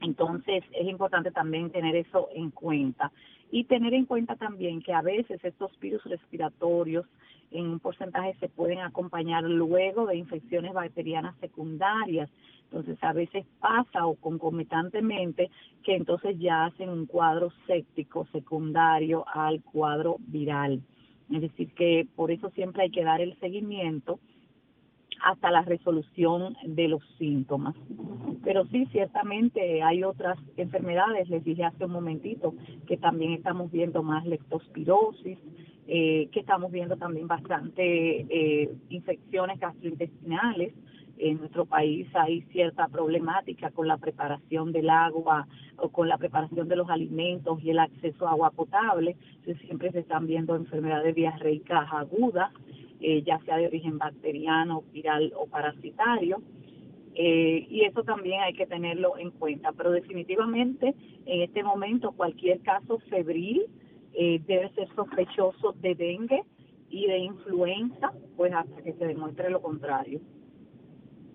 Entonces 0.00 0.64
es 0.72 0.88
importante 0.88 1.30
también 1.30 1.70
tener 1.70 1.96
eso 1.96 2.28
en 2.34 2.50
cuenta 2.50 3.12
y 3.50 3.64
tener 3.64 3.94
en 3.94 4.04
cuenta 4.04 4.36
también 4.36 4.82
que 4.82 4.92
a 4.92 5.02
veces 5.02 5.42
estos 5.42 5.78
virus 5.80 6.04
respiratorios 6.04 7.06
en 7.50 7.66
un 7.66 7.80
porcentaje 7.80 8.36
se 8.40 8.48
pueden 8.48 8.80
acompañar 8.80 9.42
luego 9.44 10.06
de 10.06 10.16
infecciones 10.16 10.72
bacterianas 10.74 11.34
secundarias. 11.40 12.30
Entonces 12.64 12.98
a 13.02 13.14
veces 13.14 13.46
pasa 13.60 14.06
o 14.06 14.14
concomitantemente 14.16 15.50
que 15.82 15.96
entonces 15.96 16.38
ya 16.38 16.66
hacen 16.66 16.90
un 16.90 17.06
cuadro 17.06 17.50
séptico 17.66 18.26
secundario 18.32 19.24
al 19.26 19.62
cuadro 19.62 20.16
viral. 20.18 20.82
Es 21.30 21.42
decir, 21.42 21.72
que 21.74 22.06
por 22.16 22.30
eso 22.30 22.50
siempre 22.50 22.84
hay 22.84 22.90
que 22.90 23.04
dar 23.04 23.20
el 23.20 23.38
seguimiento 23.38 24.18
hasta 25.22 25.50
la 25.50 25.62
resolución 25.62 26.56
de 26.64 26.88
los 26.88 27.02
síntomas. 27.18 27.74
Pero 28.44 28.66
sí, 28.66 28.86
ciertamente 28.92 29.82
hay 29.82 30.04
otras 30.04 30.38
enfermedades, 30.56 31.28
les 31.28 31.44
dije 31.44 31.64
hace 31.64 31.84
un 31.84 31.92
momentito, 31.92 32.54
que 32.86 32.96
también 32.96 33.32
estamos 33.32 33.70
viendo 33.70 34.02
más 34.02 34.24
leptospirosis, 34.26 35.38
eh, 35.86 36.28
que 36.32 36.40
estamos 36.40 36.70
viendo 36.70 36.96
también 36.96 37.26
bastante 37.26 37.82
eh, 38.28 38.70
infecciones 38.90 39.58
gastrointestinales, 39.58 40.72
en 41.18 41.38
nuestro 41.38 41.66
país 41.66 42.08
hay 42.14 42.42
cierta 42.52 42.88
problemática 42.88 43.70
con 43.70 43.88
la 43.88 43.96
preparación 43.96 44.72
del 44.72 44.90
agua 44.90 45.46
o 45.76 45.88
con 45.90 46.08
la 46.08 46.18
preparación 46.18 46.68
de 46.68 46.76
los 46.76 46.88
alimentos 46.88 47.62
y 47.62 47.70
el 47.70 47.78
acceso 47.78 48.26
a 48.26 48.32
agua 48.32 48.50
potable. 48.50 49.16
siempre 49.66 49.90
se 49.92 50.00
están 50.00 50.26
viendo 50.26 50.54
enfermedades 50.54 51.14
diarreicas 51.14 51.88
agudas 51.92 52.52
eh, 53.00 53.22
ya 53.22 53.38
sea 53.44 53.58
de 53.58 53.66
origen 53.66 53.98
bacteriano, 53.98 54.82
viral 54.92 55.32
o 55.36 55.46
parasitario. 55.46 56.42
Eh, 57.14 57.66
y 57.68 57.82
eso 57.82 58.02
también 58.02 58.40
hay 58.40 58.54
que 58.54 58.66
tenerlo 58.66 59.16
en 59.18 59.30
cuenta. 59.30 59.72
Pero 59.72 59.92
definitivamente 59.92 60.94
en 61.26 61.42
este 61.42 61.62
momento 61.62 62.12
cualquier 62.12 62.60
caso 62.60 62.98
febril 63.08 63.66
eh, 64.14 64.40
debe 64.46 64.70
ser 64.70 64.88
sospechoso 64.94 65.74
de 65.80 65.94
dengue 65.94 66.42
y 66.90 67.06
de 67.06 67.18
influenza, 67.18 68.12
pues 68.36 68.52
hasta 68.52 68.82
que 68.82 68.94
se 68.94 69.06
demuestre 69.06 69.50
lo 69.50 69.62
contrario. 69.62 70.20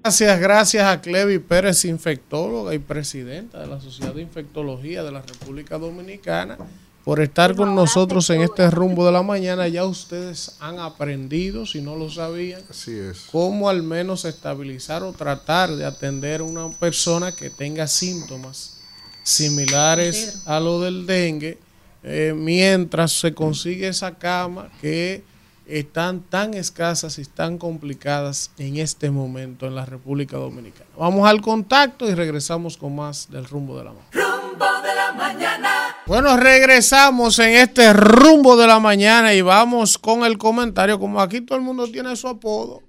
Gracias, 0.03 0.37
gracias 0.41 0.83
a 0.83 0.99
Clevi 0.99 1.39
Pérez, 1.39 1.85
infectóloga 1.85 2.75
y 2.75 2.79
presidenta 2.79 3.61
de 3.61 3.67
la 3.67 3.79
Sociedad 3.79 4.13
de 4.13 4.21
Infectología 4.21 5.01
de 5.01 5.13
la 5.13 5.21
República 5.21 5.77
Dominicana, 5.77 6.57
por 7.05 7.21
estar 7.21 7.55
con 7.55 7.73
nosotros 7.73 8.29
en 8.29 8.41
este 8.41 8.69
rumbo 8.69 9.05
de 9.05 9.13
la 9.13 9.23
mañana. 9.23 9.65
Ya 9.69 9.85
ustedes 9.85 10.57
han 10.59 10.77
aprendido, 10.79 11.65
si 11.65 11.81
no 11.81 11.95
lo 11.95 12.09
sabían, 12.09 12.61
Así 12.69 12.91
es. 12.91 13.27
cómo 13.31 13.69
al 13.69 13.81
menos 13.81 14.25
estabilizar 14.25 15.03
o 15.03 15.13
tratar 15.13 15.73
de 15.73 15.85
atender 15.85 16.41
a 16.41 16.43
una 16.43 16.69
persona 16.69 17.33
que 17.33 17.49
tenga 17.49 17.87
síntomas 17.87 18.81
similares 19.23 20.41
a 20.45 20.59
lo 20.59 20.81
del 20.81 21.05
dengue, 21.05 21.57
eh, 22.03 22.33
mientras 22.35 23.13
se 23.13 23.33
consigue 23.33 23.87
esa 23.87 24.17
cama 24.17 24.69
que 24.81 25.23
están 25.65 26.21
tan 26.21 26.53
escasas 26.53 27.19
y 27.19 27.25
tan 27.25 27.57
complicadas 27.57 28.51
en 28.57 28.77
este 28.77 29.11
momento 29.11 29.65
en 29.65 29.75
la 29.75 29.85
República 29.85 30.37
Dominicana. 30.37 30.89
Vamos 30.97 31.27
al 31.27 31.41
contacto 31.41 32.09
y 32.09 32.13
regresamos 32.13 32.77
con 32.77 32.95
más 32.95 33.29
del 33.29 33.45
rumbo 33.45 33.77
de 33.77 33.85
la 33.85 33.91
mañana. 33.91 34.09
Rumbo 34.11 34.65
de 34.81 34.95
la 34.95 35.13
mañana. 35.13 35.69
Bueno, 36.05 36.35
regresamos 36.37 37.39
en 37.39 37.51
este 37.51 37.93
rumbo 37.93 38.57
de 38.57 38.67
la 38.67 38.79
mañana 38.79 39.33
y 39.33 39.41
vamos 39.41 39.97
con 39.97 40.25
el 40.25 40.37
comentario, 40.37 40.99
como 40.99 41.21
aquí 41.21 41.41
todo 41.41 41.57
el 41.57 41.63
mundo 41.63 41.87
tiene 41.87 42.15
su 42.15 42.27
apodo, 42.27 42.81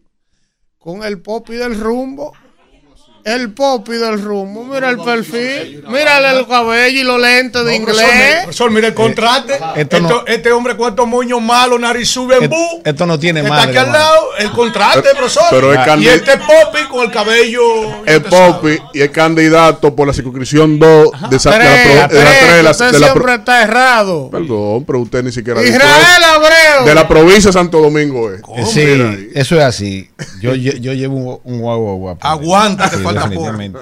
con 0.78 1.04
el 1.04 1.22
popi 1.22 1.54
del 1.54 1.78
rumbo. 1.78 2.32
El 3.24 3.52
popi 3.54 3.92
del 3.92 4.20
rumbo, 4.20 4.64
mira 4.64 4.90
el 4.90 4.98
perfil, 4.98 5.82
mírale 5.88 6.38
el 6.38 6.46
cabello 6.46 7.00
y 7.00 7.04
los 7.04 7.18
lentes 7.18 7.64
de 7.64 7.74
inglés. 7.74 8.42
Profesor, 8.42 8.70
mira 8.70 8.88
el 8.88 8.94
contraste. 8.94 9.54
esto 9.76 9.98
no- 10.00 10.08
Esto- 10.08 10.26
este 10.26 10.52
hombre, 10.52 10.76
cuántos 10.76 11.06
moños 11.08 11.40
malos, 11.40 11.80
nariz 11.80 12.06
sube 12.10 12.36
en 12.36 12.50
bu. 12.50 12.82
Esto 12.84 13.06
no 13.06 13.18
tiene 13.18 13.40
Está 13.40 13.48
madre. 13.50 13.68
aquí 13.70 13.78
al 13.78 13.86
hermano. 13.86 14.04
lado, 14.04 14.26
el 14.40 14.50
contraste, 14.50 15.08
profesor. 15.16 15.44
Pero 15.50 15.72
es 15.72 15.80
y 16.02 16.08
este 16.08 16.32
Popi 16.36 16.84
con 16.90 17.04
el 17.04 17.10
cabello. 17.10 17.62
El 18.04 18.22
Popi 18.24 18.78
y 18.92 19.00
el 19.00 19.10
candidato 19.10 19.96
por 19.96 20.06
la 20.06 20.12
circunscripción 20.12 20.78
2 20.78 21.08
de, 21.30 21.38
Sa- 21.38 21.50
de 21.52 21.58
la, 21.58 21.64
Tres, 21.64 21.80
pro- 21.82 21.92
de 21.94 21.96
la 22.00 22.08
tres, 22.08 22.38
tres 22.40 22.56
de 22.56 22.62
la- 22.62 22.70
usted 22.72 22.84
de 22.92 22.98
la 22.98 23.06
pro- 23.06 23.14
siempre 23.14 23.34
está 23.36 23.62
errado. 23.62 24.28
Perdón, 24.30 24.84
pero 24.84 25.00
usted 25.00 25.24
ni 25.24 25.32
siquiera 25.32 25.62
dijo 25.62 25.74
Israel 25.74 26.02
eso. 26.20 26.30
Abreu. 26.34 26.84
De 26.86 26.94
la 26.94 27.08
provincia 27.08 27.48
de 27.48 27.52
Santo 27.54 27.80
Domingo 27.80 28.30
es. 28.30 28.42
Sí, 28.70 29.30
eso 29.34 29.56
es 29.56 29.62
así. 29.62 30.10
Yo, 30.42 30.54
yo, 30.54 30.72
yo 30.72 30.92
llevo 30.92 31.16
un, 31.16 31.40
un 31.54 31.60
guagua 31.62 31.94
guapo. 31.94 32.26
Aguanta, 32.28 32.90
que 32.90 32.98
falta. 32.98 33.13
Definitivamente. 33.14 33.78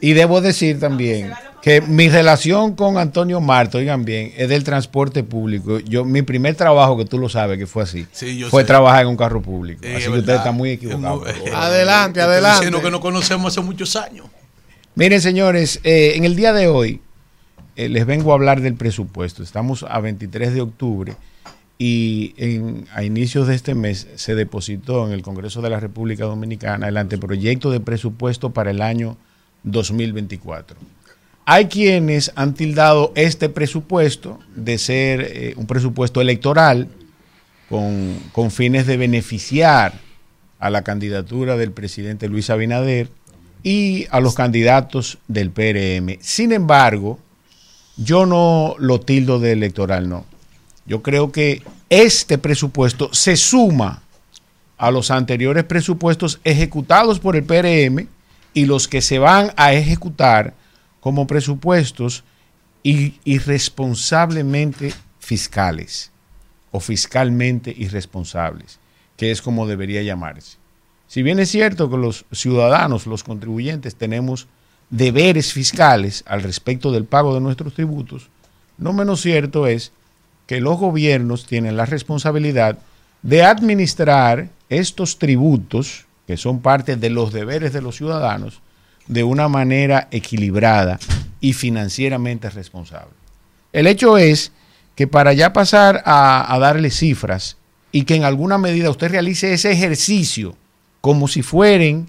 Y 0.00 0.12
debo 0.12 0.40
decir 0.40 0.78
también 0.80 1.32
que 1.62 1.80
mi 1.80 2.08
relación 2.08 2.76
con 2.76 2.96
Antonio 2.98 3.40
Marto, 3.40 3.78
oigan 3.78 4.04
bien, 4.04 4.32
es 4.36 4.48
del 4.48 4.62
transporte 4.62 5.24
público. 5.24 5.80
Yo, 5.80 6.04
mi 6.04 6.22
primer 6.22 6.54
trabajo, 6.54 6.96
que 6.96 7.04
tú 7.04 7.18
lo 7.18 7.28
sabes 7.28 7.58
que 7.58 7.66
fue 7.66 7.82
así, 7.82 8.06
Sí, 8.12 8.38
yo 8.38 8.48
fue 8.50 8.62
sé. 8.62 8.66
trabajar 8.68 9.02
en 9.02 9.08
un 9.08 9.16
carro 9.16 9.42
público. 9.42 9.80
Sí, 9.82 9.88
así 9.88 9.96
es 9.96 10.02
que 10.04 10.08
verdad. 10.10 10.20
ustedes 10.20 10.38
están 10.38 10.54
muy 10.54 10.70
equivocados. 10.70 11.26
Adelante, 11.54 12.20
Estoy 12.20 12.32
adelante. 12.32 12.56
Diciendo 12.66 12.82
que 12.82 12.90
nos 12.90 13.00
conocemos 13.00 13.52
hace 13.52 13.60
muchos 13.66 13.96
años. 13.96 14.26
Miren, 14.94 15.20
señores, 15.20 15.80
eh, 15.82 16.12
en 16.14 16.24
el 16.24 16.36
día 16.36 16.52
de 16.52 16.68
hoy 16.68 17.00
eh, 17.74 17.88
les 17.88 18.06
vengo 18.06 18.30
a 18.30 18.34
hablar 18.34 18.60
del 18.60 18.74
presupuesto. 18.74 19.42
Estamos 19.42 19.84
a 19.88 19.98
23 20.00 20.54
de 20.54 20.60
octubre 20.60 21.16
y 21.78 22.34
en- 22.38 22.86
a 22.94 23.04
inicios 23.04 23.46
de 23.48 23.54
este 23.54 23.74
mes 23.74 24.06
se 24.16 24.34
depositó 24.34 25.06
en 25.06 25.12
el 25.12 25.22
Congreso 25.22 25.60
de 25.62 25.70
la 25.70 25.80
República 25.80 26.24
Dominicana 26.24 26.88
el 26.88 26.96
anteproyecto 26.96 27.70
de 27.70 27.80
presupuesto 27.80 28.50
para 28.50 28.70
el 28.70 28.80
año 28.80 29.16
2024. 29.64 30.76
Hay 31.44 31.66
quienes 31.66 32.32
han 32.34 32.54
tildado 32.54 33.12
este 33.14 33.48
presupuesto 33.48 34.40
de 34.56 34.78
ser 34.78 35.20
eh, 35.20 35.54
un 35.56 35.66
presupuesto 35.66 36.20
electoral 36.20 36.88
con, 37.68 38.16
con 38.32 38.50
fines 38.50 38.86
de 38.86 38.96
beneficiar 38.96 40.00
a 40.58 40.70
la 40.70 40.82
candidatura 40.82 41.56
del 41.56 41.70
presidente 41.72 42.28
Luis 42.28 42.48
Abinader 42.50 43.08
y 43.62 44.06
a 44.10 44.20
los 44.20 44.34
candidatos 44.34 45.18
del 45.28 45.50
PRM. 45.50 46.18
Sin 46.20 46.52
embargo, 46.52 47.18
yo 47.96 48.26
no 48.26 48.74
lo 48.78 49.00
tildo 49.00 49.38
de 49.38 49.52
electoral, 49.52 50.08
no. 50.08 50.24
Yo 50.86 51.02
creo 51.02 51.32
que 51.32 51.62
este 51.90 52.38
presupuesto 52.38 53.12
se 53.12 53.36
suma 53.36 54.02
a 54.78 54.90
los 54.90 55.10
anteriores 55.10 55.64
presupuestos 55.64 56.40
ejecutados 56.44 57.18
por 57.18 57.36
el 57.36 57.44
PRM 57.44 58.08
y 58.54 58.66
los 58.66 58.88
que 58.88 59.02
se 59.02 59.18
van 59.18 59.52
a 59.56 59.72
ejecutar 59.72 60.54
como 61.00 61.26
presupuestos 61.26 62.24
irresponsablemente 62.82 64.92
fiscales 65.18 66.12
o 66.70 66.80
fiscalmente 66.80 67.74
irresponsables, 67.76 68.78
que 69.16 69.30
es 69.30 69.42
como 69.42 69.66
debería 69.66 70.02
llamarse. 70.02 70.58
Si 71.08 71.22
bien 71.22 71.38
es 71.38 71.50
cierto 71.50 71.90
que 71.90 71.96
los 71.96 72.24
ciudadanos, 72.32 73.06
los 73.06 73.24
contribuyentes, 73.24 73.96
tenemos 73.96 74.46
deberes 74.90 75.52
fiscales 75.52 76.22
al 76.26 76.42
respecto 76.42 76.92
del 76.92 77.04
pago 77.04 77.34
de 77.34 77.40
nuestros 77.40 77.74
tributos, 77.74 78.28
no 78.78 78.92
menos 78.92 79.20
cierto 79.20 79.66
es 79.66 79.92
que 80.46 80.60
los 80.60 80.78
gobiernos 80.78 81.46
tienen 81.46 81.76
la 81.76 81.86
responsabilidad 81.86 82.78
de 83.22 83.42
administrar 83.42 84.48
estos 84.68 85.18
tributos, 85.18 86.06
que 86.26 86.36
son 86.36 86.60
parte 86.60 86.96
de 86.96 87.10
los 87.10 87.32
deberes 87.32 87.72
de 87.72 87.82
los 87.82 87.96
ciudadanos, 87.96 88.60
de 89.06 89.24
una 89.24 89.48
manera 89.48 90.08
equilibrada 90.10 90.98
y 91.40 91.52
financieramente 91.52 92.50
responsable. 92.50 93.12
El 93.72 93.86
hecho 93.86 94.18
es 94.18 94.52
que 94.94 95.06
para 95.06 95.32
ya 95.32 95.52
pasar 95.52 96.02
a, 96.04 96.52
a 96.52 96.58
darle 96.58 96.90
cifras 96.90 97.56
y 97.92 98.04
que 98.04 98.14
en 98.14 98.24
alguna 98.24 98.58
medida 98.58 98.90
usted 98.90 99.10
realice 99.10 99.52
ese 99.52 99.70
ejercicio 99.70 100.56
como 101.00 101.28
si 101.28 101.42
fueren 101.42 102.08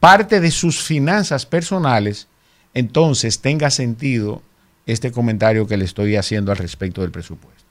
parte 0.00 0.40
de 0.40 0.50
sus 0.50 0.82
finanzas 0.82 1.44
personales, 1.44 2.28
entonces 2.74 3.40
tenga 3.40 3.70
sentido 3.70 4.42
este 4.86 5.12
comentario 5.12 5.66
que 5.66 5.76
le 5.76 5.84
estoy 5.84 6.16
haciendo 6.16 6.52
al 6.52 6.58
respecto 6.58 7.02
del 7.02 7.10
presupuesto. 7.10 7.67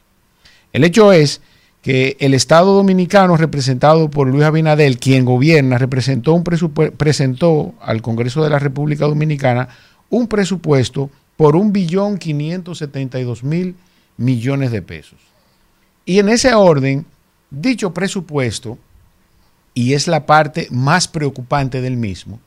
El 0.74 0.84
hecho 0.84 1.12
es 1.12 1.42
que 1.82 2.18
el 2.20 2.34
Estado 2.34 2.74
Dominicano, 2.74 3.38
representado 3.38 4.10
por 4.10 4.28
Luis 4.28 4.44
Abinadel, 4.44 5.00
quien 5.00 5.26
gobierna, 5.26 5.80
presentó 5.80 7.74
al 7.82 8.02
Congreso 8.02 8.44
de 8.44 8.50
la 8.50 8.60
República 8.60 9.06
Dominicana 9.06 9.70
un 10.10 10.28
presupuesto 10.28 11.10
por 11.38 11.56
un 11.56 11.72
billón 11.72 12.18
quinientos 12.18 12.80
setenta 12.80 13.20
y 13.20 13.24
dos 13.24 13.44
mil 13.44 13.76
millones 14.18 14.72
de 14.72 14.82
pesos. 14.82 15.20
Y 16.06 16.20
en 16.20 16.30
ese 16.30 16.54
orden, 16.54 17.06
dicho 17.52 17.94
presupuesto, 17.94 18.78
y 19.74 19.94
es 19.94 20.08
la 20.08 20.26
parte 20.26 20.68
más 20.72 21.08
preocupante 21.08 21.82
del 21.82 21.98
mismo, 21.98 22.40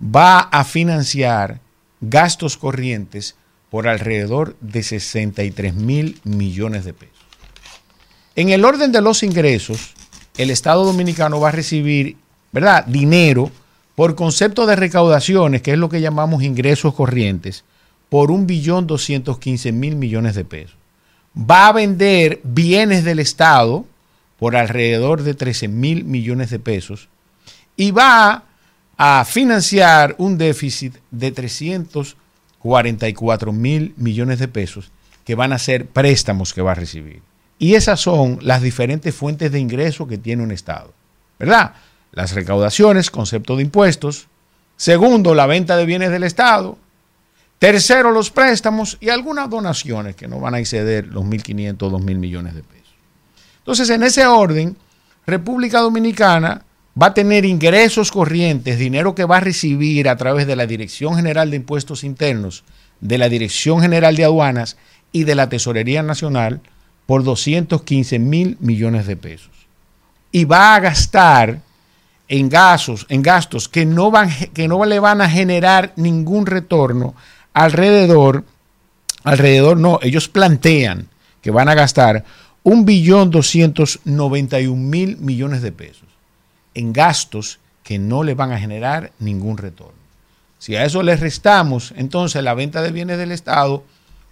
va 0.00 0.38
a 0.38 0.64
financiar 0.64 1.60
gastos 2.00 2.56
corrientes 2.56 3.34
por 3.70 3.88
alrededor 3.88 4.56
de 4.60 4.82
63 4.82 5.74
mil 5.74 6.20
millones 6.22 6.84
de 6.84 6.92
pesos. 6.92 7.15
En 8.36 8.50
el 8.50 8.64
orden 8.66 8.92
de 8.92 9.00
los 9.00 9.22
ingresos, 9.22 9.94
el 10.36 10.50
Estado 10.50 10.84
Dominicano 10.84 11.40
va 11.40 11.48
a 11.48 11.52
recibir, 11.52 12.18
¿verdad?, 12.52 12.84
dinero 12.84 13.50
por 13.94 14.14
concepto 14.14 14.66
de 14.66 14.76
recaudaciones, 14.76 15.62
que 15.62 15.72
es 15.72 15.78
lo 15.78 15.88
que 15.88 16.02
llamamos 16.02 16.42
ingresos 16.42 16.92
corrientes, 16.92 17.64
por 18.10 18.30
un 18.30 18.46
billón 18.46 18.86
doscientos 18.86 19.38
quince 19.38 19.72
mil 19.72 19.96
millones 19.96 20.34
de 20.34 20.44
pesos. 20.44 20.76
Va 21.34 21.68
a 21.68 21.72
vender 21.72 22.42
bienes 22.44 23.04
del 23.04 23.20
Estado 23.20 23.86
por 24.38 24.54
alrededor 24.54 25.22
de 25.22 25.32
13 25.32 25.68
mil 25.68 26.04
millones 26.04 26.50
de 26.50 26.58
pesos 26.58 27.08
y 27.74 27.90
va 27.90 28.44
a 28.98 29.24
financiar 29.24 30.14
un 30.18 30.36
déficit 30.36 30.94
de 31.10 31.32
344 31.32 33.52
mil 33.52 33.94
millones 33.96 34.38
de 34.38 34.48
pesos 34.48 34.90
que 35.24 35.34
van 35.34 35.54
a 35.54 35.58
ser 35.58 35.86
préstamos 35.86 36.52
que 36.52 36.60
va 36.60 36.72
a 36.72 36.74
recibir. 36.74 37.22
Y 37.58 37.74
esas 37.74 38.00
son 38.00 38.38
las 38.42 38.62
diferentes 38.62 39.14
fuentes 39.14 39.50
de 39.50 39.58
ingreso 39.58 40.06
que 40.06 40.18
tiene 40.18 40.42
un 40.42 40.52
Estado. 40.52 40.92
¿Verdad? 41.38 41.74
Las 42.12 42.32
recaudaciones, 42.32 43.10
concepto 43.10 43.56
de 43.56 43.62
impuestos. 43.62 44.28
Segundo, 44.76 45.34
la 45.34 45.46
venta 45.46 45.76
de 45.76 45.86
bienes 45.86 46.10
del 46.10 46.24
Estado. 46.24 46.78
Tercero, 47.58 48.10
los 48.10 48.30
préstamos 48.30 48.98
y 49.00 49.08
algunas 49.08 49.48
donaciones 49.48 50.14
que 50.14 50.28
no 50.28 50.40
van 50.40 50.54
a 50.54 50.58
exceder 50.58 51.06
los 51.06 51.24
1.500 51.24 51.82
o 51.82 51.98
2.000 51.98 52.18
millones 52.18 52.54
de 52.54 52.62
pesos. 52.62 52.94
Entonces, 53.58 53.88
en 53.88 54.02
ese 54.02 54.26
orden, 54.26 54.76
República 55.26 55.80
Dominicana 55.80 56.62
va 57.00 57.08
a 57.08 57.14
tener 57.14 57.44
ingresos 57.46 58.12
corrientes, 58.12 58.78
dinero 58.78 59.14
que 59.14 59.24
va 59.24 59.38
a 59.38 59.40
recibir 59.40 60.08
a 60.08 60.16
través 60.16 60.46
de 60.46 60.56
la 60.56 60.66
Dirección 60.66 61.16
General 61.16 61.50
de 61.50 61.56
Impuestos 61.56 62.04
Internos, 62.04 62.64
de 63.00 63.18
la 63.18 63.28
Dirección 63.28 63.80
General 63.80 64.14
de 64.16 64.24
Aduanas 64.24 64.76
y 65.12 65.24
de 65.24 65.34
la 65.34 65.48
Tesorería 65.48 66.02
Nacional 66.02 66.60
por 67.06 67.22
215 67.24 68.18
mil 68.18 68.56
millones 68.60 69.06
de 69.06 69.16
pesos. 69.16 69.50
y 70.32 70.44
va 70.44 70.74
a 70.74 70.80
gastar 70.80 71.60
en 72.28 72.48
gastos, 72.48 73.06
en 73.08 73.22
gastos 73.22 73.68
que 73.68 73.86
no, 73.86 74.10
van, 74.10 74.28
que 74.52 74.68
no 74.68 74.84
le 74.84 74.98
van 74.98 75.20
a 75.20 75.30
generar 75.30 75.92
ningún 75.96 76.44
retorno 76.44 77.14
alrededor, 77.54 78.44
alrededor 79.24 79.78
no, 79.78 79.98
ellos 80.02 80.28
plantean 80.28 81.08
que 81.40 81.50
van 81.50 81.68
a 81.68 81.74
gastar 81.74 82.24
un 82.64 82.84
billón 82.84 83.30
doscientos 83.30 84.00
noventa 84.04 84.60
y 84.60 84.66
un 84.66 84.90
mil 84.90 85.16
millones 85.18 85.62
de 85.62 85.72
pesos 85.72 86.08
en 86.74 86.92
gastos 86.92 87.60
que 87.82 87.98
no 87.98 88.24
le 88.24 88.34
van 88.34 88.52
a 88.52 88.58
generar 88.58 89.12
ningún 89.20 89.56
retorno. 89.56 89.94
Si 90.58 90.74
a 90.74 90.84
eso 90.84 91.02
le 91.02 91.16
restamos 91.16 91.94
entonces 91.96 92.42
la 92.42 92.54
venta 92.54 92.82
de 92.82 92.90
bienes 92.90 93.18
del 93.18 93.30
Estado, 93.30 93.84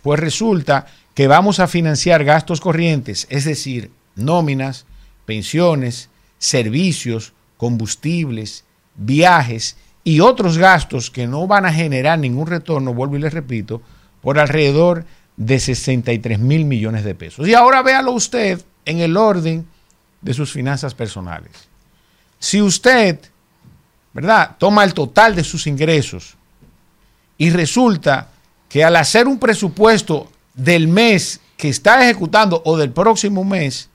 pues 0.02 0.18
resulta 0.18 0.86
que 1.14 1.28
vamos 1.28 1.60
a 1.60 1.68
financiar 1.68 2.24
gastos 2.24 2.60
corrientes, 2.60 3.26
es 3.30 3.44
decir, 3.44 3.90
nóminas, 4.16 4.86
pensiones, 5.26 6.10
servicios, 6.38 7.32
combustibles, 7.56 8.64
viajes 8.96 9.76
y 10.02 10.20
otros 10.20 10.58
gastos 10.58 11.10
que 11.10 11.26
no 11.26 11.46
van 11.46 11.66
a 11.66 11.72
generar 11.72 12.18
ningún 12.18 12.46
retorno, 12.46 12.92
vuelvo 12.92 13.16
y 13.16 13.20
les 13.20 13.32
repito, 13.32 13.80
por 14.20 14.38
alrededor 14.38 15.06
de 15.36 15.58
63 15.58 16.38
mil 16.38 16.64
millones 16.64 17.04
de 17.04 17.14
pesos. 17.14 17.48
Y 17.48 17.54
ahora 17.54 17.82
véalo 17.82 18.12
usted 18.12 18.62
en 18.84 19.00
el 19.00 19.16
orden 19.16 19.66
de 20.20 20.34
sus 20.34 20.52
finanzas 20.52 20.94
personales. 20.94 21.52
Si 22.38 22.60
usted, 22.60 23.18
¿verdad?, 24.12 24.56
toma 24.58 24.84
el 24.84 24.94
total 24.94 25.34
de 25.34 25.44
sus 25.44 25.66
ingresos 25.66 26.36
y 27.38 27.50
resulta 27.50 28.28
que 28.68 28.84
al 28.84 28.96
hacer 28.96 29.26
un 29.26 29.38
presupuesto 29.38 30.30
del 30.55 30.89
mes 30.89 31.41
que 31.57 31.68
está 31.68 32.02
ejecutando 32.05 32.62
o 32.65 32.76
del 32.76 32.91
próximo 32.91 33.44
mes, 33.44 33.91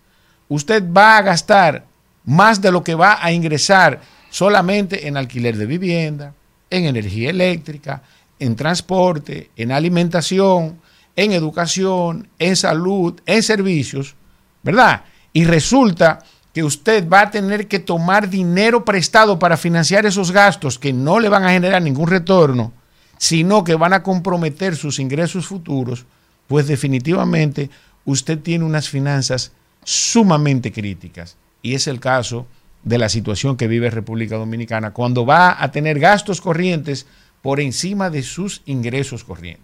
usted 0.47 0.83
va 0.91 1.17
a 1.17 1.21
gastar 1.21 1.85
más 2.25 2.61
de 2.61 2.71
lo 2.71 2.83
que 2.83 2.95
va 2.95 3.17
a 3.23 3.31
ingresar 3.31 4.01
solamente 4.29 5.07
en 5.07 5.17
alquiler 5.17 5.57
de 5.57 5.65
vivienda, 5.65 6.33
en 6.69 6.85
energía 6.85 7.29
eléctrica, 7.29 8.03
en 8.37 8.55
transporte, 8.55 9.49
en 9.55 9.71
alimentación, 9.71 10.79
en 11.15 11.31
educación, 11.31 12.27
en 12.37 12.55
salud, 12.55 13.19
en 13.25 13.43
servicios, 13.43 14.15
¿verdad? 14.63 15.03
Y 15.33 15.43
resulta 15.45 16.19
que 16.53 16.63
usted 16.63 17.07
va 17.07 17.21
a 17.21 17.31
tener 17.31 17.67
que 17.67 17.79
tomar 17.79 18.29
dinero 18.29 18.85
prestado 18.85 19.37
para 19.37 19.57
financiar 19.57 20.05
esos 20.05 20.31
gastos 20.31 20.79
que 20.79 20.93
no 20.93 21.19
le 21.19 21.29
van 21.29 21.43
a 21.43 21.51
generar 21.51 21.81
ningún 21.81 22.07
retorno, 22.07 22.73
sino 23.17 23.63
que 23.63 23.75
van 23.75 23.93
a 23.93 24.03
comprometer 24.03 24.75
sus 24.75 24.99
ingresos 24.99 25.45
futuros, 25.45 26.05
pues 26.49 26.67
definitivamente 26.67 27.69
usted 28.05 28.39
tiene 28.39 28.65
unas 28.65 28.89
finanzas 28.89 29.51
sumamente 29.83 30.71
críticas. 30.73 31.37
Y 31.61 31.75
es 31.75 31.87
el 31.87 31.99
caso 31.99 32.47
de 32.83 32.97
la 32.97 33.07
situación 33.07 33.55
que 33.55 33.67
vive 33.67 33.91
República 33.91 34.35
Dominicana 34.35 34.91
cuando 34.91 35.27
va 35.27 35.61
a 35.63 35.71
tener 35.71 35.99
gastos 35.99 36.41
corrientes 36.41 37.05
por 37.43 37.59
encima 37.59 38.09
de 38.09 38.23
sus 38.23 38.63
ingresos 38.65 39.23
corrientes. 39.23 39.63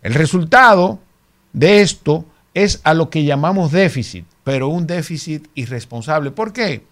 El 0.00 0.14
resultado 0.14 1.00
de 1.52 1.80
esto 1.80 2.24
es 2.54 2.80
a 2.84 2.94
lo 2.94 3.10
que 3.10 3.24
llamamos 3.24 3.72
déficit, 3.72 4.24
pero 4.44 4.68
un 4.68 4.86
déficit 4.86 5.48
irresponsable. 5.56 6.30
¿Por 6.30 6.52
qué? 6.52 6.84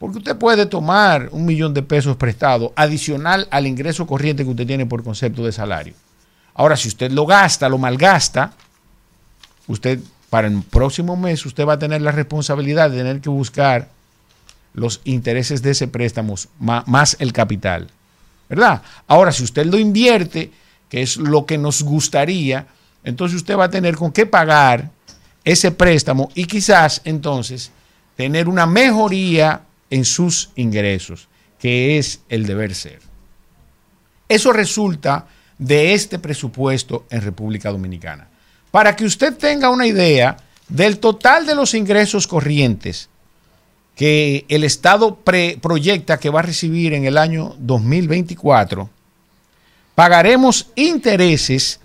Porque 0.00 0.18
usted 0.18 0.36
puede 0.36 0.66
tomar 0.66 1.28
un 1.30 1.44
millón 1.44 1.74
de 1.74 1.82
pesos 1.84 2.16
prestado 2.16 2.72
adicional 2.74 3.46
al 3.52 3.68
ingreso 3.68 4.04
corriente 4.04 4.42
que 4.42 4.50
usted 4.50 4.66
tiene 4.66 4.84
por 4.84 5.04
concepto 5.04 5.44
de 5.44 5.52
salario. 5.52 5.94
Ahora, 6.58 6.76
si 6.76 6.88
usted 6.88 7.12
lo 7.12 7.24
gasta, 7.24 7.68
lo 7.68 7.78
malgasta, 7.78 8.52
usted 9.68 10.00
para 10.28 10.48
el 10.48 10.60
próximo 10.62 11.16
mes 11.16 11.46
usted 11.46 11.64
va 11.64 11.74
a 11.74 11.78
tener 11.78 12.02
la 12.02 12.10
responsabilidad 12.10 12.90
de 12.90 12.96
tener 12.96 13.20
que 13.20 13.30
buscar 13.30 13.90
los 14.74 15.00
intereses 15.04 15.62
de 15.62 15.70
ese 15.70 15.86
préstamo 15.86 16.34
más 16.58 17.16
el 17.20 17.32
capital. 17.32 17.88
¿Verdad? 18.48 18.82
Ahora, 19.06 19.30
si 19.30 19.44
usted 19.44 19.66
lo 19.66 19.78
invierte, 19.78 20.50
que 20.88 21.00
es 21.00 21.16
lo 21.16 21.46
que 21.46 21.58
nos 21.58 21.84
gustaría, 21.84 22.66
entonces 23.04 23.36
usted 23.36 23.56
va 23.56 23.66
a 23.66 23.70
tener 23.70 23.94
con 23.94 24.10
qué 24.10 24.26
pagar 24.26 24.90
ese 25.44 25.70
préstamo 25.70 26.28
y 26.34 26.46
quizás 26.46 27.02
entonces 27.04 27.70
tener 28.16 28.48
una 28.48 28.66
mejoría 28.66 29.60
en 29.90 30.04
sus 30.04 30.50
ingresos, 30.56 31.28
que 31.60 31.98
es 31.98 32.20
el 32.28 32.46
deber 32.46 32.74
ser. 32.74 32.98
Eso 34.28 34.52
resulta 34.52 35.28
de 35.58 35.94
este 35.94 36.18
presupuesto 36.18 37.06
en 37.10 37.22
República 37.22 37.70
Dominicana. 37.70 38.26
Para 38.70 38.94
que 38.96 39.04
usted 39.04 39.36
tenga 39.36 39.68
una 39.70 39.86
idea 39.86 40.36
del 40.68 40.98
total 40.98 41.46
de 41.46 41.54
los 41.54 41.72
ingresos 41.74 42.26
corrientes 42.26 43.08
que 43.96 44.44
el 44.48 44.64
Estado 44.64 45.16
proyecta 45.16 46.18
que 46.18 46.30
va 46.30 46.40
a 46.40 46.44
recibir 46.44 46.94
en 46.94 47.04
el 47.04 47.18
año 47.18 47.54
2024, 47.58 48.88
pagaremos 49.94 50.70
intereses 50.76 51.80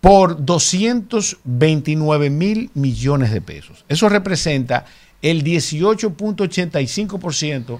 por 0.00 0.44
229 0.44 2.30
mil 2.30 2.70
millones 2.74 3.30
de 3.32 3.40
pesos. 3.42 3.84
Eso 3.88 4.08
representa 4.08 4.86
el 5.20 5.44
18.85% 5.44 7.78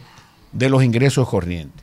de 0.52 0.68
los 0.68 0.84
ingresos 0.84 1.28
corrientes. 1.28 1.82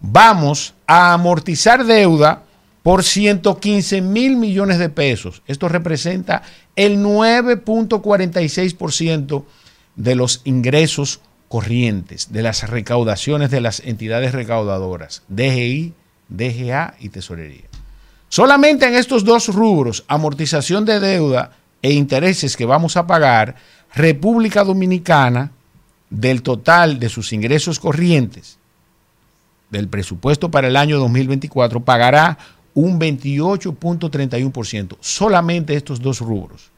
Vamos 0.00 0.74
a 0.86 1.12
amortizar 1.12 1.84
deuda 1.84 2.44
por 2.82 3.04
115 3.04 4.00
mil 4.00 4.36
millones 4.36 4.78
de 4.78 4.88
pesos. 4.88 5.42
Esto 5.46 5.68
representa 5.68 6.42
el 6.76 6.98
9.46% 6.98 9.44
de 9.96 10.14
los 10.14 10.40
ingresos 10.44 11.20
corrientes, 11.48 12.32
de 12.32 12.42
las 12.42 12.68
recaudaciones 12.68 13.50
de 13.50 13.60
las 13.60 13.80
entidades 13.80 14.32
recaudadoras, 14.32 15.22
DGI, 15.28 15.92
DGA 16.28 16.94
y 16.98 17.10
Tesorería. 17.10 17.64
Solamente 18.28 18.86
en 18.86 18.94
estos 18.94 19.24
dos 19.24 19.48
rubros, 19.48 20.04
amortización 20.08 20.86
de 20.86 20.98
deuda 20.98 21.52
e 21.82 21.92
intereses 21.92 22.56
que 22.56 22.64
vamos 22.64 22.96
a 22.96 23.06
pagar, 23.06 23.56
República 23.94 24.64
Dominicana, 24.64 25.52
del 26.08 26.42
total 26.42 26.98
de 26.98 27.08
sus 27.08 27.32
ingresos 27.32 27.78
corrientes 27.78 28.58
del 29.70 29.88
presupuesto 29.88 30.50
para 30.50 30.68
el 30.68 30.76
año 30.76 30.98
2024, 30.98 31.80
pagará 31.80 32.36
un 32.74 32.98
28.31%. 32.98 34.96
Solamente 35.00 35.74
estos 35.74 36.00
dos 36.00 36.20
rubros, 36.20 36.70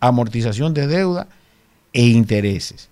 amortización 0.00 0.72
de 0.74 0.86
deuda 0.86 1.28
e 1.92 2.06
intereses. 2.06 2.88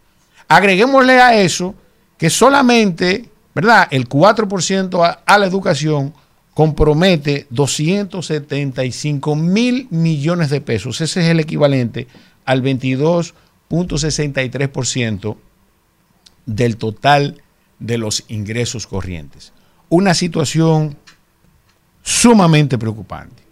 Agreguémosle 0.49 1.21
a 1.21 1.41
eso 1.41 1.75
que 2.19 2.31
solamente, 2.31 3.29
¿verdad? 3.55 3.87
El 3.91 4.09
4% 4.09 5.05
a, 5.05 5.23
a 5.25 5.39
la 5.39 5.47
educación 5.47 6.13
compromete 6.55 7.47
275 7.51 9.37
mil 9.37 9.87
millones 9.91 10.51
de 10.51 10.61
pesos. 10.61 11.01
Ese 11.01 11.21
es 11.21 11.29
el 11.29 11.39
equivalente 11.41 12.07
al 12.45 12.63
22.63% 12.63 15.37
del 16.47 16.77
total 16.77 17.43
de 17.79 17.99
los 17.99 18.25
ingresos 18.29 18.87
corrientes. 18.87 19.53
Una 19.89 20.15
situación 20.15 20.97
sumamente 22.03 22.79
preocupante. 22.79 23.43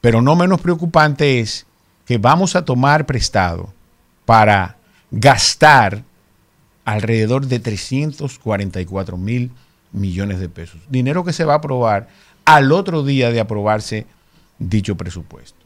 Pero 0.00 0.20
no 0.22 0.36
menos 0.36 0.60
preocupante 0.60 1.40
es 1.40 1.66
que 2.04 2.18
vamos 2.18 2.54
a 2.54 2.64
tomar 2.64 3.06
prestado 3.06 3.72
para 4.24 4.76
gastar 5.10 6.04
alrededor 6.84 7.46
de 7.46 7.58
344 7.58 9.16
mil 9.16 9.50
millones 9.92 10.38
de 10.38 10.48
pesos. 10.48 10.80
Dinero 10.88 11.24
que 11.24 11.32
se 11.32 11.44
va 11.44 11.54
a 11.54 11.58
aprobar 11.58 12.08
al 12.44 12.70
otro 12.70 13.02
día 13.02 13.30
de 13.30 13.40
aprobarse 13.40 14.06
dicho 14.58 14.96
presupuesto. 14.96 15.58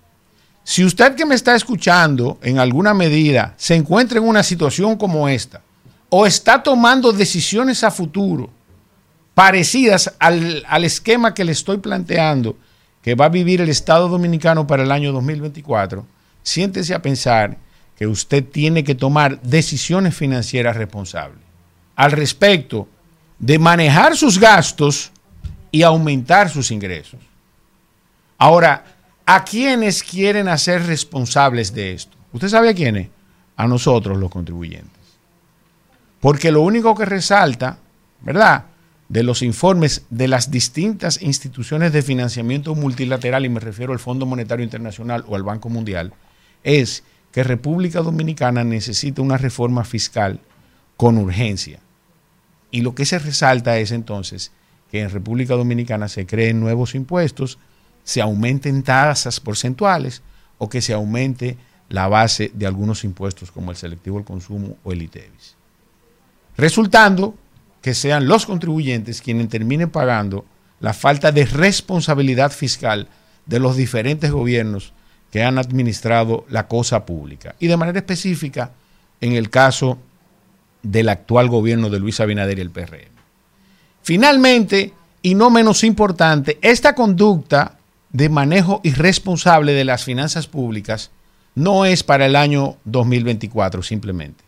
Si 0.64 0.84
usted 0.84 1.14
que 1.14 1.26
me 1.26 1.34
está 1.34 1.54
escuchando 1.54 2.38
en 2.42 2.58
alguna 2.58 2.94
medida 2.94 3.54
se 3.56 3.74
encuentra 3.74 4.18
en 4.18 4.24
una 4.24 4.42
situación 4.42 4.96
como 4.96 5.28
esta 5.28 5.62
o 6.10 6.26
está 6.26 6.62
tomando 6.62 7.12
decisiones 7.12 7.84
a 7.84 7.90
futuro 7.90 8.50
parecidas 9.34 10.14
al, 10.18 10.64
al, 10.68 10.84
esquema 10.84 11.34
que 11.34 11.44
le 11.44 11.52
estoy 11.52 11.78
planteando 11.78 12.56
que 13.02 13.14
va 13.14 13.26
a 13.26 13.30
vivir 13.30 13.60
el 13.60 13.68
Estado 13.68 14.08
Dominicano 14.08 14.66
para 14.66 14.82
el 14.82 14.92
año 14.92 15.12
2024, 15.12 16.06
siéntese 16.42 16.94
a 16.94 17.02
pensar 17.02 17.56
que 17.96 18.06
usted 18.06 18.44
tiene 18.44 18.84
que 18.84 18.94
tomar 18.94 19.40
decisiones 19.42 20.14
financieras 20.14 20.76
responsables. 20.76 21.40
Al 21.96 22.12
respecto 22.12 22.88
de 23.38 23.58
manejar 23.58 24.16
sus 24.16 24.38
gastos 24.38 25.10
y 25.70 25.82
aumentar 25.82 26.50
sus 26.50 26.70
ingresos. 26.70 27.20
Ahora, 28.38 28.84
¿a 29.26 29.44
quiénes 29.44 30.02
quieren 30.02 30.48
hacer 30.48 30.86
responsables 30.86 31.74
de 31.74 31.92
esto? 31.92 32.16
¿Usted 32.32 32.48
sabe 32.48 32.70
a 32.70 32.74
quiénes? 32.74 33.08
A 33.56 33.66
nosotros 33.66 34.18
los 34.18 34.30
contribuyentes. 34.30 34.90
Porque 36.20 36.50
lo 36.50 36.62
único 36.62 36.94
que 36.94 37.04
resalta, 37.04 37.78
¿verdad? 38.20 38.64
De 39.10 39.24
los 39.24 39.42
informes 39.42 40.06
de 40.08 40.28
las 40.28 40.52
distintas 40.52 41.20
instituciones 41.20 41.92
de 41.92 42.00
financiamiento 42.00 42.76
multilateral, 42.76 43.44
y 43.44 43.48
me 43.48 43.58
refiero 43.58 43.92
al 43.92 43.98
Fondo 43.98 44.24
Monetario 44.24 44.64
Internacional 44.64 45.24
o 45.26 45.34
al 45.34 45.42
Banco 45.42 45.68
Mundial, 45.68 46.12
es 46.62 47.02
que 47.32 47.42
República 47.42 48.02
Dominicana 48.02 48.62
necesita 48.62 49.20
una 49.20 49.36
reforma 49.36 49.82
fiscal 49.82 50.38
con 50.96 51.18
urgencia. 51.18 51.80
Y 52.70 52.82
lo 52.82 52.94
que 52.94 53.04
se 53.04 53.18
resalta 53.18 53.76
es 53.78 53.90
entonces 53.90 54.52
que 54.92 55.00
en 55.00 55.10
República 55.10 55.54
Dominicana 55.54 56.06
se 56.06 56.24
creen 56.24 56.60
nuevos 56.60 56.94
impuestos, 56.94 57.58
se 58.04 58.20
aumenten 58.20 58.84
tasas 58.84 59.40
porcentuales 59.40 60.22
o 60.58 60.68
que 60.68 60.80
se 60.80 60.92
aumente 60.92 61.58
la 61.88 62.06
base 62.06 62.52
de 62.54 62.64
algunos 62.64 63.02
impuestos 63.02 63.50
como 63.50 63.72
el 63.72 63.76
selectivo 63.76 64.18
al 64.18 64.24
consumo 64.24 64.76
o 64.84 64.92
el 64.92 65.02
ITEVIS. 65.02 65.56
Resultando 66.56 67.34
que 67.82 67.94
sean 67.94 68.28
los 68.28 68.46
contribuyentes 68.46 69.22
quienes 69.22 69.48
terminen 69.48 69.90
pagando 69.90 70.44
la 70.80 70.92
falta 70.92 71.32
de 71.32 71.44
responsabilidad 71.44 72.52
fiscal 72.52 73.08
de 73.46 73.58
los 73.58 73.76
diferentes 73.76 74.30
gobiernos 74.30 74.92
que 75.30 75.44
han 75.44 75.58
administrado 75.58 76.44
la 76.48 76.66
cosa 76.66 77.06
pública. 77.06 77.54
Y 77.58 77.68
de 77.68 77.76
manera 77.76 77.98
específica, 77.98 78.72
en 79.20 79.32
el 79.32 79.50
caso 79.50 79.98
del 80.82 81.08
actual 81.08 81.48
gobierno 81.48 81.90
de 81.90 82.00
Luis 82.00 82.20
Abinader 82.20 82.58
y 82.58 82.62
el 82.62 82.70
PRM. 82.70 83.10
Finalmente, 84.02 84.92
y 85.22 85.34
no 85.34 85.50
menos 85.50 85.84
importante, 85.84 86.58
esta 86.62 86.94
conducta 86.94 87.78
de 88.10 88.28
manejo 88.28 88.80
irresponsable 88.82 89.72
de 89.72 89.84
las 89.84 90.04
finanzas 90.04 90.46
públicas 90.46 91.10
no 91.54 91.84
es 91.84 92.02
para 92.02 92.26
el 92.26 92.36
año 92.36 92.76
2024 92.84 93.82
simplemente, 93.82 94.42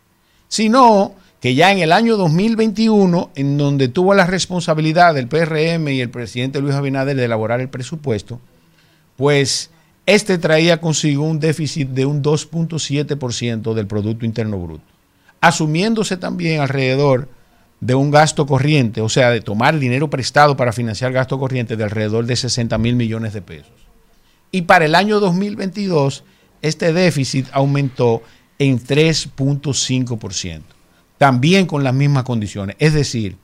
sino 0.47 1.13
que 1.43 1.55
ya 1.55 1.73
en 1.73 1.79
el 1.79 1.91
año 1.91 2.15
2021, 2.15 3.31
en 3.35 3.57
donde 3.57 3.89
tuvo 3.89 4.13
la 4.13 4.25
responsabilidad 4.25 5.13
del 5.13 5.27
PRM 5.27 5.89
y 5.89 5.99
el 5.99 6.09
presidente 6.09 6.61
Luis 6.61 6.73
Abinader 6.73 7.17
de 7.17 7.25
elaborar 7.25 7.59
el 7.59 7.67
presupuesto, 7.67 8.39
pues 9.17 9.69
este 10.05 10.37
traía 10.37 10.79
consigo 10.79 11.25
un 11.25 11.41
déficit 11.41 11.89
de 11.89 12.05
un 12.05 12.23
2.7% 12.23 13.73
del 13.73 13.87
Producto 13.87 14.25
Interno 14.25 14.57
Bruto, 14.57 14.85
asumiéndose 15.41 16.15
también 16.15 16.61
alrededor 16.61 17.27
de 17.81 17.93
un 17.93 18.09
gasto 18.09 18.45
corriente, 18.45 19.01
o 19.01 19.09
sea, 19.09 19.29
de 19.29 19.41
tomar 19.41 19.77
dinero 19.77 20.09
prestado 20.09 20.55
para 20.55 20.71
financiar 20.71 21.11
gasto 21.11 21.37
corriente 21.37 21.75
de 21.75 21.83
alrededor 21.83 22.25
de 22.25 22.37
60 22.37 22.77
mil 22.77 22.95
millones 22.95 23.33
de 23.33 23.41
pesos. 23.41 23.73
Y 24.49 24.61
para 24.61 24.85
el 24.85 24.95
año 24.95 25.19
2022, 25.19 26.23
este 26.61 26.93
déficit 26.93 27.47
aumentó 27.51 28.23
en 28.59 28.79
3.5%, 28.79 30.61
también 31.23 31.67
con 31.67 31.85
las 31.85 31.93
mismas 31.93 32.25
condiciones, 32.25 32.75
es 32.79 32.93
decir, 32.93 33.37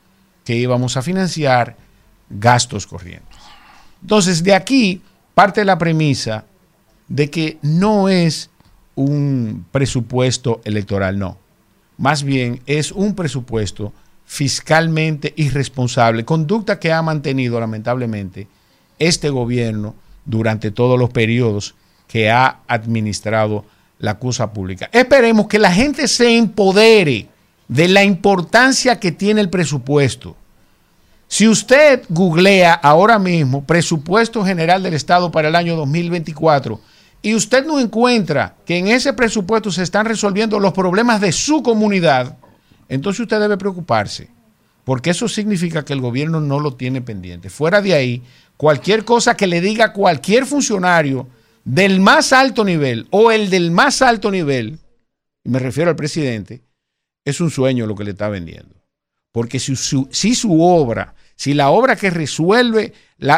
que 0.44 0.54
íbamos 0.54 0.98
a 0.98 1.02
financiar 1.02 1.78
gastos 2.30 2.86
corrientes. 2.86 3.38
Entonces, 4.02 4.44
de 4.44 4.54
aquí 4.54 5.02
parte 5.34 5.64
la 5.64 5.78
premisa 5.78 6.44
de 7.08 7.30
que 7.30 7.58
no 7.62 8.10
es 8.10 8.50
un 8.96 9.66
presupuesto 9.72 10.60
electoral, 10.66 11.18
no. 11.18 11.38
Más 11.98 12.24
bien 12.24 12.60
es 12.66 12.92
un 12.92 13.16
presupuesto 13.16 13.94
fiscalmente 14.26 15.34
irresponsable, 15.38 16.26
conducta 16.26 16.80
que 16.80 16.92
ha 16.92 17.02
mantenido 17.02 17.62
lamentablemente 17.62 18.50
este 19.00 19.30
gobierno 19.30 19.96
durante 20.26 20.72
todos 20.72 21.00
los 21.00 21.12
periodos 21.12 21.76
que 22.10 22.30
ha 22.30 22.60
administrado 22.68 23.64
la 24.00 24.20
cosa 24.20 24.52
pública. 24.52 24.90
Esperemos 24.92 25.48
que 25.48 25.60
la 25.60 25.72
gente 25.72 26.10
se 26.10 26.36
empodere 26.36 27.30
de 27.70 27.88
la 27.88 28.04
importancia 28.04 29.00
que 29.00 29.14
tiene 29.14 29.40
el 29.40 29.50
presupuesto. 29.50 30.36
Si 31.28 31.48
usted 31.48 32.04
googlea 32.10 32.74
ahora 32.74 33.20
mismo 33.20 33.64
presupuesto 33.64 34.44
general 34.44 34.82
del 34.82 34.96
Estado 34.96 35.32
para 35.32 35.48
el 35.48 35.56
año 35.56 35.76
2024 35.76 36.82
y 37.22 37.36
usted 37.36 37.66
no 37.66 37.80
encuentra 37.80 38.56
que 38.66 38.78
en 38.78 38.88
ese 38.88 39.14
presupuesto 39.14 39.72
se 39.72 39.84
están 39.84 40.08
resolviendo 40.08 40.60
los 40.60 40.74
problemas 40.74 41.22
de 41.22 41.32
su 41.32 41.62
comunidad, 41.62 42.38
entonces 42.90 43.20
usted 43.20 43.40
debe 43.40 43.58
preocuparse, 43.58 44.32
porque 44.84 45.12
eso 45.12 45.28
significa 45.28 45.86
que 45.86 45.94
el 45.94 46.02
gobierno 46.02 46.42
no 46.42 46.60
lo 46.60 46.74
tiene 46.74 47.02
pendiente. 47.02 47.52
Fuera 47.52 47.84
de 47.84 47.94
ahí, 47.94 48.24
cualquier 48.58 49.06
cosa 49.06 49.38
que 49.38 49.46
le 49.46 49.62
diga 49.62 49.94
cualquier 49.94 50.48
funcionario 50.48 51.28
del 51.64 52.00
más 52.00 52.34
alto 52.34 52.66
nivel 52.66 53.08
o 53.12 53.32
el 53.32 53.52
del 53.52 53.70
más 53.70 54.02
alto 54.02 54.32
nivel, 54.32 54.80
me 55.44 55.60
refiero 55.60 55.92
al 55.92 55.96
presidente, 55.96 56.64
es 57.30 57.42
un 57.42 57.50
sueño 57.50 57.86
lo 57.86 57.96
que 57.96 58.04
le 58.04 58.12
está 58.12 58.30
vendiendo. 58.30 58.76
Porque 59.32 59.60
si 59.60 59.76
su, 59.76 60.08
si 60.12 60.36
su 60.36 60.62
obra, 60.62 61.14
si 61.36 61.54
la 61.54 61.70
obra 61.70 61.96
que 61.96 62.10
resuelve 62.10 62.94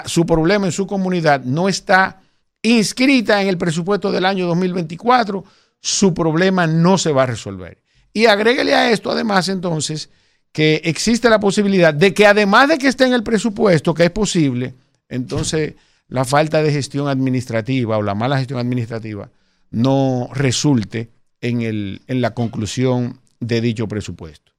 su 0.06 0.26
problema 0.26 0.66
en 0.66 0.72
su 0.72 0.88
comunidad 0.88 1.44
no 1.44 1.68
está 1.68 2.22
inscrita 2.62 3.42
en 3.42 3.48
el 3.48 3.58
presupuesto 3.58 4.12
del 4.12 4.26
año 4.26 4.48
2024, 4.48 5.44
su 5.80 6.14
problema 6.14 6.68
no 6.68 6.98
se 6.98 7.12
va 7.12 7.24
a 7.24 7.28
resolver. 7.28 7.82
Y 8.14 8.26
agréguele 8.26 8.74
a 8.76 8.92
esto, 8.92 9.12
además, 9.12 9.50
entonces, 9.50 10.10
que 10.52 10.82
existe 10.84 11.30
la 11.30 11.40
posibilidad 11.40 11.94
de 11.94 12.14
que 12.14 12.28
además 12.28 12.70
de 12.70 12.78
que 12.78 12.88
esté 12.88 13.06
en 13.06 13.14
el 13.14 13.24
presupuesto, 13.24 13.94
que 13.94 14.06
es 14.06 14.12
posible, 14.12 14.76
entonces 15.10 15.76
la 16.08 16.26
falta 16.26 16.62
de 16.62 16.74
gestión 16.74 17.08
administrativa 17.08 17.98
o 17.98 18.02
la 18.02 18.16
mala 18.16 18.38
gestión 18.38 18.60
administrativa 18.60 19.30
no 19.70 20.30
resulte 20.34 21.10
en, 21.40 21.62
el, 21.62 22.02
en 22.08 22.22
la 22.22 22.34
conclusión 22.34 23.21
de 23.42 23.60
dicho 23.60 23.88
presupuesto. 23.88 24.54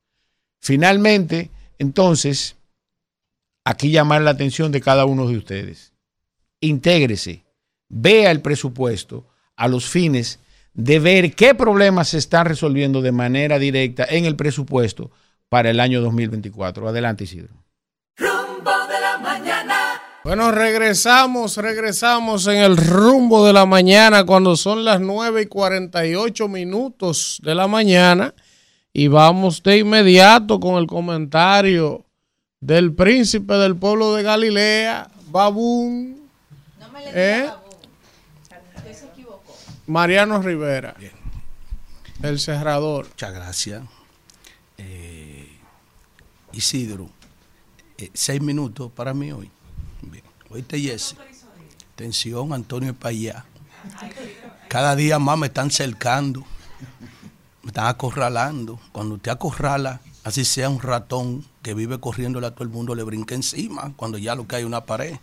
Finalmente, 0.61 1.51
entonces, 1.79 2.57
aquí 3.65 3.91
llamar 3.91 4.21
la 4.21 4.33
atención 4.33 4.71
de 4.71 4.83
cada 4.83 5.07
uno 5.07 5.27
de 5.27 5.39
ustedes. 5.39 5.93
Intégrese, 6.61 7.45
vea 7.89 8.31
el 8.31 8.43
presupuesto 8.43 9.27
a 9.57 9.69
los 9.69 9.89
fines 9.89 10.41
de 10.75 10.99
ver 10.99 11.35
qué 11.35 11.55
problemas 11.55 12.09
se 12.09 12.19
están 12.19 12.47
resolviendo 12.47 13.03
de 13.03 13.13
manera 13.13 13.59
directa 13.59 14.05
en 14.09 14.25
el 14.25 14.37
presupuesto 14.37 15.11
para 15.49 15.71
el 15.71 15.81
año 15.81 16.01
2024. 16.01 16.89
Adelante, 16.89 17.25
Isidro. 17.25 17.55
Rumbo 18.17 18.71
de 18.89 19.01
la 19.01 19.19
mañana. 19.19 19.75
Bueno, 20.25 20.51
regresamos, 20.51 21.57
regresamos 21.57 22.47
en 22.47 22.59
el 22.59 22.77
rumbo 22.77 23.47
de 23.47 23.53
la 23.53 23.67
mañana 23.67 24.25
cuando 24.25 24.57
son 24.57 24.85
las 24.85 25.01
9 25.01 25.43
y 25.43 25.47
48 25.47 26.49
minutos 26.49 27.41
de 27.43 27.55
la 27.55 27.67
mañana 27.67 28.35
y 28.93 29.09
vamos 29.09 29.63
de 29.63 29.79
inmediato 29.79 30.61
con 30.61 30.77
el 30.77 30.87
comentario 30.87 32.05
del 32.61 32.95
príncipe 32.95 33.55
del 33.55 33.77
pueblo 33.77 34.15
de 34.15 34.23
Galilea, 34.23 35.11
Babún. 35.31 36.29
¿Eh? 37.15 37.51
Mariano 39.87 40.41
Rivera, 40.41 40.95
el 42.23 42.39
cerrador. 42.39 43.09
Muchas 43.09 43.35
gracias. 43.35 43.83
Eh, 44.79 45.49
Isidro, 46.53 47.11
eh, 47.99 48.11
seis 48.15 48.41
minutos 48.41 48.91
para 48.93 49.13
mí 49.13 49.33
hoy. 49.33 49.51
Bien. 50.03 50.25
Oíste, 50.51 50.81
Jesse. 50.81 51.17
Atención, 51.95 52.53
Antonio 52.53 52.95
Payá. 52.95 53.45
Cada 54.69 54.97
día 54.97 55.19
más 55.19 55.37
me 55.37 55.49
están 55.49 55.71
cercando, 55.71 56.45
me 57.63 57.69
están 57.69 57.87
acorralando. 57.87 58.79
Cuando 58.93 59.17
usted 59.17 59.31
acorrala, 59.31 60.01
así 60.25 60.45
sea 60.45 60.69
un 60.69 60.81
ratón 60.81 61.45
que 61.63 61.75
vive 61.75 61.99
corriéndole 61.99 62.47
a 62.47 62.51
todo 62.53 62.65
el 62.65 62.71
mundo, 62.71 62.95
le 62.95 63.03
brinca 63.03 63.35
encima 63.35 63.93
cuando 63.97 64.19
ya 64.19 64.35
lo 64.35 64.47
que 64.47 64.57
hay 64.57 64.65
una 64.65 64.85
pared. 64.85 65.17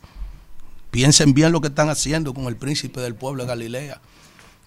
Piensen 0.92 1.34
bien 1.34 1.52
lo 1.52 1.62
que 1.62 1.68
están 1.68 1.90
haciendo 1.90 2.34
con 2.34 2.46
el 2.46 2.56
príncipe 2.56 3.00
del 3.02 3.16
pueblo 3.16 3.44
de 3.44 3.50
Galilea 3.50 4.02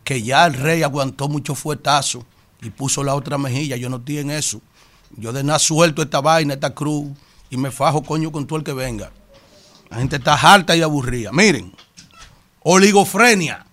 que 0.04 0.22
ya 0.22 0.46
el 0.46 0.54
rey 0.54 0.82
aguantó 0.82 1.28
mucho 1.28 1.54
fuetazo 1.54 2.24
y 2.60 2.70
puso 2.70 3.02
la 3.04 3.14
otra 3.14 3.38
mejilla. 3.38 3.76
Yo 3.76 3.88
no 3.88 3.96
estoy 3.96 4.18
en 4.18 4.30
eso. 4.30 4.60
Yo 5.16 5.32
de 5.32 5.44
nada 5.44 5.58
suelto 5.58 6.02
esta 6.02 6.20
vaina, 6.20 6.54
esta 6.54 6.74
cruz, 6.74 7.10
y 7.50 7.56
me 7.56 7.70
fajo 7.70 8.02
coño 8.02 8.32
con 8.32 8.46
todo 8.46 8.58
el 8.58 8.64
que 8.64 8.72
venga. 8.72 9.12
La 9.90 9.98
gente 9.98 10.16
está 10.16 10.34
harta 10.34 10.74
y 10.74 10.82
aburrida. 10.82 11.30
Miren, 11.32 11.72
oligofrenia. 12.62 13.66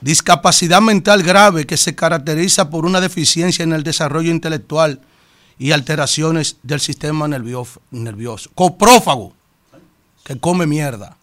Discapacidad 0.00 0.80
mental 0.80 1.22
grave 1.22 1.66
que 1.66 1.76
se 1.76 1.94
caracteriza 1.94 2.70
por 2.70 2.86
una 2.86 3.00
deficiencia 3.00 3.62
en 3.62 3.72
el 3.72 3.82
desarrollo 3.82 4.30
intelectual 4.30 5.00
y 5.58 5.72
alteraciones 5.72 6.56
del 6.62 6.80
sistema 6.80 7.26
nervioso. 7.26 8.50
Coprófago, 8.54 9.32
que 10.24 10.38
come 10.38 10.66
mierda. 10.66 11.18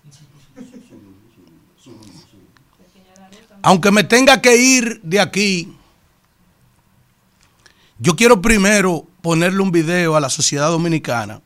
aunque 3.65 3.89
me 3.89 4.03
tenga 4.03 4.39
que 4.41 4.55
ir 4.55 5.01
de 5.01 5.19
aquí, 5.19 5.75
yo 7.97 8.15
quiero 8.15 8.39
primero 8.39 9.07
ponerle 9.23 9.59
un 9.59 9.71
video 9.71 10.15
a 10.15 10.19
la 10.19 10.29
sociedad 10.29 10.69
dominicana 10.69 11.41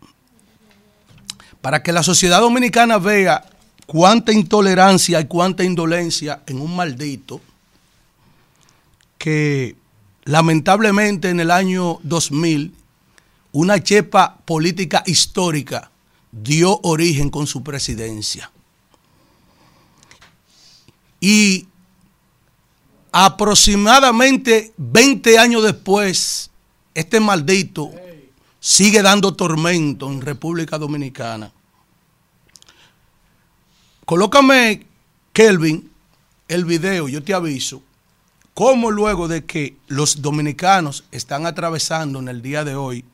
para 1.62 1.82
que 1.82 1.94
la 1.94 2.04
sociedad 2.04 2.42
dominicana 2.42 2.98
vea 2.98 3.46
cuánta 3.90 4.32
intolerancia 4.32 5.20
y 5.20 5.26
cuánta 5.26 5.64
indolencia 5.64 6.44
en 6.46 6.62
un 6.62 6.76
maldito 6.76 7.42
que 9.18 9.76
lamentablemente 10.26 11.32
en 11.32 11.40
el 11.40 11.50
año 11.50 11.98
2000 12.04 12.72
una 13.52 13.82
chepa 13.82 14.38
política 14.46 15.02
histórica 15.08 15.90
dio 16.32 16.80
origen 16.84 17.32
con 17.32 17.48
su 17.48 17.64
presidencia. 17.64 18.52
Y 21.20 21.66
aproximadamente 23.12 24.72
20 24.78 25.40
años 25.40 25.64
después, 25.64 26.52
este 26.94 27.20
maldito 27.20 27.90
sigue 28.60 29.02
dando 29.02 29.34
tormento 29.34 30.12
en 30.12 30.22
República 30.22 30.78
Dominicana. 30.78 31.52
Colócame, 34.10 34.88
Kelvin, 35.34 35.92
el 36.48 36.66
video, 36.66 37.08
yo 37.08 37.22
te 37.22 37.36
aviso, 37.36 37.84
cómo 38.56 38.90
luego 38.90 39.28
de 39.28 39.46
que 39.46 39.78
los 39.86 40.24
dominicanos 40.24 41.04
están 41.12 41.46
atravesando 41.46 42.18
en 42.18 42.28
el 42.28 42.42
día 42.42 42.64
de 42.64 42.74
hoy 42.74 43.06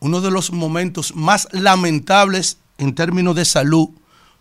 uno 0.00 0.22
de 0.22 0.30
los 0.30 0.50
momentos 0.50 1.14
más 1.14 1.48
lamentables 1.52 2.56
en 2.78 2.94
términos 2.94 3.36
de 3.36 3.44
salud, 3.44 3.90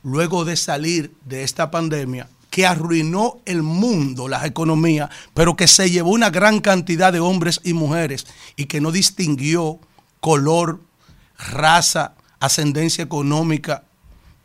luego 0.02 0.46
de 0.46 0.56
salir 0.56 1.14
de 1.26 1.44
esta 1.44 1.72
pandemia, 1.72 2.30
que 2.52 2.66
arruinó 2.66 3.42
el 3.44 3.62
mundo, 3.62 4.30
las 4.30 4.46
economías, 4.46 5.10
pero 5.34 5.58
que 5.58 5.68
se 5.68 5.92
llevó 5.92 6.12
una 6.12 6.30
gran 6.30 6.62
cantidad 6.62 7.12
de 7.12 7.20
hombres 7.20 7.60
y 7.66 7.74
mujeres 7.74 8.28
y 8.56 8.68
que 8.68 8.80
no 8.80 8.94
distinguió 8.94 9.78
color, 10.22 10.80
raza, 11.38 12.14
ascendencia 12.40 13.04
económica, 13.04 13.84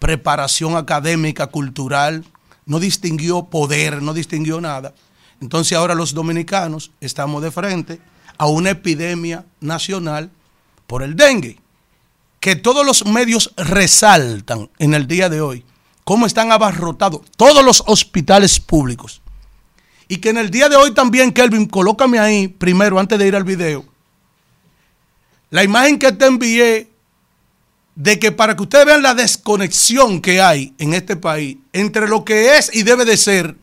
preparación 0.02 0.76
académica, 0.76 1.46
cultural, 1.46 2.24
no 2.66 2.80
distinguió 2.80 3.44
poder, 3.44 4.02
no 4.02 4.12
distinguió 4.12 4.60
nada. 4.60 4.94
Entonces 5.40 5.78
ahora 5.78 5.94
los 5.94 6.12
dominicanos 6.12 6.90
estamos 7.00 7.40
de 7.40 7.52
frente 7.52 8.00
a 8.36 8.46
una 8.46 8.70
epidemia 8.70 9.46
nacional 9.60 10.28
por 10.88 11.04
el 11.04 11.14
dengue, 11.14 11.60
que 12.40 12.56
todos 12.56 12.84
los 12.84 13.06
medios 13.06 13.54
resaltan 13.56 14.68
en 14.80 14.94
el 14.94 15.06
día 15.06 15.28
de 15.28 15.40
hoy, 15.40 15.64
cómo 16.02 16.26
están 16.26 16.50
abarrotados 16.50 17.20
todos 17.36 17.64
los 17.64 17.84
hospitales 17.86 18.58
públicos. 18.58 19.22
Y 20.08 20.16
que 20.16 20.30
en 20.30 20.38
el 20.38 20.50
día 20.50 20.68
de 20.68 20.74
hoy 20.74 20.92
también, 20.94 21.30
Kelvin, 21.30 21.66
colócame 21.66 22.18
ahí 22.18 22.48
primero, 22.48 22.98
antes 22.98 23.20
de 23.20 23.28
ir 23.28 23.36
al 23.36 23.44
video, 23.44 23.84
la 25.50 25.62
imagen 25.62 25.96
que 25.96 26.10
te 26.10 26.26
envié 26.26 26.91
de 27.94 28.18
que 28.18 28.32
para 28.32 28.56
que 28.56 28.62
ustedes 28.62 28.86
vean 28.86 29.02
la 29.02 29.14
desconexión 29.14 30.20
que 30.20 30.40
hay 30.40 30.74
en 30.78 30.94
este 30.94 31.16
país 31.16 31.58
entre 31.72 32.08
lo 32.08 32.24
que 32.24 32.56
es 32.56 32.74
y 32.74 32.82
debe 32.82 33.04
de 33.04 33.16
ser 33.16 33.56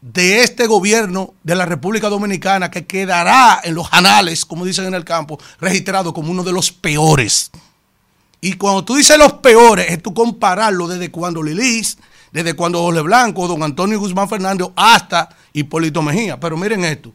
de 0.00 0.42
este 0.42 0.66
gobierno 0.66 1.34
de 1.42 1.54
la 1.54 1.66
República 1.66 2.08
Dominicana 2.08 2.70
que 2.70 2.86
quedará 2.86 3.60
en 3.62 3.74
los 3.74 3.88
anales, 3.92 4.44
como 4.44 4.64
dicen 4.64 4.86
en 4.86 4.94
el 4.94 5.04
campo, 5.04 5.38
registrado 5.60 6.14
como 6.14 6.30
uno 6.30 6.42
de 6.42 6.52
los 6.52 6.72
peores. 6.72 7.50
Y 8.40 8.54
cuando 8.54 8.84
tú 8.84 8.96
dices 8.96 9.18
los 9.18 9.34
peores, 9.34 9.90
es 9.90 10.02
tú 10.02 10.14
compararlo 10.14 10.88
desde 10.88 11.10
cuando 11.10 11.42
Lilis, 11.42 11.98
desde 12.32 12.54
cuando 12.54 12.82
Ole 12.82 13.02
Blanco, 13.02 13.46
don 13.46 13.62
Antonio 13.62 14.00
Guzmán 14.00 14.28
Fernández, 14.28 14.68
hasta 14.74 15.28
Hipólito 15.52 16.00
Mejía. 16.00 16.40
Pero 16.40 16.56
miren 16.56 16.84
esto. 16.84 17.12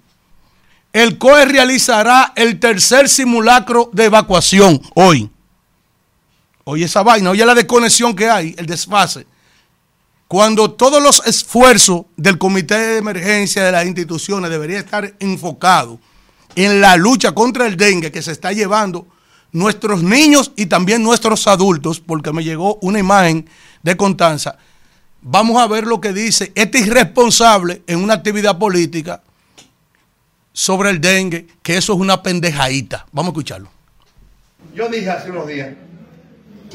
El 0.93 1.17
COE 1.17 1.45
realizará 1.45 2.32
el 2.35 2.59
tercer 2.59 3.09
simulacro 3.09 3.90
de 3.92 4.06
evacuación 4.06 4.82
hoy. 4.93 5.30
Oye 6.66 6.85
esa 6.85 7.03
vaina, 7.03 7.30
oye 7.30 7.45
la 7.45 7.53
desconexión 7.53 8.16
que 8.16 8.27
hay, 8.27 8.56
el 8.58 8.66
desfase. 8.66 9.27
Cuando 10.27 10.72
todos 10.72 11.02
los 11.02 11.22
esfuerzos 11.27 12.06
del 12.18 12.40
comité 12.40 12.76
de 12.76 12.98
emergencia 12.98 13.64
de 13.64 13.72
las 13.72 13.85
instituciones 13.85 14.50
deberían 14.50 14.84
estar 14.84 15.14
enfocados 15.19 16.00
en 16.56 16.82
la 16.82 16.95
lucha 16.95 17.34
contra 17.34 17.68
el 17.68 17.77
dengue 17.77 18.11
que 18.11 18.24
se 18.24 18.32
está 18.32 18.52
llevando 18.52 19.08
nuestros 19.52 20.02
niños 20.02 20.53
y 20.56 20.66
también 20.66 21.03
nuestros 21.03 21.45
adultos, 21.45 22.00
porque 22.00 22.34
me 22.34 22.44
llegó 22.44 22.80
una 22.82 22.98
imagen 22.98 23.48
de 23.84 23.95
Constanza. 23.95 24.58
Vamos 25.22 25.61
a 25.61 25.68
ver 25.68 25.85
lo 25.85 26.02
que 26.02 26.14
dice 26.14 26.52
este 26.56 26.80
irresponsable 26.80 27.84
en 27.85 28.03
una 28.03 28.16
actividad 28.16 28.58
política 28.58 29.22
sobre 30.52 30.90
el 30.90 31.00
dengue, 31.00 31.45
que 31.61 31.77
eso 31.77 31.94
es 31.94 32.00
una 32.00 32.24
pendejadita. 32.24 33.06
Vamos 33.11 33.30
a 33.30 33.34
escucharlo. 33.34 33.69
Yo 34.74 34.90
dije 34.90 35.11
hace 35.11 35.30
unos 35.30 35.48
días 35.48 35.69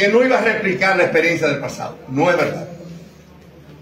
que 0.01 0.09
no 0.09 0.25
iba 0.25 0.39
a 0.39 0.41
replicar 0.41 0.97
la 0.97 1.03
experiencia 1.05 1.47
del 1.49 1.59
pasado. 1.59 1.99
No 2.09 2.31
es 2.31 2.37
verdad. 2.39 2.67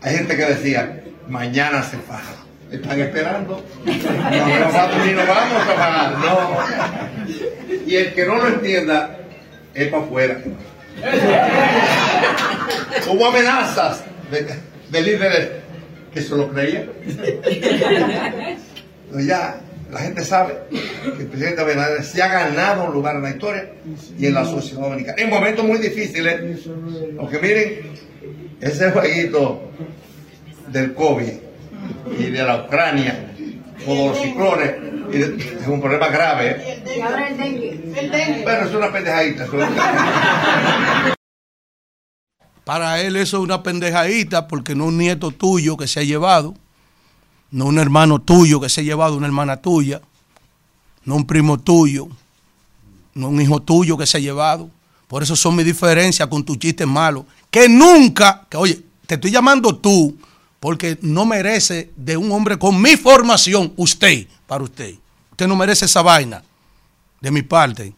Hay 0.02 0.16
gente 0.16 0.36
que 0.36 0.46
decía, 0.46 1.00
mañana 1.28 1.80
se 1.84 1.96
faja. 1.98 2.34
Están 2.72 3.00
esperando. 3.00 3.64
No, 3.84 3.92
nos 3.92 5.28
vamos 5.28 5.62
a 5.62 5.74
pagar. 5.76 6.18
No. 6.18 6.58
Y 7.86 7.94
el 7.94 8.12
que 8.14 8.26
no 8.26 8.34
lo 8.34 8.48
entienda 8.48 9.16
es 9.74 9.88
para 9.88 10.02
afuera. 10.02 10.38
Hubo 13.08 13.26
amenazas 13.26 14.02
de, 14.32 14.56
de 14.90 15.00
líderes 15.00 15.50
que 16.12 16.20
se 16.20 16.34
lo 16.34 16.50
creían. 16.50 16.90
Ya 19.12 19.60
la 19.90 20.00
gente 20.00 20.24
sabe 20.24 20.54
que 20.70 21.22
el 21.22 21.28
presidente 21.28 21.60
Abinader 21.62 22.04
se 22.04 22.22
ha 22.22 22.28
ganado 22.28 22.84
un 22.84 22.92
lugar 22.92 23.16
en 23.16 23.22
la 23.22 23.30
historia 23.30 23.70
y 24.18 24.26
en 24.26 24.34
la 24.34 24.44
sociedad 24.44 24.82
dominicana. 24.82 25.16
En 25.22 25.30
momentos 25.30 25.64
muy 25.64 25.78
difíciles, 25.78 26.66
aunque 27.18 27.38
miren, 27.38 27.92
ese 28.60 28.90
jueguito 28.90 29.62
del 30.68 30.92
COVID 30.94 31.32
y 32.18 32.22
de 32.30 32.42
la 32.42 32.64
Ucrania, 32.64 33.32
como 33.86 34.08
los 34.08 34.20
ciclones, 34.20 34.74
y 35.10 35.16
de- 35.18 35.36
es 35.60 35.66
un 35.66 35.80
problema 35.80 36.08
grave. 36.08 36.56
¿eh? 36.58 36.82
Bueno, 38.44 38.66
es 38.68 38.74
una 38.74 38.92
pendejadita. 38.92 39.44
es 39.44 39.50
una- 39.50 39.70
Para 42.64 43.00
él 43.00 43.16
eso 43.16 43.38
es 43.38 43.42
una 43.44 43.62
pendejadita 43.62 44.46
porque 44.48 44.74
no 44.74 44.86
un 44.86 44.98
nieto 44.98 45.30
tuyo 45.30 45.78
que 45.78 45.86
se 45.86 46.00
ha 46.00 46.02
llevado, 46.02 46.54
no 47.50 47.66
un 47.66 47.78
hermano 47.78 48.20
tuyo 48.20 48.60
que 48.60 48.68
se 48.68 48.80
ha 48.80 48.84
llevado 48.84 49.16
una 49.16 49.26
hermana 49.26 49.56
tuya, 49.58 50.00
no 51.04 51.16
un 51.16 51.26
primo 51.26 51.58
tuyo, 51.58 52.08
no 53.14 53.28
un 53.28 53.40
hijo 53.40 53.60
tuyo 53.60 53.96
que 53.96 54.06
se 54.06 54.18
ha 54.18 54.20
llevado. 54.20 54.70
Por 55.06 55.22
eso 55.22 55.34
son 55.36 55.56
mis 55.56 55.64
diferencias 55.64 56.28
con 56.28 56.44
tus 56.44 56.58
chistes 56.58 56.86
malos. 56.86 57.24
Que 57.50 57.68
nunca, 57.68 58.46
que 58.50 58.56
oye, 58.58 58.82
te 59.06 59.14
estoy 59.14 59.30
llamando 59.30 59.74
tú 59.76 60.16
porque 60.60 60.98
no 61.00 61.24
merece 61.24 61.90
de 61.96 62.16
un 62.16 62.30
hombre 62.32 62.58
con 62.58 62.80
mi 62.80 62.96
formación, 62.96 63.72
usted, 63.76 64.26
para 64.46 64.62
usted. 64.64 64.94
Usted 65.30 65.46
no 65.48 65.56
merece 65.56 65.86
esa 65.86 66.02
vaina 66.02 66.42
de 67.20 67.30
mi 67.30 67.40
parte. 67.42 67.94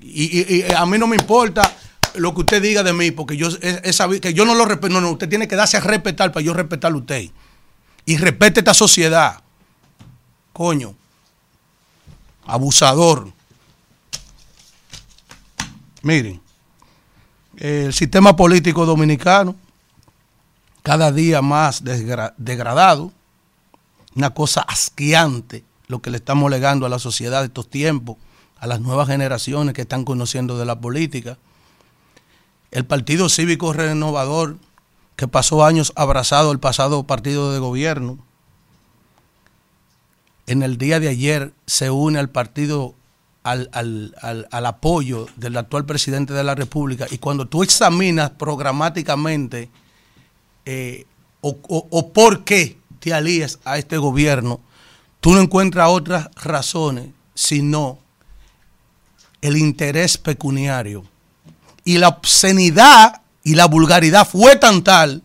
Y, 0.00 0.40
y- 0.40 0.64
y 0.68 0.72
a 0.72 0.86
mí 0.86 0.96
no 0.98 1.06
me 1.06 1.16
importa 1.16 1.76
lo 2.14 2.32
que 2.34 2.40
usted 2.40 2.62
diga 2.62 2.82
de 2.82 2.92
mí, 2.94 3.10
porque 3.10 3.36
yo, 3.36 3.48
es- 3.48 3.80
esa 3.84 4.08
que 4.08 4.32
yo 4.32 4.46
no 4.46 4.54
lo 4.54 4.64
respeto. 4.64 4.94
No, 4.94 5.00
no, 5.02 5.10
usted 5.10 5.28
tiene 5.28 5.46
que 5.46 5.56
darse 5.56 5.76
a 5.76 5.80
respetar 5.80 6.32
para 6.32 6.44
yo 6.44 6.54
respetarlo 6.54 6.98
usted. 7.00 7.28
Y 8.06 8.16
respete 8.16 8.60
esta 8.60 8.72
sociedad. 8.72 9.42
Coño. 10.54 10.94
Abusador. 12.46 13.30
Miren, 16.02 16.40
el 17.56 17.92
sistema 17.92 18.36
político 18.36 18.86
dominicano 18.86 19.56
cada 20.82 21.10
día 21.10 21.42
más 21.42 21.82
degradado, 21.82 23.10
una 24.14 24.30
cosa 24.30 24.60
asqueante 24.60 25.64
lo 25.88 26.00
que 26.00 26.10
le 26.10 26.18
estamos 26.18 26.48
legando 26.48 26.86
a 26.86 26.88
la 26.88 27.00
sociedad 27.00 27.40
de 27.40 27.46
estos 27.46 27.68
tiempos, 27.68 28.16
a 28.58 28.68
las 28.68 28.80
nuevas 28.80 29.08
generaciones 29.08 29.74
que 29.74 29.82
están 29.82 30.04
conociendo 30.04 30.56
de 30.58 30.64
la 30.64 30.78
política. 30.80 31.38
El 32.70 32.84
Partido 32.84 33.28
Cívico 33.28 33.72
Renovador, 33.72 34.58
que 35.16 35.26
pasó 35.28 35.64
años 35.64 35.92
abrazado 35.96 36.50
al 36.50 36.60
pasado 36.60 37.04
partido 37.06 37.52
de 37.52 37.58
gobierno, 37.58 38.18
en 40.46 40.62
el 40.62 40.78
día 40.78 41.00
de 41.00 41.08
ayer 41.08 41.52
se 41.66 41.90
une 41.90 42.18
al 42.18 42.28
partido, 42.30 42.94
al, 43.42 43.68
al- 43.72 44.14
al- 44.22 44.46
al 44.50 44.66
apoyo 44.66 45.26
del 45.36 45.56
actual 45.56 45.84
presidente 45.86 46.34
de 46.34 46.44
la 46.44 46.54
República. 46.54 47.06
Y 47.10 47.18
cuando 47.18 47.46
tú 47.46 47.62
examinas 47.62 48.30
programáticamente 48.30 49.70
eh, 50.64 51.06
o, 51.40 51.56
o- 51.68 51.86
o 51.90 52.12
por 52.12 52.44
qué 52.44 52.78
te 53.00 53.12
alías 53.12 53.58
a 53.64 53.78
este 53.78 53.96
gobierno, 53.98 54.60
tú 55.20 55.32
no 55.32 55.40
encuentras 55.40 55.88
otras 55.90 56.28
razones 56.36 57.08
sino 57.34 57.98
el 59.42 59.56
interés 59.58 60.16
pecuniario. 60.18 61.04
Y 61.84 61.98
la 61.98 62.08
obscenidad 62.08 63.20
y 63.46 63.54
la 63.54 63.66
vulgaridad 63.66 64.28
fue 64.28 64.56
tan 64.56 64.82
tal 64.82 65.22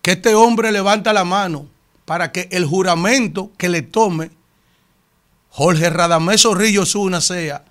que 0.00 0.12
este 0.12 0.34
hombre 0.34 0.72
levanta 0.72 1.12
la 1.12 1.24
mano 1.24 1.66
para 2.06 2.32
que 2.32 2.48
el 2.52 2.64
juramento 2.64 3.52
que 3.58 3.68
le 3.68 3.82
tome 3.82 4.30
Jorge 5.50 5.90
Radamés 5.90 6.40
Zorrillo 6.40 6.86
Zuna 6.86 7.20
sea, 7.20 7.66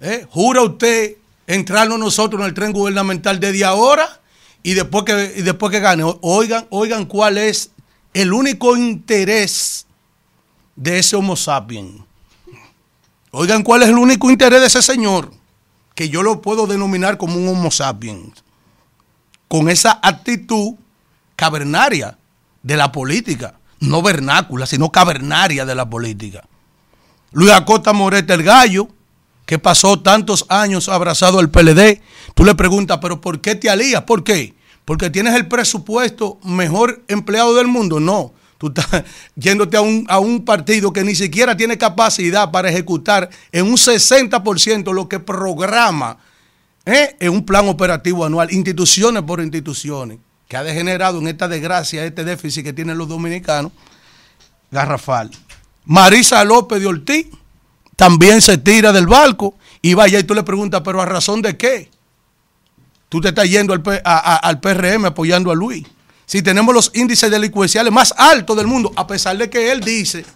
¿eh? 0.00 0.26
jura 0.28 0.60
usted 0.60 1.16
entrarnos 1.46 1.98
nosotros 1.98 2.42
en 2.42 2.48
el 2.48 2.52
tren 2.52 2.74
gubernamental 2.74 3.40
desde 3.40 3.64
ahora 3.64 4.20
y 4.62 4.74
después 4.74 5.04
que, 5.04 5.32
y 5.36 5.40
después 5.40 5.72
que 5.72 5.80
gane. 5.80 6.04
Oigan, 6.20 6.66
oigan 6.68 7.06
cuál 7.06 7.38
es 7.38 7.70
el 8.12 8.34
único 8.34 8.76
interés 8.76 9.86
de 10.76 10.98
ese 10.98 11.16
Homo 11.16 11.34
sapiens. 11.34 12.02
Oigan 13.30 13.62
cuál 13.62 13.84
es 13.84 13.88
el 13.88 13.96
único 13.96 14.30
interés 14.30 14.60
de 14.60 14.66
ese 14.66 14.82
señor, 14.82 15.32
que 15.94 16.10
yo 16.10 16.22
lo 16.22 16.42
puedo 16.42 16.66
denominar 16.66 17.16
como 17.16 17.36
un 17.36 17.48
Homo 17.48 17.70
sapiens, 17.70 18.44
con 19.48 19.68
esa 19.70 19.98
actitud 20.02 20.74
cavernaria 21.34 22.18
de 22.62 22.76
la 22.76 22.92
política, 22.92 23.54
no 23.80 24.02
vernácula, 24.02 24.66
sino 24.66 24.92
cavernaria 24.92 25.64
de 25.64 25.74
la 25.74 25.88
política. 25.88 26.46
Luis 27.32 27.52
Acosta 27.52 27.92
Morete 27.92 28.34
el 28.34 28.42
Gallo, 28.42 28.88
que 29.46 29.58
pasó 29.58 30.00
tantos 30.00 30.44
años 30.48 30.88
abrazado 30.88 31.38
al 31.38 31.50
PLD, 31.50 32.02
tú 32.34 32.44
le 32.44 32.54
preguntas, 32.54 32.98
pero 33.00 33.20
¿por 33.20 33.40
qué 33.40 33.54
te 33.54 33.70
alías? 33.70 34.02
¿Por 34.02 34.22
qué? 34.22 34.54
Porque 34.84 35.10
tienes 35.10 35.34
el 35.34 35.48
presupuesto 35.48 36.38
mejor 36.42 37.02
empleado 37.08 37.54
del 37.54 37.66
mundo. 37.66 38.00
No, 38.00 38.32
tú 38.58 38.68
estás 38.68 39.04
yéndote 39.36 39.76
a 39.76 39.80
un, 39.80 40.04
a 40.08 40.18
un 40.18 40.44
partido 40.44 40.92
que 40.92 41.04
ni 41.04 41.14
siquiera 41.14 41.56
tiene 41.56 41.78
capacidad 41.78 42.50
para 42.50 42.68
ejecutar 42.68 43.30
en 43.52 43.66
un 43.66 43.76
60% 43.76 44.92
lo 44.92 45.08
que 45.08 45.20
programa 45.20 46.18
¿eh? 46.88 47.16
en 47.20 47.30
un 47.32 47.44
plan 47.44 47.68
operativo 47.68 48.24
anual, 48.24 48.52
instituciones 48.52 49.22
por 49.22 49.40
instituciones, 49.40 50.18
que 50.48 50.56
ha 50.56 50.62
degenerado 50.62 51.18
en 51.18 51.28
esta 51.28 51.46
desgracia, 51.48 52.04
este 52.04 52.24
déficit 52.24 52.64
que 52.64 52.72
tienen 52.72 52.96
los 52.96 53.08
dominicanos, 53.08 53.72
garrafal. 54.70 55.30
Marisa 55.84 56.42
López 56.44 56.80
de 56.80 56.86
Ortiz 56.86 57.26
también 57.96 58.40
se 58.40 58.58
tira 58.58 58.92
del 58.92 59.06
barco 59.06 59.54
y 59.82 59.94
vaya 59.94 60.18
y 60.18 60.24
tú 60.24 60.34
le 60.34 60.42
preguntas, 60.42 60.82
pero 60.84 61.00
¿a 61.00 61.06
razón 61.06 61.42
de 61.42 61.56
qué? 61.56 61.90
Tú 63.08 63.20
te 63.20 63.28
estás 63.28 63.48
yendo 63.48 63.72
al, 63.72 63.82
P- 63.82 64.02
al 64.04 64.60
PRM 64.60 65.06
apoyando 65.06 65.50
a 65.50 65.54
Luis. 65.54 65.86
Si 66.26 66.42
tenemos 66.42 66.74
los 66.74 66.90
índices 66.94 67.30
delincuenciales 67.30 67.90
más 67.92 68.12
altos 68.16 68.56
del 68.56 68.66
mundo, 68.66 68.92
a 68.96 69.06
pesar 69.06 69.36
de 69.38 69.48
que 69.48 69.72
él 69.72 69.80
dice 69.80 70.26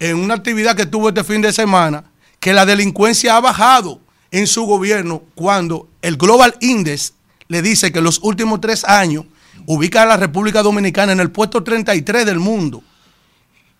en 0.00 0.16
una 0.16 0.34
actividad 0.34 0.74
que 0.76 0.86
tuvo 0.86 1.08
este 1.10 1.22
fin 1.22 1.40
de 1.40 1.52
semana 1.52 2.04
que 2.40 2.52
la 2.52 2.66
delincuencia 2.66 3.36
ha 3.36 3.40
bajado 3.40 4.00
en 4.32 4.48
su 4.48 4.64
gobierno 4.64 5.22
cuando 5.34 5.88
el 6.00 6.16
Global 6.16 6.56
Index 6.60 7.12
le 7.48 7.60
dice 7.62 7.92
que 7.92 7.98
en 7.98 8.04
los 8.04 8.18
últimos 8.22 8.60
tres 8.60 8.84
años 8.84 9.26
ubica 9.66 10.02
a 10.02 10.06
la 10.06 10.16
República 10.16 10.62
Dominicana 10.62 11.12
en 11.12 11.20
el 11.20 11.30
puesto 11.30 11.62
33 11.62 12.26
del 12.26 12.40
mundo 12.40 12.82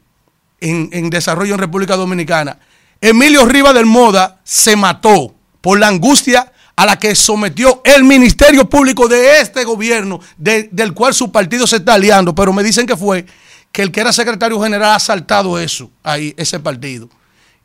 en, 0.59 0.89
en 0.93 1.09
desarrollo 1.09 1.55
en 1.55 1.59
República 1.59 1.95
Dominicana. 1.95 2.59
Emilio 3.01 3.43
Rivas 3.45 3.73
del 3.73 3.87
Moda 3.87 4.39
se 4.43 4.75
mató 4.75 5.33
por 5.61 5.79
la 5.79 5.87
angustia 5.87 6.51
a 6.75 6.85
la 6.85 6.99
que 6.99 7.15
sometió 7.15 7.81
el 7.83 8.03
Ministerio 8.03 8.69
Público 8.69 9.07
de 9.07 9.41
este 9.41 9.63
gobierno, 9.63 10.19
de- 10.37 10.69
del 10.71 10.93
cual 10.93 11.15
su 11.15 11.31
partido 11.31 11.65
se 11.65 11.77
está 11.77 11.95
aliando, 11.95 12.35
pero 12.35 12.53
me 12.53 12.61
dicen 12.61 12.85
que 12.85 12.95
fue 12.95 13.25
que 13.71 13.81
el 13.81 13.91
que 13.91 14.01
era 14.01 14.13
secretario 14.13 14.61
general 14.61 14.93
ha 14.93 14.99
saltado 14.99 15.57
eso, 15.57 15.89
ahí, 16.03 16.35
ese 16.37 16.59
partido. 16.59 17.09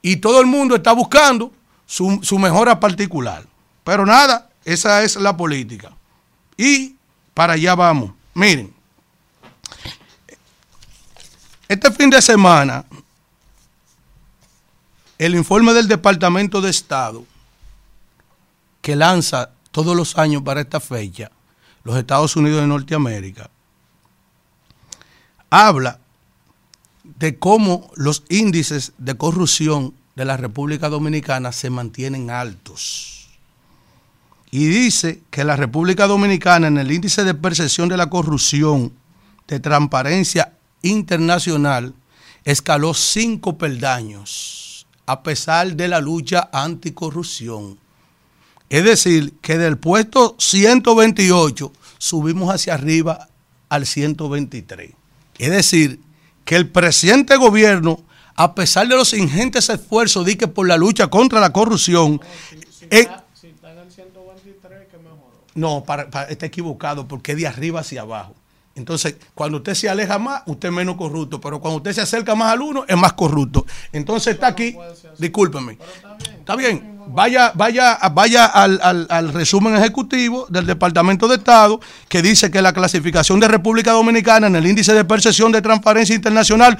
Y 0.06 0.18
todo 0.18 0.40
el 0.40 0.46
mundo 0.46 0.76
está 0.76 0.92
buscando 0.92 1.52
su, 1.84 2.20
su 2.22 2.38
mejora 2.38 2.78
particular. 2.78 3.44
Pero 3.82 4.06
nada, 4.06 4.48
esa 4.64 5.02
es 5.02 5.16
la 5.16 5.36
política. 5.36 5.90
Y 6.56 6.94
para 7.34 7.54
allá 7.54 7.74
vamos. 7.74 8.12
Miren, 8.32 8.72
este 11.66 11.90
fin 11.90 12.08
de 12.08 12.22
semana, 12.22 12.84
el 15.18 15.34
informe 15.34 15.72
del 15.72 15.88
Departamento 15.88 16.60
de 16.60 16.70
Estado, 16.70 17.24
que 18.80 18.94
lanza 18.94 19.50
todos 19.72 19.96
los 19.96 20.16
años 20.18 20.40
para 20.44 20.60
esta 20.60 20.78
fecha, 20.78 21.32
los 21.82 21.96
Estados 21.96 22.36
Unidos 22.36 22.60
de 22.60 22.68
Norteamérica, 22.68 23.50
habla 25.50 25.98
de 27.18 27.38
cómo 27.38 27.90
los 27.96 28.24
índices 28.28 28.92
de 28.98 29.16
corrupción 29.16 29.94
de 30.14 30.24
la 30.24 30.36
República 30.36 30.88
Dominicana 30.88 31.52
se 31.52 31.70
mantienen 31.70 32.30
altos. 32.30 33.28
Y 34.50 34.66
dice 34.66 35.22
que 35.30 35.44
la 35.44 35.56
República 35.56 36.06
Dominicana 36.06 36.68
en 36.68 36.78
el 36.78 36.90
índice 36.90 37.24
de 37.24 37.34
percepción 37.34 37.88
de 37.88 37.96
la 37.96 38.08
corrupción 38.08 38.92
de 39.48 39.60
transparencia 39.60 40.52
internacional 40.82 41.94
escaló 42.44 42.94
cinco 42.94 43.58
peldaños 43.58 44.86
a 45.06 45.22
pesar 45.22 45.76
de 45.76 45.88
la 45.88 46.00
lucha 46.00 46.50
anticorrupción. 46.52 47.78
Es 48.68 48.84
decir, 48.84 49.34
que 49.40 49.56
del 49.56 49.78
puesto 49.78 50.34
128 50.38 51.72
subimos 51.98 52.52
hacia 52.52 52.74
arriba 52.74 53.28
al 53.68 53.86
123. 53.86 54.92
Es 55.38 55.50
decir, 55.50 56.00
que 56.46 56.56
el 56.56 56.70
presidente 56.70 57.36
gobierno, 57.36 58.02
a 58.36 58.54
pesar 58.54 58.88
de 58.88 58.96
los 58.96 59.12
ingentes 59.12 59.68
esfuerzos 59.68 60.24
de 60.24 60.38
que 60.38 60.48
por 60.48 60.66
la 60.66 60.78
lucha 60.78 61.08
contra 61.08 61.40
la 61.40 61.52
corrupción, 61.52 62.20
eh, 62.90 63.08
Si 63.34 63.48
está 63.48 63.72
en 63.72 63.78
el 63.80 63.90
123, 63.90 64.86
que 64.90 64.96
mejoró. 64.98 65.42
no, 65.54 65.82
para, 65.84 66.08
para- 66.08 66.30
está 66.30 66.46
equivocado 66.46 67.06
porque 67.08 67.32
es 67.32 67.38
de 67.38 67.46
arriba 67.46 67.80
hacia 67.80 68.00
abajo. 68.02 68.34
Entonces, 68.76 69.16
cuando 69.34 69.56
usted 69.58 69.72
se 69.74 69.88
aleja 69.88 70.18
más, 70.18 70.42
usted 70.46 70.68
es 70.68 70.74
menos 70.74 70.96
corrupto, 70.96 71.40
pero 71.40 71.60
cuando 71.60 71.78
usted 71.78 71.94
se 71.94 72.02
acerca 72.02 72.34
más 72.34 72.52
al 72.52 72.60
uno, 72.60 72.84
es 72.86 72.96
más 72.96 73.14
corrupto. 73.14 73.64
Entonces 73.90 74.34
está 74.34 74.48
aquí, 74.48 74.76
discúlpeme. 75.18 75.78
Está 76.38 76.54
bien, 76.56 76.98
vaya, 77.08 77.50
vaya, 77.54 77.98
vaya 78.12 78.44
al, 78.46 78.80
al- 78.82 79.32
resumen 79.32 79.74
ejecutivo 79.76 80.46
del 80.48 80.64
Departamento 80.66 81.26
de 81.26 81.36
Estado 81.36 81.80
que 82.08 82.22
dice 82.22 82.50
que 82.52 82.62
la 82.62 82.72
clasificación 82.72 83.40
de 83.40 83.48
República 83.48 83.92
Dominicana 83.92 84.46
en 84.46 84.54
el 84.56 84.66
índice 84.66 84.92
de 84.94 85.04
percepción 85.04 85.50
de 85.50 85.60
transparencia 85.62 86.14
internacional 86.14 86.78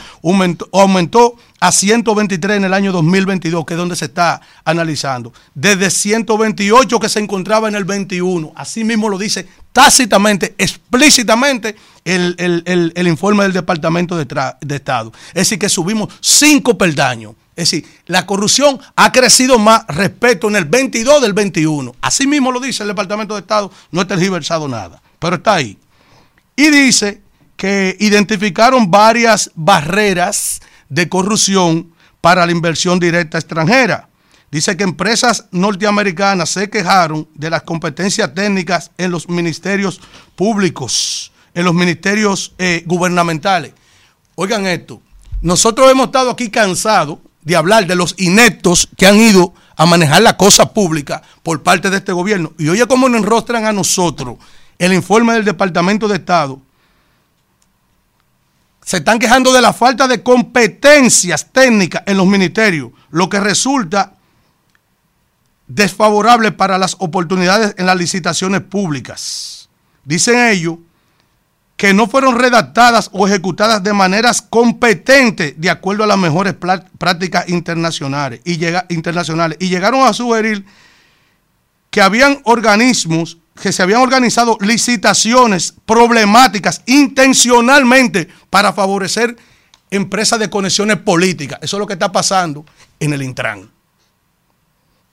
aumentó, 0.72 1.36
a 1.58 1.72
123 1.72 2.58
en 2.58 2.64
el 2.64 2.74
año 2.74 2.92
2022, 2.92 3.64
que 3.64 3.74
es 3.74 3.78
donde 3.78 3.96
se 3.96 4.04
está 4.04 4.40
analizando. 4.64 5.32
Desde 5.54 5.90
128 5.90 7.00
que 7.00 7.08
se 7.08 7.18
encontraba 7.18 7.66
en 7.68 7.74
el 7.74 7.84
21. 7.84 8.52
Así 8.54 8.84
mismo 8.84 9.08
lo 9.08 9.18
dice 9.18 9.48
tácitamente, 9.72 10.54
explícitamente 10.58 11.76
el, 12.04 12.34
el- 12.38 12.92
el- 12.94 13.08
informe 13.08 13.42
del 13.44 13.52
Departamento 13.52 14.16
de, 14.16 14.26
de 14.60 14.76
Estado. 14.76 15.12
Es 15.28 15.34
decir, 15.34 15.58
que 15.58 15.68
subimos 15.68 16.12
cinco 16.20 16.76
peldaños. 16.78 17.32
Es 17.56 17.70
decir, 17.70 17.88
la 18.04 18.26
corrupción 18.26 18.78
ha 18.96 19.10
crecido 19.12 19.58
más 19.58 19.86
respecto 19.88 20.46
en 20.48 20.56
el 20.56 20.66
22 20.66 21.22
del 21.22 21.32
21. 21.32 21.94
Así 22.02 22.26
mismo 22.26 22.52
lo 22.52 22.60
dice 22.60 22.82
el 22.82 22.88
Departamento 22.90 23.34
de 23.34 23.40
Estado, 23.40 23.72
no 23.90 24.02
está 24.02 24.14
tergiversado 24.14 24.68
nada, 24.68 25.02
pero 25.18 25.36
está 25.36 25.54
ahí. 25.54 25.78
Y 26.54 26.68
dice 26.68 27.22
que 27.56 27.96
identificaron 27.98 28.90
varias 28.90 29.50
barreras 29.54 30.60
de 30.90 31.08
corrupción 31.08 31.94
para 32.20 32.44
la 32.44 32.52
inversión 32.52 33.00
directa 33.00 33.38
extranjera. 33.38 34.10
Dice 34.50 34.76
que 34.76 34.84
empresas 34.84 35.46
norteamericanas 35.50 36.50
se 36.50 36.68
quejaron 36.68 37.26
de 37.34 37.48
las 37.48 37.62
competencias 37.62 38.34
técnicas 38.34 38.90
en 38.98 39.10
los 39.10 39.30
ministerios 39.30 40.00
públicos, 40.34 41.32
en 41.54 41.64
los 41.64 41.74
ministerios 41.74 42.54
eh, 42.58 42.82
gubernamentales. 42.84 43.72
Oigan 44.34 44.66
esto, 44.66 45.00
nosotros 45.40 45.90
hemos 45.90 46.06
estado 46.06 46.30
aquí 46.30 46.50
cansados 46.50 47.18
de 47.46 47.54
hablar 47.54 47.86
de 47.86 47.94
los 47.94 48.16
ineptos 48.18 48.88
que 48.96 49.06
han 49.06 49.18
ido 49.18 49.54
a 49.76 49.86
manejar 49.86 50.20
la 50.20 50.36
cosa 50.36 50.74
pública 50.74 51.22
por 51.44 51.62
parte 51.62 51.90
de 51.90 51.98
este 51.98 52.10
gobierno. 52.10 52.52
Y 52.58 52.68
oye 52.68 52.84
cómo 52.88 53.08
nos 53.08 53.20
enrostran 53.20 53.66
a 53.66 53.72
nosotros 53.72 54.36
el 54.78 54.92
informe 54.92 55.32
del 55.34 55.44
Departamento 55.44 56.08
de 56.08 56.16
Estado. 56.16 56.60
Se 58.82 58.96
están 58.96 59.20
quejando 59.20 59.52
de 59.52 59.62
la 59.62 59.72
falta 59.72 60.08
de 60.08 60.24
competencias 60.24 61.52
técnicas 61.52 62.02
en 62.06 62.16
los 62.16 62.26
ministerios, 62.26 62.90
lo 63.10 63.28
que 63.28 63.38
resulta 63.38 64.14
desfavorable 65.68 66.50
para 66.50 66.78
las 66.78 66.96
oportunidades 66.98 67.76
en 67.78 67.86
las 67.86 67.96
licitaciones 67.96 68.62
públicas. 68.62 69.68
Dicen 70.04 70.48
ellos 70.48 70.78
que 71.76 71.92
no 71.92 72.06
fueron 72.06 72.38
redactadas 72.38 73.10
o 73.12 73.26
ejecutadas 73.26 73.82
de 73.82 73.92
maneras 73.92 74.40
competentes 74.42 75.54
de 75.58 75.70
acuerdo 75.70 76.04
a 76.04 76.06
las 76.06 76.18
mejores 76.18 76.54
prácticas 76.54 77.48
internacionales 77.48 78.40
y, 78.44 78.58
internacionales 78.88 79.58
y 79.60 79.68
llegaron 79.68 80.06
a 80.06 80.12
sugerir 80.12 80.64
que 81.90 82.00
habían 82.00 82.40
organismos 82.44 83.38
que 83.60 83.72
se 83.72 83.82
habían 83.82 84.02
organizado 84.02 84.58
licitaciones 84.60 85.74
problemáticas 85.86 86.82
intencionalmente 86.86 88.28
para 88.50 88.72
favorecer 88.72 89.36
empresas 89.90 90.38
de 90.38 90.50
conexiones 90.50 90.98
políticas. 90.98 91.58
Eso 91.62 91.76
es 91.76 91.80
lo 91.80 91.86
que 91.86 91.94
está 91.94 92.12
pasando 92.12 92.64
en 93.00 93.12
el 93.12 93.22
Intran. 93.22 93.70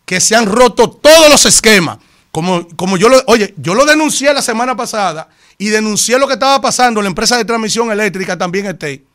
Que 0.05 0.19
se 0.19 0.35
han 0.35 0.45
roto 0.45 0.89
todos 0.89 1.29
los 1.29 1.45
esquemas. 1.45 1.99
Como, 2.33 2.67
como 2.75 2.97
yo 2.97 3.09
lo, 3.09 3.21
oye, 3.27 3.53
yo 3.57 3.75
lo 3.75 3.85
denuncié 3.85 4.33
la 4.33 4.41
semana 4.41 4.75
pasada 4.75 5.29
y 5.59 5.69
denuncié 5.69 6.17
lo 6.17 6.27
que 6.27 6.33
estaba 6.33 6.59
pasando 6.59 6.99
en 6.99 7.03
la 7.03 7.09
empresa 7.09 7.37
de 7.37 7.45
transmisión 7.45 7.91
eléctrica 7.91 8.35
también 8.35 8.65
esté. 8.65 9.05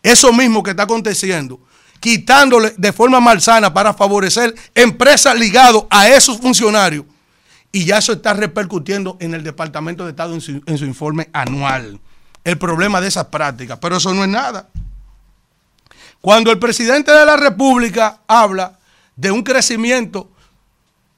Eso 0.00 0.32
mismo 0.32 0.62
que 0.62 0.70
está 0.70 0.84
aconteciendo. 0.84 1.60
quitándole 1.98 2.72
de 2.76 2.92
forma 2.92 3.18
malsana 3.18 3.74
para 3.74 3.92
favorecer 3.92 4.54
empresas 4.76 5.36
ligadas 5.36 5.82
a 5.90 6.08
esos 6.08 6.38
funcionarios. 6.38 7.04
Y 7.72 7.84
ya 7.84 7.98
eso 7.98 8.12
está 8.12 8.32
repercutiendo 8.32 9.16
en 9.18 9.34
el 9.34 9.42
Departamento 9.42 10.04
de 10.04 10.10
Estado 10.10 10.32
en 10.34 10.40
su 10.78 10.84
informe 10.84 11.28
anual. 11.32 11.98
El 12.44 12.58
problema 12.58 13.00
de 13.00 13.08
esas 13.08 13.26
prácticas. 13.26 13.78
Pero 13.80 13.96
eso 13.96 14.14
no 14.14 14.22
es 14.22 14.30
nada. 14.30 14.68
Cuando 16.20 16.52
el 16.52 16.60
presidente 16.60 17.10
de 17.10 17.26
la 17.26 17.36
República 17.36 18.20
habla 18.28 18.78
de 19.16 19.32
un 19.32 19.42
crecimiento 19.42 20.30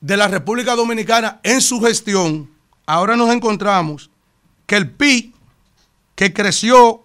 de 0.00 0.16
la 0.16 0.28
República 0.28 0.74
Dominicana 0.76 1.40
en 1.42 1.60
su 1.60 1.80
gestión, 1.80 2.50
ahora 2.86 3.16
nos 3.16 3.30
encontramos 3.30 4.10
que 4.66 4.76
el 4.76 4.90
PIB, 4.90 5.32
que 6.14 6.32
creció 6.32 7.02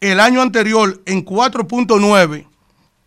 el 0.00 0.18
año 0.20 0.40
anterior 0.40 1.02
en 1.04 1.24
4.9, 1.24 2.46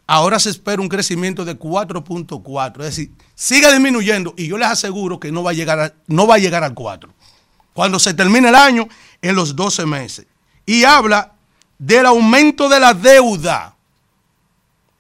ahora 0.06 0.40
se 0.40 0.50
espera 0.52 0.82
un 0.82 0.90
crecimiento 0.90 1.44
de 1.46 1.58
4.4. 1.58 2.72
Es 2.82 2.86
decir, 2.96 3.12
sigue 3.36 3.72
disminuyendo 3.72 4.34
y 4.38 4.48
yo 4.48 4.58
les 4.58 4.68
aseguro 4.70 5.20
que 5.20 5.32
no 5.32 5.44
va 5.44 5.52
a 5.52 5.54
llegar, 5.56 5.80
a- 5.80 5.94
no 6.08 6.28
va 6.28 6.36
a 6.36 6.40
llegar 6.40 6.64
al 6.64 6.74
4. 6.74 7.12
Cuando 7.74 7.98
se 7.98 8.14
termine 8.14 8.50
el 8.50 8.56
año, 8.56 8.88
en 9.22 9.36
los 9.36 9.56
12 9.56 9.86
meses. 9.88 10.28
Y 10.66 10.84
habla 10.84 11.34
del 11.80 12.06
aumento 12.06 12.70
de 12.70 12.80
la 12.80 12.94
deuda, 12.94 13.76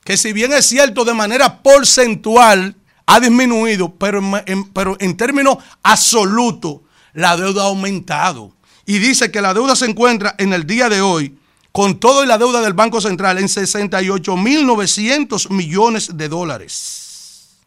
que 0.03 0.17
si 0.17 0.33
bien 0.33 0.51
es 0.53 0.65
cierto 0.65 1.05
de 1.05 1.13
manera 1.13 1.61
porcentual 1.61 2.75
ha 3.05 3.19
disminuido, 3.19 3.93
pero 3.95 4.19
en, 4.45 4.65
pero 4.71 4.95
en 4.99 5.17
términos 5.17 5.57
absolutos 5.83 6.77
la 7.13 7.35
deuda 7.37 7.63
ha 7.63 7.67
aumentado. 7.67 8.53
Y 8.85 8.99
dice 8.99 9.31
que 9.31 9.41
la 9.41 9.53
deuda 9.53 9.75
se 9.75 9.85
encuentra 9.85 10.35
en 10.37 10.53
el 10.53 10.65
día 10.67 10.89
de 10.89 11.01
hoy, 11.01 11.37
con 11.71 11.99
todo 11.99 12.25
la 12.25 12.37
deuda 12.37 12.61
del 12.61 12.73
Banco 12.73 13.01
Central, 13.01 13.37
en 13.39 13.45
68.900 13.47 15.49
millones 15.49 16.15
de 16.17 16.29
dólares. 16.29 17.57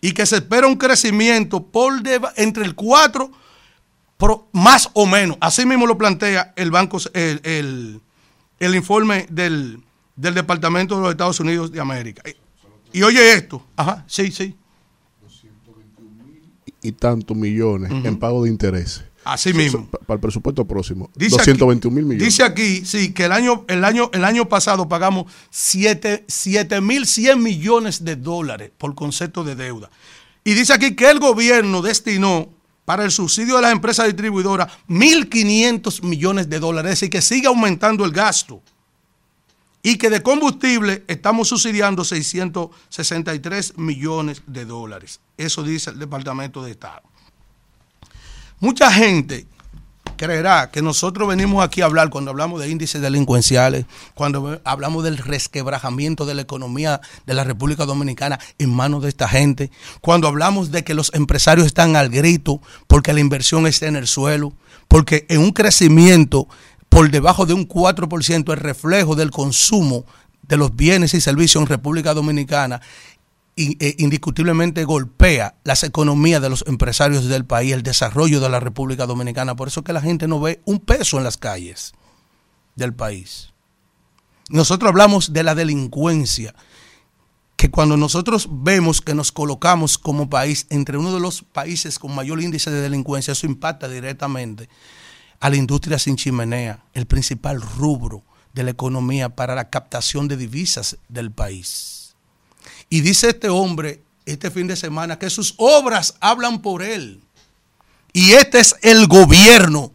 Y 0.00 0.12
que 0.12 0.26
se 0.26 0.36
espera 0.36 0.66
un 0.66 0.76
crecimiento 0.76 1.62
por 1.62 1.92
entre 2.36 2.64
el 2.64 2.74
4 2.74 3.30
pro- 4.16 4.48
más 4.52 4.88
o 4.94 5.06
menos. 5.06 5.36
Así 5.40 5.66
mismo 5.66 5.86
lo 5.86 5.98
plantea 5.98 6.52
el 6.56 6.70
banco, 6.70 6.98
el, 7.14 7.40
el- 7.44 8.00
el 8.58 8.74
informe 8.74 9.26
del, 9.30 9.82
del 10.16 10.34
Departamento 10.34 10.96
de 10.96 11.02
los 11.02 11.10
Estados 11.12 11.40
Unidos 11.40 11.72
de 11.72 11.80
América. 11.80 12.22
Y, 12.92 13.02
oye 13.02 13.32
esto, 13.32 13.64
ajá, 13.76 14.04
sí, 14.06 14.30
sí. 14.30 14.56
Y 16.82 16.92
tantos 16.92 17.36
millones 17.36 17.92
en 17.92 18.18
pago 18.18 18.44
de 18.44 18.50
intereses. 18.50 19.04
Así 19.24 19.52
mismo. 19.52 19.86
Para 20.06 20.14
el 20.14 20.20
presupuesto 20.20 20.66
próximo. 20.66 21.10
Dice 21.14 21.36
221 21.36 21.94
mil 21.94 22.04
millones. 22.04 22.26
Dice 22.26 22.42
aquí, 22.42 22.84
sí, 22.86 23.12
que 23.12 23.26
el 23.26 23.32
año, 23.32 23.64
el 23.68 23.84
año, 23.84 24.10
el 24.14 24.24
año 24.24 24.48
pasado 24.48 24.88
pagamos 24.88 25.30
7 25.50 26.24
mil 26.80 27.06
100 27.06 27.42
millones 27.42 28.04
de 28.04 28.16
dólares 28.16 28.70
por 28.76 28.94
concepto 28.94 29.44
de 29.44 29.56
deuda. 29.56 29.90
Y 30.42 30.54
dice 30.54 30.72
aquí 30.72 30.96
que 30.96 31.10
el 31.10 31.20
gobierno 31.20 31.82
destinó 31.82 32.48
para 32.86 33.04
el 33.04 33.10
subsidio 33.10 33.56
de 33.56 33.62
las 33.62 33.72
empresas 33.72 34.06
distribuidoras 34.06 34.72
1.500 34.88 36.02
millones 36.02 36.48
de 36.48 36.58
dólares. 36.58 36.94
Es 36.94 37.00
decir, 37.00 37.10
que 37.10 37.22
sigue 37.22 37.46
aumentando 37.46 38.04
el 38.06 38.12
gasto. 38.12 38.62
Y 39.82 39.96
que 39.96 40.10
de 40.10 40.22
combustible 40.22 41.04
estamos 41.08 41.48
subsidiando 41.48 42.04
663 42.04 43.78
millones 43.78 44.42
de 44.46 44.64
dólares. 44.66 45.20
Eso 45.36 45.62
dice 45.62 45.90
el 45.90 45.98
Departamento 45.98 46.62
de 46.62 46.72
Estado. 46.72 47.02
Mucha 48.60 48.92
gente 48.92 49.46
creerá 50.20 50.70
que 50.70 50.82
nosotros 50.82 51.26
venimos 51.26 51.64
aquí 51.64 51.80
a 51.80 51.86
hablar 51.86 52.10
cuando 52.10 52.30
hablamos 52.30 52.60
de 52.60 52.68
índices 52.68 53.00
delincuenciales, 53.00 53.86
cuando 54.12 54.60
hablamos 54.64 55.02
del 55.02 55.16
resquebrajamiento 55.16 56.26
de 56.26 56.34
la 56.34 56.42
economía 56.42 57.00
de 57.24 57.32
la 57.32 57.42
República 57.42 57.86
Dominicana 57.86 58.38
en 58.58 58.68
manos 58.68 59.02
de 59.02 59.08
esta 59.08 59.28
gente, 59.28 59.70
cuando 60.02 60.28
hablamos 60.28 60.70
de 60.70 60.84
que 60.84 60.92
los 60.92 61.10
empresarios 61.14 61.66
están 61.66 61.96
al 61.96 62.10
grito 62.10 62.60
porque 62.86 63.14
la 63.14 63.20
inversión 63.20 63.66
está 63.66 63.86
en 63.86 63.96
el 63.96 64.06
suelo, 64.06 64.52
porque 64.88 65.24
en 65.30 65.40
un 65.40 65.52
crecimiento 65.52 66.48
por 66.90 67.10
debajo 67.10 67.46
de 67.46 67.54
un 67.54 67.66
4% 67.66 68.52
el 68.52 68.58
reflejo 68.58 69.14
del 69.16 69.30
consumo 69.30 70.04
de 70.42 70.56
los 70.58 70.76
bienes 70.76 71.14
y 71.14 71.20
servicios 71.22 71.62
en 71.62 71.68
República 71.68 72.12
Dominicana 72.12 72.80
in- 73.56 73.76
eh, 73.80 73.94
indiscutiblemente 73.98 74.84
golpea 74.84 75.54
las 75.64 75.82
economías 75.84 76.42
de 76.42 76.50
los 76.50 76.64
empresarios 76.66 77.26
del 77.26 77.44
país, 77.46 77.72
el 77.72 77.82
desarrollo 77.82 78.40
de 78.40 78.48
la 78.50 78.60
República 78.60 79.06
Dominicana. 79.06 79.56
Por 79.56 79.68
eso 79.68 79.82
que 79.84 79.92
la 79.92 80.00
gente 80.02 80.26
no 80.28 80.40
ve 80.40 80.60
un 80.66 80.78
peso 80.80 81.16
en 81.18 81.24
las 81.24 81.36
calles 81.38 81.92
del 82.76 82.92
país. 82.92 83.52
Nosotros 84.48 84.88
hablamos 84.88 85.32
de 85.32 85.44
la 85.44 85.54
delincuencia, 85.54 86.54
que 87.56 87.70
cuando 87.70 87.96
nosotros 87.96 88.48
vemos 88.50 89.00
que 89.00 89.14
nos 89.14 89.30
colocamos 89.30 89.96
como 89.98 90.28
país 90.30 90.66
entre 90.70 90.96
uno 90.98 91.12
de 91.14 91.20
los 91.20 91.42
países 91.42 91.98
con 91.98 92.14
mayor 92.14 92.40
índice 92.40 92.70
de 92.70 92.80
delincuencia, 92.80 93.32
eso 93.32 93.46
impacta 93.46 93.86
directamente 93.88 94.68
a 95.40 95.50
la 95.50 95.56
industria 95.56 95.98
sin 95.98 96.16
chimenea, 96.16 96.84
el 96.94 97.06
principal 97.06 97.60
rubro 97.60 98.22
de 98.52 98.62
la 98.62 98.70
economía 98.70 99.30
para 99.30 99.54
la 99.54 99.70
captación 99.70 100.28
de 100.28 100.36
divisas 100.36 100.98
del 101.08 101.30
país. 101.30 102.14
Y 102.88 103.00
dice 103.00 103.30
este 103.30 103.48
hombre 103.48 104.02
este 104.26 104.50
fin 104.50 104.66
de 104.66 104.76
semana 104.76 105.18
que 105.18 105.30
sus 105.30 105.54
obras 105.56 106.14
hablan 106.20 106.60
por 106.60 106.82
él. 106.82 107.20
Y 108.12 108.32
este 108.32 108.60
es 108.60 108.76
el 108.82 109.06
gobierno 109.06 109.92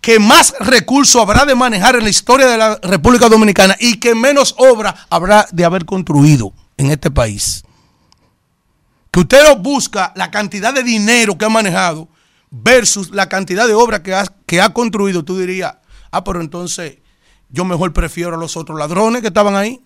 que 0.00 0.18
más 0.18 0.54
recursos 0.60 1.20
habrá 1.20 1.44
de 1.44 1.54
manejar 1.54 1.96
en 1.96 2.04
la 2.04 2.10
historia 2.10 2.46
de 2.46 2.56
la 2.56 2.78
República 2.82 3.28
Dominicana 3.28 3.76
y 3.80 3.98
que 3.98 4.14
menos 4.14 4.54
obra 4.58 5.06
habrá 5.10 5.48
de 5.50 5.64
haber 5.64 5.84
construido 5.84 6.52
en 6.76 6.90
este 6.90 7.10
país. 7.10 7.64
Que 9.10 9.20
usted 9.20 9.56
busca 9.58 10.12
la 10.14 10.30
cantidad 10.30 10.74
de 10.74 10.82
dinero 10.82 11.36
que 11.38 11.44
ha 11.44 11.48
manejado 11.48 12.08
versus 12.50 13.10
la 13.10 13.28
cantidad 13.28 13.66
de 13.66 13.74
obra 13.74 14.02
que 14.02 14.16
que 14.46 14.60
ha 14.60 14.72
construido, 14.72 15.24
tú 15.24 15.38
dirías, 15.38 15.76
ah, 16.10 16.24
pero 16.24 16.40
entonces 16.40 16.98
yo 17.48 17.64
mejor 17.64 17.92
prefiero 17.92 18.34
a 18.34 18.38
los 18.38 18.56
otros 18.56 18.78
ladrones 18.78 19.22
que 19.22 19.28
estaban 19.28 19.56
ahí. 19.56 19.82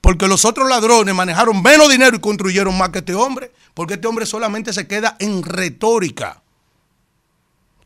Porque 0.00 0.28
los 0.28 0.44
otros 0.44 0.68
ladrones 0.68 1.14
manejaron 1.14 1.60
menos 1.60 1.88
dinero 1.88 2.16
y 2.16 2.20
construyeron 2.20 2.76
más 2.76 2.90
que 2.90 3.00
este 3.00 3.14
hombre. 3.14 3.52
Porque 3.74 3.94
este 3.94 4.06
hombre 4.06 4.26
solamente 4.26 4.72
se 4.72 4.86
queda 4.86 5.16
en 5.18 5.42
retórica. 5.42 6.42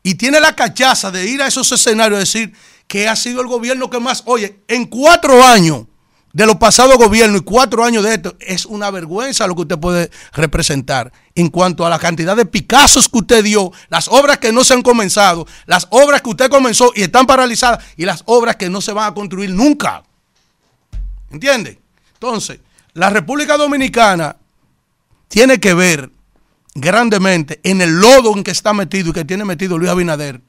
Y 0.03 0.15
tiene 0.15 0.39
la 0.39 0.55
cachaza 0.55 1.11
de 1.11 1.25
ir 1.25 1.41
a 1.41 1.47
esos 1.47 1.71
escenarios 1.71 2.17
y 2.17 2.19
decir 2.19 2.53
que 2.87 3.07
ha 3.07 3.15
sido 3.15 3.41
el 3.41 3.47
gobierno 3.47 3.89
que 3.89 3.99
más, 3.99 4.23
oye, 4.25 4.59
en 4.67 4.85
cuatro 4.85 5.43
años 5.43 5.85
de 6.33 6.47
los 6.47 6.55
pasados 6.55 6.97
gobiernos 6.97 7.41
y 7.41 7.43
cuatro 7.43 7.85
años 7.85 8.03
de 8.03 8.15
esto, 8.15 8.35
es 8.39 8.65
una 8.65 8.89
vergüenza 8.89 9.45
lo 9.45 9.55
que 9.55 9.61
usted 9.61 9.79
puede 9.79 10.09
representar 10.33 11.13
en 11.35 11.49
cuanto 11.49 11.85
a 11.85 11.89
la 11.91 11.99
cantidad 11.99 12.35
de 12.35 12.47
picazos 12.47 13.07
que 13.07 13.19
usted 13.19 13.43
dio, 13.43 13.71
las 13.89 14.07
obras 14.07 14.39
que 14.39 14.51
no 14.51 14.63
se 14.63 14.73
han 14.73 14.81
comenzado, 14.81 15.45
las 15.67 15.87
obras 15.91 16.23
que 16.23 16.31
usted 16.31 16.49
comenzó 16.49 16.91
y 16.95 17.03
están 17.03 17.27
paralizadas 17.27 17.85
y 17.97 18.05
las 18.05 18.23
obras 18.25 18.55
que 18.55 18.67
no 18.67 18.81
se 18.81 18.93
van 18.93 19.11
a 19.11 19.13
construir 19.13 19.51
nunca. 19.51 20.03
¿Entiende? 21.29 21.79
Entonces, 22.15 22.59
la 22.93 23.11
República 23.11 23.55
Dominicana 23.55 24.35
tiene 25.27 25.59
que 25.59 25.75
ver 25.75 26.11
grandemente 26.73 27.59
en 27.63 27.81
el 27.81 27.99
lodo 27.99 28.35
en 28.35 28.43
que 28.43 28.51
está 28.51 28.73
metido 28.73 29.11
y 29.11 29.13
que 29.13 29.25
tiene 29.25 29.45
metido 29.45 29.77
Luis 29.77 29.91
Abinader, 29.91 30.41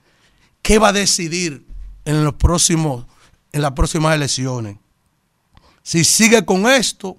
qué 0.63 0.79
va 0.79 0.89
a 0.89 0.93
decidir 0.95 1.67
en 2.07 2.25
los 2.25 2.35
próximos, 2.35 3.05
en 3.53 3.61
las 3.61 3.73
próximas 3.73 4.15
elecciones. 4.15 4.79
Si 5.87 6.03
sigue 6.03 6.47
con 6.47 6.67
esto 6.67 7.15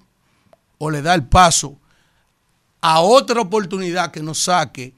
o 0.78 0.90
le 0.90 1.00
da 1.00 1.14
el 1.14 1.24
paso 1.24 1.76
a 2.80 3.00
otra 3.00 3.40
oportunidad 3.40 4.10
que 4.10 4.24
nos 4.24 4.40
saque 4.42 4.92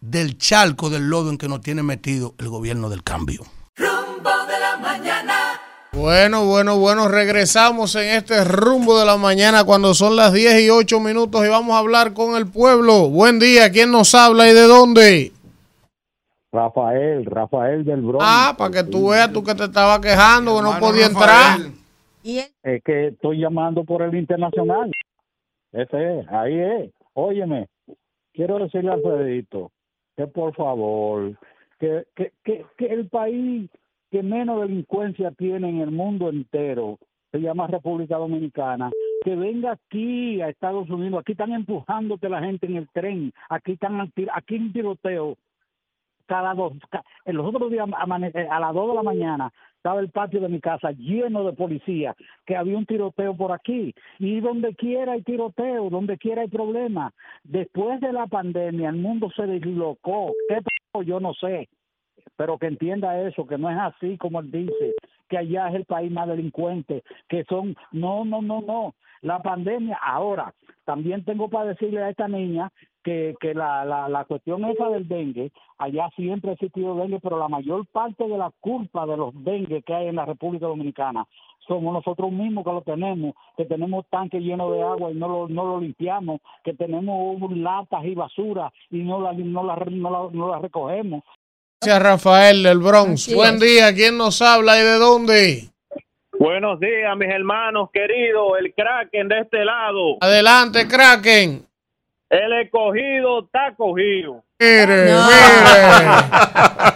del 0.00 0.36
charco 0.38 0.90
del 0.90 1.08
lodo 1.08 1.30
en 1.30 1.38
que 1.38 1.46
nos 1.46 1.60
tiene 1.60 1.84
metido 1.84 2.34
el 2.38 2.48
gobierno 2.48 2.90
del 2.90 3.04
cambio. 3.04 3.44
Rumbo 3.76 4.30
de 4.48 4.58
la 4.58 4.76
mañana. 4.76 5.34
Bueno, 5.92 6.46
bueno, 6.46 6.78
bueno, 6.78 7.06
regresamos 7.06 7.94
en 7.94 8.08
este 8.08 8.42
rumbo 8.42 8.98
de 8.98 9.06
la 9.06 9.16
mañana 9.16 9.62
cuando 9.62 9.94
son 9.94 10.16
las 10.16 10.32
10 10.32 10.62
y 10.62 10.70
8 10.70 10.98
minutos 10.98 11.44
y 11.44 11.48
vamos 11.48 11.76
a 11.76 11.78
hablar 11.78 12.14
con 12.14 12.34
el 12.34 12.48
pueblo. 12.48 13.08
Buen 13.08 13.38
día, 13.38 13.70
¿quién 13.70 13.92
nos 13.92 14.16
habla 14.16 14.48
y 14.48 14.52
de 14.52 14.62
dónde? 14.66 15.32
Rafael, 16.50 17.24
Rafael 17.24 17.84
del 17.84 18.00
Bronx. 18.00 18.24
Ah, 18.26 18.56
para 18.58 18.70
que 18.72 18.82
tú 18.82 19.10
veas 19.10 19.32
tú 19.32 19.44
que 19.44 19.54
te 19.54 19.64
estaba 19.64 20.00
quejando, 20.00 20.56
que 20.56 20.62
no 20.62 20.78
podía 20.80 21.08
Rafael. 21.08 21.62
entrar. 21.62 21.81
Es 22.62 22.82
que 22.82 23.08
estoy 23.08 23.38
llamando 23.38 23.84
por 23.84 24.02
el 24.02 24.14
internacional. 24.14 24.92
Ese 25.72 26.20
es, 26.20 26.28
ahí 26.28 26.58
es. 26.58 26.90
Óyeme, 27.14 27.68
quiero 28.32 28.58
decirle 28.58 28.90
a 28.90 28.94
Alfredito 28.94 29.70
que 30.16 30.26
por 30.26 30.54
favor, 30.54 31.36
que, 31.78 32.04
que, 32.14 32.32
que, 32.44 32.86
el 32.86 33.08
país 33.08 33.70
que 34.10 34.22
menos 34.22 34.60
delincuencia 34.60 35.30
tiene 35.32 35.68
en 35.70 35.80
el 35.80 35.90
mundo 35.90 36.28
entero 36.28 36.98
se 37.30 37.40
llama 37.40 37.66
República 37.66 38.18
Dominicana, 38.18 38.90
que 39.24 39.34
venga 39.34 39.72
aquí 39.72 40.42
a 40.42 40.50
Estados 40.50 40.90
Unidos, 40.90 41.20
aquí 41.20 41.32
están 41.32 41.52
empujándote 41.52 42.28
la 42.28 42.42
gente 42.42 42.66
en 42.66 42.76
el 42.76 42.88
tren, 42.90 43.32
aquí 43.48 43.72
están 43.72 43.98
al 44.00 44.12
aquí 44.34 44.56
en 44.56 44.72
tiroteo 44.72 45.36
cada 46.26 46.52
dos, 46.54 46.74
en 47.24 47.36
los 47.36 47.46
otros 47.46 47.70
días 47.70 47.88
a 47.90 48.60
las 48.60 48.74
dos 48.74 48.88
de 48.88 48.94
la 48.94 49.02
mañana 49.02 49.52
estaba 49.82 49.98
el 49.98 50.10
patio 50.10 50.40
de 50.40 50.48
mi 50.48 50.60
casa 50.60 50.92
lleno 50.92 51.42
de 51.42 51.54
policía, 51.54 52.14
que 52.46 52.54
había 52.54 52.78
un 52.78 52.86
tiroteo 52.86 53.36
por 53.36 53.50
aquí. 53.50 53.92
Y 54.20 54.38
donde 54.38 54.76
quiera 54.76 55.14
hay 55.14 55.22
tiroteo, 55.22 55.90
donde 55.90 56.18
quiera 56.18 56.42
hay 56.42 56.48
problema. 56.48 57.12
Después 57.42 58.00
de 58.00 58.12
la 58.12 58.28
pandemia, 58.28 58.90
el 58.90 58.96
mundo 58.96 59.28
se 59.34 59.44
deslocó. 59.44 60.34
¿Qué 60.48 60.58
pasó? 60.62 61.02
Yo 61.02 61.18
no 61.18 61.34
sé. 61.34 61.68
Pero 62.36 62.58
que 62.58 62.68
entienda 62.68 63.20
eso, 63.26 63.44
que 63.44 63.58
no 63.58 63.68
es 63.70 63.76
así 63.76 64.16
como 64.18 64.38
él 64.38 64.52
dice, 64.52 64.94
que 65.28 65.38
allá 65.38 65.68
es 65.70 65.74
el 65.74 65.84
país 65.84 66.12
más 66.12 66.28
delincuente, 66.28 67.02
que 67.28 67.42
son... 67.48 67.74
No, 67.90 68.24
no, 68.24 68.40
no, 68.40 68.60
no. 68.60 68.94
La 69.20 69.42
pandemia, 69.42 69.98
ahora, 70.00 70.54
también 70.84 71.24
tengo 71.24 71.48
para 71.48 71.70
decirle 71.70 72.02
a 72.02 72.10
esta 72.10 72.28
niña 72.28 72.70
que, 73.02 73.34
que 73.40 73.54
la, 73.54 73.84
la, 73.84 74.08
la 74.08 74.24
cuestión 74.24 74.64
esa 74.64 74.88
del 74.88 75.08
dengue, 75.08 75.52
allá 75.78 76.08
siempre 76.16 76.50
ha 76.50 76.54
existido 76.54 76.94
dengue, 76.96 77.20
pero 77.20 77.38
la 77.38 77.48
mayor 77.48 77.86
parte 77.86 78.26
de 78.26 78.38
la 78.38 78.50
culpa 78.60 79.06
de 79.06 79.16
los 79.16 79.32
dengue 79.44 79.82
que 79.82 79.94
hay 79.94 80.08
en 80.08 80.16
la 80.16 80.24
República 80.24 80.66
Dominicana 80.66 81.26
somos 81.66 81.92
nosotros 81.92 82.30
mismos 82.32 82.64
que 82.64 82.72
lo 82.72 82.82
tenemos, 82.82 83.34
que 83.56 83.64
tenemos 83.64 84.04
tanques 84.10 84.42
llenos 84.42 84.72
de 84.72 84.82
agua 84.82 85.10
y 85.10 85.14
no 85.14 85.28
lo, 85.28 85.48
no 85.48 85.64
lo 85.64 85.80
limpiamos, 85.80 86.40
que 86.64 86.74
tenemos 86.74 87.36
latas 87.56 88.04
y 88.04 88.14
basura 88.14 88.72
y 88.90 88.98
no 88.98 89.20
la, 89.20 89.32
no 89.32 89.64
la, 89.64 89.76
no 89.76 90.10
la, 90.10 90.28
no 90.32 90.50
la 90.50 90.58
recogemos. 90.58 91.22
Gracias, 91.80 92.02
Rafael 92.02 92.62
del 92.62 92.78
Bronx. 92.78 93.34
Buen 93.34 93.58
día. 93.58 93.92
¿Quién 93.94 94.16
nos 94.16 94.40
habla 94.40 94.78
y 94.78 94.82
de 94.82 94.98
dónde? 94.98 95.72
Buenos 96.38 96.80
días, 96.80 97.16
mis 97.16 97.28
hermanos 97.28 97.90
queridos, 97.92 98.52
el 98.60 98.74
Kraken 98.74 99.28
de 99.28 99.40
este 99.40 99.64
lado. 99.64 100.16
Adelante, 100.20 100.86
Kraken. 100.88 101.64
El 102.32 102.50
escogido 102.62 103.44
está 103.44 103.74
cogido. 103.76 104.42
Mire, 104.58 105.04
mire, 105.04 105.44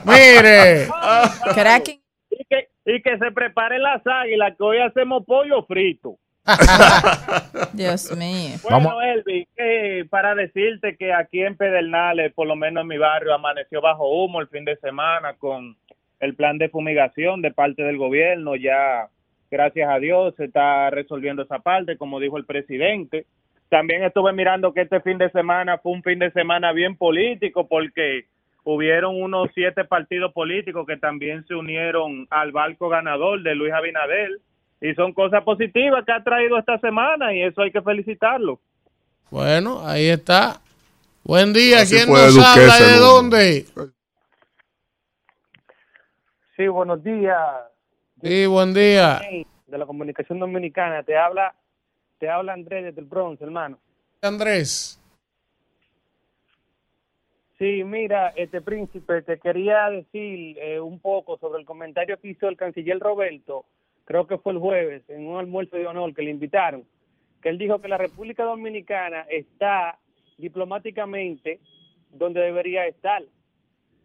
mire. 0.06 0.89
Kraken. 1.55 2.00
Y 2.31 2.44
que, 2.47 2.68
y 2.86 3.02
que 3.02 3.18
se 3.18 3.31
preparen 3.32 3.82
las 3.82 4.00
águilas, 4.06 4.56
que 4.56 4.65
hoy 4.65 4.78
hacemos 4.78 5.26
pollo 5.26 5.62
frito. 5.66 6.16
Dios 7.74 8.16
mío. 8.16 8.56
Bueno, 8.62 9.02
Elvi, 9.02 9.47
que 9.55 10.06
para 10.08 10.34
decirte 10.34 10.97
que 10.97 11.12
aquí 11.12 11.42
en 11.42 11.55
Pedernales, 11.55 12.32
por 12.32 12.47
lo 12.47 12.56
menos 12.56 12.81
en 12.81 12.89
mi 12.89 12.97
barrio, 12.97 13.34
amaneció 13.34 13.82
bajo 13.82 14.08
humo 14.08 14.40
el 14.40 14.48
fin 14.48 14.65
de 14.65 14.76
semana 14.76 15.34
con 15.34 15.76
el 16.18 16.34
plan 16.34 16.56
de 16.56 16.70
fumigación 16.70 17.42
de 17.42 17.52
parte 17.52 17.82
del 17.82 17.98
gobierno. 17.98 18.56
Ya, 18.56 19.10
gracias 19.50 19.90
a 19.90 19.98
Dios, 19.98 20.34
se 20.39 20.47
está 20.47 20.89
resolviendo 20.89 21.42
esa 21.42 21.58
parte, 21.58 21.98
como 21.98 22.20
dijo 22.20 22.39
el 22.39 22.47
presidente. 22.47 23.26
También 23.69 24.05
estuve 24.05 24.33
mirando 24.33 24.73
que 24.73 24.83
este 24.83 25.01
fin 25.01 25.19
de 25.19 25.31
semana 25.31 25.78
fue 25.78 25.93
un 25.93 26.03
fin 26.03 26.19
de 26.19 26.31
semana 26.31 26.73
bien 26.73 26.97
político 26.97 27.67
porque 27.67 28.27
hubieron 28.65 29.20
unos 29.20 29.51
siete 29.55 29.85
partidos 29.85 30.33
políticos 30.33 30.86
que 30.86 30.97
también 30.97 31.45
se 31.47 31.55
unieron 31.55 32.27
al 32.31 32.53
barco 32.53 32.89
ganador 32.89 33.43
de 33.43 33.55
Luis 33.55 33.73
Abinader 33.73 34.31
y 34.81 34.95
son 34.95 35.12
cosas 35.12 35.43
positivas 35.43 36.05
que 36.05 36.12
ha 36.12 36.23
traído 36.23 36.59
esta 36.59 36.78
semana 36.78 37.35
y 37.35 37.43
eso 37.43 37.62
hay 37.62 37.70
que 37.70 37.83
felicitarlo. 37.83 38.61
Bueno, 39.31 39.86
ahí 39.86 40.09
está. 40.09 40.61
Buen 41.25 41.53
día. 41.53 41.81
Así 41.81 41.97
¿Quién 41.97 42.09
nos 42.09 42.39
habla 42.39 42.75
y 42.78 42.93
de 42.93 42.99
dónde? 42.99 43.67
Sí, 46.57 46.69
buenos 46.69 47.03
días. 47.03 47.39
Sí, 48.23 48.47
buen 48.47 48.73
día. 48.73 49.20
De 49.67 49.78
la 49.78 49.86
comunicación 49.86 50.39
dominicana. 50.39 51.03
Te 51.03 51.17
habla, 51.17 51.55
te 52.19 52.28
habla 52.28 52.53
Andrés 52.53 52.85
desde 52.85 53.01
el 53.01 53.07
Bronx, 53.07 53.41
hermano. 53.41 53.78
Andrés. 54.23 55.01
Sí, 57.59 57.85
mira, 57.85 58.35
este 58.36 58.61
príncipe, 58.61 59.23
te 59.23 59.39
quería 59.39 59.89
decir 59.89 60.59
eh, 60.59 60.78
un 60.78 61.01
poco 61.01 61.39
sobre 61.39 61.61
el 61.61 61.67
comentario 61.67 62.19
que 62.20 62.28
hizo 62.28 62.49
el 62.49 62.57
canciller 62.57 62.99
Roberto, 62.99 63.65
creo 64.05 64.27
que 64.27 64.36
fue 64.36 64.53
el 64.53 64.59
jueves, 64.59 65.03
en 65.09 65.27
un 65.27 65.39
almuerzo 65.39 65.77
de 65.77 65.86
honor 65.86 66.15
que 66.15 66.23
le 66.23 66.31
invitaron, 66.31 66.85
que 67.41 67.49
él 67.49 67.57
dijo 67.57 67.81
que 67.81 67.89
la 67.89 67.97
República 67.97 68.45
Dominicana 68.45 69.23
está 69.31 69.99
diplomáticamente 70.36 71.61
donde 72.11 72.41
debería 72.41 72.86
estar. 72.86 73.23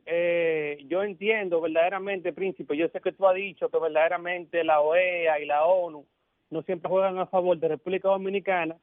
Eh, 0.06 0.84
yo 0.88 1.04
entiendo 1.04 1.60
verdaderamente, 1.60 2.34
príncipe, 2.34 2.78
yo 2.78 2.88
sé 2.88 3.02
que 3.02 3.12
tú 3.12 3.28
has 3.28 3.36
dicho 3.36 3.70
que 3.70 3.80
verdaderamente 3.80 4.64
la 4.64 4.80
OEA 4.80 5.40
y 5.42 5.46
la 5.46 5.66
ONU 5.66 6.06
no 6.52 6.62
siempre 6.64 6.90
juegan 6.90 7.18
a 7.18 7.26
favor 7.26 7.58
de 7.58 7.70
República 7.70 8.10
Dominicana, 8.10 8.76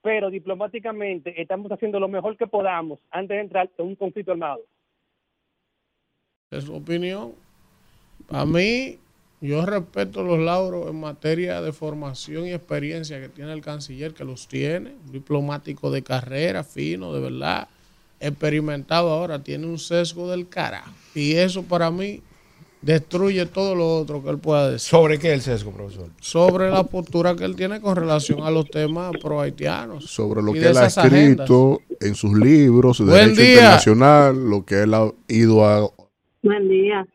pero 0.00 0.30
diplomáticamente 0.30 1.40
estamos 1.40 1.70
haciendo 1.70 2.00
lo 2.00 2.08
mejor 2.08 2.36
que 2.36 2.46
podamos 2.46 3.00
antes 3.10 3.36
de 3.36 3.40
entrar 3.40 3.68
en 3.76 3.86
un 3.86 3.96
conflicto 3.96 4.32
armado. 4.32 4.60
Es 6.50 6.64
su 6.64 6.74
opinión. 6.76 7.34
A 8.30 8.46
mí, 8.46 8.98
yo 9.40 9.66
respeto 9.66 10.22
los 10.22 10.38
lauros 10.38 10.88
en 10.88 11.00
materia 11.00 11.60
de 11.60 11.72
formación 11.72 12.46
y 12.46 12.52
experiencia 12.52 13.20
que 13.20 13.28
tiene 13.28 13.52
el 13.52 13.60
canciller, 13.60 14.14
que 14.14 14.24
los 14.24 14.46
tiene, 14.46 14.92
un 15.06 15.12
diplomático 15.12 15.90
de 15.90 16.02
carrera, 16.02 16.62
fino, 16.62 17.12
de 17.12 17.20
verdad, 17.20 17.68
experimentado 18.20 19.10
ahora, 19.10 19.42
tiene 19.42 19.66
un 19.66 19.78
sesgo 19.78 20.30
del 20.30 20.48
carajo. 20.48 20.92
Y 21.14 21.34
eso 21.34 21.64
para 21.64 21.90
mí 21.90 22.22
destruye 22.82 23.46
todo 23.46 23.74
lo 23.74 23.96
otro 23.96 24.22
que 24.22 24.30
él 24.30 24.38
pueda 24.38 24.70
decir. 24.70 24.88
¿Sobre 24.88 25.18
qué 25.18 25.32
el 25.32 25.40
sesgo, 25.40 25.72
profesor? 25.72 26.10
Sobre 26.20 26.70
la 26.70 26.84
postura 26.84 27.34
que 27.34 27.44
él 27.44 27.56
tiene 27.56 27.80
con 27.80 27.96
relación 27.96 28.42
a 28.42 28.50
los 28.50 28.68
temas 28.70 29.12
pro 29.20 29.40
haitianos. 29.40 30.04
sobre 30.06 30.42
lo 30.42 30.52
que 30.52 30.60
él 30.60 30.76
ha 30.76 30.86
agendas. 30.86 31.04
escrito 31.04 31.80
en 32.00 32.14
sus 32.14 32.32
libros 32.38 32.98
de 32.98 33.12
derecho 33.12 33.40
día. 33.40 33.50
internacional, 33.54 34.50
lo 34.50 34.64
que 34.64 34.82
él 34.82 34.94
ha 34.94 35.10
ido 35.28 35.64
a 35.64 35.90
Buen 36.42 36.68
día. 36.68 37.06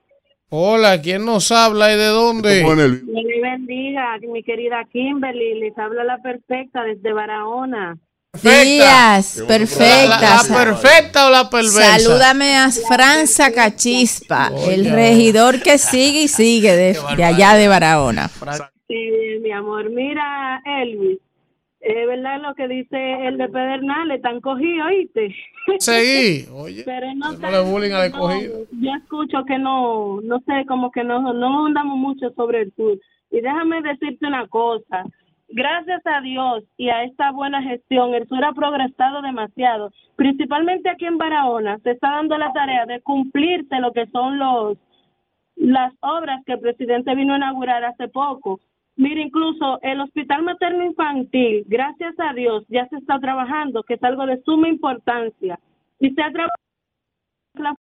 Hola, 0.49 1.01
¿quién 1.01 1.23
nos 1.23 1.49
habla 1.53 1.93
y 1.93 1.97
de 1.97 2.07
dónde? 2.07 2.59
Dios 2.59 2.77
le 2.77 3.41
bendiga, 3.41 4.17
mi 4.29 4.43
querida 4.43 4.83
Kimberly. 4.91 5.59
Les 5.61 5.77
habla 5.77 6.03
la 6.03 6.21
perfecta 6.21 6.83
desde 6.83 7.13
Barahona. 7.13 7.97
Días, 8.33 9.43
perfectas. 9.45 10.49
¿La, 10.49 10.57
la 10.57 10.65
perfecta 10.65 11.27
o 11.27 11.31
la 11.31 11.49
perversa? 11.49 11.99
Salúdame 11.99 12.55
a 12.55 12.69
Franza 12.71 13.51
Cachispa, 13.51 14.49
el 14.69 14.89
regidor 14.89 15.61
que 15.61 15.77
sigue 15.77 16.23
y 16.23 16.27
sigue 16.29 16.71
de, 16.71 16.97
de 17.17 17.23
allá 17.25 17.55
de 17.55 17.67
Barahona. 17.67 18.29
Sí, 18.87 19.39
mi 19.41 19.51
amor. 19.51 19.89
Mira, 19.89 20.61
Elvis. 20.65 21.19
Es 21.81 22.07
verdad 22.07 22.39
lo 22.41 22.55
que 22.55 22.67
dice 22.69 23.27
el 23.27 23.37
de 23.37 23.49
Pedernales, 23.49 24.17
están 24.17 24.39
cogidos, 24.39 24.87
¿oíste? 24.87 25.35
Seguí. 25.79 26.45
Oye, 26.53 26.83
Pero 26.85 27.13
no, 27.15 27.33
no 27.33 27.51
le 27.51 27.59
bullying 27.59 27.91
al 27.91 28.11
no, 28.11 28.29
escogido. 28.29 28.59
Yo 28.71 28.91
escucho 28.95 29.43
que 29.45 29.57
no, 29.57 30.21
no 30.21 30.39
sé, 30.45 30.65
como 30.67 30.89
que 30.91 31.03
no, 31.03 31.33
no 31.33 31.65
andamos 31.65 31.97
mucho 31.97 32.29
sobre 32.35 32.61
el 32.61 32.73
sur. 32.75 32.97
Y 33.29 33.41
déjame 33.41 33.81
decirte 33.81 34.25
una 34.25 34.47
cosa. 34.47 35.03
Gracias 35.53 36.01
a 36.05 36.21
Dios 36.21 36.63
y 36.77 36.89
a 36.89 37.03
esta 37.03 37.31
buena 37.31 37.61
gestión, 37.61 38.13
el 38.13 38.25
sur 38.27 38.43
ha 38.43 38.53
progresado 38.53 39.21
demasiado. 39.21 39.91
Principalmente 40.15 40.89
aquí 40.89 41.05
en 41.05 41.17
Barahona 41.17 41.77
se 41.79 41.91
está 41.91 42.11
dando 42.11 42.37
la 42.37 42.53
tarea 42.53 42.85
de 42.85 43.01
cumplirse 43.01 43.79
lo 43.79 43.91
que 43.91 44.07
son 44.07 44.39
los 44.39 44.77
las 45.57 45.93
obras 45.99 46.41
que 46.45 46.53
el 46.53 46.59
presidente 46.59 47.13
vino 47.15 47.33
a 47.33 47.37
inaugurar 47.37 47.83
hace 47.83 48.07
poco. 48.07 48.61
Mire, 48.95 49.21
incluso 49.21 49.79
el 49.81 49.99
hospital 49.99 50.43
materno 50.43 50.85
infantil, 50.85 51.65
gracias 51.67 52.15
a 52.17 52.33
Dios, 52.33 52.65
ya 52.69 52.87
se 52.87 52.95
está 52.97 53.19
trabajando, 53.19 53.83
que 53.83 53.95
es 53.95 54.03
algo 54.03 54.25
de 54.25 54.41
suma 54.43 54.69
importancia. 54.69 55.59
Y 55.99 56.11
se 56.11 56.21
ha 56.21 56.31
trabajado 56.31 57.75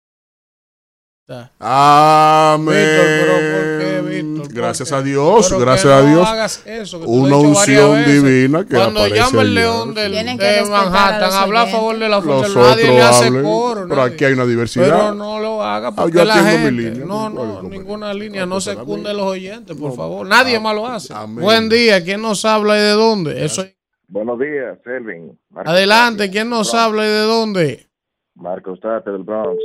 Amén. 1.61 2.75
Víctor, 2.77 3.07
pero 3.07 3.33
¿por 3.33 3.79
qué, 3.79 4.01
Víctor? 4.09 4.47
¿Por 4.47 4.53
Gracias 4.55 4.89
qué? 4.89 4.95
a 4.97 5.03
Dios, 5.03 5.47
Pero 5.49 5.61
gracias 5.61 5.85
que 5.85 5.93
a 6.01 6.03
no 6.03 6.09
Dios. 6.09 6.29
hagas 6.29 6.67
eso, 6.67 7.01
que 7.01 7.07
una 7.07 7.37
unción 7.37 8.05
divina 8.05 8.65
que 8.65 8.75
Cuando 8.75 9.01
aparece 9.01 9.17
llama 9.21 9.43
el 9.43 9.55
león 9.55 9.95
del, 9.95 10.13
de 10.13 10.65
Manhattan 10.69 11.51
los 11.51 11.61
a 11.61 11.67
favor 11.69 11.99
de 11.99 12.09
la 12.09 12.17
Los 12.21 12.25
fuerza, 12.25 12.59
nadie 12.61 12.85
le 12.85 12.91
otros 12.95 13.07
hace 13.11 13.27
hablen, 13.29 13.43
coro. 13.45 13.83
pero 13.89 13.97
nadie. 14.03 14.15
aquí 14.15 14.25
hay 14.25 14.33
una 14.33 14.47
diversidad. 14.47 14.85
Pero 14.87 15.15
no 15.15 15.39
lo 15.41 15.63
haga 15.63 15.89
Ah, 15.89 15.93
porque 15.95 16.19
yo 16.19 16.25
la 16.25 16.35
gente. 16.35 16.73
línea, 16.73 17.05
no, 17.05 17.33
¿cuál 17.33 17.35
no, 17.35 17.63
ninguna 17.63 18.13
línea. 18.15 18.43
Ah, 18.43 18.47
No 18.47 18.55
pues 18.57 18.65
se 18.65 18.71
a 18.73 19.13
los 19.13 19.27
oyentes, 19.27 19.77
por 19.77 19.91
No, 19.91 19.97
favor. 19.97 20.27
Nadie 20.27 20.57
ah, 20.57 20.61
más 20.61 20.75
lo 20.75 20.87
hace. 20.89 21.15
amén. 21.15 21.45
Buen 21.45 21.69
día. 21.69 22.03
¿Quién 22.03 22.23
nos 22.23 22.45
habla 22.45 22.77
y 22.77 22.81
de 22.81 22.91
dónde? 22.91 23.45
Eso. 23.45 23.65
Buenos 24.09 24.37
días, 24.41 24.79
Selvin. 24.83 25.39
Adelante. 25.55 26.29
¿Quién 26.29 26.49
nos 26.51 26.73
Bronx. 26.73 26.75
habla 26.75 27.05
y 27.05 27.09
de 27.09 27.21
dónde? 27.21 27.87
Marco 28.35 28.75
State 28.75 29.09
del 29.11 29.23
Bronx. 29.23 29.61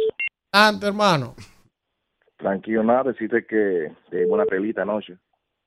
Adelante, 0.55 0.87
hermano. 0.87 1.35
Tranquilo, 2.37 2.81
nada, 2.81 3.11
decirte 3.11 3.45
que 3.45 3.91
te 4.09 4.25
una 4.25 4.45
pelita 4.45 4.83
anoche. 4.83 5.17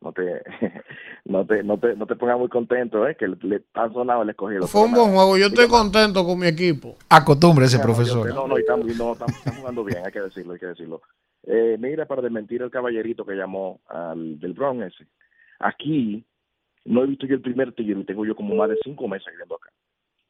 No 0.00 0.12
te, 0.12 0.22
no 1.26 1.44
te, 1.44 1.62
no 1.62 1.78
te, 1.78 1.94
no 1.94 2.06
te 2.06 2.16
pongas 2.16 2.38
muy 2.38 2.48
contento, 2.48 3.06
eh, 3.06 3.14
que 3.14 3.28
le, 3.28 3.36
le 3.42 3.62
han 3.74 3.92
sonado 3.92 4.22
el 4.22 4.30
escogido. 4.30 4.66
Fue 4.66 4.84
un 4.84 4.92
buen 4.92 5.12
juego. 5.12 5.36
Yo 5.36 5.48
estoy 5.48 5.68
contento 5.68 6.24
con 6.24 6.38
mi 6.38 6.46
equipo. 6.46 6.96
Acostumbre 7.10 7.66
ese 7.66 7.76
No, 7.76 7.82
no, 7.82 7.88
yo 7.88 7.94
profesor. 7.94 8.34
No, 8.34 8.48
no, 8.48 8.56
estamos, 8.56 8.86
no, 8.96 9.14
jugando 9.58 9.84
bien, 9.84 10.06
hay 10.06 10.12
que 10.12 10.22
decirlo, 10.22 10.54
hay 10.54 10.58
que 10.58 10.66
decirlo. 10.66 11.02
Eh, 11.42 11.76
mira, 11.78 12.06
para 12.06 12.22
desmentir 12.22 12.62
el 12.62 12.70
caballerito 12.70 13.26
que 13.26 13.34
llamó 13.34 13.82
al 13.88 14.40
del 14.40 14.54
Bronx 14.54 14.86
ese. 14.86 15.06
Aquí 15.58 16.24
no 16.86 17.02
he 17.02 17.06
visto 17.08 17.26
yo 17.26 17.34
el 17.34 17.42
primer 17.42 17.74
tiro 17.74 18.00
y 18.00 18.04
tengo 18.04 18.24
yo 18.24 18.34
como 18.34 18.54
más 18.54 18.70
de 18.70 18.78
cinco 18.82 19.06
meses 19.06 19.26
viviendo 19.30 19.56
acá. 19.56 19.70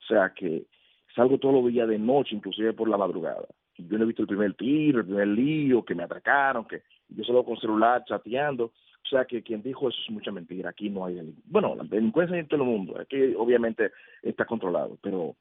O 0.02 0.06
sea 0.08 0.32
que 0.34 0.66
salgo 1.14 1.38
todos 1.38 1.62
los 1.62 1.72
días 1.72 1.86
de 1.86 1.98
noche, 1.98 2.34
inclusive 2.34 2.72
por 2.72 2.88
la 2.88 2.96
madrugada. 2.96 3.46
Y 3.78 3.88
yo 3.88 3.96
no 3.96 4.04
he 4.04 4.08
visto 4.08 4.22
el 4.22 4.28
primer 4.28 4.54
tiro, 4.54 5.00
el 5.00 5.06
primer 5.06 5.28
lío, 5.28 5.84
que 5.84 5.94
me 5.94 6.02
atracaron, 6.02 6.66
que 6.66 6.82
yo 7.08 7.24
solo 7.24 7.44
con 7.44 7.58
celular 7.58 8.04
chateando. 8.06 8.72
O 9.04 9.08
sea 9.08 9.24
que 9.24 9.42
quien 9.42 9.62
dijo 9.62 9.88
eso 9.88 9.98
es 10.04 10.10
mucha 10.10 10.30
mentira. 10.30 10.70
Aquí 10.70 10.90
no 10.90 11.06
hay 11.06 11.14
delincuencia. 11.14 11.50
Bueno, 11.50 11.74
la 11.76 11.84
delincuencia 11.84 12.34
hay 12.34 12.40
en 12.40 12.48
todo 12.48 12.62
el 12.62 12.68
mundo. 12.68 13.00
Aquí 13.00 13.34
obviamente 13.36 13.92
está 14.22 14.44
controlado, 14.44 14.98
pero 15.02 15.20
o 15.20 15.36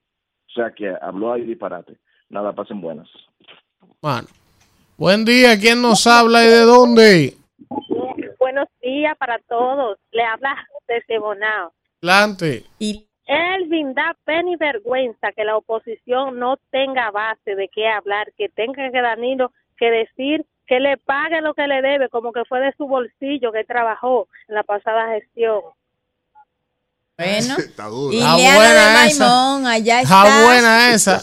sea 0.54 0.72
que 0.72 0.94
habló 1.02 1.34
ahí 1.34 1.44
disparate. 1.44 1.98
Nada, 2.30 2.54
pasen 2.54 2.80
buenas. 2.80 3.10
Mano. 4.02 4.28
Buen 4.98 5.26
día, 5.26 5.60
¿quién 5.60 5.82
nos 5.82 6.08
habla 6.08 6.44
y 6.44 6.48
de 6.48 6.62
dónde? 6.62 7.34
Buenos 8.40 8.68
días 8.82 9.16
para 9.18 9.38
todos. 9.48 10.00
Le 10.12 10.24
habla 10.24 10.56
desde 10.88 11.20
Bonao. 11.20 11.72
Adelante. 12.02 12.64
Elvin, 13.28 13.94
da 13.94 14.16
pena 14.26 14.52
y 14.52 14.56
vergüenza 14.56 15.32
que 15.34 15.44
la 15.44 15.58
oposición 15.58 16.40
no 16.40 16.58
tenga 16.72 17.12
base 17.12 17.56
de 17.56 17.70
qué 17.70 17.88
hablar, 17.88 18.32
que 18.38 18.50
tenga 18.50 18.90
que 18.92 19.02
Danilo 19.02 19.52
que 19.78 19.92
decir 19.92 20.46
que 20.66 20.80
le 20.80 20.98
pague 20.98 21.42
lo 21.42 21.54
que 21.54 21.68
le 21.68 21.82
debe, 21.82 22.10
como 22.10 22.32
que 22.34 22.44
fue 22.46 22.60
de 22.60 22.74
su 22.78 22.88
bolsillo 22.88 23.52
que 23.52 23.64
trabajó 23.64 24.28
en 24.48 24.56
la 24.56 24.64
pasada 24.64 25.14
gestión. 25.14 25.62
Bueno, 27.18 27.56
Está 27.58 27.86
duro. 27.86 28.14
y 28.14 28.18
Está 28.20 28.38
Liana 28.38 28.56
buena 28.58 29.02
de 29.02 29.08
esa. 29.08 29.26
Maimón, 29.26 29.66
allá 29.68 30.02
Está 30.02 30.24
está. 30.28 30.46
buena 30.46 30.94
esa. 30.94 31.22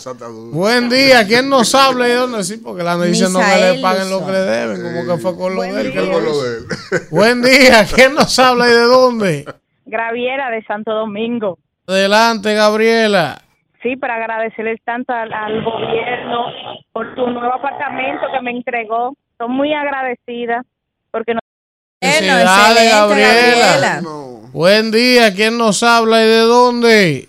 Buen 0.52 0.88
día, 0.88 1.24
¿quién 1.26 1.48
nos 1.48 1.72
habla 1.74 2.06
y 2.06 2.10
de 2.10 2.16
dónde? 2.16 2.42
Sí, 2.42 2.56
porque 2.56 2.82
la 2.82 2.96
diciendo 2.96 3.38
que 3.38 3.72
le 3.74 3.80
paguen 3.80 4.10
lo 4.10 4.26
que 4.26 4.32
le 4.32 4.40
deben, 4.40 4.82
como 4.82 5.14
que 5.14 5.22
fue 5.22 5.36
con 5.36 5.54
lo 5.54 5.62
de 5.62 5.80
él. 5.80 5.92
que 5.92 6.00
con 6.10 6.24
lo 6.24 6.42
de 6.42 6.58
él. 6.58 6.64
Buen 7.10 7.42
día, 7.42 7.86
¿quién 7.94 8.14
nos 8.14 8.36
habla 8.40 8.66
y 8.66 8.72
de 8.72 8.80
dónde? 8.80 9.44
Graviera 9.86 10.50
de 10.50 10.64
Santo 10.64 10.92
Domingo. 10.92 11.58
Adelante, 11.86 12.54
Gabriela. 12.54 13.42
Sí, 13.82 13.96
para 13.96 14.14
agradecerles 14.16 14.80
tanto 14.84 15.12
al, 15.12 15.32
al 15.32 15.62
gobierno 15.62 16.46
por 16.92 17.14
su 17.14 17.26
nuevo 17.26 17.52
apartamento 17.54 18.26
que 18.32 18.40
me 18.40 18.52
entregó. 18.52 19.14
Estoy 19.32 19.48
muy 19.48 19.74
agradecida 19.74 20.64
porque 21.10 21.34
no 21.34 21.40
Felicidades. 22.00 22.90
Gabriela. 22.90 24.00
Buen 24.52 24.90
día, 24.90 25.34
¿quién 25.34 25.58
nos 25.58 25.82
habla 25.82 26.22
y 26.22 26.26
de 26.28 26.38
dónde? 26.38 27.28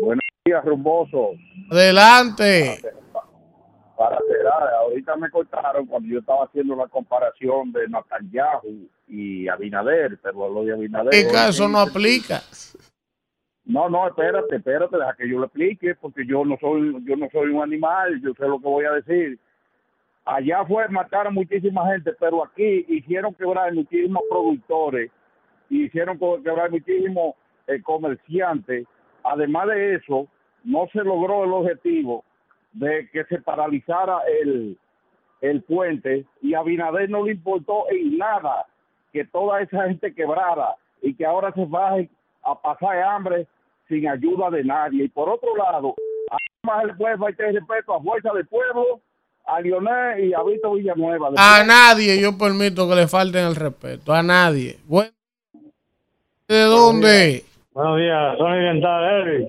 Buenos 0.00 0.22
días, 0.44 0.64
rumboso. 0.64 1.32
Adelante. 1.70 2.80
Para 3.96 4.18
cerrar, 4.28 4.74
ahorita 4.80 5.16
me 5.16 5.30
cortaron 5.30 5.86
cuando 5.86 6.08
yo 6.08 6.18
estaba 6.20 6.44
haciendo 6.44 6.76
la 6.76 6.86
comparación 6.88 7.72
de 7.72 7.88
Netanyahu 7.88 8.88
y 9.08 9.48
Abinader, 9.48 10.18
pero 10.22 10.48
lo 10.48 10.64
de 10.64 10.72
Abinader. 10.72 11.10
¿Qué 11.10 11.28
caso 11.28 11.68
no 11.68 11.78
aplica? 11.80 12.42
No, 13.66 13.88
no, 13.88 14.06
espérate, 14.06 14.56
espérate, 14.56 14.96
deja 14.96 15.14
que 15.16 15.28
yo 15.28 15.38
lo 15.38 15.46
explique, 15.46 15.94
porque 15.94 16.26
yo 16.26 16.44
no 16.44 16.56
soy, 16.58 17.02
yo 17.04 17.16
no 17.16 17.28
soy 17.32 17.50
un 17.50 17.62
animal, 17.62 18.20
yo 18.20 18.34
sé 18.34 18.46
lo 18.46 18.58
que 18.58 18.68
voy 18.68 18.84
a 18.84 18.92
decir. 18.92 19.38
Allá 20.26 20.64
fue 20.66 20.86
matar 20.88 21.26
a 21.26 21.30
muchísima 21.30 21.86
gente, 21.86 22.12
pero 22.18 22.44
aquí 22.44 22.84
hicieron 22.88 23.34
quebrar 23.34 23.72
muchísimos 23.72 24.22
productores, 24.28 25.10
hicieron 25.70 26.18
quebrar 26.18 26.70
muchísimos 26.70 27.34
eh, 27.66 27.80
comerciantes. 27.82 28.86
Además 29.22 29.68
de 29.68 29.94
eso, 29.94 30.28
no 30.62 30.86
se 30.92 31.02
logró 31.02 31.44
el 31.44 31.52
objetivo 31.52 32.24
de 32.72 33.08
que 33.10 33.24
se 33.24 33.40
paralizara 33.40 34.18
el, 34.42 34.78
el 35.40 35.62
puente 35.62 36.24
y 36.42 36.54
a 36.54 36.60
Abinader 36.60 37.08
no 37.08 37.24
le 37.24 37.32
importó 37.32 37.84
en 37.90 38.18
nada 38.18 38.66
que 39.12 39.24
toda 39.24 39.60
esa 39.60 39.84
gente 39.84 40.14
quebrara 40.14 40.74
y 41.00 41.14
que 41.14 41.24
ahora 41.24 41.52
se 41.52 41.64
baje 41.66 42.10
a 42.44 42.60
pasar 42.60 43.02
hambre 43.02 43.46
sin 43.88 44.08
ayuda 44.08 44.50
de 44.50 44.64
nadie. 44.64 45.04
Y 45.04 45.08
por 45.08 45.28
otro 45.28 45.56
lado, 45.56 45.94
además 46.30 46.84
el 46.90 46.96
pueblo 46.96 47.26
hay 47.26 47.32
que 47.34 47.38
tener 47.38 47.54
respeto 47.54 47.94
a 47.94 48.02
Fuerza 48.02 48.32
del 48.32 48.46
Pueblo, 48.46 49.00
a 49.46 49.60
Lionel 49.60 50.24
y 50.24 50.34
a 50.34 50.42
Víctor 50.42 50.76
Villanueva. 50.76 51.30
A 51.36 51.64
nadie 51.64 52.20
yo 52.20 52.36
permito 52.36 52.88
que 52.88 52.94
le 52.94 53.08
falten 53.08 53.46
el 53.46 53.56
respeto. 53.56 54.12
A 54.12 54.22
nadie. 54.22 54.78
¿De 56.48 56.60
dónde? 56.62 57.44
Buenos 57.72 57.98
días, 57.98 58.38
Tony 58.38 58.64
Dental. 58.64 59.48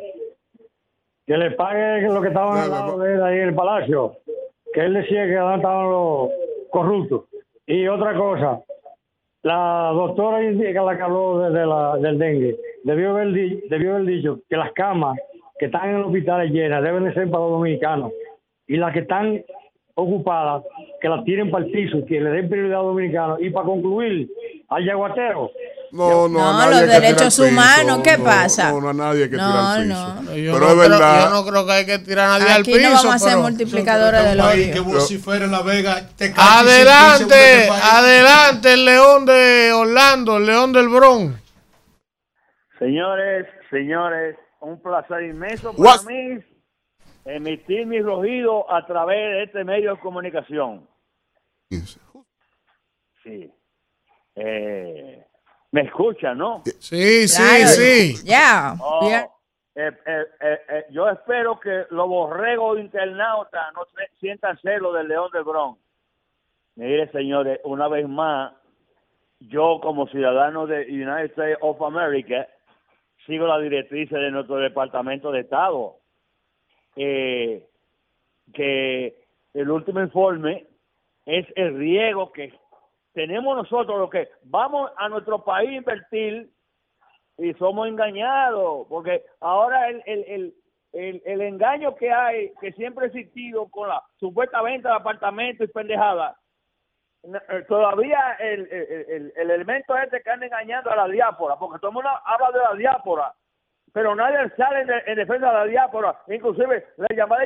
Que 1.27 1.37
le 1.37 1.51
pague 1.51 2.01
lo 2.01 2.21
que 2.21 2.27
estaban 2.27 2.57
al 2.57 2.69
lado 2.69 2.99
de 2.99 3.13
él 3.13 3.23
ahí 3.23 3.39
en 3.39 3.49
el 3.49 3.55
palacio. 3.55 4.17
Que 4.73 4.81
él 4.81 4.93
decía 4.93 5.25
que 5.25 5.33
estaban 5.33 5.89
los 5.89 6.29
corruptos. 6.71 7.23
Y 7.65 7.87
otra 7.87 8.15
cosa, 8.15 8.59
la 9.45 9.91
doctora 9.93 10.41
la 10.41 10.97
que 10.97 11.03
habló 11.03 11.39
de, 11.39 11.51
de 11.51 11.67
la, 11.67 11.97
del 11.97 12.17
dengue, 12.17 12.55
debió 12.83 13.11
haber, 13.11 13.27
debió 13.69 13.93
haber 13.93 14.05
dicho 14.05 14.39
que 14.49 14.57
las 14.57 14.71
camas 14.71 15.19
que 15.59 15.67
están 15.67 15.89
en 15.89 15.97
los 15.99 16.07
hospitales 16.07 16.51
llenas 16.51 16.81
deben 16.81 17.03
de 17.03 17.13
ser 17.13 17.29
para 17.29 17.43
los 17.43 17.51
dominicanos. 17.51 18.11
Y 18.67 18.77
las 18.77 18.91
que 18.91 19.01
están 19.01 19.43
ocupadas, 19.93 20.63
que 20.99 21.07
las 21.07 21.23
tiren 21.25 21.51
para 21.51 21.63
el 21.63 21.71
piso, 21.71 22.03
que 22.07 22.19
le 22.19 22.31
den 22.31 22.49
prioridad 22.49 22.79
a 22.79 22.83
los 22.83 22.95
dominicanos. 22.95 23.39
Y 23.39 23.51
para 23.51 23.67
concluir, 23.67 24.27
al 24.67 24.83
yaguatero. 24.83 25.51
No, 25.91 26.27
no, 26.27 26.39
a 26.39 26.51
No, 26.51 26.57
nadie 26.59 26.71
los 26.71 26.81
tirar 26.81 27.01
derechos 27.01 27.21
al 27.21 27.27
piso. 27.27 27.43
humanos, 27.45 27.99
¿qué 28.03 28.17
No, 28.17 28.23
pasa? 28.23 28.71
No, 28.71 28.81
no, 28.81 28.89
a 28.89 28.93
nadie 28.93 29.23
hay 29.23 29.29
que 29.29 29.37
No, 29.37 29.43
al 29.71 29.87
no. 29.87 29.95
piso. 30.19 30.35
Yo 30.35 30.53
Pero 30.53 30.59
no 30.59 30.65
es 30.67 30.73
creo- 30.73 30.89
verdad. 30.89 31.23
yo 31.23 31.29
no 31.29 31.45
creo 31.45 31.65
que 31.65 31.71
hay 31.71 31.85
que 31.85 31.99
tirar 31.99 32.25
a 32.25 32.39
nadie 32.39 32.51
al 32.53 32.61
Aquí 32.61 32.73
piso. 32.73 32.89
no 32.89 32.95
vamos 32.95 33.15
a 33.15 33.19
ser 33.19 33.37
multiplicadores 33.37 34.23
del 34.23 34.39
Un 34.39 34.45
país 34.45 34.71
que 34.73 34.79
odio. 34.79 34.93
vocifera 34.93 35.45
en 35.45 35.51
La 35.51 35.61
Vega. 35.61 36.09
Te 36.17 36.33
Adelante, 36.35 37.69
adelante, 37.69 38.73
el 38.73 38.85
león 38.85 39.25
de 39.25 39.71
Orlando, 39.73 40.37
el 40.37 40.45
león 40.45 40.73
del 40.73 40.89
Bronx. 40.89 41.39
Señores, 42.79 43.47
señores, 43.69 44.35
un 44.59 44.81
placer 44.81 45.23
inmenso 45.23 45.73
para 45.73 45.89
What? 45.91 46.03
mí 46.05 46.43
emitir 47.25 47.85
mi 47.87 48.01
rugido 48.01 48.69
a 48.71 48.85
través 48.85 49.17
de 49.17 49.43
este 49.43 49.63
medio 49.63 49.95
de 49.95 49.99
comunicación. 49.99 50.87
Sí. 53.23 53.51
Eh, 54.35 55.24
me 55.75 55.81
escuchan, 55.81 56.37
¿no? 56.37 56.61
Sí, 56.79 57.27
sí, 57.27 57.35
Claro, 57.35 57.67
sí. 57.67 58.15
Ya. 58.23 58.75
Oh, 58.79 59.09
eh, 59.09 59.27
eh, 59.75 59.91
eh, 60.05 60.57
eh, 60.69 60.85
yo 60.89 61.09
espero 61.09 61.59
que 61.59 61.83
los 61.89 62.07
borregos 62.07 62.79
internautas 62.79 63.73
no 63.73 63.81
se- 63.93 64.09
sientan 64.21 64.57
celo 64.61 64.93
del 64.93 65.09
León 65.09 65.29
del 65.33 65.43
Bronx. 65.43 65.77
Mire, 66.75 67.11
señores, 67.11 67.59
una 67.65 67.89
vez 67.89 68.07
más, 68.07 68.53
yo 69.41 69.81
como 69.81 70.07
ciudadano 70.07 70.65
de 70.65 70.83
United 70.87 71.25
States 71.31 71.57
of 71.59 71.81
America 71.81 72.47
sigo 73.25 73.45
la 73.45 73.59
directriz 73.59 74.09
de 74.09 74.31
nuestro 74.31 74.55
Departamento 74.55 75.29
de 75.29 75.41
Estado. 75.41 75.97
Eh, 76.95 77.65
que 78.53 79.13
el 79.53 79.69
último 79.69 79.99
informe 79.99 80.67
es 81.25 81.45
el 81.57 81.77
riego 81.77 82.31
que 82.31 82.53
tenemos 83.15 83.55
nosotros, 83.57 83.97
lo 83.97 84.09
que 84.09 84.29
vamos 84.43 84.91
a 84.97 85.09
nuestro 85.09 85.43
país 85.43 85.69
a 85.69 85.73
invertir 85.73 86.49
y 87.37 87.53
somos 87.55 87.87
engañados, 87.87 88.85
porque 88.87 89.23
ahora 89.39 89.89
el, 89.89 90.03
el, 90.05 90.23
el, 90.27 90.53
el, 90.93 91.21
el 91.25 91.41
engaño 91.41 91.95
que 91.95 92.11
hay, 92.11 92.53
que 92.61 92.71
siempre 92.73 93.05
ha 93.05 93.07
existido 93.07 93.67
con 93.69 93.89
la 93.89 94.03
supuesta 94.19 94.61
venta 94.61 94.89
de 94.89 94.95
apartamentos 94.95 95.67
y 95.67 95.71
pendejada, 95.71 96.37
n- 97.23 97.41
eh, 97.49 97.63
todavía 97.67 98.37
el, 98.39 98.61
el, 98.71 99.05
el- 99.09 99.33
el 99.35 99.51
elemento 99.51 99.97
este 99.97 100.21
que 100.21 100.29
anda 100.29 100.45
engañando 100.45 100.91
a 100.91 100.95
la 100.95 101.07
diáspora, 101.07 101.55
porque 101.57 101.79
todo 101.79 101.89
el 101.89 101.95
mundo 101.95 102.09
habla 102.25 102.51
de 102.51 102.59
la 102.59 102.73
diáspora, 102.75 103.33
pero 103.91 104.13
nadie 104.15 104.49
sale 104.55 104.81
en, 104.81 104.89
en 105.07 105.15
defensa 105.17 105.47
de 105.47 105.53
la 105.53 105.65
diáspora, 105.65 106.19
inclusive 106.27 106.85
la 106.97 107.07
llamada 107.15 107.43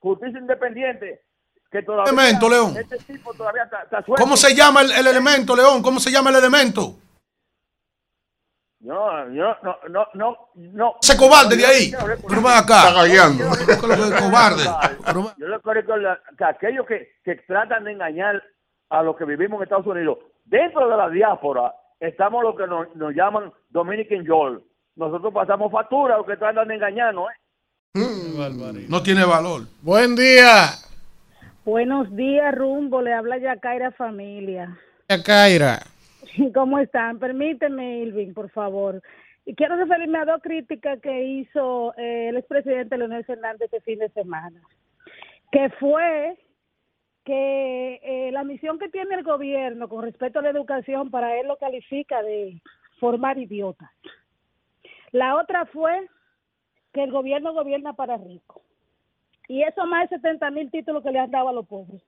justicia 0.00 0.38
independiente, 0.40 1.20
que 1.70 1.82
todavía 1.82 2.12
Elemento, 2.12 2.48
León. 2.48 2.74
este 2.76 2.98
tipo 2.98 3.34
todavía 3.34 3.64
está, 3.64 3.82
está 3.82 4.02
suelto. 4.02 4.22
¿Cómo 4.22 4.36
se 4.36 4.54
llama 4.54 4.82
el, 4.82 4.90
el 4.92 5.06
elemento, 5.06 5.54
León? 5.54 5.82
¿Cómo 5.82 6.00
se 6.00 6.10
llama 6.10 6.30
el 6.30 6.36
elemento? 6.36 6.96
No, 8.80 9.28
yo 9.32 9.56
no, 9.62 9.76
no, 9.88 10.06
no, 10.14 10.36
no. 10.54 10.94
Ese 11.02 11.16
cobarde 11.16 11.56
de 11.56 11.66
ahí. 11.66 11.92
Pero 12.28 12.48
acá. 12.48 12.88
Está 12.88 12.92
gallando. 12.92 13.44
cobarde. 14.18 14.64
Yo 15.36 15.48
le 15.48 15.60
quiero 15.60 15.74
recordar 15.74 16.22
que 16.36 16.44
aquellos 16.44 16.86
que, 16.86 17.08
que 17.24 17.34
tratan 17.46 17.84
de 17.84 17.92
engañar 17.92 18.42
a 18.90 19.02
los 19.02 19.16
que 19.16 19.24
vivimos 19.24 19.58
en 19.58 19.64
Estados 19.64 19.86
Unidos, 19.86 20.18
dentro 20.44 20.88
de 20.88 20.96
la 20.96 21.10
diáspora, 21.10 21.74
estamos 21.98 22.42
lo 22.42 22.54
que 22.56 22.66
nos, 22.66 22.94
nos 22.94 23.12
llaman 23.14 23.52
Dominican 23.68 24.24
Joel. 24.26 24.62
Nosotros 24.94 25.34
pasamos 25.34 25.70
factura 25.72 26.14
a 26.14 26.18
los 26.18 26.26
que 26.26 26.36
tratan 26.36 26.68
de 26.68 26.74
engañarnos, 26.76 27.28
¿eh? 27.30 27.34
No 28.88 29.02
tiene 29.02 29.24
valor. 29.24 29.62
Buen 29.82 30.14
día, 30.14 30.70
Buenos 31.68 32.10
días, 32.16 32.54
Rumbo. 32.54 33.02
Le 33.02 33.12
habla 33.12 33.36
Yacaira 33.36 33.90
Familia. 33.90 34.74
Kaira. 35.22 35.80
¿Cómo 36.54 36.78
están? 36.78 37.18
Permíteme, 37.18 37.98
Irving, 37.98 38.32
por 38.32 38.48
favor. 38.48 39.02
Y 39.44 39.54
quiero 39.54 39.76
referirme 39.76 40.16
a 40.16 40.24
dos 40.24 40.40
críticas 40.40 40.98
que 41.02 41.24
hizo 41.24 41.92
eh, 41.98 42.30
el 42.30 42.38
expresidente 42.38 42.96
Leonel 42.96 43.22
Fernández 43.26 43.64
este 43.70 43.82
fin 43.82 43.98
de 43.98 44.08
semana, 44.12 44.58
que 45.52 45.68
fue 45.78 46.38
que 47.26 48.00
eh, 48.02 48.32
la 48.32 48.44
misión 48.44 48.78
que 48.78 48.88
tiene 48.88 49.16
el 49.16 49.22
gobierno 49.22 49.90
con 49.90 50.04
respecto 50.04 50.38
a 50.38 50.42
la 50.42 50.48
educación, 50.48 51.10
para 51.10 51.38
él 51.38 51.48
lo 51.48 51.58
califica 51.58 52.22
de 52.22 52.62
formar 52.98 53.36
idiotas. 53.36 53.90
La 55.12 55.36
otra 55.36 55.66
fue 55.66 56.08
que 56.94 57.02
el 57.02 57.12
gobierno 57.12 57.52
gobierna 57.52 57.92
para 57.92 58.16
ricos. 58.16 58.62
Y 59.48 59.62
eso 59.62 59.86
más 59.86 60.08
de 60.10 60.16
70 60.16 60.50
mil 60.50 60.70
títulos 60.70 61.02
que 61.02 61.10
le 61.10 61.18
han 61.18 61.30
dado 61.30 61.48
a 61.48 61.52
los 61.52 61.66
pobres. 61.66 62.02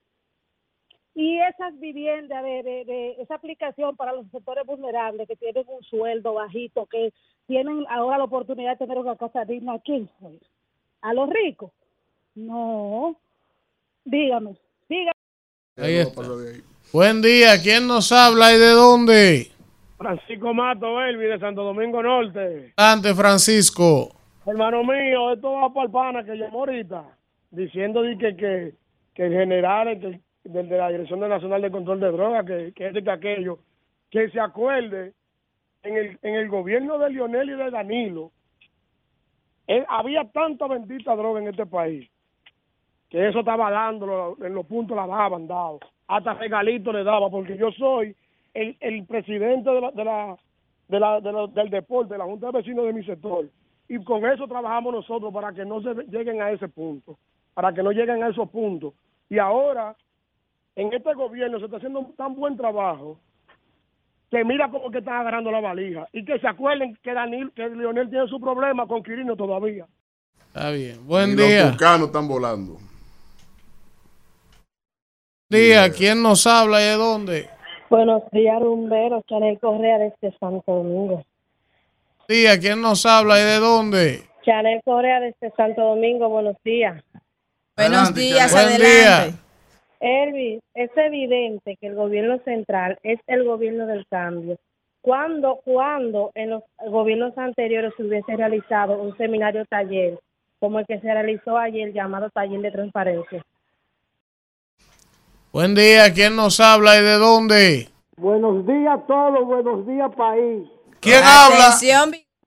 Y 1.14 1.40
esas 1.40 1.78
viviendas, 1.80 2.44
de, 2.44 2.62
de, 2.62 2.84
de 2.84 3.22
esa 3.22 3.34
aplicación 3.34 3.96
para 3.96 4.12
los 4.12 4.30
sectores 4.30 4.64
vulnerables 4.64 5.26
que 5.26 5.36
tienen 5.36 5.64
un 5.66 5.82
sueldo 5.82 6.34
bajito, 6.34 6.86
que 6.86 7.12
tienen 7.46 7.84
ahora 7.88 8.18
la 8.18 8.24
oportunidad 8.24 8.72
de 8.72 8.86
tener 8.86 8.98
una 8.98 9.16
casa 9.16 9.44
digna, 9.44 9.74
¿a 9.74 9.78
quién 9.80 10.08
fue? 10.20 10.38
¿A 11.00 11.12
los 11.12 11.28
ricos? 11.30 11.72
No. 12.34 13.16
Dígame, 14.04 14.56
dígame. 14.88 15.12
Ahí 15.76 15.96
está. 15.96 16.22
Buen 16.92 17.22
día, 17.22 17.60
¿quién 17.62 17.86
nos 17.86 18.12
habla 18.12 18.52
y 18.52 18.58
de 18.58 18.70
dónde? 18.70 19.50
Francisco 19.96 20.54
Mato, 20.54 21.00
Elvi, 21.02 21.26
de 21.26 21.38
Santo 21.38 21.62
Domingo 21.62 22.02
Norte. 22.02 22.72
Ante 22.76 23.14
Francisco. 23.14 24.10
Hermano 24.46 24.82
mío, 24.82 25.32
esto 25.32 25.52
va 25.52 25.72
para 25.72 25.86
el 25.86 25.92
pana 25.92 26.24
que 26.24 26.34
llamó 26.34 26.60
ahorita, 26.60 27.04
diciendo 27.50 28.02
que, 28.02 28.36
que, 28.36 28.72
que 29.14 29.26
el 29.26 29.32
general 29.32 29.98
que- 30.00 30.20
del 30.44 30.68
de 30.68 30.78
la 30.78 30.88
Dirección 30.88 31.20
Nacional 31.20 31.60
de 31.62 31.70
Control 31.70 32.00
de 32.00 32.10
Drogas, 32.12 32.46
que, 32.46 32.72
que 32.74 32.86
este 32.88 33.04
que 33.04 33.10
aquello, 33.10 33.58
que 34.10 34.30
se 34.30 34.40
acuerde, 34.40 35.12
en 35.82 35.96
el, 35.96 36.18
en 36.22 36.34
el 36.34 36.48
gobierno 36.48 36.98
de 36.98 37.10
Lionel 37.10 37.50
y 37.50 37.54
de 37.54 37.70
Danilo, 37.70 38.32
eh, 39.66 39.84
había 39.88 40.24
tanta 40.24 40.66
bendita 40.66 41.14
droga 41.14 41.40
en 41.40 41.48
este 41.48 41.66
país, 41.66 42.08
que 43.08 43.28
eso 43.28 43.40
estaba 43.40 43.70
dándolo, 43.70 44.36
en 44.44 44.54
los 44.54 44.66
puntos 44.66 44.96
la 44.96 45.06
daban 45.06 45.46
dado, 45.46 45.78
hasta 46.08 46.34
regalito 46.34 46.92
le 46.92 47.04
daba, 47.04 47.30
porque 47.30 47.56
yo 47.56 47.70
soy 47.72 48.14
el, 48.54 48.76
el 48.80 49.04
presidente 49.06 49.70
de 49.70 49.80
la, 49.80 49.90
de 49.92 50.04
la, 50.04 50.36
de 50.88 51.00
la, 51.00 51.20
de 51.20 51.32
la- 51.32 51.46
del 51.46 51.70
deporte, 51.70 52.14
de 52.14 52.18
la 52.18 52.24
Junta 52.24 52.46
de 52.46 52.52
Vecinos 52.58 52.84
de 52.86 52.92
mi 52.92 53.04
sector. 53.04 53.46
Y 53.88 54.02
con 54.04 54.24
eso 54.26 54.46
trabajamos 54.48 54.92
nosotros 54.92 55.32
para 55.32 55.52
que 55.52 55.64
no 55.64 55.80
se 55.82 55.94
lleguen 56.06 56.40
a 56.42 56.50
ese 56.50 56.68
punto, 56.68 57.16
para 57.54 57.72
que 57.72 57.82
no 57.82 57.90
lleguen 57.92 58.22
a 58.22 58.28
esos 58.28 58.48
puntos. 58.50 58.94
Y 59.28 59.38
ahora, 59.38 59.96
en 60.76 60.92
este 60.92 61.14
gobierno 61.14 61.58
se 61.58 61.64
está 61.66 61.76
haciendo 61.76 62.00
un 62.00 62.14
tan 62.16 62.34
buen 62.34 62.56
trabajo 62.56 63.18
que 64.30 64.44
mira 64.44 64.70
como 64.70 64.90
que 64.90 64.98
están 64.98 65.14
agarrando 65.20 65.50
la 65.50 65.60
valija. 65.60 66.06
Y 66.12 66.24
que 66.24 66.38
se 66.38 66.46
acuerden 66.46 66.96
que 67.02 67.12
Danil, 67.12 67.50
que 67.52 67.68
Leonel 67.68 68.08
tiene 68.08 68.28
su 68.28 68.40
problema 68.40 68.86
con 68.86 69.02
Quirino 69.02 69.36
todavía. 69.36 69.86
Está 70.48 70.70
bien. 70.70 71.06
Buen 71.06 71.30
Y 71.30 71.36
día. 71.36 71.62
Los 71.64 71.72
tucanos 71.72 72.06
están 72.08 72.28
volando. 72.28 72.78
día, 75.48 75.90
¿quién 75.92 76.22
nos 76.22 76.46
habla 76.46 76.80
y 76.80 76.84
de 76.84 76.94
dónde? 76.96 77.48
Buenos 77.88 78.22
días, 78.30 78.60
rumberos. 78.60 79.24
Chanel 79.26 79.58
Correa 79.58 79.98
desde 79.98 80.36
Santo 80.38 80.62
Domingo. 80.72 81.24
Día, 82.28 82.58
¿quién 82.60 82.80
nos 82.80 83.04
habla 83.06 83.40
y 83.40 83.44
de 83.44 83.58
dónde? 83.58 84.22
Chanel 84.44 84.80
Correa 84.84 85.18
desde 85.20 85.50
Santo 85.56 85.82
Domingo, 85.82 86.28
buenos 86.28 86.56
días. 86.64 87.02
Buenos 87.80 88.14
días, 88.14 88.52
Buen 88.52 88.66
adelante. 88.66 89.38
Elvis, 90.00 90.60
es 90.74 90.90
evidente 90.96 91.78
que 91.80 91.86
el 91.86 91.94
gobierno 91.94 92.38
central 92.44 92.98
es 93.02 93.18
el 93.26 93.44
gobierno 93.44 93.86
del 93.86 94.06
cambio. 94.06 94.58
¿Cuándo, 95.00 95.60
cuándo 95.64 96.30
en 96.34 96.50
los 96.50 96.62
gobiernos 96.90 97.36
anteriores 97.38 97.94
se 97.96 98.02
hubiese 98.02 98.36
realizado 98.36 99.00
un 99.00 99.16
seminario 99.16 99.64
taller 99.64 100.18
como 100.58 100.78
el 100.78 100.86
que 100.86 101.00
se 101.00 101.06
realizó 101.06 101.56
ayer 101.56 101.94
llamado 101.94 102.28
Taller 102.28 102.60
de 102.60 102.70
Transparencia? 102.70 103.42
Buen 105.50 105.74
día, 105.74 106.12
¿quién 106.12 106.36
nos 106.36 106.60
habla 106.60 106.98
y 106.98 107.02
de 107.02 107.14
dónde? 107.14 107.88
Buenos 108.18 108.66
días 108.66 108.98
a 108.98 109.06
todos, 109.06 109.46
buenos 109.46 109.86
días 109.86 110.14
país. 110.14 110.68
¿Quién 111.00 111.22
habla? 111.24 111.74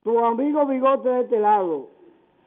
Tu 0.03 0.23
amigo 0.23 0.67
Bigote 0.67 1.09
de 1.09 1.21
este 1.21 1.39
lado. 1.39 1.89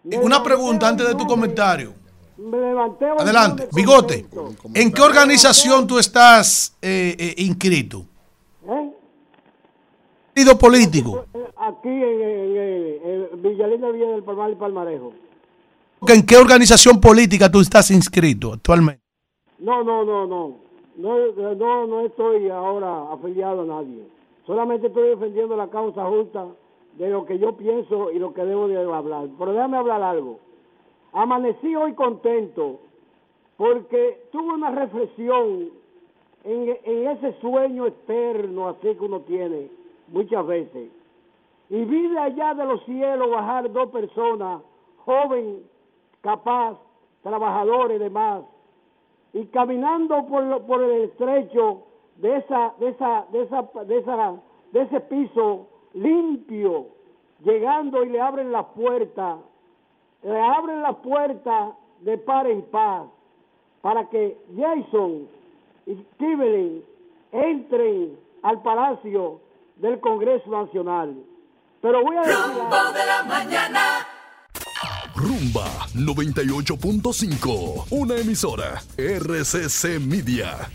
Me 0.05 0.19
Una 0.19 0.41
pregunta 0.41 0.87
antes 0.87 1.09
de 1.09 1.17
tu 1.17 1.27
comentario. 1.27 2.06
Me 2.39 2.59
levanté 2.59 3.07
Adelante, 3.07 3.69
Bigote. 3.73 4.27
¿En 4.75 4.93
qué 4.93 5.03
organización 5.03 5.87
tú 5.87 5.99
estás 5.99 6.77
eh, 6.83 7.17
eh, 7.19 7.35
inscrito? 7.39 8.05
¿Eh? 8.69 8.91
Partido 10.35 10.59
político. 10.59 11.25
Aquí 11.57 11.89
en- 11.89 13.29
en 13.33 13.43
Villalina 13.43 13.89
Villa 13.91 14.09
del 14.11 14.23
Palmar 14.23 14.51
y 14.51 14.55
Palmarejo. 14.55 15.13
¿En 16.09 16.27
qué 16.27 16.37
organización 16.37 17.01
política 17.01 17.51
tú 17.51 17.61
estás 17.61 17.91
inscrito 17.91 18.53
actualmente? 18.53 19.01
No, 19.59 19.83
no, 19.83 20.05
no, 20.05 20.27
no. 20.27 20.57
No, 20.99 21.55
no, 21.55 21.87
no 21.87 22.01
estoy 22.07 22.49
ahora 22.51 23.13
afiliado 23.13 23.63
a 23.63 23.65
nadie. 23.65 24.07
Solamente 24.47 24.87
estoy 24.89 25.09
defendiendo 25.11 25.57
la 25.57 25.69
causa 25.69 26.05
justa 26.05 26.47
de 26.99 27.09
lo 27.09 27.25
que 27.25 27.39
yo 27.39 27.57
pienso 27.57 28.11
y 28.13 28.19
lo 28.19 28.33
que 28.35 28.43
debo 28.45 28.69
de 28.69 28.77
hablar. 28.79 29.27
Pero 29.39 29.53
déjame 29.53 29.77
hablar 29.79 30.03
algo. 30.03 30.39
Amanecí 31.17 31.75
hoy 31.75 31.95
contento 31.95 32.79
porque 33.57 34.29
tuve 34.33 34.53
una 34.53 34.71
reflexión 34.71 35.71
en, 36.45 36.77
ese 37.09 37.33
sueño 37.41 37.87
eterno 37.87 38.69
así 38.69 38.95
que 38.95 39.01
uno 39.05 39.21
tiene 39.21 39.71
muchas 40.09 40.47
veces. 40.47 40.91
Y 41.71 41.85
vi 41.87 42.09
de 42.09 42.19
allá 42.19 42.53
de 42.53 42.67
los 42.67 42.85
cielos 42.85 43.31
bajar 43.31 43.73
dos 43.73 43.89
personas, 43.91 44.61
joven, 45.07 45.63
capaz, 46.21 46.77
trabajadores 47.23 47.97
y 47.97 48.05
demás, 48.05 48.43
y 49.33 49.47
caminando 49.47 50.27
por, 50.27 50.45
lo- 50.45 50.67
por 50.67 50.83
el 50.83 51.05
estrecho 51.05 51.83
de 52.17 52.37
esa, 52.37 52.75
de 52.79 52.89
esa, 52.91 53.25
de 53.33 53.43
esa, 53.43 53.63
de 53.87 53.99
esa, 53.99 54.35
de 54.73 54.83
ese 54.83 55.01
piso 55.01 55.67
limpio, 55.95 56.89
llegando 57.43 58.05
y 58.05 58.11
le 58.11 58.21
abren 58.21 58.53
la 58.53 58.67
puerta, 58.67 59.39
le 60.27 60.41
abren 60.41 60.83
la 60.83 60.93
puerta 60.93 61.73
de 62.01 62.19
par 62.19 62.47
en 62.49 62.63
par, 62.63 63.05
para 63.81 64.09
que 64.11 64.37
Jason 64.57 65.29
y 65.87 65.95
Kivelin 66.19 66.83
entren 67.31 68.19
al 68.43 68.61
palacio 68.63 69.41
del 69.77 70.01
Congreso 70.01 70.51
Nacional. 70.51 71.15
Pero 71.81 72.03
voy 72.03 72.17
a 72.17 72.23
decir 72.23 72.37
algo. 72.37 72.93
de 72.93 73.07
la 73.07 73.23
mañana. 73.23 74.07
Rumba 75.15 75.67
98.5, 75.95 77.87
una 77.91 78.17
emisora 78.17 78.83
RCC 78.99 80.01
Media. 80.01 80.69